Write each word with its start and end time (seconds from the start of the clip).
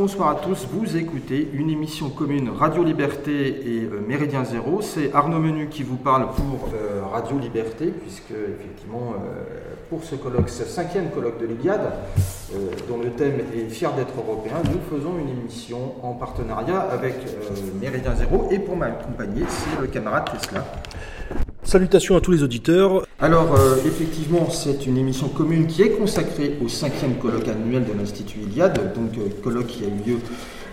bonsoir 0.00 0.30
à 0.30 0.34
tous. 0.36 0.66
Vous 0.72 0.96
écoutez 0.96 1.46
une 1.52 1.68
émission 1.68 2.08
commune 2.08 2.48
Radio 2.48 2.82
Liberté 2.82 3.48
et 3.66 3.84
euh, 3.84 4.00
Méridien 4.00 4.46
Zéro. 4.46 4.80
C'est 4.80 5.12
Arnaud 5.12 5.38
Menu 5.38 5.68
qui 5.68 5.82
vous 5.82 5.98
parle 5.98 6.28
pour 6.30 6.70
euh, 6.72 7.02
Radio 7.04 7.38
Liberté, 7.38 7.88
puisque 7.88 8.30
effectivement, 8.30 9.12
euh, 9.12 9.44
pour 9.90 10.02
ce 10.02 10.14
colloque, 10.14 10.48
ce 10.48 10.64
cinquième 10.64 11.10
colloque 11.10 11.38
de 11.38 11.44
l'Iliade, 11.44 11.92
dont 12.88 12.96
le 12.96 13.10
thème 13.10 13.40
est 13.54 13.68
Fier 13.68 13.92
d'être 13.92 14.14
européen, 14.16 14.56
nous 14.72 14.80
faisons 14.88 15.18
une 15.18 15.28
émission 15.28 15.94
en 16.02 16.14
partenariat 16.14 16.80
avec 16.80 17.16
Méridien 17.78 18.14
Zéro. 18.14 18.48
Et 18.50 18.58
pour 18.58 18.76
m'accompagner, 18.76 19.42
c'est 19.48 19.82
le 19.82 19.86
camarade 19.86 20.30
Tesla. 20.32 20.64
Salutations 21.70 22.16
à 22.16 22.20
tous 22.20 22.32
les 22.32 22.42
auditeurs. 22.42 23.06
Alors, 23.20 23.54
euh, 23.54 23.76
effectivement, 23.86 24.50
c'est 24.50 24.86
une 24.86 24.98
émission 24.98 25.28
commune 25.28 25.68
qui 25.68 25.82
est 25.82 25.90
consacrée 25.90 26.58
au 26.60 26.66
cinquième 26.66 27.14
colloque 27.14 27.46
annuel 27.46 27.84
de 27.84 27.96
l'Institut 27.96 28.40
Iliade, 28.40 28.92
donc 28.92 29.16
euh, 29.16 29.28
colloque 29.40 29.68
qui 29.68 29.84
a 29.84 29.86
eu 29.86 30.10
lieu 30.14 30.18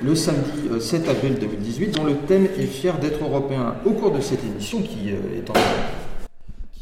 le 0.04 0.16
samedi 0.16 0.50
7 0.80 1.08
euh, 1.08 1.12
avril 1.12 1.36
2018, 1.39 1.92
dont 1.92 2.04
le 2.04 2.16
thème 2.28 2.45
est 2.45 2.66
Fier 2.66 2.98
d'être 2.98 3.23
européen. 3.23 3.76
Au 3.86 3.92
cours 3.92 4.09
de 4.09 4.22
cette 4.22 4.44
émission, 4.44 4.81
qui 4.81 5.09
est 5.09 5.48
en 5.52 5.54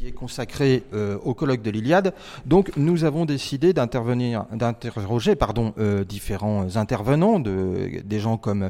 est 0.05 0.11
consacrée 0.11 0.83
au 1.23 1.33
colloque 1.33 1.61
de 1.61 1.71
l'Iliade. 1.71 2.13
Donc 2.45 2.71
nous 2.77 3.03
avons 3.03 3.25
décidé 3.25 3.73
d'intervenir, 3.73 4.45
d'interroger 4.51 5.35
pardon, 5.35 5.73
différents 6.07 6.75
intervenants, 6.77 7.39
de, 7.39 8.01
des 8.03 8.19
gens 8.19 8.37
comme 8.37 8.69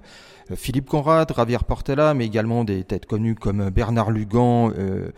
Philippe 0.53 0.87
Conrad, 0.87 1.33
Javier 1.35 1.57
Portela, 1.67 2.13
mais 2.13 2.25
également 2.25 2.63
des 2.63 2.83
têtes 2.83 3.07
connues 3.07 3.33
comme 3.33 3.69
Bernard 3.71 4.11
Lugan, 4.11 4.71
euh, 4.77 5.09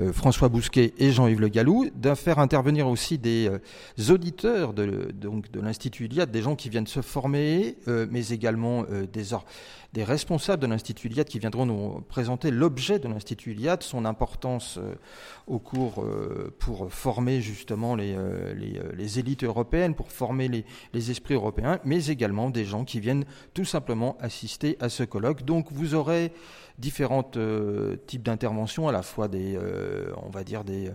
euh, 0.00 0.12
François 0.12 0.50
Bousquet 0.50 0.92
et 0.98 1.10
Jean-Yves 1.10 1.40
Le 1.40 1.48
Gallou, 1.48 1.86
de 1.94 2.14
faire 2.14 2.38
intervenir 2.38 2.86
aussi 2.86 3.16
des 3.16 3.48
euh, 3.48 4.12
auditeurs 4.12 4.74
de, 4.74 5.10
donc, 5.12 5.50
de 5.50 5.60
l'Institut 5.60 6.04
Iliade, 6.04 6.30
des 6.30 6.42
gens 6.42 6.54
qui 6.54 6.68
viennent 6.68 6.86
se 6.86 7.00
former, 7.00 7.76
mais 7.86 8.28
également 8.28 8.84
des, 9.12 9.34
des 9.94 10.04
responsables 10.04 10.60
de 10.60 10.66
l'Institut 10.66 11.06
Iliade 11.06 11.28
qui 11.28 11.38
viendront 11.38 11.64
nous 11.64 12.02
présenter 12.08 12.50
l'objet 12.50 12.98
de 12.98 13.08
l'Institut 13.08 13.52
Iliade, 13.52 13.82
son 13.82 14.04
importance 14.04 14.78
au 15.46 15.58
cours 15.58 16.04
pour 16.58 16.92
former 16.92 17.40
justement 17.40 17.94
les, 17.94 18.16
les, 18.56 19.18
élites 19.20 19.44
européennes, 19.44 19.94
pour 19.94 20.10
former 20.10 20.48
les, 20.48 20.64
les 20.92 21.10
esprits 21.12 21.34
européens, 21.34 21.78
mais 21.84 22.06
également 22.06 22.50
des 22.50 22.64
gens 22.64 22.84
qui 22.84 22.98
viennent 22.98 23.24
tout 23.54 23.64
simplement 23.64 24.16
assister 24.20 24.76
à 24.80 24.88
ce 24.88 25.04
colloque. 25.04 25.44
Donc 25.44 25.70
vous 25.70 25.94
aurez 25.94 26.32
différents 26.78 27.30
euh, 27.36 27.96
types 28.06 28.22
d'interventions, 28.22 28.88
à 28.88 28.92
la 28.92 29.02
fois 29.02 29.28
des, 29.28 29.56
euh, 29.56 30.12
on 30.24 30.30
va 30.30 30.44
dire 30.44 30.64
des, 30.64 30.90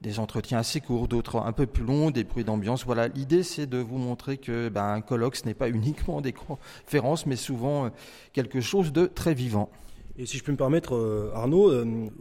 des 0.00 0.18
entretiens 0.18 0.58
assez 0.58 0.80
courts, 0.80 1.08
d'autres 1.08 1.36
un 1.36 1.52
peu 1.52 1.66
plus 1.66 1.84
longs, 1.84 2.10
des 2.10 2.24
bruits 2.24 2.44
d'ambiance. 2.44 2.84
Voilà, 2.84 3.08
l'idée 3.08 3.42
c'est 3.42 3.66
de 3.66 3.78
vous 3.78 3.98
montrer 3.98 4.38
que 4.38 4.68
ben, 4.68 4.94
un 4.94 5.00
colloque 5.00 5.36
ce 5.36 5.46
n'est 5.46 5.54
pas 5.54 5.68
uniquement 5.70 6.20
des 6.20 6.32
conférences, 6.32 7.26
mais 7.26 7.36
souvent 7.36 7.86
euh, 7.86 7.88
quelque 8.32 8.60
chose 8.60 8.92
de 8.92 9.06
très 9.06 9.34
vivant. 9.34 9.70
Et 10.18 10.26
si 10.26 10.36
je 10.36 10.44
peux 10.44 10.52
me 10.52 10.56
permettre, 10.56 11.30
Arnaud, 11.34 11.72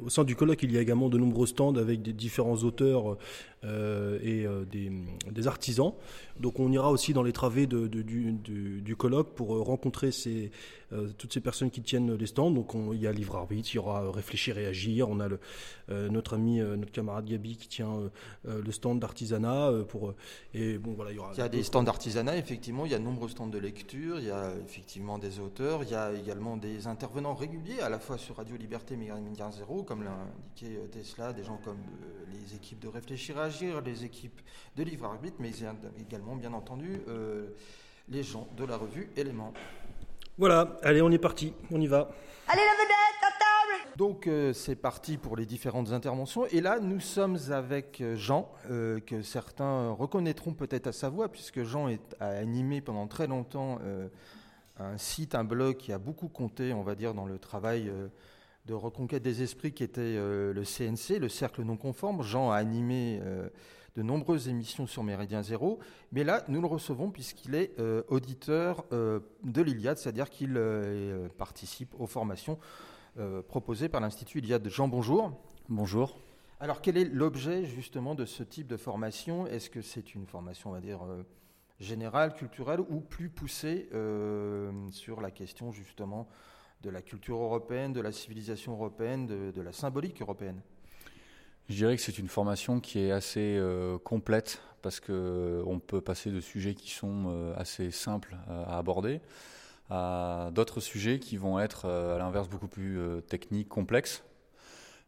au 0.05 0.09
sein 0.09 0.23
du 0.23 0.33
colloque, 0.33 0.63
il 0.63 0.71
y 0.71 0.77
a 0.77 0.81
également 0.81 1.09
de 1.09 1.17
nombreux 1.17 1.47
stands 1.47 1.75
avec 1.75 2.01
des 2.01 2.13
différents 2.13 2.55
auteurs 2.57 3.17
et 3.63 4.45
des, 4.71 4.91
des, 5.31 5.47
artisans. 5.47 5.93
Donc 6.39 6.59
on 6.59 6.71
ira 6.71 6.91
aussi 6.91 7.13
dans 7.13 7.23
les 7.23 7.33
travées 7.33 7.67
du, 7.67 7.89
du, 7.89 8.95
colloque 8.95 9.33
pour 9.35 9.49
rencontrer 9.65 10.11
euh, 10.91 11.07
toutes 11.19 11.33
ces 11.33 11.39
personnes 11.39 11.69
qui 11.69 11.81
tiennent 11.81 12.15
les 12.15 12.25
stands. 12.25 12.51
Donc 12.51 12.71
il 12.93 12.99
y 12.99 13.07
a 13.07 13.11
Livre 13.11 13.35
Arbitre, 13.35 13.69
il 13.73 13.75
y 13.75 13.79
aura 13.79 14.11
Réfléchir 14.11 14.57
et 14.57 14.65
Agir. 14.65 15.07
On 15.09 15.19
a 15.19 15.27
euh, 15.89 16.09
notre 16.09 16.33
ami, 16.35 16.59
euh, 16.59 16.75
notre 16.75 16.91
camarade 16.91 17.25
Gabi 17.25 17.57
qui 17.57 17.67
tient 17.67 18.09
le 18.45 18.71
stand 18.71 18.99
d'artisanat. 18.99 19.71
bon 19.71 20.93
voilà, 20.95 21.11
il 21.11 21.37
y 21.37 21.41
a 21.41 21.49
des 21.49 21.63
stands 21.63 21.83
d'artisanat, 21.83 22.37
effectivement. 22.37 22.85
Il 22.85 22.91
y 22.91 22.95
a 22.95 22.99
de 22.99 23.03
nombreux 23.03 23.29
stands 23.29 23.47
de 23.47 23.57
lecture. 23.57 24.19
Il 24.19 24.25
y 24.25 24.31
a 24.31 24.53
effectivement 24.65 25.19
des 25.19 25.39
auteurs. 25.39 25.83
Il 25.83 25.89
y 25.89 25.95
a 25.95 26.13
également 26.13 26.57
des 26.57 26.87
intervenants 26.87 27.35
réguliers, 27.35 27.81
à 27.81 27.89
la 27.89 27.99
fois 27.99 28.17
sur 28.17 28.37
Radio 28.37 28.55
Liberté, 28.57 28.95
Média 28.95 29.51
Zéro, 29.51 29.83
comme 29.83 30.03
l'a 30.03 30.11
indiqué 30.11 30.79
Tesla, 30.91 31.33
des 31.33 31.43
gens 31.43 31.59
comme 31.63 31.79
les 32.31 32.55
équipes 32.55 32.79
de 32.79 32.87
Réfléchir 32.87 33.37
et 33.37 33.41
Agir, 33.49 33.81
les 33.81 34.05
équipes 34.05 34.39
de 34.75 34.83
Livre 34.83 35.05
Arbitre, 35.05 35.37
mais 35.39 35.51
également, 35.99 36.35
bien 36.35 36.53
entendu, 36.53 37.01
les 38.07 38.21
gens 38.21 38.47
de 38.55 38.63
la 38.63 38.77
revue 38.77 39.09
Éléments. 39.17 39.53
Voilà, 40.37 40.77
allez, 40.83 41.01
on 41.01 41.09
est 41.09 41.17
parti, 41.17 41.51
on 41.71 41.81
y 41.81 41.87
va. 41.87 42.11
Allez, 42.47 42.61
la 42.61 42.73
vedette, 42.73 43.23
à 43.23 43.31
table 43.39 43.97
Donc, 43.97 44.27
euh, 44.27 44.53
c'est 44.53 44.75
parti 44.75 45.17
pour 45.17 45.35
les 45.35 45.47
différentes 45.47 45.91
interventions. 45.93 46.45
Et 46.51 46.61
là, 46.61 46.79
nous 46.79 46.99
sommes 46.99 47.39
avec 47.49 48.01
euh, 48.01 48.15
Jean, 48.15 48.51
euh, 48.69 48.99
que 48.99 49.23
certains 49.23 49.89
reconnaîtront 49.89 50.53
peut-être 50.53 50.85
à 50.85 50.91
sa 50.91 51.09
voix, 51.09 51.27
puisque 51.27 51.63
Jean 51.63 51.87
est, 51.87 52.15
a 52.19 52.27
animé 52.27 52.81
pendant 52.81 53.07
très 53.07 53.25
longtemps 53.25 53.79
un 54.77 54.97
site, 54.99 55.33
un 55.33 55.43
blog 55.43 55.77
qui 55.77 55.91
a 55.91 55.97
beaucoup 55.97 56.27
compté, 56.27 56.71
on 56.71 56.83
va 56.83 56.93
dire, 56.93 57.15
dans 57.15 57.25
le 57.25 57.39
travail 57.39 57.91
de 58.69 58.75
reconquête 58.75 59.23
des 59.23 59.41
esprits 59.41 59.73
qui 59.73 59.83
était 59.83 60.15
le 60.15 60.63
CNC, 60.63 61.19
le 61.19 61.27
Cercle 61.27 61.63
Non 61.63 61.75
Conforme. 61.75 62.21
Jean 62.21 62.51
a 62.51 62.55
animé 62.55 63.19
de 63.95 64.03
nombreuses 64.03 64.47
émissions 64.47 64.87
sur 64.87 65.03
Méridien 65.03 65.43
Zéro, 65.43 65.79
mais 66.11 66.23
là, 66.23 66.43
nous 66.47 66.61
le 66.61 66.67
recevons 66.67 67.11
puisqu'il 67.11 67.55
est 67.55 67.77
euh, 67.79 68.03
auditeur 68.07 68.85
euh, 68.91 69.19
de 69.43 69.61
l'Iliade, 69.61 69.97
c'est-à-dire 69.97 70.29
qu'il 70.29 70.55
euh, 70.55 71.27
participe 71.37 71.93
aux 71.99 72.07
formations 72.07 72.57
proposées 73.49 73.89
par 73.89 73.99
l'Institut 73.99 74.37
Iliade. 74.37 74.69
Jean, 74.69 74.87
bonjour. 74.87 75.33
Bonjour. 75.67 76.21
Alors, 76.61 76.79
quel 76.79 76.95
est 76.95 77.03
l'objet 77.03 77.65
justement 77.65 78.15
de 78.15 78.23
ce 78.23 78.43
type 78.43 78.65
de 78.67 78.77
formation? 78.77 79.45
Est-ce 79.45 79.69
que 79.69 79.81
c'est 79.81 80.15
une 80.15 80.25
formation, 80.25 80.69
on 80.69 80.73
va 80.73 80.79
dire, 80.79 81.01
générale, 81.81 82.33
culturelle, 82.33 82.79
ou 82.79 83.01
plus 83.01 83.27
poussée 83.27 83.89
sur 84.91 85.19
la 85.19 85.31
question 85.31 85.73
justement 85.73 86.29
de 86.81 86.89
la 86.89 87.01
culture 87.01 87.37
européenne, 87.37 87.93
de 87.93 88.01
la 88.01 88.11
civilisation 88.11 88.73
européenne, 88.73 89.27
de 89.27 89.61
la 89.61 89.73
symbolique 89.73 90.21
européenne 90.21 90.61
je 91.69 91.75
dirais 91.75 91.95
que 91.95 92.01
c'est 92.01 92.17
une 92.17 92.27
formation 92.27 92.79
qui 92.79 92.99
est 92.99 93.11
assez 93.11 93.55
euh, 93.57 93.99
complète 93.99 94.61
parce 94.81 94.99
que 94.99 95.11
euh, 95.11 95.79
peut 95.87 96.01
passer 96.01 96.31
de 96.31 96.39
sujets 96.41 96.73
qui 96.73 96.89
sont 96.91 97.25
euh, 97.27 97.53
assez 97.55 97.91
simples 97.91 98.35
à 98.47 98.77
aborder 98.77 99.21
à 99.91 100.51
d'autres 100.53 100.81
sujets 100.81 101.19
qui 101.19 101.37
vont 101.37 101.59
être 101.59 101.85
à 101.85 102.19
l'inverse 102.19 102.47
beaucoup 102.47 102.67
plus 102.67 102.99
techniques, 103.27 103.69
complexes. 103.69 104.23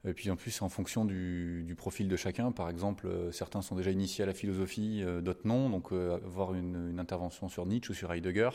Et 0.08 0.14
puis 0.14 0.32
en 0.32 0.36
plus, 0.36 0.60
en 0.64 0.70
fonction 0.70 1.06
du, 1.06 1.76
profil 1.78 2.08
de 2.08 2.16
chacun, 2.16 2.52
par 2.52 2.68
exemple, 2.68 3.08
certains 3.32 3.62
sont 3.62 3.76
déjà 3.76 3.92
initiés 3.92 4.24
à 4.24 4.26
la 4.26 4.34
philosophie, 4.34 5.04
d'autres 5.22 5.46
non. 5.46 5.70
Donc, 5.70 5.92
avoir 5.92 6.56
une, 6.56 6.98
intervention 6.98 7.48
sur 7.48 7.68
Nietzsche 7.68 7.92
ou 7.92 7.94
sur 7.94 8.12
Heidegger, 8.12 8.50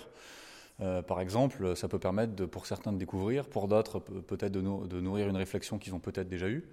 par 0.79 1.21
exemple, 1.21 1.75
ça 1.77 1.89
peut 1.89 1.99
permettre 1.99 2.47
pour 2.47 2.67
certains 2.67 2.93
de 2.93 2.99
découvrir, 2.99 3.47
pour 3.47 3.69
d'autres 3.69 3.99
peut-être 3.99 4.53
de, 4.53 4.61
nourrir 5.01 5.29
une 5.29 5.37
réflexion 5.37 5.79
qu'ils 5.79 5.95
ont 5.95 6.01
peut-être 6.01 6.29
déjà 6.29 6.49
eue. 6.49 6.69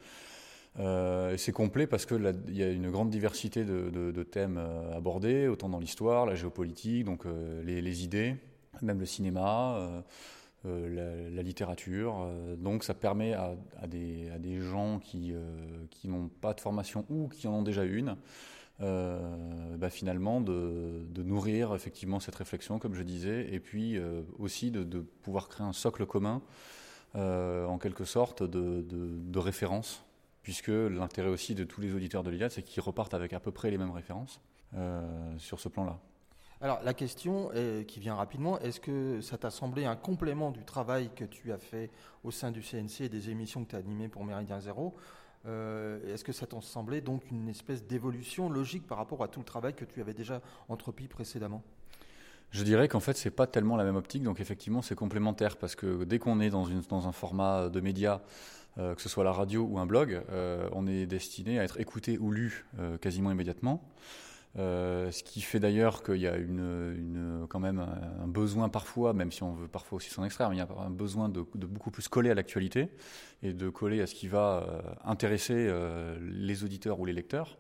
Euh, 0.80 1.38
c'est 1.38 1.52
complet 1.52 1.86
parce 1.86 2.06
qu'il 2.06 2.34
y 2.50 2.64
a 2.64 2.70
une 2.70 2.90
grande 2.90 3.10
diversité 3.10 3.64
de, 3.64 4.24
thèmes 4.24 4.58
euh, 4.58 4.98
abordés, 4.98 5.48
autant 5.48 5.70
dans 5.70 5.80
l'histoire, 5.80 6.26
la 6.26 6.36
géopolitique, 6.36 7.04
donc 7.04 7.26
euh, 7.26 7.64
les, 7.64 8.04
idées, 8.04 8.36
même 8.82 9.00
le 9.00 9.06
cinéma, 9.06 10.04
la, 10.64 11.44
littérature. 11.44 12.28
donc 12.58 12.84
ça 12.84 12.94
permet 12.94 13.34
à, 13.34 13.56
des, 13.88 14.62
gens 14.62 15.00
qui, 15.00 15.34
n'ont 16.06 16.30
pas 16.42 16.54
de 16.54 16.62
formation 16.62 17.06
ou 17.10 17.28
qui 17.28 17.48
en 17.48 17.54
ont 17.56 17.64
déjà 17.64 17.84
une, 17.84 18.16
bah, 18.80 19.90
finalement 19.90 20.42
de, 20.42 21.06
nourrir 21.18 21.74
effectivement 21.76 22.20
cette 22.20 22.36
réflexion, 22.36 22.80
comme 22.80 22.96
je 22.96 23.04
disais, 23.04 23.54
et 23.54 23.60
puis 23.60 23.98
aussi 24.40 24.72
de, 24.72 25.00
pouvoir 25.22 25.50
créer 25.50 25.66
un 25.66 25.74
socle 25.74 26.06
commun, 26.06 26.42
en 27.14 27.78
quelque 27.78 28.06
sorte, 28.06 28.44
de 28.44 29.40
référence 29.40 30.04
puisque 30.44 30.68
l'intérêt 30.68 31.30
aussi 31.30 31.56
de 31.56 31.64
tous 31.64 31.82
les 31.82 31.96
auditeurs 31.96 32.22
de 32.22 32.30
l'IAD, 32.30 32.52
c'est 32.52 32.62
qu'ils 32.62 32.84
repartent 32.84 33.14
avec 33.14 33.34
à 33.34 33.40
peu 33.40 33.52
près 33.52 33.72
les 33.72 33.78
mêmes 33.78 33.92
références 33.92 34.42
euh, 34.76 35.02
sur 35.38 35.60
ce 35.60 35.70
plan-là. 35.70 35.98
Alors 36.62 36.82
la 36.84 36.94
question 36.94 37.50
qui 37.88 38.00
vient 38.00 38.16
rapidement, 38.16 38.58
est-ce 38.60 38.80
que 38.80 39.20
ça 39.20 39.38
t'a 39.38 39.50
semblé 39.50 39.84
un 39.84 39.98
complément 39.98 40.52
du 40.52 40.64
travail 40.64 41.10
que 41.14 41.26
tu 41.26 41.52
as 41.52 41.58
fait 41.58 41.90
au 42.24 42.32
sein 42.32 42.52
du 42.52 42.62
CNC 42.62 43.02
et 43.02 43.10
des 43.10 43.30
émissions 43.30 43.66
que 43.66 43.72
tu 43.72 43.76
as 43.76 43.80
animées 43.80 44.08
pour 44.08 44.24
Méridien 44.24 44.62
Zéro? 44.62 44.96
Euh, 45.46 46.14
Est-ce 46.14 46.24
que 46.24 46.32
ça 46.32 46.46
t'a 46.48 46.60
semblé 46.62 47.02
donc 47.02 47.30
une 47.32 47.50
espèce 47.50 47.84
d'évolution 47.86 48.50
logique 48.50 48.88
par 48.88 48.98
rapport 48.98 49.24
à 49.24 49.28
tout 49.28 49.40
le 49.40 49.46
travail 49.46 49.74
que 49.74 49.86
tu 49.86 50.02
avais 50.02 50.14
déjà 50.14 50.42
entrepris 50.70 51.08
précédemment? 51.08 51.64
Je 52.52 52.64
dirais 52.64 52.88
qu'en 52.88 53.00
fait, 53.00 53.18
c'est 53.18 53.32
pas 53.32 53.48
tellement 53.48 53.76
la 53.76 53.84
même 53.84 53.96
optique, 53.96 54.24
donc 54.24 54.40
effectivement, 54.40 54.82
c'est 54.82 54.96
complémentaire 54.96 55.58
parce 55.58 55.76
que 55.76 56.04
dès 56.04 56.20
qu'on 56.20 56.40
est 56.40 56.52
dans, 56.52 56.68
un 57.08 57.12
format 57.12 57.70
de 57.70 57.80
média 57.80 58.22
euh, 58.78 58.96
que 58.96 59.02
ce 59.02 59.10
soit 59.10 59.24
la 59.24 59.32
radio 59.32 59.64
ou 59.64 59.80
un 59.80 59.86
blog, 59.86 60.22
euh, 60.32 60.70
on 60.72 60.88
est 60.88 61.06
destiné 61.06 61.60
à 61.60 61.64
être 61.64 61.80
écouté 61.80 62.18
ou 62.18 62.32
lu 62.32 62.66
quasiment 63.02 63.32
immédiatement. 63.32 63.84
Ce 64.56 65.24
qui 65.24 65.42
fait 65.42 65.60
d'ailleurs 65.60 66.04
qu'il 66.04 66.18
y 66.18 66.28
a 66.28 66.38
une, 66.38 67.46
quand 67.50 67.60
même 67.60 67.80
un, 67.80 68.28
besoin 68.28 68.70
parfois, 68.70 69.14
même 69.14 69.32
si 69.32 69.44
on 69.44 69.54
veut 69.54 69.68
parfois 69.68 69.98
aussi 69.98 70.10
s'en 70.10 70.24
extraire, 70.24 70.50
mais 70.50 70.58
il 70.58 70.60
y 70.60 70.62
a 70.62 70.68
un 70.80 70.90
besoin 70.90 71.30
de, 71.30 71.42
beaucoup 71.56 71.92
plus 71.92 72.08
coller 72.08 72.30
à 72.30 72.36
l'actualité 72.36 72.90
et 73.42 73.54
de 73.54 73.70
coller 73.70 74.02
à 74.02 74.08
ce 74.08 74.16
qui 74.16 74.28
va 74.28 74.84
intéresser 75.04 75.74
les 76.22 76.64
auditeurs 76.64 77.00
ou 77.00 77.06
les 77.06 77.14
lecteurs. 77.14 77.58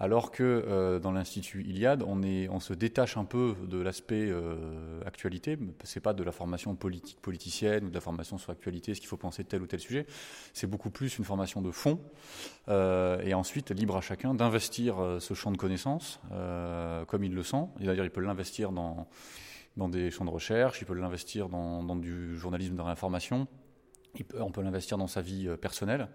Alors 0.00 0.32
que 0.32 0.42
euh, 0.42 0.98
dans 0.98 1.12
l'Institut 1.12 1.62
Iliade, 1.62 2.02
on, 2.02 2.60
se 2.60 2.74
détache 2.74 3.16
un 3.16 3.24
peu 3.24 3.54
de 3.68 3.78
l'aspect 3.78 4.28
euh, 4.28 5.00
actualité. 5.06 5.56
C'est 5.84 6.00
pas 6.00 6.12
de 6.12 6.24
la 6.24 6.32
formation 6.32 6.74
politique 6.74 7.20
politicienne 7.20 7.84
ou 7.84 7.90
de 7.90 7.94
la 7.94 8.00
formation 8.00 8.36
sur 8.36 8.50
l'actualité, 8.50 8.94
ce 8.94 9.00
qu'il 9.00 9.08
faut 9.08 9.16
penser 9.16 9.44
de 9.44 9.48
tel 9.48 9.62
ou 9.62 9.66
tel 9.66 9.78
sujet. 9.78 10.06
C'est 10.52 10.66
beaucoup 10.66 10.90
plus 10.90 11.18
une 11.18 11.24
formation 11.24 11.62
de 11.62 11.70
fond. 11.70 12.00
Euh, 12.68 13.20
et 13.22 13.34
ensuite, 13.34 13.70
libre 13.70 13.96
à 13.96 14.00
chacun 14.00 14.34
d'investir 14.34 15.00
euh, 15.00 15.20
ce 15.20 15.34
champ 15.34 15.52
de 15.52 15.56
connaissances 15.56 16.20
comme 17.06 17.22
il 17.22 17.34
le 17.34 17.42
sent. 17.42 17.66
D'ailleurs, 17.78 18.04
il 18.04 18.10
peut 18.10 18.20
l'investir 18.20 18.72
dans, 18.72 19.06
dans 19.76 19.88
des 19.88 20.10
champs 20.10 20.24
de 20.24 20.30
recherche, 20.30 20.80
il 20.80 20.86
peut 20.86 20.94
l'investir 20.94 21.48
dans, 21.48 21.82
dans 21.84 21.96
du 21.96 22.36
journalisme 22.36 22.76
il 24.16 24.24
peut- 24.24 24.40
on 24.40 24.50
peut 24.50 24.62
l'investir 24.62 24.98
dans 24.98 25.06
sa 25.06 25.20
vie 25.20 25.48
personnelle. 25.60 26.08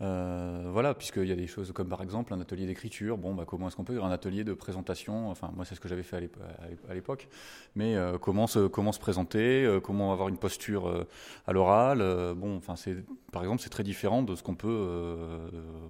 Euh, 0.00 0.68
voilà, 0.72 0.92
puisqu'il 0.92 1.26
y 1.28 1.32
a 1.32 1.36
des 1.36 1.46
choses 1.46 1.70
comme 1.72 1.88
par 1.88 2.02
exemple 2.02 2.34
un 2.34 2.40
atelier 2.40 2.66
d'écriture. 2.66 3.16
Bon, 3.16 3.32
bah, 3.32 3.44
comment 3.46 3.68
est-ce 3.68 3.76
qu'on 3.76 3.84
peut 3.84 4.02
un 4.02 4.10
atelier 4.10 4.42
de 4.42 4.52
présentation? 4.52 5.30
Enfin, 5.30 5.52
moi, 5.54 5.64
c'est 5.64 5.76
ce 5.76 5.80
que 5.80 5.88
j'avais 5.88 6.02
fait 6.02 6.16
à 6.16 6.20
l'ép- 6.20 6.36
à 6.58 6.68
l'ép- 6.68 6.90
à 6.90 6.94
l'époque. 6.94 7.28
Mais 7.76 7.94
euh, 7.94 8.18
comment 8.18 8.48
se 8.48 8.66
comment 8.66 8.90
se 8.90 8.98
présenter? 8.98 9.64
Euh, 9.64 9.80
Comment 9.80 10.12
avoir 10.12 10.28
une 10.28 10.36
posture 10.36 11.06
à 11.46 11.52
l'oral? 11.52 11.98
Bon, 12.34 12.56
enfin, 12.56 12.74
c'est 12.74 12.96
par 13.30 13.42
exemple, 13.42 13.62
c'est 13.62 13.70
très 13.70 13.84
différent 13.84 14.22
de 14.22 14.34
ce 14.34 14.42
qu'on 14.42 14.56
peut 14.56 14.88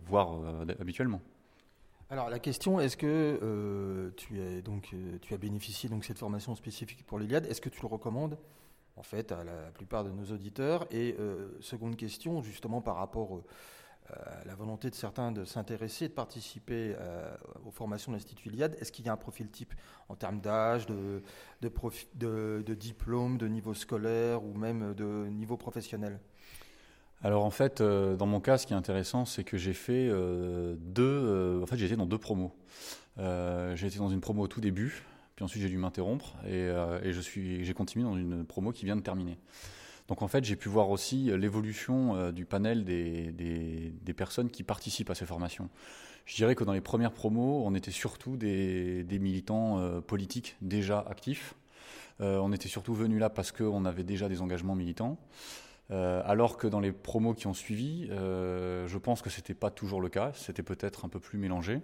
voir 0.06 0.38
habituellement. 0.78 1.22
Alors 2.10 2.28
la 2.28 2.38
question, 2.38 2.80
est-ce 2.80 2.96
que 2.98 4.12
tu, 4.16 4.40
as, 4.40 4.60
donc, 4.60 4.94
tu 5.22 5.34
as 5.34 5.38
bénéficié 5.38 5.88
de 5.88 6.02
cette 6.02 6.18
formation 6.18 6.54
spécifique 6.54 7.06
pour 7.06 7.18
l'Iliade? 7.18 7.46
Est-ce 7.46 7.60
que 7.62 7.70
tu 7.70 7.80
le 7.80 7.88
recommandes 7.88 8.36
en 8.96 9.02
fait 9.02 9.32
à 9.32 9.42
la 9.44 9.70
plupart 9.72 10.04
de 10.04 10.10
nos 10.10 10.26
auditeurs? 10.26 10.86
Et 10.90 11.16
seconde 11.60 11.96
question, 11.96 12.42
justement 12.42 12.82
par 12.82 12.96
rapport 12.96 13.40
la 14.44 14.54
volonté 14.54 14.90
de 14.90 14.94
certains 14.94 15.32
de 15.32 15.44
s'intéresser, 15.44 16.08
de 16.08 16.12
participer 16.12 16.94
euh, 16.98 17.34
aux 17.64 17.70
formations 17.70 18.12
de 18.12 18.16
l'Institut 18.16 18.48
Iliade, 18.50 18.76
est-ce 18.80 18.92
qu'il 18.92 19.06
y 19.06 19.08
a 19.08 19.12
un 19.12 19.16
profil 19.16 19.48
type 19.48 19.74
en 20.08 20.14
termes 20.14 20.40
d'âge, 20.40 20.86
de, 20.86 21.22
diplôme, 22.74 23.38
de 23.38 23.48
niveau 23.48 23.74
scolaire 23.74 24.44
ou 24.44 24.54
même 24.54 24.94
de 24.94 25.26
niveau 25.28 25.56
professionnel? 25.56 26.20
Alors 27.22 27.44
en 27.44 27.50
fait, 27.50 27.80
euh, 27.80 28.16
dans 28.16 28.26
mon 28.26 28.40
cas, 28.40 28.58
ce 28.58 28.66
qui 28.66 28.74
est 28.74 28.76
intéressant, 28.76 29.24
c'est 29.24 29.44
que 29.44 29.56
j'ai 29.56 29.72
fait 29.72 30.08
euh, 30.10 30.76
deux. 30.78 31.02
euh, 31.02 31.62
en 31.62 31.66
fait, 31.66 31.78
j'ai 31.78 31.86
été 31.86 31.96
dans 31.96 32.06
deux 32.06 32.18
promos. 32.18 32.52
Euh, 33.18 33.74
j'ai 33.76 33.86
été 33.86 33.98
dans 33.98 34.10
une 34.10 34.20
promo 34.20 34.42
au 34.42 34.48
tout 34.48 34.60
début, 34.60 35.02
puis 35.34 35.44
ensuite 35.44 35.62
j'ai 35.62 35.68
dû 35.68 35.78
m'interrompre 35.78 36.34
et, 36.44 36.52
euh, 36.52 37.00
j'ai 37.12 37.74
continué 37.74 38.04
dans 38.04 38.16
une 38.16 38.44
promo 38.44 38.72
qui 38.72 38.84
vient 38.84 38.96
de 38.96 39.02
terminer. 39.02 39.38
Donc 40.08 40.20
en 40.22 40.28
fait, 40.28 40.44
j'ai 40.44 40.56
pu 40.56 40.68
voir 40.68 40.90
aussi 40.90 41.30
euh, 41.30 41.36
l'évolution 41.36 42.16
euh, 42.16 42.32
du 42.32 42.44
panel 42.44 42.84
des, 42.84 44.14
personnes 44.16 44.50
qui 44.50 44.62
participent 44.62 45.10
à 45.10 45.14
ces 45.14 45.26
formations. 45.26 45.70
Je 46.26 46.36
dirais 46.36 46.54
que 46.54 46.64
dans 46.64 46.72
les 46.72 46.80
premières 46.80 47.12
promos, 47.12 47.64
on 47.66 47.74
était 47.74 47.90
surtout 47.90 48.36
des, 48.36 49.06
militants 49.20 49.78
euh, 49.78 50.00
politiques 50.00 50.56
déjà 50.60 51.04
actifs. 51.08 51.54
On 52.20 52.52
était 52.52 52.68
surtout 52.68 52.94
venus 52.94 53.18
là 53.18 53.28
parce 53.28 53.50
qu'on 53.50 53.84
avait 53.84 54.04
déjà 54.04 54.28
des 54.28 54.40
engagements 54.40 54.76
militants. 54.76 55.18
Alors 55.90 56.58
que 56.58 56.68
dans 56.68 56.78
les 56.78 56.92
promos 56.92 57.34
qui 57.34 57.48
ont 57.48 57.54
suivi, 57.54 58.06
je 58.06 58.98
pense 58.98 59.20
que 59.20 59.30
c'était 59.30 59.52
pas 59.52 59.68
toujours 59.68 60.00
le 60.00 60.08
cas. 60.08 60.30
C'était 60.32 60.62
peut-être 60.62 61.04
un 61.04 61.08
peu 61.08 61.18
plus 61.18 61.38
mélangé. 61.38 61.80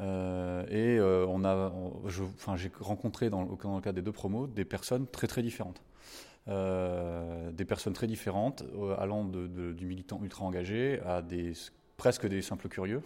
Et 0.00 0.98
on 1.00 1.44
a, 1.44 1.72
j'ai 2.56 2.72
rencontré 2.80 3.30
dans, 3.30 3.44
dans 3.44 3.76
le 3.76 3.80
cadre 3.80 3.94
des 3.94 4.02
deux 4.02 4.10
promos 4.10 4.48
des 4.48 4.64
personnes 4.64 5.06
très 5.06 5.28
très 5.28 5.40
différentes. 5.40 5.80
Euh, 6.46 7.50
des 7.52 7.64
personnes 7.64 7.94
très 7.94 8.06
différentes, 8.06 8.64
euh, 8.76 8.94
allant 8.98 9.24
du 9.24 9.86
militant 9.86 10.20
ultra 10.22 10.44
engagé 10.44 11.00
à 11.00 11.22
presque 11.96 12.26
des 12.26 12.42
simples 12.42 12.68
curieux. 12.68 13.02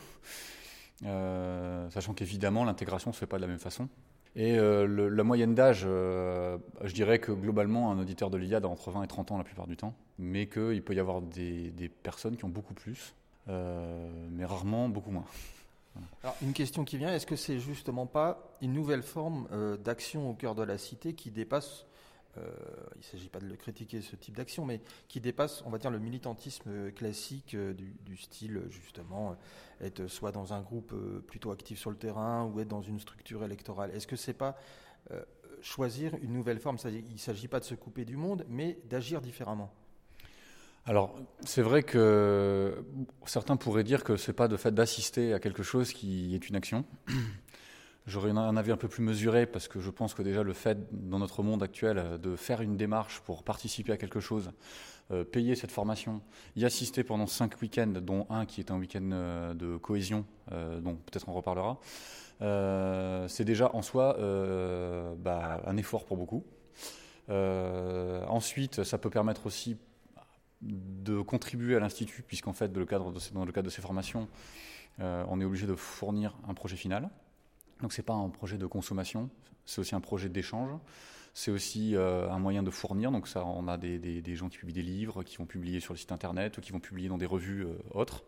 Euh, 1.04 1.88
sachant 1.90 2.14
qu'évidemment 2.14 2.64
l'intégration 2.64 3.12
se 3.12 3.18
fait 3.20 3.26
pas 3.26 3.36
de 3.36 3.42
la 3.42 3.46
même 3.46 3.60
façon. 3.60 3.88
Et 4.34 4.56
la 4.56 5.24
moyenne 5.24 5.54
d'âge, 5.54 5.80
je 5.82 6.92
dirais 6.92 7.18
que 7.18 7.32
globalement, 7.32 7.90
un 7.90 7.98
auditeur 7.98 8.30
de 8.30 8.36
l'IAD 8.36 8.64
a 8.64 8.68
entre 8.68 8.92
20 8.92 9.02
et 9.02 9.06
30 9.08 9.32
ans 9.32 9.38
la 9.38 9.42
plupart 9.42 9.66
du 9.66 9.76
temps, 9.76 9.94
mais 10.18 10.46
qu'il 10.46 10.82
peut 10.84 10.94
y 10.94 11.00
avoir 11.00 11.22
des, 11.22 11.90
personnes 12.02 12.36
qui 12.36 12.44
ont 12.44 12.50
beaucoup 12.50 12.74
plus, 12.74 13.14
mais 13.48 14.44
rarement 14.44 14.88
beaucoup 14.88 15.10
moins. 15.10 15.24
Alors, 16.22 16.36
une 16.42 16.52
question 16.52 16.84
qui 16.84 16.98
vient, 16.98 17.12
est-ce 17.12 17.26
que 17.26 17.34
c'est 17.34 17.58
justement 17.58 18.06
pas 18.06 18.56
une 18.60 18.74
nouvelle 18.74 19.02
forme 19.02 19.48
d'action 19.82 20.30
au 20.30 20.34
cœur 20.34 20.54
de 20.54 20.62
la 20.62 20.78
cité 20.78 21.14
qui 21.14 21.32
dépasse, 21.32 21.87
il 22.36 22.98
ne 22.98 23.02
s'agit 23.02 23.28
pas 23.28 23.40
de 23.40 23.46
le 23.46 23.56
critiquer 23.56 24.00
ce 24.00 24.16
type 24.16 24.36
d'action, 24.36 24.64
mais 24.64 24.80
qui 25.08 25.20
dépasse, 25.20 25.62
on 25.66 25.70
va 25.70 25.78
dire, 25.78 25.90
le 25.90 25.98
militantisme 25.98 26.68
euh, 26.68 26.90
classique 26.90 27.54
euh, 27.54 27.74
du, 27.74 28.16
style, 28.16 28.62
justement, 28.68 29.30
euh, 29.30 29.86
être 29.86 30.06
soit 30.06 30.32
dans 30.32 30.52
un 30.52 30.60
groupe 30.60 30.92
euh, 30.92 31.20
plutôt 31.26 31.50
actif 31.50 31.78
sur 31.78 31.90
le 31.90 31.96
terrain 31.96 32.44
ou 32.44 32.60
être 32.60 32.68
dans 32.68 32.82
une 32.82 33.00
structure 33.00 33.44
électorale 33.44 33.90
Est-ce 33.94 34.06
que 34.06 34.16
c'est 34.16 34.34
pas 34.34 34.56
euh, 35.10 35.22
choisir 35.62 36.14
une 36.22 36.32
nouvelle 36.32 36.58
forme? 36.58 36.76
Il 36.84 37.12
ne 37.12 37.18
s'agit 37.18 37.48
pas 37.48 37.60
de 37.60 37.64
se 37.64 37.74
couper 37.74 38.04
du 38.04 38.16
monde, 38.16 38.44
mais 38.48 38.78
d'agir 38.88 39.20
différemment. 39.20 39.72
Alors, 40.86 41.18
c'est 41.44 41.60
vrai 41.60 41.82
que 41.82 42.82
certains 43.26 43.56
pourraient 43.56 43.84
dire 43.84 44.04
que 44.04 44.16
c'est 44.16 44.32
pas 44.32 44.48
le 44.48 44.56
fait 44.56 44.72
d'assister 44.72 45.34
à 45.34 45.38
quelque 45.38 45.62
chose 45.62 45.92
qui 45.92 46.34
est 46.34 46.48
une 46.48 46.56
action. 46.56 46.84
J'aurais 48.08 48.30
un 48.30 48.56
avis 48.56 48.72
un 48.72 48.78
peu 48.78 48.88
plus 48.88 49.04
mesuré 49.04 49.44
parce 49.44 49.68
que 49.68 49.80
je 49.80 49.90
pense 49.90 50.14
que 50.14 50.22
déjà 50.22 50.42
le 50.42 50.54
fait 50.54 50.78
dans 50.92 51.18
notre 51.18 51.42
monde 51.42 51.62
actuel 51.62 51.98
euh, 51.98 52.16
de 52.16 52.36
faire 52.36 52.62
une 52.62 52.78
démarche 52.78 53.20
pour 53.20 53.42
participer 53.42 53.92
à 53.92 53.98
quelque 53.98 54.18
chose, 54.18 54.50
euh, 55.10 55.24
payer 55.24 55.54
cette 55.54 55.70
formation, 55.70 56.22
y 56.56 56.64
assister 56.64 57.04
pendant 57.04 57.26
cinq 57.26 57.60
week-ends, 57.60 58.00
dont 58.00 58.26
un 58.30 58.46
qui 58.46 58.62
est 58.62 58.70
un 58.70 58.78
week-end 58.78 59.10
euh, 59.12 59.52
de 59.52 59.76
cohésion, 59.76 60.24
donc 60.80 61.02
peut-être 61.04 61.28
on 61.28 61.34
reparlera, 61.34 61.78
c'est 63.28 63.44
déjà 63.44 63.70
en 63.74 63.82
soi 63.82 64.16
bah, 65.18 65.60
un 65.66 65.76
effort 65.76 66.06
pour 66.06 66.16
beaucoup. 66.16 66.44
Ensuite, 67.28 68.84
ça 68.84 68.96
peut 68.96 69.10
permettre 69.10 69.44
aussi 69.44 69.76
de 70.62 71.20
contribuer 71.20 71.76
à 71.76 71.80
l'institut, 71.80 72.22
puisqu'en 72.22 72.54
fait, 72.54 72.72
dans 72.72 72.80
le 72.80 72.86
cadre 72.86 73.12
de 73.12 73.68
ces, 73.68 73.82
formations, 73.82 74.28
on 74.98 75.40
est 75.40 75.44
obligé 75.44 75.66
de 75.66 75.74
fournir 75.74 76.34
un 76.48 76.54
projet 76.54 76.76
final. 76.76 77.10
Donc 77.80 77.92
c'est 77.92 78.02
pas 78.02 78.14
un 78.14 78.28
projet 78.28 78.58
de 78.58 78.66
consommation, 78.66 79.30
c'est 79.64 79.80
aussi 79.80 79.94
un 79.94 80.00
projet 80.00 80.28
d'échange. 80.28 80.70
C'est 81.34 81.52
aussi 81.52 81.94
euh, 81.94 82.28
un 82.30 82.40
moyen 82.40 82.64
de 82.64 82.70
fournir. 82.70 83.12
Donc 83.12 83.28
ça, 83.28 83.44
on 83.44 83.68
a 83.68 83.76
des, 83.76 84.34
gens 84.34 84.48
qui 84.48 84.58
publient 84.58 84.72
des 84.72 84.82
livres, 84.82 85.22
qui 85.22 85.36
vont 85.36 85.46
publier 85.46 85.78
sur 85.78 85.92
le 85.92 85.98
site 85.98 86.10
internet 86.10 86.58
ou 86.58 86.60
qui 86.60 86.72
vont 86.72 86.80
publier 86.80 87.08
dans 87.08 87.18
des 87.18 87.26
revues 87.26 87.64
euh, 87.64 87.78
autres. 87.92 88.24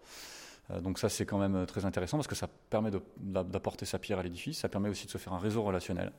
Euh, 0.71 0.81
donc 0.81 0.99
ça, 1.01 1.09
c'est 1.09 1.27
quand 1.27 1.39
même 1.39 1.67
très 1.67 1.85
intéressant 1.85 2.19
parce 2.19 2.29
que 2.29 2.37
ça 2.37 2.49
permet 2.69 2.93
d'apporter 3.17 3.85
sa 3.85 3.99
pierre 3.99 4.21
à 4.21 4.23
l'édifice. 4.23 4.59
Ça 4.59 4.69
permet 4.69 4.89
aussi 4.89 5.07
de 5.07 5.11
se 5.11 5.19
faire 5.19 5.33
un 5.33 5.41
réseau 5.41 5.63
relationnel, 5.63 6.13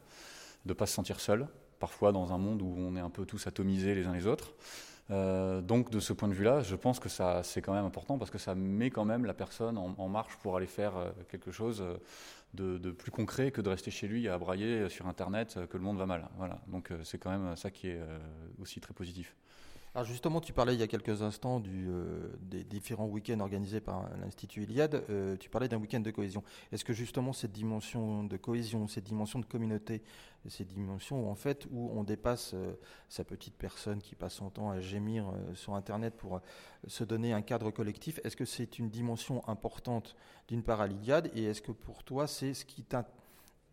de 0.66 0.74
pas 0.74 0.86
se 0.86 0.94
sentir 0.94 1.22
seul. 1.22 1.48
Parfois 1.80 2.12
dans 2.12 2.34
un 2.34 2.38
monde 2.38 2.62
où 2.62 2.76
on 2.78 2.96
est 2.98 3.00
un 3.00 3.10
peu 3.10 3.26
tous 3.26 3.48
atomisés 3.48 3.96
les 3.96 4.06
uns 4.06 4.14
les 4.14 4.28
autres. 4.28 4.54
Euh, 5.12 5.62
donc 5.62 5.90
de 5.90 6.00
ce 6.00 6.14
point 6.14 6.30
de 6.30 6.34
vue-là, 6.34 6.62
je 6.62 6.76
pense 6.76 7.00
que 7.00 7.10
ça 7.10 7.44
c'est 7.44 7.62
quand 7.62 7.74
même 7.74 7.86
important 7.86 8.18
parce 8.18 8.32
que 8.32 8.38
ça 8.38 8.56
met 8.56 8.90
quand 8.90 9.06
même 9.06 9.26
la 9.26 9.34
personne 9.34 9.78
en, 9.78 10.08
marche 10.08 10.38
pour 10.38 10.56
aller 10.56 10.68
faire 10.68 10.96
euh, 10.96 11.12
quelque 11.30 11.52
chose 11.52 11.84
de, 12.54 12.78
de, 12.78 12.92
plus 12.92 13.12
concret 13.12 13.52
que 13.52 13.62
de 13.62 13.70
rester 13.70 13.92
chez 13.92 14.08
lui 14.08 14.28
à 14.28 14.38
brailler 14.38 14.90
sur 14.90 15.08
Internet 15.08 15.60
que 15.70 15.78
le 15.78 15.84
monde 15.84 15.98
va 15.98 16.06
mal. 16.06 16.28
Voilà. 16.38 16.60
Donc 16.68 16.92
euh, 16.92 17.04
c'est 17.04 17.18
quand 17.18 17.30
même 17.30 17.56
ça 17.56 17.72
qui 17.72 17.90
est 17.90 18.00
euh, 18.00 18.20
aussi 18.62 18.80
très 18.80 18.94
positif. 18.94 19.36
Justement, 20.06 20.40
tu 20.40 20.54
parlais 20.54 20.74
il 20.74 20.80
y 20.80 20.84
a 20.84 20.88
quelques 20.88 21.22
instants 21.22 21.62
euh, 21.68 22.34
des 22.40 22.64
différents 22.64 23.08
week-ends 23.08 23.42
organisés 23.42 23.82
par 23.82 24.10
l'Institut 24.22 24.64
Iliade. 24.64 25.04
Euh, 25.10 25.36
tu 25.36 25.50
parlais 25.50 25.68
d'un 25.68 25.78
week-end 25.78 26.00
de 26.00 26.10
cohésion. 26.12 26.46
Est-ce 26.72 26.86
que 26.86 26.94
justement 26.94 27.34
cette 27.34 27.52
dimension 27.52 28.24
de 28.24 28.38
cohésion, 28.38 28.88
cette 28.88 29.04
dimension 29.04 29.40
de 29.40 29.46
communauté, 29.46 30.02
ces 30.48 30.64
dimensions 30.64 31.28
où 31.28 31.30
en 31.30 31.36
fait 31.36 31.68
où 31.72 31.92
on 31.94 32.06
dépasse 32.06 32.54
euh, 32.54 32.74
sa 33.10 33.26
petite 33.26 33.56
personne 33.58 34.02
qui 34.02 34.16
passe 34.16 34.36
son 34.36 34.50
temps 34.50 34.70
à 34.70 34.80
gémir 34.80 35.26
sur 35.56 35.76
Internet 35.76 36.16
pour 36.16 36.40
se 36.88 37.04
donner 37.04 37.34
un 37.34 37.42
cadre 37.42 37.70
collectif, 37.70 38.22
est-ce 38.24 38.38
que 38.38 38.46
c'est 38.46 38.80
une 38.80 38.90
dimension 38.90 39.46
importante 39.50 40.16
d'une 40.48 40.64
part 40.64 40.80
à 40.80 40.88
l'Iliade 40.88 41.30
et 41.36 41.44
est-ce 41.44 41.62
que 41.62 41.74
pour 41.74 42.06
toi 42.06 42.28
c'est 42.28 42.54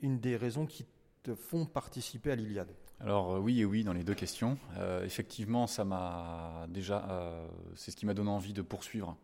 une 0.01 0.19
des 0.19 0.37
raisons 0.37 0.67
qui 0.67 0.85
te 1.23 1.37
font 1.37 1.65
participer 1.65 2.33
à 2.33 2.37
l'Iliade? 2.37 2.75
Alors 3.01 3.35
euh, 3.35 3.39
oui 3.39 3.61
et 3.61 3.65
oui 3.65 3.85
dans 3.85 3.93
les 3.93 4.03
deux 4.03 4.15
questions. 4.15 4.59
Euh, 4.77 5.05
effectivement, 5.05 5.67
ça 5.67 5.85
m'a 5.85 6.67
déjà, 6.69 7.07
euh, 7.11 7.47
c'est 7.77 7.91
ce 7.93 7.97
qui 7.97 8.07
m'a 8.07 8.15
donné 8.15 8.31
envie 8.31 8.53
de 8.53 8.63
poursuivre. 8.63 9.17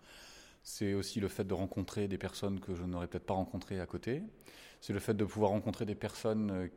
C'est 0.63 0.95
aussi 0.95 1.21
le 1.21 1.29
fait 1.29 1.45
de 1.45 1.55
rencontrer 1.55 2.07
des 2.07 2.17
personnes 2.17 2.61
que 2.61 2.75
je 2.75 2.85
n'aurais 2.85 3.09
peut-être 3.09 3.27
pas 3.27 3.35
rencontrées 3.35 3.81
à 3.81 3.87
côté. 3.87 4.23
C'est 4.81 4.93
le 4.93 5.01
fait 5.01 5.15
de 5.15 5.25
pouvoir 5.25 5.51
rencontrer 5.51 5.87
des 5.87 5.95
personnes 5.95 6.69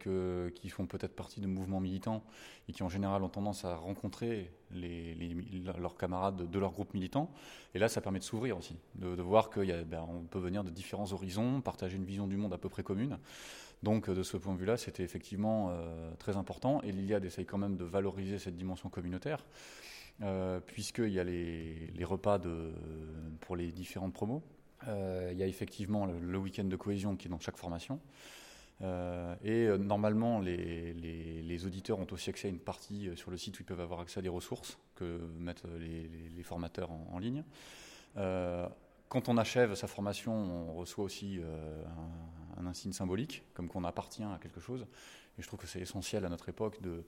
qui 0.56 0.70
font 0.70 0.86
peut-être 0.86 1.14
partie 1.14 1.42
de 1.42 1.48
mouvements 1.48 1.82
militants 1.82 2.24
et 2.70 2.74
qui 2.74 2.82
en 2.84 2.90
général 2.90 3.22
ont 3.22 3.30
tendance 3.30 3.66
à 3.66 3.76
rencontrer 3.76 4.50
leurs 4.72 5.98
camarades 5.98 6.50
de, 6.50 6.60
leur 6.60 6.72
groupe 6.72 6.94
militant. 6.94 7.30
Et 7.76 7.80
là, 7.80 7.90
ça 7.90 8.00
permet 8.00 8.20
de 8.20 8.24
s'ouvrir 8.24 8.58
aussi, 8.58 8.78
de, 8.96 9.16
de 9.16 9.22
voir 9.22 9.50
qu'on 9.50 9.66
ben, 9.66 10.08
peut 10.32 10.40
venir 10.40 10.64
de 10.64 10.70
différents 10.70 11.12
horizons, 11.12 11.60
partager 11.60 11.98
une 11.98 12.06
vision 12.06 12.28
du 12.28 12.38
monde 12.38 12.54
à 12.54 12.58
peu 12.58 12.70
près 12.70 12.84
commune. 12.84 13.18
Donc 13.84 14.10
de 14.10 14.24
ce 14.24 14.38
point 14.38 14.54
de 14.54 14.60
vue-là, 14.60 14.78
c'était 14.78 15.04
effectivement 15.04 15.70
euh, 15.70 16.12
très 16.18 16.38
important. 16.38 16.82
Et 16.82 16.92
l'Iliade 16.92 17.26
essaye 17.26 17.46
quand 17.46 17.58
même 17.58 17.78
de 17.78 17.84
valoriser 17.84 18.40
cette 18.40 18.56
dimension 18.56 18.90
communautaire, 18.90 19.46
euh, 20.22 20.60
puisqu'il 20.60 21.10
y 21.10 21.20
a 21.20 21.24
les, 21.24 22.04
repas 22.04 22.40
pour 23.42 23.56
les 23.56 23.72
différentes 23.72 24.14
promos. 24.14 24.42
il 24.88 25.38
y 25.38 25.44
a 25.44 25.48
effectivement 25.48 26.06
le, 26.06 26.38
week-end 26.38 26.64
de 26.64 26.76
cohésion 26.76 27.16
qui 27.16 27.28
est 27.28 27.32
dans 27.32 27.40
chaque 27.40 27.58
formation. 27.58 28.00
et 28.82 29.68
normalement, 29.80 30.40
les, 30.40 31.66
auditeurs 31.66 32.00
ont 32.00 32.08
aussi 32.12 32.30
accès 32.30 32.48
à 32.48 32.52
une 32.52 32.60
partie 32.60 33.10
sur 33.16 33.30
le 33.30 33.38
site 33.38 33.60
où 33.60 33.64
ils 33.64 33.66
peuvent 33.66 33.82
avoir 33.82 34.00
accès 34.00 34.20
à 34.20 34.24
des 34.24 34.30
ressources 34.30 34.78
que 34.96 35.20
mettent 35.40 35.66
les, 35.80 36.44
formateurs 36.44 36.90
en 36.92 37.20
ligne. 37.20 37.44
Quand 39.10 39.30
on 39.30 39.38
achève 39.38 39.76
sa 39.76 39.88
formation, 39.88 40.34
on 40.34 40.74
reçoit 40.74 41.06
aussi 41.06 41.40
euh, 41.40 41.84
un, 42.58 42.66
insigne 42.66 42.92
symbolique, 42.92 43.44
comme 43.54 43.70
qu'on 43.70 43.84
appartient 43.84 44.24
à 44.24 44.38
quelque 44.42 44.60
chose. 44.60 44.86
Et 45.38 45.42
je 45.42 45.48
trouve 45.48 45.60
que 45.60 45.68
c'est 45.68 45.80
essentiel 45.80 46.26
à 46.26 46.30
notre 46.30 46.50
époque 46.50 46.82
de, 46.82 47.04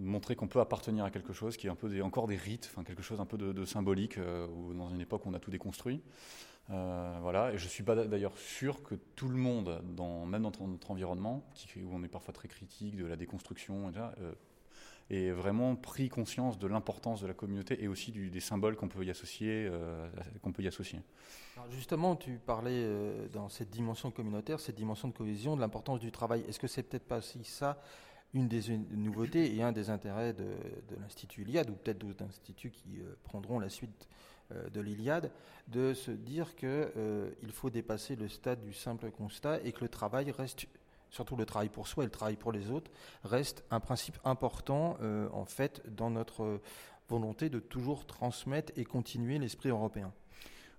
montrer 0.00 0.36
qu'on 0.36 0.46
peut 0.46 0.60
appartenir 0.60 1.04
à 1.04 1.10
quelque 1.10 1.32
chose 1.32 1.56
qui 1.56 1.66
est 1.66 1.70
un 1.70 1.74
peu 1.74 2.02
encore 2.02 2.28
des 2.28 2.36
rites, 2.36 2.72
quelque 2.86 3.02
chose 3.02 3.20
un 3.20 3.26
peu 3.26 3.36
de, 3.36 3.64
symbolique, 3.64 4.18
euh, 4.18 4.46
dans 4.74 4.90
une 4.90 5.00
époque 5.00 5.26
où 5.26 5.30
on 5.30 5.34
a 5.34 5.40
tout 5.40 5.50
déconstruit. 5.50 6.02
Euh, 6.70 7.18
voilà, 7.22 7.52
et 7.52 7.58
je 7.58 7.66
suis 7.66 7.82
pas 7.82 7.96
d'ailleurs 7.96 8.36
sûr 8.36 8.82
que 8.82 8.94
tout 9.16 9.28
le 9.28 9.36
monde, 9.36 9.82
même 10.26 10.42
dans 10.42 10.50
notre 10.66 10.90
environnement, 10.90 11.42
où 11.76 11.88
on 11.92 12.02
est 12.04 12.08
parfois 12.08 12.34
très 12.34 12.48
critique 12.48 12.96
de 12.96 13.06
la 13.06 13.16
déconstruction, 13.16 13.90
et 15.10 15.30
vraiment 15.30 15.74
pris 15.74 16.08
conscience 16.08 16.58
de 16.58 16.66
l'importance 16.66 17.20
de 17.20 17.26
la 17.26 17.34
communauté 17.34 17.82
et 17.82 17.88
aussi 17.88 18.12
des 18.12 18.40
symboles 18.40 18.76
qu'on 18.76 18.88
peut 18.88 19.04
y 19.04 19.10
associer. 19.10 19.68
Euh, 19.70 20.08
qu'on 20.42 20.52
peut 20.52 20.62
y 20.62 20.68
associer. 20.68 21.00
justement, 21.70 22.14
tu 22.16 22.38
parlais 22.38 22.82
euh, 22.84 23.28
dans 23.28 23.48
cette 23.48 23.70
dimension 23.70 24.10
communautaire, 24.10 24.60
cette 24.60 24.76
dimension 24.76 25.08
de 25.08 25.14
cohésion, 25.14 25.56
de 25.56 25.60
l'importance 25.60 26.00
du 26.00 26.12
travail. 26.12 26.44
Est-ce 26.48 26.58
que 26.60 26.66
c'est 26.66 26.82
peut-être 26.82 27.06
pas 27.06 27.18
aussi 27.18 27.42
ça 27.44 27.80
une 28.34 28.46
des 28.46 28.76
nouveautés 28.90 29.56
et 29.56 29.62
un 29.62 29.72
des 29.72 29.88
intérêts 29.88 30.34
de, 30.34 30.44
l'Institut 31.00 31.42
Iliade, 31.42 31.70
ou 31.70 31.72
peut-être 31.72 31.96
d'autres 31.96 32.22
instituts 32.22 32.70
qui 32.70 33.00
euh, 33.00 33.14
prendront 33.24 33.58
la 33.58 33.70
suite 33.70 34.08
de 34.72 34.80
l'Iliade, 34.80 35.30
de 35.66 35.92
se 35.92 36.10
dire 36.10 36.56
qu'il 36.56 37.52
faut 37.52 37.68
dépasser 37.68 38.16
le 38.16 38.28
stade 38.28 38.62
du 38.62 38.72
simple 38.72 39.10
constat 39.10 39.60
et 39.62 39.72
que 39.72 39.82
le 39.82 39.90
travail 39.90 40.30
reste 40.30 40.66
surtout 41.10 41.36
le 41.36 41.46
travail 41.46 41.68
pour 41.68 41.88
soi 41.88 42.04
et 42.04 42.06
le 42.06 42.12
travail 42.12 42.36
pour 42.36 42.52
les 42.52 42.70
autres, 42.70 42.90
reste 43.24 43.64
un 43.70 43.80
principe 43.80 44.18
important 44.24 44.96
euh, 45.00 45.28
en 45.32 45.44
fait 45.44 45.82
dans 45.94 46.10
notre 46.10 46.60
volonté 47.08 47.48
de 47.48 47.58
toujours 47.58 48.06
transmettre 48.06 48.72
et 48.76 48.84
continuer 48.84 49.38
l'esprit 49.38 49.70
européen. 49.70 50.12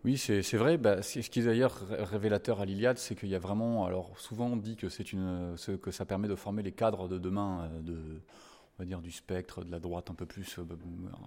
Oui, 0.05 0.17
c'est 0.17 0.55
vrai. 0.55 0.77
Bah, 0.77 1.01
ce 1.01 1.19
qui 1.19 1.41
est 1.41 1.43
d'ailleurs 1.43 1.85
révélateur 1.89 2.61
à 2.61 2.65
l'Iliade, 2.65 2.97
c'est 2.97 3.15
qu'il 3.15 3.27
y 3.27 3.35
a 3.35 3.39
vraiment. 3.39 3.85
Alors, 3.85 4.17
souvent, 4.17 4.45
on 4.45 4.55
dit 4.55 4.77
que, 4.77 4.87
une, 5.11 5.55
que 5.81 5.91
ça 5.91 6.05
permet 6.05 6.29
de 6.29 6.35
former 6.35 6.63
les 6.63 6.71
cadres 6.71 7.09
de 7.09 7.17
demain, 7.17 7.69
euh, 7.73 7.81
de, 7.81 7.97
on 7.97 8.83
va 8.83 8.85
dire, 8.85 9.01
du 9.01 9.11
spectre, 9.11 9.65
de 9.65 9.71
la 9.71 9.79
droite 9.79 10.09
un 10.09 10.13
peu 10.13 10.25
plus 10.25 10.57
euh, 10.57 10.63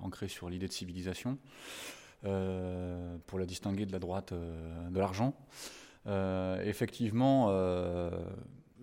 ancrée 0.01 0.29
sur 0.29 0.49
l'idée 0.49 0.69
de 0.69 0.73
civilisation, 0.73 1.39
pour 2.23 3.39
la 3.39 3.47
distinguer 3.47 3.85
de 3.85 3.93
la 3.93 3.99
droite 3.99 4.33
de 4.33 4.99
l'argent. 4.99 5.35
effectivement, 6.65 7.49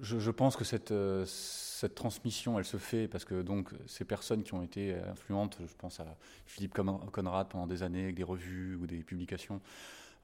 je, 0.01 0.31
pense 0.31 0.55
que 0.55 0.63
cette, 0.63 0.91
euh, 0.91 1.25
cette, 1.25 1.95
transmission, 1.95 2.57
elle 2.57 2.65
se 2.65 2.77
fait 2.77 3.07
parce 3.07 3.25
que 3.25 3.41
donc 3.41 3.69
ces 3.87 4.05
personnes 4.05 4.43
qui 4.43 4.53
ont 4.53 4.61
été 4.61 4.95
influentes, 4.95 5.59
je 5.65 5.73
pense 5.77 5.99
à 5.99 6.17
Philippe 6.45 6.73
Conrad 6.73 7.47
pendant 7.47 7.67
des 7.67 7.83
années 7.83 8.03
avec 8.03 8.15
des 8.15 8.23
revues 8.23 8.75
ou 8.75 8.87
des 8.87 9.03
publications, 9.03 9.61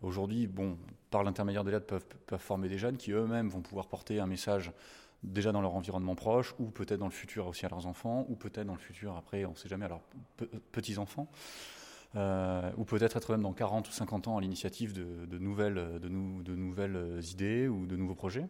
aujourd'hui, 0.01 0.47
bon, 0.47 0.77
par 1.09 1.23
l'intermédiaire 1.23 1.63
de 1.63 1.71
l'aide, 1.71 1.85
peuvent, 1.85 2.05
former 2.39 2.69
des 2.69 2.77
jeunes 2.77 2.97
qui 2.97 3.11
eux-mêmes 3.11 3.49
vont 3.49 3.61
pouvoir 3.61 3.87
porter 3.87 4.19
un 4.19 4.27
message 4.27 4.71
déjà 5.23 5.51
dans 5.51 5.61
leur 5.61 5.73
environnement 5.73 6.15
proche, 6.15 6.53
ou 6.59 6.65
peut-être 6.65 6.99
dans 6.99 7.07
le 7.07 7.11
futur 7.11 7.47
aussi 7.47 7.65
à 7.65 7.69
leurs 7.69 7.87
enfants, 7.87 8.25
ou 8.29 8.35
peut-être 8.35 8.67
dans 8.67 8.73
le 8.73 8.79
futur 8.79 9.15
après, 9.15 9.45
on 9.45 9.51
ne 9.51 9.55
sait 9.55 9.69
jamais, 9.69 9.85
à 9.85 9.89
leurs 9.89 10.01
petits-enfants. 10.71 11.29
Euh, 12.15 12.71
ou 12.77 12.85
peut-être 12.85 13.17
être 13.17 13.31
même 13.31 13.41
dans 13.41 13.51
40 13.51 13.89
ou 13.89 13.91
50 13.91 14.29
ans 14.29 14.37
à 14.37 14.41
l'initiative 14.41 14.93
de, 14.93 15.37
nouvelles 15.37 15.99
idées 17.31 17.67
ou 17.67 17.87
de 17.87 17.95
nouveaux 17.97 18.15
projets. 18.15 18.47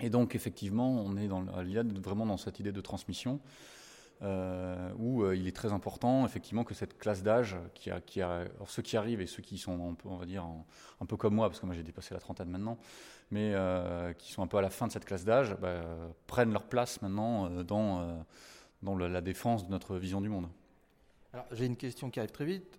Et 0.00 0.10
donc, 0.10 0.34
effectivement, 0.34 0.90
on 0.90 1.16
est 1.16 1.28
dans, 1.28 1.42
vraiment 1.42 2.26
dans 2.26 2.36
cette 2.36 2.60
idée 2.60 2.72
de 2.72 2.80
transmission. 2.80 3.40
Euh, 4.20 4.90
où 4.98 5.22
euh, 5.22 5.36
il 5.36 5.46
est 5.46 5.54
très 5.54 5.72
important 5.72 6.26
effectivement 6.26 6.64
que 6.64 6.74
cette 6.74 6.98
classe 6.98 7.22
d'âge, 7.22 7.56
ceux 8.66 8.82
qui 8.82 8.96
arrivent 8.96 9.20
et 9.20 9.28
ceux 9.28 9.42
qui 9.42 9.58
sont 9.58 9.96
on 10.04 10.16
va 10.16 10.26
dire 10.26 10.44
un 11.00 11.06
peu 11.06 11.16
comme 11.16 11.36
moi, 11.36 11.48
parce 11.48 11.60
que 11.60 11.66
moi 11.66 11.76
j'ai 11.76 11.84
dépassé 11.84 12.14
la 12.14 12.20
trentaine 12.20 12.48
maintenant, 12.48 12.78
mais 13.30 13.52
euh, 13.54 14.12
qui 14.14 14.32
sont 14.32 14.42
un 14.42 14.48
peu 14.48 14.56
à 14.56 14.60
la 14.60 14.70
fin 14.70 14.88
de 14.88 14.92
cette 14.92 15.04
classe 15.04 15.24
d'âge, 15.24 15.54
bah, 15.60 15.84
prennent 16.26 16.52
leur 16.52 16.64
place 16.64 17.00
maintenant 17.00 17.48
dans, 17.62 18.24
dans 18.82 18.96
la 18.96 19.20
défense 19.20 19.66
de 19.66 19.70
notre 19.70 19.96
vision 19.96 20.20
du 20.20 20.28
monde. 20.28 20.48
Alors 21.32 21.46
j'ai 21.52 21.66
une 21.66 21.76
question 21.76 22.10
qui 22.10 22.18
arrive 22.18 22.32
très 22.32 22.46
vite. 22.46 22.76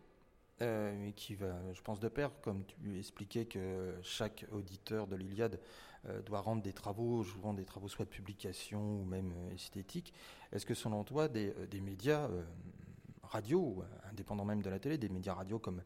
et 0.60 1.14
qui 1.16 1.36
va, 1.36 1.56
je 1.72 1.82
pense, 1.82 2.02
de 2.02 2.10
pair, 2.10 2.32
comme 2.42 2.66
tu 2.66 3.00
expliquais 3.00 3.46
que 3.46 3.94
chaque 4.02 4.46
auditeur 4.52 5.08
de 5.08 5.16
l'Iliade 5.16 5.58
doit 6.25 6.41
rendre 6.41 6.62
des 6.62 6.74
travaux, 6.74 7.24
souvent 7.24 7.53
des 7.53 7.65
travaux 7.65 7.88
soit 7.88 8.06
de 8.06 8.10
publication 8.10 9.01
ou 9.01 9.06
même 9.06 9.34
euh, 9.36 9.53
esthétiques. 9.53 10.13
Est-ce 10.51 10.65
que 10.65 10.74
selon 10.74 11.03
toi, 11.03 11.27
des, 11.27 11.50
euh, 11.50 11.82
médias 11.82 12.29
radio, 13.24 13.84
indépendants 14.10 14.46
même 14.46 14.62
de 14.62 14.70
la 14.70 14.79
télé, 14.79 14.98
des 14.98 15.10
médias 15.10 15.34
radio 15.34 15.60
comme 15.60 15.82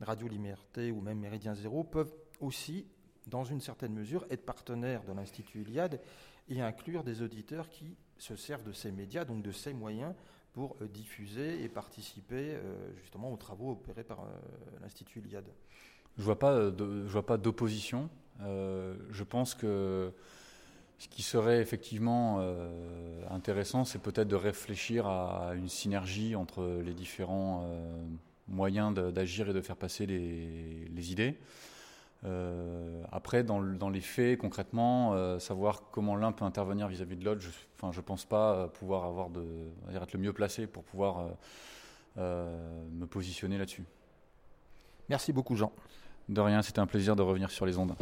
Radio 0.00 0.28
Liberté 0.28 0.92
ou 0.92 1.00
même 1.00 1.18
Méridien 1.18 1.54
Zéro, 1.54 1.84
peuvent 1.84 2.14
aussi, 2.40 2.86
dans 3.26 3.44
une 3.44 3.60
certaine 3.60 3.92
mesure, 3.92 4.24
être 4.30 4.44
partenaires 4.44 5.04
de 5.04 5.12
l'Institut 5.12 5.62
Iliade 5.62 6.00
et 6.48 6.62
inclure 6.62 7.02
des 7.02 7.22
auditeurs 7.22 7.68
qui 7.68 7.96
se 8.18 8.36
servent 8.36 8.64
de 8.64 8.72
ces 8.72 8.92
médias, 8.92 9.24
donc 9.24 9.42
de 9.42 9.52
ces 9.52 9.74
moyens, 9.74 10.14
pour 10.52 10.76
diffuser 10.86 11.62
et 11.62 11.68
participer 11.68 12.58
justement 13.02 13.30
aux 13.30 13.36
travaux 13.36 13.72
opérés 13.72 14.04
par 14.04 14.26
l'Institut 14.80 15.18
Iliade 15.18 15.52
Je 16.16 16.22
ne 16.22 17.08
vois 17.08 17.26
pas 17.26 17.36
d'opposition. 17.36 18.08
Euh, 18.42 18.94
je 19.10 19.24
pense 19.24 19.54
que 19.54 20.12
ce 20.98 21.08
qui 21.08 21.22
serait 21.22 21.60
effectivement 21.60 22.38
euh, 22.40 23.22
intéressant, 23.30 23.84
c'est 23.84 23.98
peut-être 23.98 24.28
de 24.28 24.36
réfléchir 24.36 25.06
à 25.06 25.52
une 25.54 25.68
synergie 25.68 26.34
entre 26.36 26.80
les 26.84 26.94
différents 26.94 27.64
euh, 27.64 28.04
moyens 28.48 28.94
d'agir 28.94 29.50
et 29.50 29.52
de 29.52 29.60
faire 29.60 29.76
passer 29.76 30.06
les, 30.06 31.12
idées. 31.12 31.36
après, 33.12 33.44
dans, 33.44 33.60
les 33.90 34.00
faits, 34.00 34.38
concrètement, 34.38 35.38
savoir 35.38 35.82
comment 35.90 36.16
l'un 36.16 36.32
peut 36.32 36.44
intervenir 36.44 36.88
vis-à-vis 36.88 37.16
de 37.16 37.24
l'autre, 37.24 37.40
je 37.40 37.86
ne 37.86 37.92
je 37.92 38.00
pense 38.00 38.24
pas 38.24 38.68
pouvoir 38.68 39.04
avoir 39.04 39.30
de, 39.30 39.44
être 39.92 40.12
le 40.12 40.20
mieux 40.20 40.32
placé 40.32 40.66
pour 40.66 40.84
pouvoir 40.84 41.28
me 42.16 43.04
positionner 43.06 43.58
là-dessus. 43.58 43.84
Merci 45.08 45.32
beaucoup, 45.32 45.56
Jean. 45.56 45.72
De 46.28 46.40
rien, 46.40 46.60
c'était 46.62 46.80
un 46.80 46.86
plaisir 46.86 47.14
de 47.14 47.22
revenir 47.22 47.50
sur 47.50 47.66
les 47.66 47.78
ondes. 47.78 47.94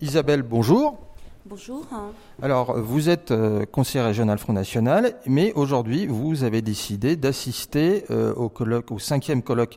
Isabelle, 0.00 0.42
bonjour. 0.42 0.98
Bonjour. 1.46 1.86
Alors, 2.42 2.78
vous 2.78 3.08
êtes 3.08 3.30
euh, 3.30 3.64
conseiller 3.64 4.04
régional 4.04 4.38
Front 4.38 4.52
National, 4.52 5.14
mais 5.26 5.52
aujourd'hui, 5.54 6.06
vous 6.06 6.44
avez 6.44 6.60
décidé 6.60 7.16
d'assister 7.16 8.04
euh, 8.10 8.34
au, 8.34 8.50
colloque, 8.50 8.90
au 8.90 8.98
cinquième 8.98 9.42
colloque 9.42 9.76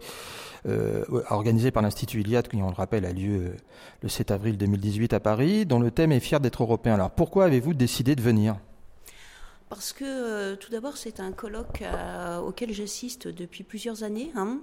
euh, 0.65 1.03
organisé 1.29 1.71
par 1.71 1.83
l'Institut 1.83 2.19
Iliade, 2.19 2.49
qui, 2.49 2.57
on 2.57 2.67
le 2.67 2.75
rappelle, 2.75 3.05
a 3.05 3.13
lieu 3.13 3.55
le 4.01 4.09
7 4.09 4.31
avril 4.31 4.57
2018 4.57 5.13
à 5.13 5.21
Paris, 5.21 5.65
dont 5.65 5.79
le 5.79 5.89
thème 5.89 6.11
est 6.11 6.19
Fier 6.19 6.41
d'être 6.41 6.63
européen. 6.63 6.95
Alors, 6.95 7.11
pourquoi 7.11 7.45
avez-vous 7.45 7.73
décidé 7.73 8.15
de 8.15 8.21
venir? 8.21 8.55
Parce 9.73 9.91
que 9.91 10.05
euh, 10.05 10.55
tout 10.55 10.69
d'abord, 10.69 10.97
c'est 10.97 11.19
un 11.19 11.31
colloque 11.31 11.81
euh, 11.81 12.37
auquel 12.37 12.71
j'assiste 12.71 13.27
depuis 13.27 13.63
plusieurs 13.63 14.03
années. 14.03 14.31
Hein. 14.35 14.59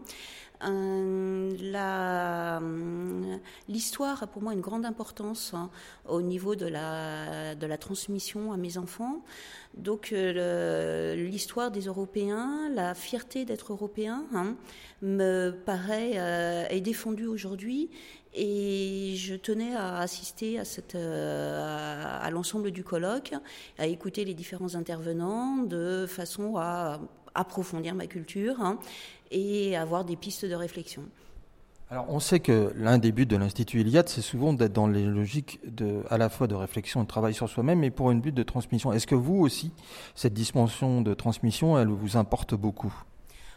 Euh, 0.62 1.50
l'histoire 3.66 4.22
a 4.22 4.26
pour 4.28 4.42
moi 4.42 4.52
une 4.52 4.60
grande 4.60 4.86
importance 4.86 5.52
hein, 5.52 5.70
au 6.06 6.22
niveau 6.22 6.54
de 6.54 6.66
la, 6.66 7.78
transmission 7.78 8.52
à 8.52 8.56
mes 8.56 8.78
enfants. 8.78 9.24
Donc 9.74 10.10
l'histoire 10.12 11.72
des 11.72 11.86
Européens, 11.86 12.68
la 12.72 12.94
fierté 12.94 13.44
d'être 13.44 13.72
européen, 13.72 14.26
hein, 14.32 14.54
me 15.02 15.50
paraît 15.50 16.12
est 16.70 16.82
défendue 16.82 17.26
aujourd'hui 17.26 17.90
et 18.34 19.14
je 19.16 19.34
tenais 19.34 19.74
à 19.74 19.98
assister 19.98 20.58
à, 20.58 20.64
cette, 20.64 20.94
euh, 20.94 22.20
à, 22.22 22.30
l'ensemble 22.30 22.70
du 22.70 22.84
colloque, 22.84 23.32
à 23.78 23.86
écouter 23.86 24.24
les 24.24 24.34
différents 24.34 24.74
intervenants 24.74 25.58
de 25.58 26.06
façon 26.08 26.56
à 26.56 27.00
approfondir 27.34 27.94
ma 27.94 28.06
culture 28.06 28.60
hein, 28.60 28.78
et 29.30 29.76
avoir 29.76 30.04
des 30.04 30.16
pistes 30.16 30.44
de 30.44 30.54
réflexion. 30.54 31.02
Alors, 31.92 32.06
on 32.08 32.20
sait 32.20 32.38
que 32.38 32.72
l'un 32.76 32.98
des 32.98 33.10
buts 33.10 33.26
de 33.26 33.36
l'Institut 33.36 33.80
Iliade, 33.80 34.08
c'est 34.08 34.20
souvent 34.20 34.52
d'être 34.52 34.72
dans 34.72 34.86
les 34.86 35.04
logiques 35.04 35.58
de, 35.64 36.04
à 36.08 36.18
la 36.18 36.28
fois 36.28 36.46
de 36.46 36.54
réflexion 36.54 37.00
et 37.00 37.02
de 37.02 37.08
travail 37.08 37.34
sur 37.34 37.48
soi-même, 37.48 37.80
mais 37.80 37.90
pour 37.90 38.12
une 38.12 38.20
but 38.20 38.32
de 38.32 38.44
transmission. 38.44 38.92
Est-ce 38.92 39.08
que 39.08 39.16
vous 39.16 39.40
aussi, 39.40 39.72
cette 40.14 40.34
dimension 40.34 41.02
de 41.02 41.14
transmission, 41.14 41.76
elle 41.76 41.88
vous 41.88 42.16
importe 42.16 42.54
beaucoup? 42.54 42.94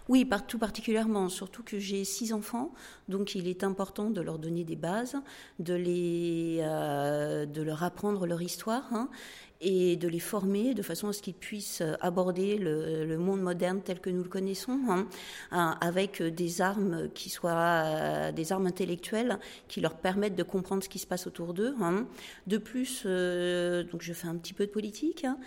Oui, 0.10 0.28
tout 0.48 0.60
particulièrement, 0.60 1.30
surtout 1.30 1.64
que 1.64 1.80
j'ai 1.80 2.04
six 2.04 2.34
enfants, 2.34 2.74
donc 3.08 3.36
il 3.36 3.48
est 3.48 3.64
important 3.64 4.10
de 4.10 4.22
leur 4.22 4.38
donner 4.38 4.64
des 4.64 4.76
bases, 4.76 5.16
de, 5.60 5.74
les, 5.74 6.60
euh, 6.62 7.46
de 7.46 7.62
leur 7.62 7.84
apprendre 7.84 8.26
leur 8.26 8.42
histoire. 8.42 8.94
Hein. 8.94 9.10
Et 9.64 9.96
de 9.96 10.08
les 10.08 10.20
former 10.20 10.74
de 10.74 10.82
façon 10.82 11.08
à 11.08 11.14
ce 11.14 11.22
qu'ils 11.22 11.34
puissent 11.34 11.82
aborder 12.02 12.58
le, 12.58 13.18
monde 13.18 13.42
moderne 13.42 13.82
tel 13.84 14.00
que 14.00 14.10
nous 14.10 14.24
le 14.24 14.30
connaissons, 14.30 14.80
hein, 15.52 15.78
avec 15.82 16.22
des 16.22 16.62
armes 16.62 17.10
qui 17.14 17.30
soient 17.30 18.32
des 18.32 18.52
armes 18.52 18.68
intellectuelles 18.68 19.40
qui 19.68 19.82
leur 19.82 19.96
permettent 19.96 20.36
de 20.36 20.44
comprendre 20.44 20.84
ce 20.84 20.90
qui 20.90 21.00
se 21.00 21.08
passe 21.08 21.28
autour 21.28 21.54
d'eux. 21.54 21.76
Hein. 21.82 22.06
De 22.48 22.58
plus, 22.58 23.04
donc 23.04 24.02
je 24.02 24.14
fais 24.14 24.28
un 24.28 24.36
petit 24.36 24.54
peu 24.54 24.66
de 24.66 24.72
politique, 24.72 25.24
hein, 25.24 25.38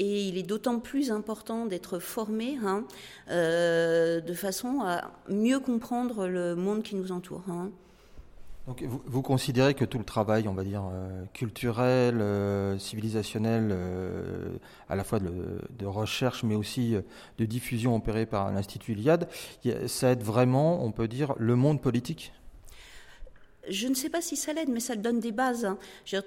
et 0.00 0.28
il 0.28 0.38
est 0.38 0.42
d'autant 0.42 0.80
plus 0.80 1.10
important 1.10 1.66
d'être 1.66 1.98
formé 1.98 2.58
hein, 2.64 2.84
euh, 3.30 4.22
de 4.22 4.32
façon 4.32 4.80
à 4.80 5.12
mieux 5.28 5.60
comprendre 5.60 6.26
le 6.26 6.56
monde 6.56 6.82
qui 6.82 6.96
nous 6.96 7.12
entoure. 7.12 7.44
Vous, 9.06 9.22
considérez 9.22 9.74
que 9.74 9.84
tout 9.84 9.98
le 9.98 10.04
travail, 10.04 10.46
on 10.46 10.54
va 10.54 10.64
dire, 10.64 10.84
euh, 10.92 11.24
culturel, 11.32 12.20
euh, 12.20 12.78
civilisationnel, 12.78 13.76
à 14.88 14.96
la 14.96 15.04
fois 15.04 15.18
de, 15.18 15.60
de, 15.78 15.86
recherche, 15.86 16.42
mais 16.42 16.54
aussi 16.54 16.94
de 17.38 17.44
diffusion 17.44 17.96
opéré 17.96 18.26
par 18.26 18.50
l'Institut 18.52 18.92
Iliade, 18.92 19.28
ça 19.86 20.10
aide 20.10 20.22
vraiment, 20.22 20.84
on 20.84 20.92
peut 20.92 21.08
dire, 21.08 21.34
le 21.38 21.56
monde 21.56 21.80
politique? 21.80 22.32
Je 23.68 23.88
ne 23.88 23.94
sais 23.94 24.08
pas 24.08 24.20
si 24.20 24.36
ça 24.36 24.52
l'aide, 24.52 24.68
mais 24.68 24.80
ça 24.80 24.96
donne 24.96 25.20
des 25.20 25.32
bases. 25.32 25.64
Hein. 25.64 25.78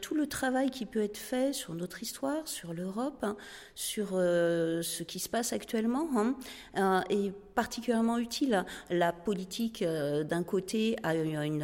Tout 0.02 0.16
le 0.16 0.28
travail 0.28 0.70
qui 0.70 0.86
peut 0.86 1.02
être 1.02 1.18
fait 1.18 1.54
sur 1.54 1.74
notre 1.74 2.04
histoire, 2.04 2.48
sur 2.48 2.74
l'Europe, 2.74 3.24
hein, 3.24 3.36
sur 3.76 4.12
euh, 4.14 4.82
ce 4.82 5.04
qui 5.04 5.20
se 5.20 5.30
passe 5.30 5.54
actuellement, 5.54 6.08
hein, 6.16 6.36
euh, 6.78 7.02
est 7.10 7.34
particulièrement 7.56 8.18
utile. 8.18 8.66
La 8.90 9.12
politique, 9.14 9.82
euh, 9.82 10.24
d'un 10.24 10.44
côté, 10.44 10.96
a 11.04 11.16
une, 11.16 11.64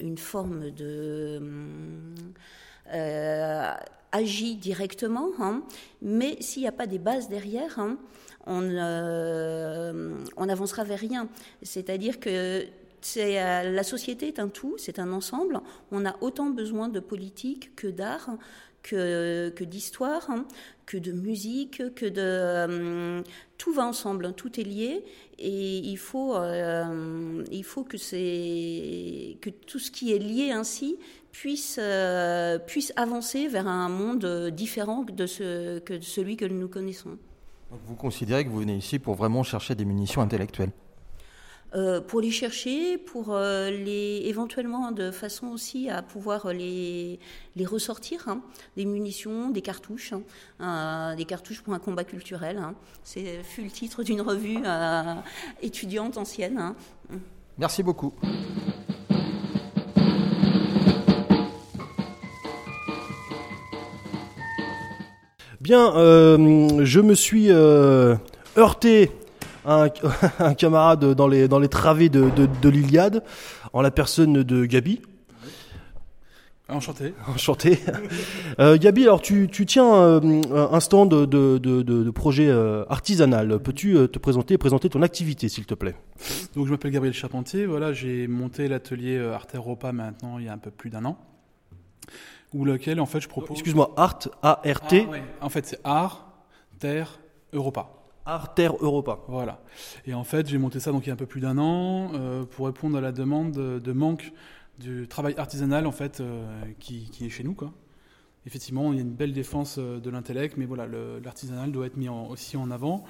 une 0.00 0.18
forme 0.18 0.70
de 0.70 1.40
agit 4.14 4.56
directement, 4.56 5.30
mais 6.02 6.36
s'il 6.40 6.60
n'y 6.60 6.68
a 6.68 6.72
pas 6.72 6.86
des 6.86 6.98
bases 6.98 7.30
derrière, 7.30 7.80
on 8.46 8.60
n'avancera 10.46 10.84
vers 10.84 10.98
rien. 10.98 11.28
C'est-à-dire 11.62 12.20
que 12.20 12.66
euh, 13.16 13.70
la 13.70 13.82
société 13.82 14.28
est 14.28 14.38
un 14.38 14.48
tout, 14.48 14.74
c'est 14.78 14.98
un 14.98 15.12
ensemble. 15.12 15.60
On 15.90 16.04
a 16.04 16.16
autant 16.20 16.50
besoin 16.50 16.88
de 16.88 17.00
politique 17.00 17.74
que 17.76 17.86
d'art, 17.86 18.30
que, 18.82 19.64
d'histoire, 19.64 20.28
que 20.86 20.96
de 20.96 21.12
musique, 21.12 21.94
que 21.94 22.06
de... 22.06 22.20
Euh, 22.20 23.22
tout 23.58 23.72
va 23.72 23.86
ensemble, 23.86 24.32
tout 24.32 24.58
est 24.58 24.64
lié 24.64 25.04
et 25.38 25.78
il 25.78 25.96
faut, 25.96 26.34
euh, 26.34 27.44
il 27.52 27.62
faut 27.62 27.84
que, 27.84 27.96
tout 29.66 29.78
ce 29.78 29.90
qui 29.92 30.12
est 30.12 30.18
lié 30.18 30.50
ainsi 30.50 30.96
puisse, 31.30 31.78
puisse 32.66 32.92
avancer 32.96 33.46
vers 33.46 33.68
un 33.68 33.88
monde 33.88 34.50
différent 34.50 35.04
de, 35.04 35.26
celui 35.26 36.36
que 36.36 36.44
nous 36.44 36.68
connaissons. 36.68 37.18
Vous 37.86 37.94
considérez 37.94 38.44
que 38.44 38.50
vous 38.50 38.58
venez 38.58 38.76
ici 38.76 38.98
pour 38.98 39.14
vraiment 39.14 39.44
chercher 39.44 39.76
des 39.76 39.84
munitions 39.84 40.22
intellectuelles? 40.22 40.72
Euh, 41.74 42.02
pour 42.02 42.20
les 42.20 42.30
chercher, 42.30 42.98
pour 42.98 43.28
euh, 43.30 43.70
les 43.70 44.24
éventuellement 44.26 44.92
de 44.92 45.10
façon 45.10 45.46
aussi 45.46 45.88
à 45.88 46.02
pouvoir 46.02 46.52
les, 46.52 47.18
ressortir, 47.64 48.28
hein. 48.28 48.42
des 48.76 48.84
munitions, 48.84 49.48
des 49.48 49.62
cartouches, 49.62 50.12
hein. 50.12 50.22
euh, 50.60 51.16
des 51.16 51.24
cartouches 51.24 51.62
pour 51.62 51.72
un 51.72 51.78
combat 51.78 52.04
culturel. 52.04 52.58
Hein. 52.58 52.74
C'est 53.04 53.42
fut 53.42 53.62
le 53.62 53.70
titre 53.70 54.02
d'une 54.02 54.20
revue 54.20 54.58
étudiante 55.62 56.18
ancienne. 56.18 56.74
Merci 57.56 57.82
beaucoup. 57.82 58.12
Bien, 65.58 65.92
je 65.94 67.00
me 67.00 67.14
suis 67.14 67.50
heurté 67.50 69.10
un, 70.38 70.54
camarade 70.54 71.14
dans 71.14 71.28
les, 71.28 71.48
dans 71.48 71.58
les 71.58 71.68
travées 71.68 72.08
de, 72.08 72.30
de, 72.30 72.68
l'Iliade, 72.68 73.22
en 73.72 73.82
la 73.82 73.90
personne 73.90 74.42
de 74.42 74.64
Gabi. 74.64 75.00
Enchanté. 76.68 77.12
Enchanté. 77.28 77.78
euh, 78.58 78.78
Gabi, 78.78 79.02
alors 79.02 79.20
tu, 79.20 79.48
tu 79.48 79.66
tiens 79.66 79.94
euh, 79.94 80.42
un 80.50 80.80
stand 80.80 81.10
de, 81.10 81.26
de, 81.26 81.58
de, 81.58 81.82
de 81.82 82.10
projet 82.10 82.48
euh, 82.48 82.84
artisanal. 82.88 83.58
Peux-tu 83.60 83.94
te 84.08 84.18
présenter 84.18 84.56
présenter 84.58 84.88
ton 84.88 85.02
activité, 85.02 85.48
s'il 85.48 85.66
te 85.66 85.74
plaît? 85.74 85.94
Donc 86.54 86.66
je 86.66 86.70
m'appelle 86.70 86.92
Gabriel 86.92 87.14
Charpentier. 87.14 87.66
Voilà, 87.66 87.92
j'ai 87.92 88.26
monté 88.26 88.68
l'atelier 88.68 89.18
Art 89.18 89.46
Europa 89.54 89.92
maintenant 89.92 90.38
il 90.38 90.46
y 90.46 90.48
a 90.48 90.52
un 90.52 90.58
peu 90.58 90.70
plus 90.70 90.88
d'un 90.88 91.04
an, 91.04 91.18
où 92.54 92.64
lequel 92.64 93.00
en 93.00 93.06
fait 93.06 93.20
je 93.20 93.28
propose. 93.28 93.56
Excuse-moi, 93.56 93.92
Art 93.96 94.20
A 94.42 94.62
R 94.64 94.80
T? 94.86 95.06
Ah, 95.12 95.44
en 95.44 95.48
fait, 95.50 95.66
c'est 95.66 95.80
Art 95.84 96.26
Terre 96.78 97.20
Europa. 97.52 98.01
Arter 98.24 98.70
Europa. 98.80 99.20
Voilà. 99.28 99.62
Et 100.06 100.14
en 100.14 100.24
fait, 100.24 100.48
j'ai 100.48 100.58
monté 100.58 100.80
ça 100.80 100.92
donc 100.92 101.04
il 101.04 101.08
y 101.08 101.10
a 101.10 101.14
un 101.14 101.16
peu 101.16 101.26
plus 101.26 101.40
d'un 101.40 101.58
an 101.58 102.12
euh, 102.14 102.44
pour 102.44 102.66
répondre 102.66 102.96
à 102.96 103.00
la 103.00 103.12
demande 103.12 103.52
de, 103.52 103.92
manque 103.92 104.32
du 104.78 105.06
travail 105.08 105.34
artisanal 105.36 105.86
en 105.86 105.92
fait 105.92 106.20
euh, 106.20 106.44
qui, 106.78 107.10
est 107.20 107.28
chez 107.28 107.44
nous 107.44 107.54
quoi. 107.54 107.72
Effectivement, 108.44 108.92
il 108.92 108.96
y 108.96 108.98
a 108.98 109.02
une 109.02 109.14
belle 109.14 109.32
défense 109.32 109.76
euh, 109.78 110.00
de 110.00 110.10
l'intellect, 110.10 110.56
mais 110.56 110.64
voilà, 110.64 110.88
l'artisanal 111.22 111.70
doit 111.70 111.86
être 111.86 111.96
mis 111.96 112.08
aussi 112.08 112.56
en 112.56 112.72
avant. 112.72 113.04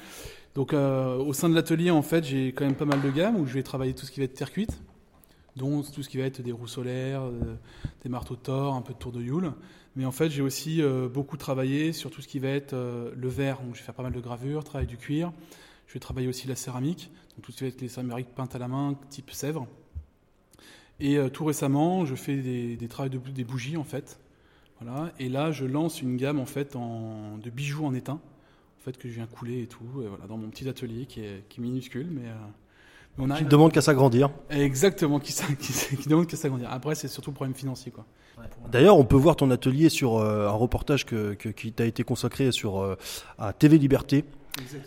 Donc, 0.55 0.75
au 0.75 1.33
sein 1.33 1.49
de 1.49 1.55
l'atelier, 1.55 1.91
en 1.91 2.03
fait, 2.03 2.25
j'ai 2.25 2.49
quand 2.49 2.67
même 2.67 2.75
pas 2.75 2.85
mal 2.85 3.01
de 3.01 3.09
gammes 3.09 3.37
où 3.37 3.47
je 3.47 3.55
vais 3.55 3.63
travailler 3.63 3.95
tout 3.95 4.05
ce 4.05 4.11
qui 4.11 4.21
va 4.21 4.25
être 4.25 4.35
terre 4.35 4.53
cuite, 4.53 4.83
dont 5.57 5.81
tout 5.81 6.03
ce 6.03 6.11
qui 6.11 6.19
va 6.19 6.25
être 6.25 6.43
des 6.43 6.53
roues 6.53 6.67
solaires, 6.67 7.23
des 8.03 8.11
marteaux 8.11 8.37
de 8.37 8.53
un 8.53 8.83
peu 8.83 8.93
de 8.93 8.99
tour 8.99 9.13
de 9.13 9.23
Yule. 9.23 9.53
Mais 9.95 10.05
en 10.07 10.13
fait, 10.13 10.31
j'ai 10.31 10.43
aussi 10.43 10.81
euh, 10.81 11.09
beaucoup 11.09 11.37
travaillé 11.37 11.93
sur 11.93 12.11
tout 12.11 12.23
ce 12.23 12.29
qui 12.29 12.39
va 12.39 12.49
être 12.49 12.73
euh, 12.73 13.13
le 13.15 13.29
verre. 13.29 13.61
Donc, 13.61 13.75
je 13.75 13.81
vais 13.81 13.85
faire 13.85 13.95
pas 13.95 14.03
mal 14.03 14.13
de 14.13 14.21
gravures, 14.21 14.65
travailler 14.65 14.89
du 14.89 14.97
cuir. 14.97 15.33
Je 15.87 15.95
vais 15.95 16.01
travailler 16.01 16.29
aussi 16.29 16.49
la 16.49 16.57
céramique, 16.57 17.11
donc 17.37 17.45
tout 17.45 17.53
ce 17.53 17.59
qui 17.59 17.65
va 17.65 17.69
être 17.69 17.81
les 17.83 17.89
céramiques 17.89 18.35
peintes 18.35 18.55
à 18.55 18.59
la 18.59 18.69
main, 18.69 18.99
type 19.11 19.31
Sèvres. 19.31 19.67
Et 21.01 21.19
euh, 21.19 21.29
tout 21.29 21.45
récemment, 21.45 22.07
je 22.07 22.15
fais 22.15 22.37
des, 22.37 22.89
travaux 22.89 23.11
de 23.11 23.43
bougies 23.43 23.77
en 23.77 23.85
fait. 23.85 24.19
Voilà. 24.81 25.13
Et 25.19 25.29
là, 25.29 25.53
je 25.53 25.67
lance 25.67 26.01
une 26.01 26.17
gamme 26.17 26.41
en 26.41 26.47
fait 26.47 26.75
de 26.75 27.51
bijoux 27.51 27.85
en 27.85 27.93
étain, 27.93 28.15
en 28.15 28.85
fait 28.85 28.97
que 28.97 29.09
je 29.09 29.15
viens 29.15 29.27
couler 29.27 29.63
et 29.63 29.67
tout, 29.67 29.85
voilà, 29.85 30.27
dans 30.27 30.39
mon 30.39 30.49
petit 30.49 30.69
atelier 30.69 31.05
qui 31.07 31.21
est, 31.21 31.47
qui 31.49 31.61
est 31.61 31.63
minuscule, 31.63 32.09
mais 32.11 32.29
on 33.19 33.29
qui 33.29 33.45
ne 33.45 33.49
demande 33.49 33.73
qu'à 33.73 33.83
s'agrandir. 33.83 34.31
Exactement, 34.51 35.21
qui, 35.21 35.35
qui, 35.61 35.97
qui 35.97 36.09
demande 36.09 36.27
qu'à 36.27 36.37
s'agrandir. 36.37 36.69
Après, 36.71 36.95
c'est 36.95 37.09
surtout 37.09 37.31
le 37.31 37.35
problème 37.35 37.55
financier. 37.55 37.93
Quoi. 37.93 38.07
D'ailleurs, 38.71 38.97
on 38.97 39.05
peut 39.05 39.17
voir 39.17 39.37
ton 39.37 39.51
atelier 39.51 39.89
sur 39.89 40.17
euh, 40.17 40.49
un 40.49 40.53
reportage 40.53 41.05
que, 41.05 41.35
qui 41.35 41.73
t'a 41.73 41.85
été 41.85 42.05
consacré 42.05 42.53
sur, 42.53 42.81
euh, 42.81 42.97
à 43.39 43.53
TV 43.53 43.79
Liberté. 43.79 44.25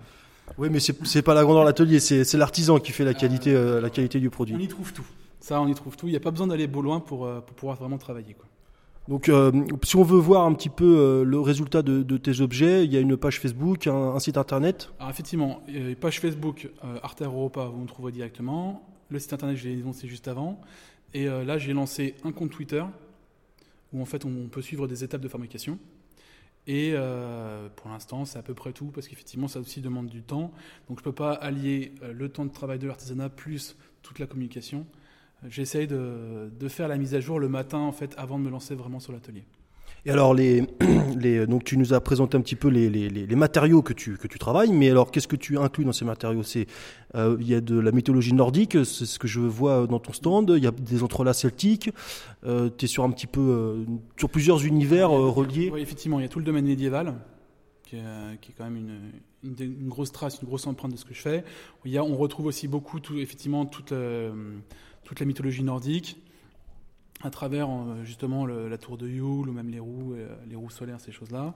Oui, 0.57 0.69
mais 0.71 0.79
c'est 0.79 1.21
pas 1.21 1.33
la 1.33 1.43
grandeur 1.43 1.63
de 1.63 1.67
l'atelier, 1.67 1.99
c'est 1.99 2.33
l'artisan 2.35 2.79
qui 2.79 2.91
fait 2.91 3.03
la 3.03 3.13
qualité, 3.13 3.53
la 3.81 3.89
qualité 3.89 4.19
du 4.19 4.29
produit. 4.29 4.55
On 4.55 4.59
y 4.59 4.67
trouve 4.67 4.93
tout. 4.93 5.05
Ça, 5.39 5.61
on 5.61 5.67
y 5.67 5.75
trouve 5.75 5.97
tout. 5.97 6.07
Il 6.07 6.11
n'y 6.11 6.17
a 6.17 6.21
pas 6.21 6.31
besoin 6.31 6.47
d'aller 6.47 6.67
beau 6.67 6.81
loin 6.81 6.99
pour, 6.99 7.29
pour 7.29 7.55
pouvoir 7.55 7.77
vraiment 7.77 7.97
travailler. 7.97 8.33
Quoi. 8.33 8.45
Donc, 9.07 9.29
euh, 9.29 9.51
si 9.83 9.95
on 9.95 10.03
veut 10.03 10.17
voir 10.17 10.45
un 10.45 10.53
petit 10.53 10.69
peu 10.69 10.97
euh, 10.97 11.23
le 11.23 11.39
résultat 11.39 11.83
de, 11.83 12.17
tes 12.17 12.41
objets, 12.41 12.85
il 12.85 12.93
y 12.93 12.97
a 12.97 12.99
une 12.99 13.17
page 13.17 13.39
Facebook, 13.39 13.85
un, 13.85 14.19
site 14.19 14.37
internet. 14.37 14.89
Alors 14.99 15.11
effectivement, 15.11 15.61
page 16.01 16.19
Facebook 16.19 16.69
euh, 16.83 16.97
Arte 17.03 17.21
Europa, 17.21 17.65
vous 17.65 17.81
me 17.81 17.87
trouverez 17.87 18.11
directement. 18.11 18.81
Le 19.09 19.19
site 19.19 19.33
internet, 19.33 19.57
je 19.57 19.69
l'ai 19.69 19.75
lancé 19.75 20.07
juste 20.07 20.27
avant. 20.27 20.59
Et 21.13 21.27
là, 21.27 21.57
j'ai 21.57 21.71
lancé 21.71 22.15
un 22.25 22.33
compte 22.33 22.49
Twitter 22.49 22.83
où 23.93 24.01
en 24.01 24.05
fait 24.05 24.25
on 24.25 24.49
peut 24.51 24.61
suivre 24.61 24.85
des 24.85 25.01
étapes 25.01 25.21
de 25.21 25.29
fabrication. 25.29 25.79
Et 26.67 26.95
pour 27.75 27.89
l'instant, 27.89 28.25
c'est 28.25 28.39
à 28.39 28.41
peu 28.41 28.55
près 28.55 28.73
tout 28.73 28.87
parce 28.87 29.07
qu'effectivement, 29.07 29.47
ça 29.47 29.59
aussi 29.59 29.81
demande 29.81 30.07
du 30.07 30.23
temps. 30.23 30.51
Donc, 30.89 30.97
je 30.97 31.01
ne 31.01 31.03
peux 31.03 31.11
pas 31.11 31.33
allier 31.33 31.93
le 32.01 32.29
temps 32.29 32.45
de 32.45 32.51
travail 32.51 32.79
de 32.79 32.87
l'artisanat 32.87 33.29
plus 33.29 33.77
toute 34.01 34.19
la 34.19 34.25
communication 34.25 34.85
j'essaye 35.49 35.87
de, 35.87 36.49
de, 36.57 36.67
faire 36.67 36.87
la 36.87 36.97
mise 36.97 37.13
à 37.13 37.19
jour 37.19 37.39
le 37.39 37.49
matin 37.49 37.79
en 37.79 37.91
fait 37.91 38.13
avant 38.17 38.39
de 38.39 38.43
me 38.43 38.49
lancer 38.49 38.75
vraiment 38.75 38.99
sur 38.99 39.13
l'atelier. 39.13 39.43
Et 40.05 40.11
alors, 40.11 40.33
les, 40.35 40.61
donc 41.47 41.63
tu 41.63 41.77
nous 41.77 41.93
as 41.93 41.99
présenté 41.99 42.37
un 42.37 42.41
petit 42.41 42.55
peu 42.55 42.67
les, 42.67 42.89
les, 42.89 43.09
les 43.09 43.35
matériaux 43.35 43.81
que 43.81 43.93
tu, 43.93 44.17
que 44.17 44.27
tu 44.27 44.37
travailles, 44.37 44.71
mais 44.71 44.89
alors 44.91 45.09
qu'est-ce 45.09 45.27
que 45.27 45.35
tu 45.35 45.57
inclus 45.57 45.83
dans 45.83 45.93
ces 45.93 46.05
matériaux? 46.05 46.43
C'est 46.43 46.67
euh, 47.15 47.37
Il 47.39 47.47
y 47.47 47.55
a 47.55 47.61
de 47.61 47.79
la 47.79 47.91
mythologie 47.91 48.33
nordique, 48.33 48.77
c'est 48.85 49.05
ce 49.05 49.17
que 49.17 49.27
je 49.27 49.39
vois 49.39 49.87
dans 49.87 49.99
ton 49.99 50.13
stand, 50.13 50.53
il 50.55 50.63
y 50.63 50.67
a 50.67 50.71
des 50.71 51.01
entrelacs 51.01 51.35
celtiques, 51.35 51.89
euh, 52.45 52.69
tu 52.77 52.85
es 52.85 52.87
sur 52.87 53.03
un 53.03 53.09
petit 53.09 53.27
peu, 53.27 53.41
euh, 53.41 53.85
sur 54.17 54.29
plusieurs 54.29 54.63
univers 54.63 55.09
reliés. 55.09 55.71
Oui, 55.73 55.81
effectivement, 55.81 56.19
il 56.19 56.23
y 56.23 56.25
a 56.25 56.29
tout 56.29 56.39
le 56.39 56.45
domaine 56.45 56.65
médiéval, 56.65 57.15
qui 57.83 57.95
est, 57.95 58.39
qui 58.41 58.51
est 58.51 58.55
quand 58.55 58.65
même 58.65 58.77
une, 58.77 59.59
une, 59.59 59.89
grosse 59.89 60.11
trace, 60.11 60.39
une 60.39 60.47
grosse 60.47 60.67
empreinte 60.67 60.91
de 60.91 60.97
ce 60.97 61.05
que 61.05 61.15
je 61.15 61.21
fais. 61.21 61.43
Il 61.83 61.91
y 61.91 61.97
a, 61.97 62.03
on 62.03 62.15
retrouve 62.15 62.45
aussi 62.45 62.67
beaucoup, 62.67 62.99
tout, 62.99 63.17
effectivement, 63.17 63.65
toute 63.65 63.93
toute 65.05 65.19
la 65.19 65.25
mythologie 65.25 65.63
nordique, 65.63 66.17
à 67.25 67.29
travers 67.29 67.69
euh, 67.69 68.03
justement 68.03 68.45
la 68.45 68.77
tour 68.77 68.97
de 68.97 69.07
Yule, 69.07 69.49
ou 69.49 69.51
même 69.51 69.69
les 69.69 69.79
roues, 69.79 70.13
euh, 70.13 70.35
les 70.47 70.55
roues 70.55 70.69
solaires, 70.69 70.99
ces 70.99 71.11
choses-là. 71.11 71.53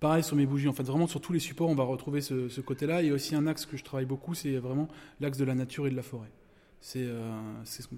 Pareil 0.00 0.24
sur 0.24 0.36
mes 0.36 0.46
bougies, 0.46 0.68
en 0.68 0.72
fait, 0.72 0.82
vraiment 0.82 1.06
sur 1.06 1.20
tous 1.20 1.32
les 1.32 1.38
supports, 1.38 1.68
on 1.68 1.74
va 1.74 1.84
retrouver 1.84 2.20
ce, 2.20 2.48
ce 2.48 2.60
côté-là. 2.60 3.02
Et 3.02 3.12
aussi 3.12 3.36
un 3.36 3.46
axe 3.46 3.66
que 3.66 3.76
je 3.76 3.84
travaille 3.84 4.06
beaucoup, 4.06 4.34
c'est 4.34 4.56
vraiment 4.56 4.88
l'axe 5.20 5.38
de 5.38 5.44
la 5.44 5.54
nature 5.54 5.86
et 5.86 5.90
de 5.90 5.96
la 5.96 6.02
forêt. 6.02 6.30
C'est 6.80 7.04
euh, 7.04 7.30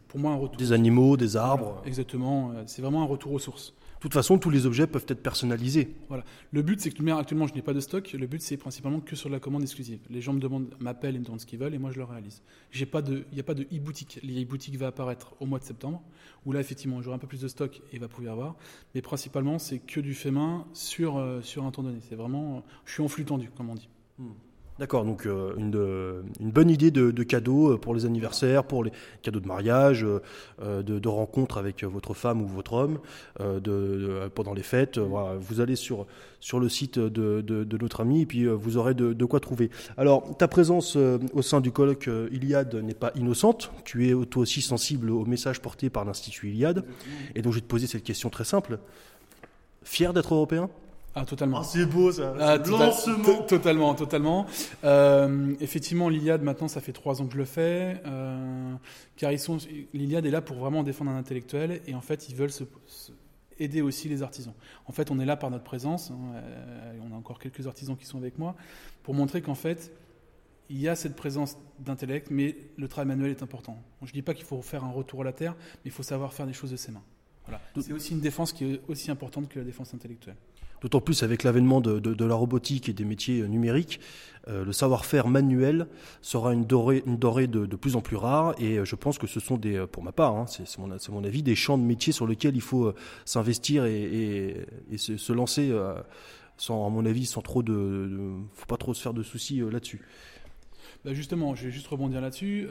pour 0.09 0.21
moi 0.21 0.33
un 0.33 0.37
retour. 0.37 0.59
Des 0.59 0.73
animaux, 0.73 1.17
des 1.17 1.37
arbres. 1.37 1.73
Voilà, 1.77 1.87
exactement, 1.87 2.53
c'est 2.67 2.83
vraiment 2.83 3.03
un 3.03 3.07
retour 3.07 3.33
aux 3.33 3.39
sources. 3.39 3.73
De 4.05 4.09
toute 4.11 4.13
façon, 4.21 4.37
tous 4.37 4.51
les 4.51 4.67
objets 4.67 4.87
peuvent 4.87 5.07
être 5.09 5.23
personnalisés. 5.23 5.95
Voilà. 6.09 6.25
Le 6.53 6.61
but, 6.61 6.79
c'est 6.79 6.91
que 6.91 7.11
actuellement, 7.13 7.47
je 7.47 7.55
n'ai 7.55 7.63
pas 7.63 7.73
de 7.73 7.81
stock. 7.81 8.13
Le 8.13 8.27
but, 8.27 8.43
c'est 8.43 8.59
principalement 8.59 9.01
que 9.01 9.17
sur 9.17 9.31
la 9.31 9.41
commande 9.41 9.63
exclusive. 9.63 9.99
Les 10.11 10.21
gens 10.21 10.35
me 10.35 10.41
demandent, 10.41 10.75
m'appellent 10.79 11.17
et 11.17 11.19
me 11.19 11.25
demandent 11.25 11.41
ce 11.41 11.47
qu'ils 11.47 11.59
veulent, 11.59 11.73
et 11.73 11.79
moi, 11.79 11.91
je 11.91 11.97
le 11.97 12.05
réalise. 12.05 12.43
J'ai 12.71 12.85
pas 12.85 13.01
de, 13.01 13.25
il 13.31 13.35
n'y 13.35 13.41
a 13.41 13.45
pas 13.45 13.55
de 13.55 13.63
e-boutique. 13.63 14.21
L'e-boutique 14.23 14.77
va 14.77 14.89
apparaître 14.89 15.35
au 15.41 15.47
mois 15.47 15.59
de 15.59 15.65
septembre, 15.65 16.03
où 16.45 16.53
là, 16.53 16.61
effectivement, 16.61 17.01
j'aurai 17.01 17.17
un 17.17 17.19
peu 17.19 17.27
plus 17.27 17.41
de 17.41 17.49
stock 17.49 17.79
et 17.79 17.95
il 17.95 18.01
va 18.01 18.09
pouvoir 18.09 18.27
y 18.27 18.31
avoir. 18.31 18.57
Mais 18.95 19.01
principalement, 19.01 19.59
c'est 19.59 19.79
que 19.79 20.01
du 20.01 20.13
fait 20.13 20.31
main 20.31 20.67
sur, 20.75 21.17
euh, 21.17 21.41
sur 21.41 21.65
un 21.65 21.71
temps 21.71 21.83
donné. 21.83 22.01
C'est 22.07 22.15
vraiment, 22.15 22.63
je 22.85 22.93
suis 22.93 23.03
en 23.03 23.09
flux 23.09 23.25
tendu, 23.25 23.49
comme 23.57 23.71
on 23.71 23.75
dit. 23.75 23.89
D'accord, 24.81 25.05
donc 25.05 25.25
euh, 25.27 25.55
une, 25.57 26.51
bonne 26.51 26.69
idée 26.69 26.91
de, 26.91 27.13
de 27.13 27.23
cadeau 27.23 27.75
euh, 27.75 27.79
pour 27.79 27.95
les 27.95 28.07
anniversaires, 28.07 28.65
pour 28.65 28.83
les 28.83 28.91
cadeaux 29.23 29.39
de 29.39 29.47
mariage, 29.47 30.05
euh, 30.05 30.83
de, 30.83 30.99
de 30.99 31.09
rencontres 31.09 31.59
avec 31.59 31.85
votre 31.85 32.13
femme 32.13 32.43
ou 32.43 32.49
votre 32.49 32.73
homme, 32.73 32.99
pendant 34.35 34.53
les 34.53 34.63
fêtes. 34.65 34.99
Vous 34.99 35.61
allez 35.61 35.77
sur, 35.77 36.07
sur 36.41 36.59
le 36.59 36.69
site 36.69 36.99
de, 36.99 37.77
notre 37.81 38.01
ami 38.01 38.23
et 38.23 38.27
puis 38.27 38.47
vous 38.47 38.77
aurez 38.77 38.95
de, 38.95 39.25
quoi 39.25 39.39
trouver. 39.39 39.71
Alors, 39.97 40.37
ta 40.37 40.49
présence 40.49 40.97
au 40.97 41.43
sein 41.43 41.61
du 41.61 41.71
colloque 41.71 42.11
Iliade 42.33 42.75
n'est 42.75 42.95
pas 42.95 43.13
innocente. 43.15 43.71
Tu 43.85 44.09
es 44.09 44.27
toi 44.27 44.43
aussi 44.43 44.61
sensible 44.61 45.11
au 45.11 45.25
message 45.25 45.61
porté 45.61 45.89
par 45.89 46.05
l'Institut 46.05 46.51
Iliade. 46.51 46.85
Et 47.37 47.43
donc, 47.43 47.53
je 47.53 47.59
vais 47.59 47.63
te 47.63 47.69
poser 47.69 47.87
cette 47.87 48.05
question 48.05 48.29
très 48.29 48.45
simple. 48.45 48.79
Fier 49.85 50.13
d'être 50.13 50.35
européen? 50.35 50.69
Ah, 51.17 51.25
totalement. 51.25 51.63
c'est 51.63 51.87
beau 51.87 52.11
ça 52.11 52.35
Ah, 52.41 52.59
tota- 52.59 52.91
to- 53.25 53.43
totalement, 53.47 53.95
totalement. 53.95 54.47
Euh, 54.83 55.55
effectivement, 55.61 56.09
l'Iliade, 56.09 56.43
maintenant, 56.43 56.67
ça 56.69 56.81
fait 56.81 56.93
trois 56.93 57.23
ans 57.23 57.27
que 57.27 57.33
je 57.35 57.39
le 57.39 57.45
fais. 57.45 58.01
Euh, 58.05 58.75
car 59.17 59.31
ils 59.31 59.39
sont, 59.39 59.59
l'Iliade 59.93 60.27
est 60.27 60.31
là 60.31 60.41
pour 60.43 60.57
vraiment 60.57 60.83
défendre 60.83 61.11
un 61.13 61.17
intellectuel. 61.17 61.81
Et 61.87 61.95
en 61.95 62.01
fait, 62.01 62.29
ils 62.29 62.35
veulent 62.35 62.51
se, 62.51 62.65
se- 62.87 63.13
aider 63.61 63.81
aussi 63.83 64.09
les 64.09 64.23
artisans. 64.23 64.55
En 64.87 64.93
fait, 64.93 65.13
on 65.13 65.21
est 65.21 65.25
là 65.25 65.37
par 65.37 65.51
notre 65.51 65.63
présence. 65.65 66.11
hein, 66.11 66.17
euh, 66.35 66.99
on 67.09 67.15
a 67.15 67.17
encore 67.17 67.39
quelques 67.39 67.67
artisans 67.69 67.97
qui 67.97 68.07
sont 68.07 68.19
avec 68.19 68.37
moi. 68.39 68.57
Pour 69.05 69.15
montrer 69.15 69.41
qu'en 69.43 69.55
fait, 69.55 69.93
il 70.71 70.81
y 70.81 70.89
a 70.89 70.97
cette 70.97 71.15
présence 71.15 71.57
d'intellect, 71.79 72.29
mais 72.31 72.57
le 72.77 72.89
travail 72.89 73.07
manuel 73.09 73.31
est 73.31 73.43
important. 73.45 73.81
Je 74.03 74.09
ne 74.09 74.13
dis 74.13 74.23
pas 74.23 74.35
qu'il 74.35 74.47
faut 74.47 74.61
faire 74.63 74.83
un 74.83 74.91
retour 74.91 75.21
à 75.21 75.25
la 75.25 75.33
terre, 75.33 75.55
mais 75.61 75.81
il 75.87 75.91
faut 75.93 76.03
savoir 76.03 76.33
faire 76.33 76.47
des 76.47 76.53
choses 76.55 76.73
de 76.73 76.77
ses 76.77 76.91
mains. 76.91 77.03
Voilà. 77.47 77.61
C'est 77.79 77.93
aussi 77.93 78.13
une 78.15 78.21
défense 78.21 78.53
qui 78.55 78.65
est 78.65 78.81
aussi 78.89 79.11
importante 79.11 79.49
que 79.51 79.59
la 79.59 79.65
défense 79.67 79.93
intellectuelle. 79.93 80.37
D'autant 80.85 81.01
plus 81.01 81.23
avec 81.23 81.45
l'avènement 81.45 81.81
de, 81.81 82.25
la 82.27 82.35
robotique 82.35 82.91
et 82.91 82.93
des 82.93 83.07
métiers 83.07 83.41
euh, 83.41 83.47
numériques, 83.47 84.01
euh, 84.49 84.67
le 84.67 84.73
savoir-faire 84.75 85.29
manuel 85.29 85.87
sera 86.21 86.53
une 86.53 86.67
dorée, 86.67 87.01
de, 87.47 87.77
plus 87.77 87.97
en 87.97 88.03
plus 88.03 88.17
rare. 88.17 88.55
Et 88.59 88.77
euh, 88.77 88.85
je 88.85 88.95
pense 88.95 89.17
que 89.17 89.27
ce 89.27 89.41
sont 89.41 89.57
des, 89.57 89.87
pour 89.91 90.03
ma 90.03 90.13
part, 90.13 90.37
hein, 90.37 90.45
c'est 90.47 90.79
mon, 90.79 91.25
avis, 91.25 91.43
des 91.43 91.55
champs 91.55 91.79
de 91.79 91.83
métiers 91.83 92.13
sur 92.13 92.27
lesquels 92.27 92.55
il 92.55 92.61
faut 92.61 92.93
s'investir 93.25 93.87
et, 93.87 94.67
se, 94.99 95.33
lancer, 95.33 95.75
sans, 96.59 96.87
à 96.87 96.91
mon 96.91 97.07
avis, 97.07 97.25
sans 97.25 97.41
trop 97.41 97.63
de, 97.63 98.35
faut 98.53 98.67
pas 98.67 98.77
trop 98.77 98.93
se 98.93 99.01
faire 99.01 99.15
de 99.15 99.23
soucis 99.23 99.63
là-dessus. 99.73 100.03
Bah 101.07 101.15
justement, 101.15 101.55
je 101.55 101.65
vais 101.65 101.71
juste 101.71 101.87
rebondir 101.87 102.21
là-dessus. 102.21 102.69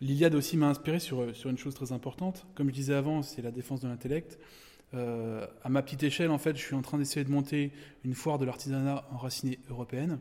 L'Iliade 0.00 0.34
aussi 0.34 0.56
m'a 0.56 0.68
inspiré 0.68 1.00
sur, 1.00 1.36
sur 1.36 1.50
une 1.50 1.58
chose 1.58 1.74
très 1.74 1.92
importante. 1.92 2.46
Comme 2.54 2.68
je 2.70 2.74
disais 2.74 2.94
avant, 2.94 3.20
c'est 3.20 3.42
la 3.42 3.50
défense 3.50 3.82
de 3.82 3.88
l'intellect. 3.88 4.38
Euh, 4.96 5.46
à 5.62 5.68
ma 5.68 5.82
petite 5.82 6.02
échelle, 6.02 6.30
en 6.30 6.38
fait, 6.38 6.56
je 6.56 6.62
suis 6.62 6.74
en 6.74 6.82
train 6.82 6.98
d'essayer 6.98 7.24
de 7.24 7.30
monter 7.30 7.72
une 8.04 8.14
foire 8.14 8.38
de 8.38 8.44
l'artisanat 8.44 9.04
enraciné 9.12 9.58
européenne. 9.70 10.18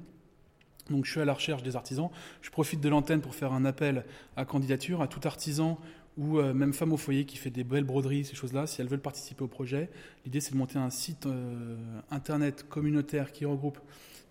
Donc, 0.89 1.05
je 1.05 1.11
suis 1.11 1.19
à 1.21 1.25
la 1.25 1.33
recherche 1.33 1.63
des 1.63 1.75
artisans. 1.75 2.09
Je 2.41 2.49
profite 2.51 2.81
de 2.81 2.89
l'antenne 2.89 3.21
pour 3.21 3.33
faire 3.35 3.53
un 3.53 3.65
appel 3.65 4.05
à 4.35 4.45
candidature 4.45 5.01
à 5.01 5.07
tout 5.07 5.21
artisan 5.25 5.79
ou 6.17 6.39
euh, 6.39 6.53
même 6.53 6.73
femme 6.73 6.93
au 6.93 6.97
foyer 6.97 7.25
qui 7.25 7.37
fait 7.37 7.49
des 7.49 7.63
belles 7.63 7.83
broderies, 7.83 8.23
ces 8.25 8.35
choses-là, 8.35 8.67
si 8.67 8.81
elles 8.81 8.87
veulent 8.87 9.01
participer 9.01 9.43
au 9.43 9.47
projet. 9.47 9.89
L'idée, 10.25 10.39
c'est 10.39 10.51
de 10.53 10.57
monter 10.57 10.77
un 10.77 10.89
site 10.89 11.25
euh, 11.25 11.75
internet 12.11 12.65
communautaire 12.69 13.31
qui 13.31 13.45
regroupe 13.45 13.79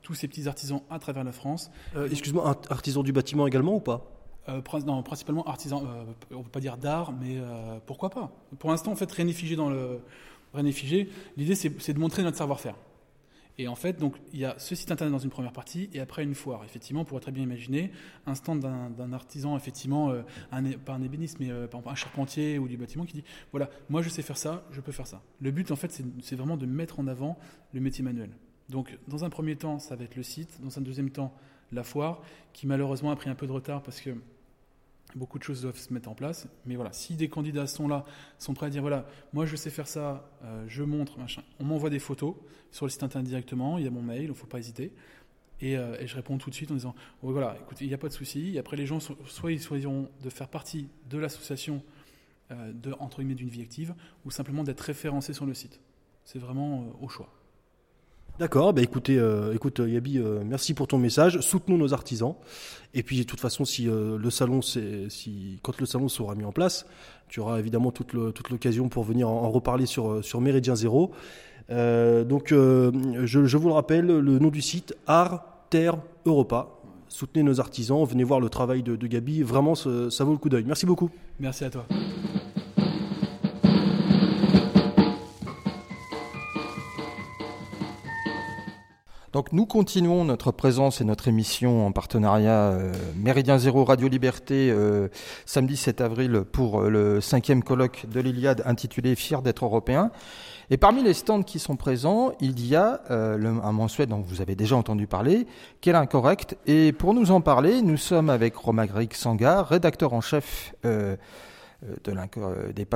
tous 0.03 0.15
ces 0.15 0.29
petits 0.29 0.49
artisans 0.49 0.81
à 0.91 0.99
travers 0.99 1.25
la 1.25 1.33
France. 1.33 1.71
Euh, 1.97 2.09
Excuse-moi, 2.11 2.47
art- 2.47 2.61
artisan 2.71 3.03
du 3.03 3.13
bâtiment 3.13 3.47
également 3.47 3.75
ou 3.75 3.81
pas? 3.81 4.11
Euh, 4.49 4.61
non, 4.87 5.03
principalement 5.03 5.45
artisan, 5.45 5.83
euh, 5.85 6.05
on 6.31 6.39
ne 6.39 6.43
peut 6.45 6.51
pas 6.51 6.61
dire 6.61 6.77
d'art, 6.77 7.13
mais 7.13 7.39
pourquoi 7.87 8.11
pas? 8.11 8.31
Pour 8.59 8.71
l'instant, 8.71 8.93
en 8.93 8.97
fait, 8.97 9.11
rien 9.11 9.25
n'est 9.25 9.33
figé 9.33 9.57
dans 9.57 9.71
le. 9.71 10.01
Rien 10.55 10.63
n'est 10.63 10.73
figé. 10.73 11.09
L'idée, 11.37 11.55
c'est 11.55 11.93
de 11.93 11.99
montrer 11.99 12.23
notre 12.23 12.39
savoir-faire. 12.39 12.77
Et 13.57 13.69
en 13.69 13.77
fait, 13.77 13.99
donc, 13.99 14.17
il 14.33 14.41
y 14.41 14.45
a 14.45 14.59
ce 14.59 14.75
site 14.75 14.91
internet 14.91 15.13
dans 15.13 15.19
une 15.19 15.31
première 15.31 15.53
partie, 15.53 15.89
et 15.93 16.01
après 16.01 16.25
une 16.25 16.35
foire. 16.35 16.65
Effectivement, 16.65 17.03
on 17.03 17.05
pourrait 17.05 17.21
très 17.21 17.31
bien 17.31 17.45
imaginer 17.45 17.93
un 18.27 18.35
stand 18.35 18.61
d'un 18.61 19.13
artisan, 19.13 19.57
effectivement, 19.57 20.11
euh, 20.11 20.23
un, 20.51 20.63
pas 20.73 20.95
un 20.95 21.03
ébéniste, 21.03 21.39
mais 21.39 21.51
euh, 21.51 21.69
un 21.87 21.95
charpentier 21.95 22.59
ou 22.59 22.67
du 22.67 22.77
bâtiment 22.77 23.05
qui 23.05 23.15
dit 23.15 23.25
voilà, 23.53 23.71
moi 23.89 24.03
je 24.03 24.09
sais 24.09 24.23
faire 24.23 24.37
ça, 24.37 24.65
je 24.73 24.81
peux 24.81 24.91
faire 24.91 25.07
ça. 25.07 25.23
Le 25.41 25.53
but, 25.53 25.71
en 25.71 25.77
fait, 25.77 26.03
c'est 26.23 26.35
vraiment 26.35 26.57
de 26.57 26.67
mettre 26.67 26.99
en 26.99 27.07
avant 27.07 27.39
le 27.73 27.81
métier 27.81 28.03
manuel. 28.03 28.31
Donc, 28.71 28.99
dans 29.07 29.25
un 29.25 29.31
premier 29.31 29.55
temps, 29.55 29.79
ça 29.79 29.95
va 29.95 30.05
être 30.05 30.17
le 30.17 30.23
site. 30.23 30.61
Dans 30.63 30.79
un 30.79 30.83
deuxième 30.83 31.11
temps, 31.11 31.33
la 31.71 31.85
foire, 31.85 32.23
qui 32.53 32.67
malheureusement 32.67 33.11
a 33.11 33.17
pris 33.17 33.31
un 33.31 33.35
peu 33.35 33.47
de 33.47 33.53
retard 33.53 33.83
parce 33.83 34.01
que 34.01 34.11
beaucoup 35.15 35.39
de 35.39 35.45
choses 35.45 35.63
doivent 35.63 35.79
se 35.79 35.93
mettre 35.93 36.09
en 36.09 36.15
place. 36.15 36.47
Mais 36.67 36.77
voilà, 36.77 36.93
si 36.93 37.15
des 37.17 37.29
candidats 37.29 37.67
sont 37.67 37.89
là, 37.89 38.05
sont 38.39 38.55
prêts 38.55 38.67
à 38.67 38.71
dire 38.71 38.83
voilà, 38.83 39.07
moi 39.33 39.47
je 39.47 39.57
sais 39.57 39.71
faire 39.71 39.89
ça, 39.89 40.29
euh, 40.45 40.65
je 40.69 40.83
montre, 40.83 41.19
machin, 41.19 41.43
on 41.61 41.65
m'envoie 41.65 41.91
des 41.91 41.99
photos 41.99 42.35
sur 42.71 42.87
le 42.87 42.91
site 42.91 43.03
internet 43.03 43.29
directement, 43.29 43.79
il 43.79 43.85
y 43.85 43.87
a 43.87 43.91
mon 43.91 44.03
mail, 44.03 44.23
il 44.25 44.29
ne 44.29 44.35
faut 44.35 44.47
pas 44.47 44.59
hésiter. 44.59 44.93
Et, 45.61 45.77
euh, 45.77 45.97
et 46.01 46.07
je 46.09 46.17
réponds 46.17 46.37
tout 46.37 46.51
de 46.51 46.55
suite 46.55 46.71
en 46.73 46.75
disant 46.75 46.95
Oui, 47.23 47.33
voilà, 47.33 47.57
écoutez, 47.61 47.85
il 47.85 47.89
n'y 47.89 47.95
a 47.95 47.99
pas 47.99 48.09
de 48.09 48.13
souci. 48.13 48.55
Et 48.55 48.59
après, 48.59 48.77
les 48.77 48.87
gens, 48.87 48.99
so- 48.99 49.17
soit 49.27 49.53
ils 49.53 49.63
choisiront 49.63 50.11
de 50.23 50.29
faire 50.31 50.49
partie 50.49 50.89
de 51.09 51.17
l'association 51.17 51.83
euh, 52.51 52.73
de, 52.73 52.93
entre 52.99 53.19
guillemets, 53.19 53.37
d'une 53.37 53.49
vie 53.49 53.63
active, 53.63 53.95
ou 54.25 54.31
simplement 54.33 54.65
d'être 54.65 54.81
référencés 54.81 55.33
sur 55.33 55.47
le 55.47 55.55
site. 55.55 55.81
C'est 56.25 56.39
vraiment 56.41 56.93
au 57.01 57.09
choix. 57.09 57.33
D'accord, 58.37 58.73
bah 58.73 58.83
écoutez, 58.83 59.17
euh, 59.17 59.55
écoute 59.55 59.79
euh, 59.79 59.89
Yabi, 59.89 60.19
euh, 60.19 60.43
merci 60.45 60.75
pour 60.75 60.89
ton 60.89 60.99
message. 60.99 61.39
Soutenons 61.39 61.79
nos 61.79 61.95
artisans. 61.95 62.35
Et 62.93 63.05
puis 63.05 63.19
de 63.19 63.23
toute 63.23 63.39
façon, 63.39 63.65
si 63.65 63.85
le 63.87 64.31
salon, 64.31 64.61
si 64.63 65.59
quand 65.63 65.81
le 65.81 65.87
salon 65.87 66.09
sera 66.09 66.37
mis 66.37 66.45
en 66.45 66.53
place, 66.53 66.87
tu 67.29 67.41
auras 67.41 67.59
évidemment 67.59 67.91
toute, 67.91 68.13
l'occasion 68.13 68.89
pour 68.89 69.03
venir 69.03 69.29
en, 69.29 69.51
reparler 69.51 69.87
sur 69.87 70.25
sur 70.25 70.41
Méridien 70.41 70.77
Zéro. 70.77 71.11
Donc, 71.69 72.51
je, 72.51 73.25
je 73.25 73.57
vous 73.57 73.67
le 73.67 73.75
rappelle, 73.75 74.07
le 74.07 74.39
nom 74.39 74.49
du 74.49 74.63
site 74.63 74.95
Art 75.09 75.45
Terre 75.71 75.97
Europa. 76.25 76.69
Soutenez 77.09 77.43
nos 77.43 77.59
artisans, 77.59 78.05
venez 78.05 78.23
voir 78.23 78.39
le 78.39 78.49
travail 78.49 78.85
de, 78.85 78.95
de 78.95 79.07
Gabi. 79.09 79.43
Vraiment, 79.43 79.75
ça, 79.75 80.09
ça 80.09 80.23
vaut 80.23 80.33
le 80.33 80.39
coup 80.39 80.49
d'œil. 80.49 80.65
Merci 80.65 80.87
beaucoup. 80.87 81.11
Merci 81.41 81.65
à 81.65 81.71
toi. 81.71 81.87
Donc 89.35 89.53
nous 89.53 89.67
continuons 89.67 90.25
notre 90.25 90.53
présence 90.53 91.01
et 91.01 91.05
notre 91.05 91.27
émission 91.27 91.89
en 91.89 91.91
partenariat 91.91 92.71
euh, 92.71 92.93
Méridien 93.17 93.59
Zéro 93.59 93.85
Radio 93.85 94.07
Liberté 94.07 94.71
euh, 94.71 95.09
samedi 95.45 95.77
7 95.77 96.01
avril 96.03 96.45
pour 96.53 96.83
euh, 96.83 96.89
le 96.89 97.21
cinquième 97.21 97.65
colloque 97.65 98.07
de 98.09 98.21
l'Iliade 98.21 98.63
intitulé 98.65 99.17
Fier 99.17 99.43
d'être 99.43 99.65
européen. 99.65 100.13
Et 100.71 100.77
parmi 100.77 101.03
les 101.03 101.15
stands 101.15 101.43
qui 101.43 101.59
sont 101.59 101.75
présents, 101.75 102.31
il 102.41 102.65
y 102.65 102.77
a 102.77 103.01
euh, 103.11 103.61
un 103.65 103.73
mensuel 103.73 104.07
dont 104.07 104.21
vous 104.21 104.41
avez 104.41 104.55
déjà 104.55 104.77
entendu 104.77 105.09
parler, 105.09 105.49
qui 105.81 105.91
est 105.91 105.93
l'incorrect. 105.95 106.57
Et 106.67 106.93
pour 106.93 107.13
nous 107.13 107.33
en 107.33 107.41
parler, 107.41 107.83
nous 107.83 107.97
sommes 107.97 108.31
avec 108.31 108.55
Romagric 108.55 109.15
Sangar, 109.15 109.67
rédacteur 109.69 110.13
en 110.13 110.21
chef 110.21 110.77
euh, 110.85 111.17
euh, 111.85 111.97
de 112.05 112.73
des, 112.73 112.87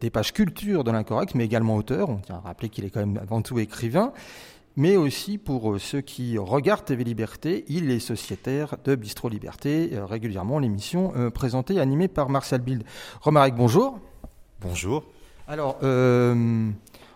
des 0.00 0.10
pages 0.10 0.32
culture 0.32 0.82
de 0.82 0.90
l'incorrect, 0.90 1.36
mais 1.36 1.44
également 1.44 1.76
auteur. 1.76 2.10
On 2.10 2.16
tient 2.16 2.36
à 2.36 2.40
rappeler 2.40 2.70
qu'il 2.70 2.84
est 2.84 2.90
quand 2.90 3.00
même 3.00 3.18
avant 3.22 3.40
tout 3.40 3.60
écrivain 3.60 4.12
mais 4.76 4.96
aussi 4.96 5.38
pour 5.38 5.72
euh, 5.72 5.78
ceux 5.78 6.00
qui 6.00 6.38
regardent 6.38 6.84
TV 6.84 7.04
Liberté, 7.04 7.64
il 7.68 7.90
est 7.90 7.98
sociétaire 8.00 8.76
de 8.84 8.94
Bistro 8.94 9.28
Liberté, 9.28 9.90
euh, 9.94 10.04
régulièrement 10.04 10.58
l'émission 10.58 11.12
euh, 11.16 11.30
présentée 11.30 11.74
et 11.74 11.80
animée 11.80 12.08
par 12.08 12.28
Marcel 12.28 12.60
Bild. 12.60 12.84
Romaric, 13.22 13.54
bonjour. 13.54 13.98
Bonjour. 14.60 15.04
Alors, 15.48 15.78
euh, 15.82 16.70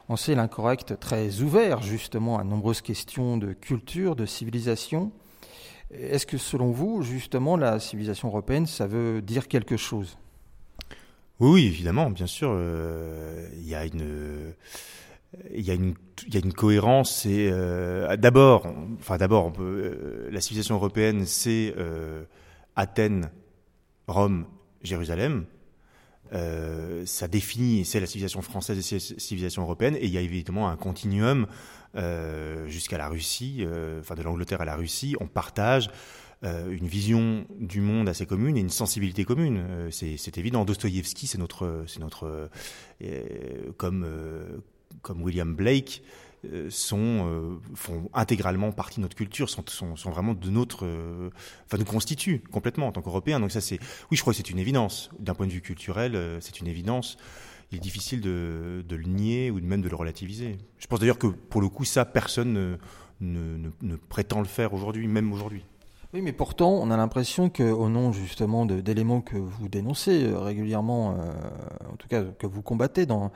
on 0.08 0.16
sait 0.16 0.34
l'incorrect 0.34 0.98
très 1.00 1.40
ouvert 1.40 1.82
justement 1.82 2.38
à 2.38 2.44
nombreuses 2.44 2.80
questions 2.80 3.36
de 3.36 3.52
culture, 3.52 4.16
de 4.16 4.26
civilisation. 4.26 5.12
Est-ce 5.92 6.26
que 6.26 6.38
selon 6.38 6.70
vous, 6.70 7.02
justement, 7.02 7.56
la 7.56 7.80
civilisation 7.80 8.28
européenne, 8.28 8.66
ça 8.66 8.86
veut 8.86 9.20
dire 9.20 9.48
quelque 9.48 9.76
chose? 9.76 10.16
Oui, 11.40 11.50
oui, 11.50 11.66
évidemment, 11.66 12.10
bien 12.10 12.28
sûr. 12.28 12.50
euh, 12.52 13.48
Il 13.56 13.66
y 13.68 13.74
a 13.74 13.84
une, 13.86 14.54
il 15.54 15.64
y 15.64 15.70
a 15.70 15.74
une, 15.74 15.94
il 16.26 16.34
y 16.34 16.36
a 16.36 16.40
une 16.40 16.52
cohérence. 16.52 17.26
Et 17.26 17.50
euh, 17.52 18.16
d'abord, 18.16 18.66
enfin 18.98 19.16
d'abord, 19.16 19.52
euh, 19.60 20.28
la 20.30 20.40
civilisation 20.40 20.74
européenne, 20.74 21.24
c'est 21.26 21.74
euh, 21.76 22.24
Athènes, 22.76 23.30
Rome, 24.06 24.46
Jérusalem. 24.82 25.44
ça 27.04 27.28
définit, 27.28 27.84
c'est 27.84 28.00
la 28.00 28.06
civilisation 28.06 28.42
française 28.42 28.78
et 28.78 28.94
la 28.94 29.00
civilisation 29.00 29.62
européenne, 29.62 29.96
et 29.96 30.06
il 30.06 30.10
y 30.10 30.18
a 30.18 30.20
évidemment 30.20 30.68
un 30.68 30.76
continuum 30.76 31.46
jusqu'à 32.66 32.98
la 32.98 33.08
Russie, 33.08 33.66
enfin 34.00 34.14
de 34.14 34.22
l'Angleterre 34.22 34.60
à 34.60 34.64
la 34.64 34.76
Russie, 34.76 35.16
on 35.20 35.26
partage 35.26 35.90
une 36.42 36.86
vision 36.86 37.44
du 37.58 37.80
monde 37.80 38.08
assez 38.08 38.26
commune 38.26 38.56
et 38.56 38.60
une 38.60 38.70
sensibilité 38.70 39.24
commune. 39.24 39.90
C'est 39.90 40.38
évident. 40.38 40.64
Dostoïevski, 40.64 41.26
c'est 41.26 41.38
notre, 41.38 41.84
c'est 41.86 42.00
notre, 42.00 42.48
comme 43.76 44.06
comme 45.02 45.22
William 45.22 45.54
Blake, 45.54 46.02
sont 46.70 47.60
font 47.74 48.08
intégralement 48.14 48.72
partie 48.72 48.96
de 48.96 49.02
notre 49.02 49.14
culture, 49.14 49.50
sont, 49.50 49.62
sont, 49.66 50.10
vraiment 50.10 50.32
de 50.32 50.48
notre, 50.48 50.86
enfin 51.66 51.76
nous 51.76 51.84
constituent 51.84 52.42
complètement 52.50 52.86
en 52.86 52.92
tant 52.92 53.02
qu'Européens. 53.02 53.40
Donc 53.40 53.52
ça 53.52 53.60
c'est, 53.60 53.78
oui, 54.10 54.16
je 54.16 54.22
crois 54.22 54.32
que 54.32 54.38
c'est 54.38 54.48
une 54.48 54.58
évidence 54.58 55.10
d'un 55.18 55.34
point 55.34 55.46
de 55.46 55.52
vue 55.52 55.60
culturel, 55.60 56.38
c'est 56.40 56.60
une 56.60 56.66
évidence. 56.66 57.18
Il 57.72 57.76
est 57.76 57.80
difficile 57.80 58.20
de, 58.20 58.84
le 58.88 59.02
nier 59.04 59.50
ou 59.50 59.60
même 59.60 59.82
de 59.82 59.88
le 59.88 59.96
relativiser. 59.96 60.56
Je 60.78 60.86
pense 60.86 60.98
d'ailleurs 60.98 61.18
que 61.18 61.28
pour 61.28 61.60
le 61.60 61.68
coup, 61.68 61.84
ça, 61.84 62.04
personne 62.04 62.52
ne, 62.52 62.76
ne, 63.20 63.70
ne 63.82 63.96
prétend 63.96 64.40
le 64.40 64.46
faire 64.46 64.72
aujourd'hui, 64.74 65.06
même 65.06 65.32
aujourd'hui. 65.32 65.64
Oui, 66.12 66.22
mais 66.22 66.32
pourtant, 66.32 66.72
on 66.72 66.90
a 66.90 66.96
l'impression 66.96 67.50
qu'au 67.50 67.88
nom 67.88 68.10
justement 68.10 68.66
d'éléments 68.66 69.20
que 69.20 69.36
vous 69.36 69.68
dénoncez 69.68 70.24
euh, 70.24 70.40
régulièrement, 70.40 71.12
euh, 71.12 71.92
en 71.92 71.94
tout 71.94 72.08
cas 72.08 72.24
que 72.24 72.48
vous 72.48 72.62
combattez 72.62 73.06
dans, 73.06 73.30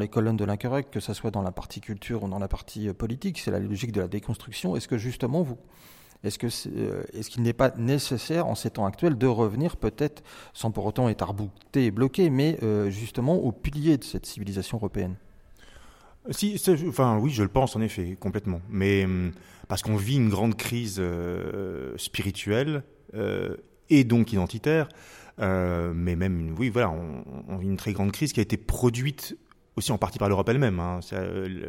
les 0.00 0.08
colonnes 0.08 0.36
de 0.36 0.44
l'incorrect, 0.44 0.92
que 0.92 0.98
ce 0.98 1.14
soit 1.14 1.30
dans 1.30 1.42
la 1.42 1.52
partie 1.52 1.80
culture 1.80 2.24
ou 2.24 2.28
dans 2.28 2.40
la 2.40 2.48
partie 2.48 2.88
euh, 2.88 2.92
politique, 2.92 3.38
c'est 3.38 3.52
la 3.52 3.60
logique 3.60 3.92
de 3.92 4.00
la 4.00 4.08
déconstruction. 4.08 4.74
Est-ce 4.74 4.88
que 4.88 4.98
justement 4.98 5.42
vous, 5.42 5.58
est-ce 6.24 6.40
que 6.40 6.48
est, 6.48 7.28
qu'il 7.28 7.44
n'est 7.44 7.52
pas 7.52 7.70
nécessaire 7.76 8.48
en 8.48 8.56
ces 8.56 8.70
temps 8.70 8.86
actuels 8.86 9.16
de 9.16 9.28
revenir 9.28 9.76
peut-être, 9.76 10.24
sans 10.54 10.72
pour 10.72 10.86
autant 10.86 11.08
être 11.08 11.22
arbouté 11.22 11.84
et 11.84 11.92
bloqué, 11.92 12.30
mais 12.30 12.58
justement 12.90 13.36
au 13.36 13.52
pilier 13.52 13.96
de 13.96 14.02
cette 14.02 14.26
civilisation 14.26 14.78
européenne? 14.78 15.14
Si, 16.30 16.60
enfin 16.88 17.18
oui, 17.18 17.30
je 17.30 17.42
le 17.42 17.48
pense 17.48 17.76
en 17.76 17.80
effet 17.80 18.16
complètement. 18.20 18.60
Mais 18.70 19.04
hum, 19.04 19.32
parce 19.68 19.82
qu'on 19.82 19.96
vit 19.96 20.16
une 20.16 20.30
grande 20.30 20.56
crise 20.56 20.96
euh, 20.98 21.92
spirituelle 21.96 22.82
euh, 23.14 23.56
et 23.90 24.04
donc 24.04 24.32
identitaire, 24.32 24.88
euh, 25.40 25.92
mais 25.94 26.16
même, 26.16 26.54
oui, 26.58 26.70
voilà, 26.70 26.92
une 27.60 27.76
très 27.76 27.92
grande 27.92 28.12
crise 28.12 28.32
qui 28.32 28.40
a 28.40 28.42
été 28.42 28.56
produite 28.56 29.36
aussi 29.76 29.92
en 29.92 29.98
partie 29.98 30.18
par 30.18 30.28
l'Europe 30.28 30.48
elle-même. 30.48 30.80
Hein. 30.80 30.98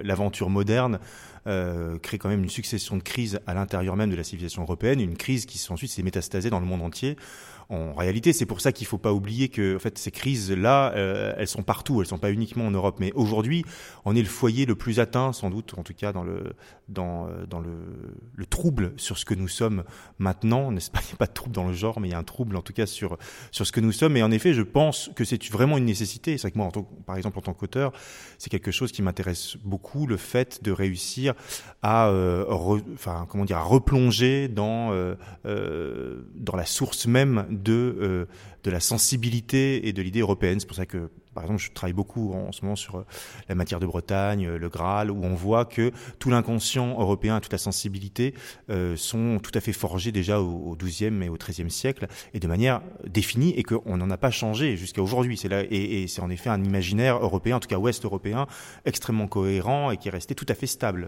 L'aventure 0.01 0.49
moderne 0.49 0.97
crée 1.45 2.17
quand 2.17 2.29
même 2.29 2.41
une 2.41 2.49
succession 2.49 2.97
de 2.97 3.03
crises 3.03 3.39
à 3.45 3.53
l'intérieur 3.53 3.95
même 3.95 4.09
de 4.09 4.15
la 4.15 4.23
civilisation 4.23 4.63
européenne, 4.63 4.99
une 4.99 5.15
crise 5.15 5.45
qui 5.45 5.63
ensuite 5.71 5.91
s'est 5.91 6.01
métastasée 6.01 6.49
dans 6.49 6.59
le 6.59 6.65
monde 6.65 6.81
entier 6.81 7.17
en 7.69 7.93
réalité, 7.93 8.33
c'est 8.33 8.47
pour 8.47 8.61
ça 8.61 8.71
qu'il 8.71 8.85
ne 8.85 8.89
faut 8.89 8.97
pas 8.97 9.13
oublier 9.13 9.47
que 9.47 9.75
en 9.75 9.79
fait, 9.79 9.97
ces 9.99 10.09
crises-là, 10.09 10.91
euh, 10.95 11.35
elles 11.37 11.47
sont 11.47 11.61
partout, 11.61 11.95
elles 11.95 12.05
ne 12.05 12.05
sont 12.05 12.17
pas 12.17 12.31
uniquement 12.31 12.65
en 12.65 12.71
Europe. 12.71 12.97
Mais 12.99 13.11
aujourd'hui, 13.13 13.63
on 14.05 14.15
est 14.15 14.21
le 14.21 14.27
foyer 14.27 14.65
le 14.65 14.73
plus 14.73 14.99
atteint, 14.99 15.33
sans 15.33 15.51
doute, 15.51 15.75
en 15.77 15.83
tout 15.83 15.93
cas 15.93 16.11
dans 16.11 16.23
le, 16.23 16.53
dans, 16.89 17.27
euh, 17.27 17.45
dans 17.45 17.59
le, 17.59 17.69
le 18.35 18.45
trouble 18.45 18.93
sur 18.97 19.17
ce 19.17 19.25
que 19.25 19.33
nous 19.33 19.47
sommes 19.47 19.83
maintenant. 20.17 20.71
N'est-ce 20.71 20.91
pas? 20.91 20.99
Il 21.03 21.07
n'y 21.07 21.13
a 21.13 21.17
pas 21.17 21.27
de 21.27 21.33
trouble 21.33 21.55
dans 21.55 21.67
le 21.67 21.73
genre, 21.73 21.99
mais 21.99 22.09
il 22.09 22.11
y 22.11 22.15
a 22.15 22.17
un 22.17 22.23
trouble 22.23 22.55
en 22.55 22.61
tout 22.61 22.73
cas 22.73 22.85
sur, 22.85 23.17
sur 23.51 23.65
ce 23.65 23.71
que 23.71 23.79
nous 23.79 23.91
sommes. 23.91 24.17
Et 24.17 24.23
en 24.23 24.31
effet, 24.31 24.53
je 24.53 24.61
pense 24.61 25.09
que 25.15 25.23
c'est 25.23 25.43
vraiment 25.51 25.77
une 25.77 25.85
nécessité. 25.85 26.37
C'est 26.37 26.43
vrai 26.43 26.51
que 26.51 26.57
moi, 26.57 26.67
en 26.67 26.71
tant, 26.71 26.83
par 26.83 27.17
exemple, 27.17 27.39
en 27.39 27.41
tant 27.41 27.53
qu'auteur, 27.53 27.91
c'est 28.37 28.49
quelque 28.49 28.71
chose 28.71 28.91
qui 28.91 29.01
m'intéresse 29.01 29.57
beaucoup, 29.63 30.07
le 30.07 30.17
fait 30.17 30.63
de 30.63 30.71
réussir 30.71 31.33
à, 31.81 32.09
euh, 32.09 32.45
enfin, 32.93 33.25
comment 33.29 33.45
dire, 33.45 33.57
à 33.57 33.63
replonger 33.63 34.47
dans, 34.47 34.91
euh, 34.91 35.15
euh, 35.45 36.21
dans 36.35 36.55
la 36.55 36.65
source 36.65 37.07
même 37.07 37.45
de, 37.49 37.97
euh, 38.01 38.25
de 38.69 38.73
la 38.73 38.79
sensibilité 38.79 39.87
et 39.87 39.93
de 39.93 40.01
l'idée 40.01 40.19
européenne. 40.19 40.59
C'est 40.59 40.67
pour 40.67 40.75
ça 40.75 40.85
que, 40.85 41.09
par 41.33 41.43
exemple, 41.43 41.61
je 41.61 41.71
travaille 41.71 41.93
beaucoup 41.93 42.33
en, 42.33 42.51
ce 42.51 42.61
moment 42.61 42.75
sur 42.75 42.97
euh, 42.97 43.05
la 43.47 43.55
matière 43.55 43.79
de 43.79 43.87
Bretagne, 43.87 44.45
euh, 44.45 44.59
le 44.59 44.69
Graal, 44.69 45.09
où 45.09 45.23
on 45.23 45.33
voit 45.33 45.65
que 45.65 45.91
tout 46.19 46.29
l'inconscient 46.29 46.99
européen, 46.99 47.39
toute 47.39 47.51
la 47.51 47.57
sensibilité 47.57 48.33
sont 48.95 49.39
tout 49.41 49.51
à 49.55 49.61
fait 49.61 49.73
forgés 49.73 50.11
déjà 50.11 50.39
au, 50.39 50.75
XIIe 50.75 51.23
et 51.23 51.29
au 51.29 51.37
XIIIe 51.37 51.71
siècle, 51.71 52.07
et 52.33 52.39
de 52.39 52.47
manière 52.47 52.81
définie, 53.07 53.53
et 53.57 53.63
qu'on 53.63 53.97
n'en 53.97 54.09
a 54.11 54.17
pas 54.17 54.29
changé 54.31 54.77
jusqu'à 54.77 55.01
aujourd'hui. 55.01 55.37
C'est 55.37 55.49
là, 55.49 55.63
et, 55.63 56.03
et 56.03 56.07
c'est 56.07 56.21
en 56.21 56.29
effet 56.29 56.49
un 56.49 56.63
imaginaire 56.63 57.17
européen, 57.17 57.55
en 57.55 57.59
tout 57.59 57.67
cas 57.67 57.77
ouest 57.77 58.05
européen, 58.05 58.45
extrêmement 58.85 59.27
cohérent 59.27 59.91
et 59.91 59.97
qui 59.97 60.07
est 60.07 60.11
resté 60.11 60.35
tout 60.35 60.45
à 60.49 60.53
fait 60.53 60.67
stable. 60.67 61.07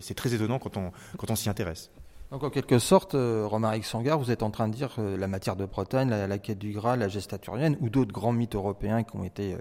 c'est 0.00 0.14
très 0.14 0.34
étonnant 0.34 0.58
quand 0.58 0.76
on, 0.76 0.92
quand 1.18 1.30
on 1.30 1.36
s'y 1.36 1.48
intéresse. 1.48 1.90
Donc 2.30 2.44
en 2.44 2.50
quelque 2.50 2.78
sorte, 2.78 3.16
euh, 3.16 3.44
Romaric 3.44 3.84
Sangar, 3.84 4.16
vous 4.16 4.30
êtes 4.30 4.44
en 4.44 4.50
train 4.50 4.68
de 4.68 4.74
dire 4.74 4.94
que 4.94 5.00
la 5.00 5.26
matière 5.26 5.56
de 5.56 5.66
Bretagne, 5.66 6.08
la, 6.08 6.38
quête 6.38 6.58
du 6.58 6.70
Graal, 6.70 7.00
la 7.00 7.08
gestaturienne, 7.08 7.76
ou 7.80 7.90
d'autres 7.90 8.12
grands 8.12 8.32
mythes 8.32 8.54
européens 8.54 9.02
qui 9.02 9.16
ont 9.16 9.24
été 9.24 9.54
euh, 9.54 9.58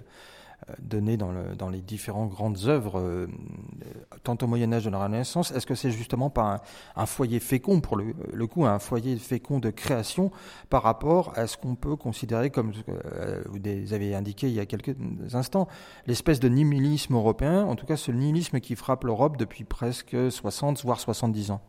euh, 0.69 0.73
donnés 0.77 1.17
dans, 1.17 1.31
le, 1.31 1.55
dans, 1.55 1.69
les 1.69 1.81
différentes 1.81 2.29
grandes 2.29 2.65
œuvres, 2.65 2.99
euh, 2.99 3.27
tant 4.23 4.37
au 4.39 4.45
Moyen 4.45 4.71
Âge 4.71 4.85
de 4.85 4.91
la 4.91 5.01
Renaissance, 5.01 5.51
est-ce 5.51 5.65
que 5.65 5.73
c'est 5.73 5.89
justement 5.89 6.29
pas 6.29 6.61
un, 6.95 7.05
foyer 7.07 7.39
fécond, 7.39 7.81
pour 7.81 7.97
le, 7.97 8.13
le, 8.31 8.47
coup, 8.47 8.65
un 8.65 8.77
foyer 8.77 9.15
fécond 9.15 9.57
de 9.57 9.71
création 9.71 10.31
par 10.69 10.83
rapport 10.83 11.31
à 11.35 11.47
ce 11.47 11.57
qu'on 11.57 11.73
peut 11.73 11.95
considérer 11.95 12.51
comme, 12.51 12.73
vous 12.73 13.93
avez 13.93 14.13
indiqué 14.13 14.47
il 14.47 14.53
y 14.53 14.59
a 14.59 14.67
quelques 14.67 14.95
instants, 15.33 15.67
l'espèce 16.05 16.39
de 16.39 16.49
nihilisme 16.49 17.15
européen, 17.15 17.63
en 17.65 17.75
tout 17.75 17.85
cas 17.87 17.97
ce 17.97 18.11
nihilisme 18.11 18.59
qui 18.59 18.75
frappe 18.75 19.05
l'Europe 19.05 19.37
depuis 19.37 19.63
presque 19.63 20.15
60, 20.29 20.83
voire 20.83 20.99
70 20.99 21.51
ans? 21.51 21.61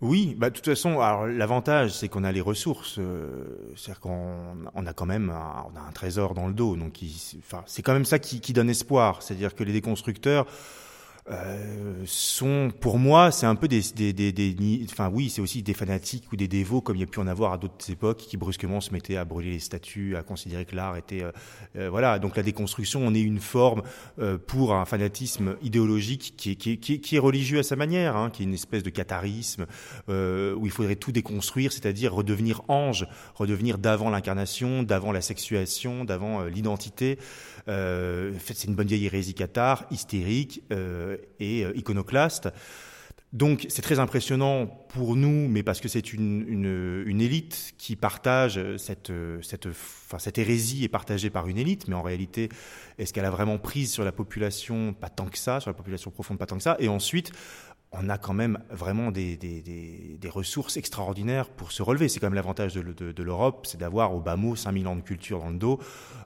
Oui, 0.00 0.34
bah, 0.38 0.48
de 0.48 0.54
toute 0.54 0.64
façon, 0.64 1.00
alors 1.00 1.26
l'avantage, 1.26 1.92
c'est 1.92 2.08
qu'on 2.08 2.24
a 2.24 2.32
les 2.32 2.40
ressources. 2.40 2.96
Euh, 2.98 3.44
C'est-à-dire 3.76 4.00
qu'on 4.00 4.32
on 4.74 4.86
a 4.86 4.92
quand 4.94 5.06
même 5.06 5.30
un, 5.30 5.66
on 5.72 5.78
a 5.78 5.82
un 5.82 5.92
trésor 5.92 6.32
dans 6.32 6.46
le 6.46 6.54
dos. 6.54 6.74
Donc, 6.76 6.98
enfin, 7.38 7.62
c'est 7.66 7.82
quand 7.82 7.92
même 7.92 8.06
ça 8.06 8.18
qui, 8.18 8.40
qui 8.40 8.54
donne 8.54 8.70
espoir. 8.70 9.22
C'est-à-dire 9.22 9.54
que 9.54 9.62
les 9.62 9.72
déconstructeurs 9.72 10.46
euh, 11.28 12.02
sont, 12.06 12.72
pour 12.80 12.98
moi, 12.98 13.30
c'est 13.30 13.46
un 13.46 13.54
peu 13.54 13.68
des, 13.68 13.82
des, 13.94 14.12
des, 14.12 14.32
des 14.32 14.86
enfin 14.90 15.10
oui, 15.12 15.30
c'est 15.30 15.40
aussi 15.40 15.62
des 15.62 15.74
fanatiques 15.74 16.24
ou 16.32 16.36
des 16.36 16.48
dévots 16.48 16.80
comme 16.80 16.96
il 16.96 17.00
y 17.00 17.02
a 17.02 17.06
pu 17.06 17.20
en 17.20 17.26
avoir 17.26 17.52
à 17.52 17.58
d'autres 17.58 17.90
époques 17.90 18.18
qui 18.18 18.36
brusquement 18.36 18.80
se 18.80 18.92
mettaient 18.92 19.16
à 19.16 19.24
brûler 19.24 19.50
les 19.50 19.58
statues, 19.58 20.16
à 20.16 20.22
considérer 20.22 20.64
que 20.64 20.74
l'art 20.74 20.96
était, 20.96 21.22
euh, 21.22 21.32
euh 21.76 21.90
voilà. 21.90 22.18
Donc 22.18 22.36
la 22.36 22.42
déconstruction, 22.42 23.00
on 23.04 23.14
est 23.14 23.20
une 23.20 23.38
forme 23.38 23.82
euh, 24.18 24.38
pour 24.38 24.74
un 24.74 24.84
fanatisme 24.86 25.56
idéologique 25.62 26.34
qui 26.36 26.52
est, 26.52 26.56
qui, 26.56 26.72
est, 26.72 26.76
qui, 26.76 27.16
est, 27.16 27.18
religieux 27.18 27.58
à 27.58 27.62
sa 27.62 27.76
manière, 27.76 28.16
hein, 28.16 28.30
qui 28.30 28.42
est 28.42 28.46
une 28.46 28.54
espèce 28.54 28.82
de 28.82 28.90
catharisme 28.90 29.66
euh, 30.08 30.54
où 30.54 30.66
il 30.66 30.72
faudrait 30.72 30.96
tout 30.96 31.12
déconstruire, 31.12 31.72
c'est-à-dire 31.72 32.14
redevenir 32.14 32.62
ange, 32.68 33.06
redevenir 33.34 33.78
d'avant 33.78 34.10
l'incarnation, 34.10 34.82
d'avant 34.82 35.12
la 35.12 35.20
sexuation, 35.20 36.04
d'avant 36.04 36.44
l'identité. 36.44 37.18
Euh, 37.68 38.32
c'est 38.44 38.68
une 38.68 38.74
bonne 38.74 38.86
vieille 38.86 39.06
hérésie 39.06 39.34
cathare, 39.34 39.84
hystérique 39.90 40.62
euh, 40.72 41.16
et 41.38 41.64
euh, 41.64 41.72
iconoclaste. 41.76 42.48
Donc 43.32 43.66
c'est 43.68 43.82
très 43.82 44.00
impressionnant 44.00 44.66
pour 44.66 45.14
nous, 45.14 45.46
mais 45.48 45.62
parce 45.62 45.80
que 45.80 45.86
c'est 45.86 46.12
une, 46.12 46.44
une, 46.48 47.04
une, 47.06 47.20
élite 47.20 47.74
qui 47.78 47.94
partage 47.94 48.60
cette, 48.76 49.12
cette, 49.42 49.66
enfin, 49.66 50.18
cette 50.18 50.36
hérésie 50.36 50.82
est 50.82 50.88
partagée 50.88 51.30
par 51.30 51.46
une 51.46 51.56
élite, 51.56 51.86
mais 51.86 51.94
en 51.94 52.02
réalité, 52.02 52.48
est-ce 52.98 53.12
qu'elle 53.12 53.24
a 53.24 53.30
vraiment 53.30 53.56
prise 53.56 53.92
sur 53.92 54.02
la 54.02 54.10
population? 54.10 54.92
Pas 54.94 55.10
tant 55.10 55.26
que 55.26 55.38
ça, 55.38 55.60
sur 55.60 55.70
la 55.70 55.74
population 55.74 56.10
profonde, 56.10 56.38
pas 56.38 56.46
tant 56.46 56.56
que 56.56 56.64
ça. 56.64 56.76
Et 56.80 56.88
ensuite, 56.88 57.30
on 57.92 58.08
a 58.08 58.18
quand 58.18 58.34
même 58.34 58.58
vraiment 58.70 59.10
des, 59.10 59.36
des, 59.36 59.62
des, 59.62 60.16
des, 60.20 60.28
ressources 60.28 60.76
extraordinaires 60.76 61.48
pour 61.48 61.72
se 61.72 61.82
relever. 61.82 62.08
C'est 62.08 62.20
quand 62.20 62.28
même 62.28 62.34
l'avantage 62.34 62.74
de, 62.74 62.82
de, 62.82 63.10
de 63.10 63.22
l'Europe, 63.22 63.66
c'est 63.66 63.78
d'avoir 63.78 64.14
au 64.14 64.20
bas 64.20 64.36
mot 64.36 64.54
5000 64.54 64.86
ans 64.86 64.96
de 64.96 65.00
culture 65.00 65.40
dans 65.40 65.50
le 65.50 65.58
dos. 65.58 65.80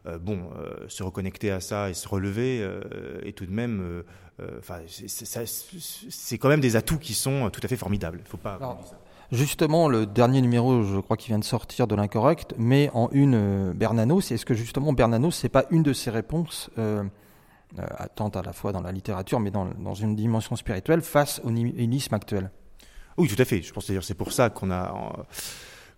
Euh, 0.06 0.18
bon, 0.18 0.50
euh, 0.58 0.74
se 0.88 1.02
reconnecter 1.02 1.50
à 1.50 1.60
ça 1.60 1.88
et 1.88 1.94
se 1.94 2.06
relever 2.06 2.60
euh, 2.60 3.20
et 3.22 3.32
tout 3.32 3.46
de 3.46 3.50
même, 3.50 3.80
euh, 4.40 4.58
enfin, 4.58 4.80
c'est 4.86 6.38
quand 6.38 6.48
même 6.48 6.60
des 6.60 6.76
atouts 6.76 6.98
qui 6.98 7.14
sont 7.14 7.48
tout 7.50 7.60
à 7.64 7.68
fait 7.68 7.76
formidables. 7.76 8.20
Faut 8.26 8.36
pas. 8.36 8.78
Justement, 9.32 9.88
le 9.88 10.04
dernier 10.04 10.42
numéro, 10.42 10.82
je 10.82 11.00
crois 11.00 11.16
qu'il 11.16 11.28
vient 11.28 11.38
de 11.38 11.44
sortir 11.44 11.86
de 11.86 11.94
l'incorrect, 11.94 12.54
mais 12.58 12.90
en 12.92 13.08
une 13.12 13.72
Bernanos. 13.72 14.30
Est-ce 14.30 14.44
que 14.44 14.52
justement 14.52 14.92
Bernanos, 14.92 15.34
c'est 15.34 15.48
pas 15.48 15.64
une 15.70 15.82
de 15.82 15.94
ses 15.94 16.10
réponses 16.10 16.70
attente 17.78 18.36
à 18.36 18.42
la 18.42 18.52
fois 18.52 18.72
dans 18.72 18.80
la 18.80 18.92
littérature, 18.92 19.40
mais 19.40 19.50
dans, 19.50 19.66
dans 19.66 19.94
une 19.94 20.14
dimension 20.14 20.56
spirituelle, 20.56 21.00
face 21.00 21.40
au 21.44 21.50
nihilisme 21.50 22.14
actuel. 22.14 22.50
Oui, 23.16 23.28
tout 23.28 23.40
à 23.40 23.44
fait. 23.44 23.62
Je 23.62 23.72
pense 23.72 23.86
d'ailleurs 23.86 24.04
c'est 24.04 24.14
pour 24.14 24.32
ça 24.32 24.50
qu'on 24.50 24.70
a 24.70 25.26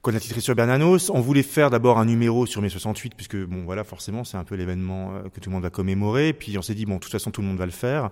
qu'on 0.03 0.15
a 0.15 0.21
titré 0.21 0.41
sur 0.41 0.55
Bernanos. 0.55 1.11
On 1.11 1.21
voulait 1.21 1.43
faire 1.43 1.71
d'abord 1.71 1.99
un 1.99 2.05
numéro 2.05 2.47
sur 2.47 2.63
mai 2.63 2.69
68, 2.69 3.15
puisque 3.17 3.37
bon 3.37 3.65
voilà, 3.65 3.85
forcément 3.85 4.25
c'est 4.25 4.37
un 4.37 4.45
peu 4.45 4.55
l'événement 4.55 5.15
euh, 5.15 5.29
que 5.31 5.41
tout 5.41 5.51
le 5.51 5.55
monde 5.55 5.65
va 5.65 5.71
commémorer. 5.71 6.33
Puis 6.33 6.57
on 6.59 6.63
s'est 6.63 6.75
dit 6.75 6.87
bon, 6.87 6.95
de 6.95 7.01
toute 7.01 7.13
façon 7.13 7.31
tout 7.31 7.41
le 7.41 7.49
monde 7.49 7.59
va 7.59 7.67
le 7.67 7.73
faire. 7.73 8.11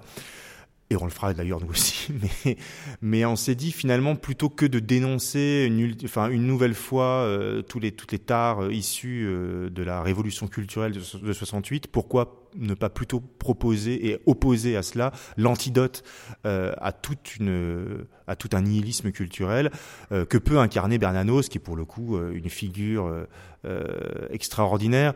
Et 0.91 0.97
on 0.97 1.05
le 1.05 1.11
fera 1.11 1.33
d'ailleurs 1.33 1.61
nous 1.63 1.71
aussi, 1.71 2.13
mais, 3.03 3.25
on 3.25 3.37
s'est 3.37 3.55
dit 3.55 3.73
finalement 3.73 4.17
plutôt 4.17 4.51
que 4.51 4.67
de 4.67 4.81
dénoncer 4.81 5.67
une, 5.67 6.47
nouvelle 6.47 6.75
fois 6.75 7.23
euh, 7.23 7.63
tous 7.63 7.81
les, 7.81 7.91
toutes 7.91 8.13
les 8.13 8.19
tares 8.19 8.65
euh, 8.65 8.73
issues 8.73 9.25
euh, 9.27 9.71
de 9.71 9.83
la 9.83 10.03
révolution 10.03 10.47
culturelle 10.47 10.93
de, 10.93 11.01
de 11.19 11.33
68, 11.33 11.87
pourquoi 11.87 12.51
ne 12.57 12.75
pas 12.75 12.91
plutôt 12.91 13.21
proposer 13.21 14.11
et 14.11 14.21
opposer 14.27 14.77
à 14.77 14.83
cela 14.83 15.11
l'antidote 15.37 16.05
à 16.45 16.93
tout 16.93 17.17
un 18.53 18.61
nihilisme 18.61 19.11
culturel 19.11 19.73
que 20.11 20.39
peut 20.39 20.61
incarner 20.61 20.99
Bernanos, 20.99 21.49
qui 21.49 21.59
est 21.59 21.61
pour 21.61 21.75
le 21.75 21.85
coup 21.85 22.17
une 22.17 22.49
figure 22.49 23.27
extraordinaire 24.31 25.15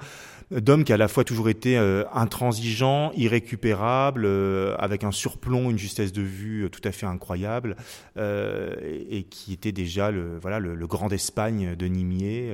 d'homme 0.50 0.84
qui 0.84 0.92
a 0.92 0.94
à 0.94 0.98
la 0.98 1.08
fois 1.08 1.24
toujours 1.24 1.48
été 1.48 1.76
euh, 1.76 2.04
intransigeant, 2.12 3.12
irrécupérable, 3.12 4.24
euh, 4.24 4.74
avec 4.78 5.04
un 5.04 5.12
surplomb, 5.12 5.70
une 5.70 5.78
justesse 5.78 6.12
de 6.12 6.22
vue 6.22 6.64
euh, 6.64 6.68
tout 6.68 6.80
à 6.84 6.92
fait 6.92 7.06
incroyable, 7.06 7.76
et, 8.16 9.24
qui 9.24 9.52
était 9.52 9.72
déjà 9.72 10.10
le, 10.10 10.38
voilà, 10.38 10.58
le, 10.58 10.86
grand 10.86 11.08
d'Espagne 11.08 11.76
de 11.76 11.86
Nimier, 11.86 12.52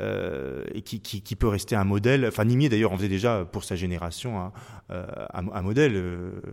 et 0.00 0.82
qui, 0.82 1.00
qui, 1.00 1.36
peut 1.36 1.48
rester 1.48 1.76
un 1.76 1.84
modèle. 1.84 2.26
Enfin, 2.26 2.44
Nimier 2.44 2.68
d'ailleurs 2.68 2.92
en 2.92 2.96
faisait 2.96 3.08
déjà 3.08 3.44
pour 3.44 3.64
sa 3.64 3.76
génération 3.76 4.38
hein, 4.38 4.52
un, 4.88 5.62
modèle. 5.62 6.00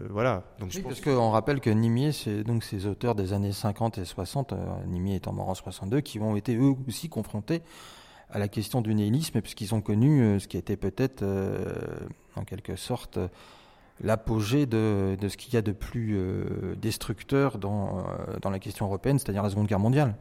voilà. 0.09 0.43
Donc, 0.59 0.77
parce 0.83 1.01
qu'on 1.01 1.29
rappelle 1.29 1.61
que 1.61 1.69
Nimier, 1.69 2.11
c'est 2.11 2.43
donc 2.43 2.63
ces 2.63 2.87
auteurs 2.87 3.15
des 3.15 3.33
années 3.33 3.53
50 3.53 3.99
et 3.99 4.05
60, 4.05 4.53
Nimier 4.87 5.15
étant 5.15 5.33
mort 5.33 5.49
en 5.49 5.55
62, 5.55 6.01
qui 6.01 6.19
ont 6.19 6.35
été 6.35 6.55
eux 6.55 6.73
aussi 6.87 7.09
confrontés 7.09 7.61
à 8.31 8.39
la 8.39 8.47
question 8.47 8.81
du 8.81 8.93
nihilisme, 8.93 9.41
puisqu'ils 9.41 9.75
ont 9.75 9.81
connu 9.81 10.21
euh, 10.21 10.39
ce 10.39 10.47
qui 10.47 10.57
était 10.57 10.77
peut-être, 10.77 11.21
euh, 11.23 11.73
en 12.35 12.43
quelque 12.43 12.75
sorte, 12.75 13.19
l'apogée 14.01 14.65
de, 14.65 15.17
ce 15.21 15.37
qu'il 15.37 15.53
y 15.53 15.57
a 15.57 15.61
de 15.61 15.71
plus 15.71 16.15
euh, 16.15 16.75
destructeur 16.81 17.57
dans, 17.57 18.03
dans 18.41 18.49
la 18.49 18.59
question 18.59 18.85
européenne, 18.85 19.19
c'est-à-dire 19.19 19.43
la 19.43 19.49
Seconde 19.49 19.67
Guerre 19.67 19.79
mondiale. 19.79 20.15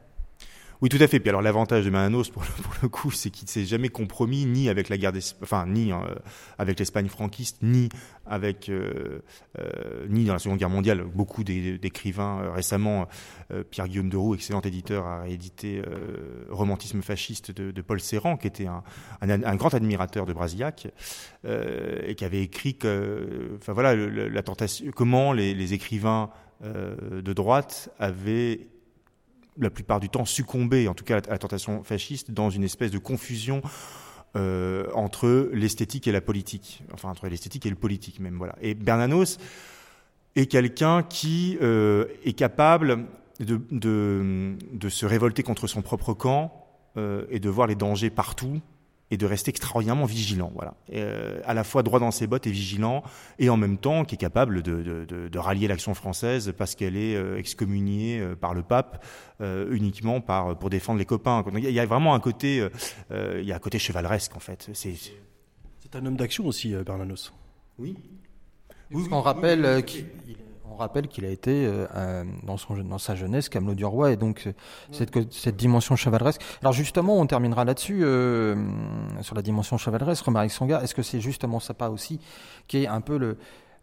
Oui, 0.82 0.88
tout 0.88 0.98
à 1.00 1.06
fait. 1.06 1.20
Puis 1.20 1.28
alors 1.28 1.42
l'avantage 1.42 1.84
de 1.84 1.90
Mananos 1.90 2.30
pour 2.30 2.42
le, 2.82 2.88
coup, 2.88 3.10
c'est 3.10 3.30
qu'il 3.30 3.44
ne 3.44 3.50
s'est 3.50 3.66
jamais 3.66 3.90
compromis 3.90 4.46
ni 4.46 4.70
avec 4.70 4.88
la 4.88 4.96
guerre 4.96 5.12
enfin 5.42 5.66
ni 5.66 5.92
euh, 5.92 5.96
avec 6.56 6.78
l'Espagne 6.78 7.08
franquiste, 7.08 7.58
ni 7.62 7.90
avec 8.24 8.70
euh, 8.70 9.20
euh, 9.58 10.06
ni 10.08 10.24
dans 10.24 10.32
la 10.32 10.38
Seconde 10.38 10.58
Guerre 10.58 10.70
mondiale. 10.70 11.04
Beaucoup 11.04 11.44
d'écrivains 11.44 12.50
récemment, 12.52 13.08
Pierre 13.70 13.88
Guillaume 13.88 14.08
de 14.08 14.16
Roux, 14.16 14.34
excellent 14.34 14.62
éditeur, 14.62 15.04
a 15.04 15.22
réédité 15.22 15.82
Romantisme 16.48 17.02
fasciste 17.02 17.50
de, 17.50 17.82
Paul 17.82 18.00
Serran, 18.00 18.36
qui 18.36 18.46
était 18.46 18.66
un, 18.66 18.82
un, 19.20 19.56
grand 19.56 19.74
admirateur 19.74 20.24
de 20.26 20.32
Brasillac 20.32 20.88
et 21.44 22.14
qui 22.14 22.24
avait 22.24 22.42
écrit 22.42 22.76
que, 22.76 23.56
enfin 23.56 23.72
voilà, 23.72 23.94
la 23.94 24.42
tentation, 24.42 24.86
comment 24.94 25.32
les, 25.32 25.54
les 25.54 25.74
écrivains 25.74 26.30
de 26.62 27.32
droite 27.32 27.90
avaient 27.98 28.68
la 29.60 29.70
plupart 29.70 30.00
du 30.00 30.08
temps 30.08 30.24
succomber, 30.24 30.88
en 30.88 30.94
tout 30.94 31.04
cas 31.04 31.18
à 31.18 31.30
la 31.30 31.38
tentation 31.38 31.82
fasciste, 31.84 32.30
dans 32.30 32.50
une 32.50 32.64
espèce 32.64 32.90
de 32.90 32.98
confusion 32.98 33.62
euh, 34.36 34.86
entre 34.94 35.50
l'esthétique 35.52 36.06
et 36.06 36.12
la 36.12 36.20
politique, 36.20 36.82
enfin 36.92 37.10
entre 37.10 37.28
l'esthétique 37.28 37.66
et 37.66 37.70
le 37.70 37.76
politique 37.76 38.20
même. 38.20 38.36
Voilà. 38.36 38.54
Et 38.62 38.74
Bernanos 38.74 39.38
est 40.36 40.46
quelqu'un 40.46 41.02
qui 41.02 41.58
euh, 41.60 42.06
est 42.24 42.34
capable 42.34 43.06
de, 43.40 44.56
se 44.88 45.06
révolter 45.06 45.42
contre 45.42 45.66
son 45.66 45.82
propre 45.82 46.14
camp 46.14 46.52
euh, 46.96 47.24
et 47.30 47.40
de 47.40 47.48
voir 47.48 47.66
les 47.66 47.74
dangers 47.74 48.10
partout 48.10 48.60
et 49.10 49.16
de 49.16 49.26
rester 49.26 49.50
extraordinairement 49.50 50.04
vigilant. 50.04 50.52
Voilà. 50.54 50.74
Euh, 50.92 51.40
à 51.44 51.54
la 51.54 51.64
fois 51.64 51.82
droit 51.82 51.98
dans 51.98 52.10
ses 52.10 52.26
bottes 52.26 52.46
et 52.46 52.50
vigilant, 52.50 53.02
et 53.38 53.50
en 53.50 53.56
même 53.56 53.78
temps 53.78 54.04
qui 54.04 54.14
est 54.14 54.18
capable 54.18 54.62
de, 54.62 54.82
de, 54.82 55.28
de, 55.28 55.38
rallier 55.38 55.68
l'action 55.68 55.94
française 55.94 56.52
parce 56.56 56.74
qu'elle 56.74 56.96
est 56.96 57.16
euh, 57.16 57.38
excommuniée 57.38 58.20
euh, 58.20 58.36
par 58.36 58.54
le 58.54 58.62
pape 58.62 59.04
uniquement 59.70 60.20
par, 60.20 60.58
pour 60.58 60.68
défendre 60.68 60.98
les 60.98 61.06
copains. 61.06 61.42
Il 61.54 61.70
y 61.70 61.80
a 61.80 61.86
vraiment 61.86 62.14
un 62.14 62.20
côté, 62.20 62.62
il 63.10 63.42
y 63.42 63.52
a 63.52 63.56
un 63.56 63.58
côté 63.58 63.78
chevaleresque 63.78 64.36
en 64.36 64.38
fait. 64.38 64.68
C'est 64.74 64.92
un 65.94 66.04
homme 66.04 66.18
d'action 66.18 66.46
aussi, 66.46 66.74
Bernanos. 66.74 67.32
Oui. 67.78 67.96
oui, 68.90 69.04
On 69.10 69.22
rappelle 69.22 69.82
qu'il 69.86 70.04
on 70.70 70.76
rappelle 70.76 71.08
qu'il 71.08 71.24
a 71.24 71.28
été 71.28 71.66
euh, 71.66 72.24
dans, 72.42 72.56
son, 72.56 72.76
dans 72.76 72.98
sa 72.98 73.14
jeunesse 73.14 73.48
Camelot 73.48 73.74
du 73.74 73.84
Roi 73.84 74.12
et 74.12 74.16
donc 74.16 74.44
euh, 74.46 74.52
cette, 74.92 75.32
cette 75.32 75.56
dimension 75.56 75.96
chevaleresque. 75.96 76.42
Alors 76.62 76.72
justement, 76.72 77.18
on 77.18 77.26
terminera 77.26 77.64
là-dessus 77.64 78.00
euh, 78.02 78.56
sur 79.22 79.34
la 79.34 79.42
dimension 79.42 79.78
chevaleresque. 79.78 80.24
Romaric 80.24 80.50
Songa, 80.50 80.82
est-ce 80.82 80.94
que 80.94 81.02
c'est 81.02 81.20
justement 81.20 81.60
ça 81.60 81.74
pas 81.74 81.90
aussi 81.90 82.20
qui 82.68 82.84
est 82.84 82.86
un 82.86 83.00
peu 83.00 83.18
le 83.18 83.36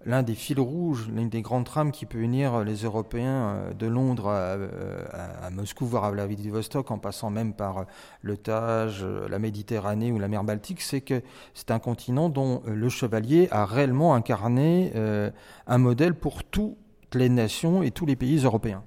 l'un 0.08 0.24
des 0.24 0.34
fils 0.34 0.58
rouges, 0.58 1.08
l'une 1.14 1.30
des 1.30 1.44
grandes 1.44 1.66
trames 1.66 1.92
qui 1.92 2.08
peut 2.08 2.18
unir 2.18 2.64
les 2.64 2.78
Européens 2.78 3.58
de 3.78 3.86
Londres 3.86 4.30
à, 4.30 5.50
Moscou, 5.52 5.86
voire 5.86 6.06
à 6.06 6.12
Vladivostok, 6.12 6.90
en 6.90 6.98
passant 6.98 7.30
même 7.30 7.54
par 7.54 7.86
le 8.22 8.38
Tage, 8.38 9.06
la 9.06 9.38
Méditerranée 9.38 10.12
ou 10.12 10.18
la 10.18 10.28
mer 10.28 10.44
Baltique, 10.44 10.82
c'est 10.82 11.02
que 11.02 11.22
c'est 11.54 11.72
un 11.72 11.80
continent 11.80 12.30
dont 12.30 12.64
le 12.66 12.90
chevalier 12.90 13.50
a 13.52 13.66
réellement 13.66 14.16
incarné 14.16 14.94
un 15.68 15.78
modèle 15.78 16.16
pour 16.16 16.44
tout 16.44 16.78
les 17.14 17.30
nations 17.30 17.84
et 17.84 17.92
tous 17.92 18.06
les 18.06 18.16
pays 18.16 18.40
européens. 18.44 18.84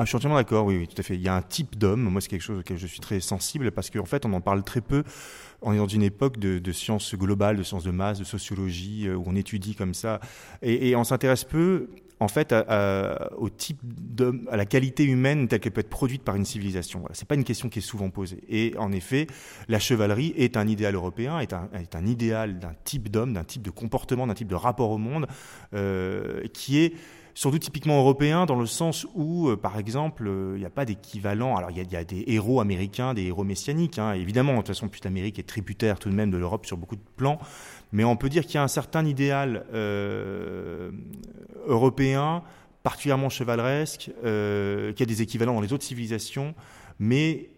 Ah, 0.00 0.04
je 0.04 0.10
suis 0.10 0.16
entièrement 0.16 0.36
d'accord, 0.36 0.64
oui, 0.64 0.86
tout 0.86 0.94
à 0.96 1.02
fait. 1.02 1.16
Il 1.16 1.22
y 1.22 1.26
a 1.26 1.34
un 1.34 1.42
type 1.42 1.76
d'homme, 1.76 2.02
moi 2.02 2.20
c'est 2.20 2.28
quelque 2.28 2.42
chose 2.42 2.60
auquel 2.60 2.78
je 2.78 2.86
suis 2.86 3.00
très 3.00 3.18
sensible 3.18 3.72
parce 3.72 3.90
qu'en 3.90 4.04
fait 4.04 4.24
on 4.24 4.32
en 4.32 4.40
parle 4.40 4.62
très 4.62 4.80
peu. 4.80 5.02
On 5.60 5.72
est 5.72 5.78
dans 5.78 5.88
une 5.88 6.04
époque 6.04 6.38
de, 6.38 6.72
sciences 6.72 7.16
globales, 7.16 7.56
de 7.56 7.64
sciences 7.64 7.82
de 7.82 7.90
masse, 7.90 8.20
de 8.20 8.24
sociologie, 8.24 9.08
euh, 9.08 9.16
où 9.16 9.24
on 9.26 9.34
étudie 9.34 9.74
comme 9.74 9.94
ça. 9.94 10.20
Et, 10.62 10.94
on 10.94 11.02
s'intéresse 11.02 11.42
peu, 11.42 11.88
en 12.20 12.28
fait, 12.28 12.54
au 13.36 13.48
type 13.48 13.80
d'homme, 13.82 14.46
à 14.52 14.56
la 14.56 14.66
qualité 14.66 15.02
humaine 15.02 15.48
telle 15.48 15.58
qu'elle 15.58 15.72
peut 15.72 15.80
être 15.80 15.90
produite 15.90 16.22
par 16.22 16.36
une 16.36 16.44
civilisation. 16.44 17.00
Voilà. 17.00 17.16
C'est 17.16 17.26
pas 17.26 17.34
une 17.34 17.42
question 17.42 17.68
qui 17.68 17.80
est 17.80 17.82
souvent 17.82 18.10
posée. 18.10 18.38
Et 18.48 18.74
en 18.78 18.92
effet, 18.92 19.26
la 19.66 19.80
chevalerie 19.80 20.32
est 20.36 20.56
un 20.56 20.68
idéal 20.68 20.94
européen, 20.94 21.40
est 21.40 21.52
un, 21.52 21.68
est 21.74 21.96
un 21.96 22.06
idéal 22.06 22.60
d'un 22.60 22.74
type 22.84 23.08
d'homme, 23.10 23.32
d'un 23.32 23.44
type 23.44 23.62
de 23.62 23.70
comportement, 23.70 24.28
d'un 24.28 24.34
type 24.34 24.48
de 24.48 24.54
rapport 24.54 24.90
au 24.90 24.98
monde, 24.98 25.26
euh, 25.74 26.44
qui 26.52 26.78
est 26.78 26.94
surtout 27.38 27.60
typiquement 27.60 28.00
européen 28.00 28.46
dans 28.46 28.58
le 28.58 28.66
sens 28.66 29.06
où, 29.14 29.48
euh, 29.48 29.56
par 29.56 29.78
exemple, 29.78 30.26
euh, 30.26 30.54
il 30.56 30.58
n'y 30.58 30.66
a 30.66 30.70
pas 30.70 30.84
d'équivalent. 30.84 31.54
Alors, 31.54 31.70
il 31.70 31.76
y, 31.76 31.96
a 31.96 32.02
des 32.02 32.24
héros 32.26 32.60
américains, 32.60 33.14
des 33.14 33.26
héros 33.26 33.44
messianiques, 33.44 34.00
hein, 34.00 34.12
évidemment. 34.14 34.54
De 34.54 34.56
toute 34.56 34.66
façon, 34.66 34.88
puis 34.88 35.00
l'Amérique 35.04 35.38
est 35.38 35.44
tributaire 35.44 36.00
tout 36.00 36.10
de 36.10 36.16
même 36.16 36.32
de 36.32 36.36
l'Europe 36.36 36.66
sur 36.66 36.76
beaucoup 36.76 36.96
de 36.96 37.00
plans. 37.16 37.38
Mais 37.92 38.02
on 38.02 38.16
peut 38.16 38.28
dire 38.28 38.44
qu'il 38.44 38.56
y 38.56 38.58
a 38.58 38.64
un 38.64 38.68
certain 38.68 39.06
idéal 39.06 39.66
euh, 39.72 40.90
européen, 41.68 42.42
particulièrement 42.82 43.28
chevaleresque, 43.28 44.10
qui 44.20 45.02
a 45.02 45.06
des 45.06 45.22
équivalents 45.22 45.54
dans 45.54 45.60
les 45.60 45.72
autres 45.72 45.84
civilisations, 45.84 46.56
mais 46.98 47.50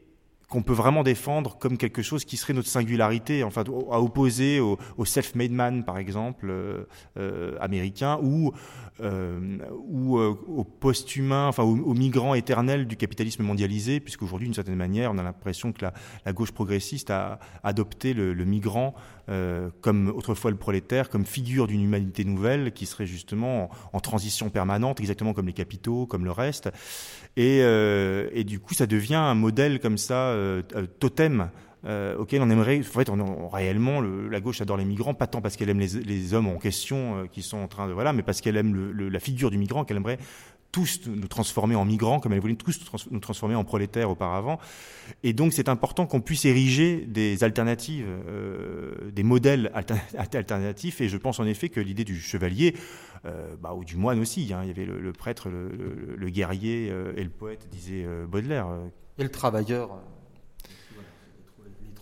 qu'on 0.51 0.63
peut 0.63 0.75
vraiment 0.75 1.05
défendre 1.05 1.57
comme 1.59 1.79
quelque 1.79 2.03
chose 2.03 2.25
qui 2.25 2.37
serait 2.37 2.53
notre 2.53 2.69
singularité, 2.69 3.45
enfin 3.45 3.63
à 3.91 4.01
opposer 4.01 4.59
au, 4.59 4.79
self-made 5.05 5.53
man 5.53 5.85
par 5.85 5.97
exemple 5.97 6.49
euh, 6.51 6.87
euh, 7.17 7.57
américain 7.61 8.19
ou 8.21 8.53
euh, 9.01 9.59
ou 9.87 10.19
au 10.19 10.65
post-humain, 10.65 11.47
enfin 11.47 11.63
au, 11.63 11.95
migrant 11.95 12.35
éternel 12.35 12.87
du 12.87 12.97
capitalisme 12.97 13.45
mondialisé, 13.45 14.01
puisqu'aujourd'hui 14.01 14.49
d'une 14.49 14.55
certaine 14.55 14.75
manière 14.75 15.13
on 15.13 15.19
a 15.19 15.23
l'impression 15.23 15.73
que 15.73 15.87
la, 16.27 16.33
gauche 16.33 16.53
progressiste 16.53 17.11
a 17.11 17.39
adopté 17.63 18.13
le, 18.13 18.45
migrant 18.45 18.95
comme 19.81 20.09
autrefois 20.09 20.51
le 20.51 20.57
prolétaire, 20.57 21.09
comme 21.09 21.25
figure 21.25 21.67
d'une 21.67 21.83
humanité 21.83 22.25
nouvelle 22.25 22.73
qui 22.73 22.87
serait 22.87 23.07
justement 23.07 23.71
en, 23.93 24.01
transition 24.01 24.51
permanente, 24.51 25.01
exactement 25.01 25.33
comme 25.33 25.47
les 25.47 25.53
capitaux, 25.53 26.07
comme 26.07 26.25
le 26.25 26.33
reste. 26.33 26.71
Et, 27.37 27.59
et 27.59 28.45
du 28.45 28.59
coup, 28.59 28.75
ça 28.75 28.87
devient 28.87 29.15
un 29.15 29.35
modèle 29.35 29.81
comme 29.81 29.99
ça 29.99 30.31
euh, 30.31 30.63
euh, 30.75 30.87
totem 30.99 31.51
euh, 31.87 32.17
auquel 32.17 32.43
on 32.43 32.51
aimerait. 32.51 32.81
En 32.81 32.83
fait, 32.83 33.11
réellement, 33.53 34.01
la 34.01 34.41
gauche 34.41 34.61
adore 34.61 34.77
les 34.77 34.85
migrants, 34.85 35.15
pas 35.15 35.27
tant 35.27 35.41
parce 35.41 35.57
qu'elle 35.57 35.71
aime 35.71 35.81
les, 35.81 36.35
hommes 36.35 36.49
en 36.49 36.59
question 36.59 37.27
qui 37.33 37.43
sont 37.43 37.57
en 37.57 37.69
train 37.69 37.89
de 37.89 37.93
voilà, 37.93 38.13
mais 38.13 38.23
parce 38.23 38.41
qu'elle 38.41 38.57
aime 38.57 38.93
la 38.93 39.21
figure 39.21 39.51
du 39.51 39.59
migrant, 39.59 39.85
qu'elle 39.85 39.97
aimerait 39.97 40.19
tous 40.73 41.01
nous 41.07 41.29
transformer 41.29 41.75
en 41.75 41.85
migrants, 41.85 42.21
comme 42.21 42.33
elle 42.33 42.41
voulait 42.41 42.55
tous 42.55 42.81
nous 43.11 43.21
transformer 43.21 43.55
en 43.55 43.65
prolétaires 43.65 44.11
auparavant. 44.11 44.59
Et 45.23 45.33
donc, 45.33 45.53
c'est 45.53 45.69
important 45.69 46.07
qu'on 46.07 46.21
puisse 46.21 46.45
ériger 46.45 47.05
des 47.07 47.43
alternatives, 47.43 48.07
des 49.13 49.23
modèles 49.23 49.73
alternatifs. 50.17 51.01
Et 51.01 51.09
je 51.09 51.17
pense 51.17 51.41
en 51.41 51.47
effet 51.47 51.69
que 51.69 51.81
l'idée 51.81 52.05
du 52.05 52.21
chevalier, 52.21 52.77
bah, 53.25 53.75
ou 53.75 53.85
du 53.85 53.97
moine 53.97 54.21
aussi, 54.21 54.53
hein, 54.53 54.61
il 54.63 54.69
y 54.69 54.71
avait 54.71 54.85
le, 54.85 55.13
prêtre, 55.13 55.49
le, 55.49 56.31
guerrier 56.31 56.87
et 57.17 57.25
le 57.25 57.31
poète, 57.31 57.69
disait 57.71 58.07
Baudelaire. 58.29 58.69
et 59.19 59.25
le 59.25 59.31
travailleur 59.31 60.01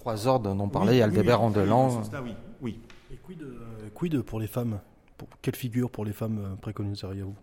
trois 0.09 0.27
ordres 0.27 0.55
dont 0.55 0.69
parlait 0.69 0.93
oui, 0.93 1.03
Aldebert 1.03 1.41
oui, 1.41 1.47
Andelan. 1.47 2.03
Oui, 2.23 2.35
oui. 2.63 2.81
Et 3.13 3.17
quid, 3.17 3.43
euh, 3.43 3.89
quid, 3.95 4.23
pour 4.23 4.41
les 4.41 4.47
femmes? 4.47 4.81
Pour, 5.17 5.29
Quelle 5.43 5.57
figure 5.57 5.91
pour 5.91 6.05
les 6.05 6.13
femmes 6.13 6.39
euh, 6.39 6.57
préconiseriez-vous 6.57 7.35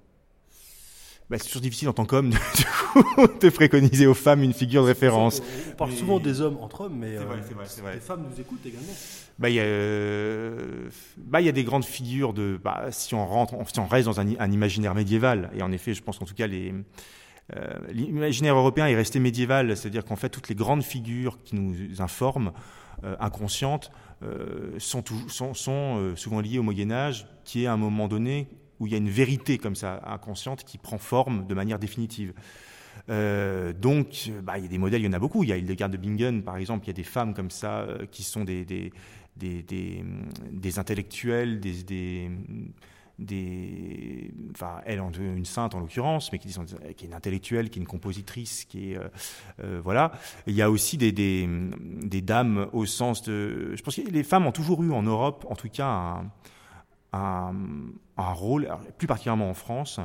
bah, 1.29 1.37
c'est 1.39 1.47
toujours 1.47 1.61
difficile 1.61 1.89
en 1.89 1.93
tant 1.93 2.05
qu'homme 2.05 2.29
de, 2.95 3.39
de, 3.39 3.49
préconiser 3.49 4.05
aux 4.05 4.13
femmes 4.13 4.43
une 4.43 4.53
figure 4.53 4.83
de 4.83 4.87
référence. 4.87 5.41
On 5.71 5.75
parle 5.75 5.91
souvent 5.91 6.19
des 6.19 6.41
hommes 6.41 6.57
entre 6.61 6.81
hommes, 6.81 6.97
mais 6.99 7.15
vrai, 7.15 7.37
euh, 7.37 7.81
vrai, 7.81 7.95
les 7.95 7.99
femmes 7.99 8.25
nous 8.29 8.39
écoutent 8.39 8.65
également. 8.65 8.93
Bah, 9.39 9.49
il 9.49 9.55
y, 9.55 9.59
euh, 9.59 10.89
bah, 11.17 11.41
y, 11.41 11.49
a 11.49 11.51
des 11.51 11.63
grandes 11.63 11.85
figures 11.85 12.33
de. 12.33 12.59
Bah, 12.63 12.87
si 12.91 13.15
on 13.15 13.25
rentre, 13.25 13.55
si 13.73 13.79
on 13.79 13.87
reste 13.87 14.05
dans 14.05 14.19
un, 14.19 14.27
un, 14.37 14.51
imaginaire 14.51 14.93
médiéval, 14.93 15.49
et 15.55 15.63
en 15.63 15.71
effet, 15.71 15.95
je 15.95 16.03
pense 16.03 16.19
qu'en 16.19 16.25
tout 16.25 16.35
cas 16.35 16.47
les 16.47 16.73
euh, 17.55 17.73
l'imaginaire 17.91 18.55
européen 18.55 18.87
est 18.87 18.95
resté 18.95 19.19
médiéval, 19.19 19.75
c'est-à-dire 19.75 20.05
qu'en 20.05 20.15
fait 20.15 20.29
toutes 20.29 20.49
les 20.49 20.55
grandes 20.55 20.83
figures 20.83 21.39
qui 21.43 21.55
nous 21.55 22.01
informent 22.01 22.51
inconscientes 23.19 23.91
sont, 24.79 25.03
sont, 25.27 25.53
sont 25.53 26.15
souvent 26.15 26.39
liées 26.39 26.57
au 26.57 26.63
Moyen 26.63 26.89
Âge, 26.89 27.27
qui 27.43 27.63
est 27.63 27.67
à 27.67 27.73
un 27.73 27.77
moment 27.77 28.07
donné 28.07 28.47
où 28.79 28.87
il 28.87 28.91
y 28.91 28.95
a 28.95 28.97
une 28.97 29.09
vérité 29.09 29.57
comme 29.57 29.75
ça 29.75 30.01
inconsciente 30.05 30.63
qui 30.63 30.77
prend 30.77 30.97
forme 30.97 31.47
de 31.47 31.53
manière 31.53 31.79
définitive. 31.79 32.33
Euh, 33.09 33.73
donc, 33.73 34.31
bah, 34.43 34.57
il 34.57 34.63
y 34.63 34.65
a 34.65 34.69
des 34.69 34.77
modèles, 34.77 35.01
il 35.01 35.05
y 35.05 35.07
en 35.07 35.13
a 35.13 35.19
beaucoup. 35.19 35.43
Il 35.43 35.49
y 35.49 35.53
a 35.53 35.57
Hildegard 35.57 35.89
de 35.89 35.97
Bingen, 35.97 36.43
par 36.43 36.57
exemple, 36.57 36.85
il 36.85 36.87
y 36.87 36.91
a 36.91 36.93
des 36.93 37.03
femmes 37.03 37.33
comme 37.33 37.51
ça 37.51 37.81
euh, 37.81 38.05
qui 38.05 38.23
sont 38.23 38.43
des, 38.43 38.65
des, 38.65 38.91
des, 39.35 39.63
des, 40.51 40.79
intellectuels, 40.79 41.59
des, 41.59 41.83
des, 43.19 44.31
enfin, 44.51 44.81
elle, 44.85 44.99
une 45.19 45.45
sainte 45.45 45.75
en 45.75 45.79
l'occurrence, 45.79 46.31
mais 46.31 46.39
qui, 46.39 46.49
qui, 46.49 47.05
est 47.05 47.07
une 47.07 47.13
intellectuelle, 47.13 47.69
qui 47.69 47.79
est 47.79 47.81
une 47.81 47.87
compositrice, 47.87 48.65
qui 48.65 48.93
est, 48.93 48.99
euh, 49.61 49.79
voilà. 49.83 50.11
Il 50.47 50.55
y 50.55 50.61
a 50.61 50.69
aussi 50.69 50.97
des, 50.97 51.11
des, 51.11 51.47
des, 52.01 52.21
dames 52.21 52.67
au 52.73 52.85
sens 52.85 53.23
de, 53.23 53.75
je 53.75 53.81
pense 53.83 53.95
que 53.95 54.01
les 54.01 54.23
femmes 54.23 54.45
ont 54.47 54.51
toujours 54.51 54.83
eu 54.83 54.91
en 54.91 55.03
Europe, 55.03 55.45
en 55.49 55.55
tout 55.55 55.69
cas, 55.69 55.87
un, 55.87 56.31
un, 57.15 58.33
rôle, 58.33 58.69
plus 58.97 59.07
particulièrement 59.07 59.49
en 59.49 59.53
France, 59.53 59.99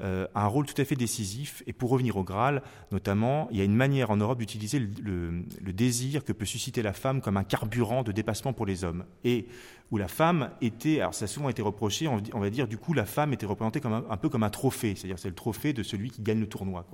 euh, 0.00 0.26
un 0.34 0.46
rôle 0.46 0.66
tout 0.66 0.80
à 0.80 0.84
fait 0.84 0.96
décisif. 0.96 1.62
Et 1.66 1.72
pour 1.72 1.90
revenir 1.90 2.16
au 2.16 2.24
Graal, 2.24 2.62
notamment, 2.90 3.48
il 3.50 3.58
y 3.58 3.60
a 3.60 3.64
une 3.64 3.74
manière 3.74 4.10
en 4.10 4.16
Europe 4.16 4.38
d'utiliser 4.38 4.78
le, 4.78 5.44
désir 5.72 6.24
que 6.24 6.32
peut 6.32 6.44
susciter 6.44 6.82
la 6.82 6.92
femme 6.92 7.20
comme 7.20 7.36
un 7.36 7.44
carburant 7.44 8.02
de 8.02 8.12
dépassement 8.12 8.52
pour 8.52 8.66
les 8.66 8.84
hommes. 8.84 9.04
Et 9.24 9.46
où 9.90 9.98
la 9.98 10.08
femme 10.08 10.50
était, 10.62 11.00
alors 11.00 11.14
ça 11.14 11.26
a 11.26 11.28
souvent 11.28 11.50
été 11.50 11.60
reproché, 11.60 12.08
on, 12.08 12.40
va 12.40 12.50
dire, 12.50 12.66
du 12.66 12.78
coup, 12.78 12.94
la 12.94 13.04
femme 13.04 13.32
était 13.34 13.46
représentée 13.46 13.80
comme 13.80 14.04
un, 14.08 14.16
peu 14.16 14.30
comme 14.30 14.42
un 14.42 14.50
trophée, 14.50 14.94
c'est-à-dire 14.96 15.18
c'est 15.18 15.28
le 15.28 15.34
trophée 15.34 15.74
de 15.74 15.82
celui 15.82 16.10
qui 16.10 16.22
gagne 16.22 16.40
le 16.40 16.48
tournoi. 16.48 16.86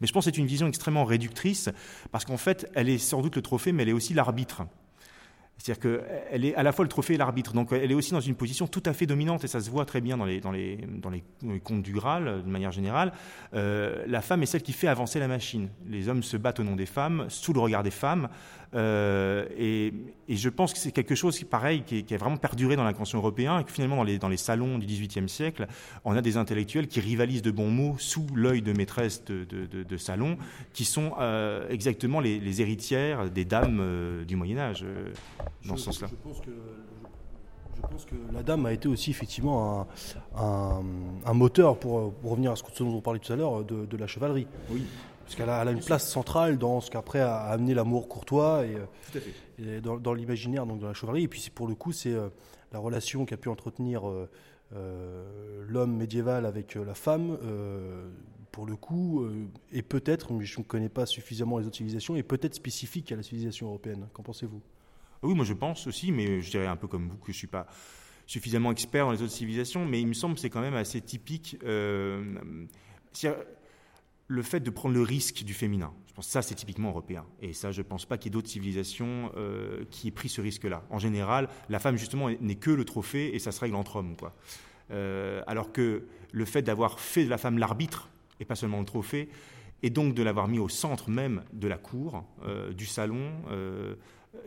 Mais 0.00 0.06
je 0.06 0.12
pense 0.12 0.24
que 0.24 0.30
c'est 0.30 0.38
une 0.38 0.46
vision 0.46 0.66
extrêmement 0.66 1.04
réductrice, 1.04 1.68
parce 2.12 2.24
qu'en 2.24 2.38
fait, 2.38 2.70
elle 2.74 2.88
est 2.88 2.98
sans 2.98 3.20
doute 3.20 3.36
le 3.36 3.42
trophée, 3.42 3.72
mais 3.72 3.82
elle 3.82 3.90
est 3.90 3.92
aussi 3.92 4.14
l'arbitre. 4.14 4.62
C'est-à-dire 5.58 5.80
qu'elle 5.80 6.44
est 6.44 6.54
à 6.54 6.62
la 6.62 6.72
fois 6.72 6.84
le 6.84 6.88
trophée 6.88 7.14
et 7.14 7.16
l'arbitre. 7.16 7.52
Donc 7.52 7.72
elle 7.72 7.90
est 7.90 7.94
aussi 7.94 8.12
dans 8.12 8.20
une 8.20 8.34
position 8.34 8.66
tout 8.66 8.82
à 8.86 8.92
fait 8.92 9.06
dominante, 9.06 9.44
et 9.44 9.48
ça 9.48 9.60
se 9.60 9.70
voit 9.70 9.84
très 9.84 10.00
bien 10.00 10.16
dans 10.16 10.24
les, 10.24 10.40
dans 10.40 10.52
contes 11.64 11.82
du 11.82 11.92
Graal, 11.92 12.42
de 12.44 12.48
manière 12.48 12.72
générale. 12.72 13.12
Euh, 13.54 14.04
la 14.06 14.20
femme 14.20 14.42
est 14.42 14.46
celle 14.46 14.62
qui 14.62 14.72
fait 14.72 14.88
avancer 14.88 15.18
la 15.18 15.28
machine. 15.28 15.68
Les 15.88 16.08
hommes 16.08 16.22
se 16.22 16.36
battent 16.36 16.60
au 16.60 16.64
nom 16.64 16.76
des 16.76 16.86
femmes, 16.86 17.26
sous 17.28 17.52
le 17.52 17.60
regard 17.60 17.82
des 17.82 17.90
femmes. 17.90 18.28
Euh, 18.74 19.46
et, 19.56 19.92
je 20.28 20.48
pense 20.48 20.72
que 20.72 20.78
c'est 20.78 20.92
quelque 20.92 21.14
chose, 21.14 21.42
pareil, 21.44 21.82
qui, 21.82 22.04
qui, 22.04 22.14
a 22.14 22.16
vraiment 22.18 22.36
perduré 22.36 22.76
dans 22.76 22.84
l'inconscient 22.84 23.18
européen, 23.18 23.60
et 23.60 23.64
que 23.64 23.70
finalement, 23.70 23.96
dans 23.96 24.04
les, 24.04 24.18
dans 24.18 24.28
les 24.28 24.36
salons 24.36 24.78
du 24.78 24.86
XVIIIe 24.86 25.28
siècle, 25.28 25.66
on 26.04 26.16
a 26.16 26.22
des 26.22 26.36
intellectuels 26.36 26.88
qui 26.88 27.00
rivalisent 27.00 27.42
de 27.42 27.50
bons 27.50 27.70
mots 27.70 27.96
sous 27.98 28.26
l'œil 28.34 28.62
de 28.62 28.72
maîtresses 28.72 29.24
de, 29.24 29.44
de, 29.44 29.96
salon, 29.96 30.36
qui 30.72 30.84
sont 30.84 31.12
euh, 31.20 31.68
exactement 31.68 32.20
les, 32.20 32.60
héritières 32.60 33.30
des 33.30 33.44
dames 33.44 33.78
euh, 33.80 34.24
du 34.24 34.36
Moyen 34.36 34.58
Âge, 34.58 34.84
dans 35.64 35.76
ce 35.76 35.84
sens-là. 35.84 36.08
Je 37.76 37.82
pense 37.82 38.06
que 38.06 38.14
la 38.32 38.42
dame 38.42 38.64
a 38.66 38.72
été 38.72 38.88
aussi 38.88 39.10
effectivement 39.10 39.86
un, 40.36 40.82
un, 41.24 41.34
moteur, 41.34 41.78
pour, 41.78 42.14
revenir 42.24 42.52
à 42.52 42.56
ce 42.56 42.62
dont 42.82 42.94
on 42.94 43.00
parlait 43.00 43.20
tout 43.20 43.32
à 43.32 43.36
l'heure, 43.36 43.64
de, 43.64 43.84
de, 43.84 43.96
la 43.96 44.06
chevalerie. 44.06 44.46
Oui. 44.70 44.82
Parce 45.26 45.34
qu'elle 45.34 45.50
a, 45.50 45.64
une 45.64 45.82
place 45.82 46.08
centrale 46.08 46.56
dans 46.56 46.80
ce 46.80 46.88
qu'après 46.88 47.18
a 47.18 47.38
amené 47.38 47.74
l'amour 47.74 48.06
courtois 48.06 48.64
et, 48.64 48.76
euh, 49.60 49.80
dans, 49.80 50.14
l'imaginaire, 50.14 50.66
donc 50.66 50.78
dans 50.78 50.86
la 50.86 50.94
chevalerie. 50.94 51.24
Et 51.24 51.28
puis 51.28 51.50
pour 51.52 51.66
le 51.66 51.74
coup, 51.74 51.90
c'est 51.90 52.12
euh, 52.12 52.28
la 52.70 52.78
relation 52.78 53.26
qu'a 53.26 53.36
pu 53.36 53.48
entretenir 53.48 54.08
euh, 54.08 55.64
l'homme 55.66 55.96
médiéval 55.96 56.46
avec 56.46 56.76
la 56.76 56.94
femme. 56.94 57.36
pour 58.52 58.66
le 58.66 58.76
coup, 58.76 59.28
et 59.72 59.82
peut-être, 59.82 60.32
mais 60.32 60.44
je 60.44 60.60
ne 60.60 60.64
connais 60.64 60.88
pas 60.88 61.06
suffisamment 61.06 61.58
les 61.58 61.66
autres 61.66 61.76
civilisations, 61.76 62.14
et 62.14 62.22
peut-être 62.22 62.54
spécifique 62.54 63.10
à 63.10 63.16
la 63.16 63.24
civilisation 63.24 63.66
européenne. 63.66 64.06
Qu'en 64.12 64.22
pensez-vous? 64.22 64.62
Oui, 65.24 65.34
moi 65.34 65.44
je 65.44 65.54
pense 65.54 65.88
aussi, 65.88 66.12
mais 66.12 66.40
je 66.40 66.50
dirais 66.50 66.68
un 66.68 66.76
peu 66.76 66.86
comme 66.86 67.08
vous 67.08 67.16
que 67.16 67.26
je 67.26 67.32
ne 67.32 67.38
suis 67.38 67.46
pas 67.48 67.66
suffisamment 68.26 68.70
expert 68.70 69.06
dans 69.06 69.12
les 69.12 69.22
autres 69.22 69.32
civilisations, 69.32 69.84
mais 69.84 70.00
il 70.00 70.06
me 70.06 70.14
semble 70.14 70.36
que 70.36 70.40
c'est 70.40 70.50
quand 70.50 70.60
même 70.60 70.74
assez 70.74 71.00
typique 71.00 71.58
le 74.28 74.42
fait 74.42 74.60
de 74.60 74.70
prendre 74.70 74.94
le 74.94 75.02
risque 75.02 75.44
du 75.44 75.54
féminin. 75.54 75.92
Je 76.08 76.12
pense 76.14 76.26
que 76.26 76.32
ça, 76.32 76.42
c'est 76.42 76.54
typiquement 76.54 76.88
européen. 76.88 77.24
Et 77.40 77.52
ça, 77.52 77.72
je 77.72 77.80
ne 77.80 77.86
pense 77.86 78.06
pas 78.06 78.18
qu'il 78.18 78.30
y 78.30 78.32
ait 78.32 78.36
d'autres 78.36 78.48
civilisations 78.48 79.30
euh, 79.36 79.84
qui 79.90 80.08
aient 80.08 80.12
pris 80.12 80.28
ce 80.28 80.40
risque-là. 80.40 80.82
En 80.90 80.98
général, 80.98 81.48
la 81.68 81.78
femme, 81.78 81.96
justement, 81.96 82.28
n'est 82.40 82.56
que 82.56 82.70
le 82.70 82.84
trophée 82.84 83.34
et 83.34 83.38
ça 83.38 83.52
se 83.52 83.60
règle 83.60 83.76
entre 83.76 83.96
hommes. 83.96 84.16
Quoi. 84.16 84.34
Euh, 84.90 85.42
alors 85.46 85.72
que 85.72 86.06
le 86.32 86.44
fait 86.44 86.62
d'avoir 86.62 86.98
fait 86.98 87.24
de 87.24 87.30
la 87.30 87.38
femme 87.38 87.58
l'arbitre, 87.58 88.08
et 88.40 88.44
pas 88.44 88.56
seulement 88.56 88.80
le 88.80 88.86
trophée, 88.86 89.28
et 89.82 89.90
donc 89.90 90.14
de 90.14 90.22
l'avoir 90.22 90.48
mis 90.48 90.58
au 90.58 90.68
centre 90.68 91.10
même 91.10 91.44
de 91.52 91.68
la 91.68 91.76
cour, 91.76 92.24
euh, 92.44 92.72
du 92.72 92.86
salon, 92.86 93.30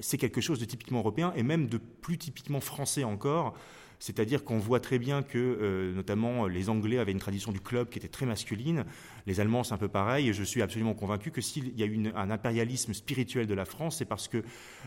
c'est 0.01 0.17
quelque 0.17 0.41
chose 0.41 0.59
de 0.59 0.65
typiquement 0.65 0.99
européen 0.99 1.34
et 1.36 1.43
même 1.43 1.67
de 1.67 1.77
plus 1.77 2.17
typiquement 2.17 2.59
français 2.59 3.03
encore. 3.03 3.55
C'est-à-dire 4.00 4.45
qu'on 4.45 4.58
voit 4.58 4.80
très 4.80 4.97
bien 4.97 5.24
que, 5.24 5.38
euh, 5.38 5.93
notamment, 5.93 6.47
les 6.47 6.70
Anglais 6.70 7.00
avaient 7.00 7.12
une 7.12 7.20
tradition 7.20 7.52
du 7.52 7.60
club 7.60 7.89
qui 7.89 8.00
était 8.00 8.08
très 8.08 8.26
masculine. 8.26 8.86
Les 9.28 9.41
Allemands, 9.41 9.66
c'est 9.66 9.74
un 9.74 9.78
peu 9.78 9.89
pareil. 9.89 10.30
Et 10.30 10.34
je 10.34 10.43
suis 10.43 10.62
absolument 10.62 10.93
convaincu 10.93 11.32
que 11.32 11.41
s'il 11.41 11.78
y 11.78 11.84
a 11.84 11.86
eu 11.86 12.10
un 12.16 12.32
impérialisme 12.32 12.93
spirituel 12.93 13.45
de 13.45 13.54
la 13.54 13.66
France, 13.66 13.97
c'est 13.97 14.06
parce 14.06 14.30
que 14.30 14.41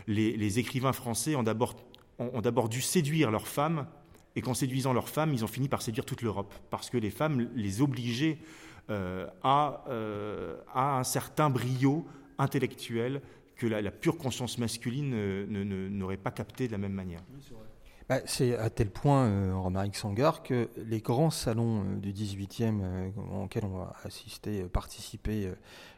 les, 0.07 0.59
écrivains 0.59 0.93
français 0.93 1.35
ont 1.35 1.43
d'abord, 1.43 2.69
dû 2.69 2.81
séduire 2.81 3.29
leurs 3.29 3.47
femmes. 3.47 3.85
Et 4.35 4.41
qu'en 4.41 4.55
séduisant 4.55 4.93
leurs 4.93 5.09
femmes, 5.09 5.31
ils 5.31 5.43
ont 5.43 5.47
fini 5.47 5.69
par 5.69 5.83
séduire 5.83 6.05
toute 6.05 6.23
l'Europe. 6.23 6.51
Parce 6.71 6.89
que 6.89 6.97
les 6.97 7.11
femmes 7.11 7.51
les 7.53 7.81
obligeaient 7.83 8.39
euh, 8.89 9.27
à, 9.43 9.83
euh, 9.89 10.57
à 10.73 10.97
un 10.97 11.03
certain 11.03 11.51
brio 11.51 12.07
intellectuel 12.39 13.21
que 13.55 13.67
la, 13.67 13.91
pure 13.91 14.17
conscience 14.17 14.57
masculine 14.57 15.45
n'aurait 15.89 16.17
pas 16.17 16.31
capté 16.31 16.65
de 16.65 16.71
la 16.71 16.79
même 16.79 16.93
manière. 16.93 17.21
Bah, 18.09 18.19
c'est 18.25 18.57
à 18.57 18.69
tel 18.69 18.89
point, 18.89 19.25
euh, 19.27 19.55
Romaric 19.55 19.95
Sangar, 19.95 20.43
que 20.43 20.69
les 20.75 20.99
grands 20.99 21.29
salons 21.29 21.83
euh, 21.85 21.95
du 21.99 22.11
18e 22.11 22.81
euh, 22.81 23.09
auxquels 23.43 23.63
on 23.63 23.79
a 23.79 23.95
assisté, 24.03 24.63
participé, 24.63 25.49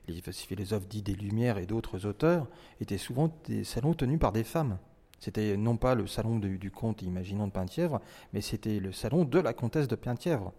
les 0.07 0.21
philosophes 0.21 0.87
dits 0.87 1.01
des 1.01 1.15
Lumières 1.15 1.57
et 1.57 1.65
d'autres 1.65 2.05
auteurs, 2.05 2.47
étaient 2.79 2.99
souvent 2.99 3.33
des 3.47 3.63
salons 3.63 3.95
tenus 3.95 4.19
par 4.19 4.31
des 4.31 4.43
femmes. 4.43 4.77
C'était 5.19 5.57
non 5.57 5.77
pas 5.77 5.95
le 5.95 6.05
salon 6.05 6.37
du 6.37 6.69
comte 6.69 7.01
imaginant 7.01 7.47
de 7.47 7.51
Penthièvre, 7.51 7.99
mais 8.33 8.41
c'était 8.41 8.79
le 8.79 8.91
salon 8.91 9.25
de 9.25 9.39
la 9.39 9.53
comtesse 9.53 9.87
de 9.87 9.95
Penthièvre. 9.95 10.53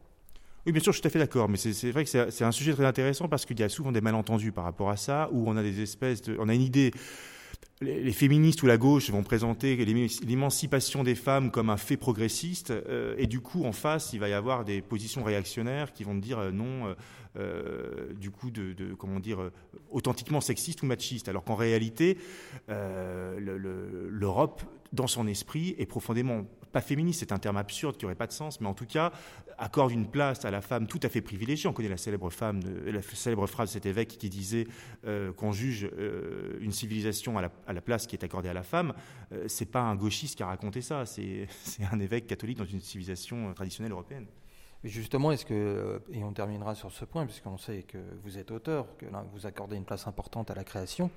Oui, 0.66 0.72
bien 0.72 0.82
sûr, 0.82 0.90
je 0.90 0.96
suis 0.96 1.02
tout 1.02 1.06
à 1.06 1.10
fait 1.12 1.20
d'accord, 1.20 1.48
mais 1.48 1.58
c'est 1.58 1.92
vrai 1.92 2.04
que 2.04 2.10
c'est 2.10 2.44
un 2.44 2.50
sujet 2.50 2.72
très 2.72 2.84
intéressant 2.84 3.28
parce 3.28 3.46
qu'il 3.46 3.60
y 3.60 3.62
a 3.62 3.68
souvent 3.68 3.92
des 3.92 4.00
malentendus 4.00 4.50
par 4.50 4.64
rapport 4.64 4.90
à 4.90 4.96
ça, 4.96 5.28
où 5.30 5.48
on 5.48 5.56
a 5.56 5.62
des 5.62 5.80
espèces 5.80 6.22
de, 6.22 6.36
on 6.40 6.48
a 6.48 6.54
une 6.54 6.62
idée 6.62 6.90
les, 7.80 8.12
féministes 8.12 8.62
ou 8.62 8.66
la 8.66 8.78
gauche 8.78 9.10
vont 9.10 9.22
présenter 9.22 9.76
l'émancipation 9.76 11.04
des 11.04 11.14
femmes 11.14 11.50
comme 11.50 11.68
un 11.70 11.76
fait 11.76 11.96
progressiste, 11.96 12.70
euh, 12.70 13.14
et 13.18 13.26
du 13.26 13.40
coup, 13.40 13.64
en 13.64 13.72
face, 13.72 14.12
il 14.12 14.20
va 14.20 14.28
y 14.28 14.32
avoir 14.32 14.64
des 14.64 14.80
positions 14.80 15.22
réactionnaires 15.22 15.92
qui 15.92 16.04
vont 16.04 16.14
dire 16.14 16.38
euh, 16.38 16.50
non, 16.50 16.94
euh, 17.36 18.14
du 18.14 18.30
coup, 18.30 18.50
de, 18.50 18.94
comment 18.94 19.20
dire, 19.20 19.50
authentiquement 19.90 20.40
sexiste 20.40 20.82
ou 20.82 20.86
machiste, 20.86 21.28
alors 21.28 21.44
qu'en 21.44 21.54
réalité, 21.54 22.16
l'Europe, 22.68 24.62
dans 24.92 25.06
son 25.06 25.26
esprit, 25.26 25.74
est 25.78 25.86
profondément 25.86 26.46
pas 26.72 26.80
féministe, 26.80 27.20
c'est 27.20 27.32
un 27.32 27.38
terme 27.38 27.58
absurde 27.58 27.96
qui 27.96 28.04
n'aurait 28.04 28.14
pas 28.14 28.26
de 28.26 28.32
sens, 28.32 28.60
mais 28.60 28.68
en 28.68 28.74
tout 28.74 28.86
cas 28.86 29.12
accorde 29.58 29.90
une 29.90 30.06
place 30.06 30.44
à 30.44 30.50
la 30.50 30.60
femme 30.60 30.86
tout 30.86 31.00
à 31.02 31.08
fait 31.08 31.20
privilégiée. 31.20 31.68
On 31.68 31.72
connaît 31.72 31.88
la 31.88 31.96
célèbre, 31.96 32.30
femme 32.30 32.60
la 32.84 33.02
célèbre 33.02 33.46
phrase 33.46 33.68
de 33.68 33.72
cet 33.72 33.86
évêque 33.86 34.18
qui 34.18 34.28
disait 34.28 34.66
euh, 35.06 35.32
qu'on 35.32 35.52
juge 35.52 35.88
euh, 35.92 36.58
une 36.60 36.72
civilisation 36.72 37.38
à 37.38 37.72
la, 37.72 37.80
place 37.80 38.06
qui 38.06 38.16
est 38.16 38.24
accordée 38.24 38.48
à 38.48 38.54
la 38.54 38.62
femme. 38.62 38.92
Euh, 39.32 39.44
c'est 39.48 39.70
pas 39.70 39.80
un 39.80 39.94
gauchiste 39.94 40.36
qui 40.36 40.42
a 40.42 40.46
raconté 40.46 40.82
ça, 40.82 41.06
c'est 41.06 41.48
un 41.92 42.00
évêque 42.00 42.26
catholique 42.26 42.58
dans 42.58 42.64
une 42.64 42.80
civilisation 42.80 43.52
traditionnelle 43.54 43.92
européenne. 43.92 44.26
Justement, 44.84 45.32
est-ce 45.32 45.44
que, 45.44 46.00
et 46.12 46.22
on 46.22 46.32
terminera 46.32 46.74
sur 46.74 46.92
ce 46.92 47.04
point, 47.04 47.26
puisqu'on 47.26 47.58
sait 47.58 47.82
que 47.82 47.98
vous 48.22 48.38
êtes 48.38 48.50
auteur, 48.52 48.86
que 48.98 49.06
vous 49.32 49.46
accordez 49.46 49.76
une 49.76 49.84
place 49.84 50.06
importante 50.06 50.50
à 50.50 50.54
la 50.54 50.64
création, 50.64 51.10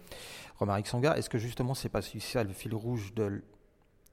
Romaric 0.58 0.88
Sanga, 0.88 1.18
est-ce 1.18 1.30
que 1.30 1.38
justement 1.38 1.76
c'est 1.76 1.90
pas 1.90 2.02
ça 2.02 2.44
le 2.44 2.54
fil 2.54 2.74
rouge 2.74 3.14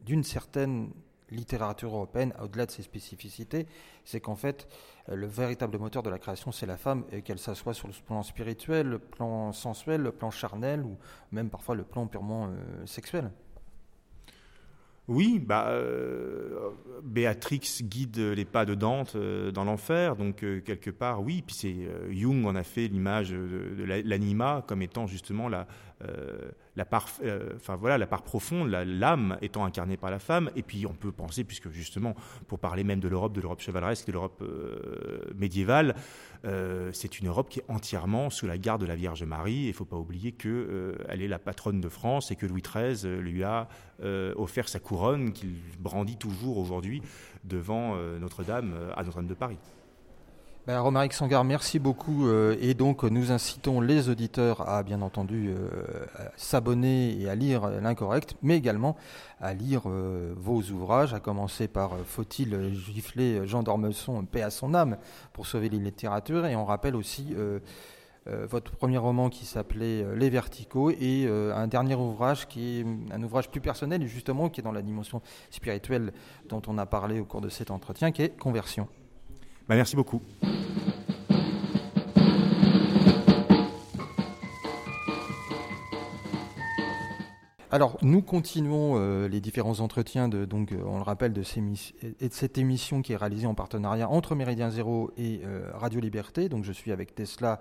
d'une 0.00 0.24
certaine 0.24 0.90
littérature 1.30 1.94
européenne, 1.94 2.32
au-delà 2.40 2.66
de 2.66 2.70
ses 2.70 2.82
spécificités, 2.82 3.66
c'est 4.04 4.20
qu'en 4.20 4.36
fait, 4.36 4.68
euh, 5.08 5.16
le 5.16 5.26
véritable 5.26 5.78
moteur 5.78 6.02
de 6.02 6.10
la 6.10 6.18
création, 6.18 6.52
c'est 6.52 6.66
la 6.66 6.76
femme, 6.76 7.04
et 7.12 7.22
qu'elle 7.22 7.38
s'assoit 7.38 7.74
sur 7.74 7.88
le 7.88 7.94
plan 8.06 8.22
spirituel, 8.22 8.86
le 8.86 8.98
plan 8.98 9.52
sensuel, 9.52 10.02
le 10.02 10.12
plan 10.12 10.30
charnel, 10.30 10.82
ou 10.82 10.96
même 11.32 11.50
parfois 11.50 11.74
le 11.74 11.84
plan 11.84 12.06
purement 12.06 12.46
euh, 12.48 12.86
sexuel. 12.86 13.30
Oui, 15.08 15.38
bah, 15.38 15.68
euh, 15.68 16.70
Béatrix 17.04 17.78
guide 17.82 18.18
les 18.18 18.44
pas 18.44 18.64
de 18.64 18.74
Dante 18.74 19.16
dans 19.16 19.64
l'enfer, 19.64 20.16
donc 20.16 20.38
quelque 20.64 20.90
part, 20.90 21.22
oui. 21.22 21.42
Puis 21.46 21.54
c'est 21.54 21.76
Jung 22.10 22.44
en 22.44 22.56
a 22.56 22.64
fait 22.64 22.88
l'image 22.88 23.30
de 23.30 23.84
l'anima 23.84 24.64
comme 24.66 24.82
étant 24.82 25.06
justement 25.06 25.48
la, 25.48 25.66
euh, 26.04 26.84
part, 26.90 27.08
euh, 27.22 27.52
enfin 27.56 27.76
voilà, 27.76 27.96
la 27.96 28.06
part 28.06 28.22
profonde, 28.22 28.68
l'âme 28.68 29.38
étant 29.40 29.64
incarnée 29.64 29.96
par 29.96 30.10
la 30.10 30.18
femme. 30.18 30.50
Et 30.56 30.62
puis 30.62 30.86
on 30.86 30.92
peut 30.92 31.12
penser, 31.12 31.44
puisque 31.44 31.70
justement, 31.70 32.14
pour 32.48 32.58
parler 32.58 32.84
même 32.84 33.00
de 33.00 33.08
l'Europe, 33.08 33.32
de 33.32 33.40
l'Europe 33.40 33.60
chevaleresque, 33.60 34.06
de 34.06 34.12
l'Europe 34.12 34.42
euh, 34.42 35.32
médiévale, 35.34 35.94
euh, 36.46 36.90
c'est 36.92 37.18
une 37.18 37.28
Europe 37.28 37.48
qui 37.48 37.60
est 37.60 37.64
entièrement 37.68 38.30
sous 38.30 38.46
la 38.46 38.58
garde 38.58 38.80
de 38.80 38.86
la 38.86 38.96
Vierge 38.96 39.22
Marie. 39.24 39.64
Il 39.64 39.68
ne 39.68 39.72
faut 39.72 39.84
pas 39.84 39.96
oublier 39.96 40.32
qu'elle 40.32 40.50
euh, 40.50 41.08
est 41.08 41.28
la 41.28 41.38
patronne 41.38 41.80
de 41.80 41.88
France 41.88 42.30
et 42.30 42.36
que 42.36 42.46
Louis 42.46 42.62
XIII 42.62 43.16
lui 43.16 43.44
a 43.44 43.68
offert 44.36 44.68
sa 44.68 44.78
couronne 44.78 45.32
qu'il 45.32 45.54
brandit 45.78 46.16
toujours 46.16 46.58
aujourd'hui 46.58 47.00
devant 47.44 47.96
Notre-Dame 48.18 48.74
à 48.94 49.02
Notre-Dame 49.02 49.26
de 49.26 49.34
Paris. 49.34 49.56
Ben, 50.66 50.80
Romaric 50.80 51.12
Sangar, 51.12 51.44
merci 51.44 51.78
beaucoup. 51.78 52.26
Euh, 52.26 52.56
et 52.60 52.74
donc, 52.74 53.04
nous 53.04 53.30
incitons 53.30 53.80
les 53.80 54.08
auditeurs 54.08 54.68
à, 54.68 54.82
bien 54.82 55.00
entendu, 55.00 55.50
euh, 55.50 55.68
s'abonner 56.34 57.16
et 57.20 57.28
à 57.28 57.36
lire 57.36 57.68
l'incorrect, 57.80 58.34
mais 58.42 58.56
également 58.56 58.96
à 59.40 59.54
lire 59.54 59.82
euh, 59.86 60.34
vos 60.36 60.60
ouvrages, 60.62 61.14
à 61.14 61.20
commencer 61.20 61.68
par 61.68 61.96
Faut-il 62.04 62.74
gifler 62.74 63.46
Jean 63.46 63.62
d'Ormesson, 63.62 64.24
paix 64.24 64.42
à 64.42 64.50
son 64.50 64.74
âme, 64.74 64.96
pour 65.32 65.46
sauver 65.46 65.68
les 65.68 65.78
littératures. 65.78 66.46
Et 66.46 66.56
on 66.56 66.64
rappelle 66.64 66.96
aussi 66.96 67.36
votre 68.26 68.72
premier 68.72 68.98
roman 68.98 69.28
qui 69.28 69.46
s'appelait 69.46 70.04
Les 70.16 70.30
Verticaux 70.30 70.90
et 70.90 71.28
un 71.28 71.68
dernier 71.68 71.94
ouvrage 71.94 72.48
qui 72.48 72.80
est 72.80 73.14
un 73.14 73.22
ouvrage 73.22 73.50
plus 73.50 73.60
personnel, 73.60 74.04
justement, 74.08 74.48
qui 74.48 74.60
est 74.60 74.64
dans 74.64 74.72
la 74.72 74.82
dimension 74.82 75.22
spirituelle 75.50 76.12
dont 76.48 76.62
on 76.66 76.76
a 76.76 76.86
parlé 76.86 77.20
au 77.20 77.24
cours 77.24 77.40
de 77.40 77.50
cet 77.50 77.70
entretien, 77.70 78.10
qui 78.10 78.22
est 78.22 78.36
Conversion. 78.36 78.88
Bah, 79.68 79.74
merci 79.74 79.96
beaucoup. 79.96 80.22
Alors, 87.72 87.98
nous 88.00 88.22
continuons 88.22 88.94
euh, 88.96 89.28
les 89.28 89.40
différents 89.40 89.80
entretiens, 89.80 90.28
de, 90.28 90.44
donc, 90.44 90.70
euh, 90.70 90.82
on 90.86 90.96
le 90.96 91.02
rappelle, 91.02 91.32
de, 91.32 91.42
cette 91.42 92.58
émission 92.58 93.02
qui 93.02 93.12
est 93.12 93.16
réalisée 93.16 93.48
en 93.48 93.54
partenariat 93.54 94.08
entre 94.08 94.36
Méridien 94.36 94.70
Zéro 94.70 95.10
et 95.18 95.40
euh, 95.44 95.68
Radio 95.74 95.98
Liberté. 95.98 96.48
Donc, 96.48 96.64
je 96.64 96.72
suis 96.72 96.92
avec 96.92 97.16
Tesla 97.16 97.60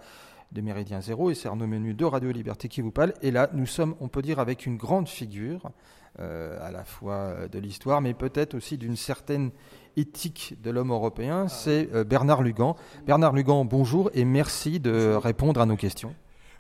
de 0.51 0.61
Méridien 0.61 1.01
Zéro 1.01 1.31
et 1.31 1.35
c'est 1.35 1.47
Arnaud 1.47 1.65
Menu 1.65 1.95
de 1.95 2.05
Radio 2.05 2.31
Liberté 2.31 2.69
qui 2.69 2.81
vous 2.81 2.91
parle. 2.91 3.13
Et 3.23 3.31
là, 3.31 3.49
nous 3.53 3.65
sommes, 3.65 3.95
on 3.99 4.07
peut 4.07 4.21
dire, 4.21 4.39
avec 4.39 4.67
une 4.67 4.77
grande 4.77 5.09
figure, 5.09 5.71
à 6.17 6.71
la 6.71 6.85
fois 6.85 7.49
de 7.51 7.59
l'histoire, 7.59 7.99
mais 7.99 8.13
peut-être 8.13 8.53
aussi 8.53 8.77
d'une 8.77 8.95
certaine 8.95 9.51
éthique 9.97 10.55
de 10.61 10.71
l'homme 10.71 10.91
européen, 10.91 11.47
c'est 11.47 11.89
euh, 11.93 12.03
Bernard 12.03 12.43
Lugan. 12.43 12.75
Bernard 13.05 13.33
Lugan, 13.33 13.65
bonjour 13.65 14.09
et 14.13 14.25
merci 14.25 14.79
de 14.79 15.15
répondre 15.15 15.61
à 15.61 15.65
nos 15.65 15.75
questions. 15.75 16.13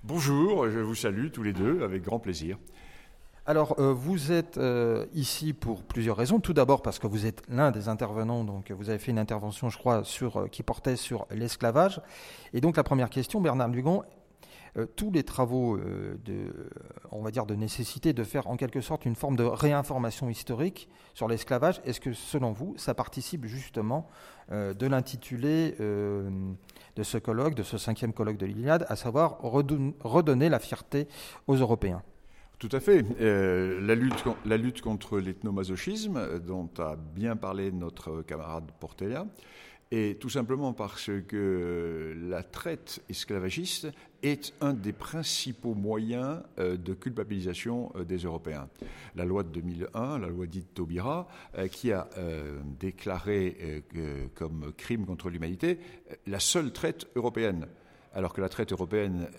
Bonjour, 0.03 0.69
je 0.69 0.79
vous 0.79 0.95
salue 0.95 1.29
tous 1.31 1.43
les 1.43 1.53
deux 1.53 1.83
avec 1.83 2.03
grand 2.03 2.19
plaisir. 2.19 2.57
Alors, 3.47 3.75
euh, 3.79 3.93
vous 3.93 4.31
êtes 4.31 4.57
euh, 4.57 5.05
ici 5.13 5.53
pour 5.53 5.83
plusieurs 5.83 6.17
raisons. 6.17 6.39
Tout 6.39 6.53
d'abord 6.53 6.81
parce 6.81 6.97
que 6.97 7.05
vous 7.05 7.27
êtes 7.27 7.43
l'un 7.47 7.71
des 7.71 7.89
intervenants, 7.89 8.43
donc 8.43 8.71
vous 8.71 8.89
avez 8.89 8.97
fait 8.97 9.11
une 9.11 9.19
intervention, 9.19 9.69
je 9.69 9.77
crois, 9.77 10.03
sur, 10.03 10.49
qui 10.49 10.63
portait 10.63 10.95
sur 10.95 11.27
l'esclavage. 11.29 12.01
Et 12.53 12.61
donc, 12.61 12.75
la 12.75 12.83
première 12.83 13.09
question, 13.11 13.41
Bernard 13.41 13.67
Lugan, 13.67 14.03
euh, 14.77 14.85
tous 14.95 15.09
les 15.09 15.23
travaux 15.23 15.77
euh, 15.77 16.17
de, 16.25 17.55
nécessité 17.55 18.11
de 18.11 18.23
faire 18.23 18.47
en 18.47 18.57
quelque 18.57 18.81
sorte 18.81 19.05
une 19.05 19.15
forme 19.15 19.37
de 19.37 19.43
réinformation 19.43 20.29
historique 20.29 20.89
sur 21.13 21.29
l'esclavage, 21.29 21.81
est-ce 21.85 22.01
que 22.01 22.11
selon 22.11 22.51
vous, 22.51 22.73
ça 22.77 22.93
participe 22.93 23.45
justement 23.45 24.09
euh, 24.51 24.73
de 24.73 24.87
l'intitulé 24.87 25.75
de 25.79 27.03
ce 27.03 27.17
colloque, 27.17 27.55
de 27.55 27.63
ce 27.63 27.77
cinquième 27.77 28.13
colloque 28.13 28.37
de 28.37 28.45
l'Iliade, 28.45 28.85
à 28.89 28.95
savoir 28.95 29.39
redonner 29.41 30.49
la 30.49 30.59
fierté 30.59 31.07
aux 31.47 31.55
Européens? 31.55 32.01
Tout 32.57 32.69
à 32.71 32.79
fait. 32.79 33.05
la, 33.19 33.95
lutte, 33.95 34.23
la 34.45 34.57
lutte 34.57 34.81
contre 34.81 35.19
l'ethnomasochisme, 35.19 36.39
dont 36.39 36.69
a 36.79 36.95
bien 36.95 37.35
parlé 37.35 37.71
notre 37.71 38.21
camarade 38.21 38.71
Portella, 38.79 39.25
et 39.95 40.15
tout 40.15 40.29
simplement 40.29 40.73
parce 40.73 41.09
que 41.25 42.13
la 42.27 42.43
traite 42.43 43.01
esclavagiste 43.07 43.87
est 44.23 44.53
un 44.59 44.73
des 44.73 44.91
principaux 44.91 45.73
moyens 45.73 46.41
euh, 46.59 46.75
de 46.75 46.93
culpabilisation 46.93 47.93
euh, 47.95 48.03
des 48.03 48.17
Européens. 48.17 48.67
La 49.15 49.23
loi 49.23 49.43
de 49.43 49.49
2001, 49.49 50.19
la 50.19 50.27
loi 50.27 50.47
dite 50.47 50.73
Taubira, 50.73 51.29
euh, 51.57 51.69
qui 51.69 51.93
a 51.93 52.09
déclaré 52.77 53.83
comme 54.33 54.73
crime 54.75 55.05
contre 55.05 55.29
l'humanité 55.29 55.79
la 56.27 56.41
seule 56.41 56.73
traite 56.73 57.07
européenne, 57.15 57.67
alors 58.13 58.33
que 58.33 58.41
la 58.41 58.49
traite 58.49 58.73
européenne 58.73 59.29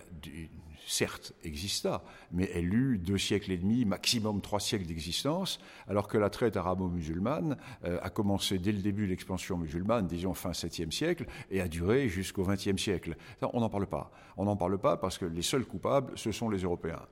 certes, 0.87 1.33
exista, 1.43 2.03
mais 2.33 2.49
elle 2.55 2.73
eut 2.73 2.99
deux 2.99 3.19
siècles 3.19 3.53
et 3.53 3.59
demi, 3.59 3.85
maximum 3.85 4.41
trois 4.41 4.61
siècles 4.61 4.87
d'existence, 4.87 5.59
alors 5.89 6.07
que 6.09 6.17
la 6.17 6.31
traite 6.31 6.57
arabo-musulmane 6.57 7.57
euh, 7.85 7.99
a 8.03 8.09
commencé 8.09 8.59
dès 8.59 8.73
le 8.73 8.79
début 8.79 9.07
de 9.07 9.11
l'expansion 9.11 9.59
musulmane, 9.59 10.07
disons 10.07 10.33
fin 10.33 10.53
7e 10.53 10.93
siècle, 10.93 11.27
et 11.51 11.61
a 11.61 11.69
duré 11.69 12.09
jusqu'au 12.09 12.45
20e 12.45 12.79
siècle. 12.79 13.17
on 13.53 13.61
n'en 13.61 13.69
parle 13.69 13.87
pas. 13.87 14.13
On 14.37 14.45
n'en 14.45 14.57
parle 14.57 14.79
pas 14.79 14.97
parce 14.97 15.19
que 15.19 15.25
les 15.25 15.43
seuls 15.43 15.65
coupables, 15.65 16.13
ce 16.15 16.31
sont 16.31 16.49
les 16.49 16.63
Européens. 16.63 17.03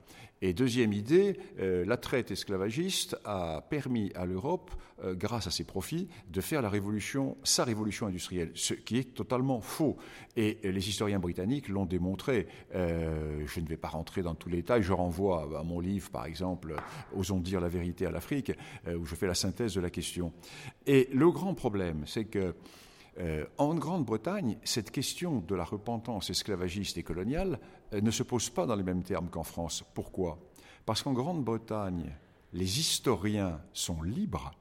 Et 0.41 0.53
deuxième 0.53 0.91
idée, 0.91 1.37
euh, 1.59 1.85
la 1.85 1.97
traite 1.97 2.29
esclavagiste 2.31 3.17
a 3.23 3.65
permis 3.69 4.11
à 4.15 4.25
l'Europe, 4.25 4.71
euh, 5.03 5.15
grâce 5.15 5.47
à 5.47 5.51
ses 5.51 5.63
profits, 5.63 6.09
de 6.29 6.41
faire 6.41 6.61
la 6.61 6.69
révolution, 6.69 7.37
sa 7.43 7.63
révolution 7.63 8.07
industrielle, 8.07 8.51
ce 8.53 8.73
qui 8.73 8.97
est 8.97 9.13
totalement 9.13 9.61
faux. 9.61 9.97
Et 10.35 10.59
les 10.63 10.89
historiens 10.89 11.19
britanniques 11.19 11.69
l'ont 11.69 11.85
démontré. 11.85 12.47
Euh, 12.73 13.45
je 13.45 13.59
ne 13.61 13.67
vais 13.67 13.77
pas 13.77 13.87
rentrer 13.87 14.23
dans 14.23 14.35
tous 14.35 14.49
les 14.49 14.57
détails, 14.57 14.83
je 14.83 14.93
renvoie 14.93 15.49
à 15.57 15.63
mon 15.63 15.79
livre, 15.79 16.09
par 16.09 16.25
exemple, 16.25 16.75
Osons 17.15 17.39
dire 17.39 17.61
la 17.61 17.69
vérité 17.69 18.05
à 18.05 18.11
l'Afrique, 18.11 18.51
où 18.87 19.05
je 19.05 19.15
fais 19.15 19.27
la 19.27 19.33
synthèse 19.33 19.73
de 19.73 19.81
la 19.81 19.89
question. 19.89 20.33
Et 20.85 21.09
le 21.13 21.31
grand 21.31 21.53
problème, 21.53 22.03
c'est 22.05 22.25
que 22.25 22.55
en 23.57 23.75
Grande-Bretagne, 23.75 24.57
cette 24.63 24.91
question 24.91 25.39
de 25.39 25.55
la 25.55 25.63
repentance 25.63 26.29
esclavagiste 26.29 26.97
et 26.97 27.03
coloniale 27.03 27.59
ne 27.93 28.11
se 28.11 28.23
pose 28.23 28.49
pas 28.49 28.65
dans 28.65 28.75
les 28.75 28.83
mêmes 28.83 29.03
termes 29.03 29.29
qu'en 29.29 29.43
France. 29.43 29.83
Pourquoi? 29.93 30.37
Parce 30.85 31.01
qu'en 31.01 31.13
Grande-Bretagne, 31.13 32.13
les 32.53 32.79
historiens 32.79 33.61
sont 33.73 34.01
libres 34.01 34.51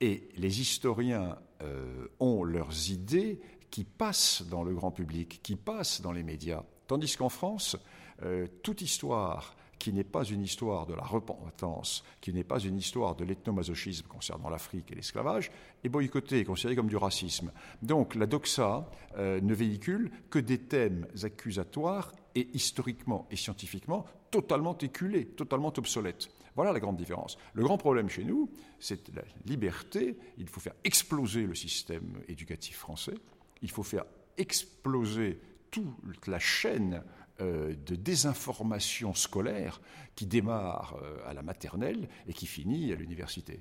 et 0.00 0.28
les 0.36 0.60
historiens 0.60 1.38
euh, 1.62 2.06
ont 2.20 2.44
leurs 2.44 2.90
idées 2.90 3.40
qui 3.70 3.84
passent 3.84 4.42
dans 4.48 4.62
le 4.62 4.74
grand 4.74 4.90
public, 4.90 5.40
qui 5.42 5.56
passent 5.56 6.00
dans 6.00 6.12
les 6.12 6.22
médias. 6.22 6.62
Tandis 6.86 7.16
qu'en 7.16 7.28
France, 7.28 7.76
euh, 8.22 8.46
toute 8.62 8.82
histoire 8.82 9.56
qui 9.78 9.92
n'est 9.92 10.04
pas 10.04 10.24
une 10.24 10.42
histoire 10.42 10.86
de 10.86 10.94
la 10.94 11.02
repentance, 11.02 12.04
qui 12.20 12.32
n'est 12.32 12.44
pas 12.44 12.58
une 12.58 12.76
histoire 12.76 13.14
de 13.14 13.24
l'ethnomasochisme 13.24 14.06
concernant 14.06 14.50
l'Afrique 14.50 14.90
et 14.90 14.94
l'esclavage, 14.94 15.50
est 15.84 15.88
boycottée, 15.88 16.44
considérée 16.44 16.76
comme 16.76 16.88
du 16.88 16.96
racisme. 16.96 17.52
Donc 17.82 18.14
la 18.14 18.26
doxa 18.26 18.90
euh, 19.16 19.40
ne 19.40 19.54
véhicule 19.54 20.10
que 20.30 20.38
des 20.38 20.58
thèmes 20.58 21.06
accusatoires 21.22 22.12
et 22.34 22.48
historiquement 22.52 23.26
et 23.30 23.36
scientifiquement 23.36 24.04
totalement 24.30 24.76
éculés, 24.78 25.26
totalement 25.26 25.72
obsolètes. 25.76 26.28
Voilà 26.54 26.72
la 26.72 26.80
grande 26.80 26.96
différence. 26.96 27.38
Le 27.54 27.62
grand 27.62 27.78
problème 27.78 28.08
chez 28.08 28.24
nous, 28.24 28.50
c'est 28.80 29.14
la 29.14 29.22
liberté. 29.46 30.16
Il 30.38 30.48
faut 30.48 30.60
faire 30.60 30.74
exploser 30.84 31.46
le 31.46 31.54
système 31.54 32.20
éducatif 32.26 32.78
français. 32.78 33.14
Il 33.62 33.70
faut 33.70 33.84
faire 33.84 34.04
exploser 34.36 35.40
toute 35.70 36.26
la 36.26 36.38
chaîne 36.38 37.02
de 37.40 37.94
désinformation 37.94 39.14
scolaire 39.14 39.80
qui 40.18 40.26
démarre 40.26 40.96
euh, 41.00 41.16
à 41.26 41.32
la 41.32 41.42
maternelle 41.42 42.08
et 42.26 42.32
qui 42.32 42.46
finit 42.46 42.92
à 42.92 42.96
l'université. 42.96 43.60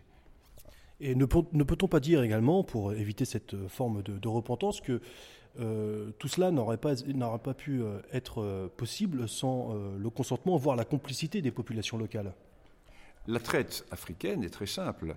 Et 0.99 1.13
ne, 1.13 1.25
peut-on 1.25 1.87
pas 1.87 1.99
dire 1.99 2.23
également, 2.23 2.63
pour 2.63 2.93
éviter 2.93 3.25
cette 3.25 3.67
forme 3.67 4.01
de, 4.01 4.27
repentance, 4.27 4.81
que 4.81 4.99
euh, 5.59 6.09
tout 6.17 6.27
cela 6.27 6.49
n'aurait 6.49 6.77
pas, 6.77 6.95
pas 7.43 7.53
pu 7.53 7.83
être 8.11 8.71
possible 8.77 9.29
sans 9.29 9.75
le 9.75 10.09
consentement, 10.09 10.57
voire 10.57 10.75
la 10.75 10.85
complicité 10.85 11.43
des 11.43 11.51
populations 11.51 11.99
locales? 11.99 12.33
La 13.27 13.39
traite 13.39 13.85
africaine 13.91 14.43
est 14.43 14.49
très 14.49 14.65
simple. 14.65 15.15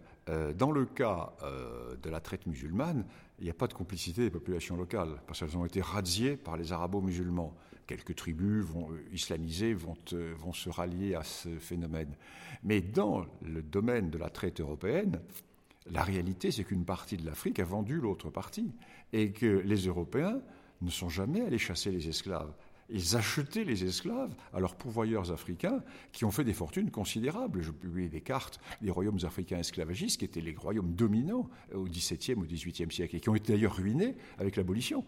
dans 0.59 0.71
le 0.71 0.85
cas 0.85 1.33
de 2.03 2.11
la 2.11 2.21
traite 2.21 2.47
musulmane, 2.47 3.07
il 3.39 3.45
n'y 3.45 3.51
a 3.51 3.55
pas 3.55 3.69
de 3.69 3.73
complicité 3.73 4.21
des 4.21 4.31
populations 4.31 4.77
locales, 4.77 5.23
parce 5.27 5.41
qu'elles 5.41 5.57
ont 5.57 5.65
été 5.65 5.81
razziées 5.81 6.37
par 6.37 6.59
les 6.59 6.73
arabo-musulmans 6.73 7.55
quelques 7.91 8.15
tribus 8.15 8.65
vont, 8.65 8.93
euh, 8.93 9.03
islamisées 9.13 9.77
euh, 10.13 10.35
vont 10.39 10.53
se 10.53 10.71
rallier 10.71 11.17
à 11.17 11.25
ce 11.25 11.49
phénomène. 11.59 12.15
Mais 12.63 12.81
dans 12.81 13.27
le 13.43 13.63
domaine 13.63 14.11
de 14.11 14.19
la 14.19 14.31
traite 14.31 14.61
européenne, 14.61 15.21
la 15.91 16.05
réalité, 16.05 16.53
c'est 16.53 16.63
qu'une 16.63 16.85
partie 16.85 17.17
de 17.17 17.27
l'Afrique 17.27 17.59
a 17.59 17.65
vendu 17.65 17.97
l'autre 17.97 18.31
partie 18.31 18.71
et 19.13 19.33
que 19.33 19.47
les 19.47 19.89
Européens 19.89 20.41
ne 20.83 20.91
sont 20.91 21.09
jamais 21.09 21.41
allés 21.41 21.59
chasser 21.59 21.91
les 21.91 22.09
esclaves. 22.09 22.53
Ils 22.93 23.17
achetaient 23.17 23.65
les 23.65 23.85
esclaves 23.85 24.35
à 24.53 24.61
leurs 24.61 24.75
pourvoyeurs 24.75 25.31
africains 25.33 25.83
qui 26.13 26.25
ont 26.25 26.31
fait 26.31 26.45
des 26.45 26.53
fortunes 26.53 26.91
considérables. 26.91 27.63
Je 27.63 27.71
publie 27.71 28.09
des 28.09 28.21
cartes 28.21 28.61
des 28.83 28.91
royaumes 28.91 29.19
africains 29.25 29.59
esclavagistes 29.59 30.19
qui 30.19 30.25
étaient 30.25 30.41
les 30.41 30.55
royaumes 30.55 30.95
dominants 30.95 31.49
au 31.75 31.85
XVIIe, 31.85 32.35
au 32.35 32.45
XVIIIe 32.45 32.91
siècle 32.91 33.17
et 33.17 33.21
qui 33.21 33.29
ont 33.29 33.35
été 33.35 33.53
d'ailleurs 33.53 33.77
ruinés 33.77 34.17
avec 34.39 34.57
l'abolition. 34.57 35.05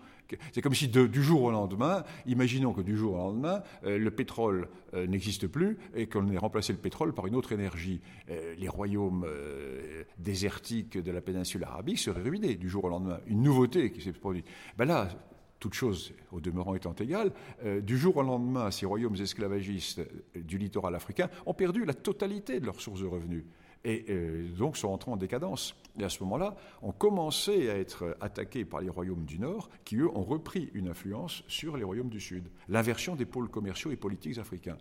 C'est 0.52 0.62
comme 0.62 0.74
si 0.74 0.88
du 0.88 1.22
jour 1.22 1.42
au 1.42 1.50
lendemain, 1.50 2.04
imaginons 2.26 2.72
que 2.72 2.80
du 2.80 2.96
jour 2.96 3.14
au 3.14 3.18
lendemain, 3.18 3.62
euh, 3.84 3.98
le 3.98 4.10
pétrole 4.10 4.68
euh, 4.94 5.06
n'existe 5.06 5.46
plus 5.46 5.78
et 5.94 6.06
qu'on 6.06 6.30
ait 6.30 6.38
remplacé 6.38 6.72
le 6.72 6.78
pétrole 6.78 7.12
par 7.12 7.26
une 7.26 7.34
autre 7.34 7.52
énergie. 7.52 8.00
Euh, 8.30 8.54
les 8.58 8.68
royaumes 8.68 9.26
désertiques 10.18 10.98
de 10.98 11.10
la 11.10 11.20
péninsule 11.20 11.64
arabique 11.64 11.98
seraient 11.98 12.22
ruinés 12.22 12.54
du 12.54 12.68
jour 12.68 12.84
au 12.84 12.88
lendemain. 12.88 13.18
Une 13.26 13.42
nouveauté 13.42 13.92
qui 13.92 14.00
s'est 14.00 14.12
produite. 14.12 14.46
Ben 14.78 14.84
là, 14.84 15.08
toutes 15.62 15.74
choses 15.74 16.12
au 16.32 16.40
demeurant 16.40 16.74
étant 16.74 16.92
égales, 16.94 17.30
du 17.82 17.96
jour 17.96 18.16
au 18.16 18.22
lendemain, 18.22 18.72
ces 18.72 18.84
royaumes 18.84 19.14
esclavagistes 19.14 20.00
du 20.34 20.58
littoral 20.58 20.96
africain 20.96 21.30
ont 21.46 21.54
perdu 21.54 21.84
la 21.84 21.94
totalité 21.94 22.58
de 22.58 22.66
leurs 22.66 22.80
sources 22.80 23.00
de 23.00 23.06
revenus 23.06 23.44
et 23.84 24.04
donc 24.58 24.76
sont 24.76 24.88
entrés 24.88 25.12
en 25.12 25.16
décadence. 25.16 25.76
Et 26.00 26.02
à 26.02 26.08
ce 26.08 26.20
moment-là, 26.24 26.56
on 26.82 26.90
commençait 26.90 27.70
à 27.70 27.76
être 27.76 28.16
attaqués 28.20 28.64
par 28.64 28.80
les 28.80 28.88
royaumes 28.88 29.24
du 29.24 29.38
Nord, 29.38 29.70
qui 29.84 29.98
eux 29.98 30.08
ont 30.08 30.24
repris 30.24 30.68
une 30.74 30.88
influence 30.88 31.44
sur 31.46 31.76
les 31.76 31.84
royaumes 31.84 32.10
du 32.10 32.20
Sud. 32.20 32.48
L'inversion 32.68 33.14
des 33.14 33.24
pôles 33.24 33.48
commerciaux 33.48 33.92
et 33.92 33.96
politiques 33.96 34.38
africains. 34.38 34.78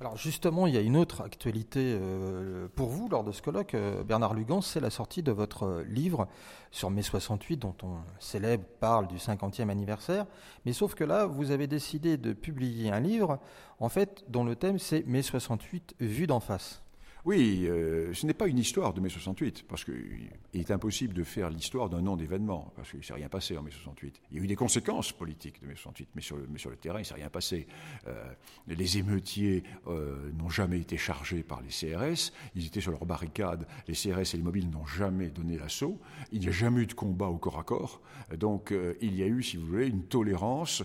Alors 0.00 0.16
justement, 0.16 0.66
il 0.66 0.74
y 0.74 0.76
a 0.76 0.80
une 0.80 0.96
autre 0.96 1.22
actualité 1.22 1.96
euh, 2.00 2.68
pour 2.74 2.88
vous 2.88 3.08
lors 3.08 3.22
de 3.22 3.32
ce 3.32 3.40
colloque, 3.40 3.74
euh, 3.74 4.02
Bernard 4.02 4.34
Lugan, 4.34 4.60
c'est 4.60 4.80
la 4.80 4.90
sortie 4.90 5.22
de 5.22 5.30
votre 5.30 5.84
livre 5.88 6.26
sur 6.72 6.90
mai 6.90 7.02
68, 7.02 7.58
dont 7.58 7.76
on 7.82 7.98
célèbre, 8.18 8.64
parle 8.80 9.06
du 9.06 9.16
50e 9.16 9.70
anniversaire. 9.70 10.26
Mais 10.66 10.72
sauf 10.72 10.94
que 10.94 11.04
là, 11.04 11.26
vous 11.26 11.52
avez 11.52 11.68
décidé 11.68 12.16
de 12.16 12.32
publier 12.32 12.90
un 12.90 13.00
livre, 13.00 13.38
en 13.78 13.88
fait, 13.88 14.24
dont 14.28 14.44
le 14.44 14.56
thème 14.56 14.78
c'est 14.78 15.06
mai 15.06 15.22
68 15.22 15.94
vu 16.00 16.26
d'en 16.26 16.40
face. 16.40 16.83
Oui, 17.24 17.64
euh, 17.66 18.12
ce 18.12 18.26
n'est 18.26 18.34
pas 18.34 18.48
une 18.48 18.58
histoire 18.58 18.92
de 18.92 19.00
mai 19.00 19.08
68, 19.08 19.64
parce 19.66 19.82
qu'il 19.82 20.28
est 20.52 20.70
impossible 20.70 21.14
de 21.14 21.24
faire 21.24 21.48
l'histoire 21.48 21.88
d'un 21.88 22.06
an 22.06 22.16
d'événement, 22.16 22.70
parce 22.76 22.90
qu'il 22.90 22.98
ne 22.98 23.04
s'est 23.04 23.14
rien 23.14 23.30
passé 23.30 23.56
en 23.56 23.62
mai 23.62 23.70
68. 23.70 24.20
Il 24.30 24.36
y 24.36 24.40
a 24.40 24.44
eu 24.44 24.46
des 24.46 24.56
conséquences 24.56 25.10
politiques 25.10 25.62
de 25.62 25.66
mai 25.66 25.74
68, 25.74 26.10
mais 26.14 26.20
sur 26.20 26.36
le, 26.36 26.46
mais 26.52 26.58
sur 26.58 26.68
le 26.68 26.76
terrain, 26.76 26.98
il 26.98 27.02
ne 27.02 27.06
s'est 27.06 27.14
rien 27.14 27.30
passé. 27.30 27.66
Euh, 28.08 28.30
les 28.68 28.98
émeutiers 28.98 29.64
euh, 29.86 30.30
n'ont 30.32 30.50
jamais 30.50 30.80
été 30.80 30.98
chargés 30.98 31.42
par 31.42 31.62
les 31.62 31.68
CRS, 31.68 32.30
ils 32.56 32.66
étaient 32.66 32.82
sur 32.82 32.92
leurs 32.92 33.06
barricades, 33.06 33.66
les 33.88 33.94
CRS 33.94 34.34
et 34.34 34.36
les 34.36 34.42
mobiles 34.42 34.68
n'ont 34.68 34.84
jamais 34.84 35.30
donné 35.30 35.56
l'assaut, 35.56 35.98
il 36.30 36.40
n'y 36.40 36.48
a 36.48 36.52
jamais 36.52 36.82
eu 36.82 36.86
de 36.86 36.92
combat 36.92 37.28
au 37.28 37.38
corps 37.38 37.58
à 37.58 37.64
corps, 37.64 38.02
donc 38.36 38.74
il 39.00 39.14
y 39.14 39.22
a 39.22 39.26
eu, 39.26 39.42
si 39.42 39.56
vous 39.56 39.66
voulez, 39.66 39.86
une 39.86 40.04
tolérance 40.04 40.82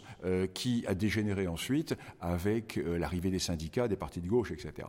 qui 0.53 0.85
a 0.87 0.95
dégénéré 0.95 1.47
ensuite 1.47 1.95
avec 2.21 2.79
l'arrivée 2.85 3.29
des 3.29 3.39
syndicats, 3.39 3.87
des 3.87 3.95
partis 3.95 4.21
de 4.21 4.27
gauche, 4.27 4.51
etc. 4.51 4.87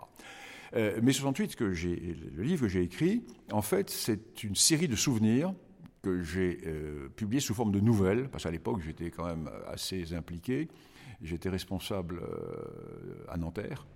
Euh, 0.77 1.01
mai 1.03 1.13
68, 1.13 1.57
que 1.57 1.65
le 1.65 2.43
livre 2.43 2.63
que 2.63 2.69
j'ai 2.69 2.83
écrit, 2.83 3.25
en 3.51 3.63
fait, 3.63 3.91
c'est 3.91 4.45
une 4.45 4.55
série 4.55 4.89
de 4.89 4.97
souvenirs 4.97 5.53
que 6.03 6.23
j'ai 6.23 6.61
euh, 6.67 7.09
publiés 7.09 7.41
sous 7.41 7.55
forme 7.55 7.73
de 7.73 7.81
nouvelles, 7.81 8.29
parce 8.29 8.45
qu'à 8.45 8.51
l'époque, 8.51 8.81
j'étais 8.85 9.11
quand 9.11 9.27
même 9.27 9.51
assez 9.67 10.15
impliqué. 10.15 10.69
J'étais 11.23 11.51
responsable 11.51 12.21
euh, 12.23 13.25
à 13.29 13.37
Nanterre 13.37 13.87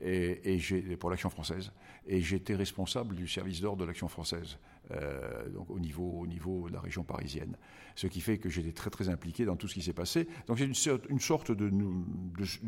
et, 0.00 0.58
pour 0.98 1.08
l'Action 1.08 1.30
française, 1.30 1.72
et 2.06 2.20
j'étais 2.20 2.54
responsable 2.54 3.14
du 3.14 3.26
service 3.26 3.60
d'ordre 3.60 3.78
de 3.82 3.86
l'Action 3.86 4.08
française. 4.08 4.58
Euh, 4.90 5.48
donc 5.48 5.70
au 5.70 5.78
niveau 5.78 6.26
de 6.68 6.72
la 6.74 6.80
région 6.80 7.04
parisienne. 7.04 7.56
Ce 7.94 8.06
qui 8.06 8.20
fait 8.20 8.38
que 8.38 8.48
j'étais 8.48 8.72
très 8.72 8.90
très 8.90 9.08
impliqué 9.08 9.44
dans 9.44 9.56
tout 9.56 9.68
ce 9.68 9.74
qui 9.74 9.82
s'est 9.82 9.92
passé. 9.92 10.28
Donc 10.46 10.58
c'est 10.58 10.64
une, 10.64 11.00
une, 11.10 11.20
sorte 11.20 11.52
de, 11.52 11.70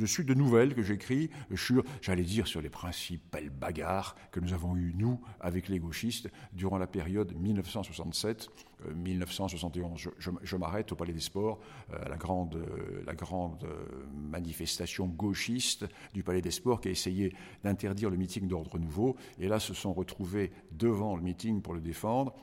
suite 0.07 0.27
de 0.27 0.35
nouvelles 0.35 0.75
que 0.75 0.83
j'écris 0.83 1.31
sur, 1.55 1.83
j'allais 2.01 2.23
dire, 2.23 2.47
sur 2.47 2.61
les 2.61 2.69
principales 2.69 3.51
bagarres 3.51 4.17
que 4.31 4.41
nous 4.41 4.53
avons 4.53 4.77
eues, 4.77 4.95
nous, 4.97 5.21
avec 5.41 5.69
les 5.69 5.79
gauchistes, 5.79 6.29
durant 6.53 6.79
la 6.79 6.87
période 6.87 7.35
1967 7.37 8.49
1971. 8.95 10.07
Euh, 10.07 10.33
je, 10.43 10.57
m'arrête 10.57 10.93
au 10.93 10.97
Palais 10.97 11.13
des 11.13 11.21
Sports, 11.21 11.59
euh, 11.93 11.99
la 12.09 12.17
grande, 12.17 12.65
la 13.05 13.15
grande 13.15 13.67
manifestation 14.15 15.07
gauchiste 15.07 15.87
du 16.13 16.23
Palais 16.23 16.43
des 16.43 16.51
Sports 16.51 16.81
qui 16.81 16.89
a 16.89 16.91
essayé 16.91 17.35
d'interdire 17.65 18.11
le 18.11 18.17
meeting 18.17 18.47
d'ordre 18.47 18.79
nouveau. 18.79 19.17
Et 19.39 19.49
là, 19.49 19.61
se 19.61 19.75
sont 19.75 19.93
retrouvés 19.93 20.53
devant 20.73 21.17
le 21.17 21.23
meeting 21.23 21.63
pour 21.63 21.75
le 21.75 21.81
défendre. 21.81 22.35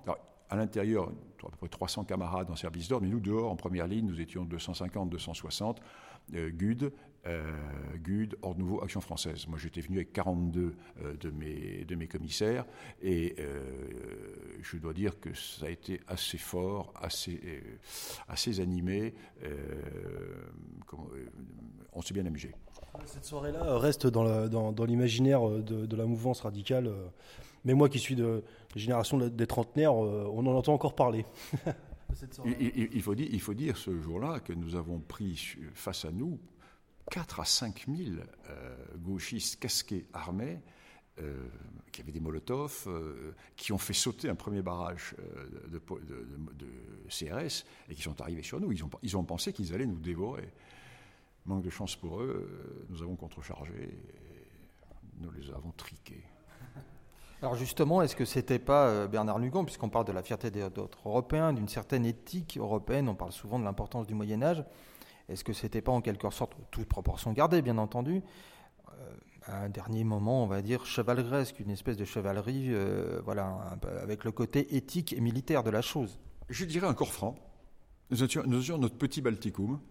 à 0.50 0.56
l'intérieur, 0.56 1.12
à 1.48 1.52
peu 1.52 1.58
près 1.58 1.70
300 1.70 2.06
camarades 2.06 2.50
en 2.50 2.56
service 2.56 2.88
d'ordre, 2.88 3.06
mais 3.06 3.12
nous, 3.12 3.20
dehors, 3.20 3.52
en 3.52 3.56
première 3.56 3.88
ligne, 3.88 4.06
nous 4.06 4.22
étions 4.22 4.46
250, 4.46 5.10
260. 5.10 5.82
Euh, 6.36 6.50
GUD, 6.52 6.92
euh, 7.28 7.44
GUD, 7.98 8.36
Ordre 8.42 8.60
Nouveau, 8.60 8.84
Action 8.84 9.02
Française. 9.02 9.46
Moi, 9.48 9.60
j'étais 9.60 9.82
venu 9.82 9.98
avec 9.98 10.14
42 10.14 10.74
euh, 11.02 11.18
de, 11.18 11.30
mes, 11.30 11.86
de 11.86 11.96
mes 11.96 12.08
commissaires 12.08 12.66
et 13.02 13.36
je 14.62 14.78
dois 14.78 14.94
dire 14.94 15.20
que 15.20 15.34
ça 15.34 15.66
a 15.66 15.70
été 15.70 16.00
assez 16.08 16.38
fort, 16.38 16.94
assez, 17.00 17.62
assez 18.28 18.60
animé. 18.60 19.14
on 21.94 22.02
s'est 22.02 22.14
bien 22.14 22.26
amusé. 22.26 22.52
Cette 23.06 23.26
soirée-là 23.26 23.78
reste 23.78 24.08
dans 24.08 24.86
l'imaginaire 24.86 25.48
de, 25.50 25.86
de, 25.86 25.96
la 25.96 26.06
mouvance 26.06 26.42
radicale. 26.42 26.90
Mais 27.66 27.74
moi 27.74 27.90
qui 27.90 28.00
suis 28.00 28.16
de 28.16 28.44
génération 28.76 29.18
des 29.18 29.48
trentenaires, 29.48 29.94
on 29.94 30.46
en 30.46 30.56
entend 30.56 30.74
encore 30.74 30.96
parler. 30.96 31.26
Il, 32.46 33.02
faut 33.02 33.16
dire, 33.16 33.28
il 33.32 33.42
faut 33.42 33.54
dire 33.54 33.78
ce 33.78 34.00
jour-là 34.00 34.40
que 34.40 34.54
nous 34.54 34.76
avons 34.76 35.00
pris 35.00 35.56
face 35.74 36.06
à 36.06 36.12
nous 36.12 36.40
4 37.12 37.40
à 37.40 37.46
5 37.46 37.86
000 37.88 38.18
euh, 38.50 38.76
gauchistes 38.98 39.60
casqués 39.60 40.06
armés 40.14 40.60
euh, 41.20 41.48
qui 41.92 42.02
avaient 42.02 42.12
des 42.12 42.20
molotovs, 42.20 42.86
euh, 42.88 43.34
qui 43.56 43.72
ont 43.72 43.78
fait 43.78 43.94
sauter 43.94 44.30
un 44.30 44.36
premier 44.36 44.62
barrage 44.62 45.16
de, 45.68 45.82
CRS 47.10 47.66
et 47.90 47.96
qui 47.96 48.02
sont 48.02 48.20
arrivés 48.22 48.44
sur 48.44 48.60
nous. 48.60 48.72
Ils 48.72 48.84
ont, 48.84 48.90
ils 49.02 49.18
ont 49.18 49.24
pensé 49.24 49.54
qu'ils 49.54 49.74
allaient 49.74 49.86
nous 49.86 50.00
dévorer. 50.00 50.50
Manque 51.46 51.64
de 51.64 51.70
chance 51.70 51.96
pour 51.96 52.22
eux, 52.22 52.88
nous 52.90 53.02
avons 53.02 53.16
contrechargé 53.16 53.74
et 53.74 55.22
nous 55.22 55.32
les 55.32 55.52
avons 55.52 55.72
triqués. 55.72 56.24
Alors 57.44 57.56
justement, 57.56 58.02
est-ce 58.02 58.16
que 58.16 58.24
c'était 58.24 58.58
pas 58.58 58.88
euh, 58.88 59.06
Bernard 59.06 59.38
Lugon, 59.38 59.66
puisqu'on 59.66 59.90
parle 59.90 60.06
de 60.06 60.14
la 60.14 60.24
fierté 60.24 60.50
des 60.50 60.64
autres 60.64 61.00
Européens, 61.04 61.52
d'une 61.52 61.68
certaine 61.68 62.06
éthique 62.06 62.56
européenne, 62.58 63.10
on 63.10 63.16
parle 63.16 63.34
souvent 63.34 63.60
de 63.60 63.66
l'importance 63.66 64.08
du 64.08 64.14
Moyen 64.14 64.42
Âge, 64.42 64.64
est-ce 65.28 65.44
que 65.44 65.52
c'était 65.52 65.82
pas 65.82 65.92
en 65.92 66.00
quelque 66.00 66.30
sorte, 66.30 66.54
toute 66.72 66.88
proportion 66.88 67.34
gardée 67.34 67.62
bien 67.62 67.78
entendu, 67.80 68.22
euh, 68.88 69.14
un 69.48 69.68
dernier 69.68 70.06
moment, 70.06 70.42
on 70.42 70.48
va 70.48 70.62
dire, 70.62 70.86
chevaleresque, 70.86 71.60
une 71.60 71.72
espèce 71.72 71.98
de 71.98 72.06
chevalerie, 72.06 72.68
euh, 72.70 73.20
voilà, 73.26 73.78
avec 74.02 74.24
le 74.24 74.32
côté 74.32 74.78
éthique 74.78 75.12
et 75.12 75.20
militaire 75.20 75.64
de 75.64 75.70
la 75.70 75.82
chose? 75.82 76.22
Je 76.48 76.64
dirais 76.64 76.88
un 76.88 76.94
corps 76.94 77.12
franc. 77.12 77.36
Nous 78.10 78.24
étions, 78.24 78.78
notre 78.78 78.96
petit 78.96 79.20
Balticum, 79.20 79.82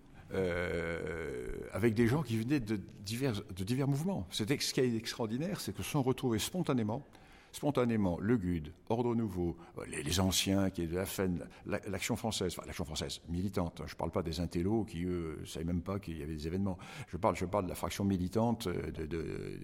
avec 1.75 1.93
des 1.93 2.09
gens 2.09 2.23
qui 2.23 2.39
venaient 2.39 2.61
de 2.61 2.81
divers, 3.05 3.89
mouvements. 3.89 4.27
Ce 4.31 4.43
qui 4.43 4.81
est 4.81 4.97
extraordinaire, 4.97 5.61
c'est 5.61 5.75
que 5.75 5.83
se 5.83 5.91
sont 5.91 6.03
retrouvés 6.03 6.39
spontanément 6.39 7.05
spontanément 7.53 8.19
le 8.19 8.37
GUD, 8.37 8.73
Ordre 8.89 9.15
Nouveau, 9.15 9.57
euh, 9.79 9.85
les, 9.87 10.21
anciens 10.21 10.71
qui 10.71 10.83
est 10.83 10.87
de 10.87 10.97
la 10.97 11.05
FEN, 11.05 11.47
l'Action 11.67 12.17
française, 12.17 12.57
l'action 12.67 12.85
française 12.85 13.21
militante, 13.29 13.81
hein. 13.81 13.85
je 13.87 13.95
ne 13.95 13.99
parle 13.99 14.11
pas 14.11 14.23
des 14.23 14.41
intellos 14.41 14.85
qui, 14.85 15.05
eux, 15.05 15.39
ne 15.41 15.47
savaient 15.47 15.67
même 15.67 15.83
pas 15.83 15.99
qu'il 15.99 16.19
y 16.19 16.23
avait 16.23 16.35
des 16.35 16.47
événements. 16.47 16.79
Je 17.09 17.17
parle, 17.19 17.37
je 17.37 17.45
parle 17.45 17.65
de 17.65 17.69
la 17.69 17.75
fraction 17.75 18.05
militante 18.05 18.67
euh, 18.67 18.91
de, 18.91 19.59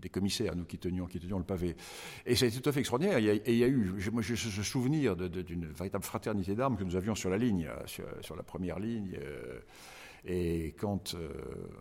des 0.00 0.08
commissaires, 0.08 0.54
nous 0.54 0.64
qui 0.64 0.78
tenions, 0.78 1.06
qui 1.06 1.18
tenions 1.18 1.38
le 1.38 1.44
pavé. 1.44 1.76
Et 2.24 2.36
c'est 2.36 2.50
tout 2.50 2.66
à 2.68 2.72
fait 2.72 2.80
extraordinaire. 2.80 3.18
Et 3.18 3.42
il 3.46 3.58
y 3.58 3.64
a 3.64 3.68
eu, 3.68 3.92
moi, 4.12 4.22
j'ai 4.22 4.36
ce 4.36 4.62
souvenir 4.62 5.16
d'une 5.16 5.66
véritable 5.66 6.04
fraternité 6.04 6.54
d'armes 6.54 6.76
que 6.76 6.84
nous 6.84 6.96
avions 6.96 7.14
sur 7.14 7.30
la 7.30 7.38
ligne, 7.38 7.68
euh, 7.68 7.86
sur, 8.22 8.36
la 8.36 8.42
première 8.42 8.78
ligne. 8.78 9.18
Et 10.26 10.74
quand, 10.78 11.14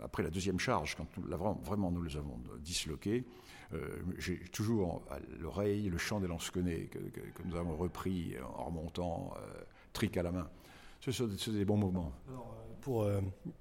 après 0.04 0.22
la 0.22 0.30
deuxième 0.30 0.60
charge, 0.60 0.96
quand 0.96 1.08
vraiment 1.64 1.92
nous 1.92 2.02
les 2.02 2.18
avons 2.18 2.42
disloqués, 2.60 3.24
j'ai 4.18 4.40
toujours 4.52 5.02
à 5.10 5.18
l'oreille 5.40 5.90
le 5.90 5.98
chant 5.98 6.20
des 6.20 6.28
lansquenets 6.28 6.86
que, 6.92 7.00
que, 7.00 7.22
nous 7.46 7.56
avons 7.56 7.76
repris 7.76 8.36
en 8.58 8.66
remontant, 8.66 9.34
euh, 9.38 9.62
tric 9.94 10.18
à 10.18 10.24
la 10.24 10.32
main. 10.32 10.48
Ce 11.02 11.12
sont 11.12 11.28
des, 11.28 11.66
bons 11.66 11.78
moments. 11.78 12.14
Euh, 12.30 12.34
pour 12.82 13.08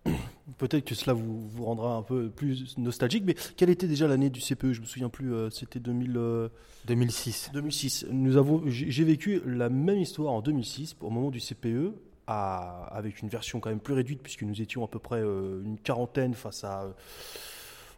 peut-être 0.59 0.85
que 0.85 0.95
cela 0.95 1.13
vous, 1.13 1.49
vous, 1.49 1.65
rendra 1.65 1.97
un 1.97 2.03
peu 2.03 2.31
plus 2.31 2.77
nostalgique, 2.79 3.25
mais 3.27 3.35
quelle 3.57 3.71
était 3.71 3.89
déjà 3.89 4.07
l'année 4.07 4.31
du 4.31 4.41
CPE 4.41 4.73
Je 4.73 4.81
me 4.81 4.87
souviens 4.87 5.09
plus. 5.09 5.33
C'était 5.51 5.81
2006. 5.81 7.51
2006. 7.53 8.07
Nous 8.11 8.37
avons, 8.37 8.63
j'ai 8.67 9.05
vécu 9.05 9.43
la 9.45 9.69
même 9.69 9.99
histoire 9.99 10.33
en 10.35 10.41
2006 10.41 10.97
au 11.01 11.11
moment 11.11 11.31
du 11.31 11.41
CPE. 11.41 11.95
À, 12.29 12.85
avec 12.93 13.21
une 13.21 13.29
version 13.29 13.59
quand 13.59 13.69
même 13.69 13.81
plus 13.81 13.95
réduite 13.95 14.23
puisque 14.23 14.43
nous 14.43 14.63
étions 14.63 14.85
à 14.85 14.87
peu 14.87 15.01
près 15.01 15.21
une 15.21 15.77
quarantaine 15.83 16.35
face 16.35 16.63
à 16.63 16.95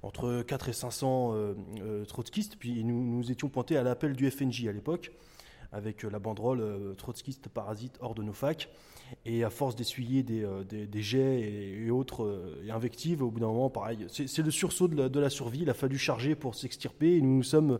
entre 0.05 0.43
4 0.43 0.69
et 0.69 0.73
500 0.73 1.33
euh, 1.33 1.55
euh, 1.81 2.05
trotskistes. 2.05 2.57
Puis 2.57 2.85
nous, 2.85 3.31
étions 3.31 3.49
pointés 3.49 3.77
à 3.77 3.83
l'appel 3.83 4.15
du 4.15 4.31
FNJ 4.31 4.67
à 4.67 4.73
l'époque, 4.73 5.13
avec 5.73 6.05
euh, 6.05 6.11
la 6.11 6.19
banderole 6.19 6.95
trotskiste 6.97 7.49
parasite 7.49 7.97
hors 8.01 8.15
de 8.15 8.23
nos 8.23 8.35
facs. 8.35 8.69
Et 9.27 9.45
à 9.45 9.51
force 9.51 9.77
d'essuyer 9.77 10.23
des, 10.23 11.03
jets 11.03 11.41
et, 11.41 11.91
autres 11.91 12.57
invectives, 12.71 13.23
au 13.23 13.31
bout 13.31 13.39
d'un 13.39 13.49
moment, 13.49 13.71
pareil, 13.71 14.07
c'est 14.09 14.39
le 14.39 14.51
sursaut 14.51 14.89
de 14.89 14.97
la, 14.97 15.09
la, 15.09 15.31
survie. 15.31 15.61
Il 15.61 15.71
a 15.71 15.75
fallu 15.75 15.99
charger 15.99 16.35
pour 16.35 16.55
s'extirper. 16.55 17.17
Et 17.17 17.21
nous 17.21 17.37
nous 17.37 17.43
sommes 17.43 17.79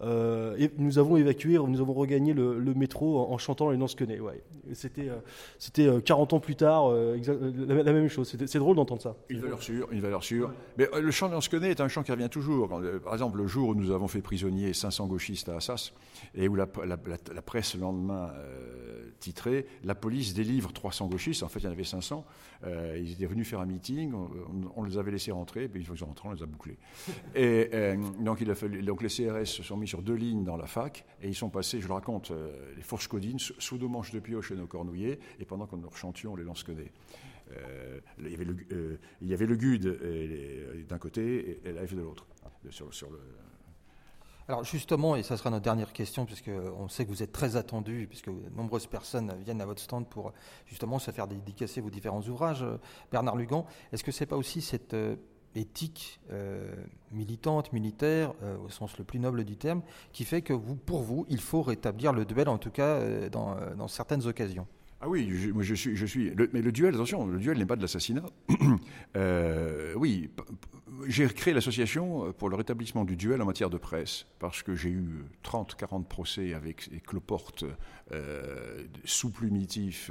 euh, 0.00 0.56
et 0.58 0.70
nous 0.78 0.98
avons 0.98 1.16
évacué, 1.16 1.58
nous 1.58 1.80
avons 1.80 1.92
regagné 1.92 2.32
le, 2.32 2.74
métro 2.74 3.18
en, 3.32 3.38
chantant 3.38 3.70
les 3.70 3.76
Lansquenets. 3.76 4.20
Ouais. 4.20 4.42
C'était, 4.72 5.08
euh, 5.08 5.16
c'était 5.58 5.88
40 6.02 6.32
euh, 6.32 6.36
ans 6.36 6.40
plus 6.40 6.56
tard, 6.56 6.92
la, 6.92 7.92
même 7.92 8.08
chose. 8.08 8.36
C'est 8.46 8.58
drôle 8.58 8.76
d'entendre 8.76 9.02
ça. 9.02 9.16
Une 9.28 9.40
valeur 9.40 9.62
sûre, 9.62 9.88
une 9.90 10.00
valeur 10.00 10.22
sûre. 10.22 10.52
Mais 10.76 10.88
le 11.00 11.10
chant 11.10 11.28
des 11.28 11.34
Lansquenets 11.34 11.70
est 11.70 11.80
un 11.80 11.88
chant 11.88 12.02
qui 12.02 12.12
revient 12.12 12.28
toujours. 12.28 12.68
par 13.02 13.12
exemple, 13.12 13.38
le 13.38 13.46
jour 13.46 13.70
où 13.70 13.74
nous 13.74 13.90
avons 13.90 14.08
fait 14.08 14.22
prisonnier 14.22 14.72
500 14.72 15.06
gauchistes 15.06 15.48
à 15.48 15.56
Assas, 15.56 15.92
et 16.34 16.48
où 16.48 16.54
la, 16.54 16.66
presse 16.66 17.74
le 17.74 17.80
lendemain 17.80 18.30
titrait 19.20 19.66
La 19.82 19.96
police 19.96 20.34
délivre 20.34 20.72
300 20.72 21.08
gauchistes. 21.08 21.42
En 21.42 21.48
fait, 21.48 21.60
il 21.60 21.64
y 21.64 21.68
en 21.68 21.72
avait 21.72 21.84
500. 21.84 22.24
ils 22.96 23.12
étaient 23.12 23.26
venus 23.26 23.48
faire 23.48 23.60
un 23.60 23.66
meeting. 23.66 24.12
On, 24.76 24.84
les 24.84 24.96
avait 24.96 25.10
laissés 25.10 25.32
rentrer. 25.32 25.66
Puis 25.66 25.82
ils 25.82 25.98
sont 25.98 26.06
rentrés, 26.06 26.28
on 26.28 26.32
les 26.32 26.42
a 26.42 26.46
bouclés. 26.46 26.78
et 27.34 27.96
donc, 28.20 28.44
donc 28.44 29.02
les 29.02 29.08
CRS 29.08 29.46
se 29.46 29.62
sont 29.62 29.76
mis 29.76 29.87
sur 29.88 30.02
deux 30.02 30.14
lignes 30.14 30.44
dans 30.44 30.56
la 30.56 30.66
fac 30.66 31.04
et 31.20 31.28
ils 31.28 31.34
sont 31.34 31.50
passés, 31.50 31.80
je 31.80 31.88
le 31.88 31.94
raconte, 31.94 32.32
les 32.76 32.82
fourches 32.82 33.08
codines 33.08 33.38
sous 33.38 33.78
deux 33.78 33.88
manches 33.88 34.12
de 34.12 34.20
pioche 34.20 34.50
et 34.52 34.54
nos 34.54 34.66
cornouillers. 34.66 35.18
Et 35.40 35.44
pendant 35.44 35.66
qu'on 35.66 35.78
nous 35.78 35.90
chantions 35.90 36.36
les 36.36 36.44
lance-codés. 36.44 36.92
Euh, 37.56 38.00
il, 38.18 38.30
y 38.30 38.34
avait 38.34 38.44
le, 38.44 38.56
euh, 38.72 38.98
il 39.22 39.28
y 39.28 39.34
avait 39.34 39.46
le 39.46 39.56
GUD 39.56 39.86
euh, 39.86 40.84
d'un 40.88 40.98
côté 40.98 41.60
et, 41.64 41.72
l'AF 41.72 41.94
de 41.94 42.02
l'autre. 42.02 42.26
Le... 42.64 42.70
Alors 44.48 44.64
justement, 44.64 45.16
et 45.16 45.22
ça 45.22 45.36
sera 45.36 45.50
notre 45.50 45.64
dernière 45.64 45.92
question, 45.92 46.26
puisque 46.26 46.50
on 46.50 46.88
sait 46.88 47.04
que 47.04 47.10
vous 47.10 47.22
êtes 47.22 47.32
très 47.32 47.56
attendu, 47.56 48.06
puisque 48.08 48.28
de 48.28 48.50
nombreuses 48.54 48.86
personnes 48.86 49.34
viennent 49.42 49.60
à 49.60 49.66
votre 49.66 49.80
stand 49.80 50.08
pour 50.08 50.32
justement 50.66 50.98
se 50.98 51.10
faire 51.10 51.26
dédicacer 51.26 51.80
vos 51.80 51.90
différents 51.90 52.22
ouvrages. 52.22 52.64
Bernard 53.10 53.36
Lugan, 53.36 53.66
est-ce 53.92 54.04
que 54.04 54.12
c'est 54.12 54.26
pas 54.26 54.36
aussi 54.36 54.60
cette 54.60 54.94
éthique 55.54 56.20
militante, 57.12 57.72
militaire, 57.72 58.32
au 58.64 58.68
sens 58.68 58.96
le 58.98 59.04
plus 59.04 59.18
noble 59.18 59.44
du 59.44 59.56
terme, 59.56 59.82
qui 60.12 60.24
fait 60.24 60.42
que 60.42 60.52
pour 60.52 61.02
vous, 61.02 61.26
il 61.28 61.40
faut 61.40 61.62
rétablir 61.62 62.12
le 62.12 62.24
duel, 62.24 62.48
en 62.48 62.58
tout 62.58 62.70
cas 62.70 63.00
dans, 63.30 63.56
dans 63.76 63.88
certaines 63.88 64.26
occasions 64.26 64.66
ah 65.00 65.08
oui, 65.08 65.30
je, 65.30 65.74
je 65.74 66.06
suis, 66.06 66.32
mais 66.52 66.60
le 66.60 66.72
duel, 66.72 66.92
attention, 66.94 67.24
le 67.24 67.38
duel 67.38 67.56
n'est 67.58 67.66
pas 67.66 67.76
de 67.76 67.82
l'assassinat. 67.82 68.24
Euh, 69.16 69.94
oui, 69.96 70.30
j'ai 71.06 71.26
créé 71.28 71.54
l'association 71.54 72.32
pour 72.34 72.50
le 72.50 72.56
rétablissement 72.56 73.04
du 73.04 73.16
duel 73.16 73.40
en 73.40 73.46
matière 73.46 73.70
de 73.70 73.78
presse, 73.78 74.26
parce 74.38 74.62
que 74.62 74.76
j'ai 74.76 74.90
eu 74.90 75.24
30, 75.42 75.74
40 75.74 76.06
procès 76.06 76.52
avec 76.52 76.88
les 76.92 77.00
cloportes 77.00 77.64
euh, 78.12 78.84
sous-plumitifs 79.04 80.10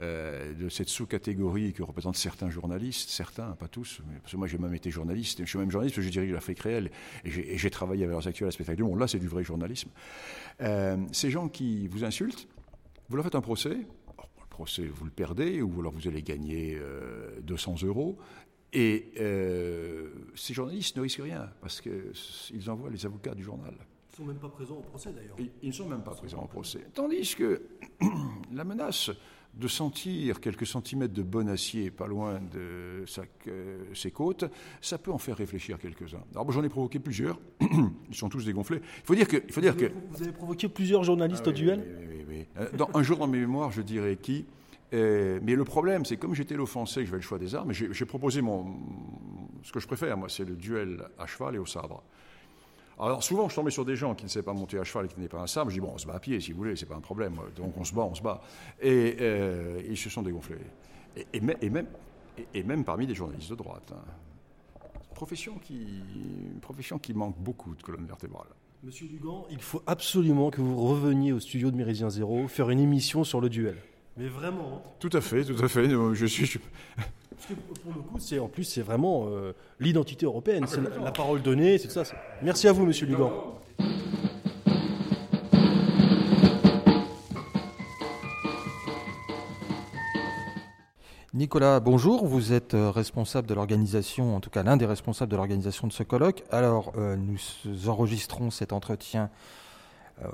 euh, 0.00 0.54
de 0.54 0.68
cette 0.68 0.88
sous-catégorie 0.88 1.72
que 1.72 1.82
représentent 1.82 2.16
certains 2.16 2.50
journalistes, 2.50 3.10
certains, 3.10 3.52
pas 3.52 3.68
tous, 3.68 4.00
parce 4.20 4.32
que 4.32 4.36
moi 4.36 4.46
j'ai 4.46 4.58
même 4.58 4.74
été 4.74 4.90
journaliste, 4.90 5.40
je 5.40 5.48
suis 5.48 5.58
même 5.58 5.70
journaliste, 5.70 5.96
parce 5.96 6.06
que 6.06 6.12
je 6.12 6.18
dirige 6.18 6.32
l'Afrique 6.32 6.60
réelle, 6.60 6.90
et 7.24 7.58
j'ai 7.58 7.70
travaillé 7.70 8.04
avec 8.04 8.12
l'heure 8.12 8.26
actuelle 8.26 8.48
à 8.48 8.52
Spectacle 8.52 8.76
du 8.76 8.84
Monde. 8.84 8.98
Là, 8.98 9.08
c'est 9.08 9.18
du 9.18 9.28
vrai 9.28 9.44
journalisme. 9.44 9.90
ces 11.12 11.30
gens 11.30 11.48
qui 11.48 11.88
vous 11.88 12.04
insultent, 12.04 12.48
vous 13.08 13.16
leur 13.16 13.24
faites 13.24 13.34
un 13.34 13.40
procès, 13.40 13.76
vous 14.66 15.04
le 15.04 15.10
perdez, 15.10 15.62
ou 15.62 15.80
alors 15.80 15.92
vous 15.92 16.06
allez 16.08 16.22
gagner 16.22 16.78
200 17.42 17.74
euh, 17.82 17.86
euros. 17.86 18.18
Et 18.72 19.12
euh, 19.18 20.10
ces 20.34 20.54
journalistes 20.54 20.96
ne 20.96 21.02
risquent 21.02 21.22
rien, 21.22 21.50
parce 21.60 21.80
qu'ils 21.80 22.70
envoient 22.70 22.90
les 22.90 23.04
avocats 23.06 23.34
du 23.34 23.42
journal. 23.42 23.74
Ils 23.74 24.12
ne 24.12 24.16
sont 24.16 24.32
même 24.32 24.38
pas 24.38 24.48
présents 24.48 24.76
au 24.76 24.82
procès 24.82 25.12
d'ailleurs. 25.12 25.36
Ils 25.62 25.68
ne 25.68 25.72
sont 25.72 25.88
même 25.88 26.02
pas 26.02 26.14
présents 26.14 26.42
au 26.42 26.46
procès. 26.46 26.86
Tandis 26.94 27.34
que 27.34 27.62
la 28.52 28.64
menace 28.64 29.10
de 29.54 29.68
sentir 29.68 30.40
quelques 30.40 30.66
centimètres 30.66 31.12
de 31.12 31.22
bon 31.22 31.48
acier 31.48 31.90
pas 31.90 32.06
loin 32.06 32.40
de 32.52 33.04
sa, 33.06 33.22
ses 33.94 34.10
côtes, 34.10 34.44
ça 34.80 34.98
peut 34.98 35.10
en 35.10 35.18
faire 35.18 35.36
réfléchir 35.36 35.78
quelques-uns. 35.78 36.22
Alors 36.34 36.50
j'en 36.52 36.62
ai 36.62 36.68
provoqué 36.68 36.98
plusieurs, 36.98 37.38
ils 37.60 38.14
sont 38.14 38.28
tous 38.28 38.44
dégonflés. 38.44 38.80
Il 38.98 39.04
faut 39.04 39.14
dire 39.14 39.28
que... 39.28 39.42
Il 39.46 39.52
faut 39.52 39.60
dire 39.60 39.72
vous, 39.72 39.80
que... 39.80 39.84
Avez, 39.86 39.94
vous 40.10 40.22
avez 40.22 40.32
provoqué 40.32 40.68
plusieurs 40.68 41.04
journalistes 41.04 41.44
ah 41.46 41.50
au 41.50 41.52
duel 41.52 41.84
oui, 42.00 42.24
oui, 42.28 42.46
oui, 42.56 42.66
Dans, 42.76 42.88
un 42.94 43.02
jour 43.02 43.18
dans 43.18 43.26
mes 43.26 43.40
mémoires, 43.40 43.72
je 43.72 43.82
dirais 43.82 44.16
qui. 44.16 44.46
Euh, 44.92 45.38
mais 45.42 45.54
le 45.54 45.64
problème, 45.64 46.04
c'est 46.04 46.16
comme 46.16 46.34
j'étais 46.34 46.56
l'offensé, 46.56 47.00
que 47.00 47.06
j'avais 47.06 47.18
le 47.18 47.22
choix 47.22 47.38
des 47.38 47.54
armes, 47.54 47.72
j'ai 47.72 48.04
proposé 48.06 48.42
mon, 48.42 48.76
ce 49.62 49.72
que 49.72 49.80
je 49.80 49.86
préfère, 49.86 50.16
moi, 50.16 50.28
c'est 50.28 50.44
le 50.44 50.56
duel 50.56 51.04
à 51.18 51.26
cheval 51.26 51.54
et 51.54 51.58
au 51.58 51.66
sabre. 51.66 52.02
Alors 53.00 53.22
souvent, 53.22 53.48
je 53.48 53.54
tombais 53.54 53.70
sur 53.70 53.86
des 53.86 53.96
gens 53.96 54.14
qui 54.14 54.24
ne 54.24 54.28
savaient 54.28 54.44
pas 54.44 54.52
monter 54.52 54.78
à 54.78 54.84
cheval 54.84 55.06
et 55.06 55.08
qui 55.08 55.16
n'avaient 55.16 55.28
pas 55.28 55.40
un 55.40 55.46
sabre. 55.46 55.70
Je 55.70 55.76
dis 55.76 55.80
bon, 55.80 55.92
on 55.94 55.98
se 55.98 56.06
bat 56.06 56.14
à 56.14 56.20
pied 56.20 56.38
si 56.40 56.52
vous 56.52 56.58
voulez, 56.58 56.76
c'est 56.76 56.86
pas 56.86 56.96
un 56.96 57.00
problème. 57.00 57.36
Donc 57.56 57.76
on 57.78 57.84
se 57.84 57.94
bat, 57.94 58.02
on 58.02 58.14
se 58.14 58.22
bat. 58.22 58.42
Et 58.80 59.16
euh, 59.20 59.82
ils 59.88 59.96
se 59.96 60.10
sont 60.10 60.22
dégonflés. 60.22 60.58
Et, 61.32 61.40
même, 61.40 61.86
et, 62.54 62.62
même 62.62 62.84
parmi 62.84 63.06
des 63.06 63.14
journalistes 63.14 63.50
de 63.50 63.56
droite. 63.56 63.92
Hein. 63.92 64.88
Profession 65.14 65.58
qui, 65.58 66.02
une 66.54 66.60
profession 66.60 66.98
qui 66.98 67.14
manque 67.14 67.38
beaucoup 67.38 67.74
de 67.74 67.82
colonne 67.82 68.06
vertébrale. 68.06 68.48
Monsieur 68.82 69.08
Dugan, 69.08 69.46
il 69.50 69.60
faut 69.60 69.82
absolument 69.86 70.50
que 70.50 70.60
vous 70.60 70.76
reveniez 70.76 71.32
au 71.32 71.40
studio 71.40 71.70
de 71.70 71.76
Méridien 71.76 72.10
Zéro 72.10 72.48
faire 72.48 72.70
une 72.70 72.80
émission 72.80 73.24
sur 73.24 73.40
le 73.40 73.48
duel. 73.48 73.76
Mais 74.16 74.28
vraiment. 74.28 74.82
Hein. 74.84 74.90
Tout 74.98 75.10
à 75.12 75.20
fait, 75.20 75.44
tout 75.44 75.62
à 75.62 75.68
fait. 75.68 75.88
Je 75.88 76.26
suis. 76.26 76.58
Pour 77.46 77.92
le 77.94 78.00
coup, 78.00 78.18
c'est 78.18 78.38
en 78.38 78.48
plus, 78.48 78.64
c'est 78.64 78.82
vraiment 78.82 79.26
euh, 79.28 79.52
l'identité 79.78 80.26
européenne, 80.26 80.64
c'est 80.66 80.80
la, 80.80 81.12
parole 81.12 81.42
donnée, 81.42 81.78
c'est 81.78 81.90
ça. 81.90 82.02
Merci 82.42 82.68
à 82.68 82.72
vous, 82.72 82.86
Monsieur 82.86 83.06
Lugan. 83.06 83.32
Nicolas, 91.32 91.78
bonjour. 91.80 92.26
Vous 92.26 92.52
êtes 92.52 92.74
euh, 92.74 92.90
responsable 92.90 93.46
de 93.46 93.54
l'organisation, 93.54 94.36
en 94.36 94.40
tout 94.40 94.50
cas 94.50 94.62
l'un 94.62 94.76
des 94.76 94.84
responsables 94.84 95.30
de 95.30 95.36
l'organisation 95.36 95.86
de 95.86 95.92
ce 95.92 96.02
colloque. 96.02 96.42
Alors, 96.50 96.92
euh, 96.98 97.16
nous 97.16 97.88
enregistrons 97.88 98.50
cet 98.50 98.72
entretien 98.72 99.24
euh, 99.24 99.69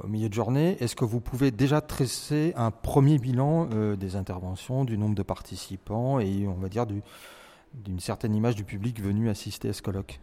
au 0.03 0.09
milieu 0.09 0.29
de 0.29 0.35
journée. 0.35 0.77
Est-ce 0.81 0.97
que 0.97 1.05
vous 1.05 1.21
pouvez 1.21 1.51
déjà 1.51 1.81
tresser 1.81 2.53
un 2.57 2.71
premier 2.71 3.19
bilan 3.19 3.69
euh, 3.73 3.97
des 3.97 4.17
interventions, 4.17 4.85
du 4.85 4.99
nombre 4.99 5.15
de 5.15 5.23
participants 5.23 6.21
et 6.21 6.47
on 6.47 6.55
va 6.55 6.69
dire 6.69 6.87
d'une 6.87 8.01
certaine 8.01 8.35
image 8.35 8.57
du 8.57 8.65
public 8.65 9.01
venu 9.01 9.29
assister 9.29 9.69
à 9.69 9.73
ce 9.73 9.83
colloque? 9.83 10.21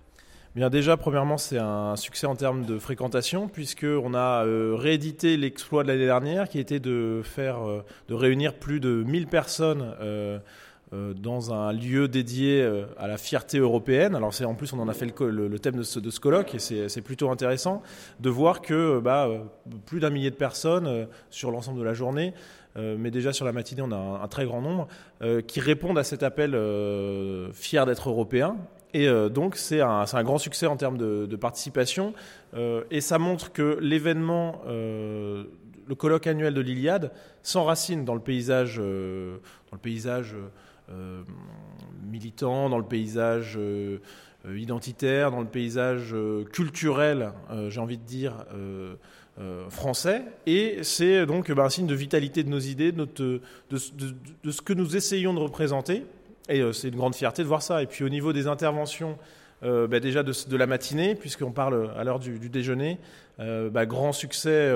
Bien 0.56 0.70
déjà, 0.70 0.98
premièrement, 0.98 1.38
c'est 1.38 1.58
un 1.58 1.96
succès 1.96 2.28
en 2.28 2.36
termes 2.36 2.64
de 2.66 2.78
fréquentation 2.78 3.48
puisqu'on 3.48 4.14
a 4.14 4.46
euh, 4.46 4.76
réédité 4.78 5.36
l'exploit 5.36 5.84
de 5.84 5.88
l'année 5.88 6.06
dernière 6.06 6.48
qui 6.48 6.60
était 6.60 6.80
de 6.80 7.22
faire, 7.24 7.60
de 8.08 8.14
réunir 8.14 8.54
plus 8.54 8.80
de 8.80 9.04
1000 9.04 9.28
personnes 9.28 9.96
euh, 10.00 10.38
dans 11.16 11.54
un 11.54 11.72
lieu 11.74 12.08
dédié 12.08 12.62
euh, 12.62 12.86
à 12.98 13.08
la 13.08 13.18
fierté 13.18 13.58
européenne. 13.58 14.16
Alors 14.16 14.34
c'est 14.34 14.46
en 14.46 14.54
plus 14.54 14.74
on 14.74 14.80
en 14.80 14.88
a 14.88 14.94
fait 14.94 15.06
le, 15.06 15.60
thème 15.60 15.76
de 15.76 15.84
ce, 15.84 16.20
colloque 16.20 16.56
et 16.56 16.60
c'est 16.60 17.02
plutôt 17.02 17.30
intéressant 17.30 17.82
de 18.20 18.30
voir 18.30 18.62
que 18.62 18.74
euh, 18.74 19.02
bah, 19.02 19.30
plus 19.86 20.00
d'un 20.00 20.10
millier 20.10 20.30
de 20.30 20.36
personnes 20.36 21.08
sur 21.30 21.52
l'ensemble 21.52 21.80
de 21.80 21.84
la 21.84 21.94
journée, 21.94 22.34
mais 22.76 23.12
déjà 23.12 23.34
sur 23.34 23.46
la 23.46 23.52
matinée 23.52 23.82
on 23.82 23.92
a 23.92 24.24
un, 24.24 24.28
très 24.28 24.46
grand 24.46 24.62
nombre 24.62 24.88
qui 25.48 25.60
répondent 25.60 25.98
à 25.98 26.04
cet 26.04 26.24
appel 26.24 26.58
fier 27.54 27.86
d'être 27.86 28.10
européen. 28.10 28.58
Et 28.94 29.08
donc 29.30 29.56
c'est 29.56 29.82
un, 29.82 30.24
grand 30.24 30.38
succès 30.38 30.66
en 30.66 30.76
termes 30.76 30.98
de, 30.98 31.36
participation 31.36 32.14
et 32.92 33.02
ça 33.02 33.20
montre 33.20 33.52
que 33.52 33.78
l'événement 33.80 34.62
le 35.88 35.96
colloque 35.96 36.28
annuel 36.28 36.54
de 36.54 36.62
l'Iliade 36.62 37.12
s'enracine 37.42 38.06
dans 38.06 38.16
le 38.16 38.22
paysage, 38.22 38.78
dans 38.78 38.84
le 38.84 39.82
paysage 39.82 40.34
euh, 40.34 40.48
militant, 42.14 42.70
dans 42.70 42.78
le 42.78 42.86
paysage 42.86 43.56
euh, 43.58 44.00
euh, 44.46 44.60
identitaire, 44.60 45.32
dans 45.32 45.42
le 45.42 45.48
paysage 45.48 46.16
culturel, 46.52 47.32
j'ai 47.70 47.80
envie 47.80 47.98
de 47.98 48.04
dire, 48.04 48.46
français. 49.70 50.24
Et 50.46 50.84
c'est 50.84 51.26
donc 51.26 51.52
bah, 51.52 51.64
un 51.64 51.70
signe 51.70 51.88
de 51.88 51.96
vitalité 51.96 52.44
de 52.44 52.50
nos 52.50 52.60
idées, 52.60 52.92
de, 52.92 53.42
ce 53.72 54.62
que 54.62 54.74
nous 54.74 54.96
essayons 54.96 55.34
de 55.34 55.40
représenter. 55.40 56.04
Et 56.50 56.62
c'est 56.74 56.90
une 56.90 56.98
grande 56.98 57.16
fierté 57.16 57.42
de 57.42 57.48
voir 57.48 57.62
ça. 57.62 57.82
Et 57.82 57.88
puis 57.88 58.04
au 58.04 58.10
niveau 58.10 58.34
des 58.34 58.48
interventions, 58.48 59.18
bah, 59.64 60.00
déjà 60.00 60.24
de, 60.24 60.58
la 60.58 60.68
matinée, 60.68 61.16
puisqu'on 61.16 61.52
parle 61.52 61.92
à 61.98 62.04
l'heure 62.04 62.20
du, 62.20 62.50
déjeuner, 62.50 63.00
bah, 63.40 63.86
grand 63.86 64.12
succès 64.12 64.72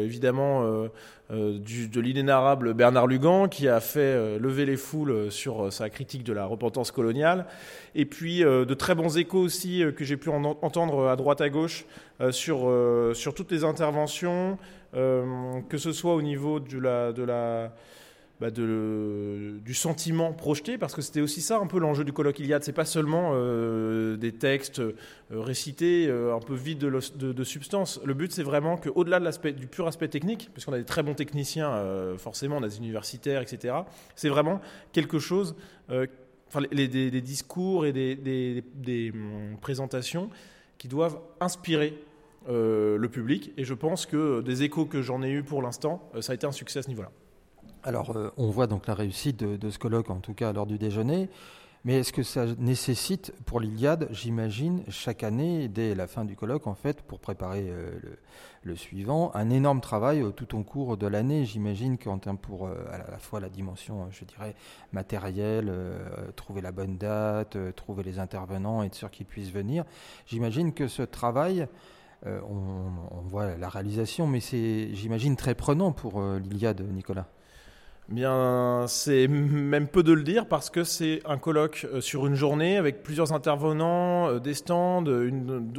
évidemment 0.00 0.88
euh, 1.30 1.58
de 1.58 2.00
l'inénarrable 2.02 2.74
Bernard 2.74 3.06
Lugan, 3.06 3.48
qui 3.48 3.66
a 3.66 3.80
fait 3.80 4.00
euh, 4.00 4.38
lever 4.38 4.66
les 4.66 4.76
foules 4.76 5.10
euh, 5.10 5.30
sur 5.30 5.72
sa 5.72 5.88
critique 5.88 6.22
de 6.22 6.34
la 6.34 6.44
repentance 6.44 6.90
coloniale, 6.90 7.46
et 7.94 8.04
puis 8.04 8.40
de 8.40 8.74
très 8.74 8.94
bons 8.94 9.16
échos 9.16 9.38
aussi 9.38 9.82
que 9.96 10.04
j'ai 10.04 10.18
pu 10.18 10.28
entendre 10.28 11.08
à 11.08 11.16
droite 11.16 11.40
à 11.40 11.48
gauche 11.48 11.86
sur, 12.30 12.70
sur 13.14 13.34
toutes 13.34 13.52
les 13.52 13.62
interventions, 13.62 14.58
que 14.92 15.78
ce 15.78 15.92
soit 15.92 16.14
au 16.14 16.22
niveau 16.22 16.58
de 16.58 16.78
la, 16.78 17.12
de 17.12 17.22
la 17.22 17.72
bah, 18.44 18.50
du 18.50 19.72
sentiment 19.72 20.34
projeté, 20.34 20.76
parce 20.76 20.94
que 20.94 21.00
c'était 21.00 21.22
aussi 21.22 21.40
ça 21.40 21.56
un 21.60 21.66
peu 21.66 21.78
l'enjeu 21.78 22.04
du 22.04 22.12
colloque 22.12 22.40
Iliade. 22.40 22.62
C'est 22.62 22.74
pas 22.74 22.84
seulement 22.84 23.30
euh, 23.32 24.18
des 24.18 24.32
textes 24.32 24.80
euh, 24.80 24.92
récités 25.30 26.08
euh, 26.08 26.36
un 26.36 26.40
peu 26.40 26.52
vides 26.52 26.76
de, 26.76 27.44
substance. 27.44 28.02
Le 28.04 28.12
but, 28.12 28.32
c'est 28.32 28.42
vraiment 28.42 28.76
qu'au-delà 28.76 29.18
de 29.18 29.50
du 29.52 29.66
pur 29.66 29.86
aspect 29.86 30.08
technique, 30.08 30.50
puisqu'on 30.52 30.74
a 30.74 30.78
des 30.78 30.84
très 30.84 31.02
bons 31.02 31.14
techniciens, 31.14 31.82
forcément, 32.18 32.58
on 32.58 32.62
a 32.62 32.68
des 32.68 32.76
universitaires, 32.76 33.40
etc., 33.40 33.76
c'est 34.14 34.28
vraiment 34.28 34.60
quelque 34.92 35.18
chose, 35.18 35.56
enfin, 35.88 36.60
des, 36.70 37.20
discours 37.22 37.86
et 37.86 37.92
des, 37.92 39.12
hum, 39.14 39.56
présentations 39.62 40.28
qui 40.76 40.88
doivent 40.88 41.18
inspirer 41.40 41.98
le 42.46 43.06
public. 43.06 43.52
Et 43.56 43.64
je 43.64 43.72
pense 43.72 44.04
que 44.04 44.42
des 44.42 44.64
échos 44.64 44.84
que 44.84 45.00
j'en 45.00 45.22
ai 45.22 45.30
eu 45.30 45.42
pour 45.42 45.62
l'instant, 45.62 46.10
ça 46.20 46.32
a 46.32 46.34
été 46.34 46.46
un 46.46 46.52
succès 46.52 46.80
à 46.80 46.82
ce 46.82 46.88
niveau-là. 46.88 47.10
Alors, 47.86 48.16
euh, 48.16 48.32
on 48.38 48.48
voit 48.48 48.66
donc 48.66 48.86
la 48.86 48.94
réussite 48.94 49.36
de, 49.36 49.70
ce 49.70 49.78
colloque, 49.78 50.08
en 50.08 50.20
tout 50.20 50.32
cas 50.32 50.54
lors 50.54 50.64
du 50.64 50.78
déjeuner. 50.78 51.28
Mais 51.84 51.98
est-ce 51.98 52.14
que 52.14 52.22
ça 52.22 52.46
nécessite 52.58 53.34
pour 53.44 53.60
l'Iliade, 53.60 54.08
j'imagine, 54.10 54.82
chaque 54.88 55.22
année, 55.22 55.68
dès 55.68 55.94
la 55.94 56.06
fin 56.06 56.24
du 56.24 56.34
colloque, 56.34 56.66
en 56.66 56.74
fait, 56.74 57.02
pour 57.02 57.20
préparer 57.20 57.66
euh, 57.68 57.90
le, 58.62 58.74
suivant, 58.74 59.30
un 59.34 59.50
énorme 59.50 59.82
travail 59.82 60.22
euh, 60.22 60.30
tout 60.30 60.56
au 60.58 60.62
cours 60.62 60.96
de 60.96 61.06
l'année? 61.06 61.44
J'imagine 61.44 61.98
qu'en 61.98 62.16
termes 62.16 62.38
pour 62.38 62.68
à 62.68 62.96
la 63.10 63.18
fois 63.18 63.38
la 63.38 63.50
dimension, 63.50 64.08
je 64.10 64.24
dirais, 64.24 64.54
matérielle, 64.92 65.70
trouver 66.36 66.62
la 66.62 66.72
bonne 66.72 66.96
date, 66.96 67.58
trouver 67.76 68.02
les 68.02 68.18
intervenants, 68.18 68.82
être 68.82 68.94
sûr 68.94 69.10
qu'ils 69.10 69.26
puissent 69.26 69.52
venir. 69.52 69.84
J'imagine 70.24 70.72
que 70.72 70.88
ce 70.88 71.02
travail, 71.02 71.68
on, 72.24 72.30
on, 73.10 73.20
voit 73.26 73.56
la 73.56 73.68
réalisation, 73.68 74.26
mais 74.26 74.40
c'est, 74.40 74.94
j'imagine, 74.94 75.36
très 75.36 75.54
prenant 75.54 75.92
pour 75.92 76.22
l'Iliade, 76.22 76.80
Nicolas. 76.80 77.28
Bien, 78.10 78.84
c'est 78.86 79.28
même 79.28 79.88
peu 79.88 80.02
de 80.02 80.12
le 80.12 80.22
dire 80.22 80.46
parce 80.46 80.68
que 80.68 80.84
c'est 80.84 81.22
un 81.24 81.38
colloque 81.38 81.86
euh, 81.90 82.02
sur 82.02 82.26
une 82.26 82.34
journée 82.34 82.76
avec 82.76 83.02
plusieurs 83.02 83.32
intervenants, 83.32 84.28
euh, 84.28 84.38
des 84.40 84.52
stands, 84.52 85.04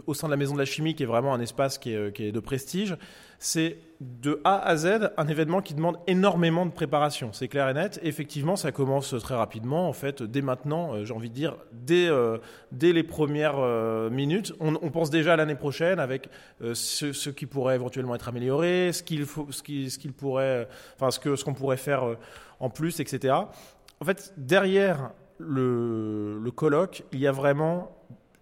au 0.08 0.14
sein 0.16 0.28
de 0.28 0.32
la 0.32 0.38
Maison 0.38 0.56
de 0.56 0.60
la 0.60 0.66
Chimie 0.66 0.96
qui 0.96 1.04
est 1.04 1.06
vraiment 1.06 1.36
un 1.36 1.40
espace 1.40 1.78
qui 1.78 1.94
est, 1.94 2.16
qui 2.16 2.24
est 2.24 2.32
de 2.32 2.40
prestige. 2.40 2.98
C'est 3.38 3.78
de 4.22 4.40
A 4.44 4.60
à 4.60 4.76
Z 4.76 5.12
un 5.18 5.28
événement 5.28 5.62
qui 5.62 5.74
demande 5.74 5.98
énormément 6.08 6.66
de 6.66 6.72
préparation, 6.72 7.32
c'est 7.34 7.48
clair 7.48 7.70
et 7.70 7.74
net. 7.74 8.00
effectivement, 8.04 8.56
ça 8.56 8.72
commence 8.72 9.16
très 9.20 9.36
rapidement, 9.36 9.88
en 9.88 9.94
fait, 9.94 10.22
dès 10.22 10.42
maintenant, 10.42 10.94
euh, 10.94 11.06
j'ai 11.06 11.14
envie 11.14 11.30
de 11.30 11.34
dire, 11.34 11.58
dès, 11.72 12.08
euh, 12.08 12.38
dès 12.72 12.94
les 12.94 13.04
premières 13.04 13.58
euh, 13.58 14.10
minutes. 14.10 14.54
On, 14.60 14.76
pense 14.90 15.10
déjà 15.10 15.34
à 15.34 15.36
l'année 15.36 15.56
prochaine 15.56 16.00
avec 16.00 16.30
ce, 16.62 17.30
qui 17.30 17.46
pourrait 17.46 17.76
éventuellement 17.76 18.16
être 18.16 18.30
amélioré, 18.30 18.92
ce 18.94 19.04
qu'il 19.04 19.26
faut, 19.26 19.48
ce 19.50 19.62
qui, 19.62 19.90
ce 19.90 20.00
qu'il 20.00 20.14
pourrait, 20.14 20.68
enfin, 20.96 21.12
ce 21.12 21.20
que, 21.20 21.36
ce 21.36 21.44
qu'on 21.44 21.54
pourrait 21.54 21.78
faire 21.78 22.16
en 22.60 22.70
plus, 22.70 23.00
etc. 23.00 23.34
En 24.00 24.06
fait, 24.06 24.34
derrière 24.38 25.12
le, 25.38 26.40
le 26.40 26.52
colloque, 26.52 27.04
il 27.12 27.20
y 27.20 27.28
a 27.28 27.32
vraiment 27.32 27.92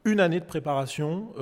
une 0.05 0.19
année 0.19 0.39
de 0.39 0.45
préparation 0.45 1.33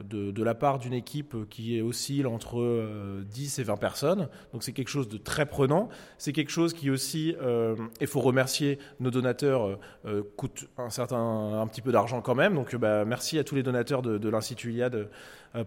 de, 0.00 0.42
la 0.42 0.54
part 0.54 0.78
d'une 0.78 0.92
équipe 0.92 1.36
qui 1.48 1.80
oscille 1.80 2.26
entre 2.26 3.22
10 3.24 3.58
euh, 3.58 3.62
et 3.62 3.64
20 3.64 3.76
personnes. 3.76 4.28
Donc 4.52 4.62
c'est 4.62 4.72
quelque 4.72 4.88
chose 4.88 5.08
de 5.08 5.18
très 5.18 5.46
prenant. 5.46 5.88
C'est 6.18 6.32
quelque 6.32 6.50
chose 6.50 6.72
qui 6.72 6.90
aussi, 6.90 7.36
euh, 7.42 7.76
il 8.00 8.06
faut 8.06 8.20
remercier 8.20 8.78
nos 9.00 9.10
donateurs, 9.10 9.78
euh, 10.06 10.22
coûte 10.36 10.68
un 10.78 10.90
certain, 10.90 11.60
un 11.60 11.66
petit 11.66 11.82
peu 11.82 11.92
d'argent 11.92 12.20
quand 12.20 12.34
même. 12.34 12.54
Donc 12.54 12.74
bah, 12.76 13.04
merci 13.04 13.38
à 13.38 13.44
tous 13.44 13.54
les 13.54 13.62
donateurs 13.62 14.02
de, 14.02 14.28
l'Institut 14.28 14.70
Iliade 14.70 15.08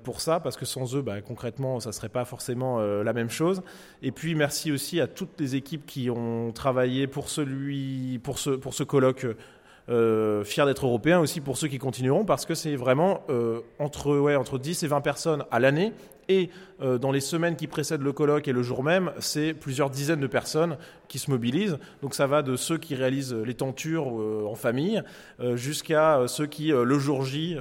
pour 0.03 0.19
ça, 0.19 0.39
parce 0.39 0.57
que 0.57 0.65
sans 0.65 0.95
eux, 0.95 1.03
bah, 1.03 1.21
concrètement, 1.21 1.79
ça 1.79 1.89
ne 1.89 1.93
serait 1.93 2.09
pas 2.09 2.25
forcément 2.25 2.79
la 2.79 3.13
même 3.13 3.29
chose. 3.29 3.61
Et 4.01 4.11
puis 4.11 4.33
merci 4.33 4.71
aussi 4.71 4.99
à 4.99 5.07
toutes 5.07 5.39
les 5.39 5.55
équipes 5.55 5.85
qui 5.85 6.09
ont 6.09 6.51
travaillé 6.51 7.05
pour 7.05 7.29
celui, 7.29 8.19
pour 8.23 8.39
ce, 8.39 8.49
pour 8.49 8.73
ce 8.73 8.83
colloque 8.83 9.27
euh, 9.87 10.43
fier 10.43 10.65
d'être 10.65 10.87
européen 10.87 11.19
aussi 11.19 11.41
pour 11.41 11.57
ceux 11.57 11.67
qui 11.67 11.77
continueront 11.77 12.25
parce 12.25 12.47
que 12.47 12.55
c'est 12.55 12.75
vraiment 12.75 13.21
euh, 13.29 13.59
entre, 13.77 14.17
ouais, 14.17 14.35
entre 14.35 14.57
10 14.57 14.81
et 14.81 14.87
20 14.87 15.01
personnes 15.01 15.45
à 15.51 15.59
l'année 15.59 15.93
et 16.27 16.49
euh, 16.81 16.97
dans 16.97 17.11
les 17.11 17.19
semaines 17.19 17.55
qui 17.55 17.67
précèdent 17.67 18.01
le 18.01 18.11
colloque 18.11 18.47
et 18.47 18.51
le 18.51 18.63
jour 18.63 18.83
même, 18.83 19.11
c'est 19.19 19.53
plusieurs 19.53 19.91
dizaines 19.91 20.19
de 20.19 20.25
personnes 20.25 20.77
qui 21.07 21.19
se 21.19 21.29
mobilisent. 21.29 21.77
Donc 22.01 22.15
ça 22.15 22.25
va 22.25 22.41
de 22.41 22.55
ceux 22.55 22.79
qui 22.79 22.95
réalisent 22.95 23.35
les 23.35 23.53
tentures 23.53 24.07
en 24.07 24.55
famille 24.55 25.03
jusqu'à 25.53 26.23
ceux 26.25 26.47
qui, 26.47 26.69
le 26.69 26.97
jour 26.97 27.23
J, 27.23 27.55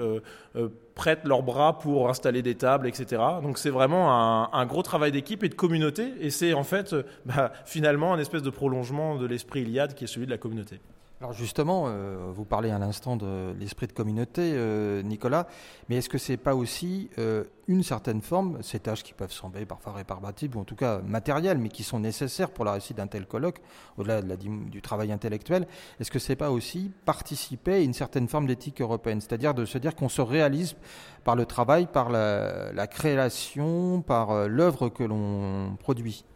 prêtent 0.94 1.26
leurs 1.26 1.42
bras 1.42 1.78
pour 1.78 2.08
installer 2.08 2.40
des 2.40 2.54
tables, 2.54 2.88
etc. 2.88 3.20
Donc 3.42 3.58
c'est 3.58 3.68
vraiment 3.68 4.54
un, 4.54 4.66
gros 4.66 4.82
travail 4.82 5.12
d'équipe 5.12 5.44
et 5.44 5.50
de 5.50 5.54
communauté. 5.54 6.14
Et 6.20 6.30
c'est 6.30 6.54
en 6.54 6.64
fait 6.64 6.96
bah, 7.26 7.52
finalement 7.66 8.14
un 8.14 8.18
espèce 8.18 8.42
de 8.42 8.50
prolongement 8.50 9.16
de 9.16 9.26
l'esprit 9.26 9.60
Iliade 9.60 9.92
qui 9.92 10.04
est 10.04 10.06
celui 10.06 10.24
de 10.24 10.30
la 10.30 10.38
communauté. 10.38 10.80
Alors 11.24 11.32
justement, 11.32 11.86
euh, 11.86 12.30
vous 12.34 12.44
parlez 12.44 12.70
à 12.70 12.78
l'instant 12.78 13.16
de 13.16 13.54
l'esprit 13.58 13.86
de 13.86 13.94
communauté, 13.94 14.52
euh, 14.56 15.00
Nicolas, 15.00 15.46
mais 15.88 15.96
est-ce 15.96 16.10
que 16.10 16.18
c'est 16.18 16.36
pas 16.36 16.54
aussi 16.54 17.08
euh, 17.16 17.44
une 17.66 17.82
certaine 17.82 18.20
forme, 18.20 18.62
ces 18.62 18.78
tâches 18.78 19.02
qui 19.02 19.14
peuvent 19.14 19.32
sembler 19.32 19.64
parfois 19.64 19.94
réparbatibles, 19.94 20.58
ou 20.58 20.60
en 20.60 20.64
tout 20.64 20.76
cas 20.76 21.00
matérielles, 21.00 21.56
mais 21.56 21.70
qui 21.70 21.82
sont 21.82 21.98
nécessaires 21.98 22.50
pour 22.50 22.66
la 22.66 22.72
réussite 22.72 22.98
d'un 22.98 23.06
tel 23.06 23.24
colloque, 23.24 23.62
au-delà 23.96 24.20
du 24.20 24.82
travail 24.82 25.12
intellectuel, 25.12 25.66
est-ce 25.98 26.10
que 26.10 26.18
c'est 26.18 26.36
pas 26.36 26.50
aussi 26.50 26.92
participer 27.06 27.72
à 27.72 27.78
une 27.78 27.94
certaine 27.94 28.28
forme 28.28 28.46
d'éthique 28.46 28.82
européenne, 28.82 29.22
c'est-à-dire 29.22 29.54
de 29.54 29.64
se 29.64 29.78
dire 29.78 29.94
qu'on 29.94 30.10
se 30.10 30.20
réalise 30.20 30.76
par 31.24 31.36
le 31.36 31.46
travail, 31.46 31.86
par 31.86 32.10
la 32.10 32.86
création, 32.86 34.02
par 34.02 34.46
l'œuvre 34.46 34.90
que 34.90 35.04
l'on 35.04 35.74
produit? 35.78 36.26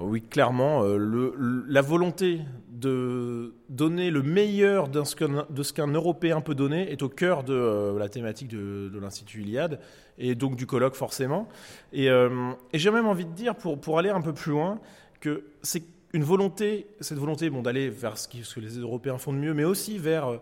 Oui, 0.00 0.22
clairement, 0.22 0.84
euh, 0.84 1.64
la 1.68 1.82
volonté 1.82 2.40
de 2.70 3.54
donner 3.68 4.10
le 4.10 4.22
meilleur 4.22 4.88
de 4.88 5.02
ce 5.02 5.72
qu'un 5.72 5.88
Européen 5.88 6.40
peut 6.40 6.54
donner 6.54 6.92
est 6.92 7.02
au 7.02 7.08
cœur 7.08 7.42
de 7.42 7.52
euh, 7.52 7.98
la 7.98 8.08
thématique 8.08 8.48
de, 8.48 8.96
l'Institut 9.00 9.42
Iliade 9.42 9.80
et 10.18 10.36
donc 10.36 10.54
du 10.54 10.66
colloque 10.66 10.94
forcément. 10.94 11.48
Euh, 11.94 12.52
et, 12.72 12.78
j'ai 12.78 12.90
même 12.90 13.06
envie 13.06 13.24
de 13.24 13.32
dire, 13.32 13.56
pour, 13.56 13.98
aller 13.98 14.10
un 14.10 14.20
peu 14.20 14.32
plus 14.32 14.52
loin, 14.52 14.80
que 15.20 15.44
c'est 15.62 15.82
une 16.12 16.22
volonté, 16.22 16.86
cette 17.00 17.18
volonté 17.18 17.50
bon, 17.50 17.62
d'aller 17.62 17.90
vers 17.90 18.16
ce, 18.16 18.28
que 18.28 18.60
les 18.60 18.78
Européens 18.78 19.18
font 19.18 19.32
de 19.32 19.38
mieux, 19.38 19.54
mais 19.54 19.64
aussi 19.64 19.98
vers 19.98 20.40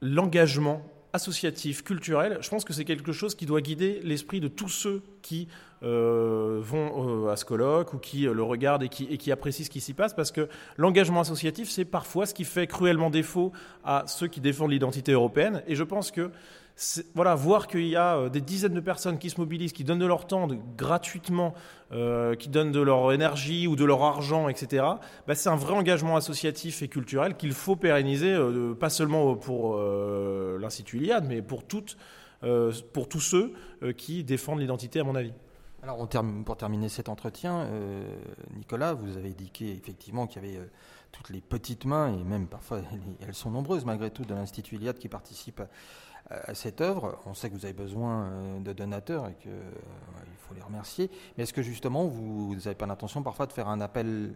l'engagement 0.00 0.82
associatif, 1.12 1.82
culturel, 1.82 2.38
je 2.40 2.48
pense 2.48 2.64
que 2.64 2.72
c'est 2.72 2.84
quelque 2.84 3.12
chose 3.12 3.34
qui 3.34 3.44
doit 3.44 3.60
guider 3.60 4.00
l'esprit 4.02 4.40
de 4.40 4.48
tous 4.48 4.68
ceux 4.68 5.02
qui 5.22 5.48
euh, 5.84 6.60
vont 6.62 7.26
euh, 7.26 7.32
à 7.32 7.36
ce 7.36 7.44
colloque 7.44 7.92
ou 7.92 7.98
qui 7.98 8.28
euh, 8.28 8.32
le 8.32 8.44
regardent 8.44 8.84
et 8.84 8.88
qui, 8.88 9.08
et 9.10 9.32
apprécient 9.32 9.64
ce 9.64 9.70
qui 9.70 9.80
s'y 9.80 9.94
passe, 9.94 10.14
parce 10.14 10.30
que 10.30 10.48
l'engagement 10.76 11.20
associatif, 11.20 11.70
c'est 11.70 11.84
parfois 11.84 12.24
ce 12.24 12.34
qui 12.34 12.44
fait 12.44 12.68
cruellement 12.68 13.10
défaut 13.10 13.50
à 13.84 14.04
ceux 14.06 14.28
qui 14.28 14.40
défendent 14.40 14.70
l'identité 14.70 15.10
européenne. 15.10 15.64
Et 15.66 15.74
je 15.74 15.82
pense 15.82 16.12
que 16.12 16.30
voilà, 17.14 17.34
voir 17.34 17.66
qu'il 17.66 17.88
y 17.88 17.96
a 17.96 18.28
des 18.28 18.40
dizaines 18.40 18.74
de 18.74 18.80
personnes 18.80 19.18
qui 19.18 19.28
se 19.28 19.40
mobilisent, 19.40 19.72
qui 19.72 19.84
donnent 19.84 19.98
de 19.98 20.06
leur 20.06 20.26
temps 20.26 20.48
gratuitement, 20.76 21.52
qui 21.90 22.48
donnent 22.48 22.72
de 22.72 22.80
leur 22.80 23.12
énergie 23.12 23.66
ou 23.66 23.76
de 23.76 23.84
leur 23.84 24.02
argent, 24.02 24.48
etc., 24.48 24.84
bah, 25.26 25.34
c'est 25.34 25.50
un 25.50 25.54
vrai 25.54 25.74
engagement 25.74 26.16
associatif 26.16 26.82
et 26.82 26.88
culturel 26.88 27.36
qu'il 27.36 27.52
faut 27.52 27.76
pérenniser, 27.76 28.34
pas 28.80 28.88
seulement 28.88 29.36
pour 29.36 29.78
l'Institut 30.58 30.96
Iliade, 30.96 31.26
mais 31.28 31.42
pour, 31.42 31.62
toutes, 31.62 31.98
pour 32.92 33.08
tous 33.08 33.20
ceux 33.20 33.54
qui 33.96 34.24
défendent 34.24 34.60
l'identité, 34.60 35.00
à 35.00 35.04
mon 35.04 35.14
avis. 35.14 35.32
Alors, 35.82 36.08
pour 36.44 36.56
terminer 36.56 36.88
cet 36.88 37.08
entretien, 37.08 37.62
euh, 37.62 38.04
Nicolas, 38.54 38.94
vous 38.94 39.16
avez 39.16 39.30
indiqué 39.30 39.72
effectivement 39.72 40.28
qu'il 40.28 40.44
y 40.44 40.46
avait 40.46 40.58
euh, 40.58 40.70
toutes 41.10 41.30
les 41.30 41.40
petites 41.40 41.86
mains, 41.86 42.16
et 42.16 42.22
même 42.22 42.46
parfois 42.46 42.82
elles 43.20 43.34
sont 43.34 43.50
nombreuses 43.50 43.84
malgré 43.84 44.08
tout, 44.12 44.24
de 44.24 44.32
l'Institut 44.32 44.76
Iliade 44.76 44.98
qui 44.98 45.08
participent 45.08 45.64
à, 46.30 46.54
cette 46.54 46.80
œuvre. 46.80 47.18
On 47.26 47.34
sait 47.34 47.50
que 47.50 47.54
vous 47.56 47.64
avez 47.64 47.74
besoin 47.74 48.26
euh, 48.26 48.60
de 48.60 48.72
donateurs 48.72 49.28
et 49.28 49.34
qu'il 49.34 49.50
faut 50.46 50.54
les 50.54 50.62
remercier. 50.62 51.10
Mais 51.36 51.42
est-ce 51.42 51.52
que 51.52 51.62
justement, 51.62 52.06
vous 52.06 52.54
n'avez 52.54 52.76
pas 52.76 52.86
l'intention 52.86 53.24
parfois 53.24 53.46
de 53.46 53.52
faire 53.52 53.66
un 53.66 53.80
appel 53.80 54.34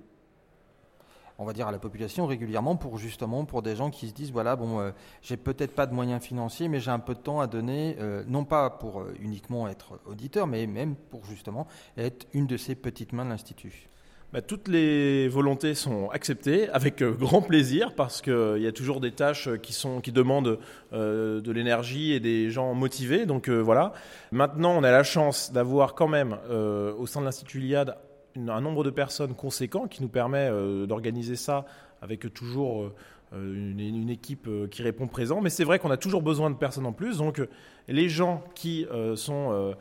on 1.39 1.45
va 1.45 1.53
dire, 1.53 1.69
à 1.69 1.73
la 1.73 1.79
population 1.79 2.27
régulièrement 2.27 2.77
pour 2.77 2.99
justement 2.99 3.45
pour 3.45 3.63
des 3.63 3.77
gens 3.77 3.91
qui 3.91 4.09
se 4.09 4.15
disent 4.15 4.33
voilà 4.33 4.57
bon 4.57 4.81
euh, 4.81 4.91
j'ai 5.23 5.37
peut-être 5.37 5.75
pas 5.75 5.87
de 5.87 5.95
moyens 5.95 6.23
financiers 6.23 6.69
mais 6.69 6.81
j'ai 6.81 6.91
un 6.91 6.99
peu 6.99 7.15
de 7.15 7.21
temps 7.21 7.41
à 7.41 7.47
donner 7.47 7.97
euh, 8.01 8.25
non 8.27 8.45
pas 8.45 8.71
pour 8.71 9.01
euh, 9.01 9.15
uniquement 9.21 9.69
être 9.69 10.01
auditeur 10.07 10.47
mais 10.47 10.67
même 10.67 10.95
pour 11.11 11.25
justement 11.27 11.67
être 11.97 12.27
une 12.33 12.47
de 12.47 12.57
ces 12.57 12.75
petites 12.75 13.13
mains 13.13 13.25
de 13.25 13.31
l'institut. 13.31 13.89
Bah, 14.33 14.43
toutes 14.43 14.67
les 14.67 15.29
volontés 15.29 15.75
sont 15.75 16.09
acceptées 16.11 16.69
avec 16.71 17.03
grand 17.03 17.43
plaisir 17.43 17.95
parce 17.95 18.21
qu'il 18.21 18.59
y 18.59 18.67
a 18.67 18.73
toujours 18.73 19.01
des 19.01 19.13
tâches 19.13 19.49
qui, 19.63 19.73
sont, 19.73 20.01
qui 20.01 20.11
demandent 20.11 20.59
de 20.93 21.53
l'énergie 21.53 22.13
et 22.13 22.19
des 22.19 22.51
gens 22.51 22.75
motivés. 22.75 23.25
Donc 23.25 23.49
voilà. 23.49 23.93
Maintenant, 24.33 24.73
on 24.77 24.83
a 24.83 24.91
la 24.91 25.05
chance 25.05 25.53
d'avoir 25.53 25.95
quand 25.95 26.09
même 26.09 26.37
au 26.51 27.07
sein 27.07 27.21
de 27.21 27.25
l'Institut 27.25 27.59
Iliade 27.59 27.97
un 28.37 28.61
nombre 28.61 28.85
de 28.85 28.91
personnes 28.91 29.35
conséquent 29.35 29.87
qui 29.87 30.03
nous 30.03 30.09
permet 30.09 30.49
euh, 30.51 30.87
d'organiser 30.87 31.37
ça 31.37 31.65
avec 32.03 32.33
toujours 32.35 32.93
euh, 33.33 33.75
une, 33.79 34.11
équipe 34.11 34.47
euh, 34.47 34.69
qui 34.69 34.83
répond 34.83 35.07
présent. 35.07 35.41
Mais 35.41 35.51
c'est 35.51 35.65
vrai 35.65 35.79
qu'on 35.79 35.91
a 35.91 35.97
toujours 35.97 36.23
besoin 36.23 36.51
de 36.51 36.57
personnes 36.57 36.87
en 36.87 36.93
plus. 36.93 37.19
Donc 37.19 37.41
les 37.89 38.09
gens 38.09 38.43
qui 38.55 38.87
sont 39.15 39.75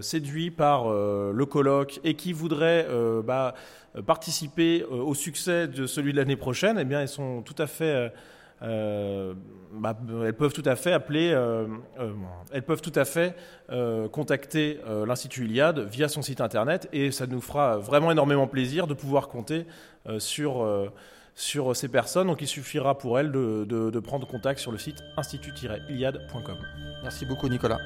séduits 0.00 0.50
par 0.50 0.88
le 0.90 1.44
colloque 1.44 2.00
et 2.04 2.14
qui 2.14 2.32
voudraient 2.32 2.86
bah, 3.24 3.54
participer 4.02 4.82
au 4.84 5.14
succès 5.14 5.68
de 5.68 5.86
celui 5.86 6.12
de 6.12 6.16
l'année 6.16 6.36
prochaine, 6.36 6.78
eh 6.80 6.84
bien, 6.84 7.00
ils 7.00 7.08
sont 7.08 7.42
tout 7.42 7.54
à 7.58 7.66
fait 7.66 7.84
euh, 7.84 8.08
bah, 8.64 9.98
elles 10.24 10.34
peuvent 10.34 10.52
tout 10.52 10.62
à 10.64 10.76
fait 10.76 10.92
appeler, 10.92 11.32
euh, 11.32 11.66
euh, 11.98 12.12
elles 12.52 12.62
peuvent 12.62 12.80
tout 12.80 12.92
à 12.94 13.04
fait 13.04 13.34
contacter 14.12 14.78
l'Institut 15.06 15.44
Iliade 15.44 15.80
via 15.80 16.08
son 16.08 16.22
site 16.22 16.40
internet 16.40 16.88
et 16.92 17.10
ça 17.10 17.26
nous 17.26 17.40
fera 17.40 17.78
vraiment 17.78 18.10
énormément 18.10 18.46
plaisir 18.46 18.86
de 18.86 18.94
pouvoir 18.94 19.28
compter 19.28 19.66
sur, 20.18 20.90
sur 21.34 21.74
ces 21.74 21.88
personnes. 21.88 22.26
Donc 22.26 22.42
il 22.42 22.46
suffira 22.46 22.98
pour 22.98 23.18
elles 23.18 23.32
de, 23.32 23.64
de 23.64 24.00
prendre 24.00 24.26
contact 24.26 24.60
sur 24.60 24.70
le 24.70 24.78
site 24.78 25.02
institut-iliade.com. 25.16 26.58
Merci 27.02 27.26
beaucoup 27.26 27.48
Nicolas. 27.48 27.78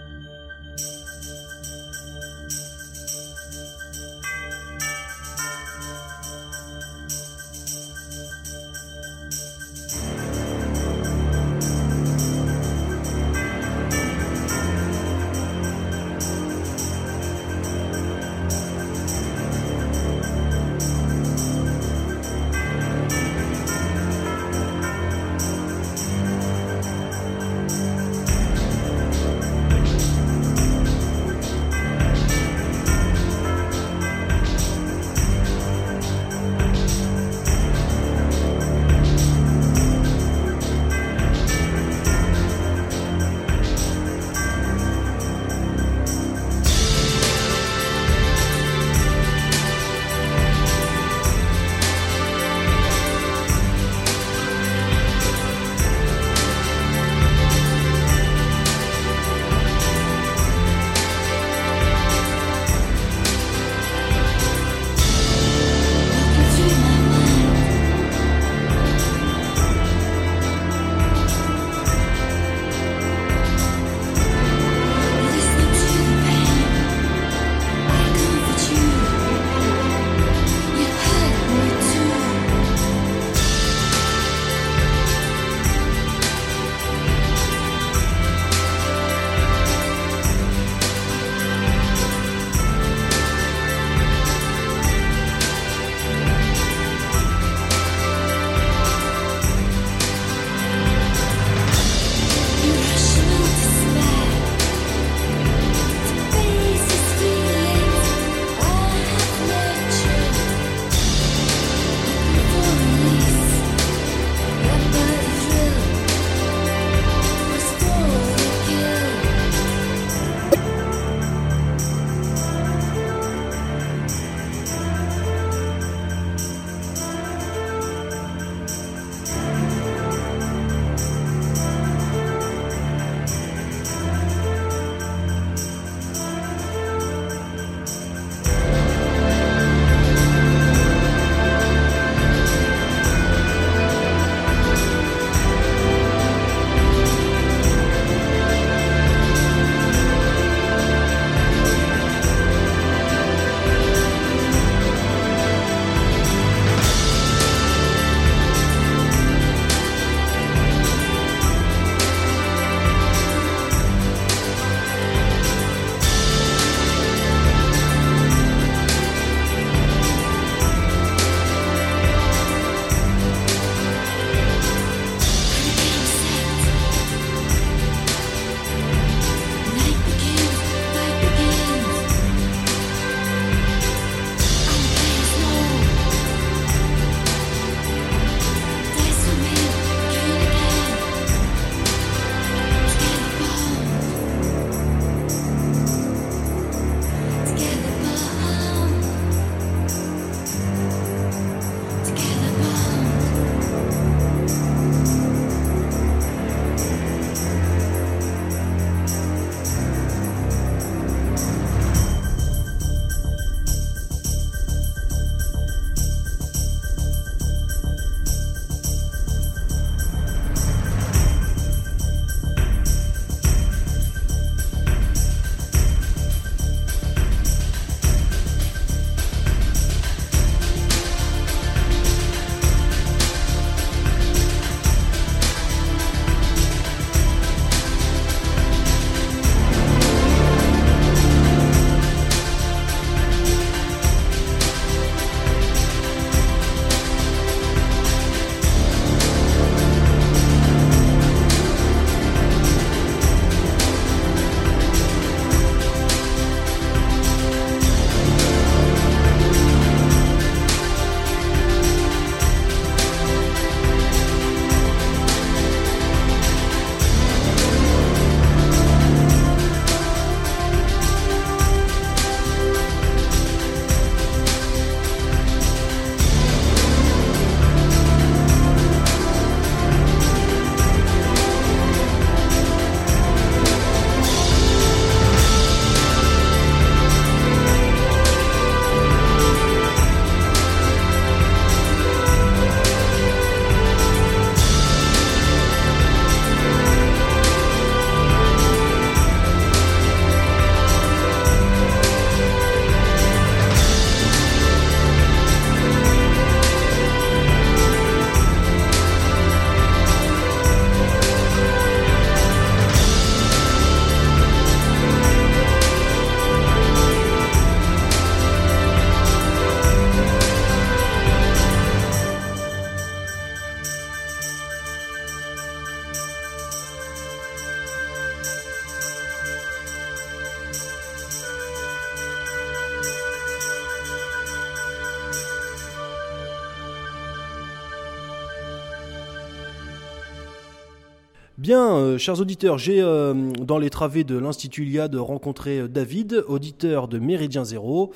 Euh, 341.99 342.16
chers 342.16 342.40
auditeurs, 342.40 342.78
j'ai 342.78 343.01
euh, 343.01 343.34
dans 343.59 343.78
les 343.78 343.90
travées 343.90 344.22
de 344.22 344.38
l'Institut 344.38 344.84
Iliade 344.84 345.16
rencontré 345.16 345.80
euh, 345.80 345.88
David, 345.88 346.44
auditeur 346.46 347.09
de 347.09 347.18
Méridien 347.18 347.64
Zéro, 347.64 348.12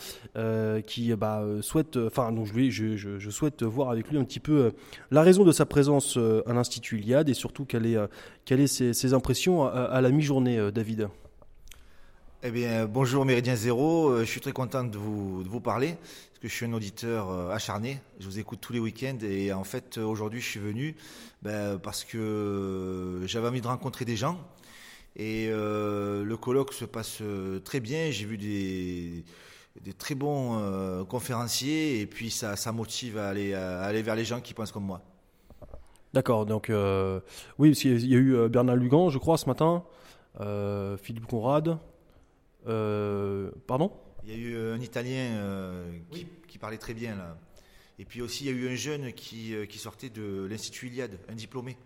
qui 0.87 1.15
bah, 1.15 1.45
souhaite, 1.61 1.97
enfin, 1.97 2.35
je, 2.45 2.97
je, 2.97 3.31
souhaite 3.31 3.63
voir 3.63 3.91
avec 3.91 4.09
lui 4.09 4.19
un 4.19 4.25
petit 4.25 4.41
peu 4.41 4.73
la 5.11 5.23
raison 5.23 5.45
de 5.45 5.53
sa 5.53 5.67
présence 5.67 6.17
à 6.47 6.53
l'Institut 6.53 7.01
Iliade 7.01 7.29
et 7.29 7.35
surtout 7.35 7.65
quelle 7.65 7.85
est, 7.87 7.99
quelles 8.45 8.61
est 8.61 8.93
ses, 8.93 9.15
impressions 9.15 9.65
à, 9.67 10.01
la 10.01 10.11
mi-journée, 10.11 10.71
David. 10.73 11.09
Eh 12.43 12.51
bien, 12.51 12.87
bonjour 12.87 13.27
Méridien 13.27 13.55
Zéro, 13.55 14.21
je 14.21 14.25
suis 14.25 14.41
très 14.41 14.53
content 14.53 14.85
de 14.85 14.97
vous, 14.97 15.43
de 15.43 15.49
vous 15.49 15.61
parler, 15.61 15.97
parce 15.99 16.41
que 16.41 16.49
je 16.49 16.55
suis 16.55 16.67
un 16.67 16.73
auditeur 16.73 17.31
acharné, 17.51 18.01
je 18.19 18.25
vous 18.25 18.39
écoute 18.39 18.61
tous 18.63 18.73
les 18.73 18.81
week-ends, 18.81 19.19
et 19.23 19.53
en 19.53 19.65
fait, 19.65 19.99
aujourd'hui, 19.99 20.41
je 20.41 20.49
suis 20.49 20.61
venu 20.61 20.97
ben, 21.43 21.79
parce 21.79 22.05
que 22.05 22.19
euh, 22.19 23.27
j'avais 23.27 23.49
envie 23.49 23.61
de 23.61 23.67
rencontrer 23.67 24.05
des 24.05 24.17
gens, 24.17 24.39
et 25.17 25.49
euh, 25.51 26.25
le 26.25 26.37
colloque 26.37 26.73
se 26.73 26.85
passe 26.85 27.19
euh, 27.21 27.61
très 27.61 27.81
bien, 27.81 28.11
j'ai 28.11 28.25
vu 28.25 28.39
des, 28.39 29.25
des 29.81 29.93
très 29.93 30.15
bons 30.15 30.59
euh, 30.59 31.05
conférenciers, 31.05 32.01
et 32.01 32.07
puis 32.07 32.31
ça, 32.31 32.57
ça 32.57 32.73
motive 32.73 33.19
à 33.19 33.29
aller, 33.29 33.55
à 33.55 33.83
aller 33.83 34.03
vers 34.03 34.15
les 34.15 34.25
gens 34.25 34.41
qui 34.41 34.55
pensent 34.55 34.73
comme 34.73 34.87
moi. 34.87 35.03
D'accord, 36.15 36.47
donc 36.47 36.71
euh, 36.71 37.21
oui, 37.59 37.71
parce 37.71 37.81
qu'il 37.81 38.07
y 38.07 38.15
a 38.15 38.19
eu 38.19 38.49
Bernard 38.49 38.77
Lugan, 38.77 39.11
je 39.11 39.19
crois, 39.19 39.37
ce 39.37 39.47
matin, 39.47 39.85
Philippe 41.03 41.27
Conrad, 41.27 41.79
pardon? 42.65 43.93
Il 44.25 44.31
y 44.31 44.35
a 44.35 44.37
eu 44.37 44.57
un 44.75 44.81
Italien 44.81 45.33
euh, 45.33 45.99
qui, 46.13 46.27
qui 46.47 46.57
parlait 46.57 46.79
très 46.79 46.95
bien 46.95 47.17
là. 47.17 47.37
Et 48.03 48.05
puis 48.05 48.21
aussi, 48.21 48.47
il 48.47 48.51
y 48.51 48.53
a 48.53 48.57
eu 48.61 48.69
un 48.69 48.75
jeune 48.75 49.13
qui, 49.13 49.55
euh, 49.55 49.65
qui 49.65 49.79
sortait 49.79 50.11
de 50.11 50.45
l'Institut 50.51 50.89
Iliade, 50.89 51.21
un 51.29 51.35
diplômé. 51.35 51.77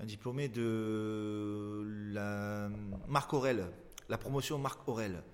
Un 0.00 0.04
diplômé 0.04 0.46
de 0.46 1.84
la 2.12 2.68
Marc 3.08 3.34
Aurel, 3.34 3.66
la 4.08 4.16
promotion 4.16 4.58
Marc 4.58 4.88
Aurel. 4.88 5.24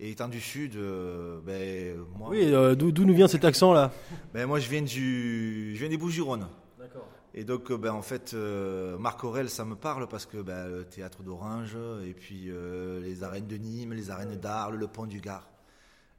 Et 0.00 0.12
étant 0.12 0.28
du 0.28 0.40
Sud, 0.40 0.76
euh, 0.76 1.40
ben, 1.44 1.98
moi, 2.16 2.30
Oui, 2.30 2.54
euh, 2.54 2.74
d'où 2.74 3.04
nous 3.04 3.14
vient 3.14 3.28
cet 3.28 3.44
accent-là? 3.44 3.92
Ben, 4.32 4.46
moi 4.46 4.60
je 4.60 4.70
viens, 4.70 4.80
du, 4.80 5.74
je 5.74 5.78
viens 5.78 5.90
des 5.90 5.98
Bouches-du-Rhône. 5.98 6.48
D'accord. 6.78 7.06
Et 7.34 7.44
donc, 7.44 7.70
ben, 7.70 7.92
en 7.92 8.02
fait, 8.02 8.32
euh, 8.32 8.96
Marc 8.96 9.24
Aurel, 9.24 9.50
ça 9.50 9.66
me 9.66 9.76
parle 9.76 10.08
parce 10.08 10.24
que 10.24 10.38
ben, 10.38 10.68
le 10.68 10.84
théâtre 10.86 11.22
d'Orange, 11.22 11.76
et 12.02 12.14
puis 12.14 12.46
euh, 12.48 12.98
les 13.00 13.22
arènes 13.22 13.46
de 13.46 13.56
Nîmes, 13.58 13.92
les 13.92 14.08
arènes 14.08 14.36
d'Arles, 14.40 14.76
le 14.76 14.86
pont 14.86 15.04
du 15.04 15.20
Gard. 15.20 15.50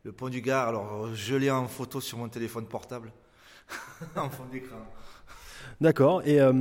Le 0.03 0.11
pont 0.11 0.29
du 0.29 0.41
Gard, 0.41 0.67
alors 0.67 1.15
je 1.15 1.35
l'ai 1.35 1.49
en 1.49 1.67
photo 1.67 1.99
sur 2.01 2.19
mon 2.19 2.29
téléphone 2.29 2.67
portable, 2.67 3.11
en 4.15 4.29
fond 4.29 4.45
d'écran. 4.51 4.77
D'accord. 5.81 6.21
Et 6.25 6.39
euh, 6.41 6.53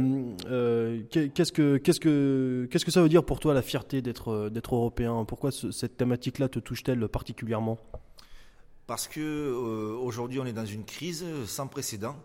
euh, 0.46 1.02
qu'est- 1.10 1.30
qu'est-ce 1.30 1.52
que 1.52 1.76
qu'est-ce 1.78 2.00
que 2.00 2.68
qu'est-ce 2.70 2.84
que 2.84 2.90
ça 2.90 3.00
veut 3.02 3.08
dire 3.08 3.24
pour 3.24 3.40
toi 3.40 3.54
la 3.54 3.62
fierté 3.62 4.02
d'être 4.02 4.48
d'être 4.50 4.74
européen? 4.74 5.24
Pourquoi 5.24 5.50
ce- 5.50 5.70
cette 5.70 5.96
thématique-là 5.96 6.48
te 6.48 6.58
touche-t-elle 6.58 7.08
particulièrement? 7.08 7.78
Parce 8.86 9.08
que 9.08 9.20
euh, 9.20 9.96
aujourd'hui, 9.96 10.38
on 10.40 10.44
est 10.46 10.52
dans 10.52 10.66
une 10.66 10.84
crise 10.84 11.24
sans 11.46 11.66
précédent. 11.66 12.16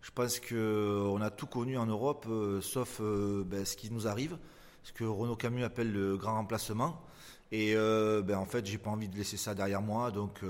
Je 0.00 0.10
pense 0.10 0.40
qu'on 0.40 1.20
a 1.20 1.30
tout 1.30 1.46
connu 1.46 1.76
en 1.76 1.84
Europe, 1.86 2.26
sauf 2.62 3.00
ben, 3.00 3.64
ce 3.64 3.76
qui 3.76 3.92
nous 3.92 4.06
arrive, 4.06 4.38
ce 4.84 4.92
que 4.92 5.04
Renaud 5.04 5.36
Camus 5.36 5.64
appelle 5.64 5.92
le 5.92 6.16
grand 6.16 6.34
remplacement. 6.34 7.02
Et 7.50 7.74
ben, 7.74 8.36
en 8.36 8.46
fait, 8.46 8.64
j'ai 8.64 8.78
pas 8.78 8.90
envie 8.90 9.08
de 9.08 9.16
laisser 9.16 9.36
ça 9.36 9.54
derrière 9.54 9.82
moi, 9.82 10.12
donc, 10.12 10.40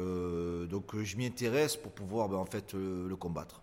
donc 0.68 0.94
je 1.02 1.16
m'y 1.16 1.26
intéresse 1.26 1.76
pour 1.76 1.92
pouvoir 1.92 2.28
ben, 2.28 2.36
en 2.36 2.44
fait 2.44 2.74
le 2.74 3.16
combattre. 3.16 3.62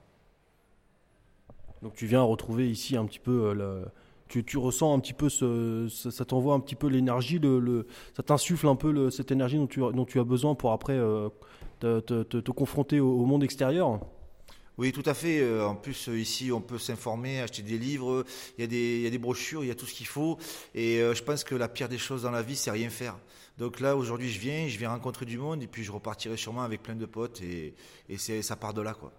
Donc 1.86 1.94
tu 1.94 2.08
viens 2.08 2.24
retrouver 2.24 2.68
ici 2.68 2.98
un 2.98 3.06
petit 3.06 3.20
peu 3.20 3.50
euh, 3.50 3.54
le- 3.54 3.86
tu, 4.28 4.58
ressens 4.58 4.92
un 4.92 5.00
petit 5.00 5.14
peu 5.14 5.30
ça 5.30 6.26
t'envoie 6.26 6.56
un 6.56 6.60
petit 6.60 6.74
peu 6.74 6.88
l'énergie, 6.88 7.40
ça 8.18 8.24
t'insuffle 8.24 8.68
un 8.68 8.76
peu 8.76 9.12
cette 9.12 9.32
énergie 9.32 9.58
dont 9.58 9.68
tu, 9.68 10.20
as- 10.20 10.24
besoin 10.24 10.56
pour 10.56 10.72
après 10.72 10.94
euh, 10.98 11.30
te, 11.80 12.00
te- 12.00 12.24
te- 12.24 12.38
te 12.38 12.50
confronter 12.52 13.00
au, 13.00 13.24
monde 13.26 13.44
extérieur. 13.44 14.00
Oui, 14.80 14.92
tout 14.94 15.04
à 15.06 15.14
fait. 15.14 15.42
Euh, 15.42 15.68
En 15.68 15.76
plus, 15.76 16.08
ici, 16.08 16.52
on 16.52 16.60
peut 16.60 16.80
s'informer, 16.80 17.40
acheter 17.40 17.62
des 17.62 17.78
livres, 17.78 18.26
il 18.58 18.62
y, 18.64 19.06
a 19.08 19.10
des, 19.12 19.18
brochures, 19.20 19.64
il 19.64 19.68
y 19.68 19.72
a 19.72 19.76
tout 19.76 19.86
ce 19.86 19.94
qu'il 19.94 20.08
faut. 20.08 20.40
Et 20.74 20.98
je 20.98 21.22
pense 21.22 21.44
que 21.44 21.54
la 21.54 21.68
pire 21.70 21.88
des 21.88 22.00
choses 22.00 22.24
dans 22.24 22.32
la 22.32 22.42
vie, 22.42 22.56
c'est 22.56 22.72
rien 22.72 22.90
faire. 22.90 23.16
Donc 23.60 23.80
là, 23.80 23.96
aujourd'hui, 23.96 24.32
je 24.32 24.40
viens, 24.40 24.68
je 24.68 24.80
viens 24.80 24.90
rencontrer 24.90 25.28
du 25.28 25.38
monde, 25.38 25.62
et 25.62 25.68
puis 25.68 25.84
je 25.84 25.92
repartirai 25.92 26.36
sûrement 26.36 26.64
avec 26.64 26.82
plein 26.82 26.96
de 26.96 27.06
potes, 27.06 27.44
et, 27.44 27.76
et 28.10 28.18
ça 28.18 28.56
part 28.56 28.74
de 28.74 28.82
là, 28.82 28.96
quoi. 28.96 29.12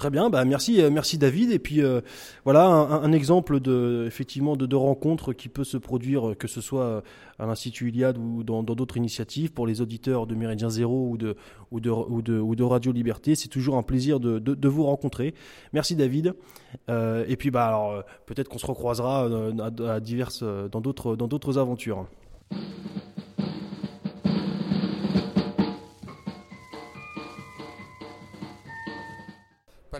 Très 0.00 0.08
bien, 0.08 0.30
bah 0.30 0.46
merci, 0.46 0.80
euh, 0.80 0.88
merci 0.88 1.18
David. 1.18 1.50
Et 1.50 1.58
puis 1.58 1.82
euh, 1.82 2.00
voilà 2.44 2.64
un, 2.64 3.12
exemple 3.12 3.60
de 3.60 4.04
effectivement 4.06 4.56
de, 4.56 4.64
de 4.64 5.32
qui 5.34 5.50
peut 5.50 5.62
se 5.62 5.76
produire, 5.76 6.30
euh, 6.30 6.34
que 6.34 6.48
ce 6.48 6.62
soit 6.62 7.02
à 7.38 7.44
l'Institut 7.44 7.90
Iliade 7.90 8.16
ou 8.16 8.42
dans 8.42 8.62
d'autres 8.62 8.96
initiatives 8.96 9.52
pour 9.52 9.66
les 9.66 9.82
auditeurs 9.82 10.26
de 10.26 10.34
Méridien 10.34 10.70
Zéro 10.70 11.06
ou 11.10 11.18
de 11.18 11.36
ou 11.70 11.80
de 11.80 11.90
ou 11.90 12.22
de, 12.22 12.62
Radio 12.62 12.92
Liberté. 12.92 13.34
C'est 13.34 13.50
toujours 13.50 13.76
un 13.76 13.82
plaisir 13.82 14.20
de, 14.20 14.38
de, 14.38 14.68
vous 14.68 14.84
rencontrer. 14.84 15.34
Merci 15.74 15.96
David. 15.96 16.32
Et 16.88 17.36
puis 17.36 17.50
bah 17.50 17.66
alors 17.66 18.02
peut-être 18.24 18.48
qu'on 18.48 18.56
se 18.56 18.64
recroisera 18.64 19.28
à, 19.86 20.00
diverses 20.00 20.42
dans 20.72 20.80
d'autres 20.80 21.14
dans 21.14 21.28
d'autres 21.28 21.58
aventures. 21.58 22.06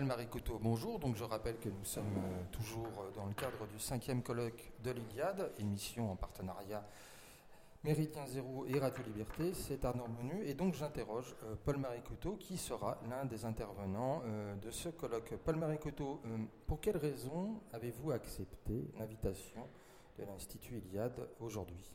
Paul 0.01 0.07
Marie 0.07 0.25
Couteau, 0.25 0.57
bonjour. 0.59 0.99
Je 1.15 1.23
rappelle 1.23 1.59
que 1.59 1.69
nous 1.69 1.85
sommes 1.85 2.17
euh, 2.17 2.43
toujours 2.51 2.87
euh, 2.87 3.11
dans 3.15 3.27
le 3.27 3.35
cadre 3.35 3.67
du 3.67 3.77
cinquième 3.77 4.23
colloque 4.23 4.71
de 4.83 4.89
l'Iliade, 4.89 5.51
émission 5.59 6.11
en 6.11 6.15
partenariat 6.15 6.83
Méridien 7.83 8.25
Zéro 8.25 8.65
et 8.65 8.79
Radio 8.79 9.03
Liberté. 9.03 9.53
C'est 9.53 9.85
Arnaud 9.85 10.07
Menu 10.07 10.43
et 10.43 10.55
donc 10.55 10.73
j'interroge 10.73 11.35
euh, 11.43 11.53
Paul 11.63 11.77
Marie 11.77 12.01
Couteau 12.01 12.35
qui 12.37 12.57
sera 12.57 12.99
l'un 13.11 13.25
des 13.25 13.45
intervenants 13.45 14.23
de 14.59 14.71
ce 14.71 14.89
colloque. 14.89 15.35
Paul 15.45 15.57
Marie 15.57 15.77
Couteau, 15.77 16.19
euh, 16.25 16.37
pour 16.65 16.81
quelles 16.81 16.97
raisons 16.97 17.61
avez-vous 17.71 18.09
accepté 18.09 18.89
l'invitation 18.97 19.67
de 20.17 20.23
l'Institut 20.23 20.79
Iliade 20.79 21.29
aujourd'hui? 21.39 21.91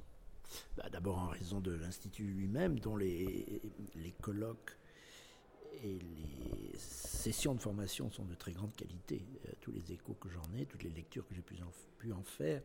Bah, 0.77 0.89
D'abord 0.93 1.19
en 1.19 1.27
raison 1.27 1.59
de 1.59 1.73
l'Institut 1.73 2.23
lui-même, 2.23 2.79
dont 2.79 2.95
les 2.95 3.61
colloques 4.23 4.77
et 5.83 5.99
les 5.99 6.77
sessions 6.77 7.55
de 7.55 7.61
formation 7.61 8.11
sont 8.11 8.25
de 8.25 8.35
très 8.35 8.53
grande 8.53 8.75
qualité. 8.75 9.25
Euh, 9.47 9.53
tous 9.61 9.73
les 9.73 9.93
échos 9.93 10.15
que 10.15 10.29
j'en 10.29 10.53
ai, 10.57 10.67
toutes 10.67 10.83
les 10.83 10.91
lectures 10.91 11.27
que 11.27 11.35
j'ai 11.35 11.43
pu 11.43 11.57
en, 12.13 12.23
faire, 12.23 12.63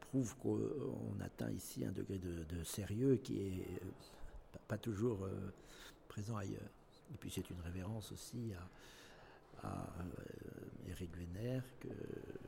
prouvent 0.00 0.36
qu'on 0.38 1.20
atteint 1.20 1.50
ici 1.50 1.84
un 1.84 1.92
degré 1.92 2.18
de, 2.18 2.64
sérieux 2.64 3.16
qui 3.16 3.40
est 3.40 3.66
euh, 3.82 4.58
pas, 4.68 4.78
toujours 4.78 5.24
euh, 5.24 5.52
présent 6.08 6.36
ailleurs. 6.36 6.70
Et 7.12 7.16
puis 7.18 7.30
c'est 7.30 7.48
une 7.50 7.60
révérence 7.60 8.10
aussi 8.12 8.52
à, 8.54 8.68
Éric 10.88 11.16
Vénère, 11.16 11.64
que 11.80 11.88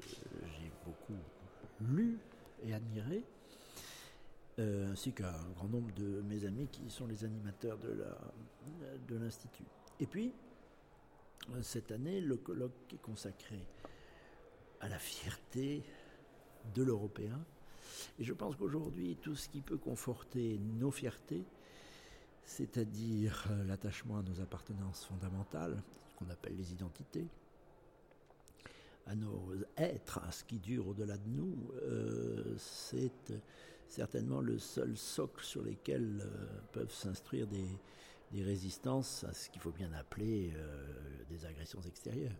j'ai 0.01 0.70
beaucoup 0.85 1.16
lu 1.81 2.18
et 2.62 2.74
admiré 2.74 3.24
euh, 4.59 4.93
ainsi 4.93 5.12
qu'un 5.12 5.35
grand 5.55 5.68
nombre 5.68 5.93
de 5.94 6.23
mes 6.23 6.47
amis 6.47 6.66
qui 6.68 6.89
sont 6.89 7.06
les 7.06 7.24
animateurs 7.24 7.77
de 7.78 9.16
l'Institut. 9.16 9.66
Et 9.98 10.06
puis, 10.06 10.32
euh, 11.55 11.62
cette 11.62 11.90
année, 11.90 12.20
le 12.20 12.36
colloque 12.36 12.93
est 12.93 13.01
consacré 13.01 13.59
à 14.81 14.89
la 14.89 14.98
fierté 14.98 15.82
de 16.74 16.82
l'Européen. 16.82 17.40
Et 18.18 18.24
je 18.24 18.35
pense 18.35 18.56
qu'aujourd'hui, 18.56 19.16
tout 19.23 19.35
ce 19.35 19.48
qui 19.48 19.60
peut 19.60 19.78
conforter 19.78 20.59
nos 20.59 20.90
fiertés, 20.90 21.44
c'est-à-dire 22.44 23.47
euh, 23.51 23.64
l'attachement 23.64 24.18
à 24.18 24.23
nos 24.23 24.40
appartenances 24.40 25.05
fondamentales, 25.06 25.82
ce 26.10 26.14
qu'on 26.16 26.31
appelle 26.31 26.56
les 26.56 26.73
identités, 26.73 27.27
à 29.06 29.14
nos 29.14 29.55
êtres, 29.77 30.20
à 30.27 30.32
ce 30.32 30.44
qui 30.44 30.59
dure 30.59 30.89
au-delà 30.89 31.16
de 31.16 31.28
nous, 31.28 31.56
euh, 31.85 32.55
c'est 32.59 33.32
certainement 33.89 34.40
le 34.40 34.59
seul 34.59 34.97
socle 34.97 35.44
sur 35.44 35.62
lequel 35.62 36.28
peuvent 36.73 36.93
s'instruire 36.93 37.47
des, 37.47 37.68
des 38.32 38.43
résistances 38.43 39.24
à 39.24 39.32
ce 39.32 39.48
qu'il 39.51 39.61
faut 39.61 39.70
bien 39.70 39.93
appeler 39.93 40.53
euh, 40.57 40.85
des 41.31 41.44
agressions 41.47 41.81
extérieures. 41.82 42.36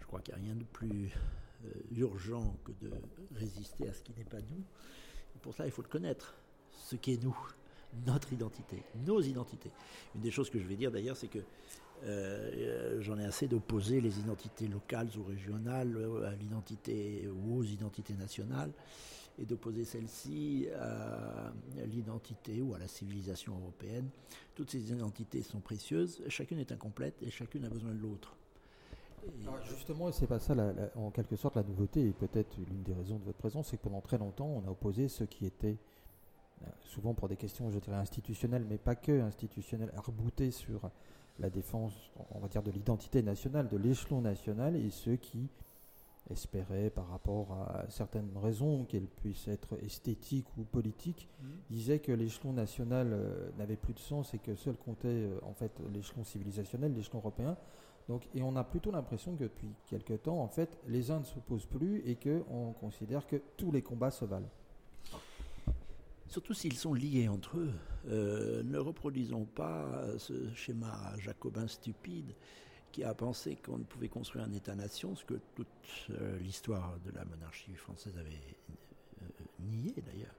Je 0.00 0.06
crois 0.06 0.20
qu'il 0.20 0.34
n'y 0.34 0.40
a 0.40 0.44
rien 0.44 0.54
de 0.54 0.64
plus 0.64 1.10
euh, 1.64 1.68
urgent 1.96 2.56
que 2.64 2.72
de 2.84 2.90
résister 3.34 3.88
à 3.88 3.92
ce 3.92 4.02
qui 4.02 4.12
n'est 4.16 4.24
pas 4.24 4.40
nous. 4.40 4.62
Pour 5.42 5.54
cela, 5.54 5.66
il 5.66 5.72
faut 5.72 5.82
le 5.82 5.88
connaître, 5.88 6.34
ce 6.70 6.96
qui 6.96 7.12
est 7.12 7.22
nous, 7.22 7.36
notre 8.06 8.32
identité, 8.32 8.82
nos 9.06 9.20
identités. 9.20 9.70
Une 10.14 10.20
des 10.20 10.30
choses 10.30 10.50
que 10.50 10.58
je 10.58 10.66
vais 10.66 10.76
dire 10.76 10.90
d'ailleurs, 10.90 11.16
c'est 11.16 11.28
que 11.28 11.40
euh, 12.04 13.00
j'en 13.00 13.18
ai 13.18 13.24
assez 13.24 13.46
d'opposer 13.46 14.00
les 14.00 14.18
identités 14.18 14.68
locales 14.68 15.08
ou 15.16 15.24
régionales 15.24 15.96
à 16.26 16.34
l'identité 16.34 17.28
ou 17.28 17.58
aux 17.58 17.62
identités 17.62 18.14
nationales 18.14 18.72
et 19.38 19.44
d'opposer 19.44 19.84
celle-ci 19.84 20.68
à 20.78 21.52
l'identité 21.86 22.62
ou 22.62 22.74
à 22.74 22.78
la 22.78 22.88
civilisation 22.88 23.54
européenne. 23.56 24.08
Toutes 24.54 24.70
ces 24.70 24.92
identités 24.92 25.42
sont 25.42 25.60
précieuses, 25.60 26.22
chacune 26.28 26.58
est 26.58 26.72
incomplète 26.72 27.22
et 27.22 27.30
chacune 27.30 27.64
a 27.64 27.68
besoin 27.68 27.92
de 27.92 28.00
l'autre. 28.00 28.36
justement, 29.68 30.10
c'est 30.12 30.26
pas 30.26 30.38
ça, 30.38 30.54
en 30.96 31.10
quelque 31.10 31.36
sorte, 31.36 31.56
la 31.56 31.62
nouveauté, 31.62 32.06
et 32.06 32.12
peut-être 32.12 32.56
l'une 32.56 32.82
des 32.82 32.94
raisons 32.94 33.18
de 33.18 33.24
votre 33.24 33.38
présence, 33.38 33.68
c'est 33.68 33.76
que 33.76 33.82
pendant 33.82 34.00
très 34.00 34.18
longtemps, 34.18 34.46
on 34.46 34.66
a 34.68 34.70
opposé 34.70 35.08
ceux 35.08 35.26
qui 35.26 35.46
étaient, 35.46 35.78
euh, 36.62 36.66
souvent 36.84 37.14
pour 37.14 37.28
des 37.28 37.36
questions, 37.36 37.70
je 37.70 37.78
dirais, 37.78 37.96
institutionnelles, 37.96 38.64
mais 38.68 38.78
pas 38.78 38.94
que 38.94 39.20
institutionnelles, 39.20 39.92
arboutés 39.96 40.50
sur 40.50 40.90
la 41.40 41.50
défense, 41.50 41.92
on 42.30 42.38
va 42.38 42.48
dire, 42.48 42.62
de 42.62 42.70
l'identité 42.70 43.22
nationale, 43.22 43.68
de 43.68 43.76
l'échelon 43.76 44.20
national, 44.20 44.76
et 44.76 44.90
ceux 44.90 45.16
qui 45.16 45.48
espéraient, 46.30 46.90
par 46.90 47.08
rapport 47.08 47.52
à 47.52 47.84
certaines 47.88 48.30
raisons, 48.36 48.84
qu'elles 48.84 49.06
puissent 49.06 49.48
être 49.48 49.76
esthétiques 49.82 50.48
ou 50.56 50.62
politiques, 50.62 51.28
mmh. 51.40 51.46
disaient 51.70 51.98
que 51.98 52.12
l'échelon 52.12 52.52
national 52.52 53.10
euh, 53.12 53.50
n'avait 53.58 53.76
plus 53.76 53.92
de 53.92 53.98
sens 53.98 54.32
et 54.34 54.38
que 54.38 54.54
seul 54.54 54.76
comptait 54.76 55.08
euh, 55.08 55.38
en 55.42 55.52
fait 55.52 55.72
l'échelon 55.92 56.24
civilisationnel, 56.24 56.94
l'échelon 56.94 57.18
européen. 57.18 57.56
Donc, 58.08 58.26
et 58.34 58.42
on 58.42 58.56
a 58.56 58.64
plutôt 58.64 58.90
l'impression 58.90 59.34
que 59.34 59.44
depuis 59.44 59.68
quelque 59.86 60.14
temps, 60.14 60.38
en 60.42 60.48
fait, 60.48 60.78
les 60.86 61.10
uns 61.10 61.20
ne 61.20 61.24
s'opposent 61.24 61.66
plus 61.66 62.02
et 62.06 62.16
qu'on 62.16 62.72
considère 62.72 63.26
que 63.26 63.36
tous 63.56 63.72
les 63.72 63.82
combats 63.82 64.10
se 64.10 64.24
valent. 64.24 64.50
Surtout 66.28 66.52
s'ils 66.52 66.74
sont 66.74 66.94
liés 66.94 67.28
entre 67.28 67.58
eux. 67.58 67.72
Euh, 68.08 68.62
ne 68.62 68.78
reproduisons 68.78 69.44
pas 69.44 70.04
ce 70.18 70.52
schéma 70.54 71.14
jacobin 71.18 71.66
stupide 71.66 72.34
qui 72.94 73.02
a 73.02 73.12
pensé 73.12 73.56
qu'on 73.56 73.78
ne 73.78 73.82
pouvait 73.82 74.08
construire 74.08 74.44
un 74.44 74.52
État-nation, 74.52 75.16
ce 75.16 75.24
que 75.24 75.34
toute 75.56 75.66
euh, 76.10 76.38
l'histoire 76.38 76.96
de 77.04 77.10
la 77.10 77.24
monarchie 77.24 77.74
française 77.74 78.16
avait 78.16 78.30
euh, 78.30 79.26
nié 79.58 79.92
d'ailleurs. 79.96 80.36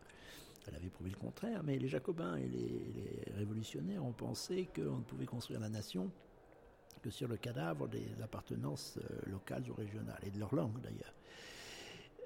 Elle 0.65 0.76
avait 0.76 0.88
prouvé 0.88 1.10
le 1.10 1.18
contraire, 1.18 1.64
mais 1.65 1.77
les 1.77 1.90
jacobins 1.90 2.38
et 2.38 2.48
les 2.48 3.26
révolutionnaires 3.36 4.06
ont 4.06 4.14
pensé 4.14 4.69
qu'on 4.73 4.99
ne 4.99 5.03
pouvait 5.03 5.26
construire 5.26 5.60
la 5.60 5.68
nation 5.68 6.10
que 7.02 7.10
sur 7.10 7.27
le 7.27 7.36
cadavre 7.36 7.90
des 7.90 8.22
appartenances 8.23 8.99
euh, 8.99 9.30
locales 9.30 9.69
ou 9.69 9.73
régionales, 9.73 10.22
et 10.26 10.32
de 10.32 10.40
leur 10.40 10.56
langue 10.56 10.80
d'ailleurs. 10.80 11.14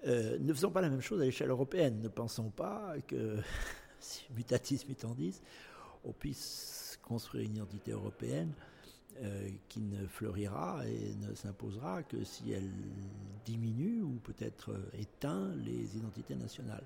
Euh, 0.06 0.38
ne 0.38 0.54
faisons 0.54 0.70
pas 0.70 0.82
la 0.82 0.90
même 0.90 1.02
chose 1.02 1.20
à 1.22 1.26
l'échelle 1.26 1.50
européenne. 1.50 2.02
Ne 2.02 2.08
pensons 2.08 2.52
pas 2.52 2.94
que, 3.08 3.40
mutatis 4.36 4.86
mutandis, 4.88 5.42
on 6.04 6.14
puisse 6.14 7.00
construire 7.02 7.46
une 7.46 7.56
identité 7.56 7.94
européenne 7.94 8.54
euh, 9.22 9.50
qui 9.68 9.82
ne 9.82 10.08
fleurira 10.08 10.88
et 10.88 11.16
ne 11.16 11.34
s'imposera 11.36 12.04
que 12.04 12.24
si 12.24 12.52
elle 12.52 12.72
diminue 13.46 14.02
ou 14.02 14.20
peut-être 14.24 14.72
éteint 14.94 15.52
les 15.58 15.98
identités 15.98 16.36
nationales. 16.36 16.86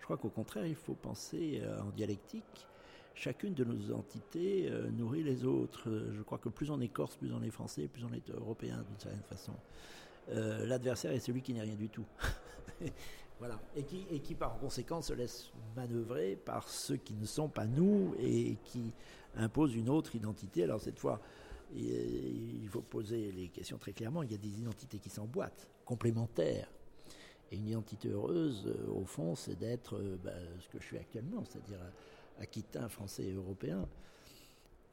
Je 0.00 0.04
crois 0.04 0.16
qu'au 0.16 0.28
contraire, 0.28 0.66
il 0.66 0.74
faut 0.74 0.94
penser 0.94 1.62
en 1.80 1.90
dialectique 1.90 2.66
chacune 3.14 3.54
de 3.54 3.64
nos 3.64 3.94
entités 3.94 4.68
euh, 4.70 4.90
nourrit 4.90 5.22
les 5.22 5.44
autres. 5.44 5.88
Je 6.12 6.22
crois 6.22 6.38
que 6.38 6.48
plus 6.48 6.70
on 6.70 6.80
est 6.80 6.88
corse, 6.88 7.16
plus 7.16 7.32
on 7.32 7.42
est 7.42 7.50
français, 7.50 7.88
plus 7.88 8.04
on 8.04 8.12
est 8.12 8.28
européen 8.30 8.84
d'une 8.88 8.98
certaine 8.98 9.22
façon. 9.22 9.52
Euh, 10.30 10.66
l'adversaire 10.66 11.12
est 11.12 11.20
celui 11.20 11.42
qui 11.42 11.54
n'est 11.54 11.62
rien 11.62 11.76
du 11.76 11.88
tout. 11.88 12.04
voilà. 13.38 13.60
Et 13.76 13.84
qui, 13.84 14.06
et 14.10 14.20
qui, 14.20 14.34
par 14.34 14.58
conséquent, 14.58 15.00
se 15.02 15.12
laisse 15.12 15.52
manœuvrer 15.76 16.36
par 16.36 16.68
ceux 16.68 16.96
qui 16.96 17.14
ne 17.14 17.26
sont 17.26 17.48
pas 17.48 17.66
nous 17.66 18.14
et 18.18 18.56
qui 18.64 18.92
imposent 19.36 19.74
une 19.74 19.88
autre 19.88 20.14
identité. 20.16 20.64
Alors, 20.64 20.80
cette 20.80 20.98
fois, 20.98 21.20
il 21.74 22.68
faut 22.70 22.82
poser 22.82 23.32
les 23.32 23.48
questions 23.48 23.78
très 23.78 23.92
clairement. 23.92 24.22
Il 24.22 24.32
y 24.32 24.34
a 24.34 24.38
des 24.38 24.58
identités 24.58 24.98
qui 24.98 25.10
s'emboîtent, 25.10 25.68
complémentaires. 25.84 26.68
Et 27.50 27.56
une 27.56 27.68
identité 27.68 28.08
heureuse, 28.08 28.66
euh, 28.66 28.90
au 28.90 29.04
fond, 29.04 29.34
c'est 29.34 29.58
d'être 29.58 30.00
bah, 30.24 30.32
ce 30.60 30.68
que 30.68 30.80
je 30.80 30.84
suis 30.84 30.96
actuellement, 30.96 31.44
c'est-à-dire 31.44 31.78
aquitain, 32.38 32.88
français 32.88 33.24
et 33.24 33.32
européen. 33.32 33.86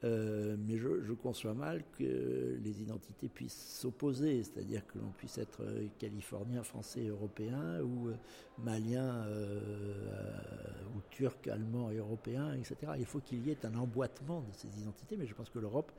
Euh, 0.04 0.56
mais 0.58 0.78
je, 0.78 1.12
conçois 1.12 1.54
mal 1.54 1.84
que 1.96 2.58
les 2.60 2.82
identités 2.82 3.28
puissent 3.28 3.78
s'opposer, 3.78 4.42
c'est-à-dire 4.42 4.84
que 4.86 4.98
l'on 4.98 5.10
puisse 5.10 5.38
être 5.38 5.62
californien, 5.98 6.64
français, 6.64 7.06
européen, 7.06 7.80
ou 7.82 8.08
euh, 8.08 8.16
malien, 8.58 9.24
euh, 9.26 9.60
ou 10.96 11.00
turc, 11.10 11.46
allemand 11.46 11.90
européen, 11.90 12.52
etc. 12.54 12.92
Il 12.98 13.04
faut 13.04 13.20
qu'il 13.20 13.46
y 13.46 13.50
ait 13.50 13.64
un 13.64 13.76
emboîtement 13.76 14.40
de 14.40 14.52
ces 14.52 14.80
identités, 14.80 15.16
mais 15.16 15.26
je 15.26 15.34
pense 15.34 15.50
que 15.50 15.60
l'Europe 15.60 15.92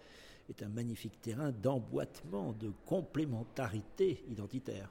est 0.49 0.63
un 0.63 0.69
magnifique 0.69 1.21
terrain 1.21 1.51
d'emboîtement, 1.51 2.53
de 2.53 2.71
complémentarité 2.85 4.23
identitaire. 4.29 4.89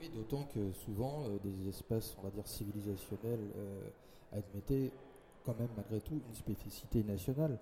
Oui, 0.00 0.10
d'autant 0.14 0.44
que 0.44 0.72
souvent, 0.72 1.28
des 1.42 1.68
espèces, 1.68 2.16
on 2.18 2.22
va 2.22 2.30
dire, 2.30 2.46
civilisationnelles, 2.46 3.50
admettaient 4.32 4.90
quand 5.44 5.58
même 5.58 5.68
malgré 5.76 6.00
tout 6.00 6.20
une 6.26 6.34
spécificité 6.34 7.02
nationale. 7.02 7.58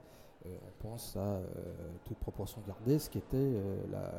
Euh, 0.46 0.56
on 0.66 0.88
pense 0.88 1.16
à 1.16 1.20
euh, 1.20 1.42
toute 2.04 2.16
proportion 2.18 2.62
gardée, 2.66 2.98
ce 2.98 3.10
qui 3.10 3.18
était 3.18 3.36
euh, 3.36 3.76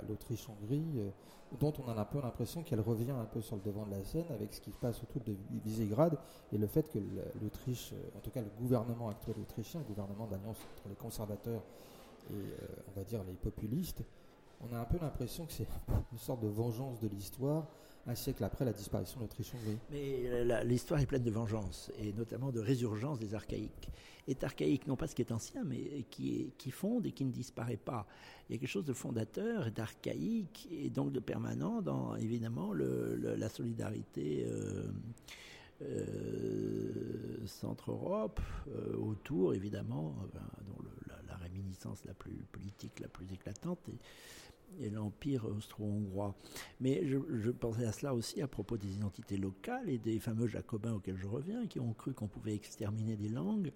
l'Autriche-Hongrie, 0.08 1.12
dont 1.60 1.74
on 1.84 1.90
a 1.90 2.00
un 2.00 2.06
peu 2.06 2.22
l'impression 2.22 2.62
qu'elle 2.62 2.80
revient 2.80 3.12
un 3.12 3.26
peu 3.26 3.42
sur 3.42 3.56
le 3.56 3.62
devant 3.64 3.86
de 3.86 3.92
la 3.92 4.04
scène 4.04 4.26
avec 4.30 4.54
ce 4.54 4.62
qui 4.62 4.72
se 4.72 4.78
passe 4.78 5.02
autour 5.02 5.22
de 5.24 5.36
Visegrad 5.66 6.18
et 6.54 6.58
le 6.58 6.68
fait 6.68 6.88
que 6.90 7.00
l'Autriche, 7.42 7.94
en 8.16 8.20
tout 8.20 8.30
cas 8.30 8.42
le 8.42 8.52
gouvernement 8.60 9.10
actuel 9.10 9.36
autrichien, 9.42 9.82
le 9.82 9.86
gouvernement 9.88 10.28
d'alliance 10.28 10.58
entre 10.78 10.90
les 10.90 10.96
conservateurs 10.96 11.62
on 12.88 13.00
va 13.00 13.04
dire 13.04 13.24
les 13.24 13.34
populistes, 13.34 14.04
on 14.62 14.74
a 14.76 14.80
un 14.80 14.86
peu 14.86 14.98
l'impression 15.00 15.46
que 15.46 15.54
c'est 15.54 15.68
une 16.12 16.18
sorte 16.18 16.42
de 16.42 16.48
vengeance 16.48 17.00
de 17.00 17.08
l'histoire 17.08 17.68
un 18.08 18.16
siècle 18.16 18.44
après 18.44 18.66
la 18.66 18.74
disparition 18.74 19.20
de 19.20 19.26
l'Autriche-Hongrie. 19.26 19.78
Mais 19.92 20.64
l'histoire 20.64 21.00
est 21.00 21.06
pleine 21.06 21.24
de 21.24 21.32
vengeance, 21.32 21.92
et 22.00 22.14
notamment 22.14 22.52
de 22.52 22.60
résurgence 22.60 23.20
des 23.20 23.36
archaïques. 23.36 23.90
Est 24.28 24.44
archaïque, 24.44 24.88
non 24.88 24.96
pas 24.96 25.08
ce 25.08 25.16
qui 25.16 25.22
est 25.22 25.32
ancien, 25.32 25.64
mais 25.64 26.06
qui, 26.10 26.72
fonde 26.72 27.06
et 27.06 27.12
qui 27.12 27.26
ne 27.26 27.32
disparaît 27.32 27.78
pas. 27.78 28.08
Il 28.50 28.54
y 28.54 28.56
a 28.56 28.60
quelque 28.60 28.70
chose 28.70 28.86
de 28.86 28.94
fondateur 28.94 29.68
et 29.68 29.72
d'archaïque, 29.72 30.68
et 30.72 30.90
donc 30.90 31.12
de 31.12 31.20
permanent 31.20 31.82
dans, 31.82 32.16
évidemment, 32.16 32.74
le, 32.74 33.16
la 33.16 33.50
solidarité. 33.50 34.46
Euh, 34.48 34.92
euh, 35.84 37.48
Centre-Europe, 37.48 38.40
euh, 38.68 38.96
autour 38.98 39.56
évidemment, 39.56 40.16
dont 40.68 40.84
la, 41.08 41.11
réminiscence 41.52 42.04
la 42.06 42.14
plus 42.14 42.46
politique, 42.52 43.00
la 43.00 43.08
plus 43.08 43.32
éclatante, 43.34 43.80
et, 44.80 44.90
l'Empire 44.90 45.46
austro-hongrois. 45.46 46.36
Mais 46.80 47.06
je, 47.06 47.50
pensais 47.52 47.86
à 47.86 47.92
cela 47.92 48.14
aussi 48.14 48.42
à 48.42 48.48
propos 48.48 48.78
des 48.78 48.94
identités 48.94 49.38
locales 49.38 49.90
et 49.90 49.98
des 49.98 50.20
fameux 50.20 50.48
jacobins 50.48 50.94
auxquels 50.94 51.18
je 51.18 51.28
reviens, 51.28 51.68
qui 51.68 51.80
ont 51.80 51.94
cru 51.94 52.14
qu'on 52.14 52.28
pouvait 52.28 52.56
exterminer 52.56 53.16
des 53.16 53.30
langues. 53.30 53.72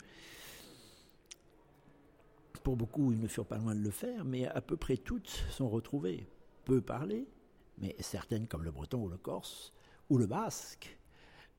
Pour 2.64 2.78
beaucoup, 2.78 3.12
ils 3.12 3.20
ne 3.20 3.28
furent 3.28 3.46
pas 3.46 3.58
loin 3.58 3.76
de 3.76 3.82
le 3.82 3.92
faire, 3.92 4.26
mais 4.26 4.48
à 4.48 4.62
peu 4.62 4.78
près 4.78 4.98
toutes 4.98 5.30
sont 5.52 5.70
retrouvées. 5.70 6.28
Peu 6.64 6.82
parlées, 6.82 7.28
mais 7.78 7.96
certaines, 8.00 8.48
comme 8.48 8.64
le 8.64 8.72
breton 8.72 9.04
ou 9.04 9.10
le 9.10 9.18
corse, 9.18 9.74
ou 10.10 10.18
le 10.18 10.26
basque, 10.26 10.98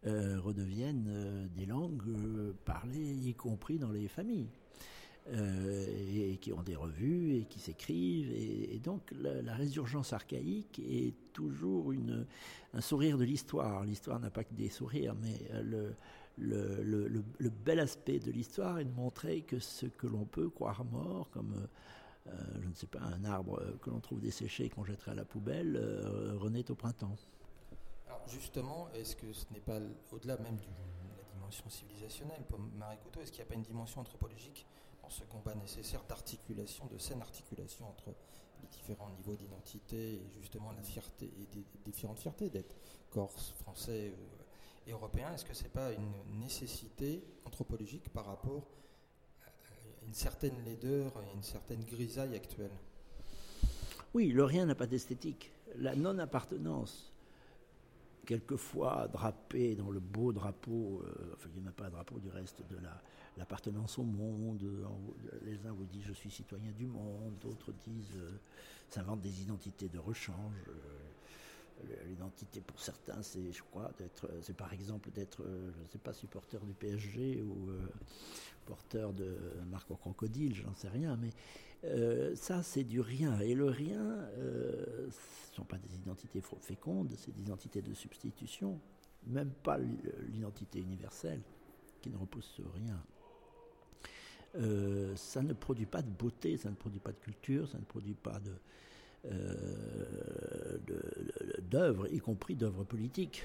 euh, 0.06 0.38
redeviennent 0.40 1.08
euh, 1.08 1.48
des 1.48 1.66
langues 1.66 2.02
euh, 2.06 2.52
parlées, 2.64 3.12
y 3.12 3.34
compris 3.34 3.78
dans 3.78 3.90
les 3.90 4.06
familles. 4.06 4.50
Euh, 5.32 5.86
et 6.14 6.36
qui 6.36 6.52
ont 6.52 6.62
des 6.62 6.76
revues 6.76 7.34
et 7.34 7.44
qui 7.46 7.58
s'écrivent. 7.58 8.30
Et, 8.32 8.78
donc 8.78 9.02
la, 9.10 9.54
résurgence 9.54 10.12
archaïque 10.12 10.78
est 10.78 11.14
toujours 11.32 11.90
une, 11.90 12.26
un 12.74 12.80
sourire 12.80 13.18
de 13.18 13.24
l'histoire. 13.24 13.84
L'histoire 13.84 14.20
n'a 14.20 14.30
pas 14.30 14.44
que 14.44 14.54
des 14.54 14.68
sourires, 14.68 15.16
mais 15.20 15.36
le, 15.64 15.96
le, 16.38 17.08
le, 17.38 17.50
bel 17.50 17.80
aspect 17.80 18.20
de 18.20 18.30
l'histoire 18.30 18.78
est 18.78 18.84
de 18.84 18.92
montrer 18.92 19.42
que 19.42 19.58
ce 19.58 19.86
que 19.86 20.06
l'on 20.06 20.26
peut 20.26 20.48
croire 20.48 20.84
mort, 20.84 21.28
comme 21.30 21.66
euh, 22.28 22.32
je 22.60 22.68
ne 22.68 22.74
sais 22.74 22.86
pas, 22.86 23.00
un 23.00 23.24
arbre 23.24 23.60
que 23.82 23.90
l'on 23.90 24.00
trouve 24.00 24.20
desséché 24.20 24.66
et 24.66 24.68
qu'on 24.68 24.84
jetterait 24.84 25.10
à 25.10 25.14
la 25.16 25.24
poubelle, 25.24 25.76
euh, 25.76 26.36
renaît 26.36 26.70
au 26.70 26.76
printemps. 26.76 27.16
Alors 28.06 28.22
justement, 28.28 28.88
est-ce 28.94 29.16
que 29.16 29.32
ce 29.32 29.46
n'est 29.52 29.60
pas 29.60 29.80
au-delà 30.12 30.36
même 30.38 30.56
de 30.56 30.62
la 30.62 31.24
dimension 31.34 31.68
civilisationnelle, 31.68 32.42
pour 32.48 32.60
Marie 32.78 32.98
Couteau, 32.98 33.20
est-ce 33.20 33.32
qu'il 33.32 33.42
n'y 33.42 33.48
a 33.48 33.50
pas 33.50 33.56
une 33.56 33.62
dimension 33.62 34.00
anthropologique 34.00 34.66
ce 35.10 35.24
combat 35.24 35.54
nécessaire 35.54 36.02
d'articulation, 36.08 36.86
de 36.86 36.98
saine 36.98 37.20
articulation 37.20 37.88
entre 37.88 38.14
les 38.60 38.68
différents 38.68 39.10
niveaux 39.10 39.36
d'identité 39.36 40.14
et 40.14 40.30
justement 40.40 40.72
la 40.72 40.82
fierté 40.82 41.26
et 41.26 41.46
des, 41.54 41.64
différentes 41.84 42.18
fiertés 42.18 42.50
d'être 42.50 42.76
corse, 43.10 43.52
français 43.58 44.12
euh, 44.12 44.88
et 44.88 44.92
européen. 44.92 45.32
Est-ce 45.32 45.44
que 45.44 45.54
ce 45.54 45.64
n'est 45.64 45.70
pas 45.70 45.92
une 45.92 46.40
nécessité 46.40 47.24
anthropologique 47.44 48.08
par 48.10 48.26
rapport 48.26 48.66
à 49.44 50.06
une 50.06 50.14
certaine 50.14 50.62
laideur 50.64 51.12
et 51.22 51.34
une 51.34 51.42
certaine 51.42 51.84
grisaille 51.84 52.34
actuelle? 52.34 52.72
Oui, 54.14 54.28
le 54.28 54.44
rien 54.44 54.66
n'a 54.66 54.74
pas 54.74 54.86
d'esthétique. 54.86 55.52
La 55.76 55.94
non-appartenance 55.94 57.12
quelquefois 58.26 59.08
drapé 59.08 59.74
dans 59.74 59.90
le 59.90 60.00
beau 60.00 60.32
drapeau, 60.32 61.02
euh, 61.04 61.32
enfin 61.34 61.48
il 61.54 61.62
n'y 61.62 61.68
a 61.68 61.72
pas 61.72 61.86
un 61.86 61.90
drapeau 61.90 62.18
du 62.18 62.28
reste 62.28 62.62
de 62.68 62.76
l'appartenance 63.36 63.98
au 63.98 64.04
monde. 64.04 64.64
Les 65.42 65.66
uns 65.66 65.72
vous 65.72 65.84
disent 65.84 66.04
je 66.06 66.12
suis 66.12 66.30
citoyen 66.30 66.72
du 66.72 66.86
monde, 66.86 67.34
d'autres 67.40 67.72
disent 67.84 68.16
euh, 68.16 68.30
s'inventent 68.88 69.22
des 69.22 69.42
identités 69.42 69.88
de 69.88 69.98
rechange. 69.98 70.54
Euh, 70.68 72.04
l'identité 72.06 72.62
pour 72.62 72.80
certains, 72.80 73.20
c'est, 73.22 73.52
je 73.52 73.62
crois, 73.62 73.90
c'est 74.40 74.56
par 74.56 74.72
exemple 74.72 75.10
d'être, 75.10 75.44
je 75.44 75.82
ne 75.82 75.88
sais 75.88 75.98
pas, 75.98 76.14
supporter 76.14 76.58
du 76.64 76.72
PSG 76.72 77.42
ou, 77.42 77.70
porteur 78.64 79.12
de 79.12 79.36
au 79.90 79.96
crocodile, 79.96 80.54
j'en 80.54 80.74
sais 80.74 80.88
rien, 80.88 81.16
mais 81.16 81.30
euh, 81.84 82.34
ça, 82.34 82.62
c'est 82.62 82.84
du 82.84 83.00
rien. 83.00 83.38
Et 83.40 83.54
le 83.54 83.66
rien, 83.66 84.00
euh, 84.00 85.08
ce 85.10 85.50
ne 85.50 85.54
sont 85.56 85.64
pas 85.64 85.78
des 85.78 85.94
identités 85.94 86.42
fécondes, 86.60 87.12
c'est 87.16 87.32
des 87.34 87.42
identités 87.42 87.82
de 87.82 87.94
substitution, 87.94 88.80
même 89.26 89.50
pas 89.62 89.78
l'identité 90.28 90.80
universelle, 90.80 91.40
qui 92.00 92.10
ne 92.10 92.16
repose 92.16 92.44
sur 92.44 92.72
rien. 92.74 93.00
Euh, 94.56 95.14
ça 95.16 95.42
ne 95.42 95.52
produit 95.52 95.86
pas 95.86 96.02
de 96.02 96.10
beauté, 96.10 96.56
ça 96.56 96.70
ne 96.70 96.74
produit 96.74 97.00
pas 97.00 97.12
de 97.12 97.18
culture, 97.18 97.68
ça 97.68 97.78
ne 97.78 97.84
produit 97.84 98.14
pas 98.14 98.40
de 98.40 98.52
d'œuvres, 101.68 102.06
y 102.12 102.20
compris 102.20 102.54
d'œuvres 102.54 102.84
politiques. 102.84 103.44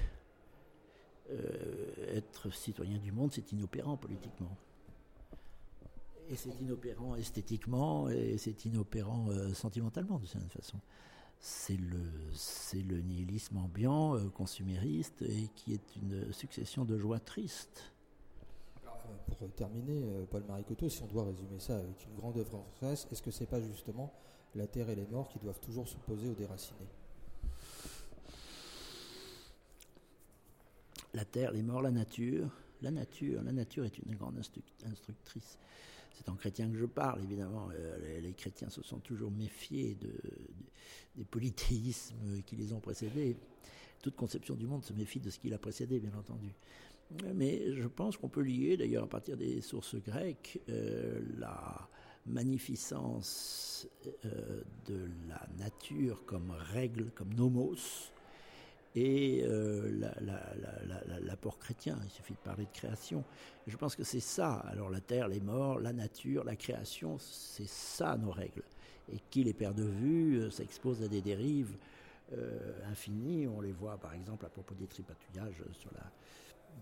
être 2.14 2.54
citoyen 2.54 2.98
du 2.98 3.10
monde, 3.10 3.32
c'est 3.32 3.50
inopérant 3.50 3.96
politiquement. 3.96 4.56
Et 6.28 6.36
c'est 6.36 6.54
inopérant 6.60 7.14
esthétiquement 7.14 8.08
et 8.08 8.38
c'est 8.38 8.64
inopérant 8.64 9.28
euh, 9.30 9.52
sentimentalement 9.54 10.18
de 10.18 10.26
certaine 10.26 10.50
façon. 10.50 10.78
C'est 11.40 11.76
le, 11.76 13.00
nihilisme 13.00 13.56
ambiant, 13.56 14.16
euh, 14.16 14.28
consumériste, 14.28 15.22
et 15.22 15.50
qui 15.56 15.74
est 15.74 15.96
une 15.96 16.32
succession 16.32 16.84
de 16.84 16.96
joies 16.98 17.18
tristes. 17.18 17.92
Pour 19.38 19.50
terminer, 19.52 20.02
euh, 20.04 20.24
Paul 20.30 20.44
Maricoto, 20.44 20.88
si 20.88 21.02
on 21.02 21.06
doit 21.06 21.24
résumer 21.24 21.58
ça 21.58 21.76
avec 21.78 22.04
une 22.06 22.14
grande 22.14 22.36
œuvre 22.36 22.56
en 22.56 22.66
France, 22.76 23.06
est-ce 23.10 23.22
que 23.22 23.30
c'est 23.30 23.46
pas 23.46 23.60
justement 23.60 24.12
la 24.54 24.66
terre 24.66 24.90
et 24.90 24.94
les 24.94 25.06
morts 25.06 25.28
qui 25.28 25.38
doivent 25.38 25.60
toujours 25.60 25.88
s'opposer 25.88 26.28
aux 26.28 26.34
déracinés 26.34 26.78
La 31.14 31.24
terre, 31.24 31.52
les 31.52 31.62
morts, 31.62 31.82
la 31.82 31.90
nature. 31.90 32.48
La 32.80 32.90
nature, 32.90 33.42
la 33.42 33.52
nature 33.52 33.84
est 33.84 33.96
une 33.98 34.16
grande 34.16 34.38
instructrice 34.38 35.58
c'est 36.14 36.28
en 36.28 36.36
chrétien 36.36 36.68
que 36.70 36.76
je 36.76 36.84
parle, 36.84 37.22
évidemment. 37.22 37.68
Euh, 37.74 38.20
les, 38.20 38.32
chrétiens 38.32 38.70
se 38.70 38.82
sont 38.82 38.98
toujours 38.98 39.30
méfiés 39.30 39.96
de, 40.00 40.12
des 41.16 41.24
polythéismes 41.24 42.42
qui 42.46 42.56
les 42.56 42.72
ont 42.72 42.80
précédés. 42.80 43.36
Toute 44.02 44.16
conception 44.16 44.54
du 44.54 44.66
monde 44.66 44.84
se 44.84 44.92
méfie 44.92 45.20
de 45.20 45.30
ce 45.30 45.38
qui 45.38 45.48
l'a 45.48 45.58
précédé, 45.58 46.00
bien 46.00 46.14
entendu. 46.18 46.52
Mais 47.34 47.72
je 47.72 47.86
pense 47.86 48.16
qu'on 48.16 48.28
peut 48.28 48.42
lier, 48.42 48.76
d'ailleurs, 48.76 49.04
à 49.04 49.08
partir 49.08 49.36
des 49.36 49.60
sources 49.60 49.96
grecques, 49.96 50.60
euh, 50.68 51.20
la 51.38 51.88
magnificence 52.26 53.88
euh, 54.24 54.62
de 54.86 55.08
la 55.28 55.46
nature 55.58 56.24
comme 56.24 56.50
règle, 56.50 57.10
comme 57.14 57.34
nomos, 57.34 57.76
et 58.94 59.42
euh, 59.44 59.90
l'apport 61.22 61.58
chrétien. 61.58 61.98
Il 62.04 62.10
suffit 62.10 62.34
de 62.34 62.38
parler 62.38 62.66
de 62.66 62.72
création. 62.72 63.24
Je 63.66 63.76
pense 63.76 63.96
que 63.96 64.04
c'est 64.04 64.20
ça. 64.20 64.54
Alors 64.68 64.90
la 64.90 65.00
terre, 65.00 65.28
les 65.28 65.40
morts, 65.40 65.80
la 65.80 65.92
nature, 65.92 66.44
la 66.44 66.56
création, 66.56 67.16
c'est 67.18 67.68
ça 67.68 68.16
nos 68.18 68.30
règles. 68.30 68.64
Et 69.12 69.18
qui 69.30 69.44
les 69.44 69.54
perd 69.54 69.76
de 69.76 69.84
vue 69.84 70.50
s'expose 70.50 71.02
à 71.02 71.08
des 71.08 71.22
dérives 71.22 71.74
infinies. 72.90 73.46
On 73.48 73.62
les 73.62 73.72
voit 73.72 73.96
par 73.96 74.12
exemple 74.12 74.44
à 74.44 74.50
propos 74.50 74.74
des 74.74 74.86
tripatouillages 74.86 75.62
sur 75.72 75.90
la 75.94 76.04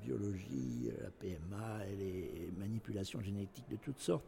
biologie, 0.02 0.90
la 1.02 1.10
PMA 1.10 1.86
et 1.86 1.96
les 1.96 2.52
manipulations 2.58 3.20
génétiques 3.20 3.68
de 3.70 3.76
toutes 3.76 4.00
sortes. 4.00 4.26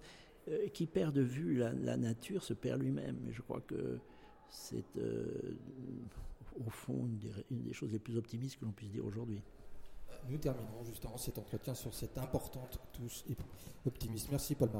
qui 0.74 0.86
perd 0.86 1.14
de 1.14 1.22
vue 1.22 1.56
la, 1.56 1.96
nature 1.96 2.42
se 2.42 2.54
perd 2.54 2.80
lui-même. 2.80 3.16
Et 3.28 3.32
je 3.32 3.42
crois 3.42 3.60
que 3.60 3.98
c'est 4.50 4.84
au 6.66 6.70
fond, 6.70 7.08
une 7.50 7.62
des, 7.62 7.72
choses 7.72 7.92
les 7.92 7.98
plus 7.98 8.16
optimistes 8.16 8.58
que 8.58 8.64
l'on 8.64 8.72
puisse 8.72 8.90
dire 8.90 9.04
aujourd'hui. 9.04 9.40
Nous 10.28 10.38
terminerons 10.38 10.84
justement 10.84 11.16
cet 11.16 11.38
entretien 11.38 11.74
sur 11.74 11.94
cette 11.94 12.16
importante 12.18 12.78
touche 12.92 13.24
optimiste. 13.84 14.28
Merci 14.30 14.54
Paul 14.54 14.70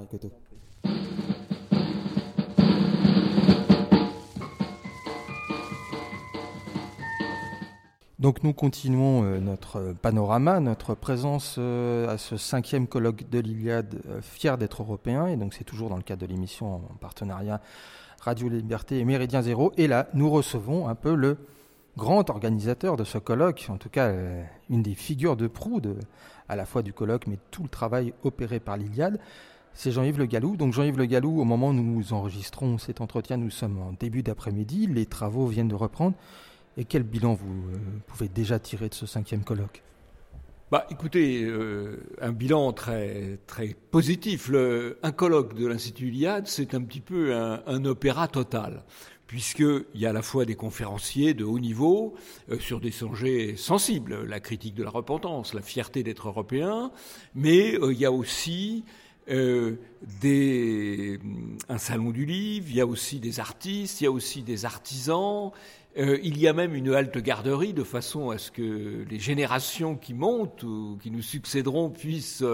Donc 8.23 8.45
nous 8.45 8.53
continuons 8.53 9.25
euh, 9.25 9.41
notre 9.41 9.97
panorama, 10.01 10.61
notre 10.61 10.95
présence 10.95 11.57
euh, 11.59 12.09
à 12.09 12.19
ce 12.19 12.37
cinquième 12.37 12.87
colloque 12.87 13.29
de 13.29 13.41
l'Iliade, 13.41 14.01
euh, 14.09 14.21
fier 14.23 14.59
d'être 14.59 14.83
européen, 14.83 15.27
et 15.27 15.35
donc 15.35 15.55
c'est 15.55 15.65
toujours 15.65 15.89
dans 15.89 15.97
le 15.97 16.05
cadre 16.05 16.23
de 16.23 16.27
l'émission 16.33 16.77
en 16.77 16.95
partenariat 17.01 17.61
Radio 18.21 18.49
Liberté 18.49 19.01
et 19.01 19.05
Méridien 19.05 19.43
Zéro. 19.43 19.73
Et 19.77 19.89
là, 19.89 20.07
nous 20.15 20.31
recevons 20.31 20.87
un 20.87 20.95
peu 20.95 21.17
le 21.17 21.37
grand 21.97 22.31
organisateur 22.31 22.97
de 22.97 23.03
ce 23.03 23.19
colloque, 23.19 23.67
en 23.71 23.77
tout 23.77 23.89
cas 23.89 24.11
euh, 24.11 24.45
une 24.71 24.85
des 24.85 24.95
figures 24.95 25.37
de 25.37 25.49
proue 25.49 25.83
à 26.49 26.55
la 26.55 26.65
fois 26.65 26.83
du 26.83 26.93
colloque, 26.93 27.27
mais 27.27 27.41
tout 27.51 27.65
le 27.65 27.69
travail 27.69 28.15
opéré 28.23 28.61
par 28.61 28.77
l'Iliade, 28.77 29.19
c'est 29.75 29.91
Jean-Yves 29.91 30.19
Le 30.19 30.27
Gallou. 30.27 30.57
Donc 30.57 30.75
Jean-Yves 30.75 30.97
Le 30.99 31.07
Gallou, 31.07 31.41
au 31.41 31.45
moment 31.45 31.71
où 31.71 31.73
nous 31.73 32.13
enregistrons 32.13 32.79
cet 32.79 33.01
entretien, 33.01 33.37
nous 33.37 33.51
sommes 33.51 33.83
en 33.83 33.93
début 33.99 34.23
d'après-midi, 34.23 34.87
les 34.87 35.07
travaux 35.07 35.49
viennent 35.49 35.67
de 35.67 35.75
reprendre. 35.75 36.15
Et 36.77 36.85
quel 36.85 37.03
bilan 37.03 37.35
vous 37.35 37.71
euh, 37.71 37.79
pouvez 38.07 38.29
déjà 38.29 38.59
tirer 38.59 38.89
de 38.89 38.95
ce 38.95 39.07
cinquième 39.07 39.45
colloque? 39.45 39.83
Bah, 40.71 40.87
écoutez, 40.91 41.45
euh, 41.45 41.99
un 42.21 42.33
bilan 42.33 42.73
très 42.73 43.39
très 43.47 43.77
positif. 43.91 44.51
Un 45.03 45.13
colloque 45.13 45.55
de 45.55 45.67
l'Institut 45.67 46.09
Iliade, 46.09 46.47
c'est 46.47 46.75
un 46.75 46.81
petit 46.81 47.01
peu 47.01 47.35
un, 47.35 47.85
opéra 47.85 48.29
total 48.29 48.85
puisqu'il 49.27 49.87
y 49.95 50.05
a 50.05 50.11
à 50.11 50.13
la 50.13 50.21
fois 50.21 50.45
des 50.45 50.57
conférenciers 50.57 51.33
de 51.33 51.43
haut 51.43 51.59
niveau 51.59 52.15
euh, 52.51 52.59
sur 52.59 52.81
des 52.81 52.91
sujets 52.91 53.55
sensibles, 53.57 54.27
la 54.27 54.41
critique 54.41 54.75
de 54.75 54.83
la 54.83 54.91
repentance, 54.91 55.55
la 55.55 55.63
fierté 55.63 56.03
d'être 56.03 56.29
européen, 56.29 56.91
mais 57.35 57.79
il 57.83 57.99
y 57.99 58.05
a 58.05 58.13
aussi 58.13 58.85
des, 59.27 61.19
un 61.71 61.79
salon 61.79 62.11
du 62.11 62.27
livre, 62.27 62.67
il 62.69 62.77
y 62.77 62.81
a 62.81 62.87
aussi 62.87 63.21
des 63.21 63.41
artistes, 63.41 64.03
il 64.03 64.05
y 64.05 64.07
a 64.07 64.11
aussi 64.11 64.43
des 64.43 64.67
artisans, 64.67 65.53
il 65.97 66.39
y 66.39 66.49
a 66.49 66.53
même 66.53 66.75
une 66.75 66.95
halte 66.95 67.19
garderie 67.19 67.75
de 67.75 67.85
façon 67.85 68.31
à 68.31 68.39
ce 68.39 68.51
que 68.51 69.05
les 69.09 69.19
générations 69.19 69.97
qui 69.97 70.15
montent 70.15 70.63
ou 70.63 70.99
qui 71.03 71.11
nous 71.11 71.23
succéderont 71.23 71.91
puissent 71.91 72.45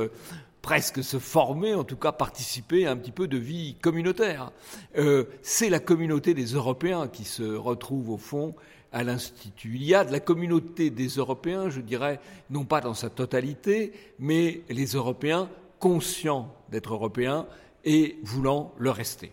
presque 0.63 1.03
se 1.03 1.19
former, 1.19 1.75
en 1.75 1.85
tout 1.85 1.97
cas 1.97 2.13
participer 2.13 2.87
à 2.87 2.91
un 2.91 2.97
petit 2.97 3.11
peu 3.11 3.29
de 3.29 3.39
vie 3.39 3.77
communautaire. 3.81 4.53
Euh, 4.97 5.25
c'est 5.43 5.71
la 5.71 5.81
communauté 5.81 6.35
des 6.35 6.53
Européens 6.53 7.09
qui 7.09 7.25
se 7.25 7.43
retrouve 7.43 8.11
au 8.11 8.19
fond 8.19 8.55
à 8.93 9.03
l'Institut 9.05 9.77
Il 9.77 9.85
y 9.85 9.95
a 9.95 10.05
de 10.05 10.13
la 10.13 10.21
communauté 10.21 10.91
des 10.91 11.09
Européens, 11.09 11.71
je 11.71 11.81
dirais, 11.81 12.21
non 12.51 12.65
pas 12.65 12.81
dans 12.81 12.95
sa 12.95 13.11
totalité, 13.11 13.93
mais 14.19 14.63
les 14.69 14.87
Européens 14.87 15.49
conscients 15.79 16.55
d'être 16.71 16.93
Européens 16.93 17.47
et 17.85 18.19
voulant 18.23 18.75
le 18.79 18.91
rester. 18.91 19.33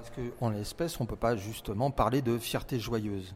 Est-ce 0.00 0.30
qu'en 0.38 0.50
l'espèce, 0.50 1.00
on 1.00 1.04
ne 1.04 1.08
peut 1.08 1.16
pas 1.16 1.36
justement 1.36 1.90
parler 1.90 2.22
de 2.22 2.38
fierté 2.38 2.78
joyeuse? 2.78 3.34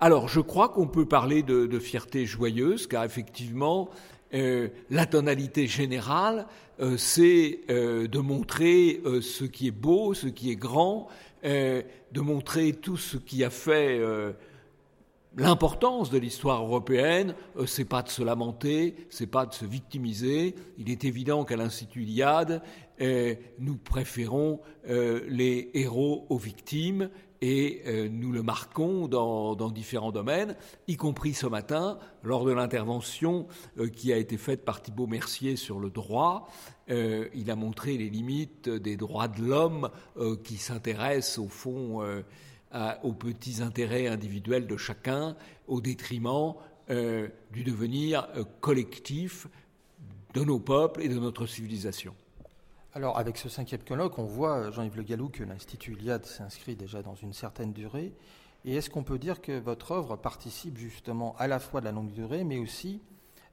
Alors, 0.00 0.28
je 0.28 0.40
crois 0.40 0.68
qu'on 0.68 0.86
peut 0.86 1.06
parler 1.06 1.42
de, 1.42 1.66
de, 1.66 1.78
fierté 1.78 2.26
joyeuse, 2.26 2.86
car 2.86 3.04
effectivement, 3.04 3.90
euh, 4.34 4.68
la 4.90 5.06
tonalité 5.06 5.66
générale, 5.66 6.46
euh, 6.80 6.96
c'est 6.96 7.60
euh, 7.70 8.08
de 8.08 8.18
montrer 8.18 9.00
ce 9.20 9.44
qui 9.44 9.68
est 9.68 9.72
beau, 9.72 10.14
ce 10.14 10.26
qui 10.26 10.50
est 10.50 10.56
grand, 10.56 11.08
de 11.44 12.20
montrer 12.20 12.72
tout 12.72 12.96
ce 12.96 13.18
qui 13.18 13.44
a 13.44 13.50
fait 13.50 14.00
l'importance 15.36 16.10
de 16.10 16.18
l'histoire 16.18 16.62
européenne. 16.62 17.34
c'est 17.66 17.84
pas 17.84 18.02
de 18.02 18.08
se 18.08 18.22
lamenter, 18.22 18.94
c'est 19.10 19.26
pas 19.26 19.46
de 19.46 19.54
se 19.54 19.64
victimiser. 19.64 20.54
Il 20.78 20.90
est 20.90 21.04
évident 21.04 21.44
qu'à 21.44 21.56
l'Institut 21.56 22.02
Iliade, 22.02 22.62
nous 23.58 23.76
préférons 23.76 24.60
les 24.86 25.70
héros 25.74 26.26
aux 26.28 26.38
victimes 26.38 27.10
et 27.44 27.82
euh, 27.86 28.08
nous 28.10 28.32
le 28.32 28.42
marquons 28.42 29.06
dans, 29.06 29.54
différents 29.70 30.12
domaines, 30.12 30.56
y 30.88 30.96
compris 30.96 31.34
ce 31.34 31.46
matin, 31.46 31.98
lors 32.22 32.46
de 32.46 32.52
l'intervention 32.52 33.46
euh, 33.78 33.88
qui 33.88 34.14
a 34.14 34.16
été 34.16 34.38
faite 34.38 34.64
par 34.64 34.80
Thibault 34.80 35.06
Mercier 35.06 35.56
sur 35.56 35.78
le 35.78 35.90
droit. 35.90 36.48
Euh, 36.88 37.28
il 37.34 37.50
a 37.50 37.54
montré 37.54 37.98
les 37.98 38.08
limites 38.08 38.70
des 38.70 38.96
droits 38.96 39.28
de 39.28 39.42
l'homme 39.42 39.90
qui 40.42 40.56
s'intéressent 40.56 41.38
au 41.38 41.48
fond 41.48 42.02
aux 43.02 43.12
petits 43.12 43.62
intérêts 43.62 44.08
individuels 44.08 44.66
de 44.66 44.76
chacun, 44.76 45.36
au 45.68 45.80
détriment 45.80 46.54
du 46.88 47.64
devenir 47.64 48.28
collectif 48.60 49.46
de 50.34 50.42
nos 50.42 50.58
peuples 50.58 51.02
et 51.02 51.08
de 51.08 51.18
notre 51.18 51.46
civilisation. 51.46 52.14
Alors, 52.96 53.18
avec 53.18 53.38
ce 53.38 53.48
cinquième 53.48 53.82
colloque, 53.82 54.18
on 54.20 54.24
voit, 54.24 54.70
Jean-Yves 54.70 54.96
Le 54.96 55.02
Gallou, 55.02 55.28
que 55.28 55.42
l'Institut 55.42 55.94
Iliade 55.94 56.24
s'inscrit 56.26 56.76
déjà 56.76 57.02
dans 57.02 57.16
une 57.16 57.32
certaine 57.32 57.72
durée. 57.72 58.12
Et 58.64 58.76
est-ce 58.76 58.88
qu'on 58.88 59.02
peut 59.02 59.18
dire 59.18 59.40
que 59.40 59.58
votre 59.58 59.92
œuvre 59.92 60.16
participe 60.16 60.78
justement 60.78 61.34
à 61.38 61.48
la 61.48 61.58
fois 61.58 61.80
de 61.80 61.86
la 61.86 61.92
longue 61.92 62.12
durée, 62.12 62.44
mais 62.44 62.58
aussi 62.58 63.00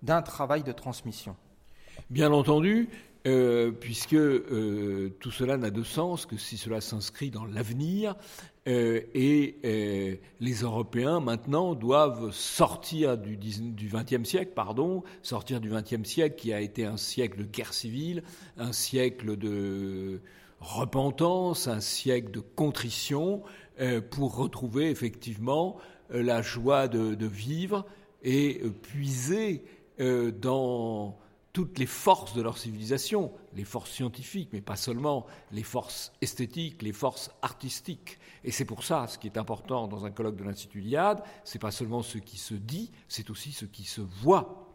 d'un 0.04 0.22
travail 0.22 0.62
de 0.62 0.72
transmission? 0.72 1.36
Bien 2.12 2.32
entendu, 2.32 2.90
euh, 3.28 3.72
puisque 3.72 4.14
euh, 4.14 5.16
tout 5.20 5.32
cela 5.32 5.58
n'a 5.58 5.72
de 5.72 5.84
sens 5.84 6.26
que 6.28 6.38
si 6.38 6.58
cela 6.58 6.80
s'inscrit 6.80 7.32
dans 7.32 7.46
l'avenir. 7.46 8.16
Euh, 8.68 9.02
et 9.16 10.20
les 10.40 10.54
Européens 10.62 11.20
maintenant 11.20 11.74
doivent 11.74 12.32
sortir 12.32 13.18
du 13.18 13.38
XXe 13.38 14.28
siècle, 14.28 14.52
pardon, 14.56 15.04
sortir 15.24 15.60
du 15.60 15.70
XXe 15.70 16.08
siècle 16.08 16.36
qui 16.36 16.54
a 16.54 16.62
été 16.62 16.86
un 16.86 16.98
siècle 16.98 17.40
de 17.40 17.44
guerre 17.46 17.74
civile, 17.74 18.24
un 18.58 18.72
siècle 18.72 19.36
de 19.36 20.22
repentance, 20.60 21.68
un 21.68 21.82
siècle 21.82 22.32
de 22.32 22.40
contrition, 22.40 23.42
pour 24.12 24.36
retrouver 24.36 24.92
effectivement 24.92 25.78
la 26.12 26.44
joie 26.44 26.88
de 26.88 27.26
vivre 27.26 27.84
et 28.22 28.62
puiser 28.84 29.64
dans 29.98 31.18
toutes 31.54 31.80
les 31.80 31.86
forces 31.86 32.34
de 32.34 32.42
leur 32.42 32.58
civilisation, 32.58 33.32
les 33.56 33.66
forces 33.66 33.92
scientifiques, 33.92 34.50
mais 34.54 34.62
pas 34.62 34.76
seulement, 34.76 35.26
les 35.52 35.64
forces 35.64 36.14
esthétiques, 36.22 36.82
les 36.82 36.94
forces 36.94 37.32
artistiques. 37.42 38.20
Et 38.44 38.52
c'est 38.52 38.66
pour 38.66 38.84
ça, 38.84 39.08
ce 39.08 39.18
qui 39.18 39.28
est 39.28 39.38
important 39.38 39.88
dans 39.88 40.06
un 40.06 40.12
colloque 40.12 40.36
de 40.36 40.44
l'Institut 40.44 40.82
Iliade, 40.82 41.24
c'est 41.44 41.60
pas 41.60 41.72
seulement 41.72 42.02
ce 42.02 42.18
qui 42.18 42.38
se 42.38 42.56
dit, 42.56 42.92
c'est 43.08 43.30
aussi 43.30 43.52
ce 43.52 43.66
qui 43.66 43.84
se 43.84 44.02
voit. 44.02 44.68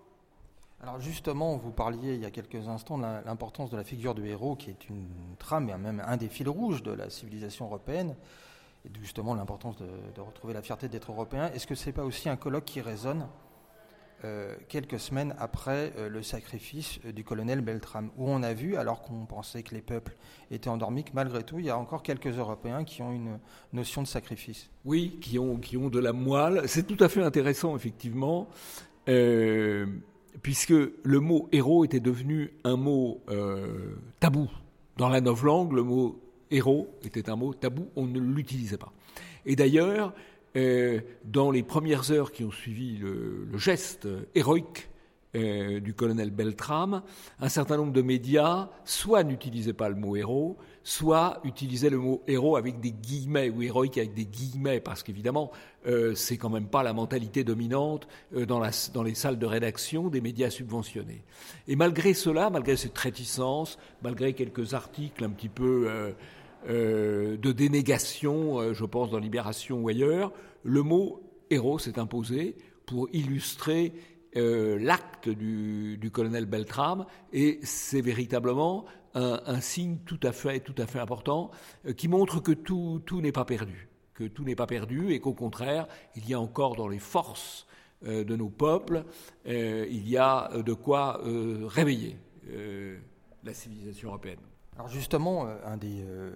Alors 0.81 1.01
justement, 1.01 1.57
vous 1.57 1.73
parliez 1.73 2.15
il 2.15 2.21
y 2.21 2.27
a 2.27 2.31
quelques 2.31 2.69
instants 2.69 2.99
de 2.99 3.03
l'importance 3.25 3.71
de 3.71 3.77
la 3.77 3.85
figure 3.85 4.15
du 4.15 4.27
héros, 4.29 4.57
qui 4.57 4.71
est 4.71 4.89
une 4.89 5.09
trame 5.39 5.69
et 5.69 5.77
même 5.77 6.03
un 6.07 6.17
des 6.17 6.29
fils 6.29 6.49
rouges 6.49 6.83
de 6.83 6.93
la 6.93 7.11
civilisation 7.11 7.65
européenne, 7.65 8.15
et 8.85 8.91
justement 9.01 9.35
l'importance 9.35 9.77
de, 9.79 9.89
de 10.15 10.21
retrouver 10.21 10.55
la 10.55 10.63
fierté 10.63 10.89
d'être 10.89 11.11
européen. 11.11 11.51
Est-ce 11.53 11.67
que 11.67 11.75
c'est 11.75 11.93
pas 11.93 12.05
aussi 12.05 12.29
un 12.29 12.37
colloque 12.37 12.67
qui 12.67 12.81
résonne 12.81 13.27
euh, 14.25 14.55
quelques 14.69 14.99
semaines 14.99 15.35
après 15.39 15.93
euh, 15.99 16.09
le 16.09 16.23
sacrifice 16.23 16.99
euh, 17.05 17.13
du 17.13 17.23
colonel 17.23 17.61
Beltram, 17.61 18.11
où 18.17 18.31
on 18.31 18.43
a 18.43 18.55
vu, 18.55 18.77
alors 18.77 19.03
qu'on 19.03 19.27
pensait 19.27 19.63
que 19.63 19.75
les 19.75 19.83
peuples 19.83 20.17
étaient 20.51 20.71
endormis, 20.71 21.05
que 21.05 21.11
malgré 21.13 21.43
tout, 21.43 21.59
il 21.59 21.67
y 21.67 21.71
a 21.71 21.77
encore 21.77 22.03
quelques 22.03 22.39
Européens 22.39 22.85
qui 22.85 23.03
ont 23.03 23.13
une 23.13 23.39
notion 23.75 24.03
de 24.03 24.07
sacrifice. 24.07 24.71
Oui, 24.87 25.19
qui 25.21 25.39
ont, 25.39 25.59
qui 25.59 25.77
ont 25.77 25.91
de 25.91 25.99
la 25.99 26.15
moelle. 26.15 26.63
C'est 26.67 26.87
tout 26.87 27.03
à 27.05 27.11
fait 27.11 27.23
intéressant, 27.23 27.77
effectivement, 27.77 28.49
puisque 30.43 30.71
le 30.71 31.21
mot 31.21 31.49
héros 31.53 31.85
était 31.85 32.01
devenu 32.01 32.53
un 32.65 32.77
mot 32.77 33.21
tabou. 34.19 34.51
Dans 34.97 35.11
la 35.11 35.21
langue, 35.21 35.73
le 35.73 35.83
mot 35.83 36.21
héros 36.51 36.89
était 37.05 37.29
un 37.29 37.37
mot 37.37 37.53
tabou, 37.53 37.89
on 37.97 38.07
ne 38.07 38.19
l'utilisait 38.19 38.79
pas. 38.79 38.93
Et 39.45 39.57
d'ailleurs, 39.57 40.15
dans 41.25 41.51
les 41.51 41.63
premières 41.63 42.11
heures 42.11 42.33
qui 42.33 42.45
ont 42.45 42.51
suivi 42.51 42.97
le, 42.97 43.47
geste 43.59 44.09
héroïque 44.35 44.89
euh, 45.35 45.81
du 45.81 45.93
colonel 45.93 46.31
Beltram, 46.31 47.03
un 47.41 47.49
certain 47.51 47.77
nombre 47.77 47.93
de 47.93 48.01
médias 48.01 48.71
soit 48.87 49.23
n'utilisaient 49.23 49.75
pas 49.75 49.91
le 49.91 49.95
mot 49.95 50.17
héros, 50.17 50.57
soit 50.83 51.41
utilisaient 51.45 51.91
le 51.91 51.99
mot 51.99 52.23
héros 52.27 52.57
avec 52.57 52.81
des 52.81 52.93
guillemets 52.93 53.51
ou 53.51 53.61
héroïque 53.61 53.99
avec 53.99 54.15
des 54.15 54.25
guillemets, 54.25 54.81
parce 54.81 55.03
qu'évidemment, 55.03 55.51
euh, 55.87 56.15
c'est 56.15 56.39
quand 56.39 56.49
même 56.49 56.69
pas 56.69 56.83
la 56.83 56.95
mentalité 56.95 57.45
dominante 57.45 58.09
dans, 58.33 58.63
dans, 58.95 59.03
les 59.03 59.15
salles 59.15 59.39
de 59.39 59.47
rédaction 59.47 60.09
des 60.09 60.23
médias 60.23 60.49
subventionnés. 60.49 61.23
Et 61.69 61.77
malgré 61.77 62.15
cela, 62.15 62.49
malgré 62.49 62.77
cette 62.77 62.97
réticence, 62.97 63.79
malgré 64.03 64.33
quelques 64.33 64.73
articles 64.73 65.23
un 65.23 65.31
petit 65.31 65.51
peu 65.51 65.87
euh, 65.89 66.13
de 66.67 67.53
dénégation, 67.53 68.61
euh, 68.61 68.75
je 68.75 68.85
pense 68.85 69.11
dans 69.11 69.19
Libération 69.19 69.81
ou 69.81 69.89
ailleurs, 69.89 70.33
le 70.63 70.83
mot 70.83 71.23
héros 71.51 71.79
s'est 71.79 71.99
imposé 71.99 72.57
pour 72.87 73.09
illustrer 73.13 73.93
euh, 74.37 74.79
l'acte 74.81 75.29
du, 75.29 76.11
colonel 76.13 76.47
Beltram, 76.47 77.07
et 77.33 77.61
c'est 77.63 78.01
véritablement 78.01 78.85
un, 79.15 79.63
signe 79.63 79.97
tout 80.05 80.21
à 80.23 80.33
fait, 80.33 80.61
tout 80.61 80.75
à 80.77 80.87
fait 80.87 80.99
important 80.99 81.51
qui 81.97 82.07
montre 82.07 82.41
que 82.41 82.53
tout, 82.53 83.01
tout 83.07 83.23
n'est 83.23 83.33
pas 83.33 83.47
perdu, 83.47 83.89
que 84.13 84.25
tout 84.25 84.45
n'est 84.45 84.55
pas 84.55 84.67
perdu, 84.67 85.13
et 85.13 85.21
qu'au 85.21 85.33
contraire, 85.33 85.89
il 86.17 86.29
y 86.29 86.35
a 86.35 86.41
encore 86.41 86.77
dans 86.77 86.87
les 86.87 86.99
forces 86.99 87.67
de 88.05 88.37
nos 88.37 88.51
peuples, 88.51 89.05
il 89.47 90.07
y 90.07 90.19
a 90.19 90.51
de 90.63 90.73
quoi 90.75 91.23
réveiller 91.25 92.19
la 93.43 93.55
civilisation 93.55 94.11
européenne. 94.11 94.41
Alors 94.77 94.89
justement, 94.89 95.47
euh, 95.47 95.57
un 95.65 95.77
des 95.77 96.03
euh, 96.03 96.33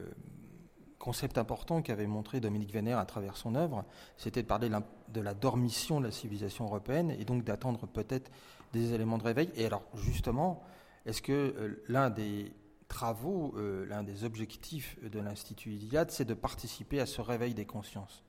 concepts 0.99 1.37
importants 1.37 1.83
qu'avait 1.83 2.07
montré 2.07 2.41
Dominique 2.41 2.73
Vénère 2.73 2.99
à 2.99 3.05
travers 3.05 3.37
son 3.37 3.55
œuvre, 3.55 3.85
c'était 4.17 4.43
de 4.43 4.47
parler 4.47 4.71
de 5.09 5.21
la 5.21 5.35
dormition 5.35 6.01
de 6.01 6.07
la 6.07 6.11
civilisation 6.11 6.65
européenne 6.65 7.11
et 7.11 7.25
donc 7.25 7.45
d'attendre 7.45 7.87
peut-être 7.87 8.31
des 8.73 8.95
éléments 8.95 9.19
de 9.19 9.25
réveil. 9.25 9.51
Et 9.57 9.67
alors 9.67 9.83
justement, 9.95 10.63
est-ce 11.05 11.21
que 11.21 11.33
euh, 11.33 11.83
l'un 11.89 12.09
des 12.09 12.53
travaux, 12.89 13.55
l'un 13.89 14.03
des 14.03 14.25
objectifs 14.25 14.99
de 15.01 15.21
l'Institut 15.21 15.71
Iliade, 15.75 16.11
c'est 16.11 16.25
de 16.25 16.35
participer 16.35 16.99
à 16.99 17.07
ce 17.07 17.21
réveil 17.21 17.55
des 17.55 17.65
consciences? 17.65 18.25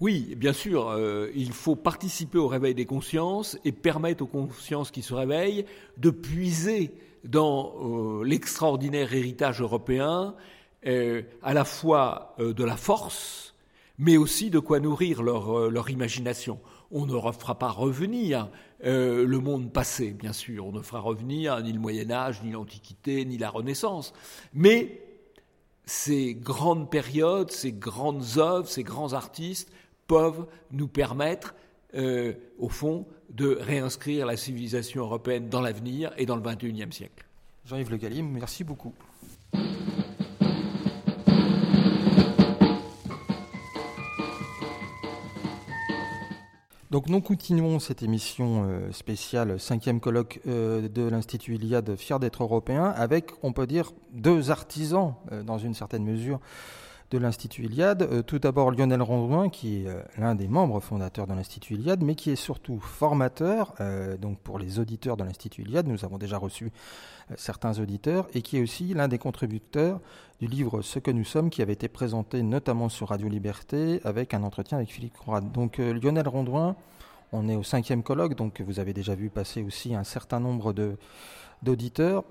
Oui, 0.00 0.34
bien 0.36 0.54
sûr, 0.54 0.98
il 1.34 1.52
faut 1.52 1.76
participer 1.76 2.38
au 2.38 2.48
réveil 2.48 2.74
des 2.74 2.86
consciences 2.86 3.58
et 3.62 3.72
permettre 3.72 4.24
aux 4.24 4.26
consciences 4.26 4.90
qui 4.90 5.02
se 5.02 5.12
réveillent 5.12 5.66
de 5.98 6.08
puiser 6.08 6.94
dans 7.24 7.74
euh, 7.80 8.24
l'extraordinaire 8.24 9.12
héritage 9.12 9.60
européen 9.60 10.34
euh, 10.86 11.22
à 11.42 11.54
la 11.54 11.64
fois 11.64 12.34
euh, 12.38 12.52
de 12.52 12.64
la 12.64 12.76
force, 12.76 13.54
mais 13.98 14.16
aussi 14.16 14.50
de 14.50 14.58
quoi 14.58 14.80
nourrir 14.80 15.22
leur, 15.22 15.70
leur 15.70 15.90
imagination. 15.90 16.58
On 16.90 17.06
ne 17.06 17.12
fera 17.32 17.58
pas 17.58 17.68
revenir 17.68 18.48
le 18.82 19.38
monde 19.38 19.72
passé, 19.72 20.10
bien 20.10 20.32
sûr, 20.32 20.66
on 20.66 20.72
ne 20.72 20.80
fera 20.80 21.00
revenir 21.00 21.60
ni 21.60 21.72
le 21.72 21.78
Moyen 21.78 22.10
Âge, 22.10 22.42
ni 22.42 22.50
l'Antiquité, 22.50 23.26
ni 23.26 23.36
la 23.36 23.50
Renaissance, 23.50 24.14
mais 24.54 25.02
ces 25.84 26.34
grandes 26.34 26.90
périodes, 26.90 27.50
ces 27.50 27.72
grandes 27.72 28.38
œuvres, 28.38 28.68
ces 28.68 28.82
grands 28.82 29.12
artistes 29.12 29.70
peuvent 30.06 30.46
nous 30.72 30.88
permettre, 30.88 31.54
au 31.94 32.68
fond, 32.68 33.06
de 33.30 33.56
réinscrire 33.60 34.26
la 34.26 34.36
civilisation 34.36 35.02
européenne 35.02 35.48
dans 35.48 35.60
l'avenir 35.60 36.12
et 36.16 36.26
dans 36.26 36.36
le 36.36 36.42
XXIe 36.42 36.92
siècle. 36.92 37.24
Jean-Yves 37.64 37.90
Le 37.90 37.96
Gallim, 37.96 38.28
merci 38.28 38.64
beaucoup. 38.64 38.92
Donc 46.90 47.08
nous 47.08 47.20
continuons 47.20 47.78
cette 47.78 48.02
émission 48.02 48.64
euh, 48.64 48.90
spéciale, 48.90 49.60
cinquième 49.60 50.00
colloque 50.00 50.40
euh, 50.48 50.88
de 50.88 51.02
l'Institut 51.02 51.54
Iliade, 51.54 51.94
fier 51.94 52.18
d'être 52.18 52.42
européen, 52.42 52.86
avec, 52.96 53.30
on 53.44 53.52
peut 53.52 53.68
dire, 53.68 53.92
deux 54.12 54.50
artisans, 54.50 55.14
euh, 55.30 55.44
dans 55.44 55.58
une 55.58 55.72
certaine 55.72 56.02
mesure, 56.02 56.40
de 57.10 57.18
l'Institut 57.18 57.64
Iliade. 57.64 58.02
Euh, 58.02 58.22
tout 58.22 58.38
d'abord 58.38 58.70
Lionel 58.70 59.02
Rondouin, 59.02 59.48
qui 59.48 59.82
est 59.82 59.88
euh, 59.88 60.00
l'un 60.16 60.34
des 60.34 60.48
membres 60.48 60.80
fondateurs 60.80 61.26
de 61.26 61.34
l'Institut 61.34 61.74
Iliade, 61.74 62.02
mais 62.02 62.14
qui 62.14 62.30
est 62.30 62.36
surtout 62.36 62.78
formateur. 62.78 63.74
Euh, 63.80 64.16
donc 64.16 64.38
pour 64.38 64.58
les 64.58 64.78
auditeurs 64.78 65.16
de 65.16 65.24
l'Institut 65.24 65.62
Iliade, 65.62 65.88
nous 65.88 66.04
avons 66.04 66.18
déjà 66.18 66.38
reçu 66.38 66.70
certains 67.36 67.78
auditeurs, 67.78 68.26
et 68.34 68.42
qui 68.42 68.56
est 68.56 68.62
aussi 68.62 68.92
l'un 68.92 69.06
des 69.06 69.18
contributeurs 69.18 70.00
du 70.40 70.48
livre 70.48 70.82
Ce 70.82 70.98
que 70.98 71.12
nous 71.12 71.24
sommes, 71.24 71.48
qui 71.48 71.62
avait 71.62 71.74
été 71.74 71.86
présenté 71.86 72.42
notamment 72.42 72.88
sur 72.88 73.10
Radio 73.10 73.28
Liberté, 73.28 74.00
avec 74.02 74.34
un 74.34 74.42
entretien 74.42 74.78
avec 74.78 74.90
Philippe 74.90 75.16
Conrad. 75.16 75.52
Donc 75.52 75.78
Lionel 75.78 76.26
Rondouin, 76.26 76.74
on 77.30 77.48
est 77.48 77.54
au 77.54 77.62
cinquième 77.62 78.02
colloque, 78.02 78.34
donc 78.34 78.60
vous 78.60 78.80
avez 78.80 78.92
déjà 78.92 79.14
vu 79.14 79.30
passer 79.30 79.62
aussi 79.62 79.94
un 79.94 80.02
certain 80.02 80.40
nombre 80.40 80.74
d'auditeurs. 81.62 82.24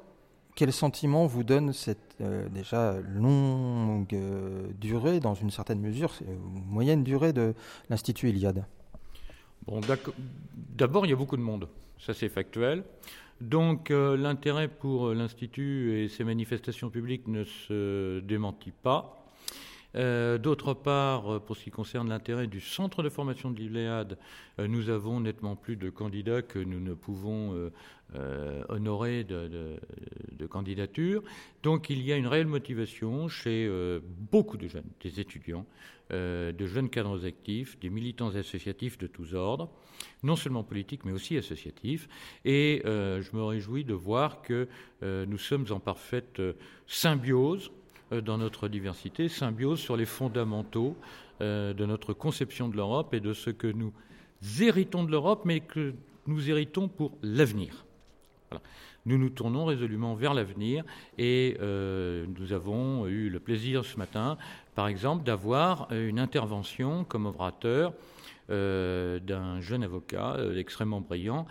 Quel 0.59 0.73
sentiment 0.73 1.25
vous 1.25 1.45
donne 1.45 1.71
cette 1.71 2.17
euh, 2.19 2.49
déjà 2.49 2.97
longue 3.15 4.13
euh, 4.13 4.67
durée, 4.77 5.21
dans 5.21 5.33
une 5.33 5.51
certaine 5.51 5.79
mesure, 5.79 6.11
euh, 6.23 6.35
moyenne 6.67 7.01
durée 7.01 7.31
de 7.31 7.53
l'Institut 7.89 8.27
Iliade? 8.27 8.65
Bon, 9.65 9.79
d'abord, 10.75 11.05
il 11.05 11.11
y 11.11 11.13
a 11.13 11.15
beaucoup 11.15 11.37
de 11.37 11.41
monde, 11.41 11.69
ça 11.97 12.13
c'est 12.13 12.27
factuel. 12.27 12.83
Donc 13.39 13.87
l'intérêt 13.89 14.67
pour 14.67 15.13
l'Institut 15.13 15.97
et 15.97 16.09
ses 16.09 16.25
manifestations 16.25 16.89
publiques 16.89 17.29
ne 17.29 17.45
se 17.45 18.19
démentit 18.19 18.73
pas. 18.83 19.15
Euh, 19.95 20.37
d'autre 20.37 20.73
part, 20.73 21.33
euh, 21.33 21.39
pour 21.39 21.57
ce 21.57 21.63
qui 21.63 21.71
concerne 21.71 22.09
l'intérêt 22.09 22.47
du 22.47 22.61
centre 22.61 23.01
de 23.01 23.09
formation 23.09 23.49
de 23.49 23.59
l'Iliade, 23.59 24.17
euh, 24.59 24.67
nous 24.67 24.89
avons 24.89 25.19
nettement 25.19 25.55
plus 25.55 25.77
de 25.77 25.89
candidats 25.89 26.41
que 26.41 26.59
nous 26.59 26.79
ne 26.79 26.93
pouvons 26.93 27.71
honorer 28.69 29.23
de, 29.23 29.77
de, 30.31 30.47
candidatures. 30.47 31.21
Donc 31.61 31.91
il 31.91 32.01
y 32.01 32.11
a 32.11 32.17
une 32.17 32.25
réelle 32.25 32.47
motivation 32.47 33.27
chez 33.27 33.69
beaucoup 34.31 34.57
de 34.57 34.67
jeunes, 34.67 34.89
des 35.01 35.19
étudiants, 35.19 35.67
de 36.09 36.65
jeunes 36.65 36.89
cadres 36.89 37.23
actifs, 37.27 37.79
des 37.79 37.91
militants 37.91 38.35
associatifs 38.35 38.97
de 38.97 39.05
tous 39.05 39.35
ordres, 39.35 39.69
non 40.23 40.35
seulement 40.35 40.63
politiques 40.63 41.05
mais 41.05 41.11
aussi 41.11 41.37
associatifs. 41.37 42.09
Et 42.45 42.81
je 42.83 43.35
me 43.35 43.43
réjouis 43.43 43.85
de 43.85 43.93
voir 43.93 44.41
que 44.41 44.67
nous 45.03 45.37
sommes 45.37 45.67
en 45.69 45.79
parfaite 45.79 46.41
symbiose 46.87 47.69
euh, 47.69 47.78
dans 48.11 48.37
notre 48.37 48.67
diversité, 48.67 49.27
symbiose 49.27 49.79
sur 49.79 49.97
les 49.97 50.05
fondamentaux 50.05 50.95
euh, 51.41 51.73
de 51.73 51.85
notre 51.85 52.13
conception 52.13 52.67
de 52.67 52.75
l'Europe 52.75 53.13
et 53.13 53.19
de 53.19 53.33
ce 53.33 53.49
que 53.49 53.67
nous 53.67 53.93
héritons 54.59 55.03
de 55.03 55.11
l'Europe, 55.11 55.41
mais 55.45 55.59
que 55.59 55.93
nous 56.27 56.49
héritons 56.49 56.87
pour 56.87 57.11
l'avenir. 57.21 57.85
Nous 59.05 59.17
nous 59.17 59.29
tournons 59.29 59.65
résolument 59.65 60.13
vers 60.15 60.33
l'avenir 60.33 60.83
et 61.17 61.57
euh, 61.61 62.25
nous 62.37 62.53
avons 62.53 63.07
eu 63.07 63.29
le 63.29 63.39
plaisir 63.39 63.85
ce 63.85 63.97
matin, 63.97 64.37
par 64.75 64.87
exemple, 64.87 65.23
d'avoir 65.23 65.91
une 65.91 66.19
intervention 66.19 67.05
comme 67.05 67.25
orateur 67.25 67.93
euh, 68.49 69.19
d'un 69.19 69.61
jeune 69.61 69.83
avocat 69.83 70.35
euh, 70.37 70.57
extrêmement 70.57 71.01
brillant 71.01 71.47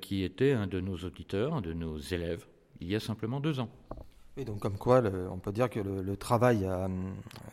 qui 0.00 0.22
était 0.24 0.52
un 0.52 0.66
de 0.66 0.80
nos 0.80 0.96
auditeurs, 0.96 1.54
un 1.54 1.60
de 1.60 1.72
nos 1.72 1.98
élèves, 1.98 2.46
il 2.80 2.88
y 2.88 2.96
a 2.96 3.00
simplement 3.00 3.40
deux 3.40 3.60
ans. 3.60 3.68
Et 4.36 4.44
donc 4.44 4.60
comme 4.60 4.76
quoi, 4.76 5.02
on 5.30 5.38
peut 5.38 5.52
dire 5.52 5.70
que 5.70 5.80
le, 5.80 6.16
travail 6.16 6.68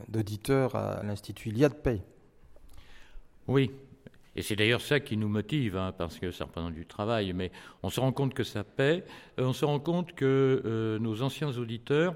d'auditeur 0.09 0.75
à 0.75 1.01
l'Institut 1.03 1.49
Iliade 1.49 1.81
paye. 1.81 2.01
Oui, 3.47 3.71
et 4.35 4.41
c'est 4.41 4.55
d'ailleurs 4.55 4.81
ça 4.81 4.99
qui 4.99 5.15
nous 5.15 5.27
motive, 5.27 5.77
hein, 5.77 5.93
parce 5.97 6.17
que 6.17 6.31
ça 6.31 6.45
représente 6.45 6.73
du 6.73 6.85
travail, 6.85 7.33
mais 7.33 7.51
on 7.83 7.89
se 7.89 7.99
rend 7.99 8.11
compte 8.11 8.33
que 8.33 8.43
ça 8.43 8.63
paie, 8.63 9.03
euh, 9.39 9.45
on 9.45 9.53
se 9.53 9.63
rend 9.63 9.79
compte 9.79 10.13
que 10.13 10.61
euh, 10.65 10.99
nos 10.99 11.21
anciens 11.21 11.55
auditeurs 11.57 12.15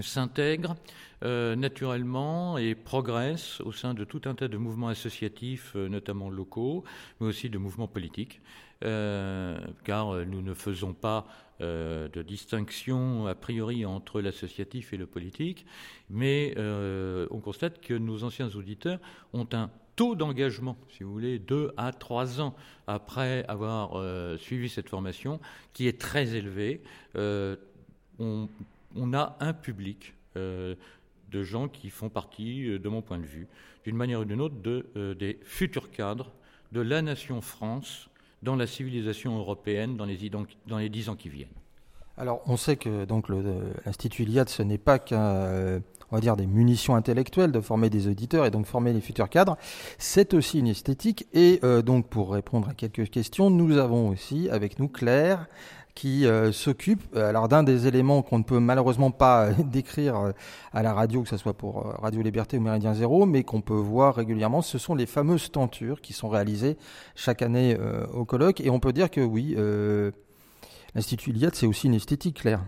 s'intègrent 0.00 0.76
euh, 1.24 1.56
naturellement 1.56 2.58
et 2.58 2.74
progressent 2.74 3.60
au 3.62 3.72
sein 3.72 3.94
de 3.94 4.04
tout 4.04 4.22
un 4.24 4.34
tas 4.34 4.48
de 4.48 4.56
mouvements 4.56 4.88
associatifs, 4.88 5.74
notamment 5.74 6.30
locaux, 6.30 6.84
mais 7.20 7.26
aussi 7.26 7.50
de 7.50 7.58
mouvements 7.58 7.88
politiques, 7.88 8.40
car 8.80 10.14
nous 10.26 10.40
ne 10.40 10.54
faisons 10.54 10.94
pas 10.94 11.26
de 11.60 12.22
distinction 12.22 13.26
a 13.26 13.34
priori 13.34 13.84
entre 13.84 14.22
l'associatif 14.22 14.94
et 14.94 14.96
le 14.96 15.06
politique, 15.06 15.66
mais 16.08 16.54
on 16.56 17.40
constate 17.40 17.82
que 17.82 17.92
nos 17.92 18.24
anciens 18.24 18.48
auditeurs 18.54 18.98
ont 19.34 19.46
un 19.52 19.70
taux 20.00 20.14
d'engagement, 20.14 20.78
si 20.88 21.02
vous 21.02 21.12
voulez, 21.12 21.38
deux 21.38 21.74
à 21.76 21.92
trois 21.92 22.40
ans 22.40 22.54
après 22.86 23.44
avoir 23.48 23.96
euh, 23.96 24.38
suivi 24.38 24.70
cette 24.70 24.88
formation, 24.88 25.40
qui 25.74 25.88
est 25.88 26.00
très 26.00 26.34
élevé. 26.34 26.80
Euh, 27.16 27.54
on, 28.96 29.14
a 29.14 29.36
un 29.40 29.52
public 29.52 30.14
euh, 30.36 30.74
de 31.30 31.42
gens 31.42 31.68
qui 31.68 31.90
font 31.90 32.08
partie, 32.08 32.78
de 32.78 32.88
mon 32.88 33.02
point 33.02 33.18
de 33.18 33.26
vue, 33.26 33.46
d'une 33.84 33.96
manière 33.96 34.20
ou 34.20 34.24
d'une 34.24 34.40
autre, 34.40 34.56
de, 34.56 35.14
des 35.18 35.38
futurs 35.44 35.90
cadres 35.90 36.32
de 36.72 36.80
la 36.80 37.02
nation 37.02 37.40
France 37.40 38.08
dans 38.42 38.56
la 38.56 38.66
civilisation 38.66 39.38
européenne 39.38 39.96
dans 39.96 40.04
les, 40.04 40.88
dix 40.88 41.08
ans 41.08 41.16
qui 41.16 41.28
viennent. 41.28 41.48
Alors, 42.16 42.42
on 42.46 42.56
sait 42.56 42.76
que 42.76 43.04
donc 43.04 43.28
l'Institut 43.28 44.22
Iliade, 44.22 44.48
ce 44.48 44.62
n'est 44.62 44.78
pas 44.78 44.98
qu'un 44.98 45.80
on 46.10 46.16
va 46.16 46.20
dire, 46.20 46.36
des 46.36 46.46
munitions 46.46 46.96
intellectuelles 46.96 47.52
de 47.52 47.60
former 47.60 47.90
des 47.90 48.08
auditeurs 48.08 48.44
et 48.44 48.50
donc 48.50 48.66
former 48.66 48.92
les 48.92 49.00
futurs 49.00 49.28
cadres. 49.28 49.56
C'est 49.98 50.34
aussi 50.34 50.58
une 50.58 50.66
esthétique. 50.66 51.26
Et 51.32 51.60
euh, 51.62 51.82
donc, 51.82 52.08
pour 52.08 52.32
répondre 52.32 52.68
à 52.68 52.74
quelques 52.74 53.10
questions, 53.10 53.50
nous 53.50 53.78
avons 53.78 54.08
aussi 54.08 54.48
avec 54.50 54.78
nous 54.78 54.88
Claire 54.88 55.46
qui 55.94 56.26
euh, 56.26 56.52
s'occupe 56.52 57.02
euh, 57.14 57.28
alors 57.28 57.48
d'un 57.48 57.62
des 57.62 57.86
éléments 57.86 58.22
qu'on 58.22 58.38
ne 58.38 58.44
peut 58.44 58.58
malheureusement 58.60 59.10
pas 59.10 59.50
décrire 59.58 60.32
à 60.72 60.82
la 60.82 60.92
radio, 60.92 61.22
que 61.22 61.28
ce 61.28 61.36
soit 61.36 61.54
pour 61.54 61.84
Radio 62.00 62.22
Liberté 62.22 62.58
ou 62.58 62.60
Méridien 62.60 62.94
Zéro, 62.94 63.26
mais 63.26 63.44
qu'on 63.44 63.60
peut 63.60 63.74
voir 63.74 64.14
régulièrement, 64.14 64.62
ce 64.62 64.78
sont 64.78 64.94
les 64.94 65.06
fameuses 65.06 65.50
tentures 65.50 66.00
qui 66.00 66.12
sont 66.12 66.28
réalisées 66.28 66.76
chaque 67.14 67.42
année 67.42 67.76
au 68.12 68.24
colloque. 68.24 68.60
Et 68.60 68.70
on 68.70 68.80
peut 68.80 68.92
dire 68.92 69.10
que 69.10 69.20
oui, 69.20 69.56
l'Institut 70.94 71.30
Iliade, 71.30 71.54
c'est 71.54 71.66
aussi 71.66 71.86
une 71.86 71.94
esthétique, 71.94 72.40
Claire. 72.40 72.60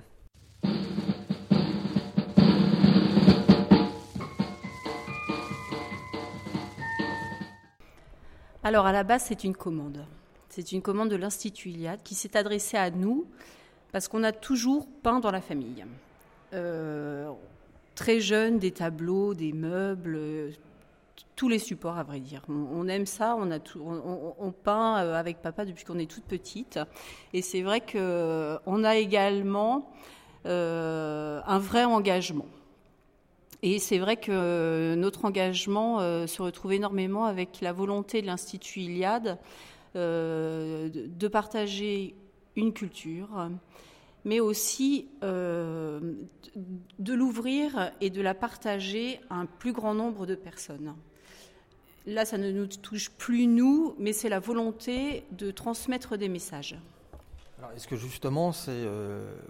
Alors 8.65 8.87
à 8.87 8.93
la 8.93 9.03
base, 9.03 9.25
c'est 9.27 9.45
une 9.45 9.57
commande. 9.57 10.07
C'est 10.55 10.73
une 10.73 10.83
commande 10.83 11.09
de 11.09 11.17
l'Institut 11.17 11.71
Iliade 11.71 12.03
qui 12.05 12.15
s'est 12.15 12.37
adressée 12.37 12.77
à 12.77 12.91
nous 12.91 13.25
parce 13.91 14.07
qu'on 14.07 14.23
a 14.23 14.33
toujours 14.33 14.87
peint 15.03 15.19
dans 15.19 15.31
la 15.31 15.41
famille. 15.41 15.83
Euh, 16.53 17.33
très 17.95 18.21
jeune, 18.21 18.59
des 18.59 18.71
tableaux, 18.71 19.33
des 19.33 19.55
meubles, 19.55 20.51
tous 21.37 21.49
les 21.49 21.59
supports 21.59 21.97
à 21.97 22.03
vrai 22.03 22.21
dire. 22.21 22.43
On, 22.51 22.87
aime 22.87 23.07
ça, 23.07 23.35
on, 23.35 24.53
peint 24.53 25.03
euh, 25.03 25.15
avec 25.15 25.41
papa 25.41 25.65
depuis 25.65 25.87
qu'on 25.87 25.99
est 25.99 26.11
toute 26.11 26.25
petite. 26.25 26.79
Et 27.33 27.41
c'est 27.41 27.63
vrai 27.63 27.81
qu'on 27.81 28.85
a 28.85 28.97
également 28.97 29.91
euh, 30.45 31.41
un 31.47 31.59
vrai 31.59 31.85
engagement. 31.85 32.47
Et 33.63 33.79
c'est 33.79 33.99
vrai 33.99 34.17
que 34.17 34.97
notre 34.97 35.25
engagement 35.25 36.01
euh, 36.01 36.27
se 36.27 36.43
retrouve 36.43 36.73
énormément 36.73 37.25
avec 37.25 37.61
la 37.61 37.73
volonté 37.73 38.21
de 38.21 38.27
l'Institut 38.27 38.81
Iliade 38.81 39.29
euh, 39.29 39.72
de 39.95 41.29
partager 41.29 42.15
une 42.57 42.73
culture, 42.73 43.51
mais 44.25 44.41
aussi 44.41 45.09
euh, 45.23 46.15
de 46.99 47.15
l'ouvrir 47.15 47.93
et 48.01 48.11
de 48.11 48.21
la 48.21 48.35
partager 48.35 49.21
à 49.31 49.37
un 49.37 49.47
plus 49.47 49.73
grand 49.73 49.95
nombre 49.95 50.27
de 50.27 50.35
personnes. 50.35 50.95
Là, 52.07 52.25
ça 52.25 52.39
ne 52.39 52.51
nous 52.51 52.67
touche 52.67 53.11
plus 53.11 53.47
nous, 53.47 53.95
mais 53.99 54.13
c'est 54.13 54.29
la 54.29 54.41
volonté 54.41 55.25
de 55.33 55.51
transmettre 55.51 56.17
des 56.17 56.29
messages. 56.29 56.77
Alors, 57.59 57.71
est-ce 57.73 57.87
que 57.87 57.97
justement, 57.97 58.53
c'est, 58.53 58.87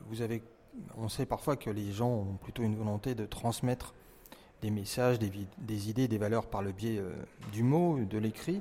vous 0.08 0.20
avez, 0.20 0.42
on 0.98 1.08
sait 1.08 1.24
parfois 1.24 1.56
que 1.56 1.70
les 1.70 1.92
gens 1.92 2.10
ont 2.10 2.36
plutôt 2.42 2.62
une 2.62 2.76
volonté 2.76 3.14
de 3.14 3.24
transmettre 3.24 3.94
des 4.62 4.70
messages, 4.70 5.18
des, 5.18 5.90
idées, 5.90 6.08
des 6.08 6.18
valeurs 6.18 6.46
par 6.46 6.62
le 6.62 6.72
biais 6.72 6.98
euh, 6.98 7.12
du 7.52 7.64
mot, 7.64 7.98
de 7.98 8.18
l'écrit. 8.18 8.60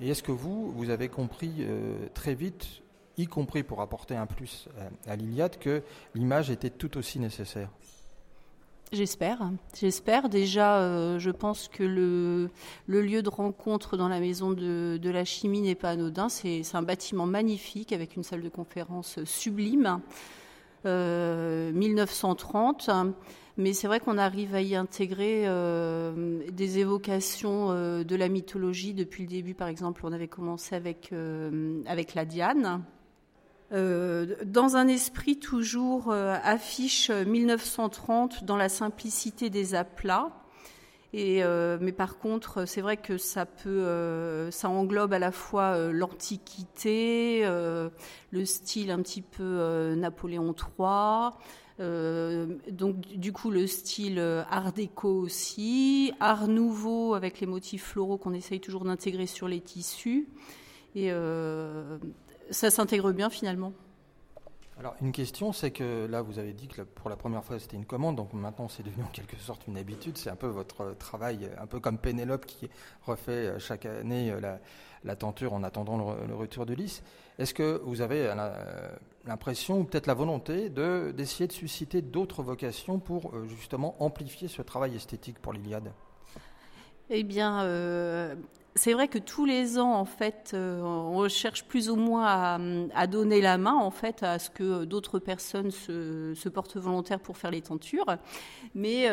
Et 0.00 0.10
est-ce 0.10 0.22
que 0.22 0.32
vous, 0.32 0.70
vous 0.72 0.90
avez 0.90 1.08
compris 1.08 1.52
euh, 1.60 2.06
très 2.14 2.34
vite, 2.34 2.82
y 3.16 3.26
compris 3.26 3.62
pour 3.62 3.80
apporter 3.80 4.14
un 4.14 4.26
plus 4.26 4.68
à, 5.06 5.16
l'Iliade, 5.16 5.58
que 5.58 5.82
l'image 6.14 6.50
était 6.50 6.70
tout 6.70 6.96
aussi 6.98 7.18
nécessaire? 7.18 7.70
J'espère. 8.92 9.50
J'espère. 9.78 10.28
Déjà, 10.28 10.78
euh, 10.78 11.18
je 11.18 11.30
pense 11.30 11.68
que 11.68 11.82
le, 11.82 12.50
lieu 12.86 13.22
de 13.22 13.28
rencontre 13.28 13.96
dans 13.96 14.08
la 14.08 14.20
maison 14.20 14.52
de, 14.52 14.98
de 15.02 15.10
la 15.10 15.24
chimie 15.24 15.60
n'est 15.60 15.74
pas 15.74 15.90
anodin. 15.90 16.28
C'est 16.28 16.62
un 16.74 16.82
bâtiment 16.82 17.26
magnifique 17.26 17.92
avec 17.92 18.16
une 18.16 18.22
salle 18.22 18.42
de 18.42 18.48
conférence 18.48 19.22
sublime. 19.24 20.00
1930. 20.84 22.88
Mais 23.58 23.72
c'est 23.72 23.88
vrai 23.88 23.98
qu'on 23.98 24.18
arrive 24.18 24.54
à 24.54 24.62
y 24.62 24.76
intégrer 24.76 25.42
euh, 25.46 26.48
des 26.52 26.78
évocations 26.78 27.72
euh, 27.72 28.04
de 28.04 28.14
la 28.14 28.28
mythologie 28.28 28.94
depuis 28.94 29.24
le 29.24 29.28
début. 29.28 29.54
Par 29.54 29.66
exemple, 29.66 30.02
on 30.04 30.12
avait 30.12 30.28
commencé 30.28 30.76
avec, 30.76 31.12
euh, 31.12 31.82
avec 31.86 32.14
la 32.14 32.24
Diane. 32.24 32.84
dans 33.72 34.76
un 34.76 34.86
esprit 34.86 35.40
toujours 35.40 36.12
affiche 36.12 37.10
1930 37.10 38.44
dans 38.44 38.56
la 38.56 38.68
simplicité 38.68 39.50
des 39.50 39.74
aplats. 39.74 40.30
Et, 41.12 41.42
mais 41.80 41.92
par 41.92 42.18
contre, 42.18 42.64
c'est 42.66 42.80
vrai 42.80 42.96
que 42.96 43.18
ça 43.18 43.44
peut, 43.44 44.48
ça 44.50 44.70
englobe 44.70 45.12
à 45.12 45.18
la 45.18 45.32
fois 45.32 45.92
l'Antiquité, 45.92 47.42
le 47.44 48.44
style 48.44 48.90
un 48.90 49.02
petit 49.02 49.22
peu 49.22 49.94
Napoléon 49.96 50.54
III, 50.54 51.32
donc 51.78 52.98
du 53.00 53.32
coup 53.32 53.50
le 53.50 53.66
style 53.66 54.18
euh, 54.18 54.42
art 54.50 54.72
déco 54.72 55.08
aussi, 55.08 56.12
art 56.18 56.48
nouveau 56.48 57.14
avec 57.14 57.40
les 57.40 57.46
motifs 57.46 57.84
floraux 57.84 58.18
qu'on 58.18 58.32
essaye 58.32 58.60
toujours 58.60 58.84
d'intégrer 58.84 59.26
sur 59.26 59.46
les 59.46 59.60
tissus. 59.60 60.28
Et 60.94 61.12
euh, 61.12 61.98
ça 62.50 62.70
s'intègre 62.70 63.12
bien 63.12 63.30
finalement. 63.30 63.72
Alors 64.80 64.94
une 65.02 65.12
question, 65.12 65.52
c'est 65.52 65.70
que 65.70 66.06
là 66.06 66.22
vous 66.22 66.38
avez 66.38 66.52
dit 66.52 66.68
que 66.68 66.82
pour 66.82 67.10
la 67.10 67.16
première 67.16 67.44
fois 67.44 67.58
c'était 67.58 67.76
une 67.76 67.86
commande, 67.86 68.16
donc 68.16 68.32
maintenant 68.32 68.68
c'est 68.68 68.84
devenu 68.84 69.04
en 69.04 69.08
quelque 69.08 69.36
sorte 69.36 69.66
une 69.66 69.76
habitude. 69.76 70.16
C'est 70.16 70.30
un 70.30 70.36
peu 70.36 70.46
votre 70.46 70.96
travail, 70.98 71.48
un 71.60 71.66
peu 71.66 71.80
comme 71.80 71.98
Pénélope 71.98 72.46
qui 72.46 72.68
refait 73.04 73.58
chaque 73.58 73.86
année 73.86 74.32
la, 74.40 74.60
la 75.04 75.16
tenture 75.16 75.52
en 75.52 75.62
attendant 75.62 76.14
le, 76.26 76.34
retour 76.34 76.66
de 76.66 76.74
lys. 76.74 77.02
Est-ce 77.38 77.54
que 77.54 77.80
vous 77.84 78.00
avez 78.00 78.32
l'impression 79.24 79.80
ou 79.80 79.84
peut-être 79.84 80.06
la 80.06 80.14
volonté 80.14 80.70
d'essayer 80.70 81.46
de, 81.46 81.52
susciter 81.52 82.02
d'autres 82.02 82.42
vocations 82.42 82.98
pour 82.98 83.34
euh, 83.34 83.46
justement 83.46 83.94
amplifier 84.02 84.48
ce 84.48 84.62
travail 84.62 84.96
esthétique 84.96 85.38
pour 85.38 85.52
l'Iliade? 85.52 85.92
Eh 87.10 87.22
bien, 87.22 87.62
euh, 87.62 88.34
c'est 88.74 88.92
vrai 88.92 89.08
que 89.08 89.18
tous 89.18 89.44
les 89.44 89.78
ans, 89.78 89.94
en 89.94 90.04
fait, 90.04 90.50
euh, 90.52 90.82
on 90.82 91.26
cherche 91.28 91.64
plus 91.64 91.88
ou 91.88 91.96
moins 91.96 92.58
à, 92.94 93.06
donner 93.06 93.40
la 93.40 93.56
main, 93.56 93.74
en 93.74 93.90
fait, 93.90 94.22
à 94.22 94.38
ce 94.38 94.50
que 94.50 94.84
d'autres 94.84 95.18
personnes 95.18 95.70
se, 95.70 96.34
se, 96.34 96.48
portent 96.48 96.76
volontaires 96.76 97.20
pour 97.20 97.38
faire 97.38 97.50
les 97.50 97.62
tentures. 97.62 98.06
Mais 98.74 99.08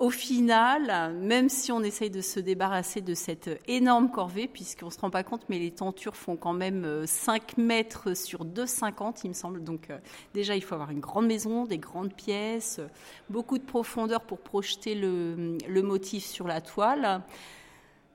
au 0.00 0.08
final, 0.08 1.14
même 1.20 1.50
si 1.50 1.70
on 1.72 1.82
essaye 1.82 2.08
de 2.08 2.22
se 2.22 2.40
débarrasser 2.40 3.02
de 3.02 3.12
cette 3.12 3.50
énorme 3.68 4.10
corvée, 4.10 4.48
puisqu'on 4.48 4.86
ne 4.86 4.90
se 4.90 4.98
rend 4.98 5.10
pas 5.10 5.22
compte, 5.22 5.42
mais 5.50 5.58
les 5.58 5.70
tentures 5.70 6.16
font 6.16 6.36
quand 6.36 6.54
même 6.54 7.06
5 7.06 7.42
euh, 7.42 7.62
mètres 7.62 8.16
sur 8.16 8.46
2,50, 8.46 9.20
il 9.24 9.28
me 9.28 9.34
semble. 9.34 9.62
Donc 9.62 9.90
euh, 9.90 9.98
déjà, 10.32 10.56
il 10.56 10.62
faut 10.62 10.74
avoir 10.74 10.90
une 10.90 11.00
grande 11.00 11.26
maison, 11.26 11.66
des 11.66 11.76
grandes 11.76 12.14
pièces, 12.14 12.80
beaucoup 13.28 13.58
de 13.58 13.62
profondeur 13.62 14.22
pour 14.22 14.38
projeter 14.38 14.94
le, 14.94 15.82
motif 15.82 16.24
sur 16.24 16.46
la 16.46 16.62
toile. 16.62 17.20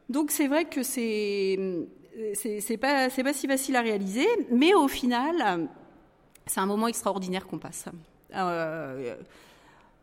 Donc 0.09 0.31
c'est 0.31 0.47
vrai 0.47 0.65
que 0.65 0.81
c'est 0.81 1.87
c'est 2.33 2.77
pas, 2.77 3.09
pas 3.09 3.33
si 3.33 3.47
facile 3.47 3.75
à 3.75 3.81
réaliser, 3.81 4.27
mais 4.49 4.73
au 4.73 4.87
final, 4.87 5.69
c'est 6.47 6.61
un 6.61 6.65
moment 6.65 6.87
extraordinaire 6.87 7.45
qu'on 7.45 7.59
passe. 7.59 7.85
Euh, 8.33 9.15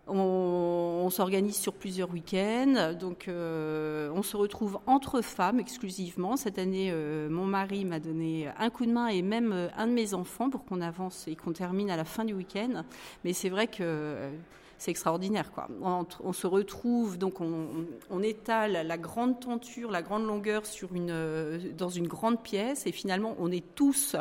on, 0.06 1.08
s'organise 1.10 1.56
sur 1.56 1.74
plusieurs 1.74 2.10
week-ends, 2.10 2.94
donc 2.98 3.28
euh, 3.28 4.10
on 4.14 4.22
se 4.22 4.36
retrouve 4.36 4.78
entre 4.86 5.20
femmes 5.20 5.60
exclusivement. 5.60 6.36
Cette 6.36 6.58
année, 6.58 6.90
euh, 6.90 7.28
mon 7.28 7.44
mari 7.44 7.84
m'a 7.84 8.00
donné 8.00 8.48
un 8.58 8.70
coup 8.70 8.86
de 8.86 8.92
main 8.92 9.08
et 9.08 9.22
même 9.22 9.70
un 9.76 9.86
de 9.86 9.92
mes 9.92 10.14
enfants 10.14 10.50
pour 10.50 10.64
qu'on 10.64 10.80
avance 10.80 11.28
et 11.28 11.36
qu'on 11.36 11.52
termine 11.52 11.90
à 11.90 11.96
la 11.96 12.04
fin 12.04 12.24
du 12.24 12.34
week-end. 12.34 12.84
Mais 13.24 13.32
c'est 13.32 13.50
vrai 13.50 13.66
que 13.66 14.30
c'est 14.82 14.90
extraordinaire. 14.90 15.52
Quoi. 15.52 15.68
On, 15.80 16.32
se 16.32 16.48
retrouve, 16.48 17.16
donc 17.16 17.40
on, 17.40 18.22
étale 18.22 18.84
la 18.84 18.98
grande 18.98 19.38
tenture, 19.38 19.92
la 19.92 20.02
grande 20.02 20.26
longueur 20.26 20.66
sur 20.66 20.92
une, 20.92 21.12
euh, 21.12 21.60
dans 21.78 21.88
une 21.88 22.09
grande 22.09 22.42
pièce 22.42 22.84
et 22.88 22.90
finalement 22.90 23.36
on 23.38 23.52
est 23.52 23.64
tous 23.76 24.16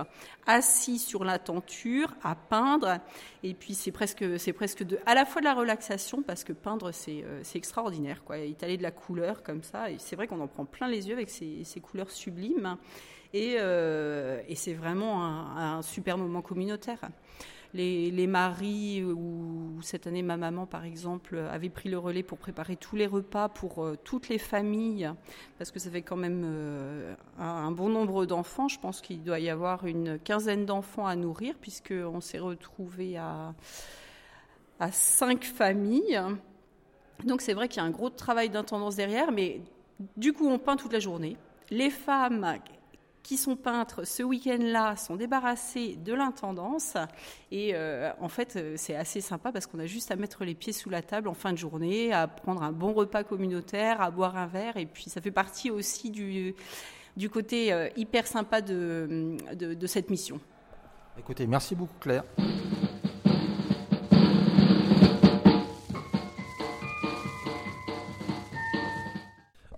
assis 0.45 0.99
sur 0.99 1.23
la 1.23 1.39
tenture 1.39 2.13
à 2.21 2.35
peindre. 2.35 2.99
Et 3.41 3.55
puis 3.55 3.73
c'est 3.73 3.91
presque, 3.91 4.23
c'est 4.38 4.53
presque 4.53 4.85
à 5.07 5.15
la 5.15 5.25
fois 5.25 5.41
de 5.41 5.47
la 5.47 5.55
relaxation 5.55 6.21
parce 6.21 6.43
que 6.43 6.53
peindre 6.53 6.91
c'est, 6.91 7.23
euh, 7.23 7.39
c'est 7.41 7.57
extraordinaire. 7.57 8.23
Quoi. 8.23 8.38
Étaler 8.38 8.77
de 8.77 8.83
la 8.83 8.91
couleur 8.91 9.41
comme 9.41 9.63
ça, 9.63 9.88
c'est 9.97 10.15
vrai 10.15 10.27
qu'on 10.27 10.41
en 10.41 10.47
prend 10.47 10.65
plein 10.65 10.88
les 10.88 11.07
yeux 11.07 11.13
avec 11.13 11.31
ces, 11.31 11.63
ces 11.63 11.79
couleurs 11.79 12.11
sublimes. 12.11 12.77
Et, 13.33 13.55
euh, 13.57 14.41
c'est 14.53 14.73
vraiment 14.73 15.25
un 15.25 15.81
super 15.81 16.19
moment 16.19 16.43
communautaire 16.43 17.09
les, 17.73 18.27
maris, 18.27 19.03
ou 19.03 19.80
cette 19.81 20.07
année 20.07 20.23
ma 20.23 20.38
maman 20.38 20.65
par 20.65 20.84
exemple, 20.84 21.38
avait 21.52 21.69
pris 21.69 21.89
le 21.89 21.98
relais 21.98 22.23
pour 22.23 22.38
préparer 22.38 22.76
tous 22.76 22.95
les 22.95 23.07
repas 23.07 23.49
pour 23.49 23.84
euh, 23.84 23.98
toutes 24.03 24.30
les 24.30 24.38
familles, 24.38 25.11
parce 25.57 25.72
que 25.72 25.80
ça 25.80 25.89
fait 25.89 26.02
quand 26.02 26.18
même 26.18 26.43
euh, 26.45 27.14
un, 27.39 27.72
bon 27.72 27.89
nombre 27.89 28.26
d'enfants. 28.26 28.68
Je 28.68 28.80
pense 28.80 29.02
qu'il 29.02 29.23
doit 29.23 29.39
y 29.39 29.49
avoir 29.49 29.85
une 29.85 30.19
quinzaine 30.19 30.65
d'enfants 30.65 31.06
à 31.06 31.15
nourrir, 31.15 31.56
puisqu'on 31.60 32.22
s'est 32.22 32.39
retrouvé 32.39 33.18
à, 33.18 33.53
à 34.80 34.91
cinq 34.91 35.45
familles. 35.45 36.19
Donc 37.23 37.41
c'est 37.41 37.53
vrai 37.53 37.68
qu'il 37.68 37.81
y 37.81 37.85
a 37.85 37.88
un 37.88 37.91
gros 37.91 38.10
travail 38.10 38.49
d'intendance 38.49 38.95
derrière, 38.95 39.31
mais 39.31 39.61
du 40.18 40.34
coup 40.34 40.48
on 40.48 40.60
peint 40.60 40.76
toute 40.76 40.93
la 40.93 40.99
journée. 40.99 41.38
Les 41.69 41.89
femmes 41.89 42.60
qui 43.23 43.38
sont 43.38 43.56
peintres 43.56 44.06
ce 44.06 44.23
week-end-là 44.23 44.95
sont 44.95 45.15
débarrassés 45.15 45.95
de 45.95 46.14
l'intendance. 46.14 46.98
Et 47.52 47.72
euh, 47.73 48.11
en 48.19 48.30
fait, 48.30 48.56
euh, 48.56 48.73
c'est 48.77 48.95
assez 48.95 49.22
sympa 49.22 49.52
parce 49.52 49.68
qu'on 49.68 49.80
a 49.80 49.85
juste 49.85 50.11
à 50.11 50.15
mettre 50.15 50.43
les 50.43 50.56
pieds 50.56 50.73
sous 50.73 50.89
la 50.89 51.02
table 51.02 51.27
en 51.27 51.34
fin 51.34 51.52
de 51.52 51.57
journée, 51.57 52.14
à 52.14 52.27
prendre 52.27 52.64
un 52.64 52.72
bon 52.72 52.93
repas 52.93 53.23
communautaire, 53.23 54.02
à 54.02 54.11
boire 54.11 54.38
un 54.38 54.48
verre. 54.48 54.77
Et 54.77 54.85
puis, 54.85 55.06
ça 55.10 55.22
fait 55.22 55.31
partie 55.31 55.69
aussi 55.69 56.10
du, 56.10 56.56
du 57.15 57.30
côté 57.30 57.72
euh, 57.72 57.89
hyper 57.95 58.27
sympa 58.27 58.61
de, 58.61 59.38
de, 59.53 59.73
de 59.73 59.88
cette 59.88 60.10
mission. 60.10 60.39
Écoutez, 61.18 61.45
merci 61.45 61.76
beaucoup 61.76 61.98
Claire. 61.99 62.23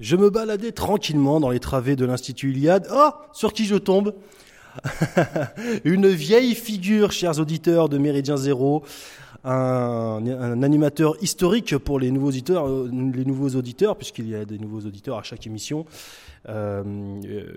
Je 0.03 0.17
me 0.17 0.29
baladais 0.29 0.73
tranquillement 0.73 1.39
dans 1.39 1.49
les 1.49 1.61
travées 1.61 1.95
de 1.95 2.03
l'Institut 2.03 2.51
Iliade. 2.51 2.89
Oh, 2.93 3.11
sur 3.31 3.53
qui 3.53 3.65
je 3.65 3.75
tombe 3.75 4.13
Une 5.85 6.09
vieille 6.09 6.55
figure, 6.55 7.13
chers 7.13 7.39
auditeurs 7.39 7.87
de 7.87 7.97
Méridien 7.97 8.35
Zéro, 8.35 8.83
un, 9.45 10.61
animateur 10.61 11.15
historique 11.23 11.77
pour 11.77 12.01
les 12.01 12.11
nouveaux 12.11 12.27
auditeurs, 12.27 12.67
euh, 12.67 12.91
les 13.13 13.23
nouveaux 13.23 13.51
auditeurs, 13.51 13.95
puisqu'il 13.95 14.27
y 14.27 14.35
a 14.35 14.43
des 14.43 14.59
nouveaux 14.59 14.81
auditeurs 14.81 15.17
à 15.17 15.23
chaque 15.23 15.47
émission. 15.47 15.85
Euh, 16.49 16.83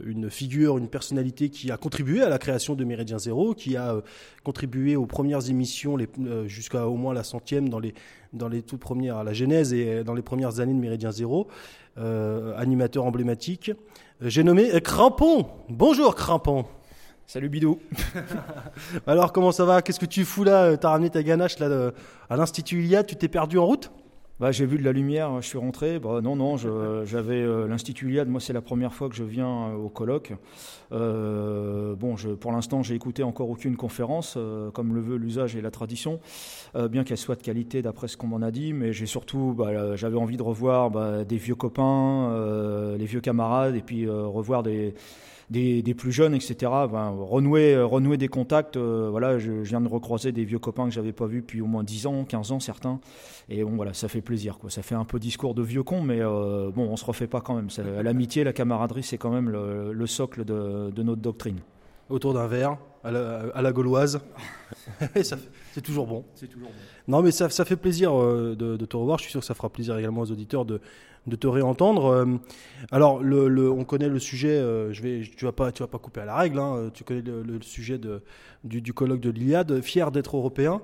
une 0.05 0.31
figure, 0.31 0.78
une 0.78 0.86
personnalité 0.86 1.48
qui 1.48 1.73
a 1.73 1.77
contribué 1.77 2.23
à 2.23 2.28
la 2.28 2.39
création 2.39 2.77
de 2.77 2.85
Méridien 2.85 3.18
Zéro, 3.18 3.55
qui 3.55 3.77
a 3.77 3.94
euh, 3.94 4.02
contribué 4.44 4.94
aux 4.94 5.06
premières 5.06 5.51
émissions 5.51 5.98
jusqu'à 6.47 6.86
au 6.86 6.94
moins 6.94 7.12
la 7.12 7.24
centième 7.24 7.68
dans 7.68 7.81
les 7.81 7.93
dans 8.32 8.48
les 8.48 8.62
toutes 8.62 8.81
premières, 8.81 9.16
à 9.16 9.24
la 9.24 9.32
genèse 9.32 9.73
et 9.73 10.05
dans 10.05 10.12
les 10.12 10.20
premières 10.20 10.60
années 10.60 10.74
de 10.74 10.78
Méridien 10.78 11.10
Zéro. 11.10 11.48
Euh, 11.98 12.52
animateur 12.59 13.06
emblématique. 13.06 13.70
Euh, 13.70 14.28
j'ai 14.28 14.43
nommé 14.44 14.68
Crampon. 14.82 15.47
Bonjour 15.70 16.14
Crampon. 16.14 16.66
Salut 17.27 17.48
Bidou. 17.48 17.78
Alors 19.06 19.32
comment 19.32 19.51
ça 19.51 19.64
va? 19.64 19.81
Qu'est-ce 19.81 19.98
que 19.98 20.05
tu 20.05 20.27
fous 20.27 20.44
là? 20.44 20.77
T'as 20.77 20.90
ramené 20.90 21.09
ta 21.09 21.23
ganache 21.23 21.59
là 21.59 21.93
à 22.28 22.36
l'Institut 22.36 22.82
Iliade 22.85 23.06
Tu 23.06 23.16
t'es 23.16 23.28
perdu 23.28 23.59
en 23.59 23.64
route? 23.64 23.90
Bah, 24.41 24.53
j'ai 24.53 24.67
vu 24.67 24.79
de 24.79 24.85
la 24.85 24.93
lumière, 24.93 25.41
je 25.41 25.47
suis 25.47 25.59
rentré. 25.59 25.99
Bah, 25.99 26.21
non, 26.23 26.37
non, 26.37 26.57
j'avais 27.05 27.43
euh, 27.43 27.67
l'Institut 27.67 28.09
Iliade. 28.09 28.29
Moi, 28.29 28.41
c'est 28.41 28.53
la 28.53 28.63
première 28.63 28.95
fois 28.95 29.09
que 29.09 29.15
je 29.15 29.25
viens 29.25 29.73
au 29.75 29.89
colloque. 29.89 30.33
bon, 30.91 32.17
je, 32.17 32.31
pour 32.31 32.53
l'instant, 32.53 32.83
j'ai 32.83 32.95
écouté 32.95 33.23
encore 33.23 33.51
aucune 33.51 33.77
conférence, 33.77 34.39
comme 34.75 34.95
le 34.95 35.01
veut 35.01 35.17
l'usage 35.17 35.57
et 35.57 35.61
la 35.61 35.71
tradition. 35.71 36.21
Euh, 36.77 36.89
bien 36.89 37.05
qu'elle 37.05 37.17
soit 37.17 37.37
de 37.37 37.43
qualité 37.43 37.81
d'après 37.81 38.09
ce 38.09 38.17
qu'on 38.17 38.27
m'en 38.27 38.43
a 38.43 38.51
dit, 38.51 38.73
mais 38.73 38.93
j'ai 38.93 39.07
surtout, 39.07 39.55
bah, 39.57 39.97
j'avais 39.97 40.17
envie 40.17 40.37
de 40.37 40.43
revoir 40.43 40.91
bah, 40.91 41.25
des 41.25 41.37
vieux 41.39 41.55
copains, 41.55 42.31
euh, 42.31 42.97
les 42.99 43.07
vieux 43.07 43.21
camarades, 43.21 43.77
et 43.77 43.81
puis 43.81 44.07
euh, 44.07 44.27
revoir 44.27 44.63
des, 44.63 44.95
des, 45.51 45.94
plus 45.94 46.12
jeunes, 46.12 46.35
etc. 46.35 46.70
renouer, 46.73 47.81
renouer 47.81 48.16
des 48.16 48.28
contacts. 48.28 48.77
voilà, 48.77 49.39
je, 49.39 49.52
viens 49.52 49.81
de 49.81 49.89
recroiser 49.89 50.32
des 50.32 50.44
vieux 50.44 50.59
copains 50.59 50.85
que 50.86 50.93
j'avais 50.93 51.12
pas 51.12 51.27
vus 51.27 51.40
depuis 51.40 51.60
au 51.60 51.66
moins 51.66 51.85
10 51.85 52.06
ans, 52.06 52.24
15 52.24 52.52
ans 52.52 52.60
certains. 52.60 53.01
Et 53.48 53.62
bon, 53.62 53.77
voilà, 53.77 53.94
ça 53.94 54.09
fait 54.09 54.23
plaisir. 54.23 54.59
Quoi. 54.59 54.70
Ça 54.70 54.82
fait 54.82 54.94
un 54.94 55.05
peu 55.05 55.18
discours 55.18 55.55
de 55.55 55.62
vieux 55.62 55.82
con, 55.82 56.02
mais 56.02 56.20
bon, 56.20 56.89
on 56.90 56.97
se 56.97 57.05
refait 57.05 57.27
pas 57.28 57.40
quand 57.40 57.55
même. 57.55 57.68
L'amitié, 58.02 58.44
la 58.44 58.52
camaraderie, 58.52 59.02
c'est 59.02 59.18
quand 59.18 59.31
même 59.31 59.51
le, 59.51 60.06
socle 60.06 60.44
de, 60.44 60.90
de, 60.90 61.02
notre 61.02 61.23
doctrine. 61.23 61.59
Autour 62.09 62.35
d'un 62.35 62.47
verre, 62.47 62.78
à 63.06 63.10
la, 63.10 63.44
à 63.55 63.62
la 63.62 63.73
gauloise. 63.73 64.20
c'est 65.14 65.81
toujours 65.81 66.06
bon. 66.06 66.24
C'est 66.35 66.48
toujours 66.48 66.68
bon. 66.68 66.74
Non, 67.09 67.23
mais 67.23 67.31
ça, 67.31 67.48
ça 67.51 67.64
fait 67.64 67.77
plaisir 67.77 68.12
euh, 68.12 68.56
de, 68.56 68.85
te 68.85 68.97
revoir. 68.97 69.18
Je 69.18 69.24
suis 69.24 69.31
sûr 69.31 69.40
que 69.40 69.47
ça 69.47 69.55
fera 69.55 69.68
plaisir 69.68 69.97
également 69.97 70.23
aux 70.23 70.31
auditeurs 70.31 70.64
de, 70.64 70.81
de 71.27 71.36
te 71.36 71.47
réentendre. 71.47 72.07
Euh, 72.07 72.27
alors, 72.90 73.20
on 73.23 73.85
connaît 73.85 74.09
le 74.09 74.19
sujet. 74.19 74.57
Euh, 74.57 74.93
tu 74.93 75.44
vas 75.44 75.53
pas, 75.53 75.70
vas 75.70 75.86
pas 75.86 75.98
couper 75.98 76.20
à 76.20 76.24
la 76.24 76.36
règle. 76.36 76.59
Hein, 76.59 76.90
tu 76.94 77.05
connais 77.05 77.23
le, 77.23 77.61
sujet 77.62 78.01
du, 78.65 78.93
colloque 78.93 79.20
de 79.20 79.31
l'Iliade. 79.31 79.81
Fier 79.81 80.11
d'être 80.11 80.36
européen. 80.36 80.81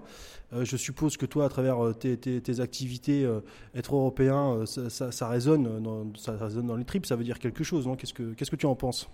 je 0.52 0.76
suppose 0.76 1.16
que 1.16 1.26
toi, 1.26 1.46
à 1.46 1.48
travers 1.48 1.78
tes, 1.98 2.60
activités, 2.60 3.28
être 3.74 3.94
européen, 3.94 4.64
ça, 4.66 5.28
résonne 5.28 5.82
dans, 5.82 6.06
ça 6.16 6.36
les 6.76 6.84
tripes. 6.84 7.06
Ça 7.06 7.16
veut 7.16 7.24
dire 7.24 7.38
quelque 7.38 7.64
chose, 7.64 7.88
qu'est-ce 7.98 8.50
que 8.50 8.56
tu 8.56 8.66
en 8.66 8.74
penses? 8.74 9.08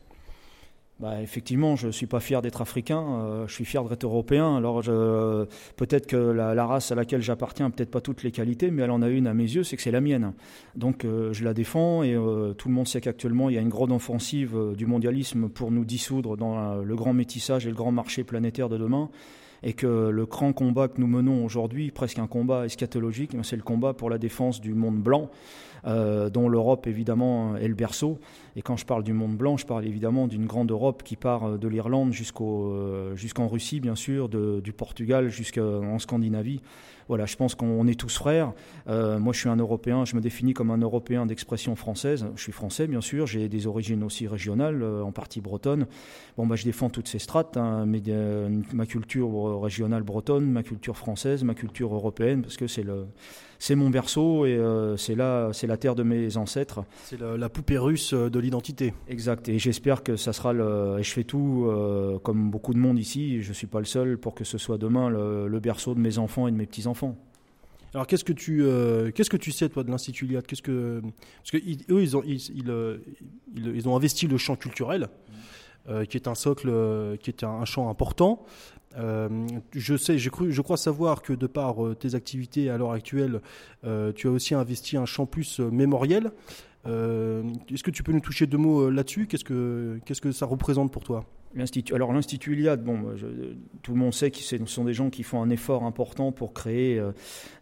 Bah, 1.01 1.23
effectivement, 1.23 1.77
je 1.77 1.87
ne 1.87 1.93
suis 1.93 2.07
pas 2.07 2.19
fier 2.19 2.43
d'être 2.43 2.61
africain, 2.61 3.01
euh, 3.01 3.47
je 3.47 3.55
suis 3.55 3.65
fier 3.65 3.85
d'être 3.85 4.03
européen. 4.03 4.57
Alors 4.57 4.83
peut-être 5.77 6.09
que 6.09 6.17
la, 6.17 6.67
race 6.67 6.91
à 6.91 6.97
laquelle 6.97 7.23
j'appartiens 7.23 7.71
peut-être 7.71 7.91
pas 7.91 8.01
toutes 8.01 8.25
les 8.25 8.33
qualités, 8.33 8.73
mais 8.73 8.83
elle 8.83 8.91
en 8.91 9.01
a 9.03 9.09
une 9.09 9.29
à 9.29 9.35
mes 9.35 9.45
yeux, 9.45 9.63
c'est 9.63 9.77
que 9.77 9.83
c'est 9.83 9.93
la 9.93 10.01
mienne. 10.01 10.33
Donc 10.75 11.05
euh, 11.05 11.33
je 11.33 11.45
la 11.45 11.55
défends 11.55 12.03
et 12.03 12.15
euh, 12.15 12.53
tout 12.53 12.69
le 12.69 12.75
monde 12.75 12.89
sait 12.89 13.01
qu'actuellement 13.01 13.49
il 13.49 13.55
y 13.55 13.59
a 13.59 13.61
une 13.61 13.69
grande 13.69 13.93
offensive 13.93 14.57
du 14.77 14.87
mondialisme 14.87 15.49
pour 15.49 15.71
nous 15.71 15.85
dissoudre 15.85 16.37
dans 16.37 16.83
le 16.83 16.97
grand 16.97 17.13
métissage 17.13 17.67
et 17.67 17.71
le 17.71 17.77
grand 17.77 17.93
marché 17.93 18.25
planétaire 18.25 18.69
de 18.69 18.77
demain 18.77 19.09
et 19.63 19.73
que 19.73 20.09
le 20.09 20.27
grand 20.27 20.53
combat 20.53 20.89
que 20.89 21.01
nous 21.01 21.07
menons 21.07 21.45
aujourd'hui, 21.45 21.91
presque 21.91 22.19
un 22.19 22.27
combat 22.27 22.67
eschatologique, 22.67 23.37
c'est 23.43 23.57
le 23.57 23.63
combat 23.63 23.93
pour 23.93 24.11
la 24.11 24.19
défense 24.19 24.61
du 24.61 24.75
monde 24.75 24.99
blanc, 24.99 25.31
euh, 25.87 26.31
dont 26.31 26.49
l'Europe 26.49 26.87
évidemment 26.87 27.57
est 27.57 27.69
le 27.69 27.75
berceau. 27.75 28.19
Et 28.57 28.63
quand 28.63 28.77
je 28.77 28.85
parle 28.85 29.05
du 29.05 29.13
monde 29.13 29.37
blanc, 29.37 29.57
je 29.57 29.67
parle 29.67 29.87
évidemment 29.87 30.27
d'une 30.27 30.47
grande 30.47 30.71
Europe 30.71 31.03
qui 31.03 31.17
part 31.17 31.59
de 31.59 31.69
l'Irlande 31.69 32.13
jusqu'au, 32.13 32.73
euh, 32.73 33.15
jusqu'en 33.17 33.49
Russie, 33.49 33.81
bien 33.81 33.95
sûr, 33.95 34.29
du 34.29 34.73
Portugal 34.73 35.29
jusqu'en 35.29 35.99
Scandinavie. 35.99 36.61
Voilà, 37.09 37.25
je 37.25 37.37
pense 37.37 37.55
qu'on 37.55 37.87
est 37.87 37.99
tous 37.99 38.15
frères. 38.15 38.53
Euh, 38.87 39.19
moi, 39.19 39.33
je 39.33 39.41
suis 39.41 39.49
un 39.49 39.57
Européen, 39.57 40.05
je 40.05 40.15
me 40.15 40.21
définis 40.21 40.53
comme 40.53 40.71
un 40.71 40.77
Européen 40.77 41.25
d'expression 41.25 41.75
française. 41.75 42.27
Je 42.37 42.43
suis 42.43 42.53
français, 42.53 42.87
bien 42.87 43.01
sûr, 43.01 43.27
j'ai 43.27 43.49
des 43.49 43.67
origines 43.67 44.03
aussi 44.05 44.29
régionales, 44.29 44.83
euh, 44.83 45.03
en 45.03 45.11
partie 45.11 45.41
bretonnes. 45.41 45.87
Bon, 46.37 46.47
bah, 46.47 46.57
je 46.57 46.65
défends 46.65 46.91
toutes 46.91 47.09
ces 47.09 47.19
strates, 47.19 47.57
hein, 47.57 47.87
mais, 47.87 48.03
euh, 48.09 48.61
ma 48.75 48.85
culture 48.85 49.61
régionale 49.61 50.03
bretonne, 50.03 50.51
ma 50.51 50.63
culture 50.63 50.99
française, 50.99 51.45
ma 51.45 51.55
culture 51.55 51.95
européenne, 51.95 52.43
parce 52.43 52.59
que 52.59 52.67
c'est 52.67 52.83
le 52.83 53.07
c'est 53.59 53.75
mon 53.75 53.91
berceau 53.91 54.47
et 54.47 54.57
euh, 54.57 54.97
c'est 54.97 55.15
là, 55.15 55.51
c'est 55.53 55.67
la 55.67 55.77
terre 55.77 55.95
de 55.95 56.05
mes 56.05 56.37
ancêtres. 56.37 56.85
C'est 57.05 57.21
la, 57.21 57.49
poupée 57.49 57.79
russe 57.79 58.13
euh, 58.13 58.31
de 58.31 58.39
l'identité. 58.39 58.95
Exact. 59.09 59.49
Et 59.49 59.59
j'espère 59.59 60.03
que 60.03 60.17
ça 60.17 60.33
sera 60.33 60.53
le. 60.53 60.97
Et 60.99 61.03
je 61.03 61.11
fais 61.11 61.25
tout, 61.25 61.67
euh, 61.67 62.19
comme 62.21 62.51
beaucoup 62.51 62.73
de 62.73 62.79
monde 62.79 62.99
ici, 62.99 63.43
je 63.43 63.49
ne 63.49 63.55
suis 63.55 63.67
pas 63.67 63.81
le 63.81 63.85
seul, 63.85 64.17
pour 64.17 64.35
que 64.35 64.45
ce 64.45 64.59
soit 64.59 64.79
demain 64.79 65.11
le, 65.11 65.59
berceau 65.59 65.95
de 65.95 66.01
mes 66.01 66.19
enfants 66.19 66.47
et 66.47 66.53
de 66.53 66.57
mes 66.57 66.67
petits-enfants. 66.67 67.17
Alors 67.95 68.07
qu'est-ce 68.07 68.25
que 68.25 68.33
tu 68.33 68.65
qu'est-ce 69.15 69.31
que 69.31 69.37
tu 69.37 69.51
sais 69.51 69.69
toi 69.69 69.83
de 69.83 69.91
l'institut 69.91 70.27
Iliade 70.27 70.47
Qu'est-ce 70.47 70.63
que 70.63 71.01
parce 71.39 71.51
que 71.51 71.57
eux 71.91 72.03
ils 72.03 72.17
ont 72.17 72.23
ils, 72.25 72.39
ils, 73.57 73.89
ont 73.89 73.97
investi 73.97 74.29
le 74.29 74.37
champ 74.37 74.57
culturel 74.57 75.09
qui 76.09 76.19
est 76.19 76.29
un 76.29 76.35
socle 76.35 76.71
qui 77.19 77.31
est 77.31 77.45
un 77.45 77.65
champ 77.65 77.89
important 77.89 78.45
euh, 78.97 79.29
je 79.73 79.97
sais, 79.97 80.19
je 80.19 80.61
crois 80.61 80.77
savoir 80.77 81.23
que 81.23 81.33
de 81.33 81.47
par 81.47 81.85
euh, 81.85 81.95
tes 81.95 82.15
activités 82.15 82.71
à 82.71 82.79
l'heure 82.79 82.93
actuelle, 82.93 83.41
euh, 83.85 84.13
tu 84.13 84.29
as 84.29 84.31
aussi 84.31 84.55
investi 84.55 84.97
un 84.97 85.07
champ 85.07 85.27
plus 85.27 85.61
mémoriel. 85.61 86.33
Est-ce 86.87 87.83
que 87.83 87.91
tu 87.91 88.03
peux 88.03 88.13
nous 88.13 88.21
toucher 88.21 88.47
deux 88.47 88.57
mots 88.57 88.89
là-dessus? 88.89 89.27
Qu'est-ce 89.27 89.45
que 89.45 90.33
ça 90.33 90.47
représente 90.47 90.91
pour 90.91 91.05
toi? 91.05 91.27
Alors 91.93 92.13
l'Institut 92.15 92.55
Iliade, 92.55 92.83
bon, 92.83 93.15
tout 93.83 93.93
le 93.93 93.99
monde 93.99 94.15
sait 94.15 94.31
que 94.31 94.39
ce 94.39 94.57
sont 94.65 94.85
des 94.85 94.95
gens 94.95 95.11
qui 95.11 95.23
font 95.23 95.43
un 95.43 95.51
effort 95.51 95.85
important 95.85 96.33
pour 96.33 96.55
créer 96.55 97.03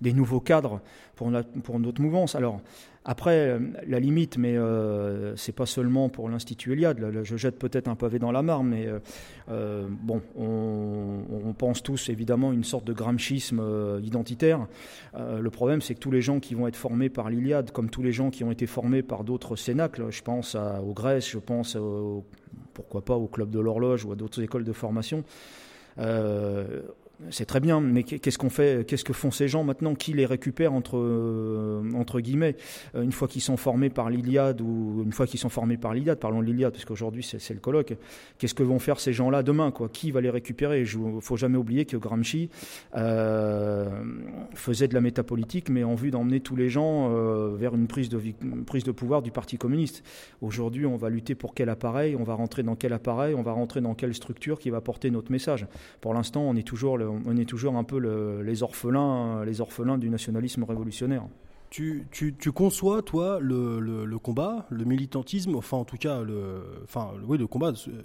des 0.00 0.12
nouveaux 0.12 0.38
cadres 0.38 0.80
pour, 1.16 1.32
pour 1.64 1.80
notre 1.80 2.00
mouvance. 2.00 2.36
Alors, 2.36 2.60
après, 3.08 3.50
euh, 3.50 3.60
la 3.86 4.00
limite, 4.00 4.36
mais 4.36 4.56
euh, 4.56 5.36
c'est 5.36 5.52
pas 5.52 5.64
seulement 5.64 6.08
pour 6.08 6.28
l'Institut 6.28 6.72
Eliade. 6.72 6.98
je 7.22 7.36
jette 7.36 7.56
peut-être 7.56 7.86
un 7.86 7.94
pavé 7.94 8.18
dans 8.18 8.32
la 8.32 8.42
mare, 8.42 8.64
mais 8.64 8.88
euh, 9.48 9.86
bon, 9.88 10.20
on, 10.36 11.52
pense 11.56 11.84
tous 11.84 12.08
évidemment 12.08 12.52
une 12.52 12.64
sorte 12.64 12.84
de 12.84 12.92
gramschisme 12.92 13.62
identitaire. 14.02 14.66
le 15.14 15.48
problème, 15.50 15.80
c'est 15.80 15.94
que 15.94 16.00
tous 16.00 16.10
les 16.10 16.20
gens 16.20 16.40
qui 16.40 16.54
vont 16.54 16.66
être 16.66 16.76
formés 16.76 17.08
par 17.08 17.30
l'Iliade, 17.30 17.70
comme 17.70 17.88
tous 17.88 18.02
les 18.02 18.12
gens 18.12 18.30
qui 18.30 18.42
ont 18.44 18.50
été 18.50 18.66
formés 18.66 19.02
par 19.02 19.22
d'autres 19.24 19.54
cénacles, 19.56 20.10
je 20.10 20.22
pense 20.22 20.54
à, 20.54 20.82
aux 20.82 20.92
Grèce, 20.92 21.30
je 21.30 21.38
pense 21.38 21.78
pourquoi 22.74 23.04
pas 23.04 23.14
au 23.14 23.28
Club 23.28 23.50
de 23.50 23.60
l'Horloge 23.60 24.04
ou 24.04 24.12
à 24.12 24.16
d'autres 24.16 24.42
écoles 24.42 24.64
de 24.64 24.72
formation. 24.72 25.24
C'est 27.30 27.46
très 27.46 27.60
bien, 27.60 27.80
mais 27.80 28.02
qu'est-ce 28.02 28.36
qu'on 28.36 28.50
fait 28.50 28.86
Qu'est-ce 28.86 29.04
que 29.04 29.14
font 29.14 29.30
ces 29.30 29.48
gens 29.48 29.64
maintenant? 29.64 29.94
Qui 29.94 30.12
les 30.12 30.26
récupère 30.26 30.74
entre 30.74 30.98
euh, 30.98 31.82
entre 31.94 32.20
guillemets? 32.20 32.56
Euh, 32.94 33.02
une 33.02 33.12
fois 33.12 33.26
qu'ils 33.26 33.40
sont 33.40 33.56
formés 33.56 33.88
par 33.88 34.10
l'Iliade 34.10 34.60
ou 34.60 35.02
une 35.02 35.12
fois 35.12 35.26
qu'ils 35.26 35.40
sont 35.40 35.48
formés 35.48 35.78
par 35.78 35.94
l'Iliade 35.94 36.18
Parlons 36.18 36.40
de 36.40 36.46
l'Iliade 36.46 36.72
parce 36.72 36.84
qu'aujourd'hui 36.84 37.22
c'est 37.22 37.54
le 37.54 37.60
colloque. 37.60 37.94
Qu'est-ce 38.38 38.52
que 38.52 38.62
vont 38.62 38.78
faire 38.78 39.00
ces 39.00 39.14
gens-là 39.14 39.42
demain 39.42 39.70
quoi? 39.70 39.88
Qui 39.88 40.10
va 40.10 40.20
les 40.20 40.28
récupérer? 40.28 40.82
Il 40.82 41.20
faut 41.20 41.38
jamais 41.38 41.56
oublier 41.56 41.86
que 41.86 41.96
Gramsci 41.96 42.50
euh, 42.96 43.88
faisait 44.54 44.88
de 44.88 44.94
la 44.94 45.00
métapolitique, 45.00 45.70
mais 45.70 45.84
en 45.84 45.94
vue 45.94 46.10
d'emmener 46.10 46.40
tous 46.40 46.56
les 46.56 46.68
gens 46.68 47.08
vers 47.54 47.74
une 47.74 47.86
prise 47.86 48.10
de 48.10 48.20
prise 48.66 48.84
de 48.84 48.92
pouvoir 48.92 49.22
du 49.22 49.30
Parti 49.30 49.56
communiste. 49.56 50.02
Aujourd'hui, 50.42 50.84
on 50.84 50.96
va 50.96 51.08
lutter 51.08 51.34
pour 51.34 51.54
quel 51.54 51.70
appareil? 51.70 52.14
On 52.14 52.24
va 52.24 52.34
rentrer 52.34 52.62
dans 52.62 52.76
quel 52.76 52.92
appareil? 52.92 53.34
On 53.34 53.42
va 53.42 53.52
rentrer 53.52 53.80
dans 53.80 53.94
quelle 53.94 54.14
structure 54.14 54.58
qui 54.58 54.68
va 54.68 54.80
porter 54.82 55.10
notre 55.10 55.32
message? 55.32 55.66
Pour 56.00 56.12
l'instant, 56.12 56.42
on 56.42 56.56
est 56.56 56.66
toujours 56.66 56.98
le 56.98 57.05
on 57.06 57.36
est 57.36 57.44
toujours 57.44 57.76
un 57.76 57.84
peu 57.84 57.98
les, 58.42 58.62
orphelins, 58.62 59.44
les 59.44 59.60
orphelins 59.60 59.98
du 59.98 60.10
nationalisme 60.10 60.64
révolutionnaire. 60.64 61.26
Tu, 61.70 62.52
conçois, 62.54 63.02
toi, 63.02 63.38
le, 63.40 64.18
combat, 64.18 64.66
le 64.70 64.84
militantisme, 64.84 65.56
enfin 65.56 65.76
en 65.76 65.84
tout 65.84 65.96
cas, 65.96 66.22
le, 66.22 66.62
enfin, 66.84 67.10
oui, 67.26 67.38
le 67.38 67.46
combat, 67.46 67.72
euh, 67.88 68.02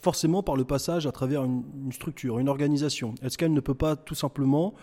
forcément 0.00 0.42
par 0.42 0.56
le 0.56 0.64
passage 0.64 1.06
à 1.06 1.12
travers 1.12 1.44
une, 1.44 1.92
structure, 1.92 2.38
une 2.38 2.48
organisation. 2.48 3.14
Est-ce 3.22 3.38
qu'elle 3.38 3.54
ne 3.54 3.60
peut 3.60 3.74
pas 3.74 3.96
tout 3.96 4.14
simplement, 4.14 4.74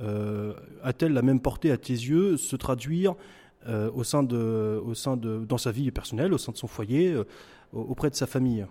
euh, 0.00 0.54
a-t-elle 0.82 1.12
la 1.12 1.22
même 1.22 1.40
portée 1.40 1.70
à 1.70 1.76
tes 1.76 1.92
yeux, 1.92 2.36
se 2.36 2.56
traduire 2.56 3.16
euh, 3.66 3.90
au 3.94 4.04
sein 4.04 4.22
de, 4.22 4.80
au 4.84 4.94
sein 4.94 5.16
de, 5.16 5.44
dans 5.44 5.58
sa 5.58 5.70
vie 5.70 5.90
personnelle, 5.90 6.32
au 6.32 6.38
sein 6.38 6.52
de 6.52 6.56
son 6.56 6.68
foyer, 6.68 7.14
auprès 7.72 8.08
de 8.08 8.14
sa 8.14 8.26
famille? 8.26 8.66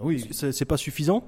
Oui. 0.00 0.28
C'est 0.32 0.64
pas 0.64 0.76
suffisant? 0.76 1.24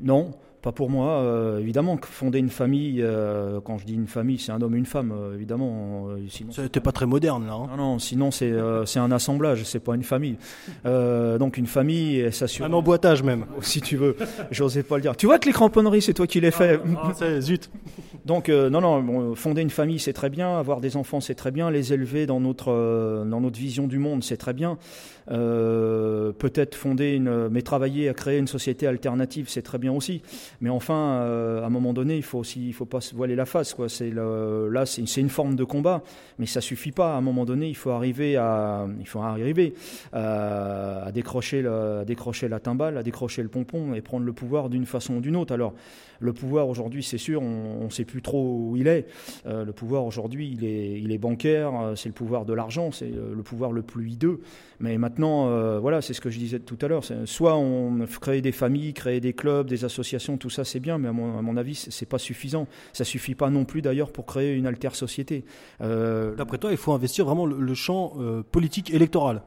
Non. 0.00 0.30
Pas 0.66 0.72
pour 0.72 0.90
moi, 0.90 1.20
euh, 1.20 1.60
évidemment. 1.60 1.96
Fonder 2.02 2.40
une 2.40 2.50
famille, 2.50 3.00
euh, 3.00 3.60
quand 3.60 3.78
je 3.78 3.84
dis 3.84 3.94
une 3.94 4.08
famille, 4.08 4.40
c'est 4.40 4.50
un 4.50 4.60
homme 4.60 4.74
et 4.74 4.78
une 4.78 4.84
femme, 4.84 5.14
euh, 5.16 5.36
évidemment. 5.36 6.08
sinon, 6.28 6.50
c'était 6.50 6.80
pas 6.80 6.90
très 6.90 7.06
moderne, 7.06 7.46
là. 7.46 7.52
Hein. 7.52 7.68
Non, 7.70 7.76
non, 7.76 7.98
sinon 8.00 8.32
c'est 8.32 8.52
c'est 8.84 8.98
un 8.98 9.12
assemblage, 9.12 9.62
c'est 9.62 9.78
pas 9.78 9.94
une 9.94 10.02
famille. 10.02 10.38
donc 10.84 11.56
une 11.56 11.68
famille, 11.68 12.32
ça 12.32 12.46
Un 12.64 12.72
emboîtage 12.72 13.22
même. 13.22 13.46
Si 13.60 13.80
tu 13.80 13.96
veux, 13.96 14.16
j'osais 14.50 14.82
pas 14.82 14.96
le 14.96 15.02
dire. 15.02 15.16
Tu 15.16 15.26
vois 15.26 15.38
que 15.38 15.46
les 15.46 15.52
cramponneries, 15.52 16.02
c'est 16.02 16.14
toi 16.14 16.26
qui 16.26 16.40
les 16.40 16.50
fais. 16.50 16.80
Ah, 16.96 17.12
ah, 17.20 17.40
zut. 17.40 17.70
Donc 18.24 18.48
non, 18.48 18.80
non, 18.80 19.36
fonder 19.36 19.62
une 19.62 19.70
famille, 19.70 20.00
c'est 20.00 20.12
très 20.12 20.30
bien. 20.30 20.58
Avoir 20.58 20.80
des 20.80 20.96
enfants, 20.96 21.20
c'est 21.20 21.36
très 21.36 21.52
bien. 21.52 21.70
Les 21.70 21.92
élever 21.92 22.26
dans 22.26 22.40
notre 22.40 23.24
dans 23.24 23.40
notre 23.40 23.58
vision 23.60 23.86
du 23.86 24.00
monde, 24.00 24.24
c'est 24.24 24.36
très 24.36 24.52
bien. 24.52 24.78
Peut-être 25.28 26.74
fonder 26.74 27.14
une, 27.14 27.48
mais 27.48 27.62
travailler 27.62 28.08
à 28.08 28.14
créer 28.14 28.38
une 28.38 28.46
société 28.46 28.86
alternative, 28.86 29.46
c'est 29.48 29.62
très 29.62 29.78
bien 29.78 29.92
aussi. 29.92 30.22
Mais 30.60 30.70
enfin, 30.70 31.20
euh, 31.22 31.62
à 31.62 31.66
un 31.66 31.70
moment 31.70 31.92
donné, 31.92 32.16
il 32.16 32.22
faut 32.22 32.38
aussi, 32.38 32.68
il 32.68 32.72
faut 32.72 32.84
pas 32.84 33.00
se 33.00 33.14
voiler 33.14 33.34
la 33.34 33.46
face. 33.46 33.74
Quoi. 33.74 33.86
Là, 34.70 34.86
c'est 34.86 35.20
une 35.20 35.28
forme 35.28 35.56
de 35.56 35.64
combat, 35.64 36.02
mais 36.38 36.46
ça 36.46 36.60
suffit 36.60 36.92
pas. 36.92 37.14
À 37.14 37.16
un 37.16 37.20
moment 37.20 37.44
donné, 37.44 37.68
il 37.68 37.76
faut 37.76 37.90
arriver 37.90 38.36
à, 38.36 38.86
il 39.00 39.06
faut 39.06 39.20
arriver 39.20 39.74
à, 40.12 41.10
décrocher, 41.12 41.62
la, 41.62 42.00
à 42.00 42.04
décrocher 42.04 42.48
la 42.48 42.60
timbale, 42.60 42.98
à 42.98 43.02
décrocher 43.02 43.42
le 43.42 43.48
pompon 43.48 43.94
et 43.94 44.00
prendre 44.00 44.24
le 44.24 44.32
pouvoir 44.32 44.68
d'une 44.68 44.86
façon 44.86 45.14
ou 45.14 45.20
d'une 45.20 45.36
autre. 45.36 45.52
Alors, 45.52 45.74
le 46.20 46.32
pouvoir 46.32 46.68
aujourd'hui, 46.68 47.02
c'est 47.02 47.18
sûr, 47.18 47.42
on 47.42 47.84
ne 47.84 47.90
sait 47.90 48.04
plus 48.04 48.22
trop 48.22 48.70
où 48.70 48.76
il 48.76 48.88
est. 48.88 49.06
Euh, 49.46 49.64
le 49.64 49.72
pouvoir 49.72 50.04
aujourd'hui, 50.04 50.50
il 50.52 50.64
est, 50.64 51.00
il 51.00 51.12
est 51.12 51.18
bancaire, 51.18 51.72
euh, 51.80 51.94
c'est 51.94 52.08
le 52.08 52.14
pouvoir 52.14 52.44
de 52.44 52.52
l'argent, 52.52 52.90
c'est 52.90 53.12
euh, 53.12 53.34
le 53.34 53.42
pouvoir 53.42 53.72
le 53.72 53.82
plus 53.82 54.10
hideux. 54.10 54.40
Mais 54.78 54.98
maintenant, 54.98 55.48
voilà, 55.80 56.02
c'est 56.02 56.12
ce 56.12 56.20
que 56.20 56.28
je 56.28 56.38
disais 56.38 56.58
tout 56.58 56.76
à 56.82 56.88
l'heure. 56.88 57.02
Soit 57.24 57.56
on 57.56 58.04
crée 58.20 58.42
des 58.42 58.52
familles, 58.52 58.92
créer 58.92 59.20
des 59.20 59.32
clubs, 59.32 59.66
des 59.66 59.86
associations, 59.86 60.36
tout 60.36 60.50
ça 60.50 60.64
c'est 60.64 60.80
bien, 60.80 60.98
mais 60.98 61.08
à 61.08 61.12
mon, 61.12 61.38
à 61.38 61.40
mon 61.40 61.56
avis, 61.56 61.74
c'est 61.74 62.04
pas 62.04 62.18
suffisant. 62.18 62.66
Ça 62.92 63.04
suffit 63.04 63.34
pas 63.34 63.48
non 63.48 63.64
plus 63.64 63.80
d'ailleurs 63.80 64.12
pour 64.12 64.26
créer 64.26 64.52
une 64.52 64.66
alter 64.66 64.94
société. 64.94 65.46
D'après 65.80 66.58
toi, 66.58 66.72
il 66.72 66.76
faut 66.76 66.92
investir 66.92 67.24
vraiment 67.24 67.46
le, 67.46 67.74
champ 67.74 68.18
politique 68.52 68.92
électoral. 68.92 69.40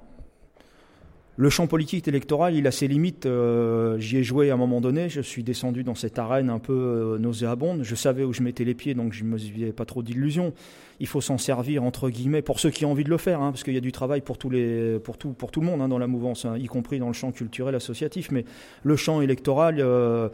Le 1.39 1.49
champ 1.49 1.67
politique 1.67 2.05
électoral, 2.09 2.53
il 2.53 2.67
a 2.67 2.71
ses 2.71 2.89
limites. 2.89 3.25
Euh, 3.25 3.97
j'y 3.97 4.17
ai 4.17 4.23
joué 4.23 4.51
à 4.51 4.55
un 4.55 4.57
moment 4.57 4.81
donné. 4.81 5.07
Je 5.07 5.21
suis 5.21 5.41
descendu 5.41 5.85
dans 5.85 5.95
cette 5.95 6.19
arène 6.19 6.49
un 6.49 6.59
peu 6.59 6.73
euh, 6.73 7.17
nauséabonde. 7.17 7.83
Je 7.83 7.95
savais 7.95 8.25
où 8.25 8.33
je 8.33 8.43
mettais 8.43 8.65
les 8.65 8.73
pieds, 8.73 8.93
donc 8.93 9.13
je 9.13 9.23
ne 9.23 9.29
me 9.29 9.37
faisais 9.37 9.71
pas 9.71 9.85
trop 9.85 10.03
d'illusions 10.03 10.51
il 10.99 11.07
faut 11.07 11.21
s'en 11.21 11.37
servir 11.37 11.83
entre 11.83 12.09
guillemets 12.09 12.41
pour 12.41 12.59
ceux 12.59 12.69
qui 12.69 12.85
ont 12.85 12.91
envie 12.91 13.03
de 13.03 13.09
le 13.09 13.17
faire, 13.17 13.41
hein, 13.41 13.51
parce 13.51 13.63
qu'il 13.63 13.73
y 13.73 13.77
a 13.77 13.81
du 13.81 13.91
travail 13.91 14.21
pour 14.21 14.37
tous 14.37 14.49
les, 14.49 14.99
pour 14.99 15.17
tout, 15.17 15.29
pour 15.29 15.51
tout 15.51 15.61
le 15.61 15.65
monde 15.65 15.81
hein, 15.81 15.87
dans 15.87 15.97
la 15.97 16.07
mouvance, 16.07 16.45
hein, 16.45 16.57
y 16.57 16.67
compris 16.67 16.99
dans 16.99 17.07
le 17.07 17.13
champ 17.13 17.31
culturel 17.31 17.75
associatif. 17.75 18.31
Mais 18.31 18.45
le 18.83 18.95
champ 18.95 19.21
électoral, 19.21 19.77
euh, 19.79 20.29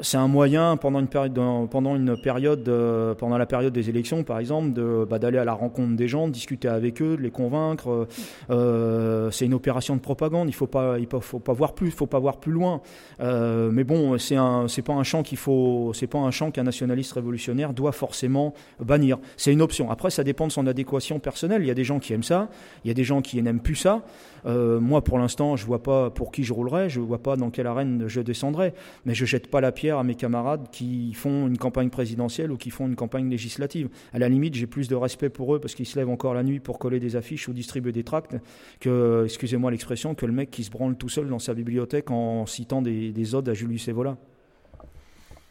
c'est 0.00 0.16
un 0.16 0.28
moyen 0.28 0.76
pendant 0.76 1.00
une 1.00 1.06
période, 1.06 1.38
pendant 1.70 1.96
une 1.96 2.20
période, 2.20 2.68
euh, 2.68 3.14
pendant 3.14 3.38
la 3.38 3.46
période 3.46 3.72
des 3.72 3.88
élections, 3.90 4.24
par 4.24 4.38
exemple, 4.38 4.72
de, 4.72 5.06
bah, 5.08 5.18
d'aller 5.18 5.38
à 5.38 5.44
la 5.44 5.52
rencontre 5.52 5.94
des 5.96 6.08
gens, 6.08 6.26
de 6.26 6.32
discuter 6.32 6.68
avec 6.68 7.00
eux, 7.00 7.16
de 7.16 7.22
les 7.22 7.30
convaincre. 7.30 8.08
Euh, 8.50 9.30
c'est 9.30 9.46
une 9.46 9.54
opération 9.54 9.94
de 9.94 10.00
propagande. 10.00 10.48
Il 10.48 10.54
faut 10.54 10.66
pas, 10.66 10.98
il 10.98 11.06
faut 11.20 11.38
pas 11.38 11.52
voir 11.52 11.74
plus, 11.74 11.90
faut 11.90 12.06
pas 12.06 12.18
voir 12.18 12.38
plus 12.38 12.52
loin. 12.52 12.80
mais 13.20 13.84
bon, 13.84 14.18
c'est 14.18 14.36
un, 14.36 14.66
c'est 14.68 14.82
pas 14.82 14.94
un 14.94 15.04
champ 15.04 15.22
qu'il 15.22 15.38
faut, 15.38 15.92
c'est 15.94 16.06
pas 16.06 16.18
un 16.18 16.30
champ 16.30 16.50
qu'un 16.50 16.64
nationaliste 16.64 17.12
révolutionnaire 17.12 17.72
doit 17.72 17.92
forcément 17.92 18.54
bannir. 18.80 19.18
C'est 19.36 19.52
une 19.52 19.62
option. 19.62 19.90
Après 19.90 20.07
ça 20.10 20.24
dépend 20.24 20.46
de 20.46 20.52
son 20.52 20.66
adéquation 20.66 21.18
personnelle. 21.18 21.62
Il 21.62 21.68
y 21.68 21.70
a 21.70 21.74
des 21.74 21.84
gens 21.84 21.98
qui 21.98 22.12
aiment 22.12 22.22
ça, 22.22 22.48
il 22.84 22.88
y 22.88 22.90
a 22.90 22.94
des 22.94 23.04
gens 23.04 23.22
qui 23.22 23.40
n'aiment 23.42 23.60
plus 23.60 23.76
ça. 23.76 24.02
Euh, 24.46 24.80
moi, 24.80 25.02
pour 25.02 25.18
l'instant, 25.18 25.56
je 25.56 25.64
ne 25.64 25.66
vois 25.66 25.82
pas 25.82 26.10
pour 26.10 26.32
qui 26.32 26.44
je 26.44 26.52
roulerai, 26.52 26.88
je 26.88 27.00
ne 27.00 27.04
vois 27.04 27.22
pas 27.22 27.36
dans 27.36 27.50
quelle 27.50 27.66
arène 27.66 28.04
je 28.06 28.20
descendrai. 28.20 28.74
Mais 29.04 29.14
je 29.14 29.24
ne 29.24 29.26
jette 29.26 29.48
pas 29.48 29.60
la 29.60 29.72
pierre 29.72 29.98
à 29.98 30.04
mes 30.04 30.14
camarades 30.14 30.68
qui 30.70 31.12
font 31.14 31.46
une 31.46 31.58
campagne 31.58 31.90
présidentielle 31.90 32.52
ou 32.52 32.56
qui 32.56 32.70
font 32.70 32.86
une 32.86 32.96
campagne 32.96 33.28
législative. 33.28 33.88
À 34.12 34.18
la 34.18 34.28
limite, 34.28 34.54
j'ai 34.54 34.66
plus 34.66 34.88
de 34.88 34.94
respect 34.94 35.28
pour 35.28 35.54
eux 35.54 35.60
parce 35.60 35.74
qu'ils 35.74 35.86
se 35.86 35.98
lèvent 35.98 36.10
encore 36.10 36.34
la 36.34 36.42
nuit 36.42 36.60
pour 36.60 36.78
coller 36.78 37.00
des 37.00 37.16
affiches 37.16 37.48
ou 37.48 37.52
distribuer 37.52 37.92
des 37.92 38.04
tracts 38.04 38.36
que, 38.80 39.22
excusez-moi 39.24 39.70
l'expression, 39.70 40.14
que 40.14 40.26
le 40.26 40.32
mec 40.32 40.50
qui 40.50 40.64
se 40.64 40.70
branle 40.70 40.96
tout 40.96 41.08
seul 41.08 41.28
dans 41.28 41.38
sa 41.38 41.54
bibliothèque 41.54 42.10
en 42.10 42.46
citant 42.46 42.82
des, 42.82 43.12
des 43.12 43.34
odes 43.34 43.48
à 43.48 43.54
Julius 43.54 43.88
Evola. 43.88 44.16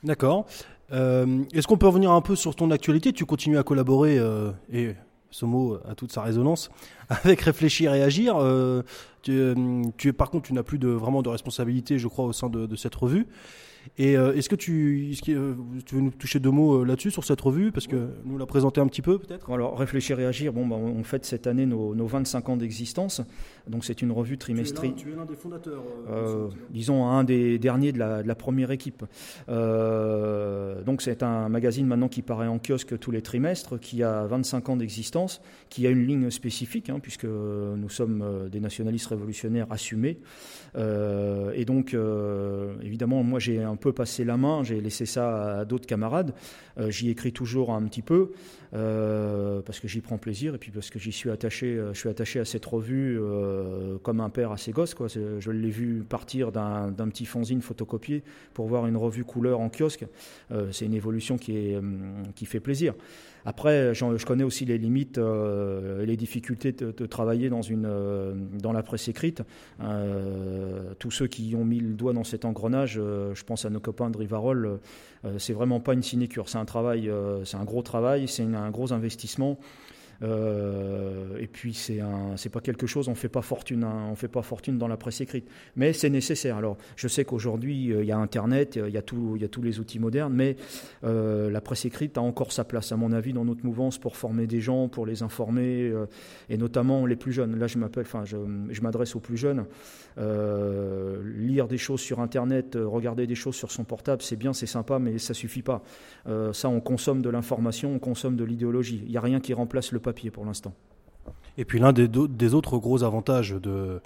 D'accord. 0.04 0.46
Euh, 0.92 1.44
est-ce 1.54 1.68
qu'on 1.68 1.78
peut 1.78 1.88
revenir 1.88 2.12
un 2.12 2.22
peu 2.22 2.36
sur 2.36 2.56
ton 2.56 2.72
actualité? 2.72 3.14
Tu 3.14 3.26
continues 3.26 3.58
à 3.58 3.64
collaborer, 3.64 4.18
euh, 4.18 4.52
et 4.72 4.96
ce 5.32 5.46
mot 5.46 5.78
a 5.88 5.96
toute 5.96 6.12
sa 6.12 6.22
résonance, 6.22 6.70
avec 7.10 7.42
Réfléchir 7.42 7.94
et 7.94 8.04
Agir. 8.04 8.36
Euh, 8.38 8.84
tu, 9.24 10.14
par 10.14 10.30
contre, 10.30 10.48
tu 10.48 10.54
n'as 10.54 10.64
plus 10.64 10.80
de, 10.80 10.88
vraiment 10.88 11.22
de 11.22 11.30
responsabilité, 11.30 12.00
je 12.00 12.08
crois, 12.08 12.26
au 12.26 12.34
sein 12.34 12.50
de 12.50 12.76
cette 12.76 12.96
revue. 12.96 13.28
Et 13.98 14.18
euh, 14.18 14.34
est-ce 14.34 14.50
que 14.50 14.56
tu, 14.56 15.14
euh, 15.30 15.56
tu 15.86 15.96
veux 15.96 16.02
nous 16.02 16.12
toucher 16.12 16.40
deux 16.40 16.52
mots 16.52 16.82
euh, 16.82 16.86
là-dessus, 16.86 17.12
sur 17.12 17.24
cette 17.24 17.42
revue? 17.42 17.72
Parce 17.72 17.88
que 17.88 18.10
nous 18.26 18.38
la 18.38 18.46
présenter 18.46 18.82
un 18.82 18.88
petit 18.88 19.02
peu, 19.02 19.20
peut-être 19.20 19.52
Alors, 19.52 19.78
Réfléchir 19.78 20.20
et 20.20 20.26
Agir, 20.26 20.54
bon, 20.54 20.68
bah, 20.68 20.76
on 20.76 21.04
fête 21.04 21.26
cette 21.26 21.48
année 21.48 21.66
nos, 21.66 21.94
25 22.08 22.50
ans 22.50 22.58
d'existence. 22.58 23.22
Donc, 23.68 23.86
c'est 23.86 24.02
une 24.02 24.12
revue 24.12 24.38
trimestrielle. 24.38 24.96
Tu 24.96 25.12
es 25.12 25.16
l'un 25.16 25.26
des 25.26 25.36
fondateurs 25.36 25.84
Disons, 26.70 27.08
un 27.08 27.24
des 27.24 27.60
derniers 27.60 27.92
de 27.92 28.00
la, 28.00 28.24
de 28.24 28.28
la 28.28 28.36
première 28.36 28.72
équipe. 28.72 29.04
donc, 29.48 31.02
c'est 31.02 31.24
un 31.24 31.50
magazine 31.50 31.88
maintenant 31.88 32.10
qui 32.10 32.22
paraît 32.22 32.48
en 32.48 32.60
kiosque 32.60 32.98
tous 33.00 33.12
les 33.12 33.22
trimestres, 33.22 33.80
qui 33.80 34.04
a 34.04 34.26
25 34.26 34.70
ans 34.70 34.78
d'existence, 34.78 35.42
qui 35.70 35.88
a 35.88 35.90
une 35.90 36.06
ligne 36.06 36.30
spécifique, 36.30 36.90
hein, 36.90 37.00
puisque 37.02 37.26
nous 37.26 37.90
sommes 37.90 38.50
des 38.52 38.60
nationalistes 38.60 39.08
révolutionnaires 39.08 39.68
assumés. 39.70 40.20
Et 40.78 41.66
donc, 41.66 41.96
évidemment, 42.82 43.24
moi, 43.24 43.40
j'ai 43.40 43.64
un 43.64 43.76
peu 43.76 43.94
passé 43.94 44.24
la 44.24 44.38
main, 44.38 44.64
j'ai 44.64 44.80
laissé 44.80 45.06
ça 45.06 45.60
à 45.60 45.66
d'autres 45.66 45.88
camarades. 45.88 46.34
Euh, 46.80 46.92
j'y 46.92 47.10
écris 47.10 47.32
toujours 47.32 47.72
un 47.72 47.82
petit 47.84 48.02
peu 48.02 48.32
euh, 48.74 49.62
parce 49.62 49.80
que 49.80 49.88
j'y 49.88 50.02
prends 50.02 50.18
plaisir 50.18 50.54
et 50.54 50.58
puis 50.58 50.72
parce 50.72 50.90
que 50.90 51.00
j'y 51.00 51.12
suis 51.12 51.32
attaché. 51.32 51.68
Euh, 51.68 51.94
je 51.94 52.00
suis 52.00 52.10
attaché 52.10 52.40
à 52.40 52.46
cette 52.46 52.66
revue 52.66 53.20
comme 54.04 54.20
un 54.20 54.30
père 54.30 54.52
à 54.52 54.58
ses 54.58 54.72
gosses. 54.72 54.96
Je 55.16 55.52
l'ai 55.52 55.70
vu 55.70 56.04
partir 56.08 56.52
d'un 56.52 57.10
petit 57.10 57.26
fanzine 57.26 57.62
photocopié 57.62 58.24
pour 58.54 58.68
voir 58.68 58.88
une 58.88 58.98
revue 58.98 59.24
couleur 59.24 59.60
en 59.60 59.70
kiosque. 59.70 60.06
C'est 60.72 60.86
une 60.86 60.94
évolution 60.94 61.38
qui, 61.38 61.76
qui 62.36 62.46
fait 62.46 62.60
plaisir. 62.60 62.94
Après, 63.46 63.94
je 63.94 64.26
connais 64.26 64.44
aussi 64.44 64.66
les 64.66 64.78
limites 64.78 65.18
et 65.18 66.06
les 66.06 66.18
difficultés 66.18 66.72
de, 66.72 67.06
travailler 67.06 67.50
dans, 67.50 67.62
une, 67.62 67.90
dans 68.62 68.74
la 68.74 68.84
presse 68.84 69.08
écrite. 69.08 69.42
tous 71.00 71.12
ceux 71.12 71.28
qui 71.28 71.56
ont 71.56 71.66
mis 71.66 71.80
le 71.80 71.94
doigt 71.94 72.14
dans 72.14 72.24
cet 72.24 72.46
engrenage, 72.46 72.94
je 72.96 73.44
pense 73.44 73.66
à 73.66 73.70
nos 73.70 73.80
copains 73.80 74.10
de 74.10 74.18
Rivarol, 74.18 74.80
c'est 75.38 75.54
vraiment 75.54 75.80
pas 75.80 75.94
une 75.94 76.04
sinécure. 76.04 76.50
C'est 76.50 76.58
un 76.58 76.66
travail, 76.66 77.12
c'est 77.46 77.58
un 77.58 77.64
gros 77.64 77.82
travail, 77.82 78.28
c'est 78.28 78.44
un 78.44 78.70
gros 78.70 78.92
investissement. 78.92 79.58
Euh, 80.24 81.38
et 81.38 81.48
puis 81.48 81.74
c'est 81.74 82.00
c'est 82.36 82.50
pas 82.50 82.62
quelque 82.62 82.88
chose, 82.88 83.08
on 83.08 83.16
fait 83.16 83.30
pas 83.30 83.42
fortune, 83.42 83.84
hein, 83.84 84.08
on 84.12 84.16
fait 84.16 84.28
pas 84.28 84.42
fortune 84.42 84.78
dans 84.78 84.88
la 84.88 84.98
presse 84.98 85.22
écrite, 85.22 85.48
mais 85.76 85.94
c'est 85.94 86.10
nécessaire. 86.10 86.58
Alors 86.58 86.78
je 86.96 87.08
sais 87.08 87.26
qu'aujourd'hui 87.26 87.92
euh, 87.92 88.04
il 88.04 88.08
y 88.08 88.12
a 88.12 88.18
Internet, 88.18 88.76
il 88.76 88.94
y 88.94 88.98
a 88.98 89.02
y 89.02 89.50
tous 89.50 89.62
les 89.62 89.80
outils 89.80 90.00
modernes, 90.00 90.34
mais 90.34 90.56
euh, 91.04 91.50
la 91.50 91.62
presse 91.62 91.86
écrite 91.86 92.18
a 92.18 92.22
encore 92.22 92.52
sa 92.52 92.64
place 92.64 92.92
à 92.92 92.98
mon 92.98 93.12
avis 93.12 93.34
dans 93.34 93.46
notre 93.46 93.66
mouvance 93.66 93.98
pour 93.98 94.18
former 94.18 94.48
des 94.48 94.60
gens, 94.60 94.88
pour 94.88 95.06
les 95.06 95.24
informer 95.24 95.94
et 96.50 96.58
notamment 96.58 97.06
les 97.06 97.16
plus 97.16 97.32
jeunes. 97.32 97.58
Là 97.58 97.68
je 97.68 97.78
je, 98.26 98.82
m'adresse 98.82 99.16
aux 99.16 99.20
plus 99.20 99.38
jeunes. 99.38 99.66
lire 100.18 101.68
des 101.68 101.78
choses 101.78 102.02
sur 102.02 102.20
Internet, 102.20 102.78
regarder 102.80 103.28
des 103.28 103.36
choses 103.36 103.56
sur 103.56 103.72
son 103.72 103.84
portable, 103.84 104.22
c'est 104.22 104.36
bien, 104.36 104.54
c'est 104.54 104.66
sympa, 104.66 105.00
mais 105.00 105.18
ça 105.18 105.34
suffit 105.34 105.62
pas. 105.62 105.84
ça 106.54 106.70
on 106.70 106.80
consomme 106.80 107.22
de 107.22 107.30
l'information, 107.30 107.94
on 107.94 108.00
consomme 108.00 108.36
de 108.36 108.44
l'idéologie. 108.44 109.02
Il 109.06 109.12
n'y 109.12 109.18
a 109.18 109.22
rien 109.22 109.40
qui 109.40 109.54
remplace 109.54 109.92
le 109.92 110.00
papier 110.08 110.32
pour 110.32 110.46
l'instant. 110.46 110.74
Et 111.58 111.66
puis 111.66 111.80
l'un 111.80 111.92
des, 111.92 112.08
des, 112.08 112.54
autres 112.54 112.78
gros 112.78 113.04
avantages 113.04 113.54
euh, 113.66 114.00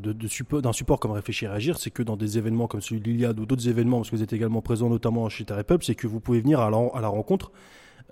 d'un 0.00 0.72
support 0.72 0.98
comme 0.98 1.10
Réfléchir 1.10 1.52
et 1.52 1.56
Agir, 1.56 1.78
c'est 1.78 1.90
que 1.90 2.02
dans 2.02 2.16
des 2.16 2.38
événements 2.38 2.66
comme 2.68 2.80
celui 2.80 3.02
de 3.02 3.08
l'Iliade 3.10 3.38
ou 3.38 3.44
d'autres 3.44 3.68
événements, 3.68 3.98
parce 3.98 4.08
que 4.10 4.16
vous 4.16 4.22
êtes 4.22 4.32
également 4.32 4.62
présent 4.62 4.88
notamment 4.88 5.28
chez 5.28 5.44
Terre 5.44 5.62
c'est 5.82 5.94
que 5.94 6.06
vous 6.06 6.20
pouvez 6.20 6.40
venir 6.40 6.60
à 6.60 6.70
la, 6.70 6.78
à 6.94 7.00
la 7.02 7.08
rencontre 7.08 7.52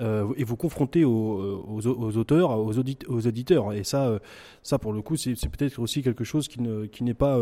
euh, 0.03 0.27
et 0.37 0.45
vous 0.45 0.57
confronter 0.57 1.05
aux, 1.07 1.63
aux, 1.67 2.17
auteurs, 2.19 2.51
aux, 2.59 2.75
aux, 3.09 3.21
éditeurs. 3.21 3.73
Et 3.73 3.85
ça, 3.85 4.09
euh, 4.09 4.19
ça 4.63 4.79
pour 4.79 4.93
le 4.93 5.01
coup, 5.01 5.17
c'est, 5.17 5.35
peut-être 5.49 5.79
aussi 5.79 6.03
quelque 6.03 6.25
chose 6.25 6.47
qui, 6.49 6.61
ne, 6.61 6.87
n'est 7.01 7.15
pas 7.15 7.39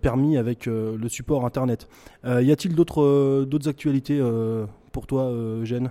permis 0.00 0.38
avec 0.38 0.64
le 0.64 1.08
support 1.08 1.44
Internet. 1.44 1.88
y 2.24 2.50
a-t-il 2.50 2.74
d'autres, 2.74 3.44
d'autres 3.44 3.68
actualités 3.68 4.18
pour 4.92 5.06
toi, 5.06 5.30
Eugène? 5.30 5.90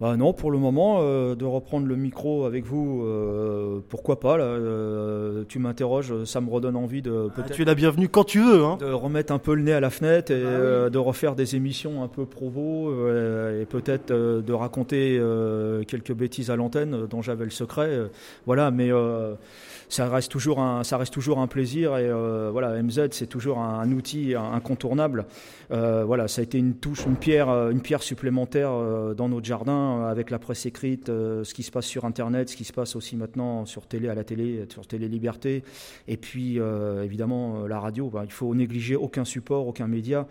Bah 0.00 0.16
non, 0.16 0.32
pour 0.32 0.50
le 0.50 0.56
moment, 0.56 1.00
euh, 1.00 1.34
de 1.34 1.44
reprendre 1.44 1.86
le 1.86 1.94
micro 1.94 2.46
avec 2.46 2.64
vous, 2.64 3.04
euh, 3.04 3.80
pourquoi 3.86 4.18
pas 4.18 4.38
là, 4.38 4.44
euh, 4.44 5.44
Tu 5.46 5.58
m'interroges, 5.58 6.24
ça 6.24 6.40
me 6.40 6.48
redonne 6.48 6.74
envie 6.74 7.02
de 7.02 7.28
ah, 7.28 7.32
peut-être. 7.34 7.52
tu 7.52 7.62
es 7.62 7.64
la 7.66 7.74
bienvenue 7.74 8.08
quand 8.08 8.24
tu 8.24 8.40
veux. 8.40 8.64
Hein. 8.64 8.78
De 8.80 8.86
remettre 8.86 9.30
un 9.30 9.38
peu 9.38 9.54
le 9.54 9.60
nez 9.60 9.74
à 9.74 9.80
la 9.80 9.90
fenêtre 9.90 10.32
et 10.32 10.42
bah 10.42 10.88
de 10.88 10.98
refaire 10.98 11.34
des 11.34 11.54
émissions 11.54 12.02
un 12.02 12.08
peu 12.08 12.24
provo 12.24 12.90
et 13.10 13.66
peut-être 13.66 14.10
de 14.10 14.52
raconter 14.52 15.20
quelques 15.86 16.14
bêtises 16.14 16.50
à 16.50 16.56
l'antenne 16.56 17.06
dont 17.06 17.20
j'avais 17.20 17.44
le 17.44 17.50
secret. 17.50 17.90
voilà, 18.46 18.70
mais 18.70 18.90
ça 19.90 20.08
reste 20.08 20.30
toujours 20.30 20.60
un, 20.60 20.84
ça 20.84 20.96
reste 20.96 21.12
toujours 21.12 21.40
un 21.40 21.46
plaisir 21.46 21.96
et 21.98 22.10
voilà, 22.50 22.82
MZ 22.82 23.08
c'est 23.10 23.26
toujours 23.26 23.58
un, 23.58 23.90
outil 23.92 24.34
incontournable. 24.34 25.26
voilà, 25.68 26.28
ça 26.28 26.40
a 26.40 26.44
été 26.44 26.58
une 26.58 26.74
touche, 26.74 27.04
une 27.06 27.16
pierre, 27.16 27.50
une 27.70 27.82
pierre 27.82 28.02
supplémentaire 28.02 28.70
dans 29.14 29.28
notre 29.28 29.46
jardin 29.46 29.90
euh, 30.00 30.10
avec 30.10 30.30
la 30.30 30.38
presse 30.38 30.66
écrite, 30.66 31.08
euh, 31.08 31.44
ce 31.44 31.54
qui 31.54 31.62
se 31.62 31.70
passe 31.70 31.86
sur 31.86 32.04
Internet, 32.04 32.48
ce 32.48 32.56
qui 32.56 32.64
se 32.64 32.72
passe 32.72 32.96
aussi 32.96 33.16
maintenant 33.16 33.64
sur 33.66 33.86
télé, 33.86 34.08
à 34.08 34.14
la 34.14 34.24
télé, 34.24 34.64
sur 34.68 34.86
Télé 34.86 35.08
Liberté, 35.08 35.62
et 36.08 36.16
puis 36.16 36.58
euh, 36.58 37.04
évidemment 37.04 37.66
la 37.66 37.80
radio. 37.80 38.08
Bah, 38.08 38.22
il 38.24 38.32
faut 38.32 38.54
négliger 38.54 38.96
aucun 38.96 39.24
support, 39.24 39.66
aucun 39.66 39.86
média. 39.86 40.26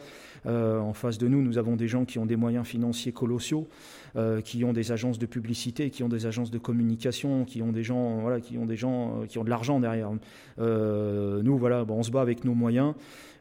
en 0.45 0.93
face 0.93 1.17
de 1.17 1.27
nous, 1.27 1.41
nous 1.41 1.57
avons 1.57 1.75
des 1.75 1.87
gens 1.87 2.05
qui 2.05 2.17
ont 2.17 2.25
des 2.25 2.37
moyens 2.37 2.65
financiers 2.65 3.11
colossaux, 3.11 3.67
qui 4.43 4.63
ont 4.63 4.73
des 4.73 4.91
agences 4.91 5.19
de 5.19 5.25
publicité, 5.25 5.89
qui 5.89 6.03
ont 6.03 6.09
des 6.09 6.25
agences 6.25 6.51
de 6.51 6.57
communication, 6.57 7.45
qui 7.45 7.61
ont 7.61 7.71
des 7.71 7.83
gens, 7.83 8.19
voilà, 8.19 8.39
qui 8.39 8.57
ont 8.57 8.65
des 8.65 8.75
gens 8.75 9.21
qui 9.27 9.37
ont 9.37 9.43
de 9.43 9.49
l'argent 9.49 9.79
derrière. 9.79 10.11
nous, 10.57 11.57
voilà, 11.57 11.85
on 11.87 12.03
se 12.03 12.11
bat 12.11 12.21
avec 12.21 12.43
nos 12.43 12.53
moyens. 12.53 12.93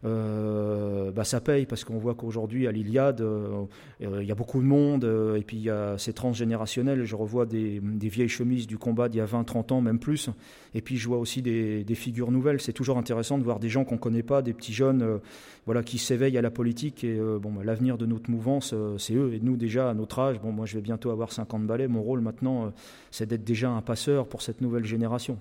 Euh, 0.05 1.11
bah, 1.11 1.25
ça 1.25 1.41
paye 1.41 1.67
parce 1.67 1.85
qu'on 1.85 1.99
voit 1.99 2.15
qu'aujourd'hui 2.15 2.67
à 2.67 2.73
l'Iliade, 2.73 3.21
euh, 3.21 3.65
il 4.01 4.27
y 4.27 4.31
a 4.31 4.35
beaucoup 4.35 4.61
de 4.61 4.67
monde 4.67 5.05
euh, 5.05 5.37
et 5.37 5.43
puis 5.43 5.69
c'est 5.97 6.13
transgénérationnel. 6.13 7.05
Je 7.05 7.17
revois 7.17 7.47
des, 7.47 7.81
vieilles 7.81 8.29
chemises 8.29 8.67
du 8.67 8.79
combat 8.79 9.09
d'il 9.09 9.19
y 9.19 9.21
a 9.21 9.27
20-30 9.27 9.73
ans, 9.73 9.81
même 9.81 9.99
plus. 9.99 10.31
Et 10.75 10.83
puis 10.83 10.97
je 10.97 11.09
vois 11.09 11.19
aussi 11.19 11.43
des, 11.43 11.85
figures 11.95 12.31
nouvelles. 12.31 12.61
C'est 12.61 12.73
toujours 12.73 12.99
intéressant 12.99 13.39
de 13.39 13.45
voir 13.45 13.59
des 13.59 13.69
gens 13.69 13.85
qu'on 13.85 13.97
ne 13.97 14.01
connaît 14.01 14.23
pas, 14.23 14.43
des 14.43 14.55
petits 14.55 14.73
jeunes 14.73 15.21
voilà, 15.67 15.83
qui 15.83 15.99
s'éveillent 15.99 16.39
à 16.39 16.43
la 16.43 16.51
politique. 16.51 17.03
Et 17.05 17.19
bon, 17.41 17.53
bah, 17.53 17.63
l'avenir 17.65 17.99
de 17.99 18.07
notre 18.07 18.31
mouvance, 18.31 18.75
c'est 18.99 19.15
eux. 19.15 19.35
Et 19.35 19.41
nous, 19.41 19.57
déjà, 19.57 19.91
à 19.91 19.95
notre 19.95 20.19
âge, 20.21 20.41
bon, 20.41 20.53
moi 20.53 20.67
je 20.67 20.75
vais 20.77 20.83
bientôt 20.83 21.11
avoir 21.11 21.33
50 21.33 21.67
balais. 21.67 21.89
Mon 21.89 22.03
rôle 22.03 22.21
maintenant, 22.21 22.73
c'est 23.11 23.27
d'être 23.27 23.45
déjà 23.45 23.71
un 23.71 23.83
passeur 23.83 24.27
pour 24.29 24.43
cette 24.43 24.61
nouvelle 24.61 24.85
génération. 24.85 25.39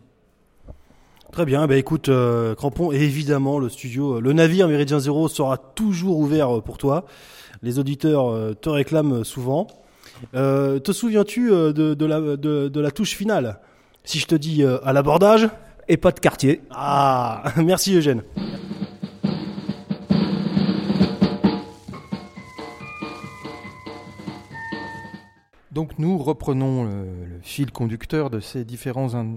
Très 1.31 1.45
bien, 1.45 1.67
bah 1.67 1.75
écoute, 1.75 2.09
euh, 2.09 2.55
Crampon, 2.55 2.91
et 2.91 2.95
évidemment, 2.95 3.59
le 3.59 3.69
studio, 3.69 4.15
euh, 4.15 4.21
le 4.21 4.33
navire 4.33 4.67
Méridien 4.67 4.99
Zéro 4.99 5.27
sera 5.27 5.57
toujours 5.57 6.17
ouvert 6.17 6.57
euh, 6.57 6.61
pour 6.61 6.77
toi. 6.77 7.05
Les 7.61 7.79
auditeurs 7.79 8.55
te 8.61 8.69
réclament 8.69 9.23
souvent. 9.23 9.65
te 10.31 10.91
souviens-tu 10.91 11.49
de, 11.49 12.05
la, 12.05 12.37
de, 12.37 12.79
la 12.79 12.91
touche 12.91 13.15
finale 13.15 13.59
Si 14.03 14.19
je 14.19 14.27
te 14.27 14.35
dis 14.35 14.63
à 14.63 14.93
l'abordage? 14.93 15.49
Et 15.87 15.97
pas 15.97 16.11
de 16.11 16.19
quartier. 16.19 16.61
Ah, 16.69 17.43
merci 17.57 17.95
Eugène. 17.95 18.21
Donc 25.77 25.99
nous 25.99 26.17
reprenons 26.17 26.85
le, 26.85 27.39
fil 27.43 27.71
conducteur 27.71 28.31
de 28.31 28.39
ces 28.39 28.65
différents 28.65 29.13
euh, 29.13 29.35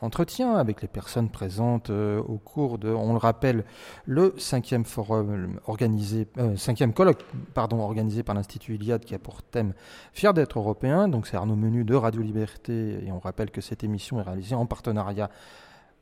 entretiens 0.00 0.54
avec 0.54 0.82
les 0.82 0.86
personnes 0.86 1.28
présentes 1.28 1.90
euh, 1.90 2.20
au 2.20 2.38
cours 2.38 2.78
de, 2.78 2.90
on 2.90 3.10
le 3.10 3.18
rappelle, 3.18 3.64
le 4.06 4.34
cinquième 4.38 4.84
forum 4.84 5.58
organisé, 5.66 6.28
euh, 6.38 6.54
cinquième 6.54 6.92
colloque 6.92 7.24
organisé 7.56 8.22
par 8.22 8.36
l'Institut 8.36 8.76
Iliade 8.76 9.04
qui 9.04 9.16
a 9.16 9.18
pour 9.18 9.42
thème 9.42 9.74
Fier 10.12 10.32
d'être 10.32 10.60
européen. 10.60 11.08
Donc 11.08 11.26
c'est 11.26 11.36
Arnaud 11.36 11.56
Menu 11.56 11.82
de 11.82 11.96
Radio 11.96 12.22
Liberté 12.22 13.04
et 13.04 13.10
on 13.10 13.18
rappelle 13.18 13.50
que 13.50 13.60
cette 13.60 13.82
émission 13.82 14.20
est 14.20 14.22
réalisée 14.22 14.54
en 14.54 14.66
partenariat 14.66 15.28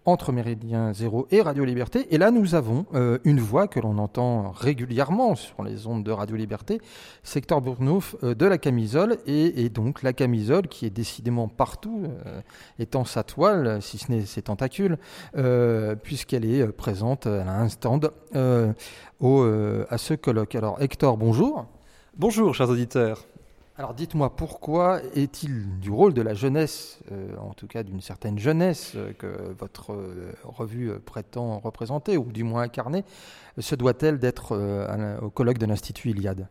entre 0.05 0.33
Méridien 0.33 0.93
Zéro 0.93 1.27
et 1.31 1.43
Radio 1.43 1.65
Liberté. 1.65 2.07
Et 2.11 2.19
là, 2.19 2.31
nous 2.31 2.55
avons 2.55 2.87
euh, 2.95 3.19
une 3.25 3.41
voix 3.41 3.69
que 3.69 3.81
l'on 3.81 3.99
entend 3.99 4.51
régulièrement 4.51 5.35
sur 5.35 5.63
les 5.63 5.87
ondes 5.87 6.03
de 6.03 6.11
Radio 6.11 6.37
Liberté, 6.37 6.81
Secteur 7.23 7.61
Bournouf 7.61 8.17
euh, 8.23 8.35
de 8.35 8.47
la 8.47 8.59
camisole, 8.59 9.19
et, 9.27 9.69
donc 9.69 10.03
la 10.03 10.13
camisole 10.13 10.67
qui 10.67 10.87
est 10.87 10.91
décidément 10.91 11.49
partout, 11.49 12.05
euh, 12.27 12.41
étant 12.79 13.05
sa 13.05 13.23
toile, 13.23 13.81
si 13.81 13.99
ce 13.99 14.11
n'est 14.11 14.27
ses 14.27 14.43
tentacules, 14.43 14.99
puisqu'elle 16.03 16.45
est 16.45 16.67
présente, 16.69 17.27
à 17.27 17.61
un 17.61 17.69
stand 17.69 18.13
à 18.35 18.39
ce 19.99 20.15
colloque. 20.15 20.55
Alors 20.55 20.81
Hector, 20.81 21.17
bonjour. 21.17 21.67
Bonjour, 22.17 22.55
chers 22.55 22.69
auditeurs. 22.69 23.25
Alors 23.83 23.95
dites-moi, 23.95 24.37
pourquoi 24.37 25.01
est-il 25.13 25.81
du 25.81 25.91
rôle 25.91 26.15
de 26.15 26.23
la 26.23 26.35
jeunesse, 26.35 27.01
euh, 27.11 27.37
en 27.39 27.53
tout 27.53 27.67
cas 27.67 27.83
d'une 27.83 28.01
certaine 28.01 28.39
jeunesse 28.39 28.93
euh, 28.95 29.13
que 29.13 29.27
votre 29.59 29.93
euh, 29.93 30.33
revue 30.45 30.93
prétend 31.05 31.59
représenter, 31.59 32.17
ou 32.17 32.31
du 32.31 32.45
moins 32.45 32.63
incarner, 32.63 33.03
se 33.59 33.75
doit-elle 33.75 34.21
d'être 34.21 34.57
au 35.21 35.31
colloque 35.31 35.59
de 35.59 35.67
l'Institut 35.67 36.11
Iliade? 36.11 36.47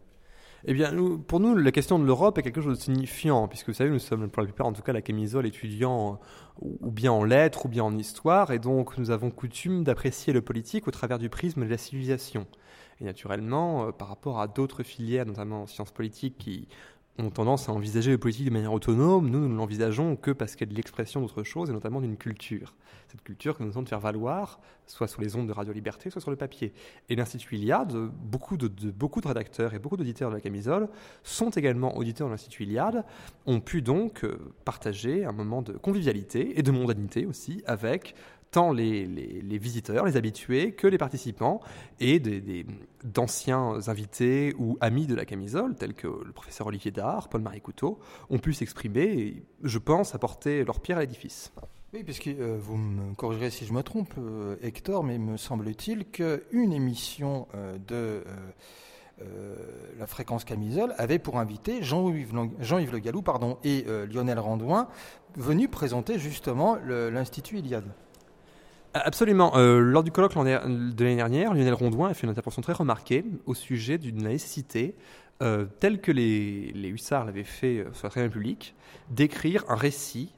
Eh 0.66 0.74
bien, 0.74 0.94
pour 1.26 1.40
nous, 1.40 1.56
la 1.56 1.72
question 1.72 2.00
de 2.00 2.04
l'Europe 2.04 2.38
est 2.38 2.42
quelque 2.42 2.60
chose 2.60 2.78
de 2.78 2.84
signifiant, 2.84 3.48
puisque 3.48 3.70
vous 3.70 3.76
savez, 3.76 3.90
nous 3.90 4.00
sommes 4.00 4.30
pour 4.30 4.42
la 4.42 4.48
plupart, 4.48 4.68
en 4.68 4.74
tout 4.74 4.82
cas, 4.82 4.92
la 4.92 5.02
camisole 5.02 5.48
étudiant 5.48 6.20
ou 6.60 6.92
bien 6.92 7.14
en 7.14 7.24
lettres 7.24 7.66
ou 7.66 7.70
bien 7.70 7.86
en 7.86 7.98
histoire, 7.98 8.52
et 8.52 8.60
donc 8.60 8.98
nous 8.98 9.10
avons 9.10 9.32
coutume 9.32 9.86
d'apprécier 9.86 10.34
le 10.34 10.42
politique 10.42 10.86
au 10.86 10.92
travers 10.92 11.18
du 11.18 11.30
prisme 11.30 11.64
de 11.64 11.70
la 11.70 11.78
civilisation. 11.78 12.46
Et 13.00 13.06
naturellement, 13.06 13.92
par 13.94 14.10
rapport 14.10 14.40
à 14.40 14.48
d'autres 14.48 14.84
filières, 14.84 15.26
notamment 15.26 15.64
en 15.64 15.66
sciences 15.66 15.92
politiques, 15.92 16.38
qui 16.38 16.68
ont 17.18 17.30
tendance 17.30 17.70
à 17.70 17.74
envisager 17.74 18.12
le 18.12 18.18
politique 18.18 18.46
de 18.46 18.52
manière 18.52 18.74
autonome. 18.74 19.30
Nous, 19.30 19.40
nous 19.40 19.50
ne 19.50 19.56
l'envisageons 19.56 20.16
que 20.16 20.32
parce 20.32 20.56
qu'elle 20.56 20.72
est 20.72 20.76
l'expression 20.76 21.22
d'autre 21.22 21.44
chose, 21.44 21.70
et 21.70 21.74
notamment 21.74 22.02
d'une 22.02 22.18
culture. 22.18 22.74
Cette 23.10 23.24
culture 23.24 23.58
que 23.58 23.64
nous 23.64 23.70
avons 23.70 23.82
de 23.82 23.90
faire 23.90 24.00
valoir, 24.00 24.60
soit 24.88 25.08
sur 25.08 25.22
les 25.22 25.36
ondes 25.36 25.48
de 25.48 25.52
Radio 25.52 25.74
Liberté, 25.74 26.10
soit 26.10 26.22
sur 26.22 26.32
le 26.32 26.38
papier. 26.38 26.74
Et 27.10 27.16
l'Institut 27.16 27.56
Iliade, 27.56 27.94
beaucoup 27.94 28.58
de, 28.58 28.68
beaucoup 28.92 29.22
de 29.22 29.28
rédacteurs 29.28 29.74
et 29.74 29.80
beaucoup 29.80 29.98
d'auditeurs 29.98 30.30
de 30.30 30.36
la 30.36 30.42
camisole 30.42 30.88
sont 31.24 31.50
également 31.50 31.98
auditeurs 31.98 32.28
de 32.28 32.32
l'Institut 32.32 32.64
Iliade, 32.64 33.04
ont 33.46 33.60
pu 33.60 33.82
donc 33.82 34.24
euh, 34.24 34.38
partager 34.64 35.26
un 35.26 35.34
moment 35.34 35.62
de 35.62 35.74
convivialité 35.74 36.58
et 36.58 36.64
de 36.64 36.72
mondanité 36.72 37.26
aussi 37.26 37.62
avec 37.66 38.16
tant 38.52 38.74
les, 38.74 39.08
les, 39.08 39.58
visiteurs, 39.58 40.06
les 40.06 40.18
habitués, 40.18 40.74
que 40.74 40.86
les 40.86 40.98
participants 40.98 41.62
et 42.00 42.22
d'anciens 43.04 43.78
des, 43.78 43.90
invités 43.90 44.54
ou 44.60 44.78
amis 44.82 45.08
de 45.08 45.16
la 45.16 45.26
camisole, 45.26 45.76
tels 45.76 45.94
que 45.94 46.08
le 46.08 46.34
professeur 46.34 46.68
Olivier 46.68 46.92
Dard, 46.92 47.30
Paul-Marie 47.30 47.62
Couteau, 47.62 48.00
ont 48.30 48.40
pu 48.40 48.54
s'exprimer 48.54 49.04
et, 49.04 49.44
je 49.64 49.78
pense, 49.78 50.14
apporter 50.16 50.66
leur 50.66 50.82
pierre 50.82 50.98
à 50.98 51.02
l'édifice. 51.02 51.54
Oui, 51.94 52.04
puisque 52.04 52.28
euh, 52.28 52.58
vous 52.60 52.78
me 52.78 53.14
corrigerez 53.16 53.50
si 53.50 53.66
je 53.66 53.74
me 53.74 53.84
trompe, 53.84 54.14
euh, 54.18 54.56
Hector, 54.62 55.04
mais 55.04 55.18
me 55.18 55.36
semble-t-il 55.36 56.06
qu'une 56.06 56.72
émission 56.74 57.48
euh, 57.56 57.78
de 57.88 58.24
la 60.00 60.08
fréquence 60.08 60.44
camisole 60.44 60.96
avait 60.98 61.20
pour 61.20 61.38
invité 61.38 61.84
Jean-Yves 61.84 62.34
Jean 62.60 62.78
Le 62.80 62.98
Gallou 62.98 63.22
pardon, 63.22 63.60
et 63.64 63.86
Lionel 64.12 64.40
Randouin, 64.40 64.88
venus 65.36 65.70
présenter 65.70 66.18
justement 66.18 66.76
l'Institut 66.88 67.60
Iliade. 67.60 67.94
Absolument. 68.94 69.54
lors 69.56 70.04
du 70.04 70.12
colloque 70.12 70.34
de 70.36 71.04
l'année 71.04 71.16
dernière, 71.16 71.54
Lionel 71.54 71.74
Rondouin 71.74 72.10
a 72.10 72.14
fait 72.14 72.24
une 72.24 72.32
intervention 72.32 72.62
très 72.62 72.74
remarquée 72.74 73.24
au 73.46 73.54
sujet 73.54 73.98
d'une 73.98 74.24
nécessité, 74.24 74.96
telle 75.80 76.02
que 76.02 76.12
les, 76.12 76.72
les 76.74 76.90
hussards 76.90 77.26
l'avaient 77.26 77.44
fait 77.44 77.86
sur 77.94 78.08
la 78.08 78.10
très 78.10 78.30
publique, 78.30 78.76
d'écrire 79.10 79.64
un 79.70 79.76
récit 79.76 80.34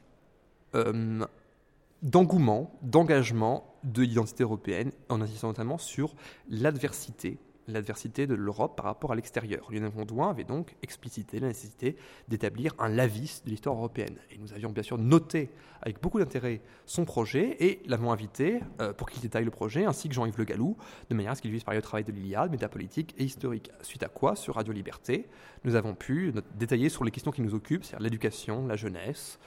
d'engouement, 2.02 2.78
d'engagement 2.82 3.74
de 3.82 4.02
l'identité 4.02 4.44
européenne, 4.44 4.92
en 5.08 5.20
insistant 5.20 5.48
notamment 5.48 5.78
sur 5.78 6.14
l'adversité 6.48 7.38
l'adversité 7.68 8.26
de 8.26 8.34
l'Europe 8.34 8.76
par 8.76 8.86
rapport 8.86 9.12
à 9.12 9.14
l'extérieur. 9.14 9.70
Lionel 9.70 9.90
Rondouin 9.94 10.30
avait 10.30 10.44
donc 10.44 10.74
explicité 10.82 11.40
la 11.40 11.48
nécessité 11.48 11.96
d'établir 12.28 12.74
un 12.78 12.88
lavis 12.88 13.42
de 13.44 13.50
l'histoire 13.50 13.76
européenne. 13.76 14.16
Et 14.30 14.38
nous 14.38 14.52
avions 14.52 14.70
bien 14.70 14.82
sûr 14.82 14.98
noté 14.98 15.50
avec 15.82 16.00
beaucoup 16.00 16.18
d'intérêt 16.18 16.60
son 16.86 17.04
projet 17.04 17.56
et 17.60 17.82
l'avons 17.86 18.10
invité 18.10 18.60
euh, 18.80 18.92
pour 18.92 19.08
qu'il 19.08 19.20
détaille 19.22 19.44
le 19.44 19.50
projet, 19.50 19.84
ainsi 19.84 20.08
que 20.08 20.14
Jean-Yves 20.14 20.38
Le 20.38 20.44
Gallou, 20.44 20.76
de 21.10 21.14
manière 21.14 21.32
à 21.32 21.34
ce 21.34 21.42
qu'il 21.42 21.50
puisse 21.50 21.64
parler 21.64 21.78
au 21.78 21.82
travail 21.82 22.04
de 22.04 22.12
l'Iliade, 22.12 22.50
métapolitique 22.50 23.14
et 23.18 23.24
historique. 23.24 23.70
Suite 23.82 24.02
à 24.02 24.08
quoi, 24.08 24.34
sur 24.34 24.54
Radio 24.54 24.72
Liberté, 24.72 25.28
nous 25.64 25.74
avons 25.74 25.94
pu 25.94 26.32
détailler 26.56 26.88
sur 26.88 27.04
les 27.04 27.10
questions 27.10 27.30
qui 27.30 27.42
nous 27.42 27.54
occupent, 27.54 27.84
c'est-à-dire 27.84 28.04
l'éducation, 28.04 28.66
la 28.66 28.76
jeunesse, 28.76 29.38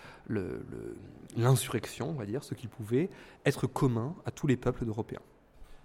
l'insurrection, 1.35 2.09
on 2.09 2.13
va 2.13 2.25
dire, 2.25 2.43
ce 2.43 2.53
qui 2.53 2.67
pouvait 2.67 3.09
être 3.45 3.67
commun 3.67 4.15
à 4.25 4.31
tous 4.31 4.47
les 4.47 4.57
peuples 4.57 4.85
européens. 4.87 5.21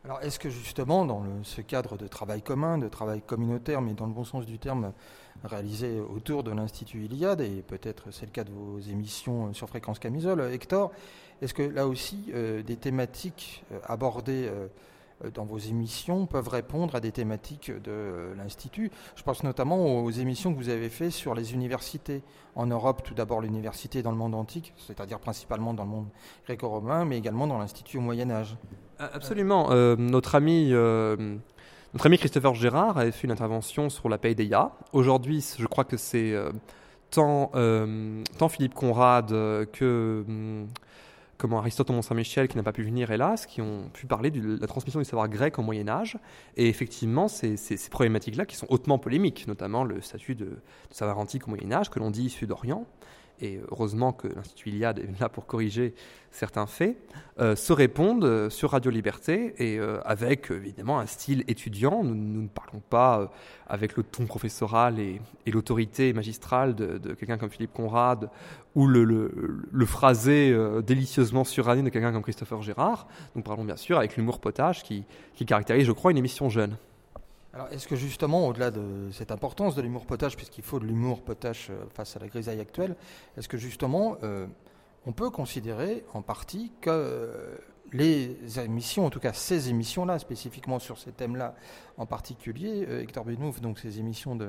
Alors, 0.04 0.20
est-ce 0.20 0.40
que 0.40 0.50
justement, 0.50 1.04
dans 1.04 1.22
ce 1.44 1.60
cadre 1.60 1.96
de 1.96 2.08
travail 2.08 2.42
commun, 2.42 2.76
de 2.76 2.88
travail 2.88 3.22
communautaire, 3.22 3.80
mais 3.80 3.94
dans 3.94 4.06
le 4.06 4.12
bon 4.12 4.24
sens 4.24 4.44
du 4.44 4.58
terme, 4.58 4.92
réalisé 5.44 6.00
autour 6.00 6.42
de 6.42 6.50
l'Institut 6.50 7.04
Iliade, 7.04 7.40
et 7.40 7.62
peut-être 7.62 8.10
c'est 8.10 8.26
le 8.26 8.32
cas 8.32 8.42
de 8.42 8.50
vos 8.50 8.80
émissions 8.80 9.54
sur 9.54 9.68
Fréquence 9.68 10.00
Camisole, 10.00 10.40
Hector, 10.52 10.90
est-ce 11.40 11.54
que 11.54 11.62
là 11.62 11.86
aussi, 11.86 12.32
euh, 12.34 12.64
des 12.64 12.76
thématiques 12.76 13.64
euh, 13.70 13.78
abordées 13.84 14.48
euh, 14.48 14.66
dans 15.34 15.44
vos 15.44 15.58
émissions 15.58 16.26
peuvent 16.26 16.48
répondre 16.48 16.94
à 16.94 17.00
des 17.00 17.12
thématiques 17.12 17.70
de 17.82 18.32
l'Institut 18.36 18.90
Je 19.16 19.22
pense 19.22 19.42
notamment 19.42 20.02
aux 20.02 20.10
émissions 20.10 20.52
que 20.52 20.58
vous 20.58 20.68
avez 20.68 20.88
faites 20.88 21.12
sur 21.12 21.34
les 21.34 21.54
universités 21.54 22.22
en 22.54 22.66
Europe, 22.66 23.02
tout 23.02 23.14
d'abord 23.14 23.40
l'université 23.40 24.02
dans 24.02 24.10
le 24.10 24.16
monde 24.16 24.34
antique, 24.34 24.74
c'est-à-dire 24.76 25.18
principalement 25.18 25.74
dans 25.74 25.84
le 25.84 25.90
monde 25.90 26.08
gréco-romain, 26.44 27.04
mais 27.04 27.18
également 27.18 27.46
dans 27.46 27.58
l'Institut 27.58 27.98
au 27.98 28.02
Moyen 28.02 28.30
Âge. 28.30 28.56
Absolument. 28.98 29.68
Euh, 29.70 29.96
notre 29.96 30.34
ami. 30.34 30.68
Euh, 30.72 31.36
notre 31.94 32.06
ami 32.06 32.16
Christopher 32.16 32.54
Gérard 32.54 32.96
a 32.96 33.10
fait 33.10 33.26
une 33.26 33.32
intervention 33.32 33.90
sur 33.90 34.08
la 34.08 34.16
paideia. 34.16 34.72
Aujourd'hui, 34.94 35.44
je 35.58 35.66
crois 35.66 35.84
que 35.84 35.98
c'est 35.98 36.32
euh, 36.32 36.50
tant, 37.10 37.50
tant, 38.38 38.48
Philippe 38.48 38.72
Conrad 38.72 39.28
que 39.28 40.24
hum, 40.26 40.68
comment 41.42 41.58
Aristote 41.58 41.90
au 41.90 41.92
Mont-Saint-Michel, 41.92 42.46
qui 42.46 42.56
n'a 42.56 42.62
pas 42.62 42.72
pu 42.72 42.84
venir 42.84 43.10
hélas, 43.10 43.46
qui 43.46 43.60
ont 43.60 43.90
pu 43.92 44.06
parler 44.06 44.30
de 44.30 44.56
la 44.60 44.66
transmission 44.68 45.00
du 45.00 45.04
savoir 45.04 45.28
grec 45.28 45.58
au 45.58 45.62
Moyen 45.62 45.88
Âge. 45.88 46.16
Et 46.56 46.68
effectivement, 46.68 47.26
c'est 47.26 47.56
ces 47.56 47.90
problématiques-là 47.90 48.46
qui 48.46 48.54
sont 48.54 48.66
hautement 48.68 48.96
polémiques, 48.96 49.48
notamment 49.48 49.82
le 49.82 50.00
statut 50.00 50.36
de, 50.36 50.44
de 50.44 50.60
savoir 50.92 51.18
antique 51.18 51.48
au 51.48 51.50
Moyen 51.50 51.72
Âge, 51.72 51.90
que 51.90 51.98
l'on 51.98 52.12
dit 52.12 52.26
issu 52.26 52.46
d'Orient 52.46 52.86
et 53.40 53.60
heureusement 53.70 54.12
que 54.12 54.28
l'Institut 54.28 54.70
Iliade 54.70 54.98
est 54.98 55.20
là 55.20 55.28
pour 55.28 55.46
corriger 55.46 55.94
certains 56.30 56.66
faits, 56.66 56.96
euh, 57.38 57.56
se 57.56 57.72
répondent 57.72 58.24
euh, 58.24 58.50
sur 58.50 58.70
Radio 58.70 58.90
Liberté 58.90 59.54
et 59.58 59.78
euh, 59.78 60.00
avec 60.04 60.50
évidemment 60.50 60.98
un 60.98 61.06
style 61.06 61.44
étudiant. 61.48 62.02
Nous, 62.04 62.14
ne 62.14 62.48
parlons 62.48 62.80
pas 62.88 63.30
avec 63.66 63.96
le 63.96 64.02
ton 64.02 64.26
professoral 64.26 64.98
et, 64.98 65.20
l'autorité 65.46 66.12
magistrale 66.12 66.74
de, 66.74 67.14
quelqu'un 67.14 67.36
comme 67.36 67.50
Philippe 67.50 67.72
Conrad 67.72 68.30
ou 68.74 68.86
le, 68.86 69.30
phrasé 69.86 70.56
délicieusement 70.82 71.44
suranné 71.44 71.82
de 71.82 71.88
quelqu'un 71.90 72.12
comme 72.12 72.22
Christopher 72.22 72.62
Gérard. 72.62 73.06
Nous 73.34 73.42
parlons 73.42 73.64
bien 73.64 73.76
sûr 73.76 73.98
avec 73.98 74.16
l'humour 74.16 74.40
potage 74.40 74.82
qui 74.82 75.04
caractérise, 75.46 75.86
je 75.86 75.92
crois, 75.92 76.10
une 76.10 76.18
émission 76.18 76.48
jeune. 76.48 76.76
Alors, 77.54 77.68
est-ce 77.70 77.86
que 77.86 77.96
justement, 77.96 78.48
au-delà 78.48 78.70
de 78.70 79.10
cette 79.12 79.30
importance 79.30 79.74
de 79.74 79.82
l'humour 79.82 80.06
potache, 80.06 80.36
puisqu'il 80.36 80.64
faut 80.64 80.80
de 80.80 80.86
l'humour 80.86 81.22
potache 81.22 81.68
euh, 81.70 81.84
face 81.92 82.16
à 82.16 82.20
la 82.20 82.28
grisaille 82.28 82.60
actuelle, 82.60 82.96
est-ce 83.36 83.46
que 83.46 83.58
justement, 83.58 84.16
euh, 84.22 84.46
on 85.04 85.12
peut 85.12 85.28
considérer 85.28 86.02
en 86.14 86.22
partie 86.22 86.72
que 86.80 86.88
euh, 86.88 87.56
les 87.92 88.58
émissions, 88.58 89.04
en 89.04 89.10
tout 89.10 89.20
cas 89.20 89.34
ces 89.34 89.68
émissions-là, 89.68 90.18
spécifiquement 90.18 90.78
sur 90.78 90.98
ces 90.98 91.12
thèmes-là 91.12 91.54
en 91.98 92.06
particulier, 92.06 92.86
Hector 93.02 93.26
Benouf, 93.26 93.60
donc 93.60 93.78
ces 93.78 93.98
émissions 93.98 94.34
de 94.34 94.48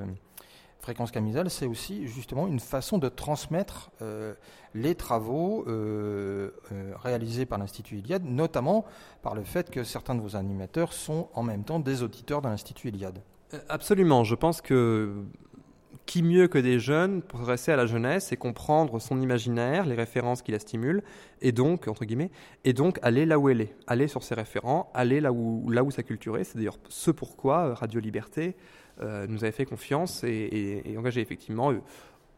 Fréquence 0.84 1.12
Camisole, 1.12 1.50
c'est 1.50 1.66
aussi 1.66 2.08
justement 2.08 2.46
une 2.46 2.60
façon 2.60 2.98
de 2.98 3.08
transmettre 3.08 3.90
euh, 4.02 4.34
les 4.76 4.96
travaux 4.96 5.64
euh, 5.66 6.52
euh, 6.74 6.94
réalisés 7.02 7.46
par 7.46 7.58
l'Institut 7.58 8.00
Iliade, 8.00 8.26
notamment 8.26 8.84
par 9.22 9.34
le 9.34 9.44
fait 9.44 9.72
que 9.72 9.86
certains 9.86 10.14
de 10.14 10.20
vos 10.20 10.36
animateurs 10.36 10.92
sont 10.92 11.30
en 11.36 11.42
même 11.42 11.64
temps 11.64 11.80
des 11.80 12.04
auditeurs 12.04 12.42
de 12.42 12.50
l'Institut 12.50 12.90
Iliade. 12.90 13.20
Absolument, 13.70 14.26
je 14.26 14.36
pense 14.36 14.60
que 14.60 15.24
qui 16.06 16.22
mieux 16.22 16.50
que 16.50 16.58
des 16.58 16.80
jeunes 16.80 17.22
pour 17.22 17.40
s'adresser 17.40 17.72
à 17.72 17.78
la 17.78 17.86
jeunesse 17.86 18.34
et 18.34 18.36
comprendre 18.36 19.00
son 19.00 19.22
imaginaire, 19.22 19.86
les 19.86 19.96
références 19.96 20.42
qui 20.42 20.52
la 20.52 20.60
stimulent, 20.60 21.02
et 21.40 21.54
donc, 21.54 21.88
entre 21.88 22.04
guillemets, 22.04 22.32
et 22.66 22.74
donc 22.74 23.00
aller 23.04 23.26
là 23.26 23.40
où 23.40 23.48
elle 23.48 23.62
est, 23.62 23.74
aller 23.88 24.10
sur 24.10 24.22
ses 24.22 24.36
référents, 24.36 24.92
aller 24.94 25.22
là 25.22 25.32
où, 25.32 25.70
là 25.70 25.82
où 25.82 25.92
sa 25.92 26.04
culture 26.04 26.38
est. 26.38 26.44
C'est 26.44 26.58
d'ailleurs 26.58 26.80
ce 26.90 27.10
pourquoi 27.10 27.74
Radio 27.76 28.02
Liberté 28.02 28.58
nous 29.02 29.44
avait 29.44 29.52
fait 29.52 29.66
confiance 29.66 30.24
et, 30.24 30.84
engagé 30.98 31.22
effectivement 31.22 31.72
euh, 31.72 31.82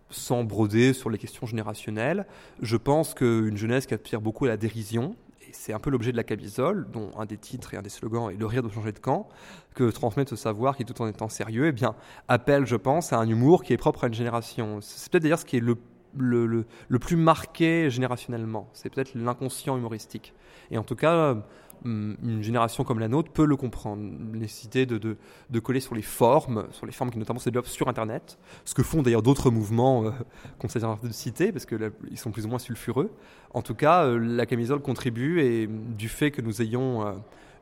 sans 0.10 0.44
broder 0.44 0.94
sur 0.94 1.10
les 1.10 1.18
questions 1.18 1.46
générationnelles. 1.46 2.26
Je 2.62 2.78
pense 2.78 3.14
qu'une 3.14 3.58
jeunesse 3.58 3.86
qui 3.86 3.94
aspire 3.94 4.22
beaucoup 4.22 4.46
à 4.46 4.50
la 4.50 4.58
dérision, 4.58 5.16
et 5.42 5.50
c'est 5.52 5.74
un 5.74 5.80
peu 5.80 5.90
l'objet 5.90 6.12
de 6.12 6.18
la 6.18 6.24
camisole, 6.24 6.88
dont 6.92 7.12
un 7.18 7.26
des 7.26 7.38
titres 7.38 7.74
et 7.74 7.78
un 7.78 7.82
des 7.82 7.90
slogans 7.90 8.30
est 8.30 8.38
le 8.38 8.46
rire 8.46 8.64
de 8.64 8.70
changer 8.70 8.92
de 8.92 9.00
camp, 9.00 9.28
que 9.74 9.90
transmettre 9.90 10.30
ce 10.30 10.36
savoir 10.36 10.78
qui, 10.78 10.86
tout 10.86 11.02
en 11.02 11.08
étant 11.08 11.30
sérieux, 11.30 11.68
eh 11.68 11.72
bien, 11.72 11.96
appelle, 12.28 12.66
je 12.66 12.76
pense, 12.76 13.14
à 13.14 13.18
un 13.18 13.28
humour 13.28 13.64
qui 13.64 13.74
est 13.74 13.78
propre 13.78 14.06
à 14.06 14.08
une 14.08 14.14
génération. 14.14 14.80
C'est 14.82 15.12
peut-être 15.12 15.24
d'ailleurs 15.24 15.40
ce 15.40 15.46
qui 15.46 15.58
est 15.58 15.62
le, 15.62 15.76
le, 16.18 16.66
le 16.88 17.00
plus 17.00 17.18
marqué 17.18 17.90
générationnellement. 17.90 18.70
C'est 18.74 18.90
peut-être 18.90 19.14
l'inconscient 19.16 19.78
humoristique. 19.78 20.34
Et 20.72 20.78
en 20.78 20.84
tout 20.84 20.96
cas, 20.96 21.36
une 21.84 22.42
génération 22.42 22.84
comme 22.84 23.00
la 23.00 23.08
nôtre 23.08 23.32
peut 23.32 23.46
le 23.46 23.56
comprendre. 23.56 24.02
La 24.34 24.40
nécessité 24.40 24.86
de, 24.86 24.98
de, 24.98 25.18
de, 25.50 25.60
coller 25.60 25.80
sur 25.80 25.96
les 25.96 26.02
formes, 26.02 26.66
sur 26.72 26.86
les 26.86 26.92
formes 26.92 27.12
qui 27.12 27.18
notamment 27.18 27.40
se 27.40 27.50
développent 27.50 27.68
sur 27.68 27.88
Internet, 27.88 28.38
ce 28.64 28.74
que 28.74 28.84
font 28.84 29.02
d'ailleurs 29.02 29.22
d'autres 29.22 29.52
mouvements 29.52 30.06
euh, 30.06 30.12
qu'on 30.60 30.68
sait 30.70 30.80
de 30.80 31.12
citer, 31.12 31.52
parce 31.52 31.66
qu'ils 31.66 32.18
sont 32.18 32.32
plus 32.32 32.46
ou 32.46 32.50
moins 32.50 32.60
sulfureux. 32.60 33.12
En 33.54 33.62
tout 33.62 33.76
cas, 33.76 34.06
euh, 34.06 34.18
la 34.18 34.46
camisole 34.46 34.82
contribue 34.82 35.42
et 35.42 35.68
du 35.68 36.10
fait 36.10 36.32
que 36.32 36.42
nous 36.42 36.62
ayons 36.62 37.06
euh, 37.06 37.12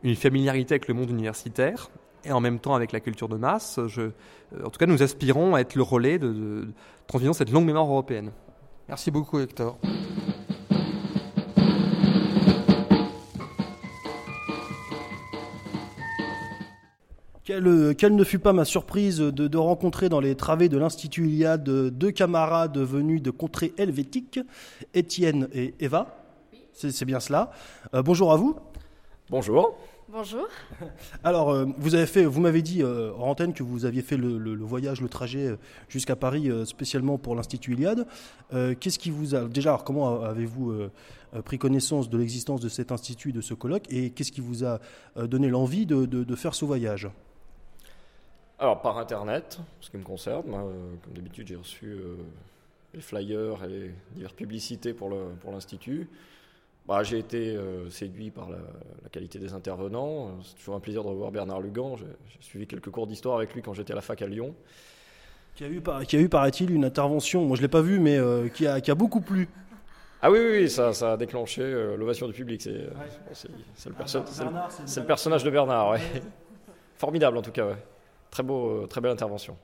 une 0.04 0.16
familiarité 0.16 0.74
avec 0.74 0.88
le 0.88 0.94
monde 0.94 1.10
universitaire 1.10 1.90
et 2.26 2.32
en 2.32 2.40
même 2.40 2.60
temps 2.60 2.76
avec 2.76 2.92
la 2.92 3.00
culture 3.00 3.28
de 3.28 3.36
masse, 3.36 3.80
je, 3.88 4.12
en 4.64 4.70
tout 4.70 4.78
cas, 4.80 4.86
nous 4.86 5.04
aspirons 5.04 5.56
à 5.56 5.60
être 5.60 5.76
le 5.76 5.84
relais 5.84 6.20
de, 6.20 6.32
de 6.32 6.68
transmission 7.08 7.34
cette 7.34 7.52
longue 7.52 7.66
mémoire 7.66 7.86
européenne. 7.86 8.32
Merci 8.88 9.12
beaucoup, 9.12 9.40
Hector. 9.40 9.78
Euh, 17.50 17.94
quelle, 17.94 18.16
ne 18.16 18.24
fut 18.24 18.40
pas 18.40 18.54
ma 18.54 18.64
surprise 18.64 19.18
de, 19.18 19.58
rencontrer 19.58 20.08
dans 20.08 20.22
les 20.22 20.36
travées 20.36 20.70
de 20.70 20.78
l'Institut 20.78 21.28
Iliade 21.28 21.64
deux 21.64 22.12
camarades 22.12 22.78
venus 22.78 23.22
de 23.22 23.32
contrées 23.32 23.74
helvétiques, 23.78 24.40
Étienne 24.94 25.50
et 25.54 25.74
Eva. 25.80 26.16
C'est 26.72 27.06
bien 27.06 27.20
cela. 27.20 27.52
Euh, 27.94 28.02
bonjour 28.02 28.32
à 28.32 28.38
vous. 28.38 28.56
Bonjour. 29.30 29.78
Bonjour. 30.10 30.48
Alors, 31.24 31.50
euh, 31.50 31.66
vous 31.78 31.96
avez 31.96 32.06
fait, 32.06 32.24
vous 32.24 32.40
m'avez 32.40 32.62
dit 32.62 32.82
en 32.84 33.28
antenne 33.28 33.54
que 33.54 33.64
vous 33.64 33.84
aviez 33.84 34.02
fait 34.02 34.16
le, 34.16 34.56
voyage, 34.64 35.02
le 35.02 35.10
trajet 35.10 35.58
jusqu'à 35.90 36.16
Paris 36.16 36.50
spécialement 36.66 37.18
pour 37.18 37.36
l'Institut 37.36 37.74
Iliade. 37.74 38.08
Qu'est-ce 38.80 39.00
qui 39.00 39.12
vous 39.12 39.36
a 39.36 39.46
déjà 39.46 39.78
comment 39.84 40.22
avez-vous 40.22 40.74
pris 41.44 41.58
connaissance 41.58 42.10
de 42.10 42.18
l'existence 42.18 42.62
de 42.62 42.70
cet 42.70 42.92
institut, 42.92 43.34
de 43.34 43.42
ce 43.42 43.54
colloque, 43.54 43.86
et 43.90 44.12
qu'est-ce 44.12 44.32
qui 44.32 44.42
vous 44.42 44.64
a 44.64 44.80
donné 45.16 45.50
l'envie 45.50 45.86
de 45.86 46.36
faire 46.36 46.56
ce 46.56 46.64
voyage? 46.64 47.10
Alors, 48.64 48.80
par 48.80 48.98
Internet, 48.98 49.60
ce 49.82 49.90
qui 49.90 49.98
me 49.98 50.04
concerne, 50.04 50.48
moi, 50.48 50.62
euh, 50.62 50.96
comme 51.04 51.14
d'habitude, 51.14 51.50
j'ai 51.50 51.58
reçu 51.58 51.86
euh, 51.88 52.16
les 52.94 53.02
flyers 53.02 53.62
et 53.66 53.68
les 53.68 53.92
diverses 54.16 54.32
publicités 54.32 54.94
pour 54.94 55.12
l'Institut. 55.52 56.08
bah, 56.88 57.04
J'ai 57.04 57.20
été 57.20 57.58
séduit 57.90 58.32
par 58.32 58.50
la, 58.50 58.60
qualité 59.12 59.38
des 59.38 59.52
intervenants. 59.52 60.30
C'est 60.44 60.56
toujours 60.56 60.76
un 60.76 60.80
plaisir 60.80 61.04
de 61.04 61.10
revoir 61.10 61.30
Bernard 61.30 61.60
Lugan. 61.60 61.98
J'ai 61.98 62.06
suivi 62.40 62.66
quelques 62.66 62.90
cours 62.90 63.06
d'histoire 63.06 63.36
avec 63.36 63.54
lui 63.54 63.62
quand 63.62 63.74
j'étais 63.74 63.92
à 63.92 63.96
la 63.96 64.02
fac 64.02 64.22
à 64.22 64.28
Lyon. 64.28 64.56
Qui 65.56 65.66
a 65.66 65.68
eu, 65.68 65.82
qui 66.08 66.16
a 66.16 66.20
eu 66.22 66.30
paraît-il, 66.30 66.72
une 66.72 66.86
intervention, 66.86 67.44
moi 67.44 67.58
je 67.58 67.62
ne 67.62 67.66
l'ai 67.66 67.72
pas 67.72 67.82
vu, 67.82 68.00
mais 68.00 68.18
qui, 68.54 68.66
a, 68.66 68.80
qui, 68.80 68.92
a, 68.92 68.96
beaucoup 68.96 69.20
plu. 69.20 69.50
Ah 70.22 70.32
oui, 70.32 70.40
oui, 70.40 70.70
ça, 70.70 70.94
ça 70.94 71.14
a 71.14 71.18
déclenché 71.18 71.62
l'ovation 71.98 72.28
du 72.28 72.34
public. 72.34 72.62
C'est 72.62 72.70
le, 72.72 72.86
le, 73.90 75.04
personnage 75.06 75.44
de 75.44 75.50
Bernard. 75.50 75.90
Ouais. 75.90 76.00
Formidable 76.96 77.38
en 77.38 77.42
tout 77.42 77.52
cas. 77.52 77.66
Ouais. 77.66 77.93
Très, 78.34 78.42
beau, 78.42 78.88
très 78.88 79.00
belle 79.00 79.12
intervention. 79.12 79.56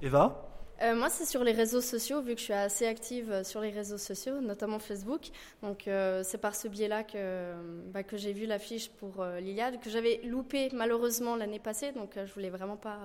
Eva? 0.00 0.48
Euh, 0.80 0.96
moi, 0.96 1.10
c'est 1.10 1.26
sur 1.26 1.44
les 1.44 1.52
réseaux 1.52 1.82
sociaux, 1.82 2.22
vu 2.22 2.32
que 2.32 2.38
je 2.38 2.44
suis 2.44 2.54
assez 2.54 2.86
active 2.86 3.30
euh, 3.30 3.44
sur 3.44 3.60
les 3.60 3.68
réseaux 3.68 3.98
sociaux, 3.98 4.40
notamment 4.40 4.78
Facebook. 4.78 5.28
Donc, 5.62 5.86
euh, 5.88 6.22
c'est 6.24 6.38
par 6.38 6.54
ce 6.54 6.68
biais-là 6.68 7.02
que, 7.02 7.52
bah, 7.92 8.02
que 8.02 8.16
j'ai 8.16 8.32
vu 8.32 8.46
l'affiche 8.46 8.88
pour 8.88 9.22
l'Iliade, 9.42 9.78
que 9.82 9.90
j'avais 9.90 10.22
loupé 10.24 10.70
malheureusement 10.72 11.36
l'année 11.36 11.58
passée. 11.58 11.92
Donc, 11.92 12.12
je 12.16 12.32
voulais 12.32 12.48
vraiment 12.48 12.78
pas 12.78 12.96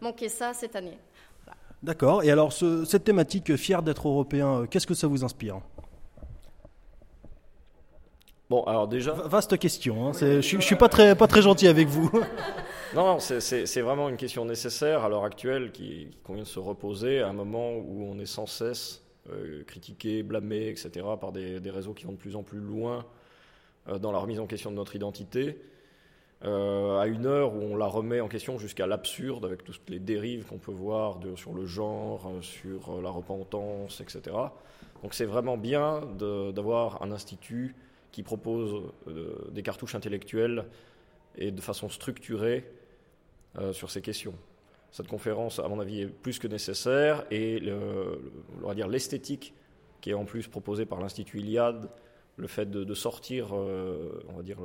manquer 0.00 0.28
ça 0.28 0.52
cette 0.52 0.74
année. 0.74 0.98
D'accord. 1.84 2.24
Et 2.24 2.32
alors, 2.32 2.52
cette 2.52 3.04
thématique 3.04 3.54
fier 3.54 3.80
d'être 3.80 4.08
européen, 4.08 4.66
qu'est-ce 4.68 4.88
que 4.88 4.94
ça 4.94 5.06
vous 5.06 5.22
inspire? 5.22 5.60
Bon, 8.50 8.64
alors 8.64 8.88
déjà. 8.88 9.12
Vaste 9.12 9.56
question. 9.56 10.08
Hein. 10.08 10.12
Je, 10.14 10.56
ne 10.56 10.60
suis 10.62 10.74
pas 10.74 10.88
très, 10.88 11.14
pas 11.14 11.28
très 11.28 11.42
gentil 11.42 11.68
avec 11.68 11.86
vous. 11.86 12.10
Non, 12.96 13.18
c'est 13.20 13.82
vraiment 13.82 14.08
une 14.08 14.16
question 14.16 14.46
nécessaire 14.46 15.04
à 15.04 15.10
l'heure 15.10 15.24
actuelle 15.24 15.70
qui, 15.70 16.08
convient 16.24 16.44
de 16.44 16.48
se 16.48 16.58
reposer 16.58 17.20
à 17.20 17.28
un 17.28 17.34
moment 17.34 17.74
où 17.76 18.06
on 18.10 18.18
est 18.18 18.24
sans 18.24 18.46
cesse 18.46 19.04
euh, 19.30 19.64
critiqué, 19.64 20.22
blâmé, 20.22 20.68
etc. 20.68 21.04
par 21.20 21.30
des, 21.30 21.60
réseaux 21.70 21.92
qui 21.92 22.06
vont 22.06 22.12
de 22.12 22.16
plus 22.16 22.36
en 22.36 22.42
plus 22.42 22.58
loin 22.58 23.04
euh, 23.88 23.98
dans 23.98 24.12
la 24.12 24.18
remise 24.18 24.40
en 24.40 24.46
question 24.46 24.70
de 24.70 24.76
notre 24.76 24.96
identité. 24.96 25.58
Euh, 26.46 26.98
à 26.98 27.06
une 27.06 27.26
heure 27.26 27.54
où 27.54 27.60
on 27.60 27.76
la 27.76 27.84
remet 27.84 28.20
en 28.20 28.28
question 28.28 28.56
jusqu'à 28.56 28.86
l'absurde 28.86 29.44
avec 29.44 29.62
toutes 29.62 29.90
les 29.90 29.98
dérives 29.98 30.46
qu'on 30.46 30.56
peut 30.56 30.72
voir 30.72 31.18
sur 31.34 31.52
le 31.52 31.66
genre, 31.66 32.32
sur 32.40 33.02
la 33.02 33.10
repentance, 33.10 34.00
etc. 34.00 34.34
Donc 35.02 35.12
c'est 35.12 35.26
vraiment 35.26 35.58
bien 35.58 36.00
d'avoir 36.18 37.02
un 37.02 37.12
institut 37.12 37.74
qui 38.10 38.22
propose 38.22 38.84
des 39.50 39.62
cartouches 39.62 39.96
intellectuelles 39.96 40.64
et 41.36 41.50
de 41.50 41.60
façon 41.60 41.90
structurée 41.90 42.64
euh, 42.64 42.75
sur 43.72 43.90
ces 43.90 44.00
questions. 44.00 44.34
Cette 44.90 45.08
conférence, 45.08 45.58
à 45.58 45.68
mon 45.68 45.80
avis, 45.80 46.02
est 46.02 46.06
plus 46.06 46.38
que 46.38 46.48
nécessaire 46.48 47.24
et 47.30 47.62
on 48.62 48.66
va 48.66 48.74
dire 48.74 48.88
l'esthétique 48.88 49.54
qui 50.00 50.10
est 50.10 50.14
en 50.14 50.24
plus 50.24 50.46
proposée 50.46 50.86
par 50.86 51.00
l'Institut 51.00 51.40
Iliade, 51.40 51.88
le 52.36 52.46
fait 52.46 52.70
de, 52.70 52.94
sortir, 52.94 53.48
euh, 53.54 54.22
on 54.28 54.36
va 54.36 54.42
dire, 54.42 54.58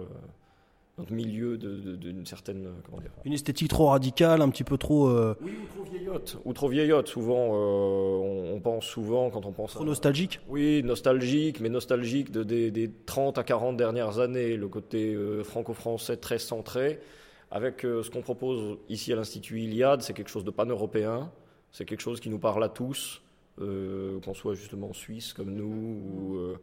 notre 0.98 1.14
milieu 1.14 1.58
d'une 1.58 2.26
certaine. 2.26 2.70
Comment 2.86 3.02
dire 3.02 3.12
Une 3.26 3.34
esthétique 3.34 3.70
trop 3.70 3.88
radicale, 3.88 4.42
un 4.42 4.50
petit 4.50 4.64
peu 4.64 4.78
trop. 4.78 5.08
Euh, 5.08 5.36
oui, 5.42 5.52
ou 5.52 5.74
trop 5.74 5.92
vieillotte. 5.92 6.38
Ou 6.46 6.54
trop 6.54 6.68
vieillotte. 6.68 7.08
Souvent, 7.08 7.56
on, 7.56 8.60
pense 8.60 8.86
souvent, 8.86 9.30
quand 9.30 9.46
on 9.46 9.52
pense. 9.52 9.74
Trop 9.74 9.86
nostalgique 9.86 10.40
Oui, 10.48 10.84
nostalgique, 10.84 11.60
mais 11.60 11.70
nostalgique 11.70 12.32
de, 12.32 12.44
des, 12.44 12.70
des, 12.70 12.92
30 13.06 13.38
à 13.38 13.44
40 13.44 13.78
dernières 13.78 14.20
années. 14.20 14.58
Le 14.58 14.68
côté 14.68 15.18
franco-français 15.44 16.18
très 16.18 16.40
centré. 16.40 17.00
Avec 17.52 17.84
euh, 17.84 18.02
ce 18.02 18.10
qu'on 18.10 18.22
propose 18.22 18.78
ici 18.88 19.12
à 19.12 19.18
l'Institut 19.18 19.60
Iliade, 19.60 20.02
c'est 20.02 20.14
quelque 20.14 20.30
chose 20.30 20.46
de 20.46 20.52
pan-européen, 20.52 21.30
c'est 21.74 21.84
quelque 21.84 22.00
chose 22.00 22.22
qui 22.22 22.30
nous 22.30 22.40
parle 22.40 22.64
à 22.64 22.70
tous, 22.70 23.22
euh, 23.60 24.22
qu'on 24.22 24.34
soit 24.34 24.54
justement 24.54 24.94
suisse 24.94 25.34
comme 25.34 25.54
nous, 25.54 26.38
euh, 26.38 26.58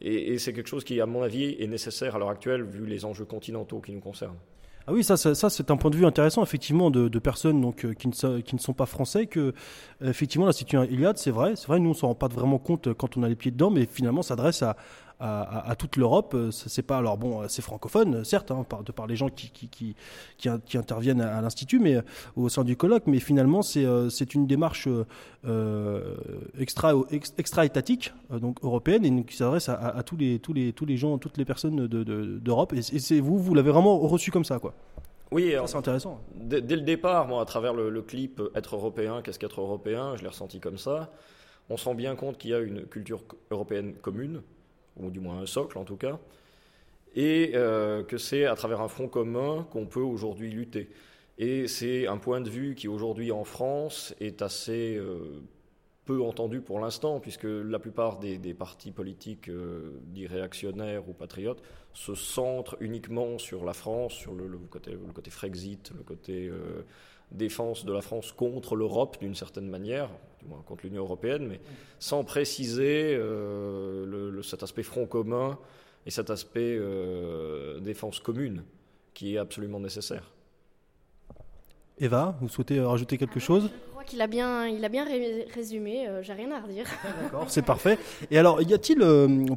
et, 0.00 0.38
c'est 0.38 0.52
quelque 0.52 0.68
chose 0.68 0.84
qui, 0.84 1.00
à 1.00 1.06
mon 1.06 1.22
avis, 1.22 1.56
est 1.58 1.66
nécessaire 1.66 2.14
à 2.14 2.18
l'heure 2.18 2.30
actuelle 2.30 2.62
vu 2.62 2.86
les 2.86 3.04
enjeux 3.04 3.24
continentaux 3.24 3.80
qui 3.80 3.92
nous 3.92 4.00
concernent. 4.00 4.38
Ah 4.86 4.92
oui, 4.92 5.04
ça, 5.04 5.16
ça, 5.16 5.50
c'est 5.50 5.70
un 5.70 5.76
point 5.76 5.90
de 5.90 5.96
vue 5.96 6.06
intéressant, 6.06 6.42
effectivement, 6.42 6.90
de, 6.90 7.18
personnes 7.18 7.60
donc, 7.60 7.86
qui, 7.96 8.08
ne, 8.08 8.58
sont 8.58 8.72
pas 8.72 8.86
français, 8.86 9.26
que, 9.26 9.52
effectivement, 10.00 10.46
l'Institut 10.46 10.78
Iliade, 10.90 11.18
c'est 11.18 11.30
vrai, 11.30 11.54
c'est 11.54 11.66
vrai, 11.66 11.80
nous, 11.80 11.90
on 11.90 11.92
ne 11.92 11.98
s'en 11.98 12.06
rend 12.08 12.14
pas 12.14 12.28
vraiment 12.28 12.58
compte 12.58 12.94
quand 12.94 13.18
on 13.18 13.22
a 13.24 13.28
les 13.28 13.36
pieds 13.36 13.50
dedans, 13.50 13.70
mais 13.70 13.84
finalement, 13.84 14.22
s'adresse 14.22 14.62
à, 14.62 14.76
à, 15.20 15.74
toute 15.78 15.96
l'Europe. 15.96 16.32
Euh, 16.34 16.50
c'est 16.50 16.82
pas 16.82 16.98
alors 16.98 17.18
bon, 17.18 17.46
c'est 17.48 17.62
francophone, 17.62 18.24
certes, 18.24 18.50
hein, 18.50 18.64
de 18.84 18.92
par 18.92 19.06
les 19.06 19.16
gens 19.16 19.28
qui, 19.28 19.50
qui, 19.50 19.68
qui, 19.68 19.94
qui, 20.38 20.78
interviennent 20.78 21.20
à, 21.20 21.40
l'Institut, 21.40 21.78
mais 21.78 21.96
euh, 21.96 22.02
au 22.36 22.48
sein 22.48 22.64
du 22.64 22.76
colloque. 22.76 23.06
Mais 23.06 23.20
finalement, 23.20 23.62
c'est 23.62 23.84
euh, 23.84 24.08
c'est 24.08 24.34
une 24.34 24.46
démarche 24.46 24.88
extra, 26.58 26.92
extra 27.38 27.66
étatique, 27.66 28.12
donc 28.30 28.62
européenne, 28.62 29.04
et 29.04 29.24
qui 29.24 29.36
s'adresse 29.36 29.68
à, 29.68 30.02
tous 30.04 30.16
les 30.16 30.38
tous 30.38 30.52
les 30.52 30.72
tous 30.72 30.86
les 30.86 30.96
gens, 30.96 31.18
toutes 31.18 31.36
les 31.36 31.44
personnes 31.44 31.86
d'Europe. 31.86 32.74
De, 32.74 32.78
et 32.78 32.98
c'est 32.98 33.20
vous, 33.20 33.38
vous 33.38 33.54
l'avez 33.54 33.70
vraiment 33.70 33.98
reçu 33.98 34.30
comme 34.30 34.44
ça, 34.44 34.58
quoi. 34.58 34.74
Oui, 35.32 35.54
c'est 35.66 35.76
intéressant. 35.76 36.20
Dès, 36.34 36.60
le 36.60 36.82
départ, 36.82 37.28
moi, 37.28 37.40
à 37.40 37.44
travers 37.44 37.72
le, 37.72 37.88
le 37.88 38.02
clip 38.02 38.42
Être 38.56 38.74
européen, 38.74 39.22
qu'est-ce 39.22 39.38
qu'être 39.38 39.60
européen, 39.60 40.16
je 40.16 40.22
l'ai 40.22 40.28
ressenti 40.28 40.58
comme 40.58 40.76
ça. 40.76 41.12
On 41.68 41.76
se 41.76 41.84
rend 41.84 41.94
bien 41.94 42.16
compte 42.16 42.36
qu'il 42.36 42.50
y 42.50 42.54
a 42.54 42.58
une 42.58 42.82
culture 42.82 43.22
européenne 43.52 43.94
commune, 44.02 44.42
ou 44.96 45.10
du 45.10 45.20
moins 45.20 45.40
un 45.40 45.46
socle 45.46 45.78
en 45.78 45.84
tout 45.84 45.96
cas, 45.96 46.18
et 47.14 47.52
euh, 47.54 48.02
que 48.02 48.18
c'est 48.18 48.44
à 48.44 48.54
travers 48.54 48.80
un 48.80 48.88
front 48.88 49.08
commun 49.08 49.66
qu'on 49.70 49.86
peut 49.86 50.00
aujourd'hui 50.00 50.50
lutter. 50.50 50.88
Et 51.38 51.68
c'est 51.68 52.06
un 52.06 52.18
point 52.18 52.40
de 52.40 52.50
vue 52.50 52.74
qui 52.74 52.86
aujourd'hui 52.86 53.32
en 53.32 53.44
France 53.44 54.14
est 54.20 54.42
assez 54.42 54.96
euh, 54.96 55.42
peu 56.04 56.22
entendu 56.22 56.60
pour 56.60 56.80
l'instant, 56.80 57.18
puisque 57.18 57.46
la 57.46 57.78
plupart 57.78 58.18
des, 58.18 58.54
partis 58.54 58.92
politiques 58.92 59.48
euh, 59.48 59.98
dits 60.04 60.26
réactionnaires 60.26 61.08
ou 61.08 61.12
patriotes 61.12 61.62
se 61.94 62.14
centrent 62.14 62.76
uniquement 62.80 63.38
sur 63.38 63.64
la 63.64 63.72
France, 63.72 64.12
sur 64.12 64.34
le, 64.34 64.46
côté, 64.70 64.92
le 64.92 65.12
côté 65.12 65.30
Frexit, 65.30 65.92
le 65.96 66.02
côté 66.02 66.50
défense 67.32 67.84
de 67.84 67.92
la 67.92 68.00
France 68.00 68.32
contre 68.32 68.76
l'Europe 68.76 69.18
d'une 69.20 69.34
certaine 69.34 69.68
manière, 69.68 70.08
du 70.40 70.46
moins 70.46 70.62
contre 70.62 70.84
l'Union 70.84 71.02
européenne, 71.02 71.46
mais 71.46 71.60
sans 71.98 72.24
préciser 72.24 73.14
euh, 73.14 74.04
le, 74.06 74.42
cet 74.42 74.62
aspect 74.62 74.82
front 74.82 75.06
commun 75.06 75.58
et 76.06 76.10
cet 76.10 76.30
aspect 76.30 76.76
euh, 76.78 77.78
défense 77.80 78.20
commune 78.20 78.64
qui 79.14 79.34
est 79.34 79.38
absolument 79.38 79.80
nécessaire. 79.80 80.32
Eva, 81.98 82.36
vous 82.40 82.48
souhaitez 82.48 82.80
rajouter 82.80 83.18
quelque 83.18 83.40
chose? 83.40 83.70
Crois 84.00 84.08
qu'il 84.08 84.22
a 84.22 84.26
bien, 84.26 84.66
il 84.66 84.82
a 84.82 84.88
bien 84.88 85.04
résumé, 85.54 86.08
euh, 86.08 86.22
j'ai 86.22 86.32
rien 86.32 86.50
à 86.52 86.60
redire. 86.60 86.86
D'accord, 87.22 87.44
c'est 87.48 87.64
parfait. 87.64 87.98
Et 88.30 88.38
alors, 88.38 88.62
y 88.62 88.72
a-t-il, 88.72 88.98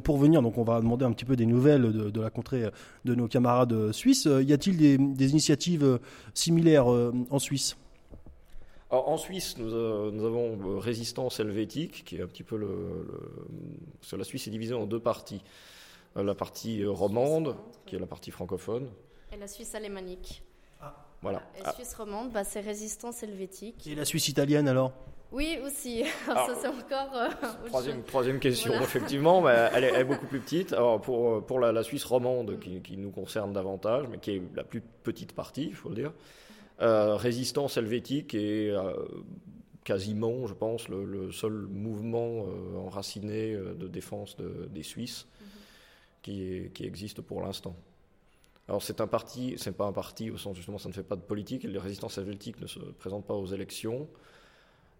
pour 0.00 0.18
venir, 0.18 0.42
donc 0.42 0.58
on 0.58 0.64
va 0.64 0.80
demander 0.80 1.06
un 1.06 1.12
petit 1.12 1.24
peu 1.24 1.34
des 1.34 1.46
nouvelles 1.46 2.10
de, 2.12 2.20
la 2.20 2.28
contrée 2.28 2.68
de 3.06 3.14
nos 3.14 3.26
camarades 3.26 3.92
suisses, 3.92 4.26
y 4.26 4.52
a-t-il 4.52 4.76
des, 5.14 5.30
initiatives 5.30 5.98
similaires 6.34 6.86
en 6.86 7.38
Suisse? 7.38 7.76
En 8.90 9.16
Suisse, 9.16 9.56
nous, 9.58 9.74
avons 9.74 10.78
Résistance 10.78 11.40
helvétique, 11.40 12.04
qui 12.04 12.16
est 12.16 12.22
un 12.22 12.26
petit 12.26 12.42
peu 12.42 12.56
le, 12.56 12.66
le, 12.66 14.18
La 14.18 14.24
Suisse 14.24 14.46
est 14.46 14.50
divisée 14.50 14.74
en 14.74 14.84
deux 14.84 15.00
parties. 15.00 15.42
La 16.16 16.34
partie 16.34 16.84
romande, 16.84 17.56
qui 17.86 17.96
est 17.96 17.98
la 17.98 18.06
partie 18.06 18.30
francophone. 18.30 18.88
Et 19.32 19.36
la 19.36 19.48
Suisse 19.48 19.74
alémanique. 19.74 20.42
Voilà. 21.24 21.42
Et 21.58 21.62
la 21.62 21.72
Suisse 21.72 21.94
romande, 21.94 22.32
bah, 22.32 22.44
c'est 22.44 22.60
résistance 22.60 23.22
helvétique. 23.22 23.86
Et 23.86 23.94
la 23.94 24.04
Suisse 24.04 24.28
italienne 24.28 24.68
alors? 24.68 24.92
Oui, 25.32 25.58
aussi. 25.64 26.04
ça, 26.26 26.54
c'est 26.54 26.68
encore. 26.68 27.16
Euh, 27.16 27.28
troisième, 27.64 28.02
troisième, 28.02 28.38
question, 28.38 28.74
effectivement. 28.82 29.40
mais 29.40 29.70
elle, 29.72 29.84
est, 29.84 30.04
beaucoup 30.04 30.26
plus 30.26 30.40
petite. 30.46 30.74
Alors, 30.74 31.00
pour, 31.00 31.44
pour 31.46 31.60
la, 31.60 31.82
Suisse 31.82 32.04
romande, 32.04 32.60
qui, 32.60 32.96
nous 32.98 33.10
concerne 33.10 33.54
davantage, 33.54 34.06
mais 34.10 34.18
qui 34.18 34.32
est 34.32 34.42
la 34.54 34.64
plus 34.64 34.82
petite 35.02 35.32
partie, 35.32 35.68
il 35.68 35.74
faut 35.74 35.88
le 35.88 35.94
dire, 35.94 36.12
euh, 36.82 37.16
résistance 37.16 37.78
helvétique 37.78 38.34
est 38.34 38.68
euh, 38.68 38.92
quasiment, 39.82 40.46
je 40.46 40.52
pense, 40.52 40.90
le, 40.90 41.32
seul 41.32 41.52
mouvement 41.70 42.44
enraciné 42.86 43.56
de 43.56 43.88
défense 43.88 44.36
des 44.36 44.82
Suisses 44.82 45.26
mhm. 45.40 45.46
qui, 46.20 46.70
qui 46.74 46.84
existe 46.84 47.22
pour 47.22 47.40
l'instant. 47.40 47.74
Alors 48.68 48.82
c'est 48.82 49.00
un 49.00 49.06
parti, 49.06 49.54
c'est 49.58 49.76
pas 49.76 49.84
un 49.84 49.92
parti 49.92 50.30
au 50.30 50.38
sens 50.38 50.56
justement 50.56 50.78
ça 50.78 50.88
ne 50.88 50.94
fait 50.94 51.02
pas 51.02 51.16
de 51.16 51.20
politique, 51.20 51.64
les 51.64 51.78
résistances 51.78 52.16
helvétiques 52.16 52.60
ne 52.60 52.66
se 52.66 52.78
présentent 52.78 53.26
pas 53.26 53.34
aux 53.34 53.46
élections. 53.46 54.08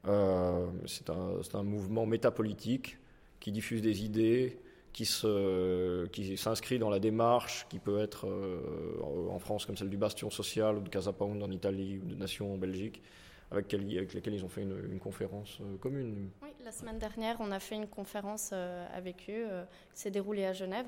Euh, 0.06 0.66
c'est 0.86 1.08
un, 1.08 1.62
mouvement 1.62 2.04
métapolitique 2.04 2.98
qui 3.40 3.52
diffuse 3.52 3.80
des 3.80 4.04
idées, 4.04 4.58
qui, 4.92 5.06
se, 5.06 6.06
qui 6.08 6.36
s'inscrit 6.36 6.78
dans 6.78 6.90
la 6.90 7.00
démarche 7.00 7.66
qui 7.70 7.78
peut 7.78 8.00
être 8.00 8.26
euh, 8.26 9.00
en 9.30 9.38
France 9.38 9.64
comme 9.64 9.76
celle 9.78 9.88
du 9.88 9.96
Bastion 9.96 10.28
social 10.30 10.76
ou 10.76 10.80
de 10.80 10.90
Casa 10.90 11.12
Pound 11.12 11.42
en 11.42 11.50
Italie 11.50 12.00
ou 12.02 12.06
de 12.06 12.14
Nation 12.14 12.52
en 12.52 12.58
Belgique, 12.58 13.02
avec, 13.50 13.72
avec 13.72 14.12
lesquels 14.12 14.34
ils 14.34 14.44
ont 14.44 14.48
fait 14.48 14.62
une, 14.62 14.98
conférence 14.98 15.58
euh, 15.62 15.78
commune. 15.78 16.28
Oui, 16.42 16.50
la 16.62 16.72
semaine 16.72 16.98
dernière, 16.98 17.38
on 17.40 17.50
a 17.50 17.58
fait 17.58 17.76
une 17.76 17.88
conférence 17.88 18.52
avec 18.52 19.30
eux 19.30 19.46
qui 19.94 20.00
s'est 20.00 20.10
déroulée 20.10 20.44
à 20.44 20.52
Genève. 20.52 20.86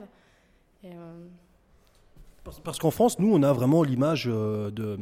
Parce 2.64 2.78
qu'en 2.78 2.90
France, 2.90 3.18
nous, 3.18 3.32
on 3.34 3.42
a 3.42 3.52
vraiment 3.52 3.82
l'image 3.82 4.28
euh, 4.30 4.70
de, 4.70 4.98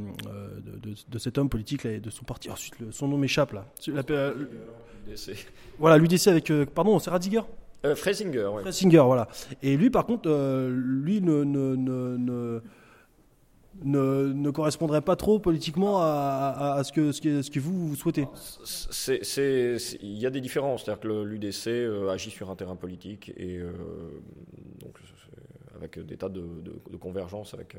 de, 1.08 1.18
cet 1.18 1.38
homme 1.38 1.48
politique 1.48 1.84
et 1.84 2.00
de 2.00 2.10
son 2.10 2.24
parti. 2.24 2.50
Ensuite, 2.50 2.74
son 2.90 3.08
nom 3.08 3.16
m'échappe 3.18 3.52
là. 3.52 3.66
La, 3.88 4.02
euh, 4.10 4.34
voilà, 5.78 5.98
l'UDC 5.98 6.28
avec. 6.28 6.50
Euh, 6.50 6.64
pardon, 6.66 6.98
c'est 6.98 7.10
Ratzinger 7.10 7.42
Euh, 7.84 7.94
Freisinger, 7.94 8.48
oui. 8.52 8.62
Freisinger, 8.62 9.02
voilà. 9.04 9.28
Et 9.62 9.76
lui, 9.76 9.90
par 9.90 10.06
contre, 10.06 10.30
euh, 10.30 10.70
lui 10.74 11.20
ne, 11.20 11.44
ne, 11.44 11.76
ne, 11.76 12.16
ne, 13.82 14.32
ne, 14.32 14.50
correspondrait 14.50 15.02
pas 15.02 15.16
trop 15.16 15.38
politiquement 15.38 15.98
à, 16.00 16.54
à- 16.56 16.74
à 16.78 16.84
ce, 16.84 16.92
que, 16.92 17.12
ce, 17.12 17.20
que, 17.20 17.42
ce 17.42 17.50
que 17.50 17.60
vous, 17.60 17.88
vous 17.88 17.96
souhaitez. 17.96 18.26
Il 20.02 20.18
y 20.18 20.26
a 20.26 20.30
des 20.30 20.40
différences, 20.40 20.84
c'est-à-dire 20.84 21.00
que 21.00 21.08
l'UDC 21.24 21.66
euh, 21.68 22.08
agit 22.10 22.30
sur 22.30 22.50
un 22.50 22.56
terrain 22.56 22.76
politique 22.76 23.32
et 23.36 23.58
euh, 23.58 23.72
donc 24.80 24.96
avec 25.76 25.98
des 25.98 26.16
tas 26.16 26.28
de, 26.28 26.40
de, 26.40 26.74
de 26.90 26.96
convergences 26.96 27.54
avec. 27.54 27.74
euh, 27.74 27.78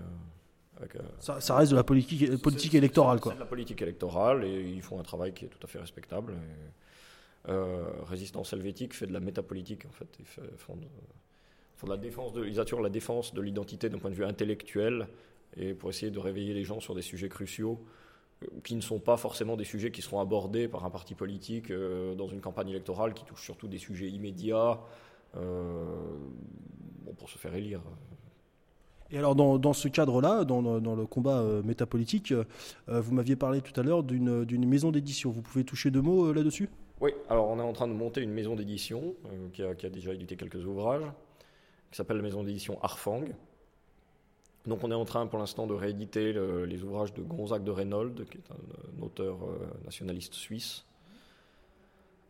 avec, 0.78 0.96
euh, 0.98 1.00
Ça, 1.20 1.40
ça 1.40 1.56
reste 1.56 1.72
de 1.72 1.78
la 1.78 1.84
politique, 1.84 2.36
politique 2.42 2.74
électorale, 2.76 3.20
quoi. 3.22 3.32
C'est 3.32 3.38
de 3.38 3.44
la 3.44 3.48
politique 3.50 3.82
électorale 3.82 4.44
et 4.44 4.62
ils 4.70 4.82
font 4.82 5.00
un 5.00 5.04
travail 5.04 5.34
qui 5.34 5.46
est 5.46 5.48
tout 5.50 5.60
à 5.64 5.68
fait 5.68 5.80
respectable. 5.80 6.34
Et, 6.34 7.50
euh, 7.52 7.86
Résistance 8.08 8.52
helvétique 8.54 8.94
fait 8.94 9.08
de 9.08 9.14
la 9.14 9.20
métapolitique 9.20 9.86
en 9.86 9.92
fait. 9.92 10.08
Ils 10.20 10.26
fait- 10.26 10.42
font 10.58 10.76
de- 10.76 10.88
font 11.78 11.88
de 11.88 11.92
la 11.92 11.98
défense 11.98 12.34
de, 12.34 12.46
ils 12.46 12.60
assurent 12.60 12.82
la 12.82 12.90
défense 12.90 13.34
de 13.34 13.42
l'identité 13.42 13.88
d'un 13.90 14.00
point 14.00 14.10
de 14.10 14.16
vue 14.16 14.26
intellectuel 14.26 15.08
et 15.56 15.74
pour 15.74 15.90
essayer 15.90 16.12
de 16.12 16.20
réveiller 16.20 16.54
les 16.54 16.64
gens 16.64 16.80
sur 16.80 16.96
des 16.96 17.02
sujets 17.02 17.30
cruciaux 17.30 17.80
qui 18.66 18.76
ne 18.76 18.82
sont 18.82 19.00
pas 19.00 19.16
forcément 19.16 19.56
des 19.56 19.64
sujets 19.64 19.92
qui 19.92 20.02
seront 20.02 20.20
abordés 20.20 20.68
par 20.68 20.84
un 20.84 20.90
parti 20.90 21.16
politique 21.16 21.72
euh, 21.72 22.16
dans 22.16 22.28
une 22.28 22.42
campagne 22.42 22.70
électorale 22.70 23.14
qui 23.14 23.24
touche 23.24 23.44
surtout 23.44 23.68
des 23.70 23.78
sujets 23.78 24.10
immédiats 24.10 24.82
euh, 25.38 25.86
bon, 27.06 27.14
pour 27.14 27.30
se 27.30 27.38
faire 27.38 27.54
élire. 27.56 27.82
Et 29.12 29.18
alors, 29.20 29.36
dans, 29.36 29.60
dans 29.60 29.74
ce 29.74 29.88
cadre-là, 29.88 30.46
dans, 30.46 30.62
le- 30.62 30.82
dans 30.82 30.96
le 30.96 31.06
combat 31.06 31.40
euh, 31.40 31.62
métapolitique, 31.62 32.32
euh, 32.32 32.44
vous 32.88 33.14
m'aviez 33.14 33.36
parlé 33.36 33.62
tout 33.62 33.80
à 33.80 33.84
l'heure 33.84 34.04
d'une 34.04 34.66
maison 34.68 34.92
d'édition. 34.92 35.30
Vous 35.30 35.44
pouvez 35.44 35.64
toucher 35.64 35.92
deux 35.92 36.02
mots 36.02 36.26
euh, 36.26 36.34
là-dessus? 36.34 36.70
Oui, 37.02 37.12
alors 37.30 37.48
on 37.50 37.60
est 37.60 37.64
en 37.64 37.74
train 37.74 37.88
de 37.88 37.94
monter 37.94 38.22
une 38.22 38.32
maison 38.32 38.56
d'édition 38.56 39.14
euh, 39.26 39.50
qui, 39.54 39.62
a, 39.62 39.76
qui 39.76 39.86
a 39.86 39.90
déjà 39.90 40.14
édité 40.14 40.36
quelques 40.38 40.66
ouvrages, 40.66 41.04
qui 41.92 41.98
s'appelle 41.98 42.18
la 42.18 42.24
maison 42.24 42.44
d'édition 42.44 42.82
Arfang. 42.82 43.26
Donc 44.66 44.84
on 44.84 44.90
est 44.90 44.96
en 44.96 45.06
train 45.06 45.28
pour 45.28 45.38
l'instant 45.38 45.68
de 45.68 45.76
rééditer 45.76 46.34
le- 46.34 46.66
les 46.66 46.84
ouvrages 46.84 47.14
de 47.14 47.22
Gonzague 47.22 47.64
de 47.64 47.72
Reynold, 47.72 48.28
qui 48.30 48.40
est 48.40 48.52
un, 48.52 48.56
un 49.00 49.06
auteur 49.06 49.38
nationaliste 49.84 50.34
suisse. 50.34 50.84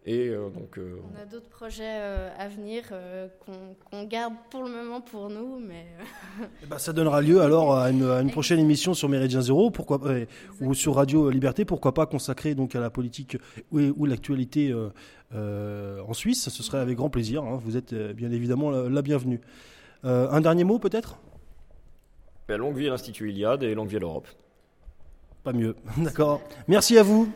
Et 0.07 0.27
euh, 0.29 0.49
donc 0.51 0.77
euh, 0.77 0.99
On 1.17 1.19
a 1.19 1.25
d'autres 1.25 1.49
projets 1.49 1.83
euh, 1.99 2.29
à 2.37 2.47
venir 2.47 2.83
euh, 2.91 3.27
qu'on 3.89 4.03
garde 4.03 4.35
pour 4.51 4.61
le 4.63 4.69
moment 4.69 5.01
pour 5.01 5.29
nous, 5.31 5.57
mais 5.59 5.87
euh, 5.99 6.45
Eh 6.63 6.67
ben, 6.67 6.77
ça 6.77 6.93
donnera 6.93 7.21
lieu 7.21 7.41
alors 7.41 7.75
à 7.75 7.89
une, 7.89 8.03
à 8.07 8.21
une 8.21 8.29
prochaine 8.29 8.59
émission 8.59 8.93
sur 8.93 9.09
Méridien 9.09 9.41
Zéro, 9.41 9.71
pourquoi 9.71 9.99
ou 10.61 10.75
sur 10.75 10.93
Radio 10.95 11.31
Liberté, 11.31 11.65
pourquoi 11.65 11.95
pas 11.95 12.05
consacrée 12.05 12.53
donc 12.53 12.75
à 12.75 12.79
la 12.79 12.91
politique 12.91 13.37
ou, 13.71 13.79
ou 13.79 14.05
l'actualité 14.05 14.69
euh, 14.71 14.89
euh, 15.33 16.01
en 16.07 16.13
Suisse. 16.13 16.49
Ce 16.49 16.61
serait 16.61 16.77
avec 16.79 16.97
grand 16.97 17.09
plaisir. 17.09 17.43
hein. 17.43 17.59
Vous 17.59 17.75
êtes 17.75 17.95
bien 17.95 18.31
évidemment 18.31 18.69
la, 18.69 18.87
la 18.87 19.01
bienvenue. 19.01 19.41
Euh, 20.03 20.29
un 20.29 20.39
dernier 20.41 20.65
mot 20.65 20.77
peut-être? 20.77 21.17
Ben, 22.47 22.57
longue 22.57 22.77
vie 22.77 22.85
à 22.85 22.91
l'Institut 22.91 23.31
Iliade 23.31 23.63
et 23.63 23.73
longue 23.73 23.87
vie 23.89 23.95
à 23.95 23.99
l'Europe. 24.01 24.27
Pas 25.43 25.51
mieux. 25.51 25.75
D'accord. 25.97 26.41
Merci 26.67 26.95
à 26.99 27.01
vous. 27.01 27.27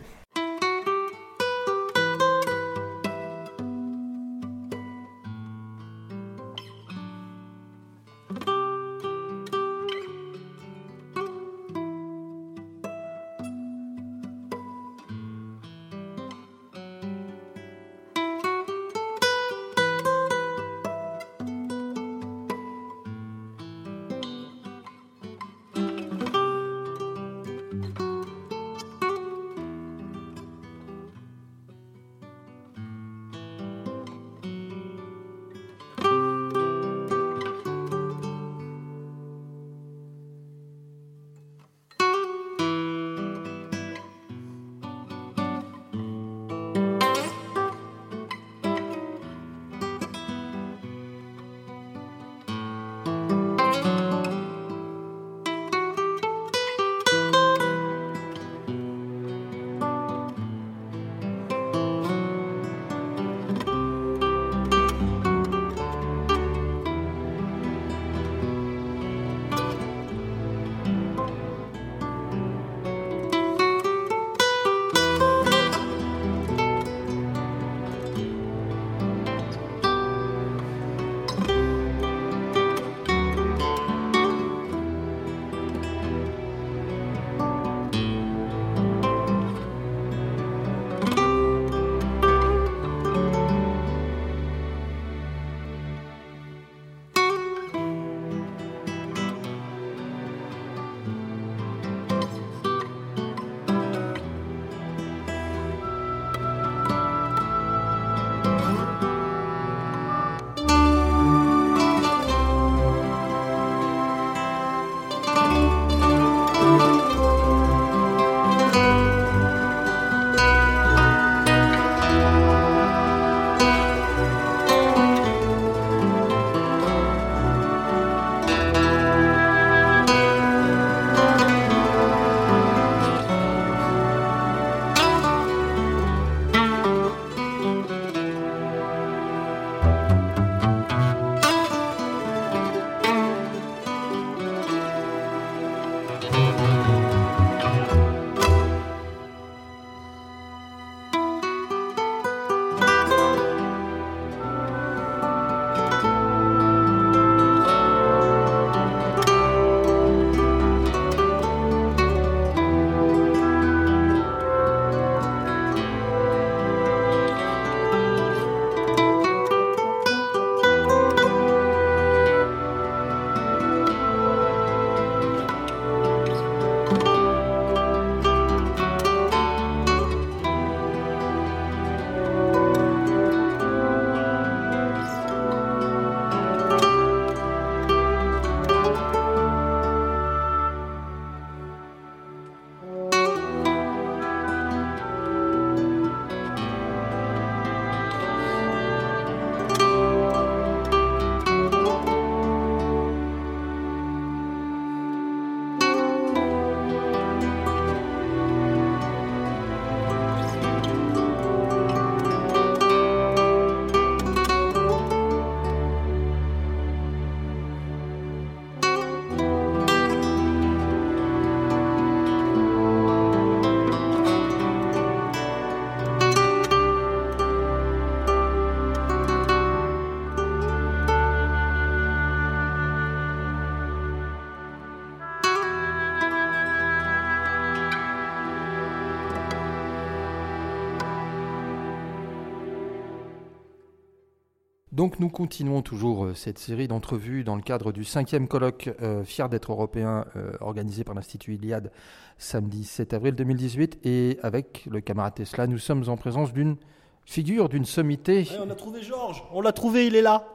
Donc 245.19 245.31
nous 245.31 245.37
continuons 245.37 245.81
toujours 245.81 246.25
euh, 246.25 246.33
cette 246.33 246.57
série 246.59 246.87
d'entrevues 246.87 247.43
dans 247.43 247.57
le 247.57 247.61
cadre 247.61 247.91
du 247.91 248.05
cinquième 248.05 248.47
colloque 248.47 248.89
euh, 249.01 249.25
Fier 249.25 249.49
d'être 249.49 249.73
européen 249.73 250.25
euh, 250.37 250.53
organisé 250.61 251.03
par 251.03 251.13
l'Institut 251.13 251.55
Iliade 251.55 251.91
samedi 252.37 252.85
7 252.85 253.13
avril 253.13 253.35
2018 253.35 253.99
et 254.05 254.39
avec 254.43 254.87
le 254.89 255.01
camarade 255.01 255.33
Tesla, 255.35 255.67
nous 255.67 255.77
sommes 255.77 256.07
en 256.07 256.15
présence 256.15 256.53
d'une 256.53 256.77
figure, 257.25 257.67
d'une 257.67 257.83
sommité. 257.83 258.47
on 258.63 258.69
a 258.69 258.75
trouvé 258.75 259.01
Georges, 259.01 259.43
on 259.51 259.59
l'a 259.59 259.73
trouvé, 259.73 260.07
il 260.07 260.15
est 260.15 260.21
là. 260.21 260.47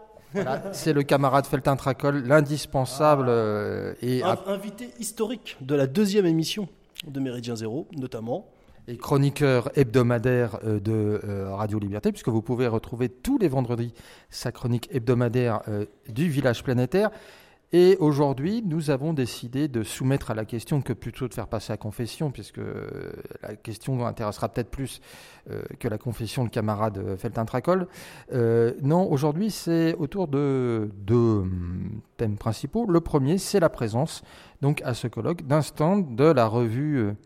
c'est 0.72 0.94
le 0.94 1.02
camarade 1.02 1.44
Feltin 1.44 1.76
Tracol, 1.76 2.24
l'indispensable 2.26 3.28
et 4.00 4.22
invité 4.46 4.88
historique 4.98 5.58
de 5.60 5.74
la 5.74 5.86
deuxième 5.86 6.26
émission 6.26 6.68
de 7.06 7.20
Méridien 7.20 7.54
Zéro, 7.54 7.86
notamment 7.98 8.46
et 8.86 8.96
chroniqueur 8.96 9.70
hebdomadaire 9.76 10.58
euh, 10.64 10.80
de 10.80 11.20
euh, 11.24 11.54
Radio 11.54 11.78
Liberté, 11.78 12.12
puisque 12.12 12.28
vous 12.28 12.42
pouvez 12.42 12.66
retrouver 12.66 13.08
tous 13.08 13.38
les 13.38 13.48
vendredis 13.48 13.94
sa 14.30 14.52
chronique 14.52 14.88
hebdomadaire 14.92 15.62
euh, 15.68 15.86
du 16.08 16.28
village 16.28 16.62
planétaire. 16.62 17.10
Et 17.72 17.96
aujourd'hui, 17.98 18.62
nous 18.64 18.90
avons 18.90 19.12
décidé 19.14 19.66
de 19.66 19.82
soumettre 19.82 20.30
à 20.30 20.34
la 20.34 20.44
question 20.44 20.80
que 20.80 20.92
plutôt 20.92 21.26
de 21.26 21.34
faire 21.34 21.48
passer 21.48 21.72
à 21.72 21.76
confession, 21.76 22.30
puisque 22.30 22.60
la 23.42 23.56
question 23.56 24.06
intéressera 24.06 24.48
peut-être 24.48 24.70
plus 24.70 25.00
que 25.80 25.88
la 25.88 25.98
confession 25.98 26.44
le 26.44 26.50
camarade 26.50 27.16
Feltin 27.18 27.44
Tracol. 27.44 27.88
non, 28.30 29.10
aujourd'hui, 29.10 29.50
c'est 29.50 29.96
autour 29.96 30.28
de 30.28 30.88
deux 30.98 31.14
hum, 31.16 32.00
thèmes 32.16 32.36
principaux. 32.36 32.86
Le 32.88 33.00
premier, 33.00 33.38
c'est 33.38 33.58
la 33.58 33.70
présence, 33.70 34.22
donc 34.60 34.80
à 34.84 34.94
ce 34.94 35.08
colloque, 35.08 35.44
d'un 35.44 35.62
stand 35.62 36.14
de 36.14 36.26
la 36.26 36.46
revue 36.46 37.16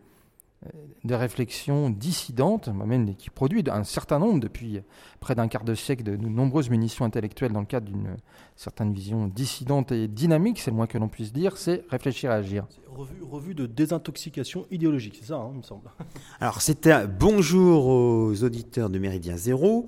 des 1.03 1.15
réflexions 1.15 1.89
dissidentes, 1.89 2.67
même 2.67 3.15
qui 3.15 3.29
produit 3.29 3.63
un 3.71 3.83
certain 3.83 4.19
nombre, 4.19 4.39
depuis 4.39 4.81
près 5.19 5.33
d'un 5.35 5.47
quart 5.47 5.63
de 5.63 5.73
siècle, 5.73 6.03
de 6.03 6.15
nombreuses 6.15 6.69
munitions 6.69 7.05
intellectuelles 7.05 7.53
dans 7.53 7.61
le 7.61 7.65
cadre 7.65 7.87
d'une 7.87 8.17
certaine 8.55 8.93
vision 8.93 9.27
dissidente 9.27 9.91
et 9.91 10.07
dynamique, 10.07 10.59
c'est 10.59 10.71
le 10.71 10.75
moins 10.75 10.87
que 10.87 10.97
l'on 10.97 11.07
puisse 11.07 11.31
dire, 11.31 11.57
c'est 11.57 11.85
réfléchir 11.89 12.31
à 12.31 12.35
agir. 12.35 12.67
Revue, 12.87 13.23
revue 13.23 13.55
de 13.55 13.65
désintoxication 13.65 14.65
idéologique, 14.71 15.17
c'est 15.19 15.27
ça, 15.27 15.37
hein, 15.37 15.49
il 15.53 15.59
me 15.59 15.63
semble. 15.63 15.89
Alors, 16.41 16.61
c'était 16.61 17.07
bonjour 17.07 17.87
aux 17.87 18.43
auditeurs 18.43 18.89
de 18.89 18.99
Méridien 18.99 19.37
Zéro. 19.37 19.87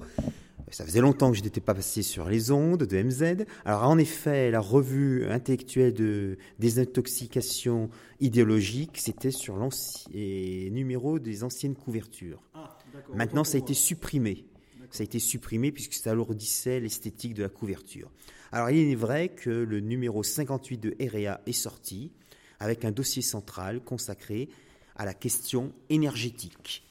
Ça 0.71 0.85
faisait 0.85 1.01
longtemps 1.01 1.31
que 1.31 1.37
je 1.37 1.43
n'étais 1.43 1.59
pas 1.59 1.73
passé 1.73 2.01
sur 2.01 2.29
les 2.29 2.51
ondes 2.51 2.83
de 2.83 3.03
MZ. 3.03 3.45
Alors 3.65 3.83
en 3.83 3.97
effet, 3.97 4.51
la 4.51 4.61
revue 4.61 5.25
intellectuelle 5.27 5.93
de 5.93 6.37
désintoxication 6.59 7.89
idéologique, 8.21 8.97
c'était 8.97 9.31
sur 9.31 9.57
l'ancien 9.57 10.09
numéro 10.13 11.19
des 11.19 11.43
anciennes 11.43 11.75
couvertures. 11.75 12.41
Ah, 12.53 12.77
Maintenant, 13.13 13.43
ça 13.43 13.57
a 13.57 13.59
été 13.59 13.73
supprimé. 13.73 14.45
Ça 14.91 15.01
a 15.01 15.03
été 15.03 15.19
supprimé 15.19 15.71
puisque 15.71 15.93
ça 15.93 16.11
alourdissait 16.11 16.79
l'esthétique 16.79 17.33
de 17.33 17.43
la 17.43 17.49
couverture. 17.49 18.09
Alors 18.53 18.69
il 18.69 18.91
est 18.91 18.95
vrai 18.95 19.29
que 19.29 19.49
le 19.49 19.79
numéro 19.79 20.23
58 20.23 20.77
de 20.77 20.95
REA 20.99 21.41
est 21.45 21.53
sorti 21.53 22.11
avec 22.59 22.85
un 22.85 22.91
dossier 22.91 23.21
central 23.21 23.81
consacré 23.81 24.49
à 24.95 25.05
la 25.05 25.13
question 25.13 25.73
énergétique. 25.89 26.83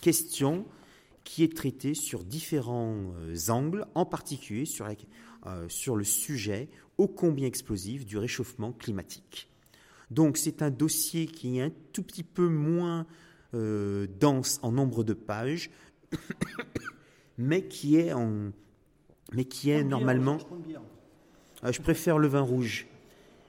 Question 0.00 0.64
qui 1.24 1.42
est 1.42 1.56
traité 1.56 1.94
sur 1.94 2.22
différents 2.22 3.12
euh, 3.18 3.50
angles, 3.50 3.86
en 3.94 4.04
particulier 4.04 4.66
sur, 4.66 4.86
euh, 5.46 5.68
sur 5.68 5.96
le 5.96 6.04
sujet 6.04 6.68
ô 6.98 7.08
combien 7.08 7.46
explosif 7.46 8.06
du 8.06 8.18
réchauffement 8.18 8.72
climatique. 8.72 9.48
Donc 10.10 10.36
c'est 10.36 10.62
un 10.62 10.70
dossier 10.70 11.26
qui 11.26 11.58
est 11.58 11.62
un 11.62 11.72
tout 11.92 12.02
petit 12.02 12.22
peu 12.22 12.46
moins 12.46 13.06
euh, 13.54 14.06
dense 14.20 14.60
en 14.62 14.70
nombre 14.70 15.02
de 15.02 15.14
pages, 15.14 15.70
mais 17.38 17.62
qui 17.62 17.96
est, 17.96 18.12
en, 18.12 18.52
mais 19.32 19.46
qui 19.46 19.70
est 19.70 19.82
normalement... 19.82 20.38
je 21.64 21.80
préfère 21.80 22.18
le 22.18 22.28
vin 22.28 22.42
rouge 22.42 22.86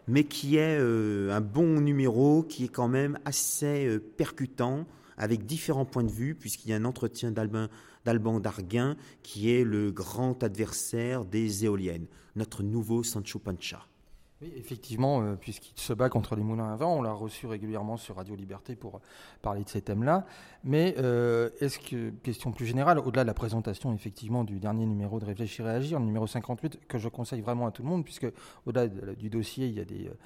mais 0.08 0.24
qui 0.24 0.58
est 0.58 0.78
un 0.78 1.42
bon 1.42 1.82
numéro, 1.82 2.44
qui 2.44 2.66
est 2.66 2.68
quand 2.68 2.88
même 2.88 3.18
assez 3.26 3.98
percutant, 4.18 4.86
avec 5.18 5.46
différents 5.46 5.86
points 5.86 6.04
de 6.04 6.12
vue, 6.12 6.36
puisqu'il 6.36 6.70
y 6.70 6.74
a 6.74 6.78
un 6.78 6.86
entretien 6.86 7.32
d'Alban 7.32 8.40
Darguin, 8.40 8.96
qui 9.24 9.52
est 9.52 9.64
le 9.64 9.92
grand 9.92 10.44
adversaire 10.44 11.26
des 11.26 11.66
éoliennes, 11.66 12.08
notre 12.36 12.64
nouveau 12.64 13.04
Sancho 13.04 13.40
Pancha. 13.40 13.88
Oui, 14.42 14.52
effectivement, 14.58 15.22
euh, 15.22 15.36
puisqu'il 15.36 15.80
se 15.80 15.94
bat 15.94 16.10
contre 16.10 16.36
les 16.36 16.44
moulins 16.44 16.74
à 16.74 16.76
vent, 16.76 16.98
on 16.98 17.02
l'a 17.02 17.14
reçu 17.14 17.48
régulièrement 17.48 17.96
sur 17.96 18.18
Radio 18.18 18.36
Liberté 18.36 18.76
pour 18.76 19.00
parler 19.42 19.64
de 19.64 19.70
ces 19.70 19.82
thèmes-là. 19.82 20.26
Mais 20.66 20.96
euh, 20.98 21.50
est-ce 21.62 21.80
que, 21.80 22.10
question 22.22 22.52
plus 22.52 22.66
générale, 22.66 23.00
au-delà 23.00 23.24
de 23.24 23.28
la 23.28 23.34
présentation 23.34 23.94
effectivement 23.94 24.44
du 24.44 24.60
dernier 24.60 24.86
numéro 24.86 25.22
de 25.22 25.26
Réfléchir 25.26 25.66
et 25.68 25.72
Agir, 25.72 26.02
numéro 26.02 26.28
58, 26.28 26.86
que 26.86 26.98
je 26.98 27.08
conseille 27.08 27.40
vraiment 27.40 27.66
à 27.66 27.72
tout 27.72 27.82
le 27.82 27.88
monde, 27.88 28.04
puisque 28.04 28.28
au-delà 28.66 28.90
du 28.90 29.30
dossier, 29.30 29.68
il 29.68 29.74
y 29.74 29.80
a 29.80 29.86
des, 29.86 30.08
euh, 30.08 30.18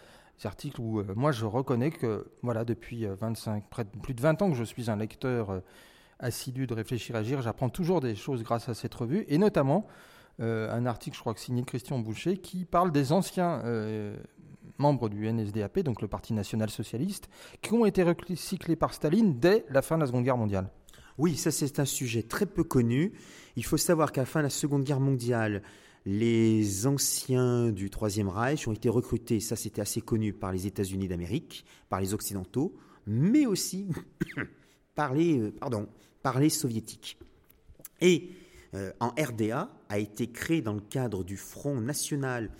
articles 0.45 0.79
où 0.79 0.99
euh, 0.99 1.13
moi 1.15 1.31
je 1.31 1.45
reconnais 1.45 1.91
que 1.91 2.31
voilà 2.41 2.65
depuis 2.65 3.05
25 3.05 3.57
euh, 3.57 3.67
près 3.69 3.83
de, 3.83 3.89
plus 4.01 4.13
de 4.13 4.21
20 4.21 4.41
ans 4.41 4.49
que 4.49 4.57
je 4.57 4.63
suis 4.63 4.89
un 4.89 4.95
lecteur 4.95 5.49
euh, 5.49 5.59
assidu 6.19 6.67
de 6.67 6.73
réfléchir 6.73 7.15
agir, 7.15 7.41
j'apprends 7.41 7.69
toujours 7.69 8.01
des 8.01 8.15
choses 8.15 8.43
grâce 8.43 8.69
à 8.69 8.73
cette 8.73 8.93
revue 8.93 9.25
et 9.27 9.37
notamment 9.37 9.87
un 10.41 10.85
article 10.85 11.17
je 11.17 11.21
crois 11.21 11.33
que 11.33 11.39
signé 11.41 11.63
Christian 11.63 11.99
Boucher 11.99 12.37
qui 12.37 12.63
parle 12.63 12.93
des 12.93 13.11
anciens 13.11 13.61
membres 14.77 15.09
du 15.09 15.29
NSDAP, 15.29 15.79
donc 15.79 16.01
le 16.01 16.07
Parti 16.07 16.33
national 16.33 16.69
socialiste, 16.69 17.29
qui 17.61 17.73
ont 17.73 17.85
été 17.85 18.03
recyclés 18.03 18.77
par 18.77 18.93
Staline 18.93 19.37
dès 19.37 19.65
la 19.69 19.81
fin 19.81 19.97
de 19.97 20.01
la 20.01 20.07
Seconde 20.07 20.23
Guerre 20.23 20.37
mondiale. 20.37 20.69
Oui, 21.17 21.35
ça 21.35 21.51
c'est 21.51 21.79
un 21.81 21.85
sujet 21.85 22.23
très 22.23 22.45
peu 22.45 22.63
connu. 22.63 23.11
Il 23.57 23.65
faut 23.65 23.75
savoir 23.75 24.13
qu'à 24.13 24.21
la 24.21 24.25
fin 24.25 24.39
de 24.39 24.45
la 24.45 24.49
Seconde 24.49 24.85
Guerre 24.85 25.01
mondiale, 25.01 25.61
les 26.05 26.87
anciens 26.87 27.71
du 27.71 27.89
Troisième 27.89 28.29
Reich 28.29 28.67
ont 28.67 28.73
été 28.73 28.89
recrutés, 28.89 29.39
ça 29.39 29.55
c'était 29.55 29.81
assez 29.81 30.01
connu, 30.01 30.33
par 30.33 30.51
les 30.51 30.67
États-Unis 30.67 31.07
d'Amérique, 31.07 31.65
par 31.89 31.99
les 31.99 32.13
Occidentaux, 32.13 32.75
mais 33.05 33.45
aussi 33.45 33.87
par, 34.95 35.13
les, 35.13 35.39
euh, 35.39 35.51
pardon, 35.51 35.87
par 36.21 36.39
les 36.39 36.49
Soviétiques. 36.49 37.17
Et 38.01 38.29
euh, 38.75 38.91
en 38.99 39.09
RDA 39.09 39.69
a 39.89 39.99
été 39.99 40.27
créé 40.31 40.61
dans 40.61 40.73
le 40.73 40.81
cadre 40.81 41.23
du 41.23 41.37
Front 41.37 41.81
national 41.81 42.51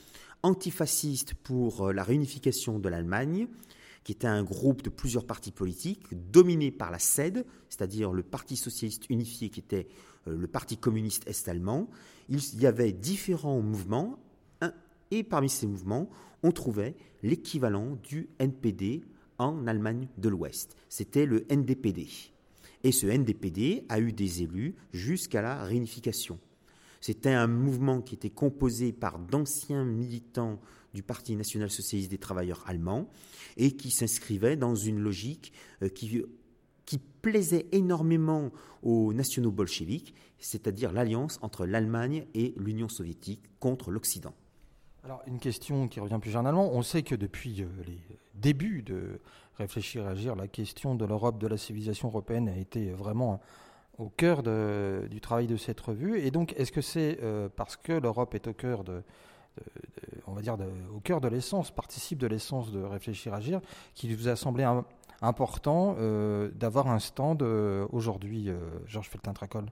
antifasciste 0.44 1.34
pour 1.34 1.88
euh, 1.88 1.94
la 1.94 2.04
réunification 2.04 2.80
de 2.80 2.90
l'Allemagne, 2.90 3.48
qui 4.04 4.14
était 4.14 4.28
un 4.28 4.44
groupe 4.44 4.82
de 4.82 4.90
plusieurs 4.90 5.26
partis 5.26 5.52
politiques 5.52 6.08
dominé 6.32 6.72
par 6.72 6.92
la 6.92 7.00
SED, 7.00 7.46
c'est-à-dire 7.70 8.12
le 8.12 8.24
Parti 8.24 8.56
socialiste 8.56 9.10
unifié 9.10 9.50
qui 9.50 9.60
était 9.60 9.88
le 10.26 10.48
Parti 10.48 10.78
communiste 10.78 11.28
est-allemand, 11.28 11.90
il 12.28 12.40
y 12.60 12.68
avait 12.68 12.92
différents 12.92 13.62
mouvements, 13.62 14.20
et 15.12 15.24
parmi 15.24 15.50
ces 15.50 15.68
mouvements, 15.68 16.10
on 16.44 16.52
trouvait 16.52 16.96
l'équivalent 17.24 17.98
du 18.04 18.30
NPD 18.40 19.04
en 19.38 19.68
Allemagne 19.68 20.08
de 20.18 20.30
l'Ouest. 20.30 20.76
C'était 20.88 21.26
le 21.26 21.46
NDPD. 21.50 22.08
Et 22.84 22.92
ce 22.92 23.08
NDPD 23.08 23.86
a 23.90 24.00
eu 24.00 24.14
des 24.14 24.44
élus 24.44 24.76
jusqu'à 24.94 25.42
la 25.42 25.64
réunification. 25.64 26.40
C'était 27.02 27.32
un 27.32 27.48
mouvement 27.48 28.02
qui 28.02 28.16
était 28.16 28.30
composé 28.30 28.92
par 28.92 29.20
d'anciens 29.20 29.86
militants 29.86 30.60
du 30.94 31.04
Parti 31.04 31.36
national-socialiste 31.36 32.12
des 32.12 32.18
travailleurs 32.18 32.64
allemands 32.68 33.10
et 33.58 33.72
qui 33.72 33.92
s'inscrivait 33.92 34.58
dans 34.58 34.76
une 34.76 35.00
logique 35.00 35.54
euh, 35.82 35.90
qui 35.90 36.24
qui 36.90 36.98
plaisait 36.98 37.68
énormément 37.72 38.50
aux 38.82 39.14
nationaux 39.14 39.52
bolcheviques, 39.52 40.16
c'est-à-dire 40.40 40.92
l'alliance 40.92 41.38
entre 41.44 41.68
l'Allemagne 41.68 42.26
et 42.34 42.56
l'Union 42.58 42.90
soviétique 42.90 43.44
contre 43.60 43.92
l'Occident. 43.92 44.34
Alors 45.04 45.22
une 45.28 45.38
question 45.38 45.88
qui 45.88 46.00
revient 46.00 46.18
plus 46.20 46.32
généralement, 46.32 46.74
on 46.74 46.82
sait 46.82 47.04
que 47.04 47.14
depuis 47.14 47.62
euh, 47.62 47.68
les 47.86 48.00
débuts 48.34 48.82
de 48.82 49.20
réfléchir 49.60 50.06
et 50.06 50.08
agir, 50.08 50.36
la 50.36 50.48
question 50.48 50.96
de 50.96 51.06
l'Europe, 51.06 51.38
de 51.38 51.46
la 51.46 51.58
civilisation 51.58 52.08
européenne 52.08 52.50
a 52.50 52.58
été 52.58 52.90
vraiment 52.90 53.40
au 54.00 54.10
cœur 54.10 54.42
du 54.42 55.22
travail 55.22 55.46
de 55.46 55.58
cette 55.58 55.80
revue. 55.80 56.20
Et 56.20 56.32
donc, 56.32 56.56
est-ce 56.58 56.72
que 56.72 56.82
c'est 56.82 57.20
euh, 57.22 57.50
parce 57.56 57.76
que 57.76 57.94
l'Europe 57.94 58.34
est 58.34 58.48
au 58.48 58.54
cœur 58.54 58.84
de, 58.84 59.04
on 60.26 60.34
va 60.34 60.42
dire, 60.42 60.58
au 60.96 61.02
cœur 61.02 61.22
de 61.22 61.28
l'essence, 61.28 61.70
participe 61.70 62.18
de 62.18 62.26
l'essence 62.26 62.72
de 62.72 62.82
réfléchir, 62.82 63.36
agir, 63.36 63.62
qu'il 63.94 64.16
vous 64.16 64.28
a 64.28 64.36
semblé 64.36 64.64
un, 64.64 64.86
important 65.22 65.96
euh, 66.00 66.50
d'avoir 66.52 66.88
un 66.88 67.00
stand 67.00 67.42
euh, 67.42 67.88
aujourd'hui, 67.92 68.50
euh, 68.50 68.58
Georges 68.86 69.10
Feltin-Tracol? 69.10 69.66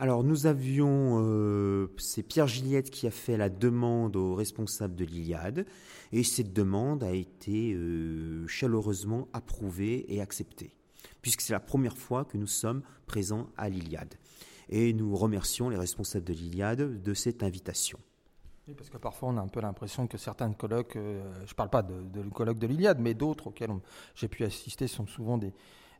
Alors 0.00 0.22
nous 0.22 0.46
avions, 0.46 1.88
c'est 1.98 2.22
Pierre 2.22 2.46
Gilliette 2.46 2.88
qui 2.88 3.08
a 3.08 3.10
fait 3.10 3.36
la 3.36 3.48
demande 3.48 4.14
aux 4.14 4.36
responsables 4.36 4.94
de 4.94 5.04
l'Iliade, 5.04 5.66
et 6.12 6.22
cette 6.22 6.52
demande 6.52 7.02
a 7.02 7.10
été 7.10 7.76
chaleureusement 8.46 9.26
approuvée 9.32 10.06
et 10.14 10.20
acceptée, 10.20 10.76
puisque 11.20 11.40
c'est 11.40 11.52
la 11.52 11.58
première 11.58 11.98
fois 11.98 12.24
que 12.24 12.38
nous 12.38 12.46
sommes 12.46 12.82
présents 13.08 13.48
à 13.56 13.68
l'Iliade. 13.68 14.14
Et 14.68 14.92
nous 14.92 15.16
remercions 15.16 15.68
les 15.68 15.76
responsables 15.76 16.26
de 16.26 16.32
l'Iliade 16.32 17.02
de 17.02 17.14
cette 17.14 17.42
invitation 17.42 17.98
parce 18.74 18.90
que 18.90 18.98
parfois 18.98 19.30
on 19.30 19.36
a 19.36 19.40
un 19.40 19.48
peu 19.48 19.60
l'impression 19.60 20.06
que 20.06 20.18
certains 20.18 20.52
colloques, 20.52 20.96
euh, 20.96 21.22
je 21.44 21.52
ne 21.52 21.54
parle 21.54 21.70
pas 21.70 21.82
de, 21.82 22.22
colloques 22.30 22.58
de 22.58 22.66
l'Iliade, 22.66 22.98
mais 23.00 23.14
d'autres 23.14 23.48
auxquels 23.48 23.70
j'ai 24.14 24.28
pu 24.28 24.44
assister 24.44 24.88
sont 24.88 25.06
souvent 25.06 25.38
des, 25.38 25.52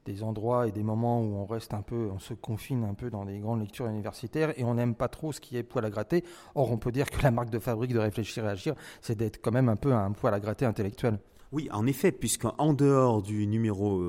des 0.05 0.23
endroits 0.23 0.67
et 0.67 0.73
des 0.73 0.83
moments 0.83 1.21
où 1.21 1.37
on 1.37 1.47
reste 1.47 1.75
un 1.75 1.83
peu, 1.83 2.09
on 2.13 2.19
se 2.19 2.35
confine 2.35 2.85
un 2.85 2.95
peu 2.95 3.11
dans 3.11 3.25
des 3.25 3.39
grandes 3.39 3.61
lectures 3.61 3.87
universitaires 3.87 4.59
et 4.59 4.65
on 4.65 4.75
n'aime 4.75 4.95
pas 4.95 5.09
trop 5.09 5.33
ce 5.33 5.41
qui 5.41 5.57
est 5.57 5.63
poil 5.63 5.85
à 5.85 5.91
gratter. 5.91 6.25
Or, 6.55 6.71
on 6.71 6.79
peut 6.79 6.93
dire 6.93 7.11
que 7.11 7.23
la 7.23 7.31
marque 7.31 7.51
de 7.51 7.59
fabrique 7.59 7.93
de 7.93 7.99
réfléchir 7.99 8.45
et 8.45 8.49
agir, 8.49 8.75
c'est 9.01 9.17
d'être 9.17 9.41
quand 9.41 9.53
même 9.53 9.69
un 9.69 9.77
peu 9.77 9.93
un 9.93 10.13
poil 10.13 10.35
à 10.35 10.41
gratter 10.41 10.65
intellectuel. 10.65 11.19
Oui, 11.51 11.69
en 11.73 11.87
effet, 11.87 12.13
puisqu'en 12.13 12.75
dehors 12.75 13.23
du 13.23 13.47
numéro 13.47 14.03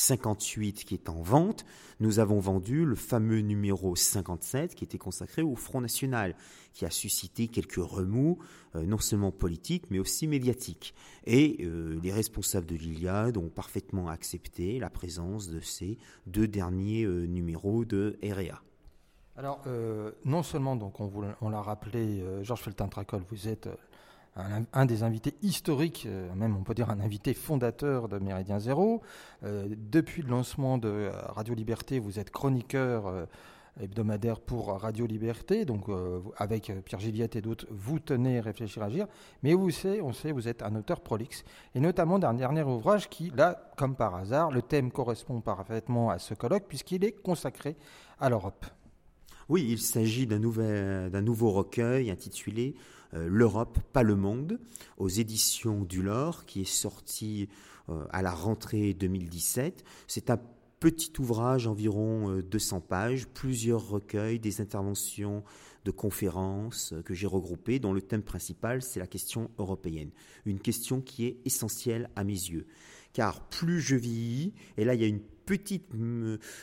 58 0.00 0.78
euh, 0.78 0.82
qui 0.86 0.94
est 0.94 1.08
en 1.08 1.22
vente, 1.22 1.64
nous 2.00 2.18
avons 2.18 2.40
vendu 2.40 2.84
le 2.84 2.96
fameux 2.96 3.40
numéro 3.40 3.94
57 3.94 4.74
qui 4.74 4.84
était 4.84 4.98
consacré 4.98 5.42
au 5.42 5.54
Front 5.54 5.80
National, 5.80 6.34
qui 6.72 6.84
a 6.84 6.90
suscité 6.90 7.48
quelques 7.48 7.76
remous, 7.76 8.38
euh, 8.74 8.84
non 8.84 8.98
seulement 8.98 9.32
politiques, 9.32 9.84
mais 9.90 9.98
aussi 9.98 10.26
médiatiques. 10.26 10.94
Et 11.24 11.58
euh, 11.60 11.98
les 12.02 12.12
responsables 12.12 12.66
de 12.66 12.76
l'Iliade 12.76 13.36
ont 13.36 13.48
parfaitement 13.48 14.08
accepté 14.08 14.78
la 14.78 14.90
présence 14.90 15.48
de 15.48 15.60
ces 15.60 15.98
deux 16.26 16.48
derniers 16.48 17.06
numéros 17.06 17.84
de 17.84 18.18
REA. 18.22 18.62
Alors, 19.36 19.62
non 20.24 20.42
seulement, 20.42 20.76
donc 20.76 21.00
on, 21.00 21.10
on 21.40 21.48
l'a 21.48 21.62
rappelé, 21.62 22.22
Georges 22.42 22.62
Feltin-Tracol, 22.62 23.22
vous 23.30 23.48
êtes 23.48 23.68
un, 24.36 24.86
des 24.86 25.02
invités 25.02 25.34
historiques, 25.42 26.04
euh, 26.06 26.32
même 26.34 26.56
on 26.56 26.62
peut 26.62 26.74
dire 26.74 26.90
un 26.90 27.00
invité 27.00 27.34
fondateur 27.34 28.08
de 28.08 28.18
Méridien 28.18 28.58
Zéro. 28.58 29.02
Euh, 29.44 29.66
depuis 29.90 30.22
le 30.22 30.28
lancement 30.28 30.78
de 30.78 31.10
Radio 31.28 31.54
Liberté, 31.54 31.98
vous 31.98 32.18
êtes 32.18 32.30
chroniqueur 32.30 33.06
euh, 33.06 33.26
hebdomadaire 33.80 34.40
pour 34.40 34.68
Radio 34.80 35.06
Liberté, 35.06 35.64
donc 35.64 35.86
avec 36.36 36.72
Pierre 36.84 37.00
Gilliette 37.00 37.36
et 37.36 37.40
d'autres, 37.40 37.66
vous 37.70 37.98
tenez 37.98 38.40
Réfléchir 38.40 38.82
Agir, 38.82 39.06
mais 39.42 39.54
vous 39.54 39.70
savez, 39.70 40.02
on 40.02 40.12
sait, 40.12 40.32
vous 40.32 40.48
êtes 40.48 40.62
un 40.62 40.74
auteur 40.74 41.00
prolixe, 41.00 41.44
et 41.74 41.80
notamment 41.80 42.18
d'un 42.18 42.34
dernier 42.34 42.62
ouvrage 42.62 43.08
qui, 43.08 43.30
là, 43.34 43.70
comme 43.76 43.94
par 43.94 44.16
hasard, 44.16 44.50
le 44.50 44.60
thème 44.60 44.90
correspond 44.90 45.40
parfaitement 45.40 46.10
à 46.10 46.18
ce 46.18 46.34
colloque, 46.34 46.64
puisqu'il 46.68 47.04
est 47.04 47.12
consacré 47.12 47.76
à 48.18 48.28
l'Europe. 48.28 48.66
Oui, 49.50 49.66
il 49.68 49.80
s'agit 49.80 50.28
d'un 50.28 50.38
nouveau 50.38 51.50
recueil 51.50 52.12
intitulé 52.12 52.76
euh, 53.14 53.26
L'Europe, 53.28 53.80
pas 53.92 54.04
le 54.04 54.14
monde, 54.14 54.60
aux 54.96 55.08
éditions 55.08 55.82
du 55.82 56.04
Lore, 56.04 56.46
qui 56.46 56.60
est 56.60 56.72
sorti 56.72 57.48
euh, 57.88 58.04
à 58.10 58.22
la 58.22 58.30
rentrée 58.30 58.94
2017. 58.94 59.82
C'est 60.06 60.30
un 60.30 60.38
petit 60.78 61.10
ouvrage, 61.18 61.66
environ 61.66 62.40
200 62.48 62.76
euh, 62.76 62.80
pages, 62.80 63.26
plusieurs 63.26 63.88
recueils, 63.88 64.38
des 64.38 64.60
interventions 64.60 65.42
de 65.84 65.90
conférences 65.90 66.94
que 67.04 67.12
j'ai 67.12 67.26
regroupées, 67.26 67.80
dont 67.80 67.92
le 67.92 68.02
thème 68.02 68.22
principal, 68.22 68.82
c'est 68.82 69.00
la 69.00 69.08
question 69.08 69.50
européenne. 69.58 70.10
Une 70.46 70.60
question 70.60 71.00
qui 71.00 71.26
est 71.26 71.38
essentielle 71.44 72.08
à 72.14 72.22
mes 72.22 72.34
yeux. 72.34 72.68
Car 73.12 73.40
plus 73.48 73.80
je 73.80 73.96
vieillis, 73.96 74.54
et 74.76 74.84
là 74.84 74.94
il 74.94 75.00
y 75.00 75.04
a 75.04 75.08
une 75.08 75.20
petite 75.50 75.88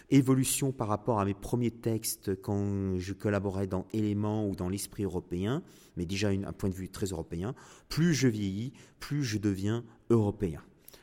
évolution 0.09 0.71
par 0.71 0.87
rapport 0.87 1.19
à 1.19 1.25
mes 1.25 1.33
premiers 1.33 1.71
textes 1.71 2.41
quand 2.41 2.97
je 2.97 3.11
collaborais 3.11 3.67
dans 3.67 3.85
Éléments 3.91 4.47
ou 4.47 4.55
dans 4.55 4.69
l'Esprit 4.69 5.03
européen, 5.03 5.61
mais 5.97 6.05
déjà 6.05 6.29
un 6.29 6.53
point 6.53 6.69
de 6.69 6.73
vue 6.73 6.87
très 6.87 7.07
européen, 7.07 7.53
plus 7.89 8.13
je 8.13 8.29
vieillis, 8.29 8.71
plus 9.01 9.23
je 9.23 9.39
deviens 9.39 9.83
européen. 10.09 10.61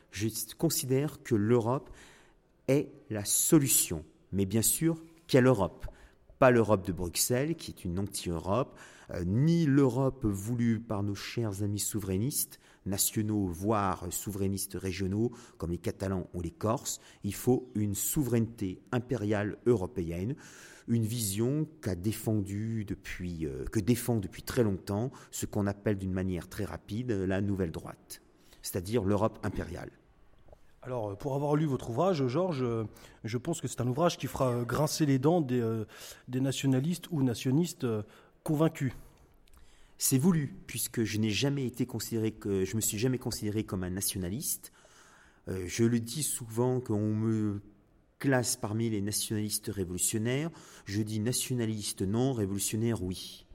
Je 0.09 0.29
considère 0.57 1.21
que 1.21 1.35
l'Europe 1.35 1.91
est 2.67 2.89
la 3.09 3.25
solution. 3.25 4.03
Mais 4.31 4.45
bien 4.45 4.61
sûr, 4.61 5.03
quelle 5.27 5.45
Europe? 5.45 5.85
Pas 6.39 6.51
l'Europe 6.51 6.87
de 6.87 6.91
Bruxelles, 6.91 7.55
qui 7.55 7.71
est 7.71 7.85
une 7.85 7.99
anti-Europe, 7.99 8.77
euh, 9.11 9.23
ni 9.25 9.65
l'Europe 9.65 10.25
voulue 10.25 10.79
par 10.79 11.03
nos 11.03 11.15
chers 11.15 11.61
amis 11.63 11.79
souverainistes, 11.79 12.59
nationaux, 12.85 13.47
voire 13.47 14.11
souverainistes 14.11 14.77
régionaux, 14.79 15.31
comme 15.57 15.71
les 15.71 15.77
Catalans 15.77 16.27
ou 16.33 16.41
les 16.41 16.51
Corses. 16.51 16.99
Il 17.23 17.33
faut 17.33 17.69
une 17.75 17.95
souveraineté 17.95 18.81
impériale 18.91 19.57
européenne, 19.65 20.35
une 20.87 21.05
vision 21.05 21.67
qu'a 21.81 21.95
défendu 21.95 22.85
depuis, 22.85 23.45
euh, 23.45 23.65
que 23.65 23.79
défend 23.79 24.17
depuis 24.17 24.43
très 24.43 24.63
longtemps 24.63 25.11
ce 25.31 25.45
qu'on 25.45 25.67
appelle 25.67 25.97
d'une 25.97 26.13
manière 26.13 26.47
très 26.47 26.65
rapide 26.65 27.11
la 27.11 27.41
nouvelle 27.41 27.71
droite, 27.71 28.21
c'est-à-dire 28.61 29.03
l'Europe 29.03 29.39
impériale. 29.43 29.89
Alors, 30.83 31.09
euh, 31.09 31.15
pour 31.15 31.33
avoir 31.33 31.55
lu 31.55 31.65
votre 31.65 31.89
ouvrage, 31.89 32.27
Georges, 32.27 32.65
je 33.23 33.37
pense 33.37 33.61
que 33.61 33.67
c'est 33.67 33.81
un 33.81 33.87
ouvrage 33.87 34.17
qui 34.17 34.27
fera 34.27 34.63
grincer 34.63 35.07
les 35.07 35.17
dents 35.17 35.41
des, 35.41 35.83
des 36.27 36.39
nationalistes 36.39 37.07
ou 37.09 37.23
nationalistes 37.23 37.87
convaincus. 38.43 38.93
C'est 39.97 40.17
voulu, 40.17 40.53
puisque 40.67 41.03
je 41.03 41.17
n'ai 41.17 41.29
jamais 41.29 41.65
été 41.65 41.85
considéré 41.85 42.31
que 42.31 42.65
je 42.65 42.75
me 42.75 42.81
suis 42.81 42.97
jamais 42.97 43.17
considéré 43.17 43.63
comme 43.63 43.83
un 43.83 43.89
nationaliste. 43.89 44.71
Euh, 45.47 45.65
je 45.67 45.83
le 45.83 45.99
dis 45.99 46.23
souvent 46.23 46.81
qu'on 46.81 47.15
me 47.15 47.61
classe 48.19 48.57
parmi 48.57 48.89
les 48.89 49.01
nationalistes 49.01 49.67
révolutionnaires. 49.67 50.51
Je 50.85 51.01
dis 51.01 51.19
nationaliste 51.19 52.01
non, 52.01 52.33
révolutionnaire 52.33 53.03
oui. 53.03 53.45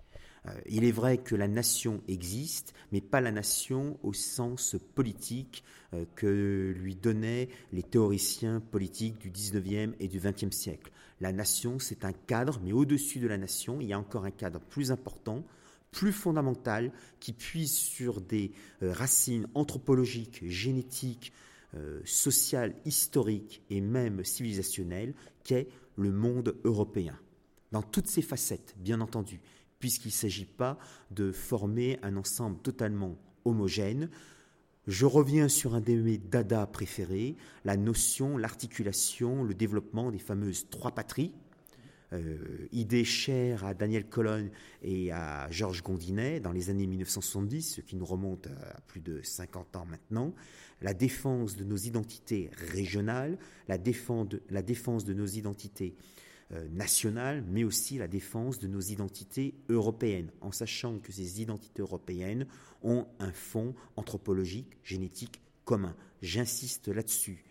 Euh, 0.46 0.52
il 0.66 0.84
est 0.84 0.92
vrai 0.92 1.18
que 1.18 1.34
la 1.34 1.48
nation 1.48 2.00
existe, 2.08 2.72
mais 2.92 3.00
pas 3.00 3.20
la 3.20 3.32
nation 3.32 3.98
au 4.02 4.12
sens 4.12 4.76
politique 4.94 5.62
euh, 5.92 6.04
que 6.14 6.74
lui 6.76 6.94
donnaient 6.94 7.48
les 7.72 7.82
théoriciens 7.82 8.60
politiques 8.60 9.18
du 9.18 9.30
19e 9.30 9.92
et 10.00 10.08
du 10.08 10.18
20e 10.18 10.52
siècle. 10.52 10.90
La 11.20 11.32
nation, 11.32 11.78
c'est 11.78 12.06
un 12.06 12.12
cadre, 12.12 12.60
mais 12.64 12.72
au-dessus 12.72 13.18
de 13.18 13.28
la 13.28 13.36
nation, 13.36 13.80
il 13.80 13.88
y 13.88 13.92
a 13.92 13.98
encore 13.98 14.24
un 14.24 14.30
cadre 14.30 14.60
plus 14.60 14.90
important, 14.90 15.44
plus 15.90 16.12
fondamentale 16.12 16.92
qui 17.18 17.32
puise 17.32 17.72
sur 17.72 18.20
des 18.20 18.52
euh, 18.82 18.92
racines 18.92 19.46
anthropologiques, 19.54 20.48
génétiques, 20.48 21.32
euh, 21.74 22.00
sociales, 22.04 22.74
historiques 22.84 23.62
et 23.70 23.80
même 23.80 24.24
civilisationnelles 24.24 25.14
qu'est 25.44 25.68
le 25.96 26.10
monde 26.10 26.56
européen. 26.64 27.18
Dans 27.72 27.82
toutes 27.82 28.08
ses 28.08 28.22
facettes, 28.22 28.74
bien 28.78 29.00
entendu, 29.00 29.40
puisqu'il 29.78 30.08
ne 30.08 30.12
s'agit 30.12 30.46
pas 30.46 30.78
de 31.12 31.30
former 31.30 31.98
un 32.02 32.16
ensemble 32.16 32.58
totalement 32.58 33.16
homogène. 33.44 34.10
Je 34.86 35.06
reviens 35.06 35.48
sur 35.48 35.74
un 35.74 35.80
de 35.80 35.94
mes 35.94 36.18
dada 36.18 36.66
préférés, 36.66 37.36
la 37.64 37.76
notion, 37.76 38.36
l'articulation, 38.36 39.44
le 39.44 39.54
développement 39.54 40.10
des 40.10 40.18
fameuses 40.18 40.68
trois 40.70 40.90
patries, 40.90 41.32
euh, 42.12 42.66
idée 42.72 43.04
chère 43.04 43.64
à 43.64 43.74
Daniel 43.74 44.08
Colonne 44.08 44.50
et 44.82 45.12
à 45.12 45.48
Georges 45.50 45.82
Gondinet 45.82 46.40
dans 46.40 46.52
les 46.52 46.68
années 46.68 46.86
1970, 46.86 47.76
ce 47.76 47.80
qui 47.80 47.94
nous 47.94 48.04
remonte 48.04 48.48
à 48.48 48.80
plus 48.88 49.00
de 49.00 49.20
50 49.22 49.76
ans 49.76 49.86
maintenant, 49.86 50.34
la 50.82 50.92
défense 50.92 51.56
de 51.56 51.64
nos 51.64 51.76
identités 51.76 52.50
régionales, 52.72 53.38
la 53.68 53.78
défense 53.78 54.28
de, 54.28 54.42
la 54.50 54.62
défense 54.62 55.04
de 55.04 55.14
nos 55.14 55.26
identités 55.26 55.94
euh, 56.52 56.66
nationales, 56.70 57.44
mais 57.48 57.62
aussi 57.62 57.98
la 57.98 58.08
défense 58.08 58.58
de 58.58 58.66
nos 58.66 58.80
identités 58.80 59.54
européennes, 59.68 60.32
en 60.40 60.50
sachant 60.50 60.98
que 60.98 61.12
ces 61.12 61.40
identités 61.40 61.82
européennes 61.82 62.46
ont 62.82 63.06
un 63.20 63.32
fond 63.32 63.74
anthropologique, 63.94 64.78
génétique 64.82 65.40
commun. 65.64 65.94
J'insiste 66.22 66.88
là-dessus. 66.88 67.44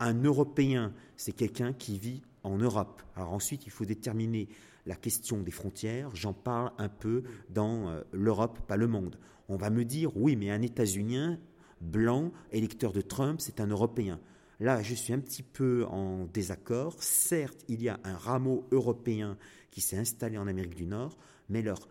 Un 0.00 0.14
Européen, 0.22 0.94
c'est 1.16 1.32
quelqu'un 1.32 1.74
qui 1.74 1.98
vit 1.98 2.22
en 2.42 2.56
Europe. 2.56 3.02
Alors 3.16 3.34
ensuite, 3.34 3.66
il 3.66 3.70
faut 3.70 3.84
déterminer 3.84 4.48
la 4.86 4.94
question 4.96 5.42
des 5.42 5.50
frontières. 5.50 6.10
J'en 6.16 6.32
parle 6.32 6.72
un 6.78 6.88
peu 6.88 7.22
dans 7.50 7.90
euh, 7.90 8.00
l'Europe, 8.12 8.58
pas 8.66 8.78
le 8.78 8.88
monde. 8.88 9.18
On 9.48 9.56
va 9.56 9.68
me 9.68 9.84
dire, 9.84 10.16
oui, 10.16 10.36
mais 10.36 10.50
un 10.50 10.62
États-Unien 10.62 11.38
blanc, 11.82 12.32
électeur 12.50 12.92
de 12.92 13.02
Trump, 13.02 13.40
c'est 13.40 13.60
un 13.60 13.66
Européen. 13.66 14.20
Là, 14.58 14.82
je 14.82 14.94
suis 14.94 15.12
un 15.12 15.18
petit 15.18 15.42
peu 15.42 15.84
en 15.86 16.24
désaccord. 16.26 17.02
Certes, 17.02 17.64
il 17.68 17.82
y 17.82 17.88
a 17.88 18.00
un 18.04 18.16
rameau 18.16 18.66
européen 18.72 19.36
qui 19.70 19.80
s'est 19.80 19.96
installé 19.98 20.38
en 20.38 20.46
Amérique 20.46 20.74
du 20.74 20.86
Nord, 20.86 21.16
mais 21.48 21.62
leur 21.62 21.88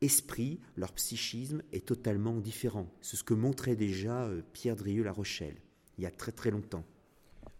esprit, 0.00 0.60
leur 0.76 0.92
psychisme 0.92 1.62
est 1.72 1.86
totalement 1.86 2.40
différent. 2.40 2.90
C'est 3.00 3.16
ce 3.16 3.24
que 3.24 3.34
montrait 3.34 3.76
déjà 3.76 4.24
euh, 4.24 4.42
Pierre 4.52 4.76
Drieux-La 4.76 5.12
Rochelle, 5.12 5.56
il 5.98 6.04
y 6.04 6.06
a 6.06 6.10
très 6.10 6.32
très 6.32 6.50
longtemps. 6.50 6.84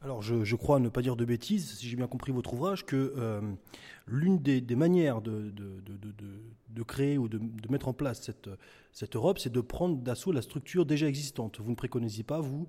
Alors, 0.03 0.23
je, 0.23 0.57
crois 0.57 0.81
ne 0.81 0.89
pas 0.89 1.03
dire 1.03 1.15
de 1.15 1.27
bêtises, 1.27 1.75
si 1.77 1.87
j'ai 1.87 1.95
bien 1.95 2.07
compris 2.07 2.33
votre 2.33 2.55
ouvrage, 2.55 2.87
que 2.87 3.13
euh, 3.19 3.43
l'une 4.07 4.39
des, 4.39 4.63
manières 4.75 5.21
de, 5.21 5.53
créer 6.87 7.19
ou 7.19 7.29
de, 7.29 7.39
mettre 7.69 7.87
en 7.87 7.93
place 7.93 8.31
cette, 8.93 9.17
Europe, 9.17 9.39
c'est 9.39 9.53
de 9.53 9.61
prendre 9.61 9.99
d'assaut 9.99 10.33
la 10.33 10.41
structure 10.41 10.87
déjà 10.87 11.07
existante. 11.07 11.61
Vous 11.61 11.69
ne 11.69 11.75
préconisez 11.75 12.23
pas, 12.23 12.41
vous, 12.41 12.67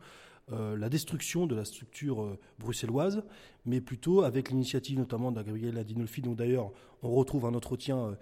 euh, 0.52 0.76
la 0.76 0.90
destruction 0.90 1.48
de 1.48 1.56
la 1.56 1.64
structure 1.64 2.22
euh, 2.22 2.38
bruxelloise, 2.60 3.24
mais 3.66 3.80
plutôt 3.80 4.24
avec 4.24 4.50
l'initiative 4.50 5.00
notamment 5.00 5.32
d'Agabriel 5.32 5.78
Adinolfi, 5.78 6.22
dont 6.22 6.34
d'ailleurs 6.34 6.74
on 7.02 7.12
retrouve 7.12 7.46
un 7.46 7.54
entretien 7.54 8.18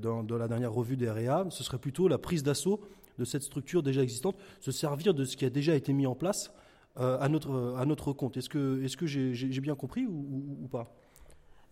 dans, 0.00 0.22
dans, 0.22 0.38
la 0.38 0.46
dernière 0.46 0.72
revue 0.72 0.96
des 0.96 1.10
REA, 1.10 1.50
ce 1.50 1.64
serait 1.64 1.78
plutôt 1.78 2.06
la 2.06 2.18
prise 2.18 2.44
d'assaut 2.44 2.80
de 3.18 3.24
cette 3.24 3.42
structure 3.42 3.82
déjà 3.82 4.04
existante, 4.04 4.36
se 4.60 4.70
servir 4.70 5.14
de 5.14 5.24
ce 5.24 5.36
qui 5.36 5.44
a 5.44 5.50
déjà 5.50 5.74
été 5.74 5.92
mis 5.92 6.06
en 6.06 6.14
place 6.14 6.52
euh, 6.98 7.18
à, 7.20 7.28
notre, 7.28 7.74
à 7.78 7.86
notre 7.86 8.12
compte. 8.12 8.36
Est-ce 8.36 8.48
que, 8.48 8.82
est 8.84 8.96
que 8.96 9.06
j'ai 9.06 9.60
bien 9.60 9.74
compris 9.74 10.06
ou, 10.06 10.68
pas? 10.70 10.94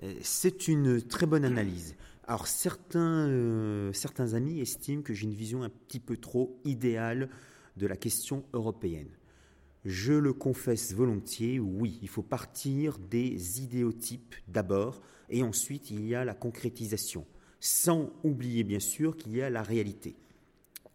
Euh, 0.03 0.15
C'est 0.23 0.69
une 0.69 1.03
très 1.03 1.27
bonne 1.27 1.45
analyse. 1.45 1.95
Alors 2.27 2.47
certains, 2.47 3.29
euh, 3.29 3.93
certains 3.93 4.35
amis 4.35 4.61
estiment 4.61 5.03
que 5.03 5.13
j'ai 5.13 5.25
une 5.25 5.35
vision 5.35 5.63
un 5.63 5.69
petit 5.69 6.01
peu 6.01 6.17
trop 6.17 6.61
idéale 6.65 7.29
de 7.77 7.87
la 7.87 7.97
question 7.97 8.45
européenne. 8.53 9.09
Je 9.85 10.13
le 10.13 10.33
confesse 10.33 10.95
volontiers, 10.95 11.59
oui, 11.59 11.99
il 12.03 12.09
faut 12.09 12.23
partir 12.23 12.99
des 12.99 13.63
idéotypes 13.63 14.35
d'abord, 14.47 15.01
et 15.29 15.43
ensuite 15.43 15.91
il 15.91 16.07
y 16.07 16.15
a 16.15 16.25
la 16.25 16.35
concrétisation, 16.35 17.27
sans 17.61 18.11
oublier 18.23 18.63
bien 18.63 18.81
sûr 18.81 19.17
qu'il 19.17 19.35
y 19.35 19.43
a 19.43 19.51
la 19.51 19.63
réalité. 19.63 20.17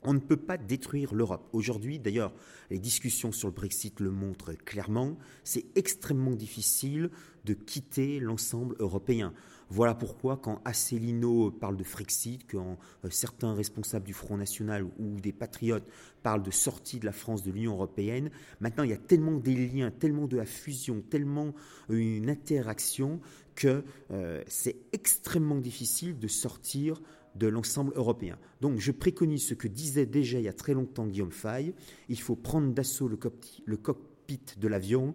On 0.07 0.13
ne 0.13 0.19
peut 0.19 0.37
pas 0.37 0.57
détruire 0.57 1.15
l'Europe. 1.15 1.49
Aujourd'hui, 1.51 1.97
d'ailleurs, 1.97 2.31
les 2.69 2.77
discussions 2.77 3.31
sur 3.31 3.47
le 3.47 3.53
Brexit 3.53 3.99
le 3.99 4.11
montrent 4.11 4.53
clairement, 4.53 5.17
c'est 5.43 5.65
extrêmement 5.75 6.35
difficile 6.35 7.09
de 7.43 7.53
quitter 7.53 8.19
l'ensemble 8.19 8.75
européen. 8.79 9.33
Voilà 9.69 9.95
pourquoi 9.95 10.37
quand 10.37 10.61
Asselineau 10.63 11.49
parle 11.49 11.75
de 11.75 11.83
Frexit, 11.83 12.45
quand 12.49 12.77
euh, 13.03 13.09
certains 13.09 13.55
responsables 13.55 14.05
du 14.05 14.13
Front 14.13 14.37
National 14.37 14.85
ou 14.99 15.19
des 15.19 15.33
patriotes 15.33 15.87
parlent 16.21 16.43
de 16.43 16.51
sortie 16.51 16.99
de 16.99 17.05
la 17.05 17.11
France 17.11 17.41
de 17.41 17.51
l'Union 17.51 17.73
européenne, 17.73 18.29
maintenant 18.59 18.83
il 18.83 18.91
y 18.91 18.93
a 18.93 18.97
tellement 18.97 19.37
des 19.37 19.55
liens, 19.55 19.89
tellement 19.89 20.27
de 20.27 20.37
la 20.37 20.45
fusion, 20.45 21.01
tellement 21.01 21.55
euh, 21.89 21.95
une 21.95 22.29
interaction 22.29 23.21
que 23.55 23.83
euh, 24.11 24.43
c'est 24.47 24.75
extrêmement 24.93 25.57
difficile 25.57 26.19
de 26.19 26.27
sortir 26.27 27.01
de 27.35 27.47
l'ensemble 27.47 27.93
européen. 27.95 28.37
Donc 28.61 28.79
je 28.79 28.91
préconise 28.91 29.45
ce 29.45 29.53
que 29.53 29.67
disait 29.67 30.05
déjà 30.05 30.39
il 30.39 30.45
y 30.45 30.49
a 30.49 30.53
très 30.53 30.73
longtemps 30.73 31.05
Guillaume 31.05 31.31
Fay, 31.31 31.73
il 32.09 32.19
faut 32.19 32.35
prendre 32.35 32.73
d'assaut 32.73 33.07
le, 33.07 33.19
le 33.65 33.77
cockpit 33.77 34.41
de 34.57 34.67
l'avion, 34.67 35.13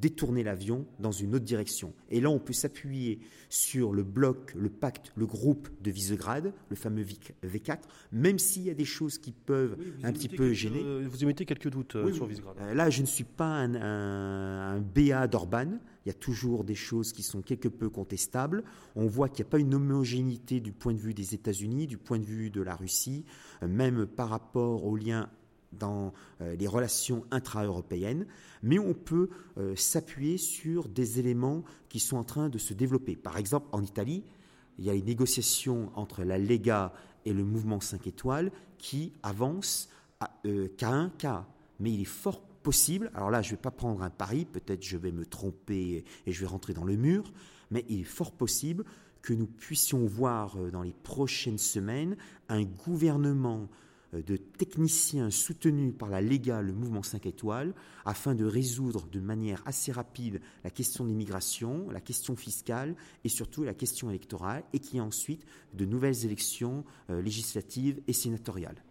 détourner 0.00 0.42
l'avion 0.42 0.86
dans 1.00 1.12
une 1.12 1.34
autre 1.34 1.44
direction. 1.44 1.94
Et 2.10 2.20
là, 2.20 2.30
on 2.30 2.38
peut 2.38 2.52
s'appuyer 2.52 3.20
sur 3.48 3.92
le 3.92 4.02
bloc, 4.02 4.52
le 4.54 4.68
pacte, 4.68 5.12
le 5.16 5.26
groupe 5.26 5.68
de 5.82 5.90
Visegrad, 5.90 6.52
le 6.68 6.76
fameux 6.76 7.04
V4, 7.44 7.78
même 8.12 8.38
s'il 8.38 8.64
y 8.64 8.70
a 8.70 8.74
des 8.74 8.84
choses 8.84 9.18
qui 9.18 9.32
peuvent 9.32 9.76
un 10.02 10.12
petit 10.12 10.28
peu 10.28 10.52
gêner. 10.52 11.04
vous 11.04 11.22
émettez 11.22 11.46
quelques 11.46 11.70
doutes 11.70 11.96
euh, 11.96 12.12
sur 12.12 12.26
Visegrad. 12.26 12.56
Euh, 12.60 12.74
là, 12.74 12.90
je 12.90 13.00
ne 13.00 13.06
suis 13.06 13.24
pas 13.24 13.46
un, 13.46 13.74
un, 13.74 14.80
BA 14.80 15.26
d'Orban. 15.28 15.78
Il 16.06 16.08
y 16.08 16.10
a 16.10 16.14
toujours 16.14 16.64
des 16.64 16.74
choses 16.74 17.12
qui 17.12 17.22
sont 17.22 17.42
quelque 17.42 17.68
peu 17.68 17.90
contestables. 17.90 18.64
On 18.94 19.06
voit 19.06 19.28
qu'il 19.28 19.44
n'y 19.44 19.48
a 19.48 19.50
pas 19.50 19.58
une 19.58 19.74
homogénéité 19.74 20.60
du 20.60 20.72
point 20.72 20.94
de 20.94 20.98
vue 20.98 21.12
des 21.12 21.34
États-Unis, 21.34 21.86
du 21.86 21.98
point 21.98 22.18
de 22.18 22.24
vue 22.24 22.48
de 22.48 22.62
la 22.62 22.76
Russie, 22.76 23.24
euh, 23.62 23.68
même 23.68 24.06
par 24.06 24.28
rapport 24.28 24.84
aux 24.84 24.96
liens 24.96 25.28
dans 25.72 26.12
euh, 26.40 26.56
les 26.56 26.66
relations 26.66 27.24
intra-européennes, 27.30 28.26
mais 28.62 28.78
on 28.78 28.94
peut 28.94 29.28
euh, 29.58 29.74
s'appuyer 29.76 30.38
sur 30.38 30.88
des 30.88 31.18
éléments 31.18 31.64
qui 31.88 32.00
sont 32.00 32.16
en 32.16 32.24
train 32.24 32.48
de 32.48 32.58
se 32.58 32.74
développer. 32.74 33.16
Par 33.16 33.36
exemple, 33.36 33.66
en 33.72 33.82
Italie, 33.82 34.24
il 34.78 34.84
y 34.84 34.90
a 34.90 34.92
les 34.92 35.02
négociations 35.02 35.90
entre 35.94 36.22
la 36.22 36.38
Lega 36.38 36.92
et 37.24 37.32
le 37.32 37.44
mouvement 37.44 37.80
5 37.80 38.06
étoiles 38.06 38.52
qui 38.78 39.12
avancent 39.22 39.88
à, 40.20 40.30
euh, 40.46 40.68
qu'à 40.76 40.90
un 40.90 41.10
cas. 41.10 41.46
Mais 41.80 41.92
il 41.92 42.00
est 42.00 42.04
fort 42.04 42.40
alors 43.14 43.30
là 43.30 43.42
je 43.42 43.48
ne 43.48 43.56
vais 43.56 43.62
pas 43.62 43.70
prendre 43.70 44.02
un 44.02 44.10
pari, 44.10 44.44
peut-être 44.44 44.82
je 44.82 44.96
vais 44.96 45.12
me 45.12 45.24
tromper 45.24 46.04
et 46.26 46.32
je 46.32 46.40
vais 46.40 46.46
rentrer 46.46 46.74
dans 46.74 46.84
le 46.84 46.96
mur, 46.96 47.32
mais 47.70 47.84
il 47.88 48.00
est 48.00 48.04
fort 48.04 48.32
possible 48.32 48.84
que 49.22 49.34
nous 49.34 49.46
puissions 49.46 50.06
voir 50.06 50.56
dans 50.70 50.82
les 50.82 50.94
prochaines 51.02 51.58
semaines 51.58 52.16
un 52.48 52.62
gouvernement 52.62 53.68
euh, 54.14 54.22
de 54.22 54.36
techniciens 54.36 55.30
soutenus 55.30 55.94
par 55.96 56.08
la 56.08 56.20
Lega, 56.20 56.62
le 56.62 56.72
mouvement 56.72 57.02
5 57.02 57.26
étoiles, 57.26 57.74
afin 58.04 58.34
de 58.34 58.44
résoudre 58.44 59.08
de 59.08 59.20
manière 59.20 59.62
assez 59.66 59.92
rapide 59.92 60.40
la 60.64 60.70
question 60.70 61.04
de 61.04 61.10
l'immigration, 61.10 61.90
la 61.90 62.00
question 62.00 62.36
fiscale 62.36 62.94
et 63.24 63.28
surtout 63.28 63.64
la 63.64 63.74
question 63.74 64.10
électorale, 64.10 64.64
et 64.72 64.78
qui 64.78 64.96
y 64.96 65.00
ensuite 65.00 65.44
de 65.74 65.84
nouvelles 65.84 66.24
élections 66.24 66.84
euh, 67.10 67.20
législatives 67.20 68.00
et 68.06 68.12
sénatoriales. 68.12 68.85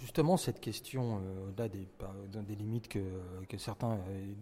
Justement, 0.00 0.36
cette 0.36 0.60
question, 0.60 1.18
euh, 1.18 1.48
au-delà 1.48 1.68
des, 1.68 1.86
des, 2.46 2.54
limites 2.54 2.88
que, 2.88 3.00
certains, 3.58 3.98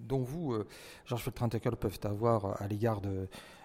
dont 0.07 0.21
vous, 0.21 0.57
Georges 1.05 1.23
Feltrintakel, 1.23 1.77
peuvent 1.77 2.01
avoir 2.05 2.61
à 2.61 2.67
l'égard 2.69 3.01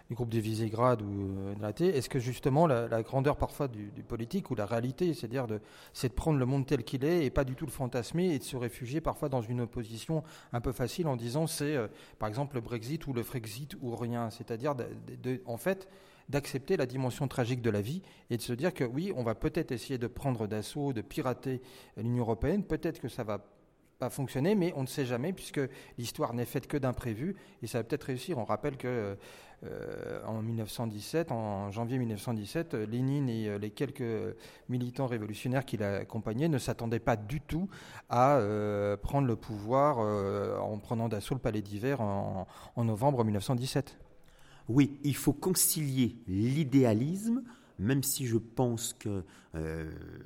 du 0.09 0.15
groupe 0.15 0.29
de 0.29 0.39
Visegrad 0.39 1.01
ou 1.01 1.05
euh, 1.05 1.55
de 1.55 1.61
la 1.61 1.73
T, 1.73 1.87
est-ce 1.87 2.09
que 2.09 2.19
justement 2.19 2.67
la, 2.67 3.03
grandeur 3.03 3.37
parfois 3.37 3.67
du, 3.67 3.89
politique 4.07 4.51
ou 4.51 4.55
la 4.55 4.65
réalité, 4.65 5.13
c'est-à-dire 5.13 5.47
de, 5.47 5.59
c'est 5.93 6.09
de 6.09 6.13
prendre 6.13 6.37
le 6.39 6.45
monde 6.45 6.65
tel 6.65 6.83
qu'il 6.83 7.05
est 7.05 7.25
et 7.25 7.29
pas 7.29 7.43
du 7.43 7.55
tout 7.55 7.65
le 7.65 7.71
fantasmer 7.71 8.33
et 8.33 8.39
de 8.39 8.43
se 8.43 8.57
réfugier 8.57 9.01
parfois 9.01 9.29
dans 9.29 9.41
une 9.41 9.61
opposition 9.61 10.23
un 10.51 10.61
peu 10.61 10.71
facile 10.71 11.07
en 11.07 11.15
disant 11.15 11.47
c'est 11.47 11.75
euh, 11.75 11.87
par 12.19 12.29
exemple 12.29 12.55
le 12.55 12.61
Brexit 12.61 13.07
ou 13.07 13.13
le 13.13 13.23
Frexit 13.23 13.75
ou 13.81 13.95
rien, 13.95 14.29
c'est-à-dire 14.29 14.75
en 15.45 15.57
fait 15.57 15.87
d'accepter 16.29 16.77
la 16.77 16.85
dimension 16.85 17.27
tragique 17.27 17.61
de 17.61 17.69
la 17.69 17.81
vie 17.81 18.01
et 18.29 18.37
de 18.37 18.41
se 18.41 18.53
dire 18.53 18.73
que 18.73 18.83
oui, 18.83 19.11
on 19.15 19.23
va 19.23 19.35
peut-être 19.35 19.71
essayer 19.71 19.97
de 19.97 20.07
prendre 20.07 20.47
d'assaut, 20.47 20.93
de 20.93 21.01
pirater 21.01 21.61
l'Union 21.97 22.23
européenne, 22.23 22.63
peut-être 22.63 22.99
que 22.99 23.09
ça 23.09 23.23
va 23.23 23.45
pas 23.99 24.09
fonctionner, 24.09 24.55
mais 24.55 24.73
on 24.75 24.81
ne 24.81 24.87
sait 24.87 25.05
jamais 25.05 25.33
puisque 25.33 25.61
l'histoire 25.97 26.33
n'est 26.33 26.45
faite 26.45 26.67
que 26.67 26.77
d'imprévus 26.77 27.35
et 27.61 27.67
ça 27.67 27.79
va 27.79 27.83
peut-être 27.83 28.05
réussir. 28.05 28.37
On 28.37 28.45
rappelle 28.45 28.77
que 28.77 29.17
euh, 29.65 30.19
en 30.25 30.41
1917, 30.41 31.31
en 31.31 31.71
janvier 31.71 31.97
1917, 31.97 32.73
Lénine 32.73 33.29
et 33.29 33.47
euh, 33.47 33.57
les 33.57 33.69
quelques 33.69 34.35
militants 34.67 35.07
révolutionnaires 35.07 35.65
qui 35.65 35.77
l'accompagnaient 35.77 36.49
ne 36.49 36.57
s'attendaient 36.57 36.99
pas 36.99 37.15
du 37.15 37.39
tout 37.39 37.69
à 38.09 38.37
euh, 38.37 38.97
prendre 38.97 39.27
le 39.27 39.35
pouvoir 39.35 39.99
en 39.99 40.77
prenant 40.79 41.07
d'assaut 41.07 41.35
le 41.35 41.39
palais 41.39 41.61
d'hiver 41.61 42.01
en, 42.01 42.47
novembre 42.77 43.23
1917. 43.23 43.97
Oui, 44.69 44.99
il 45.03 45.15
faut 45.15 45.33
concilier 45.33 46.15
l'idéalisme, 46.27 47.43
même 47.79 48.03
si 48.03 48.25
je 48.25 48.37
pense 48.37 48.93
que 48.93 49.23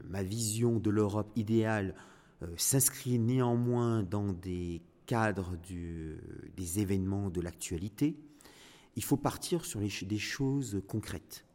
ma 0.09 0.21
vision 0.23 0.79
de 0.79 0.89
l'Europe 0.89 1.31
idéale 1.35 1.95
s'inscrit 2.55 3.17
néanmoins 3.17 4.03
dans 4.03 4.33
des 4.33 4.81
cadres 5.07 5.57
des 6.55 6.79
événements 6.79 7.29
de 7.29 7.41
l'actualité 7.41 8.15
il 8.97 9.03
faut 9.03 9.15
partir 9.15 9.63
sur 9.63 9.79
des 9.79 10.17
choses 10.17 10.81
concrètes. 10.87 11.45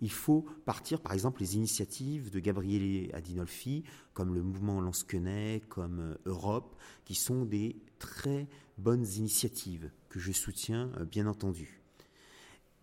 Il 0.00 0.12
faut 0.12 0.46
partir, 0.64 1.00
par 1.00 1.12
exemple, 1.12 1.40
les 1.40 1.56
initiatives 1.56 2.30
de 2.30 2.38
Gabriele 2.38 3.12
Adinolfi, 3.14 3.82
comme 4.12 4.32
le 4.32 4.42
mouvement 4.42 4.80
Lansquenet, 4.80 5.62
comme 5.68 5.98
euh, 5.98 6.14
Europe, 6.26 6.76
qui 7.04 7.16
sont 7.16 7.44
des 7.44 7.76
très 7.98 8.46
bonnes 8.78 9.06
initiatives 9.16 9.90
que 10.08 10.20
je 10.20 10.30
soutiens, 10.30 10.92
euh, 10.98 11.04
bien 11.04 11.26
entendu. 11.26 11.83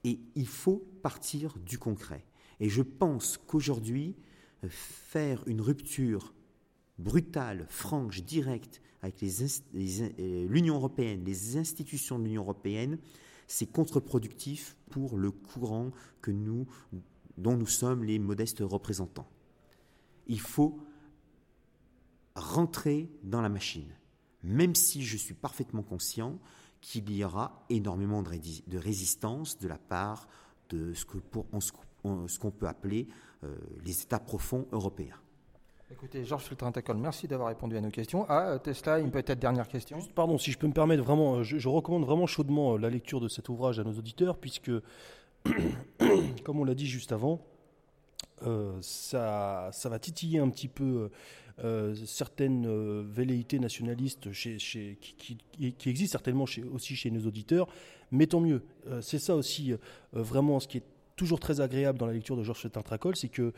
Et 0.03 0.19
il 0.35 0.47
faut 0.47 0.83
partir 1.01 1.57
du 1.59 1.77
concret. 1.77 2.25
Et 2.59 2.69
je 2.69 2.81
pense 2.81 3.37
qu'aujourd'hui, 3.37 4.15
euh, 4.63 4.67
faire 4.69 5.43
une 5.47 5.61
rupture 5.61 6.33
brutale, 6.97 7.65
franche, 7.69 8.23
directe 8.23 8.81
avec 9.01 9.21
l'Union 9.73 10.75
européenne, 10.75 11.23
les 11.25 11.57
institutions 11.57 12.19
de 12.19 12.25
l'Union 12.25 12.43
européenne, 12.43 12.99
c'est 13.47 13.65
contre-productif 13.65 14.77
pour 14.91 15.17
le 15.17 15.31
courant 15.31 15.91
que 16.21 16.31
nous, 16.31 16.67
dont 17.37 17.57
nous 17.57 17.67
sommes 17.67 18.03
les 18.03 18.19
modestes 18.19 18.61
représentants. 18.61 19.27
Il 20.27 20.39
faut 20.39 20.79
rentrer 22.35 23.09
dans 23.23 23.41
la 23.41 23.49
machine, 23.49 23.91
même 24.43 24.75
si 24.75 25.03
je 25.03 25.17
suis 25.17 25.33
parfaitement 25.33 25.83
conscient 25.83 26.39
qu'il 26.81 27.11
y 27.15 27.23
aura 27.23 27.63
énormément 27.69 28.23
de 28.23 28.77
résistance 28.77 29.57
de 29.59 29.67
la 29.67 29.77
part 29.77 30.27
de 30.69 30.93
ce 30.93 31.05
qu'on 32.39 32.51
peut 32.51 32.67
appeler 32.67 33.07
euh, 33.43 33.55
les 33.85 34.01
États 34.01 34.19
profonds 34.19 34.67
européens. 34.71 35.17
Écoutez, 35.91 36.23
Georges 36.23 36.45
Filtrantacol, 36.45 36.95
merci 36.97 37.27
d'avoir 37.27 37.49
répondu 37.49 37.75
à 37.75 37.81
nos 37.81 37.89
questions. 37.89 38.25
Ah, 38.29 38.57
Tesla, 38.59 38.99
une 38.99 39.11
peut-être 39.11 39.39
dernière 39.39 39.67
question? 39.67 39.99
pardon, 40.15 40.37
si 40.37 40.51
je 40.51 40.57
peux 40.57 40.67
me 40.67 40.73
permettre, 40.73 41.03
vraiment, 41.03 41.43
je, 41.43 41.67
recommande 41.67 42.05
vraiment 42.05 42.27
chaudement 42.27 42.75
euh, 42.75 42.77
la 42.77 42.89
lecture 42.89 43.19
de 43.19 43.27
cet 43.27 43.49
ouvrage 43.49 43.79
à 43.79 43.83
nos 43.83 43.91
auditeurs, 43.91 44.37
puisque, 44.37 44.71
comme 46.43 46.59
on 46.59 46.63
l'a 46.63 46.75
dit 46.75 46.87
juste 46.87 47.11
avant, 47.11 47.41
euh, 48.45 48.77
ça, 48.81 49.69
ça 49.71 49.89
va 49.89 49.99
titiller 49.99 50.39
un 50.39 50.49
petit 50.49 50.67
peu 50.67 51.09
euh, 51.63 51.95
certaines 52.05 52.67
velléités 53.03 53.59
nationalistes 53.59 54.31
chez, 54.31 54.57
qui, 54.99 55.37
qui, 55.77 55.89
existent 55.89 56.13
certainement 56.13 56.45
chez, 56.45 56.63
aussi 56.63 56.95
chez 56.95 57.11
nos 57.11 57.27
auditeurs, 57.27 57.67
mais 58.11 58.27
tant 58.27 58.39
mieux. 58.39 58.63
c'est 59.01 59.19
ça 59.19 59.35
aussi, 59.35 59.73
vraiment, 60.13 60.59
ce 60.59 60.67
qui 60.67 60.77
est 60.77 60.83
toujours 61.15 61.39
très 61.39 61.61
agréable 61.61 61.99
dans 61.99 62.07
la 62.07 62.13
lecture 62.13 62.35
de 62.35 62.43
Georges 62.43 62.61
Filtrantacol, 62.61 63.15
c'est 63.15 63.29
que 63.29 63.53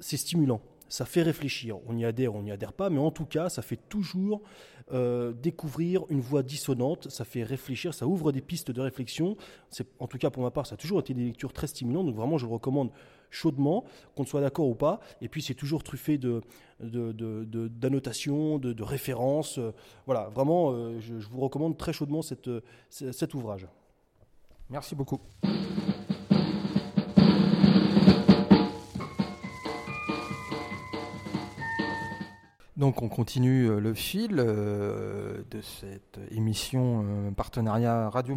c'est 0.00 0.16
stimulant 0.16 0.60
ça 0.92 1.04
fait 1.06 1.22
réfléchir. 1.22 1.78
On 1.86 1.96
y 1.96 2.04
adhère, 2.04 2.34
on 2.34 2.42
n'y 2.42 2.50
adhère 2.50 2.74
pas, 2.74 2.90
mais 2.90 2.98
en 2.98 3.10
tout 3.10 3.24
cas, 3.24 3.48
ça 3.48 3.62
fait 3.62 3.78
toujours 3.88 4.42
euh, 4.92 5.32
découvrir 5.32 6.04
une 6.10 6.20
voix 6.20 6.42
dissonante, 6.42 7.08
ça 7.08 7.24
fait 7.24 7.44
réfléchir, 7.44 7.94
ça 7.94 8.06
ouvre 8.06 8.30
des 8.30 8.42
pistes 8.42 8.70
de 8.70 8.82
réflexion. 8.82 9.38
En 9.98 10.06
tout 10.06 10.18
cas, 10.18 10.28
pour 10.28 10.42
ma 10.42 10.50
part, 10.50 10.66
ça 10.66 10.74
a 10.74 10.76
toujours 10.76 11.00
été 11.00 11.14
des 11.14 11.24
lectures 11.24 11.54
très 11.54 11.66
stimulantes, 11.66 12.04
donc 12.04 12.16
vraiment, 12.16 12.36
je 12.36 12.44
le 12.44 12.52
recommande 12.52 12.90
chaudement, 13.30 13.84
qu'on 14.14 14.26
soit 14.26 14.42
d'accord 14.42 14.68
ou 14.68 14.74
pas. 14.74 15.00
Et 15.22 15.30
puis, 15.30 15.40
c'est 15.40 15.54
toujours 15.54 15.82
truffé 15.82 16.18
d'annotations, 16.18 18.58
de, 18.58 18.68
de, 18.68 18.74
de, 18.74 18.82
références. 18.82 19.58
Voilà, 20.04 20.28
vraiment, 20.28 20.72
euh, 20.72 21.00
je, 21.00 21.14
vous 21.14 21.40
recommande 21.40 21.78
très 21.78 21.94
chaudement 21.94 22.20
cet 22.20 23.32
ouvrage. 23.32 23.66
Merci 24.68 24.94
beaucoup. 24.94 25.20
Donc 32.82 33.00
on 33.00 33.08
continue 33.08 33.70
euh, 33.70 33.78
le 33.78 33.94
fil 33.94 34.40
euh, 34.40 35.44
de 35.52 35.60
cette 35.60 36.18
émission 36.32 37.04
euh, 37.06 37.30
partenariat 37.30 38.10
Radio 38.10 38.34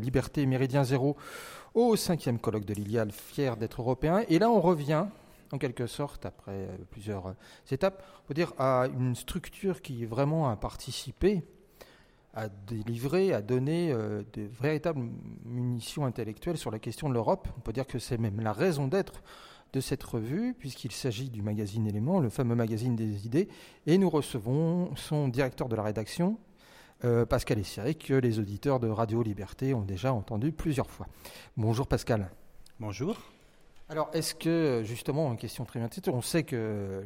Liberté 0.00 0.46
Méridien 0.46 0.82
Zéro 0.82 1.16
au 1.74 1.94
cinquième 1.94 2.40
colloque 2.40 2.64
de 2.64 2.74
l'Iliade, 2.74 3.12
fier 3.12 3.56
d'être 3.56 3.82
européen. 3.82 4.24
Et 4.28 4.40
là 4.40 4.50
on 4.50 4.60
revient 4.60 5.06
en 5.52 5.58
quelque 5.58 5.86
sorte, 5.86 6.26
après 6.26 6.70
plusieurs 6.90 7.36
étapes, 7.70 8.04
on 8.24 8.26
peut 8.26 8.34
dire 8.34 8.52
à 8.58 8.88
une 8.92 9.14
structure 9.14 9.80
qui 9.80 10.04
vraiment 10.06 10.50
a 10.50 10.56
participé 10.56 11.44
à 12.34 12.48
délivrer, 12.48 13.32
à 13.32 13.42
donner 13.42 13.92
de 13.92 14.48
véritables 14.60 15.08
munitions 15.44 16.04
intellectuelles 16.04 16.58
sur 16.58 16.72
la 16.72 16.80
question 16.80 17.08
de 17.08 17.14
l'Europe. 17.14 17.46
On 17.56 17.60
peut 17.60 17.72
dire 17.72 17.86
que 17.86 18.00
c'est 18.00 18.18
même 18.18 18.40
la 18.40 18.52
raison 18.52 18.88
d'être 18.88 19.22
de 19.74 19.80
cette 19.80 20.04
revue, 20.04 20.54
puisqu'il 20.56 20.92
s'agit 20.92 21.30
du 21.30 21.42
magazine 21.42 21.86
Éléments, 21.88 22.20
le 22.20 22.30
fameux 22.30 22.54
magazine 22.54 22.94
des 22.94 23.26
idées, 23.26 23.48
et 23.86 23.98
nous 23.98 24.08
recevons 24.08 24.94
son 24.94 25.26
directeur 25.26 25.68
de 25.68 25.74
la 25.74 25.82
rédaction, 25.82 26.38
euh, 27.04 27.26
Pascal 27.26 27.58
Essiré, 27.58 27.96
que 27.96 28.14
les 28.14 28.38
auditeurs 28.38 28.78
de 28.78 28.88
Radio 28.88 29.22
Liberté 29.22 29.74
ont 29.74 29.82
déjà 29.82 30.14
entendu 30.14 30.52
plusieurs 30.52 30.88
fois. 30.88 31.08
Bonjour 31.56 31.88
Pascal. 31.88 32.30
Bonjour. 32.78 33.18
Alors, 33.88 34.10
est-ce 34.12 34.36
que, 34.36 34.82
justement, 34.84 35.30
une 35.32 35.36
question 35.36 35.64
très 35.64 35.80
bien 35.80 35.90
on 36.06 36.22
sait 36.22 36.44
que 36.44 37.04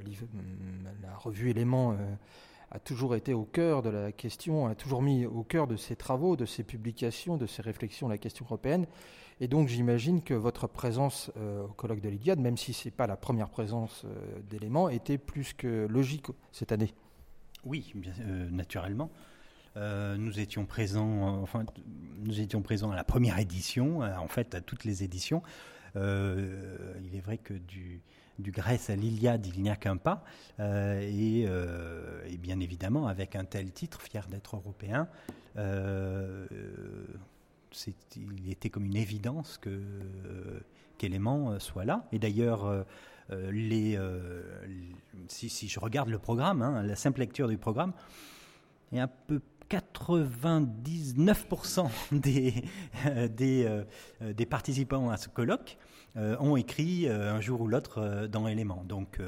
la 1.03 1.17
revue 1.17 1.49
Éléments 1.49 1.93
euh, 1.93 1.97
a 2.71 2.79
toujours 2.79 3.15
été 3.17 3.33
au 3.33 3.45
cœur 3.45 3.81
de 3.81 3.89
la 3.89 4.13
question, 4.13 4.67
a 4.67 4.75
toujours 4.75 5.01
mis 5.01 5.25
au 5.25 5.43
cœur 5.43 5.67
de 5.67 5.77
ses 5.77 5.97
travaux, 5.97 6.37
de 6.37 6.45
ses 6.45 6.65
publications, 6.65 7.39
de 7.39 7.47
ses 7.47 7.63
réflexions 7.63 8.09
la 8.09 8.19
question 8.19 8.45
européenne. 8.45 8.87
Et 9.41 9.49
donc 9.49 9.69
j'imagine 9.69 10.23
que 10.23 10.35
votre 10.35 10.67
présence 10.67 11.31
euh, 11.37 11.65
au 11.65 11.69
colloque 11.69 12.01
de 12.01 12.09
l'Iliade, 12.09 12.41
même 12.41 12.57
si 12.57 12.73
ce 12.73 12.87
n'est 12.89 12.93
pas 12.93 13.07
la 13.07 13.17
première 13.17 13.49
présence 13.49 14.03
euh, 14.05 14.41
d'éléments, 14.51 14.89
était 14.89 15.19
plus 15.19 15.53
que 15.53 15.87
logique 15.89 16.27
cette 16.51 16.73
année. 16.73 16.93
Oui, 17.65 17.93
euh, 18.21 18.49
naturellement. 18.51 19.11
nous 19.77 20.41
étions 20.41 20.65
présents, 20.65 21.41
enfin, 21.43 21.65
nous 22.25 22.41
étions 22.41 22.63
présents 22.63 22.91
à 22.91 22.97
la 22.97 23.05
première 23.05 23.39
édition, 23.39 24.01
en 24.01 24.29
fait 24.29 24.55
à 24.55 24.61
toutes 24.61 24.85
les 24.85 25.05
éditions. 25.05 25.43
il 25.95 27.15
est 27.15 27.23
vrai 27.25 27.39
que 27.39 27.55
du, 27.55 28.01
du 28.41 28.51
Grèce 28.51 28.91
à 28.91 28.97
l'Iliade, 28.97 29.47
il 29.47 29.63
n'y 29.63 29.71
a 29.71 29.77
qu'un 29.77 29.97
pas. 29.97 30.25
et, 30.59 31.47
bien 32.39 32.59
évidemment, 32.61 33.07
avec 33.07 33.37
un 33.37 33.45
tel 33.45 33.71
titre, 33.71 34.01
fier 34.01 34.27
d'être 34.27 34.57
européen, 34.57 35.09
il 38.17 38.51
était 38.51 38.71
comme 38.71 38.87
une 38.87 38.97
évidence 38.97 39.59
que 39.59 39.83
qu'élément 40.99 41.53
euh, 41.53 41.59
soit 41.59 41.87
là. 41.87 42.05
Et 42.13 42.19
d'ailleurs, 42.19 42.67
euh, 42.67 42.83
euh, 43.31 43.51
les, 43.53 43.99
si, 45.29 45.69
je 45.69 45.81
regarde 45.81 46.11
le 46.11 46.19
programme, 46.19 46.61
hein, 46.61 46.83
la 46.83 46.97
simple 46.97 47.21
lecture 47.21 47.49
du 47.49 47.57
programme, 47.57 47.95
il 48.93 48.99
y 48.99 49.01
a 49.01 49.05
un 49.05 49.11
peu 49.27 49.41
99% 49.71 51.89
des, 52.13 52.55
des, 54.35 54.47
participants 54.47 55.11
à 55.11 55.19
ce 55.19 55.29
colloque 55.29 55.77
ont 56.17 56.57
écrit 56.57 57.07
un 57.07 57.39
jour 57.43 57.61
ou 57.61 57.69
l'autre 57.69 58.27
dans 58.33 58.49
Élément. 58.49 58.83
Donc, 58.85 59.21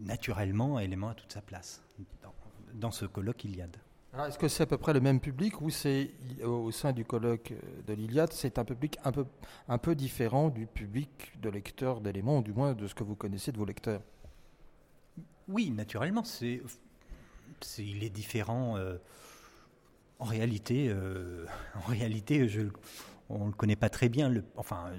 naturellement, 0.00 0.78
Élément 0.78 1.08
a 1.08 1.14
toute 1.14 1.32
sa 1.32 1.40
place 1.40 1.82
dans, 2.22 2.34
dans 2.74 2.90
ce 2.90 3.06
colloque 3.06 3.42
Iliade 3.44 3.78
est-ce 4.18 4.38
que 4.38 4.48
c'est 4.48 4.64
à 4.64 4.66
peu 4.66 4.76
près 4.76 4.92
le 4.92 5.00
même 5.00 5.20
public 5.20 5.60
ou 5.60 5.70
c'est 5.70 6.10
au 6.44 6.70
sein 6.72 6.92
du 6.92 7.04
colloque 7.04 7.52
de 7.86 7.92
l'Iliade, 7.92 8.32
c'est 8.32 8.58
un 8.58 8.64
public 8.64 8.98
un 9.04 9.12
peu, 9.12 9.24
un 9.68 9.78
peu 9.78 9.94
différent 9.94 10.48
du 10.48 10.66
public 10.66 11.32
de 11.40 11.48
lecteurs 11.48 12.00
d'éléments, 12.00 12.38
ou 12.38 12.42
du 12.42 12.52
moins 12.52 12.74
de 12.74 12.86
ce 12.86 12.94
que 12.94 13.04
vous 13.04 13.14
connaissez 13.14 13.52
de 13.52 13.58
vos 13.58 13.64
lecteurs? 13.64 14.02
Oui, 15.48 15.70
naturellement, 15.70 16.24
c'est, 16.24 16.60
il 17.78 18.04
est 18.04 18.10
différent. 18.10 18.76
Euh, 18.76 18.96
en 20.18 20.24
réalité, 20.24 20.88
euh, 20.88 21.46
en 21.76 21.90
réalité, 21.90 22.48
je, 22.48 22.62
on 23.30 23.46
le 23.46 23.52
connaît 23.52 23.76
pas 23.76 23.88
très 23.88 24.08
bien. 24.08 24.28
Le, 24.28 24.44
enfin, 24.56 24.90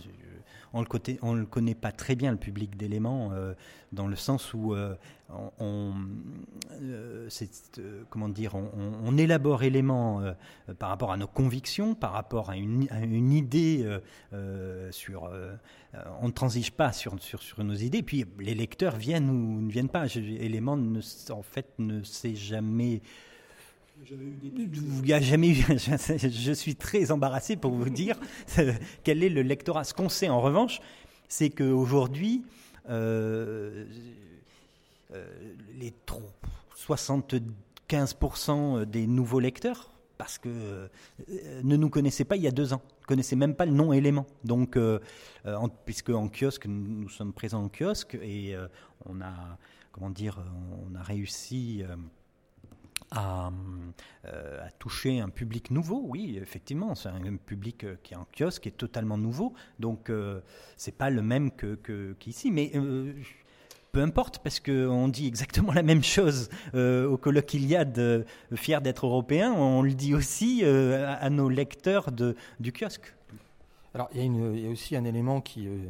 on 0.74 0.80
le, 0.80 0.88
côté, 0.88 1.20
on 1.22 1.34
le 1.34 1.46
connaît 1.46 1.76
pas 1.76 1.92
très 1.92 2.16
bien 2.16 2.32
le 2.32 2.38
public 2.38 2.78
d'éléments 2.78 3.32
euh, 3.34 3.54
dans 3.92 4.08
le 4.08 4.16
sens 4.16 4.54
où 4.54 4.74
euh, 4.74 4.96
on, 5.60 5.94
euh, 6.82 7.30
comment 8.10 8.30
dire, 8.30 8.56
on, 8.56 9.18
élabore 9.18 9.64
éléments 9.64 10.22
par 10.80 10.90
rapport 10.90 11.12
à 11.12 11.18
nos 11.18 11.28
convictions, 11.28 11.94
par 11.94 12.14
rapport 12.14 12.50
à 12.50 12.58
une, 12.58 13.32
idée 13.32 14.00
sur. 14.92 15.30
on 16.22 16.28
ne 16.28 16.32
transige 16.32 16.72
pas 16.72 16.92
sur, 16.92 17.22
sur, 17.22 17.42
sur, 17.42 17.64
nos 17.64 17.76
idées. 17.76 18.04
Puis 18.04 18.26
les 18.40 18.56
lecteurs 18.56 18.96
viennent 18.96 19.30
ou 19.30 19.62
ne 19.62 19.72
viennent 19.72 19.90
pas. 19.90 20.08
Éléments 20.16 20.78
en 21.30 21.42
fait 21.44 21.68
ne 21.80 22.04
sait 22.04 22.36
jamais 22.36 23.02
il 24.10 25.02
n'y 25.04 25.14
a 25.14 25.22
jamais 25.22 25.50
eu. 25.50 25.56
Je 25.78 26.54
suis 26.54 26.76
très 26.76 27.12
embarrassé 27.12 27.56
pour 27.56 27.72
vous 27.72 27.90
dire 27.90 28.18
quel 29.04 29.24
est 29.24 29.30
le 29.30 29.42
lectorat. 29.42 29.84
Ce 29.84 29.94
qu'on 29.94 30.10
sait 30.10 30.30
en 30.30 30.42
revanche, 30.42 30.82
c'est 31.28 31.50
qu'aujourd'hui, 31.50 32.44
euh, 32.90 33.86
euh, 35.14 35.26
les 35.78 35.94
75% 36.76 38.86
des 38.86 39.08
nouveaux 39.08 39.40
lecteurs, 39.40 39.92
parce 40.18 40.38
que 40.38 40.50
euh, 40.50 40.88
ne 41.64 41.76
nous 41.76 41.90
connaissaient 41.90 42.26
pas 42.26 42.36
il 42.36 42.44
y 42.44 42.48
a 42.48 42.52
deux 42.52 42.74
ans, 42.74 42.82
ne 43.02 43.06
connaissaient 43.06 43.36
même 43.36 43.56
pas 43.56 43.66
le 43.66 43.72
nom 43.72 43.94
élément. 43.94 44.26
Donc, 44.44 44.78
puisque 45.86 46.10
en 46.10 46.28
kiosque, 46.28 46.66
nous, 46.68 47.10
sommes 47.10 47.34
présents 47.34 47.64
en 47.64 47.70
kiosque 47.70 48.18
et 48.22 48.56
on 49.06 49.22
a, 49.22 49.58
comment 49.92 50.10
dire, 50.10 50.44
on 50.90 50.96
a 50.96 51.04
réussi 51.04 51.84
à, 53.12 53.52
euh, 54.26 54.66
à, 54.66 54.72
toucher 54.72 55.20
un 55.20 55.30
public 55.30 55.72
nouveau. 55.72 56.04
Oui, 56.06 56.40
effectivement, 56.42 56.96
c'est 56.96 57.10
un 57.10 57.38
public 57.38 57.84
euh, 57.84 57.96
qui 58.04 58.14
est 58.14 58.18
en 58.18 58.28
kiosque, 58.38 58.64
qui 58.64 58.70
est 58.70 58.74
totalement 58.74 59.18
nouveau. 59.18 59.54
Donc, 59.80 60.10
euh, 60.10 60.42
c'est 60.78 60.98
pas 60.98 61.10
le 61.10 61.22
même 61.22 61.52
que, 61.52 62.16
qu'ici. 62.20 62.52
Mais 62.52 62.72
peu 63.92 64.02
importe, 64.02 64.40
parce 64.40 64.60
qu'on 64.62 65.10
dit 65.10 65.28
exactement 65.28 65.74
la 65.74 65.84
même 65.84 66.04
chose 66.04 66.50
au 66.74 67.18
colloque 67.18 67.54
Iliade, 67.54 68.26
fier 68.56 68.82
d'être 68.82 69.06
européen. 69.06 69.52
On 69.52 69.82
le 69.82 69.94
dit 69.94 70.16
aussi 70.16 70.64
à, 70.64 71.30
nos 71.30 71.50
lecteurs 71.50 72.12
de, 72.12 72.36
du 72.60 72.72
kiosque. 72.72 73.14
Alors, 73.94 74.10
il 74.14 74.58
y, 74.58 74.68
a 74.68 74.70
aussi 74.70 74.96
un 74.96 75.04
élément 75.04 75.42
qui 75.42 75.68
euh, 75.68 75.82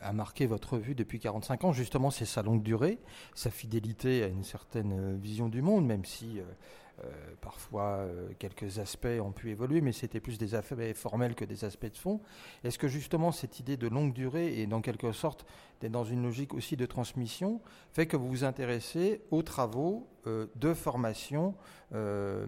a 0.00 0.12
marqué 0.12 0.46
votre 0.46 0.78
vue 0.78 0.94
depuis 0.94 1.18
45 1.18 1.64
ans, 1.64 1.72
justement, 1.72 2.12
c'est 2.12 2.26
sa 2.26 2.42
longue 2.42 2.62
durée, 2.62 3.00
sa 3.34 3.50
fidélité 3.50 4.22
à 4.22 4.28
une 4.28 4.44
certaine 4.44 4.92
euh, 4.92 5.16
vision 5.16 5.48
du 5.48 5.60
monde, 5.60 5.84
même 5.84 6.04
si 6.04 6.38
euh, 6.38 7.08
parfois 7.40 8.06
quelques 8.38 8.78
aspects 8.78 9.08
ont 9.20 9.32
pu 9.32 9.50
évoluer, 9.50 9.80
mais 9.80 9.90
c'était 9.90 10.20
plus 10.20 10.38
des 10.38 10.54
aspects 10.54 10.76
formels 10.94 11.34
que 11.34 11.44
des 11.44 11.64
aspects 11.64 11.90
de 11.90 11.96
fond. 11.96 12.20
Est-ce 12.62 12.78
que 12.78 12.86
justement 12.86 13.32
cette 13.32 13.58
idée 13.58 13.76
de 13.76 13.88
longue 13.88 14.12
durée 14.12 14.60
et 14.60 14.68
dans 14.68 14.80
quelque 14.80 15.10
sorte 15.10 15.44
d'être 15.80 15.90
dans 15.90 16.04
une 16.04 16.22
logique 16.22 16.54
aussi 16.54 16.76
de 16.76 16.86
transmission 16.86 17.60
fait 17.90 18.06
que 18.06 18.16
vous 18.16 18.28
vous 18.28 18.44
intéressez 18.44 19.22
aux 19.32 19.42
travaux 19.42 20.06
de 20.24 20.72
formation 20.72 21.56
de 21.90 22.46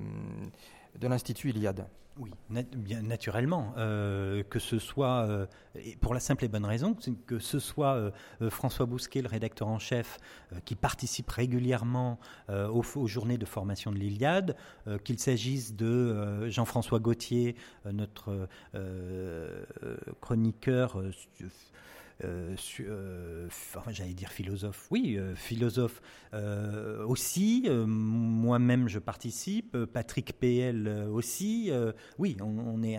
l'Institut 1.03 1.51
Iliade? 1.51 1.89
Oui, 2.19 2.31
bien 2.49 3.03
naturellement, 3.03 3.75
euh, 3.77 4.43
que 4.45 4.59
ce 4.59 4.79
soit, 4.79 5.27
euh, 5.27 5.47
pour 6.01 6.15
la 6.15 6.21
simple 6.21 6.45
et 6.45 6.49
bonne 6.49 6.65
raison, 6.65 6.97
que 7.27 7.39
ce 7.39 7.59
soit 7.59 7.95
euh, 7.95 8.51
François 8.51 8.87
Bousquet, 8.87 9.21
le 9.21 9.29
rédacteur 9.29 9.69
en 9.69 9.79
chef, 9.79 10.19
qui 10.65 10.77
participe 10.77 11.31
régulièrement 11.31 12.19
aux, 12.49 12.85
aux, 12.95 13.07
journées 13.07 13.39
de 13.39 13.45
formation 13.45 13.93
de 13.93 13.97
l'Iliade, 13.97 14.57
qu'il 15.05 15.19
s'agisse 15.19 15.75
de 15.75 16.49
Jean-François 16.49 17.01
Gauthier, 17.01 17.57
notre 17.85 18.49
chroniqueur 20.21 21.03
euh, 22.25 22.57
euh, 22.81 23.47
enfin, 23.47 23.83
j'allais 23.91 24.15
dire 24.15 24.31
philosophe, 24.31 24.87
oui, 24.91 25.17
euh, 25.19 25.35
philosophe 25.35 26.01
aussi. 27.07 27.69
Moi-même, 27.71 28.89
je 28.89 28.99
participe. 28.99 29.77
Patrick 29.85 30.39
PL 30.39 30.89
aussi. 31.11 31.71
oui, 32.19 32.37
on, 32.41 32.83
est, 32.83 32.99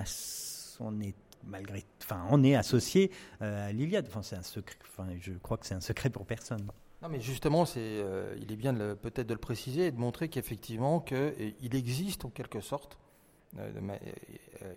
on 0.79 0.99
est 1.01 1.15
malgré, 1.43 1.83
enfin, 2.01 2.25
on 2.29 2.43
est 2.43 2.55
associé 2.55 3.11
à 3.39 3.71
l'Iliade. 3.71 4.07
Enfin, 4.09 4.21
c'est 4.21 4.35
un 4.35 4.43
secret. 4.43 4.77
Enfin, 4.87 5.07
je 5.19 5.33
crois 5.33 5.57
que 5.57 5.65
c'est 5.65 5.75
un 5.75 5.81
secret 5.81 6.09
pour 6.09 6.25
personne. 6.25 6.65
Non, 7.01 7.09
mais 7.09 7.21
justement, 7.21 7.65
c'est, 7.65 8.03
il 8.41 8.51
est 8.51 8.55
bien 8.55 8.73
peut-être 8.73 9.27
de 9.27 9.33
le 9.33 9.39
préciser 9.39 9.87
et 9.87 9.91
de 9.91 9.99
montrer 9.99 10.29
qu'effectivement, 10.29 10.99
qu'il 10.99 11.75
existe 11.75 12.25
en 12.25 12.29
quelque 12.29 12.59
sorte 12.59 12.97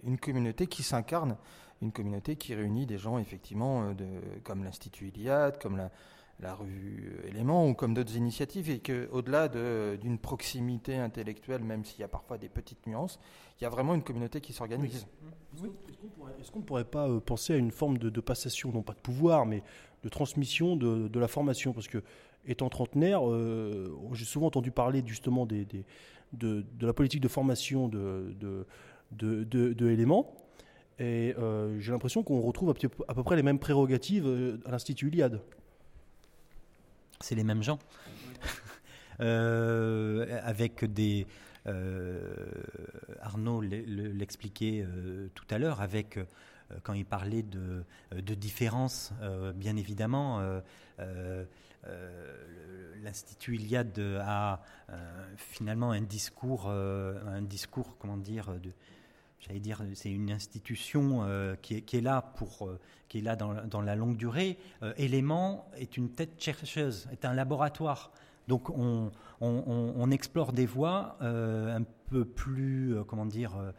une 0.04 0.18
communauté 0.18 0.66
qui 0.66 0.82
s'incarne 0.82 1.36
une 1.82 1.92
communauté 1.92 2.36
qui 2.36 2.54
réunit 2.54 2.86
des 2.86 2.98
gens 2.98 3.18
effectivement 3.18 3.82
euh, 3.82 3.94
de, 3.94 4.06
comme 4.44 4.64
l'Institut 4.64 5.08
Iliade, 5.08 5.60
comme 5.60 5.76
la, 5.76 5.90
la 6.40 6.54
rue 6.54 7.16
Éléments 7.26 7.68
ou 7.68 7.74
comme 7.74 7.94
d'autres 7.94 8.16
initiatives, 8.16 8.70
et 8.70 8.80
qu'au-delà 8.80 9.48
d'une 9.48 10.18
proximité 10.18 10.96
intellectuelle, 10.96 11.62
même 11.62 11.84
s'il 11.84 12.00
y 12.00 12.04
a 12.04 12.08
parfois 12.08 12.38
des 12.38 12.48
petites 12.48 12.86
nuances, 12.86 13.18
il 13.60 13.64
y 13.64 13.66
a 13.66 13.70
vraiment 13.70 13.94
une 13.94 14.02
communauté 14.02 14.40
qui 14.40 14.52
s'organise. 14.52 15.06
Est-ce 16.38 16.50
qu'on 16.50 16.60
ne 16.60 16.64
pourrait 16.64 16.84
pas 16.84 17.08
euh, 17.08 17.20
penser 17.20 17.54
à 17.54 17.56
une 17.56 17.70
forme 17.70 17.98
de, 17.98 18.20
passation, 18.20 18.72
non 18.72 18.82
pas 18.82 18.94
de 18.94 19.00
pouvoir, 19.00 19.46
mais 19.46 19.62
de 20.02 20.08
transmission 20.08 20.76
de, 20.76 21.18
la 21.18 21.28
formation? 21.28 21.72
Parce 21.72 21.88
que 21.88 22.02
étant 22.46 22.70
trentenaire, 22.70 23.20
j'ai 24.12 24.24
souvent 24.24 24.46
entendu 24.46 24.70
parler 24.70 25.02
justement 25.04 25.44
des, 25.44 25.66
de, 26.32 26.64
la 26.80 26.94
politique 26.94 27.20
de 27.20 27.28
formation 27.28 27.88
de, 27.88 28.34
de, 29.12 29.44
de 29.44 29.88
Et 31.00 31.34
j'ai 31.78 31.92
l'impression 31.92 32.22
qu'on 32.22 32.40
retrouve 32.40 32.74
à 33.08 33.14
peu 33.14 33.22
près 33.22 33.36
les 33.36 33.42
mêmes 33.42 33.58
prérogatives 33.58 34.26
à 34.66 34.70
l'Institut 34.70 35.08
Iliade. 35.08 35.40
C'est 37.20 37.34
les 37.34 37.44
mêmes 37.44 37.62
gens. 37.62 37.78
avec 39.18 40.84
des, 40.84 41.26
euh, 41.66 42.24
Arnaud 43.20 43.60
l'expliquait 43.60 44.82
euh, 44.82 45.28
tout 45.34 45.44
à 45.50 45.58
l'heure 45.58 45.80
avec 45.80 46.16
euh, 46.16 46.24
quand 46.82 46.94
il 46.94 47.04
parlait 47.04 47.42
de, 47.42 47.84
de 48.12 48.34
différences, 48.34 49.12
bien 49.56 49.76
évidemment, 49.76 50.40
l'Institut 53.02 53.56
Iliade 53.56 53.98
a 54.20 54.62
finalement 55.36 55.90
un 55.90 56.00
discours, 56.00 56.70
un 56.70 57.42
discours, 57.42 57.96
comment 57.98 58.16
dire, 58.16 58.54
de, 58.60 58.70
j'allais 59.40 59.60
dire, 59.60 59.82
c'est 59.94 60.10
une 60.10 60.30
institution 60.30 61.26
qui, 61.62 61.76
est, 61.76 61.82
qui, 61.82 61.96
est, 61.96 62.00
là 62.02 62.22
pour, 62.36 62.70
qui 63.08 63.18
est 63.18 63.22
là 63.22 63.36
dans, 63.36 63.80
la 63.80 63.96
longue 63.96 64.16
durée. 64.16 64.58
Élément 64.96 65.68
est 65.76 65.96
une 65.96 66.10
tête 66.10 66.34
chercheuse, 66.38 67.08
est 67.12 67.24
un 67.24 67.32
laboratoire. 67.32 68.12
Donc 68.50 68.68
on, 68.70 70.10
explore 70.10 70.52
des 70.52 70.66
voies 70.66 71.16
euh, 71.22 71.76
un 71.76 71.84
peu 72.10 72.24
plus, 72.24 72.96
euh, 72.96 73.04
comment 73.04 73.24
dire, 73.24 73.56
euh, 73.56 73.70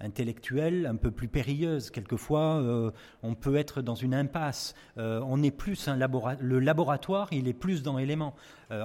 intellectuelle, 0.00 0.86
un 0.86 0.96
peu 0.96 1.10
plus 1.10 1.28
périlleuse. 1.28 1.90
Quelquefois, 1.90 2.60
euh, 2.60 2.90
on 3.22 3.34
peut 3.34 3.56
être 3.56 3.82
dans 3.82 3.94
une 3.94 4.14
impasse. 4.14 4.74
Euh, 4.98 5.20
on 5.26 5.42
est 5.42 5.50
plus 5.50 5.88
le 5.88 6.58
laboratoire, 6.58 7.28
il 7.32 7.48
est 7.48 7.52
plus 7.54 7.82
dans 7.82 7.98
l'élément. 7.98 8.34
Euh, 8.70 8.84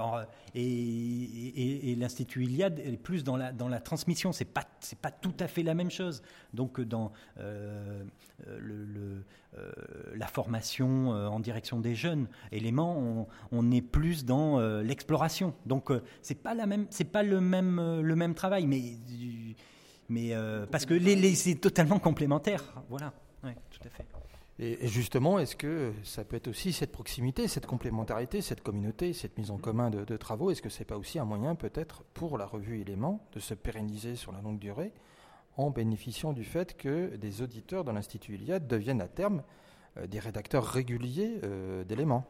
et, 0.54 1.94
l'institut 1.98 2.44
Iliade 2.44 2.78
est 2.80 2.96
plus 2.96 3.24
dans 3.24 3.36
la 3.36 3.80
transmission. 3.80 4.32
C'est 4.32 4.44
pas 4.44 4.64
pas 5.00 5.10
tout 5.10 5.34
à 5.40 5.48
fait 5.48 5.62
la 5.62 5.74
même 5.74 5.90
chose. 5.90 6.22
Donc 6.52 6.80
dans 6.80 7.12
la 10.14 10.26
formation 10.26 11.10
en 11.10 11.40
direction 11.40 11.80
des 11.80 11.94
jeunes 11.94 12.28
éléments, 12.52 13.26
on, 13.52 13.70
est 13.70 13.82
plus 13.82 14.24
dans 14.24 14.60
l'exploration. 14.80 15.54
Donc 15.64 15.90
c'est 16.22 16.42
pas 16.42 16.54
pas 17.12 17.22
le 17.22 17.40
même 17.40 18.00
le 18.00 18.16
même 18.16 18.34
travail, 18.34 18.66
mais 18.66 18.82
mais 20.08 20.34
euh, 20.34 20.66
parce 20.66 20.86
que 20.86 20.94
les, 20.94 21.34
c'est 21.34 21.56
totalement 21.56 21.98
complémentaire. 21.98 22.62
Voilà, 22.88 23.12
tout 23.42 23.80
à 23.84 23.90
fait. 23.90 24.06
Et, 24.58 24.86
justement, 24.86 25.38
est-ce 25.38 25.54
que 25.54 25.92
ça 26.02 26.24
peut 26.24 26.36
être 26.36 26.48
aussi 26.48 26.72
cette 26.72 26.92
proximité, 26.92 27.46
cette 27.46 27.66
complémentarité, 27.66 28.40
cette 28.40 28.62
communauté, 28.62 29.12
cette 29.12 29.36
mise 29.36 29.50
en 29.50 29.58
commun 29.58 29.90
de, 29.90 30.16
travaux? 30.16 30.50
Est-ce 30.50 30.62
que 30.62 30.70
c'est 30.70 30.84
pas 30.84 30.96
aussi 30.96 31.18
un 31.18 31.26
moyen 31.26 31.54
peut-être 31.54 32.04
pour 32.14 32.38
la 32.38 32.46
revue 32.46 32.80
Éléments 32.80 33.26
de 33.32 33.40
se 33.40 33.52
pérenniser 33.52 34.16
sur 34.16 34.32
la 34.32 34.40
longue 34.40 34.58
durée 34.58 34.92
en 35.58 35.70
bénéficiant 35.70 36.32
du 36.32 36.44
fait 36.44 36.76
que 36.76 37.16
des 37.16 37.42
auditeurs 37.42 37.84
de 37.84 37.90
l'Institut 37.90 38.34
Iliade 38.34 38.66
deviennent 38.66 39.00
à 39.00 39.08
terme 39.08 39.42
euh, 39.96 40.06
des 40.06 40.18
rédacteurs 40.18 40.64
réguliers 40.64 41.40
euh, 41.44 41.84
d'éléments 41.84 42.26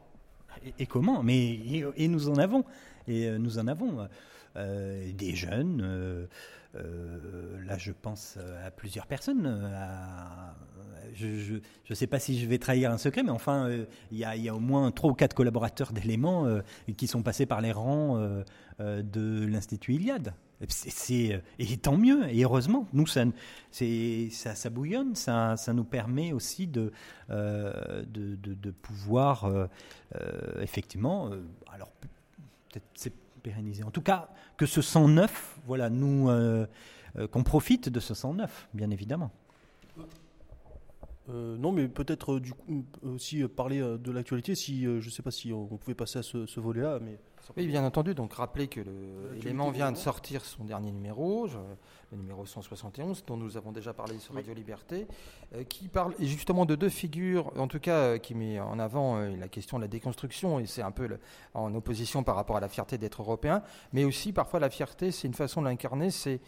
et, 0.79 0.87
comment? 0.87 1.21
Mais 1.21 1.51
et, 1.95 2.07
nous 2.07 2.29
en 2.29 2.37
avons. 2.37 2.63
Et 3.07 3.29
nous 3.37 3.59
en 3.59 3.67
avons 3.67 4.07
des 4.55 5.35
jeunes 5.35 6.27
euh, 6.75 7.63
là, 7.65 7.77
je 7.77 7.91
pense 7.91 8.35
euh, 8.37 8.67
à 8.67 8.71
plusieurs 8.71 9.07
personnes. 9.07 9.45
Euh, 9.45 10.51
je 11.13 11.59
ne 11.89 11.95
sais 11.95 12.07
pas 12.07 12.19
si 12.19 12.39
je 12.39 12.45
vais 12.47 12.57
trahir 12.57 12.91
un 12.91 12.97
secret, 12.97 13.23
mais 13.23 13.31
enfin, 13.31 13.69
il 14.11 14.17
y, 14.17 14.23
a 14.25 14.55
au 14.55 14.59
moins 14.59 14.91
trois 14.91 15.09
ou 15.09 15.13
quatre 15.13 15.33
collaborateurs 15.33 15.91
d'éléments 15.91 16.45
qui 16.95 17.07
sont 17.07 17.23
passés 17.23 17.47
par 17.47 17.61
les 17.61 17.71
rangs 17.71 18.43
de 18.79 19.45
l'Institut 19.45 19.95
Iliade. 19.95 20.33
C'est, 20.67 21.41
et 21.57 21.77
tant 21.77 21.97
mieux, 21.97 22.29
et 22.29 22.43
heureusement. 22.43 22.87
Nous, 22.93 23.07
ça, 23.07 23.25
bouillonne, 24.69 25.15
ça, 25.15 25.55
nous 25.73 25.85
permet 25.85 26.33
aussi 26.33 26.67
de, 26.67 26.91
pouvoir, 28.83 29.69
effectivement, 30.61 31.31
alors 31.71 31.89
peut-être 32.69 32.85
c'est 32.93 33.13
en 33.85 33.91
tout 33.91 34.01
cas, 34.01 34.29
que 34.57 34.65
ce 34.65 34.81
109, 34.81 35.59
voilà, 35.65 35.89
nous, 35.89 36.29
euh, 36.29 36.67
euh, 37.17 37.27
qu'on 37.27 37.43
profite 37.43 37.89
de 37.89 37.99
ce 37.99 38.13
109, 38.13 38.69
bien 38.73 38.89
évidemment. 38.91 39.31
Euh, 41.29 41.57
non, 41.57 41.71
mais 41.71 41.87
peut-être 41.87 42.39
du 42.39 42.53
coup 42.53 42.85
aussi 43.03 43.43
parler 43.47 43.79
de 43.79 44.11
l'actualité. 44.11 44.55
Si 44.55 44.83
je 44.83 45.05
ne 45.05 45.09
sais 45.09 45.23
pas 45.23 45.31
si 45.31 45.51
on 45.51 45.65
pouvait 45.77 45.95
passer 45.95 46.19
à 46.19 46.23
ce, 46.23 46.59
volet-là, 46.59 46.99
mais 47.01 47.19
oui, 47.55 47.67
bien 47.67 47.83
entendu. 47.83 48.13
Donc 48.13 48.33
rappeler 48.33 48.67
que 48.67 48.81
l'élément 49.33 49.71
vient 49.71 49.91
de 49.91 49.97
sortir 49.97 50.43
son 50.45 50.63
dernier 50.63 50.91
numéro, 50.91 51.47
le 52.11 52.17
numéro 52.17 52.45
171, 52.45 53.25
dont 53.25 53.37
nous 53.37 53.57
avons 53.57 53.71
déjà 53.71 53.93
parlé 53.93 54.19
sur 54.19 54.33
Radio 54.33 54.53
Liberté, 54.53 55.07
qui 55.69 55.87
parle 55.87 56.13
justement 56.19 56.65
de 56.65 56.75
deux 56.75 56.89
figures, 56.89 57.51
en 57.57 57.67
tout 57.67 57.79
cas 57.79 58.17
qui 58.19 58.33
met 58.33 58.59
en 58.59 58.79
avant 58.79 59.19
la 59.19 59.47
question 59.47 59.77
de 59.77 59.83
la 59.83 59.87
déconstruction, 59.87 60.59
et 60.59 60.65
c'est 60.65 60.81
un 60.81 60.91
peu 60.91 61.17
en 61.53 61.73
opposition 61.75 62.23
par 62.23 62.35
rapport 62.35 62.57
à 62.57 62.61
la 62.61 62.69
fierté 62.69 62.97
d'être 62.97 63.21
européen, 63.21 63.63
mais 63.93 64.03
aussi 64.05 64.33
parfois 64.33 64.59
la 64.59 64.69
fierté, 64.69 65.11
c'est 65.11 65.27
une 65.27 65.33
façon 65.33 65.61
de 65.61 65.67
l'incarner, 65.67 66.11
c'est 66.11 66.39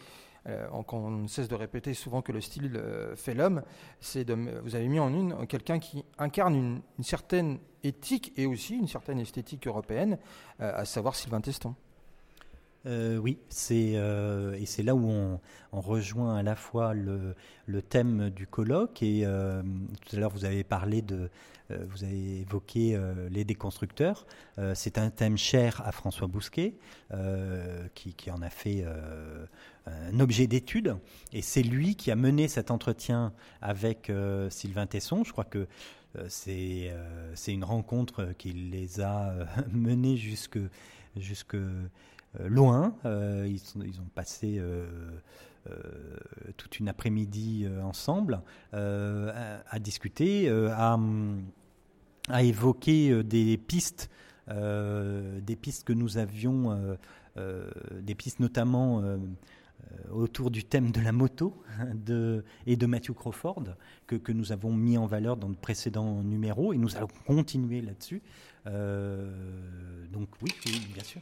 euh, 0.46 0.66
on, 0.92 1.10
ne 1.10 1.28
cesse 1.28 1.48
de 1.48 1.54
répéter 1.54 1.94
souvent 1.94 2.22
que 2.22 2.32
le 2.32 2.40
style 2.40 2.72
euh, 2.76 3.14
fait 3.14 3.34
l'homme. 3.34 3.62
C'est 4.00 4.24
de, 4.24 4.34
vous 4.62 4.74
avez 4.74 4.88
mis 4.88 4.98
en 4.98 5.12
une 5.12 5.46
quelqu'un 5.46 5.78
qui 5.78 6.04
incarne 6.18 6.54
une, 6.54 7.04
certaine 7.04 7.58
éthique 7.82 8.32
et 8.36 8.46
aussi 8.46 8.76
une 8.76 8.88
certaine 8.88 9.18
esthétique 9.18 9.66
européenne, 9.66 10.18
euh, 10.60 10.72
à 10.74 10.84
savoir 10.84 11.14
Sylvain 11.14 11.40
Teston. 11.40 11.74
oui, 12.86 13.38
c'est 13.48 13.92
et 13.92 14.66
c'est 14.66 14.82
là 14.82 14.94
où 14.94 15.10
on, 15.10 15.40
rejoint 15.72 16.36
à 16.36 16.42
la 16.42 16.56
fois 16.56 16.94
le, 16.94 17.34
thème 17.82 18.30
du 18.30 18.46
colloque 18.46 19.02
et 19.02 19.24
tout 19.24 20.16
à 20.16 20.18
l'heure 20.18 20.30
vous 20.30 20.44
avez 20.44 20.64
parlé 20.64 21.02
de 21.02 21.30
vous 21.68 22.02
avez 22.02 22.40
évoqué 22.40 22.98
les 23.30 23.44
déconstructeurs. 23.44 24.26
c'est 24.74 24.96
un 24.98 25.10
thème 25.10 25.36
cher 25.36 25.82
à 25.84 25.92
François 25.92 26.26
Bousquet 26.26 26.74
qui, 27.94 28.30
en 28.30 28.42
a 28.42 28.50
fait 28.50 28.84
un 29.86 30.20
objet 30.20 30.46
d'étude. 30.46 30.96
Et 31.32 31.42
c'est 31.42 31.62
lui 31.62 31.94
qui 31.94 32.10
a 32.10 32.16
mené 32.16 32.48
cet 32.48 32.70
entretien 32.70 33.32
avec 33.60 34.10
euh, 34.10 34.50
Sylvain 34.50 34.86
Tesson. 34.86 35.24
Je 35.24 35.32
crois 35.32 35.44
que 35.44 35.66
euh, 36.18 36.28
euh, 36.48 37.32
c'est 37.34 37.52
une 37.52 37.64
rencontre 37.64 38.32
qui 38.36 38.52
les 38.52 39.00
a 39.00 39.34
menés 39.72 40.16
jusque, 40.16 40.58
jusque 41.16 41.56
loin. 42.44 42.94
Ils, 43.04 43.60
ils, 43.84 44.00
ont 44.00 44.10
passé 44.14 44.60
toute 46.56 46.78
une 46.78 46.88
après-midi 46.88 47.66
ensemble 47.82 48.40
à, 48.72 49.78
discuter, 49.78 50.48
à, 50.48 50.98
à, 52.28 52.42
évoquer 52.42 53.22
des 53.22 53.56
pistes, 53.56 54.10
des 54.48 55.56
pistes 55.60 55.84
que 55.84 55.92
nous 55.92 56.18
avions, 56.18 56.96
des 57.36 58.14
pistes 58.14 58.40
notamment 58.40 59.02
autour 60.10 60.50
du 60.50 60.64
thème 60.64 60.90
de 60.90 61.00
la 61.00 61.12
moto 61.12 61.62
de, 61.94 62.44
et 62.66 62.76
de 62.76 62.86
Matthew 62.86 63.12
Crawford 63.12 63.64
que, 64.06 64.16
que, 64.16 64.32
nous 64.32 64.52
avons 64.52 64.72
mis 64.72 64.98
en 64.98 65.06
valeur 65.06 65.36
dans 65.36 65.48
le 65.48 65.54
précédent 65.54 66.22
numéro 66.22 66.72
et 66.72 66.78
nous 66.78 66.96
allons 66.96 67.08
continuer 67.26 67.80
là-dessus. 67.80 68.22
Euh, 68.66 70.06
donc 70.12 70.28
oui, 70.42 70.52
bien 70.94 71.04
sûr. 71.04 71.20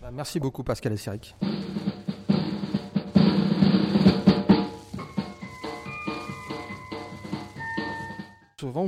Bah, 0.00 0.10
merci 0.12 0.40
beaucoup 0.40 0.64
Pascal 0.64 0.92
et 0.92 0.96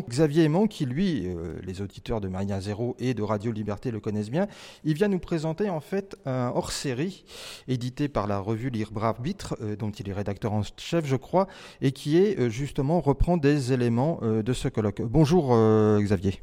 Xavier 0.09 0.45
Aimant, 0.45 0.67
qui 0.67 0.87
lui, 0.87 1.27
euh, 1.27 1.55
les 1.63 1.83
auditeurs 1.83 2.21
de 2.21 2.29
Marina 2.29 2.61
Zéro 2.61 2.97
et 2.99 3.15
de 3.15 3.23
Radio 3.23 3.53
Liberté 3.53 3.91
le 3.91 4.01
connaissent 4.01 4.31
bien, 4.31 4.47
il 4.85 4.95
vient 4.95 5.09
nous 5.09 5.19
présenter 5.19 5.69
en 5.69 5.81
fait 5.81 6.17
un 6.25 6.53
hors-série 6.55 7.25
édité 7.69 8.09
par 8.09 8.27
la 8.27 8.39
revue 8.39 8.71
Libre 8.71 9.05
Arbitre, 9.05 9.57
euh, 9.61 9.77
dont 9.77 9.91
il 9.91 10.09
est 10.09 10.13
rédacteur 10.13 10.53
en 10.53 10.63
chef, 10.77 11.07
je 11.07 11.17
crois, 11.17 11.47
et 11.81 11.93
qui 11.93 12.19
est 12.19 12.39
euh, 12.39 12.49
justement 12.49 13.01
reprend 13.01 13.37
des 13.37 13.73
éléments 13.73 14.21
de 14.23 14.53
ce 14.53 14.69
colloque. 14.69 15.03
Bonjour 15.03 15.57
Xavier. 16.01 16.41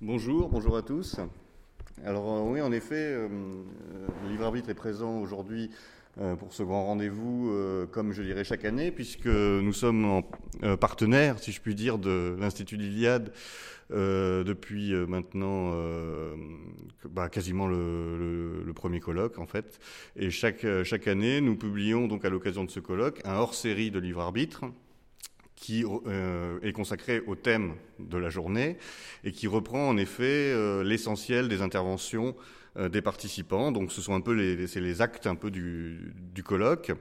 Bonjour, 0.00 0.48
bonjour 0.48 0.76
à 0.76 0.82
tous. 0.82 1.16
Alors 2.04 2.44
oui, 2.46 2.60
en 2.60 2.72
effet, 2.72 3.16
Livre 4.28 4.44
Arbitre 4.44 4.68
est 4.68 4.74
présent 4.74 5.18
aujourd'hui 5.20 5.70
pour 6.38 6.52
ce 6.52 6.62
grand 6.62 6.86
rendez-vous, 6.86 7.50
euh, 7.50 7.86
comme 7.86 8.12
je 8.12 8.22
dirais 8.22 8.44
chaque 8.44 8.64
année, 8.64 8.92
puisque 8.92 9.26
nous 9.26 9.72
sommes 9.72 10.04
en, 10.04 10.22
euh, 10.62 10.76
partenaires, 10.76 11.38
si 11.38 11.50
je 11.50 11.60
puis 11.60 11.74
dire, 11.74 11.98
de 11.98 12.36
l'Institut 12.38 12.78
d'Iliade 12.78 13.32
depuis 13.90 14.92
maintenant 15.06 15.72
bah, 17.10 17.28
quasiment 17.28 17.68
le, 17.68 18.72
premier 18.74 18.98
colloque, 18.98 19.38
en 19.38 19.46
fait. 19.46 19.78
Et 20.16 20.30
chaque, 20.30 20.66
chaque 20.84 21.06
année, 21.06 21.40
nous 21.40 21.54
publions 21.54 22.08
donc 22.08 22.24
à 22.24 22.30
l'occasion 22.30 22.64
de 22.64 22.70
ce 22.70 22.80
colloque 22.80 23.20
un 23.24 23.34
hors-série 23.34 23.90
de 23.92 24.00
livres 24.00 24.22
arbitres 24.22 24.64
qui 25.54 25.84
est 26.62 26.72
consacré 26.72 27.22
au 27.26 27.36
thème 27.36 27.74
de 28.00 28.18
la 28.18 28.30
journée 28.30 28.78
et 29.22 29.30
qui 29.30 29.46
reprend 29.46 29.86
en 29.86 29.96
effet 29.96 30.54
l'essentiel 30.82 31.48
des 31.48 31.62
interventions 31.62 32.34
des 32.76 33.02
participants. 33.02 33.72
Donc 33.72 33.92
ce 33.92 34.00
sont 34.00 34.14
un 34.14 34.20
peu 34.20 34.32
les, 34.32 34.56
les 34.56 35.02
actes 35.02 35.26
un 35.26 35.36
peu 35.36 35.50
du, 35.50 36.12
du 36.32 36.42
colloque. 36.42 36.92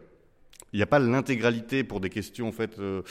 Il 0.74 0.78
n'y 0.78 0.84
a 0.84 0.88
pas 0.88 0.98
l'intégralité 0.98 1.84
pour 1.84 2.00
des 2.00 2.10
questions, 2.10 2.48
en 2.48 2.52
fait, 2.52 2.80
euh, 2.80 3.04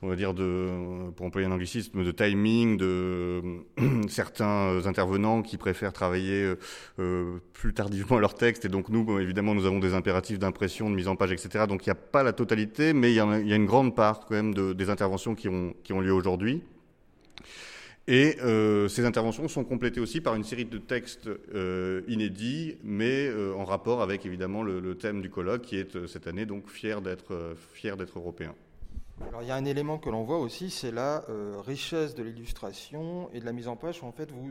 on 0.00 0.08
va 0.08 0.16
dire, 0.16 0.32
de, 0.32 1.10
pour 1.14 1.26
employer 1.26 1.46
un 1.46 1.52
anglicisme, 1.52 2.02
de 2.02 2.10
timing, 2.12 2.78
de 2.78 3.42
certains 4.08 4.86
intervenants 4.86 5.42
qui 5.42 5.58
préfèrent 5.58 5.92
travailler 5.92 6.54
euh, 6.98 7.38
plus 7.52 7.74
tardivement 7.74 8.18
leur 8.18 8.32
texte. 8.34 8.64
Et 8.64 8.70
donc, 8.70 8.88
nous, 8.88 9.18
évidemment, 9.18 9.54
nous 9.54 9.66
avons 9.66 9.80
des 9.80 9.92
impératifs 9.92 10.38
d'impression, 10.38 10.88
de 10.88 10.94
mise 10.94 11.08
en 11.08 11.16
page, 11.16 11.32
etc. 11.32 11.66
Donc, 11.68 11.86
il 11.86 11.90
n'y 11.90 11.92
a 11.92 11.96
pas 11.96 12.22
la 12.22 12.32
totalité, 12.32 12.94
mais 12.94 13.12
il 13.12 13.16
y, 13.16 13.20
a, 13.20 13.56
une 13.56 13.66
grande 13.66 13.94
part, 13.94 14.20
quand 14.20 14.34
même, 14.34 14.54
de, 14.54 14.72
des 14.72 14.88
interventions 14.88 15.34
qui 15.34 15.48
ont, 15.48 15.74
qui 15.84 15.92
ont 15.92 16.00
lieu 16.00 16.14
aujourd'hui. 16.14 16.62
Et 18.12 18.36
euh, 18.40 18.88
ces 18.88 19.04
interventions 19.04 19.46
sont 19.46 19.62
complétées 19.62 20.00
aussi 20.00 20.20
par 20.20 20.34
une 20.34 20.42
série 20.42 20.64
de 20.64 20.78
textes 20.78 21.28
euh, 21.28 22.02
inédits, 22.08 22.76
mais 22.82 23.28
euh, 23.28 23.54
en 23.54 23.64
rapport 23.64 24.02
avec 24.02 24.26
évidemment 24.26 24.64
le, 24.64 24.80
le, 24.80 24.96
thème 24.96 25.22
du 25.22 25.30
colloque, 25.30 25.62
qui 25.62 25.76
est 25.76 26.08
cette 26.08 26.26
année 26.26 26.44
donc 26.44 26.68
fier 26.68 27.02
d'être 27.02 27.54
fier 27.72 27.96
d'être 27.96 28.18
européen. 28.18 28.52
Alors 29.28 29.42
il 29.42 29.48
y 29.48 29.52
a 29.52 29.54
un 29.54 29.64
élément 29.64 29.98
que 29.98 30.10
l'on 30.10 30.24
voit 30.24 30.40
aussi, 30.40 30.70
c'est 30.70 30.90
la 30.90 31.24
richesse 31.64 32.16
de 32.16 32.24
l'illustration 32.24 33.30
et 33.32 33.38
de 33.38 33.44
la 33.44 33.52
mise 33.52 33.68
en 33.68 33.76
page. 33.76 34.02
En 34.02 34.10
fait, 34.10 34.32
vous 34.32 34.42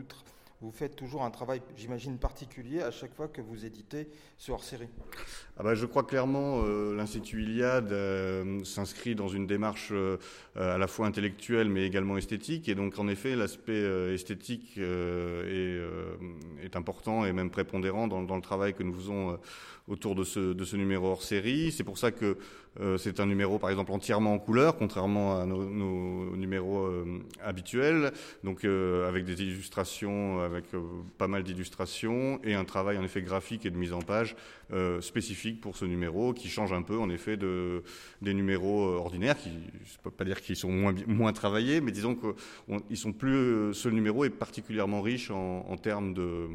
vous 0.60 0.72
faites 0.72 0.94
toujours 0.94 1.24
un 1.24 1.30
travail, 1.30 1.62
j'imagine, 1.74 2.18
particulier 2.18 2.82
à 2.82 2.90
chaque 2.90 3.14
fois 3.14 3.28
que 3.28 3.40
vous 3.40 3.64
éditez 3.64 4.08
ce 4.36 4.52
hors-série. 4.52 4.90
Ah 5.56 5.62
bah, 5.62 5.74
je 5.74 5.86
crois 5.86 6.02
clairement 6.02 6.62
euh, 6.64 6.94
l'Institut 6.94 7.44
Iliade 7.44 7.92
euh, 7.92 8.62
s'inscrit 8.64 9.14
dans 9.14 9.28
une 9.28 9.46
démarche 9.46 9.88
euh, 9.92 10.18
à 10.56 10.76
la 10.76 10.86
fois 10.86 11.06
intellectuelle 11.06 11.70
mais 11.70 11.86
également 11.86 12.18
esthétique. 12.18 12.68
Et 12.68 12.74
donc, 12.74 12.98
en 12.98 13.08
effet, 13.08 13.36
l'aspect 13.36 13.72
euh, 13.72 14.12
esthétique 14.12 14.76
est, 14.76 16.76
important 16.76 17.24
et 17.24 17.32
même 17.32 17.50
prépondérant 17.50 18.06
dans, 18.06 18.22
dans, 18.22 18.36
le 18.36 18.42
travail 18.42 18.74
que 18.74 18.84
nous 18.84 18.94
faisons 18.94 19.36
autour 19.90 20.14
de 20.14 20.24
ce, 20.24 20.52
de 20.52 20.64
ce 20.64 20.76
numéro 20.76 21.08
hors 21.08 21.22
série. 21.22 21.72
C'est 21.72 21.84
pour 21.84 21.98
ça 21.98 22.12
que 22.12 22.38
euh, 22.78 22.96
c'est 22.98 23.18
un 23.18 23.26
numéro, 23.26 23.58
par 23.58 23.70
exemple, 23.70 23.90
entièrement 23.90 24.32
en 24.32 24.38
couleur, 24.38 24.76
contrairement 24.76 25.40
à 25.40 25.44
nos, 25.44 25.64
nos 25.68 26.36
numéros 26.36 26.86
euh, 26.86 27.18
habituels, 27.42 28.12
donc 28.44 28.64
euh, 28.64 29.08
avec 29.08 29.24
des 29.24 29.42
illustrations, 29.42 30.40
avec 30.40 30.66
pas 31.18 31.26
mal 31.26 31.42
d'illustrations, 31.42 32.40
et 32.44 32.54
un 32.54 32.64
travail 32.64 32.96
en 32.96 33.02
effet 33.02 33.22
graphique 33.22 33.66
et 33.66 33.70
de 33.70 33.76
mise 33.76 33.92
en 33.92 34.00
page 34.00 34.36
spécifique 35.00 35.60
pour 35.60 35.76
ce 35.76 35.84
numéro, 35.84 36.32
qui 36.32 36.48
change 36.48 36.72
un 36.72 36.82
peu 36.82 36.96
en 36.96 37.10
effet 37.10 37.36
de, 37.36 37.82
des 38.22 38.34
numéros 38.34 38.84
ordinaires, 38.84 39.36
qui, 39.36 39.48
ne 39.48 40.02
peux 40.04 40.12
pas 40.12 40.24
dire 40.24 40.40
qu'ils 40.40 40.54
sont 40.54 40.70
moins, 40.70 40.94
moins 41.08 41.32
travaillés, 41.32 41.80
mais 41.80 41.90
disons 41.90 42.16
qu'ils 42.16 42.96
sont 42.96 43.12
plus, 43.12 43.74
ce 43.74 43.88
numéro 43.88 44.24
est 44.24 44.30
particulièrement 44.30 45.02
riche 45.02 45.32
en, 45.32 45.66
en 45.68 45.76
termes 45.76 46.14
de, 46.14 46.46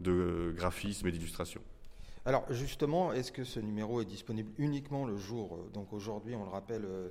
de 0.00 0.52
graphisme 0.54 1.06
et 1.08 1.12
d'illustration. 1.12 1.62
Alors 2.24 2.44
justement, 2.52 3.12
est-ce 3.12 3.32
que 3.32 3.42
ce 3.42 3.58
numéro 3.58 4.00
est 4.00 4.04
disponible 4.04 4.52
uniquement 4.58 5.04
le 5.04 5.16
jour 5.16 5.56
euh, 5.56 5.70
Donc 5.74 5.92
aujourd'hui, 5.92 6.36
on 6.36 6.44
le 6.44 6.50
rappelle, 6.50 6.84
euh, 6.84 7.08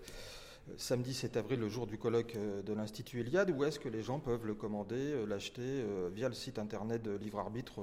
samedi 0.77 1.13
7 1.13 1.35
avril, 1.35 1.59
le 1.59 1.67
jour 1.67 1.85
du 1.85 1.97
colloque 1.97 2.35
euh, 2.37 2.61
de 2.61 2.71
l'Institut 2.71 3.19
Eliade, 3.19 3.49
ou 3.49 3.65
est-ce 3.65 3.77
que 3.77 3.89
les 3.89 4.03
gens 4.03 4.19
peuvent 4.19 4.45
le 4.45 4.53
commander, 4.53 5.25
l'acheter 5.27 5.85
via 6.13 6.29
le 6.29 6.33
site 6.33 6.59
internet 6.59 7.03
de 7.03 7.11
Livre 7.11 7.39
Arbitre 7.39 7.81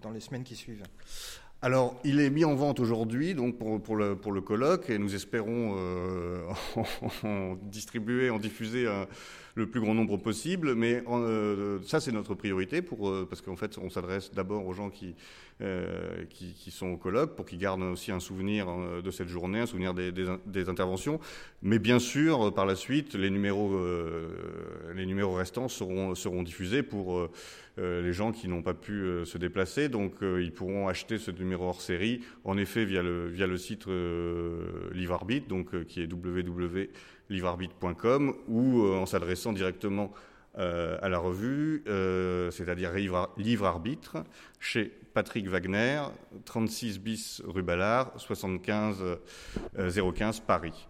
dans 0.00 0.10
les 0.10 0.20
semaines 0.20 0.42
qui 0.42 0.56
suivent? 0.56 0.82
Alors, 1.64 1.94
il 2.02 2.18
est 2.18 2.28
mis 2.28 2.44
en 2.44 2.56
vente 2.56 2.80
aujourd'hui, 2.80 3.34
donc 3.34 3.56
pour, 3.56 3.94
le, 3.94 4.16
pour 4.16 4.32
le 4.32 4.40
colloque, 4.40 4.90
et 4.90 4.98
nous 4.98 5.14
espérons 5.14 5.76
euh, 5.78 6.42
en, 7.22 7.56
distribuer, 7.70 8.30
en 8.30 8.40
diffuser 8.40 8.88
un, 8.88 9.06
le 9.54 9.66
plus 9.66 9.80
grand 9.80 9.94
nombre 9.94 10.16
possible. 10.16 10.74
Mais 10.74 11.02
euh, 11.08 11.78
ça, 11.86 12.00
c'est 12.00 12.12
notre 12.12 12.34
priorité, 12.34 12.82
pour, 12.82 13.08
euh, 13.08 13.26
parce 13.28 13.42
qu'en 13.42 13.54
fait, 13.54 13.78
on 13.78 13.90
s'adresse 13.90 14.32
d'abord 14.32 14.66
aux 14.66 14.72
gens 14.72 14.90
qui, 14.90 15.14
euh, 15.60 16.24
qui, 16.30 16.52
qui, 16.54 16.70
sont 16.72 16.88
au 16.88 16.96
colloque, 16.96 17.36
pour 17.36 17.46
qu'ils 17.46 17.58
gardent 17.58 17.82
aussi 17.82 18.10
un 18.10 18.20
souvenir 18.20 18.66
euh, 18.68 19.02
de 19.02 19.10
cette 19.12 19.28
journée, 19.28 19.60
un 19.60 19.66
souvenir 19.66 19.94
des, 19.94 20.10
des, 20.10 20.26
des 20.46 20.68
interventions. 20.68 21.20
Mais 21.62 21.78
bien 21.78 21.98
sûr, 21.98 22.52
par 22.52 22.66
la 22.66 22.74
suite, 22.74 23.14
les 23.14 23.30
numéros, 23.30 23.80
les 24.94 25.06
numéros 25.06 25.34
restants 25.34 25.68
seront, 25.68 26.16
seront 26.16 26.42
diffusés 26.42 26.82
pour 26.82 27.28
les 27.78 28.12
gens 28.12 28.32
qui 28.32 28.48
n'ont 28.48 28.62
pas 28.62 28.74
pu 28.74 29.24
se 29.24 29.38
déplacer. 29.38 29.88
Donc, 29.88 30.16
ils 30.22 30.52
pourront 30.52 30.88
acheter 30.88 31.18
ce 31.18 31.30
numéro 31.30 31.64
hors 31.64 31.80
série, 31.80 32.20
en 32.44 32.56
effet 32.56 32.84
via 32.84 33.02
le, 33.02 33.56
site 33.56 33.88
euh, 33.88 34.90
Livrarbit, 34.92 35.40
donc 35.42 35.74
euh, 35.74 35.84
qui 35.84 36.02
est 36.02 36.12
www.livrarbit.com, 36.12 38.34
ou 38.48 38.82
euh, 38.82 38.96
en 38.96 39.06
s'adressant 39.06 39.52
directement 39.52 40.12
euh, 40.58 40.98
à 41.00 41.08
la 41.08 41.18
revue, 41.18 41.82
euh, 41.86 42.50
c'est-à-dire 42.50 42.92
Livre, 42.92 43.64
Arbitre, 43.64 44.18
chez 44.60 44.92
Patrick 45.14 45.48
Wagner, 45.48 46.02
36 46.44 47.00
bis 47.00 47.40
rue 47.46 47.62
Ballard, 47.62 48.12
75 48.16 49.02
015 49.76 50.40
Paris. 50.40 50.88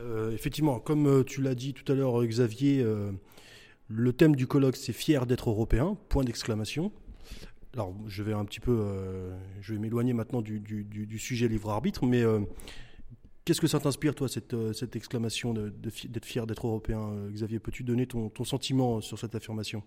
Euh, 0.00 0.32
effectivement, 0.32 0.80
comme 0.80 1.24
tu 1.24 1.40
l'as 1.42 1.54
dit 1.54 1.74
tout 1.74 1.92
à 1.92 1.94
l'heure, 1.94 2.24
Xavier, 2.24 2.84
le 3.90 4.12
thème 4.12 4.36
du 4.36 4.46
colloque, 4.46 4.76
c'est 4.76 4.92
fier 4.92 5.26
d'être 5.26 5.50
européen, 5.50 5.96
point 6.08 6.22
d'exclamation. 6.22 6.92
Alors 7.74 7.94
je 8.06 8.22
vais 8.22 8.32
un 8.32 8.44
petit 8.44 8.60
peu, 8.60 8.78
euh, 8.80 9.36
je 9.60 9.74
vais 9.74 9.80
m'éloigner 9.80 10.12
maintenant 10.12 10.42
du, 10.42 11.18
sujet 11.18 11.48
livre 11.48 11.70
arbitre, 11.70 12.06
mais 12.06 12.22
euh, 12.22 12.40
qu'est-ce 13.44 13.60
que 13.60 13.66
ça 13.66 13.80
t'inspire 13.80 14.14
toi 14.14 14.28
cette, 14.28 14.54
euh, 14.54 14.72
exclamation 14.94 15.54
d'être 15.54 16.24
fier 16.24 16.46
d'être 16.46 16.66
européen, 16.66 17.10
Xavier? 17.30 17.58
Peux-tu 17.58 17.82
donner 17.82 18.06
ton, 18.06 18.28
ton, 18.28 18.44
sentiment 18.44 19.00
sur 19.00 19.18
cette 19.18 19.34
affirmation? 19.34 19.82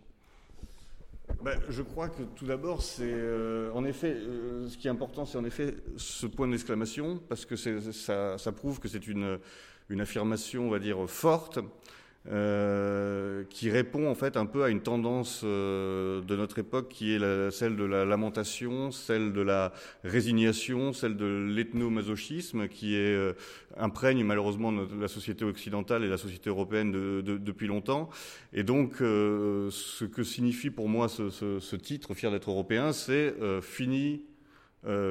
Ben, 1.41 1.57
je 1.69 1.81
crois 1.81 2.09
que 2.09 2.23
tout 2.35 2.45
d'abord, 2.45 2.81
c'est 2.81 3.13
en 3.73 3.85
effet, 3.85 4.17
ce 4.67 4.77
qui 4.77 4.87
est 4.87 4.91
important, 4.91 5.25
c'est 5.25 5.37
en 5.37 5.45
effet 5.45 5.75
ce 5.95 6.27
point 6.27 6.47
d'exclamation, 6.49 7.21
parce 7.29 7.45
que 7.45 7.55
ça, 7.55 8.51
prouve 8.53 8.81
que 8.81 8.89
c'est 8.89 9.07
une 9.07 9.39
affirmation, 10.01 10.67
on 10.67 10.69
va 10.69 10.79
dire, 10.79 11.09
forte, 11.09 11.59
euh, 12.31 13.43
qui 13.49 13.69
répond 13.69 14.09
en 14.09 14.15
fait 14.15 14.37
un 14.37 14.45
peu 14.45 14.63
à 14.63 14.69
une 14.69 14.81
tendance 14.81 15.41
euh, 15.43 16.21
de 16.21 16.35
notre 16.37 16.59
époque 16.59 16.87
qui 16.87 17.13
est 17.13 17.19
la, 17.19 17.51
celle 17.51 17.75
de 17.75 17.83
la 17.83 18.05
lamentation, 18.05 18.91
celle 18.91 19.33
de 19.33 19.41
la 19.41 19.73
résignation, 20.05 20.93
celle 20.93 21.17
de 21.17 21.25
l'ethnomasochisme 21.53 22.69
qui 22.69 22.95
est 22.95 23.13
euh, 23.13 23.33
imprègne 23.75 24.23
malheureusement 24.23 24.71
notre, 24.71 24.95
la 24.95 25.09
société 25.09 25.43
occidentale 25.43 26.05
et 26.05 26.07
la 26.07 26.17
société 26.17 26.49
européenne 26.49 26.93
de, 26.93 27.21
de, 27.21 27.37
depuis 27.37 27.67
longtemps. 27.67 28.09
Et 28.53 28.63
donc 28.63 29.01
euh, 29.01 29.69
ce 29.69 30.05
que 30.05 30.23
signifie 30.23 30.69
pour 30.69 30.87
moi 30.87 31.09
ce, 31.09 31.29
ce, 31.29 31.59
ce 31.59 31.75
titre, 31.75 32.13
fier 32.13 32.31
d'être 32.31 32.49
européen, 32.49 32.93
c'est 32.93 33.35
euh, 33.41 33.61
fini, 33.61 34.23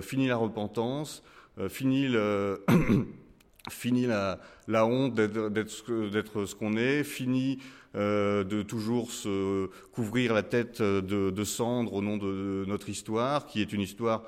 fini 0.02 0.28
la 0.28 0.36
repentance, 0.36 1.22
fini 1.68 2.06
le 2.06 2.62
fini 3.70 4.06
la, 4.06 4.38
honte 4.86 5.14
d'être 5.14 6.46
ce 6.46 6.54
qu'on 6.54 6.76
est, 6.76 7.04
fini 7.04 7.58
euh, 7.94 8.42
de 8.44 8.62
toujours 8.62 9.10
se 9.10 9.68
couvrir 9.92 10.34
la 10.34 10.42
tête 10.42 10.80
de, 10.82 11.30
de 11.30 11.44
cendre 11.44 11.92
au 11.94 12.02
nom 12.02 12.16
de, 12.16 12.64
notre 12.66 12.88
histoire, 12.88 13.46
qui 13.46 13.60
est 13.60 13.72
une 13.72 13.80
histoire 13.80 14.24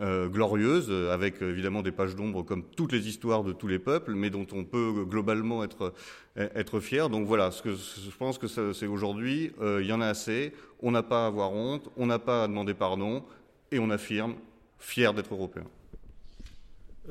euh, 0.00 0.28
glorieuse, 0.28 0.90
avec 1.10 1.40
évidemment 1.40 1.80
des 1.80 1.92
pages 1.92 2.14
d'ombre 2.14 2.42
comme 2.42 2.62
toutes 2.62 2.92
les 2.92 3.08
histoires 3.08 3.42
de 3.42 3.52
tous 3.52 3.68
les 3.68 3.78
peuples, 3.78 4.12
mais 4.14 4.28
dont 4.28 4.46
on 4.52 4.64
peut 4.64 5.04
globalement 5.08 5.64
être, 5.64 6.80
fier. 6.80 7.08
Donc 7.08 7.26
voilà, 7.26 7.50
je 7.50 8.16
pense 8.18 8.36
que 8.36 8.48
c'est 8.48 8.86
aujourd'hui, 8.86 9.52
euh, 9.62 9.80
il 9.80 9.88
y 9.88 9.92
en 9.92 10.02
a 10.02 10.08
assez, 10.08 10.52
on 10.80 10.90
n'a 10.90 11.02
pas 11.02 11.24
à 11.24 11.26
avoir 11.28 11.52
honte, 11.52 11.88
on 11.96 12.06
n'a 12.06 12.18
pas 12.18 12.44
à 12.44 12.48
demander 12.48 12.74
pardon, 12.74 13.24
et 13.70 13.78
on 13.78 13.88
affirme, 13.88 14.34
fier 14.78 15.14
d'être 15.14 15.32
européen. 15.32 15.64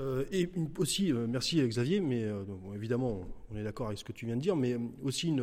Euh, 0.02 0.24
et 0.32 0.50
aussi, 0.78 1.12
euh, 1.12 1.28
merci 1.30 1.62
Xavier, 1.62 2.00
mais 2.00 2.24
euh, 2.24 2.44
évidemment, 2.76 3.22
on 3.52 3.58
est 3.58 3.64
d'accord 3.64 3.88
avec 3.88 4.00
ce 4.00 4.04
que 4.04 4.12
tu 4.12 4.26
viens 4.26 4.36
de 4.36 4.42
dire, 4.42 4.56
mais 4.56 4.78
aussi 5.04 5.34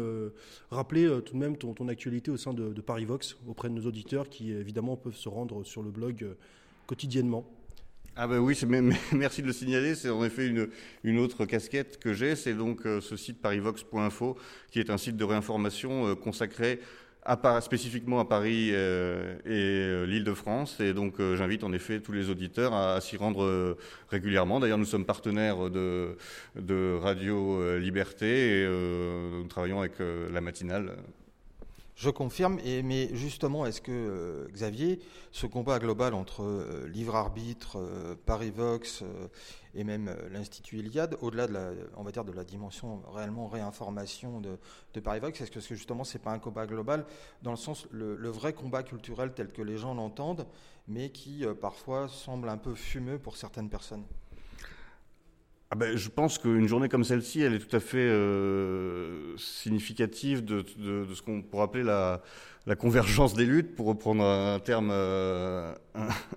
rappeler 0.71 1.09
tout 1.25 1.35
de 1.35 1.39
même 1.39 1.57
ton, 1.57 1.89
actualité 1.89 2.31
au 2.31 2.37
sein 2.37 2.53
de, 2.53 2.73
de 2.73 2.81
Paris 2.81 3.05
Vox 3.05 3.37
auprès 3.47 3.69
de 3.69 3.75
nos 3.75 3.87
auditeurs 3.87 4.29
qui 4.29 4.53
évidemment 4.53 4.97
peuvent 4.97 5.17
se 5.17 5.29
rendre 5.29 5.65
sur 5.65 5.83
le 5.83 5.91
blog 5.91 6.27
quotidiennement. 6.87 7.49
Ah 8.17 8.27
ben 8.27 8.39
oui, 8.39 8.59
merci 9.13 9.43
de 9.43 9.47
le 9.47 9.53
signaler. 9.53 9.95
C'est 9.95 10.11
en 10.11 10.25
effet 10.25 10.53
une 11.05 11.19
autre 11.19 11.45
casquette 11.45 11.99
que 11.99 12.13
j'ai. 12.13 12.35
C'est 12.35 12.55
donc 12.55 12.83
ce 12.85 13.17
site 13.17 13.41
parivox.info 13.41 14.37
qui 14.71 14.81
est 14.81 14.91
un 14.91 14.99
site 14.99 15.17
de 15.17 15.25
réinformation 15.25 16.17
consacré 16.17 16.81
à, 17.29 17.61
spécifiquement 17.61 18.21
à 18.21 18.25
Paris 18.25 18.71
euh, 18.73 19.37
et 19.45 19.51
euh, 19.51 20.07
l'Île-de-France. 20.07 20.81
Et 20.81 20.95
donc 20.95 21.21
euh, 21.21 21.37
j'invite 21.37 21.63
en 21.63 21.73
effet 21.73 22.01
tous 22.01 22.13
les 22.13 22.31
auditeurs 22.31 22.73
à, 22.75 23.01
s'y 23.01 23.17
rendre 23.17 23.77
régulièrement. 24.11 24.61
D'ailleurs, 24.61 24.79
nous 24.79 24.85
sommes 24.85 25.05
partenaires 25.05 25.71
de, 25.71 26.17
de 26.57 26.97
Radio 27.01 27.77
Liberté 27.79 28.63
et 28.63 28.67
nous 28.67 29.47
travaillons 29.49 29.81
avec 29.81 29.93
la 29.99 30.41
matinale. 30.41 30.93
Je 31.99 32.11
confirme, 32.11 32.61
et, 32.65 32.85
mais 32.85 33.13
justement, 33.13 33.67
est-ce 33.67 33.81
que, 33.81 33.91
euh, 33.91 34.47
Xavier, 34.53 35.01
ce 35.33 35.47
combat 35.47 35.81
global 35.81 36.15
entre 36.15 36.45
euh, 36.45 36.87
Livre 36.87 37.17
Arbitre, 37.17 37.77
euh, 37.77 38.15
Paris 38.25 38.53
Vox 38.53 39.03
et 39.75 39.83
même 39.83 40.15
l'Institut 40.31 40.79
Iliade, 40.79 41.19
au-delà 41.23 41.49
de 41.49 41.55
la, 41.55 41.71
on 41.97 42.05
va 42.05 42.13
dire, 42.13 42.25
de 42.25 42.31
la 42.31 42.45
dimension 42.45 43.03
réellement 43.13 43.49
réinformation 43.49 44.41
de, 44.41 44.61
de 44.95 45.01
Paris 45.01 45.19
Vox, 45.19 45.41
est-ce 45.41 45.51
que, 45.51 45.59
justement 45.59 46.05
c'est 46.05 46.21
pas 46.21 46.31
un 46.31 46.39
combat 46.39 46.69
global 46.69 47.05
dans 47.43 47.51
le 47.51 47.57
sens, 47.57 47.89
le 47.91 48.29
vrai 48.29 48.53
combat 48.53 48.85
culturel 48.85 49.33
tel 49.35 49.49
que 49.49 49.63
les 49.63 49.77
gens 49.77 49.95
l'entendent, 49.95 50.47
mais 50.87 51.11
qui 51.11 51.45
parfois 51.61 52.07
semble 52.07 52.49
un 52.49 52.59
peu 52.59 52.77
fumeux 52.77 53.19
pour 53.19 53.37
certaines 53.37 53.71
personnes? 53.71 54.05
Ah 55.71 55.75
ben, 55.75 55.99
je 55.99 56.09
pense 56.09 56.39
qu'une 56.39 56.67
journée 56.67 56.89
comme 56.89 57.05
celle-ci, 57.05 57.43
elle 57.43 57.53
est 57.53 57.59
tout 57.59 57.77
à 57.77 57.81
fait 57.81 57.99
euh, 57.99 59.37
significative 59.37 60.43
de, 60.43 60.65
de, 60.79 61.05
de, 61.05 61.15
ce 61.15 61.21
qu'on 61.21 61.43
pourrait 61.43 61.65
appeler 61.65 61.85
la, 61.85 62.23
la, 62.67 62.75
convergence 62.75 63.35
des 63.35 63.45
luttes, 63.45 63.75
pour 63.75 63.87
reprendre 63.87 64.25
un 64.25 64.61
terme, 64.61 64.89
euh, 64.91 65.75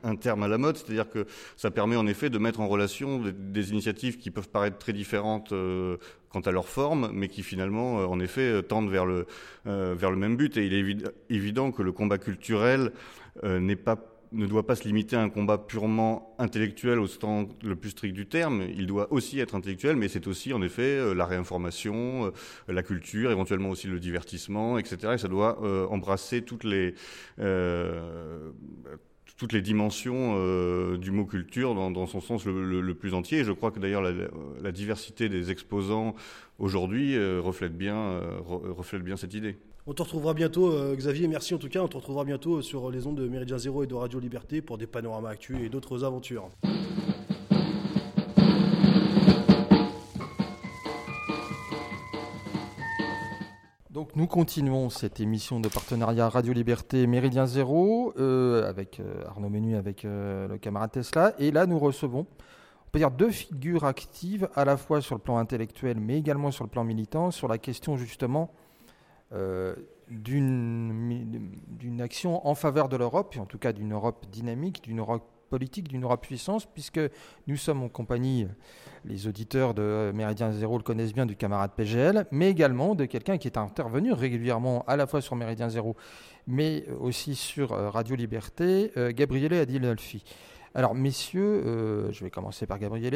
un, 0.03 0.16
terme 0.18 0.43
à 0.43 0.50
la 0.50 0.58
mode. 0.58 0.76
C'est-à-dire 0.76 1.10
que 1.10 1.26
ça 1.56 1.72
permet 1.72 1.95
en 1.95 2.08
effet 2.08 2.30
de 2.30 2.38
mettre 2.40 2.60
en 2.60 2.68
relation 2.68 3.22
des, 3.24 3.72
initiatives 3.72 4.18
qui 4.18 4.32
peuvent 4.32 4.50
paraître 4.50 4.77
très 4.77 4.92
différentes 4.92 5.53
euh, 5.53 5.95
quant 6.27 6.42
à 6.42 6.51
leur 6.51 6.68
forme, 6.68 7.10
mais 7.14 7.30
qui 7.30 7.42
finalement, 7.42 8.01
euh, 8.01 8.08
en 8.08 8.19
effet, 8.19 8.61
tendent 8.64 8.90
vers 8.90 9.06
le, 9.06 9.27
euh, 9.66 9.95
vers 9.98 10.11
le 10.11 10.18
même 10.18 10.35
but. 10.35 10.58
Et 10.58 10.66
il 10.66 10.74
est 10.74 11.10
évident 11.30 11.72
que 11.72 11.84
le 11.84 11.93
combat 11.93 12.18
culturel 12.18 12.92
n'est 13.43 13.77
pas 13.77 14.10
ne 14.32 14.45
doit 14.45 14.66
pas 14.66 14.76
se 14.76 14.84
limiter 14.84 15.16
à 15.16 15.22
un 15.22 15.30
combat 15.30 15.58
purement 15.58 16.35
intellectuel 16.40 17.00
au 17.00 17.08
sens 17.08 17.50
le 17.64 17.76
plus 17.76 17.92
strict 17.92 18.14
du 18.14 18.27
terme. 18.27 18.64
Il 18.76 18.88
doit 18.88 19.11
aussi 19.11 19.40
être 19.40 19.56
intellectuel, 19.56 19.95
mais 19.95 20.08
c'est 20.08 20.27
aussi 20.27 20.53
en 20.53 20.61
effet 20.61 20.98
euh, 20.98 21.14
la 21.14 21.26
réinformation, 21.26 22.27
euh, 22.27 22.32
la 22.68 22.84
culture, 22.84 23.32
éventuellement 23.32 23.69
aussi 23.69 23.88
le 23.88 24.00
divertissement, 24.00 24.77
etc. 24.77 25.14
Et 25.14 25.18
ça 25.18 25.27
doit 25.27 25.60
euh, 25.64 25.85
embrasser 25.88 26.43
toutes 26.43 26.64
les 26.64 26.95
toutes 29.38 29.53
les 29.53 29.61
dimensions 29.64 30.98
du 30.98 31.10
mot 31.10 31.26
culture 31.26 31.74
dans, 31.74 32.06
son 32.06 32.22
sens 32.22 32.45
le, 32.45 32.93
plus 32.93 33.16
entier. 33.16 33.40
Et 33.40 33.43
je 33.43 33.51
crois 33.51 33.72
que 33.72 33.80
d'ailleurs 33.80 34.03
la, 34.03 34.72
diversité 34.72 35.30
des 35.30 35.50
exposants 35.50 36.14
aujourd'hui 36.60 37.18
reflète 37.40 37.76
bien 37.76 38.22
cette 39.18 39.34
idée. 39.34 39.58
On 39.88 39.93
te 39.93 40.03
retrouvera 40.03 40.35
bientôt, 40.35 40.72
euh, 40.72 40.95
Xavier, 40.95 41.27
merci 41.27 41.56
en 41.56 41.58
tout 41.58 41.68
cas. 41.68 41.82
On 41.82 41.88
te 41.88 41.98
retrouvera 41.98 42.24
bientôt 42.24 42.61
sur 42.61 42.92
les 42.92 43.08
ondes 43.08 43.18
de 43.18 43.27
Méridien 43.27 43.58
Zéro 43.58 43.82
et 43.82 43.88
de 43.88 43.95
Radio 43.95 44.19
Liberté 44.19 44.61
pour 44.61 44.77
des 44.77 44.85
panoramas 44.85 45.30
actuels 45.30 45.64
et 45.64 45.69
d'autres 45.69 46.03
aventures. 46.03 46.50
Donc 53.90 54.16
nous 54.16 54.27
continuons 54.27 54.92
cette 54.92 55.19
émission 55.19 55.60
de 55.60 55.68
partenariat 55.68 56.30
Radio 56.30 56.53
Liberté 56.53 57.08
Méridien 57.08 57.48
Zéro 57.48 58.14
euh, 58.19 58.69
avec 58.69 59.00
euh, 59.00 59.24
Arnaud 59.30 59.50
Menu, 59.50 59.76
avec 59.76 60.06
euh, 60.06 60.48
le 60.48 60.60
camarade 60.60 60.92
Tesla. 60.92 61.34
Et 61.40 61.50
là, 61.50 61.66
nous 61.66 61.80
recevons, 61.80 62.27
on 62.30 62.90
peut 62.92 63.00
dire, 63.00 63.10
deux 63.10 63.32
figures 63.32 63.85
actives, 63.85 64.48
à 64.53 64.64
la 64.64 64.77
fois 64.77 65.01
sur 65.01 65.16
le 65.16 65.22
plan 65.22 65.38
intellectuel, 65.38 66.00
mais 66.00 66.19
également 66.19 66.51
sur 66.51 66.66
le 66.66 66.69
plan 66.69 66.84
militant, 66.84 67.32
sur 67.32 67.48
la 67.48 67.58
question 67.58 67.98
justement 67.98 68.51
euh, 68.53 68.60
d'une 70.10 72.01
action 72.01 72.45
en 72.48 72.56
faveur 72.56 72.90
de 72.90 72.98
l'Europe, 72.98 73.35
en 73.40 73.45
tout 73.45 73.58
cas 73.58 73.74
d'une 73.74 73.93
Europe 73.93 74.26
dynamique, 74.32 74.84
d'une 74.84 75.00
Europe 75.00 75.27
politique, 75.50 75.90
d'une 75.90 76.03
Europe 76.03 76.22
puissance, 76.22 76.66
puisque 76.66 77.00
nous 77.48 77.58
sommes 77.58 77.84
en 77.84 77.90
compagnie, 77.90 78.48
les 79.06 79.27
auditeurs 79.27 79.74
de 79.74 80.11
Méridien 80.16 80.51
Zéro 80.51 80.77
le 80.77 80.84
connaissent 80.84 81.14
bien, 81.14 81.26
du 81.26 81.35
camarade 81.35 81.72
PGL, 81.76 82.26
mais 82.32 82.50
également 82.50 82.95
de 82.95 83.06
quelqu'un 83.06 83.38
qui 83.38 83.48
est 83.48 83.58
intervenu 83.58 84.14
régulièrement 84.14 84.84
à 84.88 84.95
la 84.95 85.08
fois 85.08 85.22
sur 85.22 85.35
Méridien 85.35 85.69
Zéro, 85.69 85.95
mais 86.48 86.85
aussi 87.00 87.35
sur 87.35 87.74
euh, 87.74 87.90
Radio 87.90 88.16
Liberté, 88.16 88.92
euh, 88.98 89.11
Gabriele 89.11 89.53
Adinolfi. 89.53 90.24
Alors, 90.74 90.95
messieurs, 90.95 91.64
euh, 91.66 92.11
je 92.14 92.24
vais 92.24 92.30
commencer 92.30 92.66
par 92.66 92.80
Gabriele. 92.80 93.14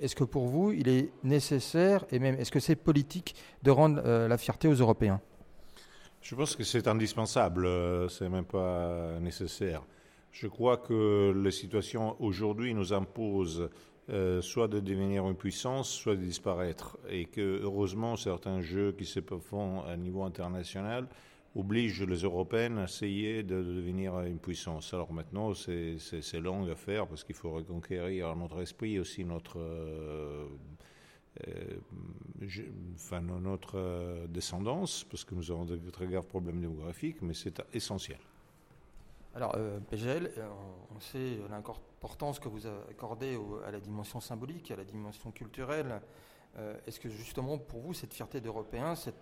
Est-ce 0.00 0.16
que 0.16 0.24
pour 0.24 0.46
vous, 0.46 0.72
il 0.72 0.88
est 0.88 1.10
nécessaire, 1.22 2.06
et 2.10 2.18
même 2.18 2.36
est-ce 2.36 2.50
que 2.50 2.60
c'est 2.60 2.76
politique, 2.76 3.34
de 3.62 3.70
rendre 3.70 4.00
euh, 4.06 4.26
la 4.26 4.38
fierté 4.38 4.68
aux 4.68 4.74
Européens? 4.74 5.20
Je 6.28 6.34
pense 6.34 6.56
que 6.56 6.62
c'est 6.62 6.88
indispensable, 6.88 7.64
euh, 7.64 8.06
c'est 8.10 8.28
même 8.28 8.44
pas 8.44 9.18
nécessaire. 9.18 9.82
Je 10.30 10.46
crois 10.46 10.76
que 10.76 11.32
la 11.34 11.50
situation 11.50 12.16
aujourd'hui 12.20 12.74
nous 12.74 12.92
impose 12.92 13.70
euh, 14.10 14.42
soit 14.42 14.68
de 14.68 14.78
devenir 14.78 15.26
une 15.26 15.36
puissance, 15.36 15.88
soit 15.88 16.16
de 16.16 16.20
disparaître. 16.20 16.98
Et 17.08 17.24
que, 17.24 17.62
heureusement, 17.62 18.16
certains 18.16 18.60
jeux 18.60 18.92
qui 18.92 19.06
se 19.06 19.20
font 19.20 19.80
à 19.84 19.96
niveau 19.96 20.22
international 20.22 21.08
obligent 21.54 22.04
les 22.04 22.18
Européens 22.18 22.76
à 22.76 22.84
essayer 22.84 23.42
de 23.42 23.62
devenir 23.62 24.20
une 24.20 24.38
puissance. 24.38 24.92
Alors 24.92 25.14
maintenant, 25.14 25.54
c'est 25.54 26.40
long 26.40 26.70
à 26.70 26.74
faire 26.74 27.06
parce 27.06 27.24
qu'il 27.24 27.36
faut 27.36 27.52
reconquérir 27.52 28.36
notre 28.36 28.60
esprit, 28.60 28.98
aussi 28.98 29.24
notre. 29.24 29.58
Euh, 29.58 30.44
je, 32.40 32.62
enfin, 32.94 33.20
notre 33.20 33.78
euh, 33.78 34.26
descendance, 34.26 35.04
parce 35.04 35.24
que 35.24 35.34
nous 35.34 35.50
avons 35.50 35.64
de 35.64 35.90
très 35.90 36.06
graves 36.06 36.26
problèmes 36.26 36.60
démographiques, 36.60 37.22
mais 37.22 37.34
c'est 37.34 37.62
essentiel. 37.72 38.18
Alors, 39.34 39.54
euh, 39.56 39.78
PGL, 39.78 40.32
on 40.94 40.98
sait 40.98 41.38
l'importance 41.48 42.40
que 42.40 42.48
vous 42.48 42.66
accordez 42.66 43.38
à 43.64 43.70
la 43.70 43.78
dimension 43.78 44.20
symbolique, 44.20 44.70
à 44.70 44.76
la 44.76 44.84
dimension 44.84 45.30
culturelle. 45.30 46.00
Euh, 46.56 46.76
est-ce 46.86 46.98
que 46.98 47.08
justement, 47.08 47.58
pour 47.58 47.80
vous, 47.80 47.94
cette 47.94 48.14
fierté 48.14 48.40
d'Européen, 48.40 48.96
cette, 48.96 49.14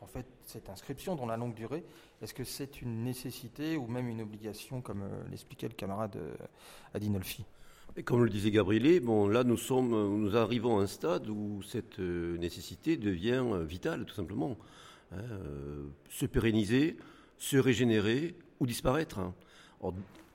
en 0.00 0.06
fait, 0.06 0.26
cette 0.42 0.68
inscription 0.70 1.14
dans 1.14 1.26
la 1.26 1.36
longue 1.36 1.54
durée, 1.54 1.84
est-ce 2.22 2.34
que 2.34 2.42
c'est 2.42 2.82
une 2.82 3.04
nécessité 3.04 3.76
ou 3.76 3.86
même 3.86 4.08
une 4.08 4.22
obligation, 4.22 4.80
comme 4.80 5.02
euh, 5.02 5.28
l'expliquait 5.30 5.68
le 5.68 5.74
camarade 5.74 6.18
Adinolfi? 6.94 7.44
Comme 8.04 8.24
le 8.24 8.30
disait 8.30 8.50
Gabrielé, 8.50 9.00
là 9.00 9.44
nous, 9.44 9.56
sommes, 9.56 9.90
nous 9.90 10.36
arrivons 10.36 10.78
à 10.78 10.82
un 10.82 10.86
stade 10.86 11.28
où 11.28 11.62
cette 11.62 11.98
euh, 11.98 12.36
nécessité 12.38 12.96
devient 12.96 13.42
euh, 13.44 13.64
vitale, 13.64 14.04
tout 14.04 14.14
simplement. 14.14 14.56
Hein, 15.12 15.18
euh, 15.18 15.82
se 16.08 16.26
pérenniser, 16.26 16.96
se 17.38 17.56
régénérer 17.56 18.36
ou 18.60 18.66
disparaître. 18.66 19.20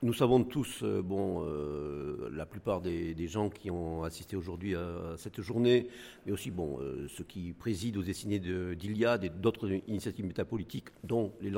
Nous 0.02 0.12
savons 0.12 0.44
tous, 0.44 0.82
euh, 0.82 1.00
bon, 1.00 1.42
euh, 1.46 2.28
la 2.30 2.44
plupart 2.44 2.82
des, 2.82 3.26
gens 3.26 3.48
qui 3.48 3.70
ont 3.70 4.04
assisté 4.04 4.36
aujourd'hui 4.36 4.76
à, 4.76 5.14
cette 5.16 5.40
journée, 5.40 5.88
mais 6.26 6.32
aussi 6.32 6.50
bon, 6.50 6.78
euh, 6.80 7.08
ceux 7.08 7.24
qui 7.24 7.54
président 7.54 8.00
aux 8.00 8.02
destinées 8.02 8.38
d'Iliade 8.38 9.24
et 9.24 9.30
d'autres 9.30 9.70
initiatives 9.88 10.26
métapolitiques, 10.26 10.88
dont 11.02 11.32
les 11.40 11.50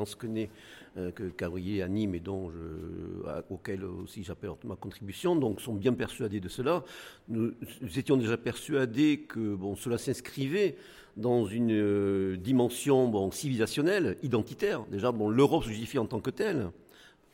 euh, 0.96 1.10
que 1.10 1.24
Cavrier 1.30 1.82
anime 1.82 2.14
et 2.14 2.20
dont 2.20 2.50
je, 2.50 3.84
aussi 3.84 4.22
j'apporte 4.22 4.62
ma 4.62 4.76
contribution, 4.76 5.34
donc 5.34 5.60
sont 5.60 5.74
bien 5.74 5.92
persuadés 5.92 6.40
de 6.40 6.48
cela. 6.48 6.84
Nous, 7.28 7.52
nous 7.82 7.98
étions 7.98 8.16
déjà 8.16 8.36
persuadés 8.36 9.18
que 9.28 9.56
bon, 9.56 9.74
cela 9.74 9.98
s'inscrivait 9.98 10.76
dans 11.16 11.44
une 11.44 12.36
dimension 12.36 13.08
bon, 13.08 13.32
civilisationnelle, 13.32 14.16
identitaire. 14.22 14.84
Déjà, 14.92 15.10
bon, 15.10 15.28
l'Europe 15.28 15.64
se 15.64 15.70
justifie 15.70 15.98
en 15.98 16.06
tant 16.06 16.20
que 16.20 16.30
telle 16.30 16.70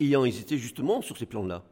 ayant 0.00 0.24
hésité 0.24 0.58
justement 0.58 1.02
sur 1.02 1.16
ces 1.16 1.26
plans-là. 1.26 1.62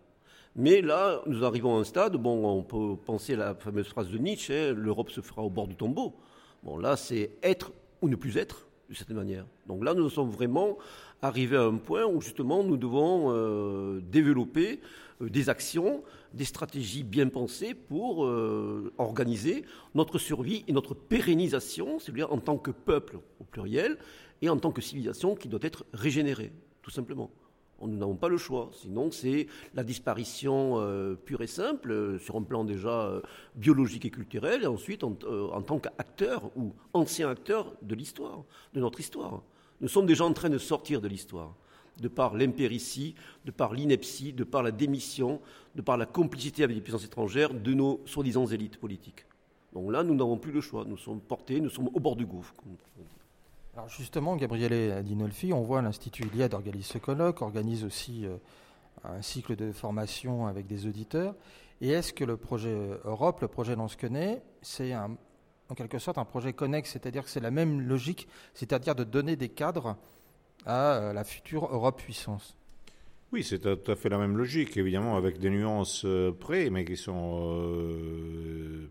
Mais 0.54 0.82
là, 0.82 1.22
nous 1.26 1.44
arrivons 1.44 1.76
à 1.76 1.80
un 1.80 1.84
stade, 1.84 2.16
bon, 2.16 2.44
on 2.44 2.62
peut 2.62 2.96
penser 2.96 3.34
à 3.34 3.36
la 3.36 3.54
fameuse 3.54 3.88
phrase 3.88 4.10
de 4.10 4.18
Nietzsche, 4.18 4.52
hein, 4.52 4.74
l'Europe 4.76 5.10
se 5.10 5.22
fera 5.22 5.42
au 5.42 5.48
bord 5.48 5.66
du 5.66 5.76
tombeau. 5.76 6.14
Bon, 6.62 6.76
là, 6.76 6.96
c'est 6.96 7.30
être 7.42 7.72
ou 8.02 8.08
ne 8.08 8.16
plus 8.16 8.36
être, 8.36 8.66
de 8.90 8.94
cette 8.94 9.10
manière. 9.10 9.46
Donc 9.66 9.82
là, 9.82 9.94
nous 9.94 10.10
sommes 10.10 10.30
vraiment 10.30 10.76
arrivés 11.22 11.56
à 11.56 11.62
un 11.62 11.76
point 11.76 12.04
où 12.04 12.20
justement 12.20 12.62
nous 12.62 12.76
devons 12.76 13.30
euh, 13.30 14.00
développer 14.00 14.80
euh, 15.22 15.30
des 15.30 15.48
actions, 15.48 16.02
des 16.34 16.44
stratégies 16.44 17.02
bien 17.02 17.28
pensées 17.28 17.74
pour 17.74 18.26
euh, 18.26 18.92
organiser 18.98 19.64
notre 19.94 20.18
survie 20.18 20.64
et 20.68 20.72
notre 20.72 20.94
pérennisation, 20.94 21.98
c'est-à-dire 21.98 22.32
en 22.32 22.38
tant 22.38 22.58
que 22.58 22.70
peuple 22.70 23.18
au 23.40 23.44
pluriel, 23.44 23.96
et 24.42 24.48
en 24.48 24.58
tant 24.58 24.72
que 24.72 24.82
civilisation 24.82 25.34
qui 25.34 25.48
doit 25.48 25.60
être 25.62 25.86
régénérée, 25.92 26.52
tout 26.82 26.90
simplement 26.90 27.30
nous 27.88 27.96
n'avons 27.96 28.16
pas 28.16 28.28
le 28.28 28.36
choix. 28.36 28.70
Sinon, 28.72 29.10
c'est 29.10 29.46
la 29.74 29.84
disparition 29.84 30.74
euh, 30.76 31.14
pure 31.14 31.42
et 31.42 31.46
simple, 31.46 31.90
euh, 31.90 32.18
sur 32.18 32.36
un 32.36 32.42
plan 32.42 32.64
déjà 32.64 33.06
euh, 33.06 33.20
biologique 33.54 34.04
et 34.04 34.10
culturel, 34.10 34.62
et 34.62 34.66
ensuite 34.66 35.04
en, 35.04 35.16
en 35.52 35.62
tant 35.62 35.78
qu'acteur 35.78 36.50
ou 36.56 36.72
ancien 36.92 37.28
acteur 37.28 37.72
de 37.82 37.94
l'histoire, 37.94 38.44
de 38.74 38.80
notre 38.80 39.00
histoire. 39.00 39.42
Nous 39.80 39.88
sommes 39.88 40.06
déjà 40.06 40.24
en 40.24 40.32
train 40.32 40.50
de 40.50 40.58
sortir 40.58 41.00
de 41.00 41.08
l'histoire, 41.08 41.54
de 42.00 42.08
par 42.08 42.34
l'impéritie, 42.36 43.14
de 43.44 43.50
par 43.50 43.74
l'ineptie, 43.74 44.32
de 44.32 44.44
par 44.44 44.62
la 44.62 44.70
démission, 44.70 45.40
de 45.74 45.82
par 45.82 45.96
la 45.96 46.06
complicité 46.06 46.62
avec 46.62 46.76
les 46.76 46.82
puissances 46.82 47.04
étrangères 47.04 47.52
de 47.52 47.74
nos 47.74 48.00
soi-disant 48.04 48.46
élites 48.46 48.78
politiques. 48.78 49.26
Donc 49.72 49.90
là, 49.90 50.02
nous 50.02 50.14
n'avons 50.14 50.36
plus 50.36 50.52
le 50.52 50.60
choix. 50.60 50.84
Nous 50.86 50.98
sommes 50.98 51.20
portés, 51.20 51.60
nous 51.60 51.70
sommes 51.70 51.88
au 51.92 52.00
bord 52.00 52.16
du 52.16 52.26
gouffre. 52.26 52.54
Alors 53.74 53.88
justement, 53.88 54.36
Gabriele 54.36 54.92
Adinolfi, 54.92 55.54
on 55.54 55.62
voit 55.62 55.80
l'Institut 55.80 56.24
Iliade 56.24 56.52
organise 56.52 56.84
ce 56.84 56.98
colloque, 56.98 57.40
organise 57.40 57.84
aussi 57.84 58.26
euh, 58.26 58.36
un 59.02 59.22
cycle 59.22 59.56
de 59.56 59.72
formation 59.72 60.46
avec 60.46 60.66
des 60.66 60.86
auditeurs. 60.86 61.34
Et 61.80 61.88
est-ce 61.88 62.12
que 62.12 62.24
le 62.24 62.36
projet 62.36 62.76
Europe, 63.04 63.40
le 63.40 63.48
projet 63.48 63.74
Lansquenet, 63.74 64.42
c'est 64.60 64.94
en 64.94 65.74
quelque 65.74 65.98
sorte 65.98 66.18
un 66.18 66.26
projet 66.26 66.52
connexe, 66.52 66.90
c'est-à-dire 66.90 67.24
que 67.24 67.30
c'est 67.30 67.40
la 67.40 67.50
même 67.50 67.80
logique, 67.80 68.28
c'est-à-dire 68.52 68.94
de 68.94 69.04
donner 69.04 69.36
des 69.36 69.48
cadres 69.48 69.96
à 70.66 71.12
la 71.14 71.24
future 71.24 71.66
Europe 71.72 71.96
puissance? 71.98 72.56
Oui, 73.32 73.42
c'est 73.42 73.60
tout 73.60 73.90
à 73.90 73.96
fait 73.96 74.10
la 74.10 74.18
même 74.18 74.36
logique, 74.36 74.76
évidemment, 74.76 75.16
avec 75.16 75.38
des 75.38 75.48
nuances 75.48 76.04
près, 76.38 76.68
mais 76.68 76.84
qui 76.84 76.98
sont, 76.98 77.64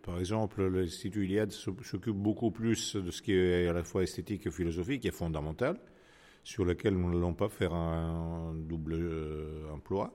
par 0.01 0.17
exemple, 0.17 0.65
l'Institut 0.65 1.25
Iliade 1.25 1.51
s'occupe 1.51 2.15
beaucoup 2.15 2.49
plus 2.49 2.95
de 2.95 3.11
ce 3.11 3.21
qui 3.21 3.33
est 3.33 3.67
à 3.67 3.73
la 3.73 3.83
fois 3.83 4.01
esthétique 4.01 4.47
et 4.47 4.49
philosophique, 4.49 5.01
qui 5.03 5.09
est 5.09 5.11
fondamental, 5.11 5.77
sur 6.43 6.65
lequel 6.65 6.95
nous 6.95 7.13
n'allons 7.13 7.35
pas 7.35 7.49
faire 7.49 7.75
un, 7.75 8.55
double 8.55 9.13
emploi. 9.71 10.11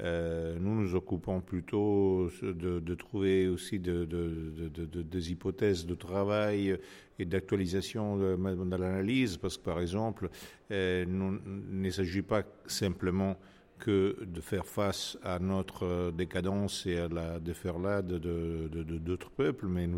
Euh, 0.00 0.58
nous 0.58 0.74
nous 0.74 0.96
occupons 0.96 1.40
plutôt 1.40 2.28
de, 2.42 2.94
trouver 2.96 3.46
aussi 3.46 3.78
des 3.78 5.30
hypothèses 5.30 5.86
de 5.86 5.94
travail 5.94 6.76
et 7.20 7.24
d'actualisation 7.24 8.16
de, 8.16 8.76
l'analyse, 8.76 9.36
parce 9.36 9.56
que 9.58 9.62
par 9.62 9.80
exemple, 9.80 10.28
euh, 10.72 11.04
il 11.06 11.80
ne 11.80 11.90
s'agit 11.90 12.22
pas 12.22 12.42
simplement 12.66 13.36
que 13.80 14.16
de 14.24 14.40
faire 14.40 14.66
face 14.66 15.18
à 15.24 15.38
notre 15.38 16.12
décadence 16.12 16.86
et 16.86 16.98
à 16.98 17.08
la 17.08 17.40
déferlade 17.40 18.06
de, 18.06 18.68
d'autres 18.98 19.30
peuples, 19.30 19.66
mais 19.66 19.88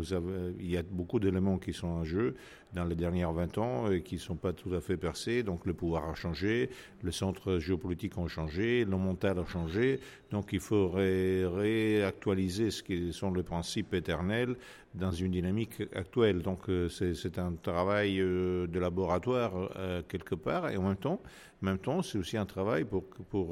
il 0.59 0.71
y 0.71 0.77
a 0.77 0.83
beaucoup 0.83 1.19
d'éléments 1.19 1.59
qui 1.59 1.73
sont 1.73 1.87
en 1.87 2.03
jeu 2.03 2.35
dans 2.73 2.85
les 2.85 2.95
dernières 2.95 3.31
20 3.31 3.57
ans 3.59 3.91
et 3.91 4.01
qui 4.01 4.15
ne 4.15 4.19
sont 4.19 4.35
pas 4.35 4.53
tout 4.53 4.73
à 4.73 4.81
fait 4.81 4.97
percés. 4.97 5.43
Donc 5.43 5.65
le 5.65 5.73
pouvoir 5.73 6.09
a 6.09 6.15
changé, 6.15 6.69
le 7.03 7.11
centre 7.11 7.59
géopolitique 7.59 8.13
a 8.17 8.27
changé, 8.27 8.85
le 8.85 8.97
mental 8.97 9.39
a 9.39 9.45
changé. 9.45 9.99
Donc 10.31 10.53
il 10.53 10.59
faut 10.59 10.89
réactualiser 10.89 12.71
ce 12.71 12.81
qui 12.81 13.13
sont 13.13 13.31
les 13.31 13.43
principes 13.43 13.93
éternels 13.93 14.55
dans 14.95 15.11
une 15.11 15.31
dynamique 15.31 15.83
actuelle. 15.95 16.41
Donc 16.41 16.69
euh, 16.69 16.89
c'est 16.89 17.37
un 17.39 17.53
travail 17.53 18.19
euh, 18.19 18.67
de 18.67 18.79
laboratoire 18.79 19.71
euh, 19.75 20.01
quelque 20.07 20.35
part 20.35 20.69
et 20.69 20.77
en 20.77 20.83
même 20.83 20.95
temps, 20.95 21.21
en 21.63 21.67
même 21.67 21.77
temps 21.77 22.01
c'est 22.01 22.17
aussi 22.17 22.37
un 22.37 22.45
travail 22.45 22.83
pour, 22.83 23.03
pour 23.03 23.51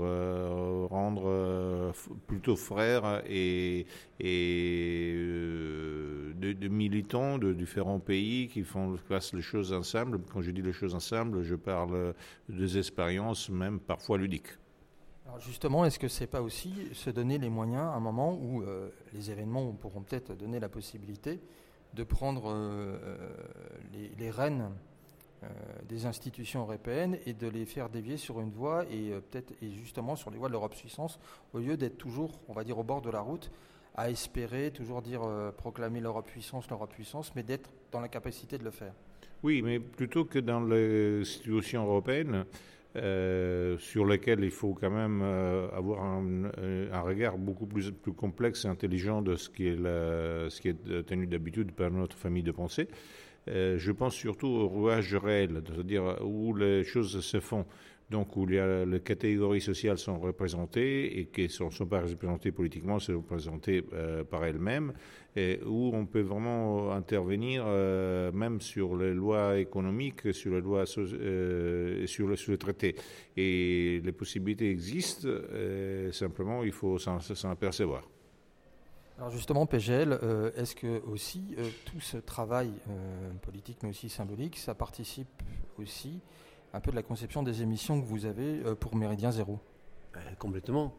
rendre 0.90 1.94
plutôt 2.28 2.58
frères 2.58 3.24
et, 3.26 3.86
et 4.20 5.14
de, 5.16 6.68
militants 6.68 7.38
de 7.38 7.54
différents 7.54 8.00
pays 8.00 8.50
qui 8.50 8.64
font 8.64 8.98
fassent 8.98 9.34
les 9.34 9.42
choses 9.42 9.72
ensemble. 9.72 10.20
Quand 10.32 10.42
je 10.42 10.52
dis 10.52 10.62
les 10.62 10.74
choses 10.74 10.94
ensemble, 10.94 11.44
je 11.44 11.56
parle 11.56 12.14
des 12.50 12.78
expériences 12.78 13.50
même 13.50 13.80
parfois 13.80 14.18
ludiques. 14.18 14.58
Alors 15.26 15.40
justement, 15.40 15.86
est-ce 15.86 16.00
que 16.00 16.10
c'est 16.10 16.28
pas 16.28 16.42
aussi 16.42 16.74
se 16.94 17.10
donner 17.10 17.38
les 17.38 17.50
moyens 17.50 17.84
à 17.84 17.96
un 17.96 18.02
moment 18.02 18.34
où 18.34 18.64
les 19.14 19.32
événements 19.32 19.72
pourront 19.72 20.02
peut-être 20.02 20.36
donner 20.36 20.60
la 20.60 20.70
possibilité 20.70 21.40
de 21.94 22.04
prendre 22.04 22.44
euh, 22.48 22.98
les, 24.18 24.30
rênes 24.30 24.62
euh, 24.62 24.91
des 25.88 26.06
institutions 26.06 26.62
européennes 26.62 27.18
et 27.26 27.34
de 27.34 27.48
les 27.48 27.66
faire 27.66 27.90
dévier 27.90 28.18
sur 28.18 28.40
une 28.42 28.52
voie 28.52 28.86
et 28.92 29.12
euh, 29.12 29.22
peut-être 29.22 29.54
et 29.62 29.72
justement 29.72 30.16
sur 30.16 30.30
les 30.30 30.38
voies 30.38 30.48
de 30.48 30.54
l'Europe 30.54 30.76
puissance 30.76 31.20
au 31.54 31.60
lieu 31.60 31.78
d'être 31.78 31.98
toujours, 31.98 32.40
on 32.48 32.54
va 32.54 32.64
dire, 32.64 32.78
au 32.78 32.84
bord 32.84 33.02
de 33.02 33.10
la 33.10 33.22
route 33.22 33.52
à 33.96 34.10
espérer 34.10 34.72
toujours 34.72 35.02
dire 35.02 35.22
proclamer 35.58 36.00
l'Europe 36.00 36.26
puissance, 36.26 36.70
l'Europe 36.70 36.94
puissance, 36.94 37.36
mais 37.36 37.44
d'être 37.44 37.70
dans 37.92 38.00
la 38.00 38.08
capacité 38.08 38.58
de 38.58 38.64
le 38.64 38.72
faire. 38.72 38.94
Oui, 39.44 39.62
mais 39.62 39.80
plutôt 39.82 40.24
que 40.24 40.40
dans 40.40 40.62
les 40.62 41.22
institutions 41.22 41.86
européennes, 41.86 42.46
euh, 42.98 43.78
sur 43.78 44.06
lesquels 44.06 44.44
il 44.44 44.52
faut 44.52 44.74
quand 44.74 44.90
même 44.90 45.22
euh, 45.24 45.70
avoir 45.72 46.02
euh, 46.04 46.92
un, 46.92 47.00
regard 47.00 47.38
beaucoup 47.38 47.66
plus, 47.66 47.94
complexe 48.18 48.66
et 48.66 48.68
intelligent 48.68 49.22
de 49.22 49.38
ce 49.38 49.50
qui 49.50 49.68
est 49.68 51.06
tenu 51.06 51.26
d'habitude 51.26 51.72
par 51.72 51.90
notre 51.90 52.18
famille 52.18 52.44
de 52.44 52.52
pensée. 52.52 52.90
Je 53.48 53.92
pense 53.92 54.16
surtout 54.16 54.48
au 54.48 54.68
rouage 54.68 55.16
réel, 55.16 55.62
c'est-à-dire 55.68 56.20
où 56.24 56.56
les 56.56 56.84
choses 56.84 57.20
se 57.22 57.40
font 57.40 57.66
donc 58.12 58.36
où 58.36 58.46
les 58.46 59.00
catégories 59.04 59.62
sociales 59.62 59.98
sont 59.98 60.20
représentées 60.20 61.20
et 61.20 61.26
qui 61.28 61.44
ne 61.44 61.48
sont, 61.48 61.70
pas 61.86 62.02
représentées 62.02 62.52
politiquement, 62.52 63.00
sont 63.00 63.14
représentées 63.14 63.84
euh, 63.94 64.24
par 64.26 64.44
elles-mêmes, 64.44 64.92
et 65.36 65.62
où 65.66 65.92
on 65.94 66.06
peut 66.06 66.22
vraiment 66.22 66.92
intervenir 66.92 67.64
euh, 67.66 68.32
même 68.34 68.60
sur 68.60 68.98
les 68.98 69.14
lois 69.14 69.58
économiques, 69.58 70.34
sur 70.34 70.54
les 70.54 70.62
lois 70.62 70.84
euh, 70.98 72.06
sur, 72.06 72.28
le, 72.28 72.36
sur 72.36 72.58
traité. 72.58 72.96
Et 73.38 74.02
les 74.04 74.12
possibilités 74.12 74.70
existent, 74.70 75.30
simplement 76.12 76.64
il 76.64 76.74
faut 76.74 77.00
s'en 77.00 77.50
apercevoir. 77.50 78.04
Alors 79.18 79.30
justement, 79.30 79.66
PGL, 79.66 80.20
est-ce 80.56 80.76
que 80.76 81.02
aussi 81.06 81.56
tout 81.86 82.00
ce 82.00 82.18
travail 82.18 82.72
politique, 83.42 83.78
mais 83.84 83.90
aussi 83.90 84.10
symbolique, 84.10 84.58
ça 84.58 84.74
participe 84.74 85.28
aussi 85.78 86.22
un 86.74 86.80
peu 86.80 86.92
de 86.92 86.96
la 86.96 87.04
conception 87.04 87.44
des 87.44 87.62
émissions 87.62 88.02
que 88.02 88.06
vous 88.06 88.26
avez 88.26 88.62
euh, 88.64 88.76
pour 88.76 88.96
Méridien 88.96 89.32
Zéro? 89.32 89.60
Ben, 90.14 90.22
Complètement. 90.38 90.96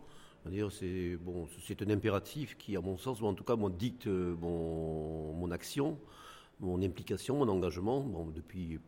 C'est 0.70 1.16
bon, 1.20 1.47
un 1.81 1.91
impératif 1.91 2.58
qui, 2.58 2.76
à 2.76 2.81
mon 2.81 2.99
sens, 2.99 3.23
en 3.23 3.32
tout 3.32 3.44
cas, 3.44 3.55
moi, 3.55 3.70
dicte 3.70 4.08
euh, 4.08 4.34
mon, 4.41 5.50
action, 5.52 5.99
mon 6.58 6.82
implication, 6.82 7.36
mon 7.36 7.49
engagement, 7.49 8.05
depuis 8.34 8.81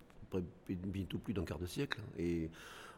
bientôt 0.69 1.19
plus 1.19 1.33
d'un 1.33 1.45
quart 1.45 1.61
de 1.61 1.67
siècle. 1.67 2.01
Et 2.19 2.51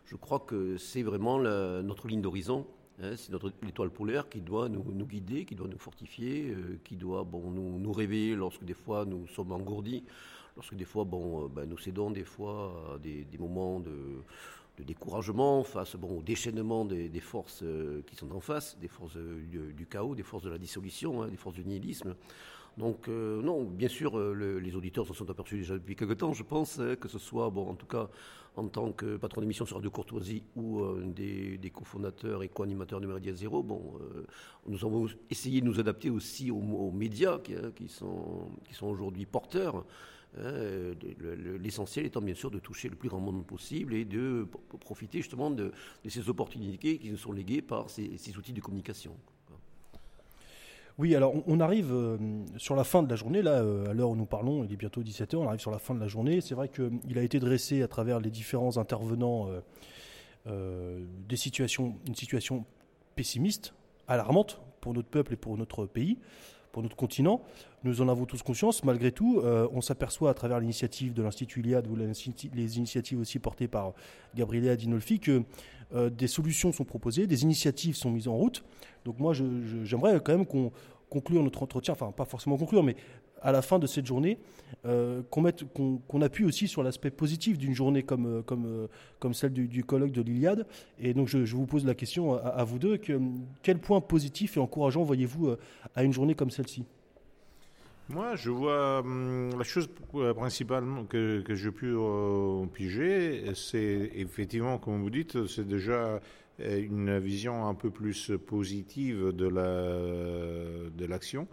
je 0.07 0.17
crois 0.17 0.41
que 0.41 0.79
c'est 0.79 1.03
vraiment 1.03 1.39
notre 1.39 2.09
ligne 2.09 2.23
d'horizon. 2.23 2.67
Hein, 3.03 3.15
c'est 3.17 3.31
notre 3.31 3.53
étoile 3.69 3.91
polaire 3.91 4.29
qui 4.29 4.41
doit 4.41 4.69
nous, 4.71 4.83
guider, 5.07 5.45
qui 5.45 5.55
doit 5.55 5.69
nous 5.69 5.79
fortifier, 5.79 6.51
euh, 6.51 6.79
qui 6.83 6.97
doit 6.97 7.25
bon, 7.25 7.51
nous, 7.51 7.93
réveiller 7.93 8.35
lorsque 8.35 8.65
des 8.65 8.75
fois 8.75 9.05
nous 9.05 9.27
sommes 9.27 9.53
engourdis 9.53 10.05
lorsque 10.57 10.75
des 10.75 10.87
fois, 10.87 11.05
bon, 11.05 11.45
euh, 11.45 11.49
ben, 11.49 11.69
nous 11.69 11.79
cédons 11.79 12.11
des 12.11 12.25
fois 12.25 12.95
à 12.95 12.99
des, 12.99 13.27
moments 13.39 13.81
de, 13.81 14.23
découragement 14.83 15.63
face 15.63 15.97
bon, 15.97 16.19
au 16.19 16.23
déchaînement 16.23 16.85
des, 16.87 17.21
forces 17.21 17.61
euh, 17.63 18.03
qui 18.07 18.17
sont 18.17 18.33
en 18.33 18.41
face, 18.41 18.79
des 18.79 18.89
forces 18.89 19.17
du, 19.17 19.87
chaos, 19.87 20.15
des 20.15 20.23
forces 20.23 20.45
de 20.45 20.51
la 20.51 20.59
dissolution, 20.59 21.23
hein, 21.23 21.29
des 21.29 21.37
forces 21.37 21.57
du 21.57 21.65
nihilisme. 21.65 22.15
Donc 22.77 23.09
non, 23.09 23.65
bien 23.65 23.89
sûr, 23.89 24.19
les 24.35 24.77
auditeurs 24.77 25.07
s'en 25.07 25.15
sont 25.15 25.31
aperçus 25.31 25.57
déjà 25.57 25.75
depuis 25.75 25.97
quelque 25.97 26.13
temps, 26.13 26.35
je 26.35 26.43
pense, 26.43 26.79
hein, 26.79 26.97
que 26.97 27.09
ce 27.09 27.19
soit, 27.19 27.49
bon, 27.49 27.69
en 27.71 27.75
tout 27.75 27.87
cas, 27.87 28.11
en 28.55 28.69
tant 28.69 28.93
que 28.93 29.17
patron 29.17 29.41
d'émission 29.41 29.65
sur 29.65 29.77
Radio 29.77 29.91
Courtoisie 29.91 30.43
ou 30.57 30.83
des, 31.05 31.71
cofondateurs 31.73 32.43
et 32.43 32.49
co-animateurs 32.49 33.01
de 33.01 33.07
Méridien 33.07 33.35
Zéro, 33.35 33.65
nous 34.67 34.85
avons 34.85 35.07
essayé 35.31 35.63
de 35.63 35.67
nous 35.67 35.81
adapter 35.81 36.11
aussi 36.11 36.51
aux, 36.51 36.91
médias 36.91 37.39
qui, 37.39 37.55
hein, 37.55 37.73
qui, 37.75 37.89
sont, 37.89 38.51
aujourd'hui 38.83 39.25
porteurs 39.25 39.85
euh, 40.39 40.95
l'essentiel 41.59 42.05
étant 42.05 42.21
bien 42.21 42.35
sûr 42.35 42.51
de 42.51 42.59
toucher 42.59 42.91
le 42.91 42.97
plus 42.97 43.09
grand 43.09 43.21
monde 43.21 43.47
possible 43.47 43.95
et 43.95 44.05
de 44.05 44.47
profiter 44.81 45.19
justement 45.19 45.51
de, 45.51 45.73
ces 46.07 46.29
opportunités 46.29 46.99
qui 46.99 47.11
nous 47.11 47.17
sont 47.17 47.33
léguées 47.33 47.63
par 47.63 47.89
ces, 47.89 48.37
outils 48.37 48.53
de 48.53 48.61
communication. 48.61 49.17
Oui, 50.99 51.15
alors 51.15 51.35
on 51.47 51.61
arrive 51.61 51.93
euh, 51.93 52.17
sur 52.57 52.75
la 52.75 52.83
fin 52.83 53.03
de 53.03 53.11
la 53.11 53.17
journée, 53.17 53.43
là, 53.43 53.61
euh, 53.63 53.91
à 53.91 53.93
l'heure 53.93 54.11
où 54.11 54.17
nous 54.17 54.25
parlons, 54.25 54.65
il 54.65 54.73
est 54.73 54.77
bientôt 54.77 55.03
17h, 55.03 55.37
on 55.37 55.47
arrive 55.47 55.61
sur 55.61 55.71
la 55.71 55.79
fin 55.79 55.95
de 55.95 56.01
la 56.01 56.09
journée. 56.09 56.41
C'est 56.41 56.55
vrai 56.55 56.71
qu'il 56.71 57.19
a 57.19 57.23
été 57.23 57.39
dressé 57.39 57.83
à 57.83 57.89
travers 57.89 58.19
les 58.19 58.31
différents 58.31 58.79
intervenants 58.79 59.49
des 60.47 61.37
situations, 61.37 61.97
une 62.07 62.15
situation 62.15 62.65
pessimiste, 63.17 63.75
alarmante 64.07 64.61
pour 64.81 64.95
notre 64.95 65.09
peuple 65.09 65.33
et 65.33 65.37
pour 65.37 65.59
notre 65.59 65.87
pays 65.87 66.19
pour 66.77 66.83
notre 66.83 66.95
continent. 66.95 67.41
Nous 67.85 68.03
en 68.03 68.09
avons 68.11 68.27
tous 68.27 68.43
conscience. 68.43 68.85
Malgré 68.85 69.11
tout, 69.11 69.41
euh, 69.43 69.67
on 69.73 69.81
s'aperçoit 69.81 70.29
à 70.29 70.35
travers 70.35 70.61
l'initiative 70.61 71.15
de 71.15 71.23
l'Institut 71.23 71.61
Iliad 71.61 71.87
ou 71.87 71.97
les 71.97 72.77
initiatives 72.77 73.19
aussi 73.19 73.39
portées 73.39 73.67
par 73.67 73.95
Gabriele 74.35 74.69
Adinolfi 74.69 75.19
que 75.19 75.43
euh, 75.95 76.11
des 76.11 76.27
solutions 76.27 76.73
sont 76.73 76.85
proposées, 76.85 77.27
des 77.27 77.45
initiatives 77.45 77.97
sont 77.97 78.11
mises 78.11 78.29
en 78.29 78.37
route. 78.37 78.63
Donc 79.07 79.19
moi, 79.21 79.33
j'aimerais 79.85 80.21
quand 80.21 80.37
même 80.37 80.45
qu'on 80.45 80.71
conclure 81.09 81.43
notre 81.43 81.63
entretien, 81.63 81.95
enfin 81.95 82.13
pas 82.13 82.27
forcément 82.27 82.59
conclure, 82.59 82.83
mais 82.83 82.97
à 83.43 83.53
la 83.53 83.63
fin 83.63 83.79
de 83.79 83.87
cette 83.87 84.07
journée, 84.07 84.39
euh, 84.85 85.23
qu'on 85.31 86.23
appuie 86.23 86.45
aussi 86.45 86.69
sur 86.69 86.83
l'aspect 86.83 87.11
positif 87.11 87.59
d'une 87.59 87.75
journée 87.75 88.03
comme, 88.03 88.27
euh, 88.27 88.43
comme, 88.43 88.67
euh, 88.67 88.87
comme 89.19 89.35
celle 89.35 89.53
du, 89.53 89.85
colloque 89.85 90.13
de 90.13 90.23
l'Iliade. 90.23 90.67
Et 90.99 91.15
donc 91.15 91.29
je, 91.29 91.39
vous 91.55 91.67
pose 91.67 91.85
la 91.85 91.95
question 91.95 92.35
à, 92.35 92.65
vous 92.65 92.79
deux, 92.79 92.97
que, 92.97 93.21
quel 93.63 93.79
point 93.79 94.01
positif 94.01 94.57
et 94.57 94.61
encourageant 94.61 95.03
voyez-vous 95.03 95.55
à 95.95 96.05
une 96.05 96.13
journée 96.13 96.35
comme 96.35 96.51
celle-ci? 96.51 96.85
Moi, 98.09 98.37
je 98.37 98.51
vois 98.51 99.01
hum, 99.01 99.51
la 99.59 99.65
chose 99.65 99.89
principale 100.37 100.85
que, 101.09 101.41
que 101.41 101.55
j'ai 101.57 101.73
pu 101.73 101.95
piger, 102.73 103.45
c'est 103.55 104.13
effectivement, 104.15 104.79
comme 104.79 105.03
vous 105.03 105.11
dites, 105.11 105.47
c'est 105.47 105.67
déjà 105.67 106.21
une 106.59 107.19
vision 107.19 107.67
un 107.67 107.75
peu 107.75 107.91
plus 107.91 108.31
positive 108.47 109.33
de 109.33 111.07
l'action. 111.07 111.49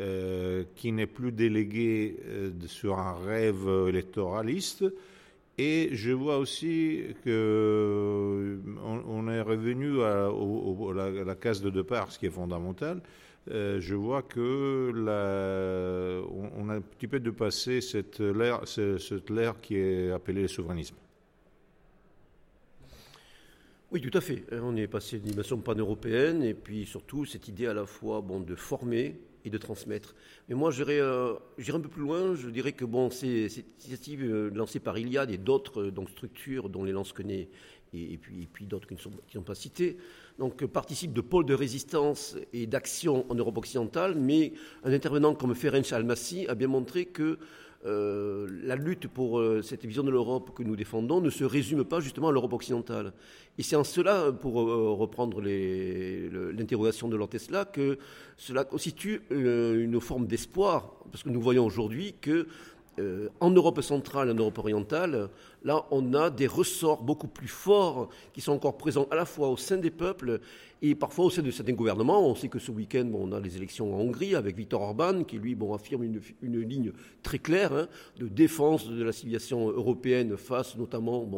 Euh, 0.00 0.62
qui 0.76 0.92
n'est 0.92 1.08
plus 1.08 1.32
délégué 1.32 2.18
euh, 2.24 2.52
sur 2.68 3.00
un 3.00 3.14
rêve 3.14 3.68
électoraliste. 3.88 4.84
Et 5.58 5.88
je 5.90 6.12
vois 6.12 6.38
aussi 6.38 7.02
que 7.24 7.30
euh, 7.30 8.58
on, 8.84 9.26
est 9.26 9.40
revenu 9.40 10.00
à, 10.02 10.30
la, 11.24 11.34
case 11.34 11.60
de 11.62 11.70
départ, 11.70 12.12
ce 12.12 12.20
qui 12.20 12.26
est 12.26 12.30
fondamental. 12.30 13.00
je 13.48 13.94
vois 13.96 14.22
que 14.22 14.92
on, 16.56 16.68
a 16.68 16.74
un 16.74 16.80
petit 16.80 17.08
peu 17.08 17.18
dépassé 17.18 17.80
cette 17.80 18.22
cette, 18.66 18.98
cette 18.98 19.60
qui 19.62 19.74
est 19.78 20.12
appelée 20.12 20.42
le 20.42 20.48
souverainisme. 20.48 20.94
Oui, 23.90 24.00
tout 24.00 24.16
à 24.16 24.20
fait. 24.20 24.44
On 24.52 24.76
est 24.76 24.86
passé 24.86 25.18
d'une 25.18 25.32
dimension 25.32 25.58
pan-européenne 25.58 26.44
et 26.44 26.54
puis 26.54 26.86
surtout 26.86 27.24
cette 27.24 27.48
idée 27.48 27.66
à 27.66 27.74
la 27.74 27.84
fois 27.84 28.22
de 28.46 28.54
former 28.54 29.16
et 29.48 29.50
de 29.50 29.58
transmettre. 29.58 30.14
Mais 30.48 30.54
moi, 30.54 30.70
j'irais 30.70 31.00
euh, 31.00 31.34
un 31.58 31.80
peu 31.80 31.88
plus 31.88 32.02
loin. 32.02 32.34
Je 32.34 32.48
dirais 32.48 32.72
que 32.72 32.84
bon, 32.84 33.10
c'est 33.10 33.48
initiative 33.80 34.22
euh, 34.22 34.50
lancée 34.54 34.78
par 34.78 34.96
Iliad 34.98 35.30
et 35.30 35.38
d'autres 35.38 35.82
euh, 35.82 36.06
structures 36.12 36.68
dont 36.68 36.84
les 36.84 36.92
lances 36.92 37.12
connaît 37.12 37.48
et, 37.94 38.18
puis, 38.18 38.66
d'autres 38.66 38.86
qui 38.86 38.94
ne 38.94 38.98
sont, 38.98 39.42
pas 39.42 39.54
citées, 39.54 39.96
donc 40.38 40.62
participent 40.66 41.14
de 41.14 41.22
pôles 41.22 41.46
de 41.46 41.54
résistance 41.54 42.36
et 42.52 42.66
d'action 42.66 43.24
en 43.30 43.34
Europe 43.34 43.56
occidentale. 43.56 44.14
Mais 44.14 44.52
un 44.84 44.92
intervenant 44.92 45.34
comme 45.34 45.54
Ferenc 45.54 45.90
Almasi 45.92 46.46
a 46.48 46.54
bien 46.54 46.68
montré 46.68 47.06
que 47.06 47.38
euh, 47.86 48.48
la 48.64 48.74
lutte 48.74 49.06
pour 49.06 49.38
euh, 49.38 49.62
cette 49.62 49.86
vision 49.86 50.02
de 50.02 50.10
l'Europe 50.10 50.50
que 50.52 50.64
nous 50.64 50.74
défendons 50.74 51.20
ne 51.20 51.30
se 51.30 51.44
résume 51.44 51.84
pas 51.84 52.00
justement 52.00 52.28
à 52.28 52.32
l'Europe 52.32 52.52
occidentale. 52.52 53.12
Et 53.56 53.62
c'est 53.62 53.76
en 53.76 53.84
cela, 53.84 54.32
pour 54.32 54.60
euh, 54.60 54.92
reprendre 54.94 55.40
l'interrogation 55.40 57.06
de 57.06 57.16
Lord 57.16 57.28
Tesla, 57.28 57.64
que 57.64 57.98
cela 58.36 58.64
constitue 58.64 59.22
une 59.30 60.00
forme 60.00 60.26
d'espoir, 60.26 61.04
parce 61.12 61.22
que 61.22 61.28
nous 61.28 61.40
voyons 61.40 61.64
aujourd'hui 61.64 62.16
que 62.20 62.48
en 63.40 63.50
Europe 63.50 63.80
centrale 63.80 64.28
et 64.28 64.32
en 64.32 64.34
Europe 64.34 64.58
orientale, 64.58 65.28
là, 65.64 65.86
on 65.90 66.14
a 66.14 66.30
des 66.30 66.46
ressorts 66.46 67.02
beaucoup 67.02 67.28
plus 67.28 67.48
forts 67.48 68.08
qui 68.32 68.40
sont 68.40 68.52
encore 68.52 68.76
présents 68.76 69.06
à 69.10 69.16
la 69.16 69.24
fois 69.24 69.48
au 69.48 69.56
sein 69.56 69.76
des 69.76 69.90
peuples 69.90 70.40
et 70.80 70.94
parfois 70.94 71.24
au 71.24 71.30
sein 71.30 71.42
de 71.42 71.50
certains 71.50 71.72
gouvernements, 71.72 72.24
on 72.24 72.36
sait 72.36 72.48
que 72.48 72.60
ce 72.60 72.70
week-end, 72.70 73.10
on 73.12 73.32
a 73.32 73.40
les 73.40 73.56
élections 73.56 73.92
en 73.92 73.98
Hongrie 73.98 74.36
avec 74.36 74.56
Viktor 74.56 74.80
Orban, 74.80 75.24
qui 75.24 75.38
lui 75.38 75.56
bon, 75.56 75.74
affirme 75.74 76.04
une, 76.04 76.60
ligne 76.60 76.92
très 77.22 77.38
claire 77.38 77.72
hein, 77.72 77.88
de 78.18 78.28
défense 78.28 78.88
de 78.88 79.02
la 79.02 79.12
civilisation 79.12 79.68
européenne 79.70 80.36
face 80.36 80.76
notamment 80.76 81.28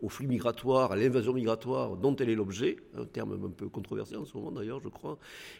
aux 0.00 0.08
flux 0.08 0.26
migratoires, 0.26 0.92
à 0.92 0.96
l'invasion 0.96 1.34
migratoire 1.34 1.96
dont 1.96 2.16
elle 2.16 2.30
est 2.30 2.34
l'objet, 2.34 2.76
un 2.96 3.04
terme 3.04 3.38
un 3.44 3.50
peu 3.50 3.68
controversé 3.68 4.16
en 4.16 4.24
ce 4.24 4.36
moment 4.36 4.52
d'ailleurs, 4.52 4.80
je 4.82 4.88
crois, 4.88 5.18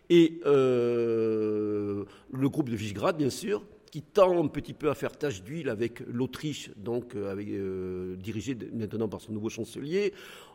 et 0.08 0.40
euh, 0.46 2.04
le 2.32 2.48
groupe 2.48 2.70
de 2.70 2.76
Visegrad, 2.76 3.16
bien 3.16 3.30
sûr, 3.30 3.62
qui 3.90 4.02
tend 4.02 4.44
un 4.44 4.48
petit 4.48 4.74
peu 4.74 4.90
à 4.90 4.94
faire 4.94 5.16
tache 5.16 5.42
d'huile 5.42 5.68
avec 5.68 6.00
l'Autriche, 6.00 6.70
donc 6.76 7.14
euh, 7.14 7.34
euh, 7.38 8.16
dirigée 8.16 8.56
maintenant 8.72 9.08
par 9.08 9.20
son 9.20 9.32
nouveau 9.32 9.48
chancelier. 9.48 10.12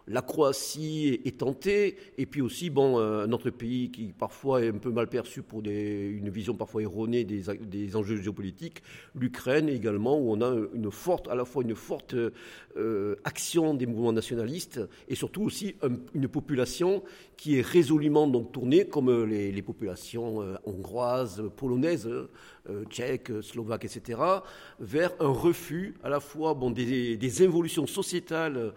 La 0.08 0.22
Croatie 0.22 1.22
est 1.24 1.38
tentée, 1.38 1.96
et 2.18 2.26
puis 2.26 2.42
aussi 2.42 2.70
bon, 2.70 3.00
euh, 3.00 3.24
un 3.24 3.32
autre 3.32 3.50
pays 3.50 3.90
qui 3.90 4.12
parfois 4.12 4.62
est 4.62 4.68
un 4.68 4.78
peu 4.78 4.92
mal 4.92 5.08
perçu 5.08 5.42
pour 5.44 5.62
une 5.64 6.30
vision 6.30 6.56
parfois 6.56 6.82
erronée 6.82 7.24
des, 7.24 7.96
enjeux 7.96 8.18
géopolitiques, 8.18 8.84
l'Ukraine 9.16 9.70
également, 9.70 10.20
où 10.20 10.32
on 10.34 10.42
a 10.42 10.54
une 10.74 10.92
forte, 10.92 11.30
à 11.30 11.36
la 11.36 11.46
fois 11.46 11.64
une 11.64 11.76
forte 11.76 12.16
euh, 12.76 13.16
action 13.24 13.74
des 13.74 13.86
mouvements 13.86 14.12
nationalistes, 14.12 14.82
et 15.08 15.16
surtout 15.16 15.44
aussi 15.44 15.76
une 16.14 16.28
population 16.28 17.02
qui 17.38 17.58
est 17.58 17.62
résolument 17.62 18.28
donc 18.28 18.52
tournée, 18.52 18.86
comme 18.86 19.24
les, 19.26 19.62
populations 19.62 20.42
euh, 20.42 20.56
hongroises, 20.66 21.44
polonaises, 21.56 22.10
tchèques, 22.90 23.32
slovaques, 23.42 23.86
etc., 23.86 24.20
vers 24.80 25.12
un 25.20 25.28
refus 25.28 25.96
à 26.04 26.10
la 26.10 26.20
fois 26.20 26.54
bon, 26.54 26.72
des, 26.72 27.18
des 27.18 27.46
involutions 27.46 27.88
sociétales 27.88 28.74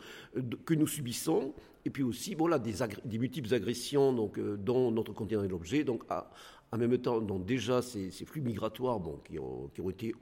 que 0.65 0.75
nous 0.75 0.87
subissons, 0.87 1.55
et 1.87 1.91
puis 1.91 2.03
aussi 2.03 2.35
voilà, 2.35 2.59
des, 2.59 2.75
des 3.05 3.19
multiples 3.19 3.55
agressions 3.55 4.13
donc, 4.13 4.39
euh, 4.39 4.57
dont 4.57 4.91
notre 4.91 5.13
continent 5.13 5.45
est 5.45 5.49
l'objet. 5.49 5.85
Donc, 5.85 6.03
en 6.11 6.79
même 6.79 6.99
temps, 6.99 7.21
donc 7.21 7.47
déjà, 7.47 7.81
ces, 7.81 8.11
flux 8.11 8.41
migratoires 8.41 8.99
bon, 8.99 9.21
qui, 9.25 9.39
ont, 9.39 9.71
qui 9.73 9.81
ont 9.81 9.89
été 9.89 10.13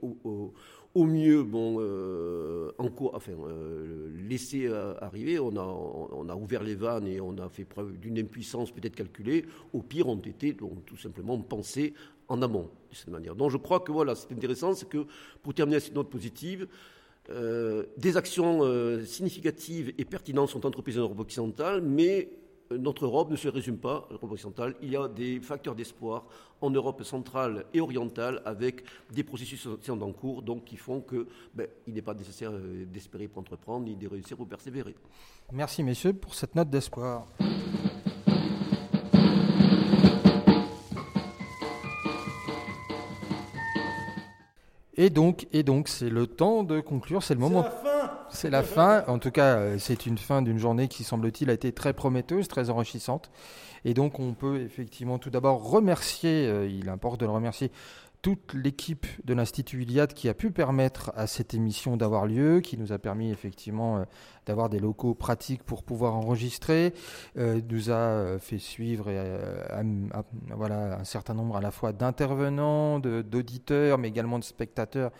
mieux 1.03 1.43
bon, 1.43 1.77
euh, 1.79 2.71
en 2.77 2.89
enfin, 3.13 3.33
euh, 3.33 4.09
laissés 4.29 4.67
arriver. 5.01 5.37
On 5.39 5.55
a, 5.57 5.61
on 5.61 6.29
a 6.29 6.35
ouvert 6.35 6.63
les 6.63 6.75
vannes 6.75 7.07
et 7.07 7.19
on 7.19 7.37
a 7.37 7.49
fait 7.49 7.65
preuve 7.65 7.97
d'une 7.97 8.17
impuissance 8.17 8.71
peut-être 8.71 8.95
calculée. 8.95 9.45
Au 9.73 9.81
pire, 9.81 10.07
ont 10.07 10.15
été 10.19 10.55
tout 10.55 10.97
simplement 10.97 11.37
pensés 11.39 11.93
en 12.27 12.41
amont 12.41 12.69
de 12.89 12.95
cette 12.95 13.09
manière. 13.09 13.35
Donc 13.35 13.51
je 13.51 13.57
crois 13.57 13.81
que 13.81 13.91
voilà, 13.91 14.15
c'est 14.15 14.31
intéressant, 14.31 14.73
c'est 14.73 14.89
que 14.89 15.05
pour 15.43 15.53
terminer 15.53 15.79
cette 15.79 15.95
note 15.95 16.09
positive, 16.09 16.67
euh, 17.31 17.85
des 17.97 18.17
actions 18.17 18.59
euh, 18.61 19.03
significatives 19.03 19.93
et 19.97 20.05
pertinentes 20.05 20.49
sont 20.49 20.65
entreprises 20.65 20.99
en 20.99 21.01
Europe 21.01 21.19
occidentale, 21.21 21.81
mais 21.81 22.29
euh, 22.29 22.44
notre 22.71 23.05
Europe 23.05 23.29
ne 23.29 23.35
se 23.35 23.47
résume 23.47 23.77
pas 23.77 24.07
l'Europe 24.09 24.31
occidentale. 24.31 24.75
Il 24.81 24.89
y 24.89 24.95
a 24.95 25.07
des 25.07 25.39
facteurs 25.39 25.75
d'espoir 25.75 26.25
en 26.61 26.69
Europe 26.69 27.03
centrale 27.03 27.65
et 27.73 27.81
orientale 27.81 28.41
avec 28.45 28.83
des 29.11 29.23
processus 29.23 29.67
en 29.87 30.11
cours 30.11 30.41
donc, 30.41 30.65
qui 30.65 30.77
font 30.77 31.01
qu'il 31.01 31.25
ben, 31.53 31.67
n'est 31.87 32.01
pas 32.01 32.13
nécessaire 32.13 32.51
d'espérer 32.51 33.27
pour 33.27 33.41
entreprendre 33.41 33.85
ni 33.85 33.95
de 33.95 34.07
réussir 34.07 34.37
pour 34.37 34.47
persévérer. 34.47 34.95
Merci 35.51 35.83
messieurs 35.83 36.13
pour 36.13 36.33
cette 36.33 36.55
note 36.55 36.69
d'espoir. 36.69 37.27
Et 44.97 45.09
donc, 45.09 45.47
et 45.51 45.63
donc, 45.63 45.87
c'est 45.87 46.09
le 46.09 46.27
temps 46.27 46.63
de 46.63 46.79
conclure. 46.79 47.21
C'est 47.23 47.33
le 47.33 47.39
moment. 47.39 47.65
C'est 48.29 48.49
la 48.49 48.63
fin. 48.63 49.03
En 49.07 49.19
tout 49.19 49.31
cas, 49.31 49.57
euh, 49.57 49.75
c'est 49.77 50.05
une 50.05 50.17
fin 50.17 50.41
d'une 50.41 50.57
journée 50.57 50.87
qui, 50.87 51.03
semble-t-il, 51.03 51.49
a 51.49 51.53
été 51.53 51.71
très 51.71 51.93
prometteuse, 51.93 52.47
très 52.47 52.69
enrichissante. 52.69 53.29
Et 53.83 53.93
donc, 53.93 54.19
on 54.19 54.33
peut 54.33 54.61
effectivement 54.61 55.19
tout 55.19 55.29
d'abord 55.29 55.69
remercier, 55.69 56.47
euh, 56.47 56.67
il 56.67 56.89
importe 56.89 57.19
de 57.19 57.25
le 57.25 57.31
remercier, 57.31 57.71
toute 58.25 58.55
l'équipe 58.55 59.05
de 59.23 59.35
l'Institut 59.35 59.83
Iliade 59.83 60.15
qui 60.15 60.29
a 60.29 60.33
pu 60.33 60.49
permettre 60.49 61.11
à 61.15 61.27
cette 61.27 61.53
émission 61.53 61.95
d'avoir 61.95 62.25
lieu, 62.25 62.59
qui 62.59 62.75
nous 62.75 62.91
a 62.91 62.97
permis 62.97 63.29
effectivement 63.29 63.97
euh, 63.97 64.03
d'avoir 64.47 64.67
des 64.67 64.79
locaux 64.79 65.13
pratiques 65.13 65.61
pour 65.61 65.83
pouvoir 65.83 66.15
enregistrer, 66.15 66.95
euh, 67.37 67.61
nous 67.69 67.91
a 67.91 67.93
euh, 67.93 68.39
fait 68.39 68.57
suivre 68.57 69.11
voilà, 70.49 70.97
un 70.99 71.03
certain 71.03 71.35
nombre 71.35 71.55
à 71.57 71.61
la 71.61 71.69
fois 71.69 71.93
d'intervenants, 71.93 72.97
d'auditeurs, 72.97 73.99
mais 73.99 74.07
également 74.07 74.39
de 74.39 74.43
spectateurs 74.43 75.11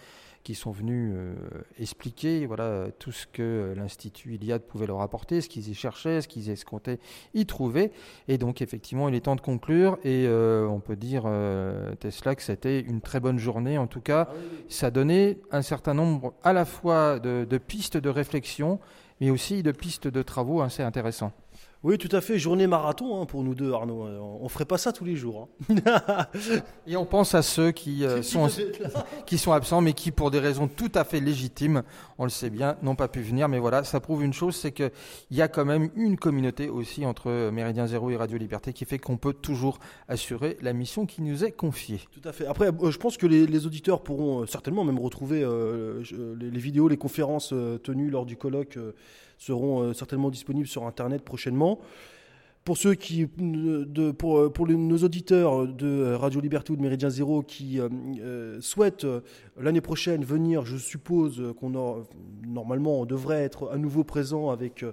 qui 0.45 0.53
sont 0.53 0.69
venus 0.69 1.11
euh, 1.15 1.33
expliquer 1.79 2.45
voilà, 2.45 2.85
tout 2.99 3.11
ce 3.11 3.25
que 3.25 3.73
l'Institut 3.75 4.35
Iliade 4.35 4.61
pouvait 4.61 4.85
leur 4.85 5.01
apporter, 5.01 5.41
ce 5.41 5.49
qu'ils 5.49 5.67
y 5.69 5.73
cherchaient, 5.73 6.21
ce 6.21 6.27
qu'ils 6.27 6.51
escomptaient 6.51 6.99
y 7.33 7.47
trouver. 7.47 7.91
Et 8.27 8.37
donc, 8.37 8.61
effectivement, 8.61 9.09
il 9.09 9.15
est 9.15 9.21
temps 9.21 9.35
de 9.35 9.41
conclure. 9.41 9.97
Et 10.03 10.27
euh, 10.27 10.67
on 10.67 10.79
peut 10.79 10.95
dire, 10.95 11.23
euh, 11.25 11.95
Tesla, 11.95 12.35
que 12.35 12.43
c'était 12.43 12.79
une 12.79 13.01
très 13.01 13.19
bonne 13.19 13.39
journée. 13.39 13.79
En 13.79 13.87
tout 13.87 14.01
cas, 14.01 14.27
ah 14.29 14.35
ça 14.69 14.91
donnait 14.91 15.39
un 15.51 15.63
certain 15.63 15.95
nombre 15.95 16.35
à 16.43 16.53
la 16.53 16.63
fois 16.63 17.19
de, 17.19 17.47
de 17.49 17.57
pistes 17.57 17.97
de 17.97 18.09
réflexion, 18.09 18.79
mais 19.19 19.31
aussi 19.31 19.63
de 19.63 19.71
pistes 19.71 20.07
de 20.07 20.21
travaux 20.21 20.61
assez 20.61 20.83
intéressants. 20.83 21.33
Oui, 21.85 21.99
tout 21.99 22.09
à 22.13 22.19
fait. 22.19 22.39
Journée 22.39 22.65
marathon 22.65 23.21
hein, 23.21 23.27
pour 23.27 23.43
nous 23.43 23.53
deux, 23.53 23.71
Arnaud. 23.71 24.07
On 24.41 24.49
ferait 24.49 24.65
pas 24.65 24.79
ça 24.79 24.91
tous 24.91 25.05
les 25.05 25.15
jours. 25.15 25.49
Hein. 25.69 26.25
Et 26.87 26.97
on 26.97 27.05
pense 27.05 27.35
à 27.35 27.43
ceux 27.43 27.69
qui, 27.69 28.03
euh, 28.03 28.23
sont, 28.23 28.47
qui 29.27 29.37
sont 29.37 29.51
absents, 29.51 29.81
mais 29.81 29.93
qui, 29.93 30.09
pour 30.09 30.31
des 30.31 30.39
raisons 30.39 30.67
tout 30.67 30.91
à 30.95 31.03
fait 31.03 31.19
légitimes, 31.19 31.83
on 32.17 32.23
le 32.23 32.31
sait 32.31 32.49
bien, 32.49 32.75
n'ont 32.81 32.95
pas 32.95 33.07
pu 33.07 33.21
venir. 33.21 33.49
Mais 33.49 33.59
voilà, 33.59 33.83
ça 33.83 33.99
prouve 33.99 34.23
une 34.23 34.33
chose, 34.33 34.55
c'est 34.55 34.71
qu'il 34.71 34.89
y 35.29 35.43
a 35.43 35.47
quand 35.47 35.63
même 35.63 35.91
une 35.95 36.17
communauté 36.17 36.69
aussi 36.69 37.05
entre 37.05 37.51
Méridien 37.51 37.85
Zéro 37.85 38.09
et 38.09 38.15
Radio 38.15 38.39
Liberté 38.39 38.73
qui 38.73 38.85
fait 38.85 38.97
qu'on 38.97 39.17
peut 39.17 39.33
toujours 39.33 39.77
assurer 40.07 40.57
la 40.63 40.73
mission 40.73 41.05
qui 41.05 41.21
nous 41.21 41.45
est 41.45 41.51
confiée. 41.51 41.99
Tout 42.19 42.27
à 42.27 42.31
fait. 42.31 42.47
Après, 42.47 42.69
euh, 42.69 42.89
je 42.89 42.97
pense 42.97 43.15
que 43.15 43.27
les, 43.27 43.67
auditeurs 43.67 44.01
pourront 44.01 44.41
euh, 44.41 44.45
certainement 44.47 44.85
même 44.85 44.97
retrouver 44.97 45.47
les, 46.39 46.59
vidéos, 46.59 46.87
les 46.87 46.97
conférences 46.97 47.53
tenues 47.83 48.09
lors 48.09 48.25
du 48.25 48.37
colloque 48.37 48.79
seront 49.45 49.81
euh, 49.81 49.93
certainement 49.93 50.29
disponibles 50.29 50.67
sur 50.67 50.85
Internet 50.85 51.23
prochainement. 51.23 51.79
Pour 52.63 52.77
ceux 52.77 52.95
qui, 52.95 53.27
pour, 54.17 54.51
pour 54.51 54.67
nos 54.67 54.97
auditeurs 54.97 55.67
de 55.67 56.13
Radio 56.15 56.41
Liberté 56.41 56.73
ou 56.73 56.75
de 56.75 56.81
Méridien 56.81 57.11
Zéro 57.11 57.43
qui 57.43 57.79
euh, 57.79 58.59
souhaitent 58.59 59.05
l'année 59.55 59.81
prochaine 59.81 60.25
venir, 60.25 60.65
je 60.65 60.75
suppose 60.75 61.53
qu'on 61.59 62.05
normalement 62.43 63.05
devrait 63.05 63.43
être 63.43 63.69
à 63.71 63.77
nouveau 63.77 64.03
présent 64.03 64.49
avec 64.49 64.83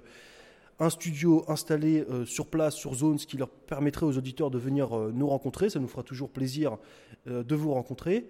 un 0.77 0.91
studio 0.91 1.43
installé 1.47 2.05
sur 2.27 2.45
place, 2.45 2.75
sur 2.75 2.93
zone, 2.93 3.17
ce 3.17 3.25
qui 3.25 3.37
leur 3.37 3.49
permettrait 3.49 4.05
aux 4.05 4.19
auditeurs 4.19 4.51
de 4.51 4.59
venir 4.59 4.95
nous 5.11 5.27
rencontrer. 5.27 5.71
Ça 5.71 5.79
nous 5.79 5.87
fera 5.87 6.03
toujours 6.03 6.29
plaisir 6.29 6.77
de 7.25 7.55
vous 7.55 7.73
rencontrer. 7.73 8.27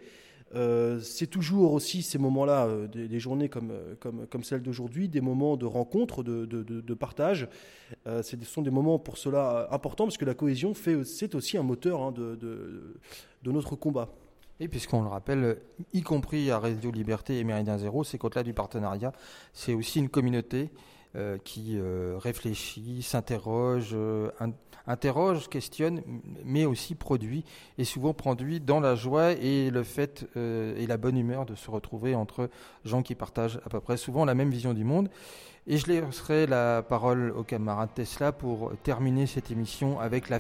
Euh, 0.56 1.00
c'est 1.00 1.28
toujours 1.28 1.74
aussi 1.74 2.04
ces 2.04 2.18
moments-là, 2.20 2.66
euh, 2.68 2.88
des, 2.88 3.20
journées 3.20 3.50
comme, 3.50 3.72
euh, 3.72 3.96
comme, 4.00 4.28
comme 4.28 4.44
celle 4.44 4.62
d'aujourd'hui, 4.62 5.10
des 5.10 5.22
moments 5.22 5.58
de 5.58 5.66
rencontre, 5.66 6.24
de, 6.24 6.46
de, 6.46 6.94
partage. 6.94 7.48
ce 8.06 8.38
sont 8.44 8.62
des 8.62 8.70
moments 8.70 9.00
pour 9.00 9.18
cela 9.18 9.68
importants 9.72 10.06
parce 10.06 10.18
que 10.18 10.26
la 10.26 10.36
cohésion, 10.36 10.74
c'est 11.04 11.36
aussi 11.36 11.58
un 11.58 11.64
moteur 11.64 12.02
hein, 12.02 12.12
de, 12.12 12.36
de, 12.36 13.52
notre 13.52 13.76
combat. 13.76 14.10
Et 14.60 14.68
puisqu'on 14.68 15.02
le 15.02 15.10
rappelle, 15.10 15.58
y 15.94 16.02
compris 16.04 16.52
à 16.52 16.60
Radio 16.60 16.92
Liberté 16.92 17.40
et 17.40 17.44
Méridien 17.44 17.78
Zéro, 17.80 18.04
c'est 18.04 18.20
qu'au-delà 18.20 18.44
du 18.44 18.54
partenariat, 18.54 19.12
c'est 19.52 19.74
aussi 19.74 20.00
une 20.00 20.10
communauté 20.10 20.70
qui 21.44 21.80
réfléchit, 22.18 23.04
s'interroge, 23.04 23.96
interroge, 24.88 25.48
questionne, 25.48 26.02
mais 26.44 26.66
aussi 26.66 26.96
produit, 26.96 27.46
et 27.78 27.84
souvent 27.84 28.14
produit 28.14 28.60
dans 28.60 28.80
la 28.80 28.96
joie 28.96 29.34
et 29.34 29.70
le 29.70 29.84
fait 29.84 30.26
et 30.36 30.88
la 30.88 30.98
bonne 30.98 31.18
humeur 31.18 31.46
de 31.46 31.56
se 31.56 31.70
retrouver 31.70 32.16
entre 32.16 32.50
gens 32.84 33.04
qui 33.04 33.16
partagent 33.16 33.60
à 33.66 33.70
peu 33.70 33.80
près 33.80 33.98
souvent 33.98 34.26
la 34.26 34.34
même 34.34 34.50
vision 34.50 34.74
du 34.74 34.84
monde. 34.84 35.10
Et 35.66 35.78
je 35.78 35.88
laisserai 35.88 36.46
la 36.46 36.82
parole 36.82 37.32
au 37.38 37.44
camarade 37.44 37.90
Tesla 37.94 38.34
pour 38.34 38.74
terminer 38.84 39.28
cette 39.28 39.50
émission 39.50 39.98
avec 40.00 40.28
la, 40.28 40.40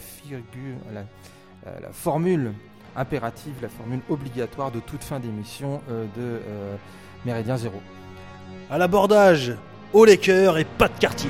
formule 1.91 2.53
impérative, 2.97 3.53
la 3.61 3.69
formule 3.69 4.01
obligatoire 4.09 4.69
de 4.71 4.81
toute 4.81 5.01
fin 5.01 5.21
d'émission 5.21 5.81
de 5.89 6.09
euh, 6.17 6.75
Méridien 7.25 7.55
Zéro. 7.55 7.79
À 8.69 8.77
l'abordage, 8.77 9.53
haut 9.93 10.05
les 10.05 10.17
cœurs 10.17 10.57
et 10.57 10.65
pas 10.65 10.87
de 10.87 10.99
quartier. 10.99 11.29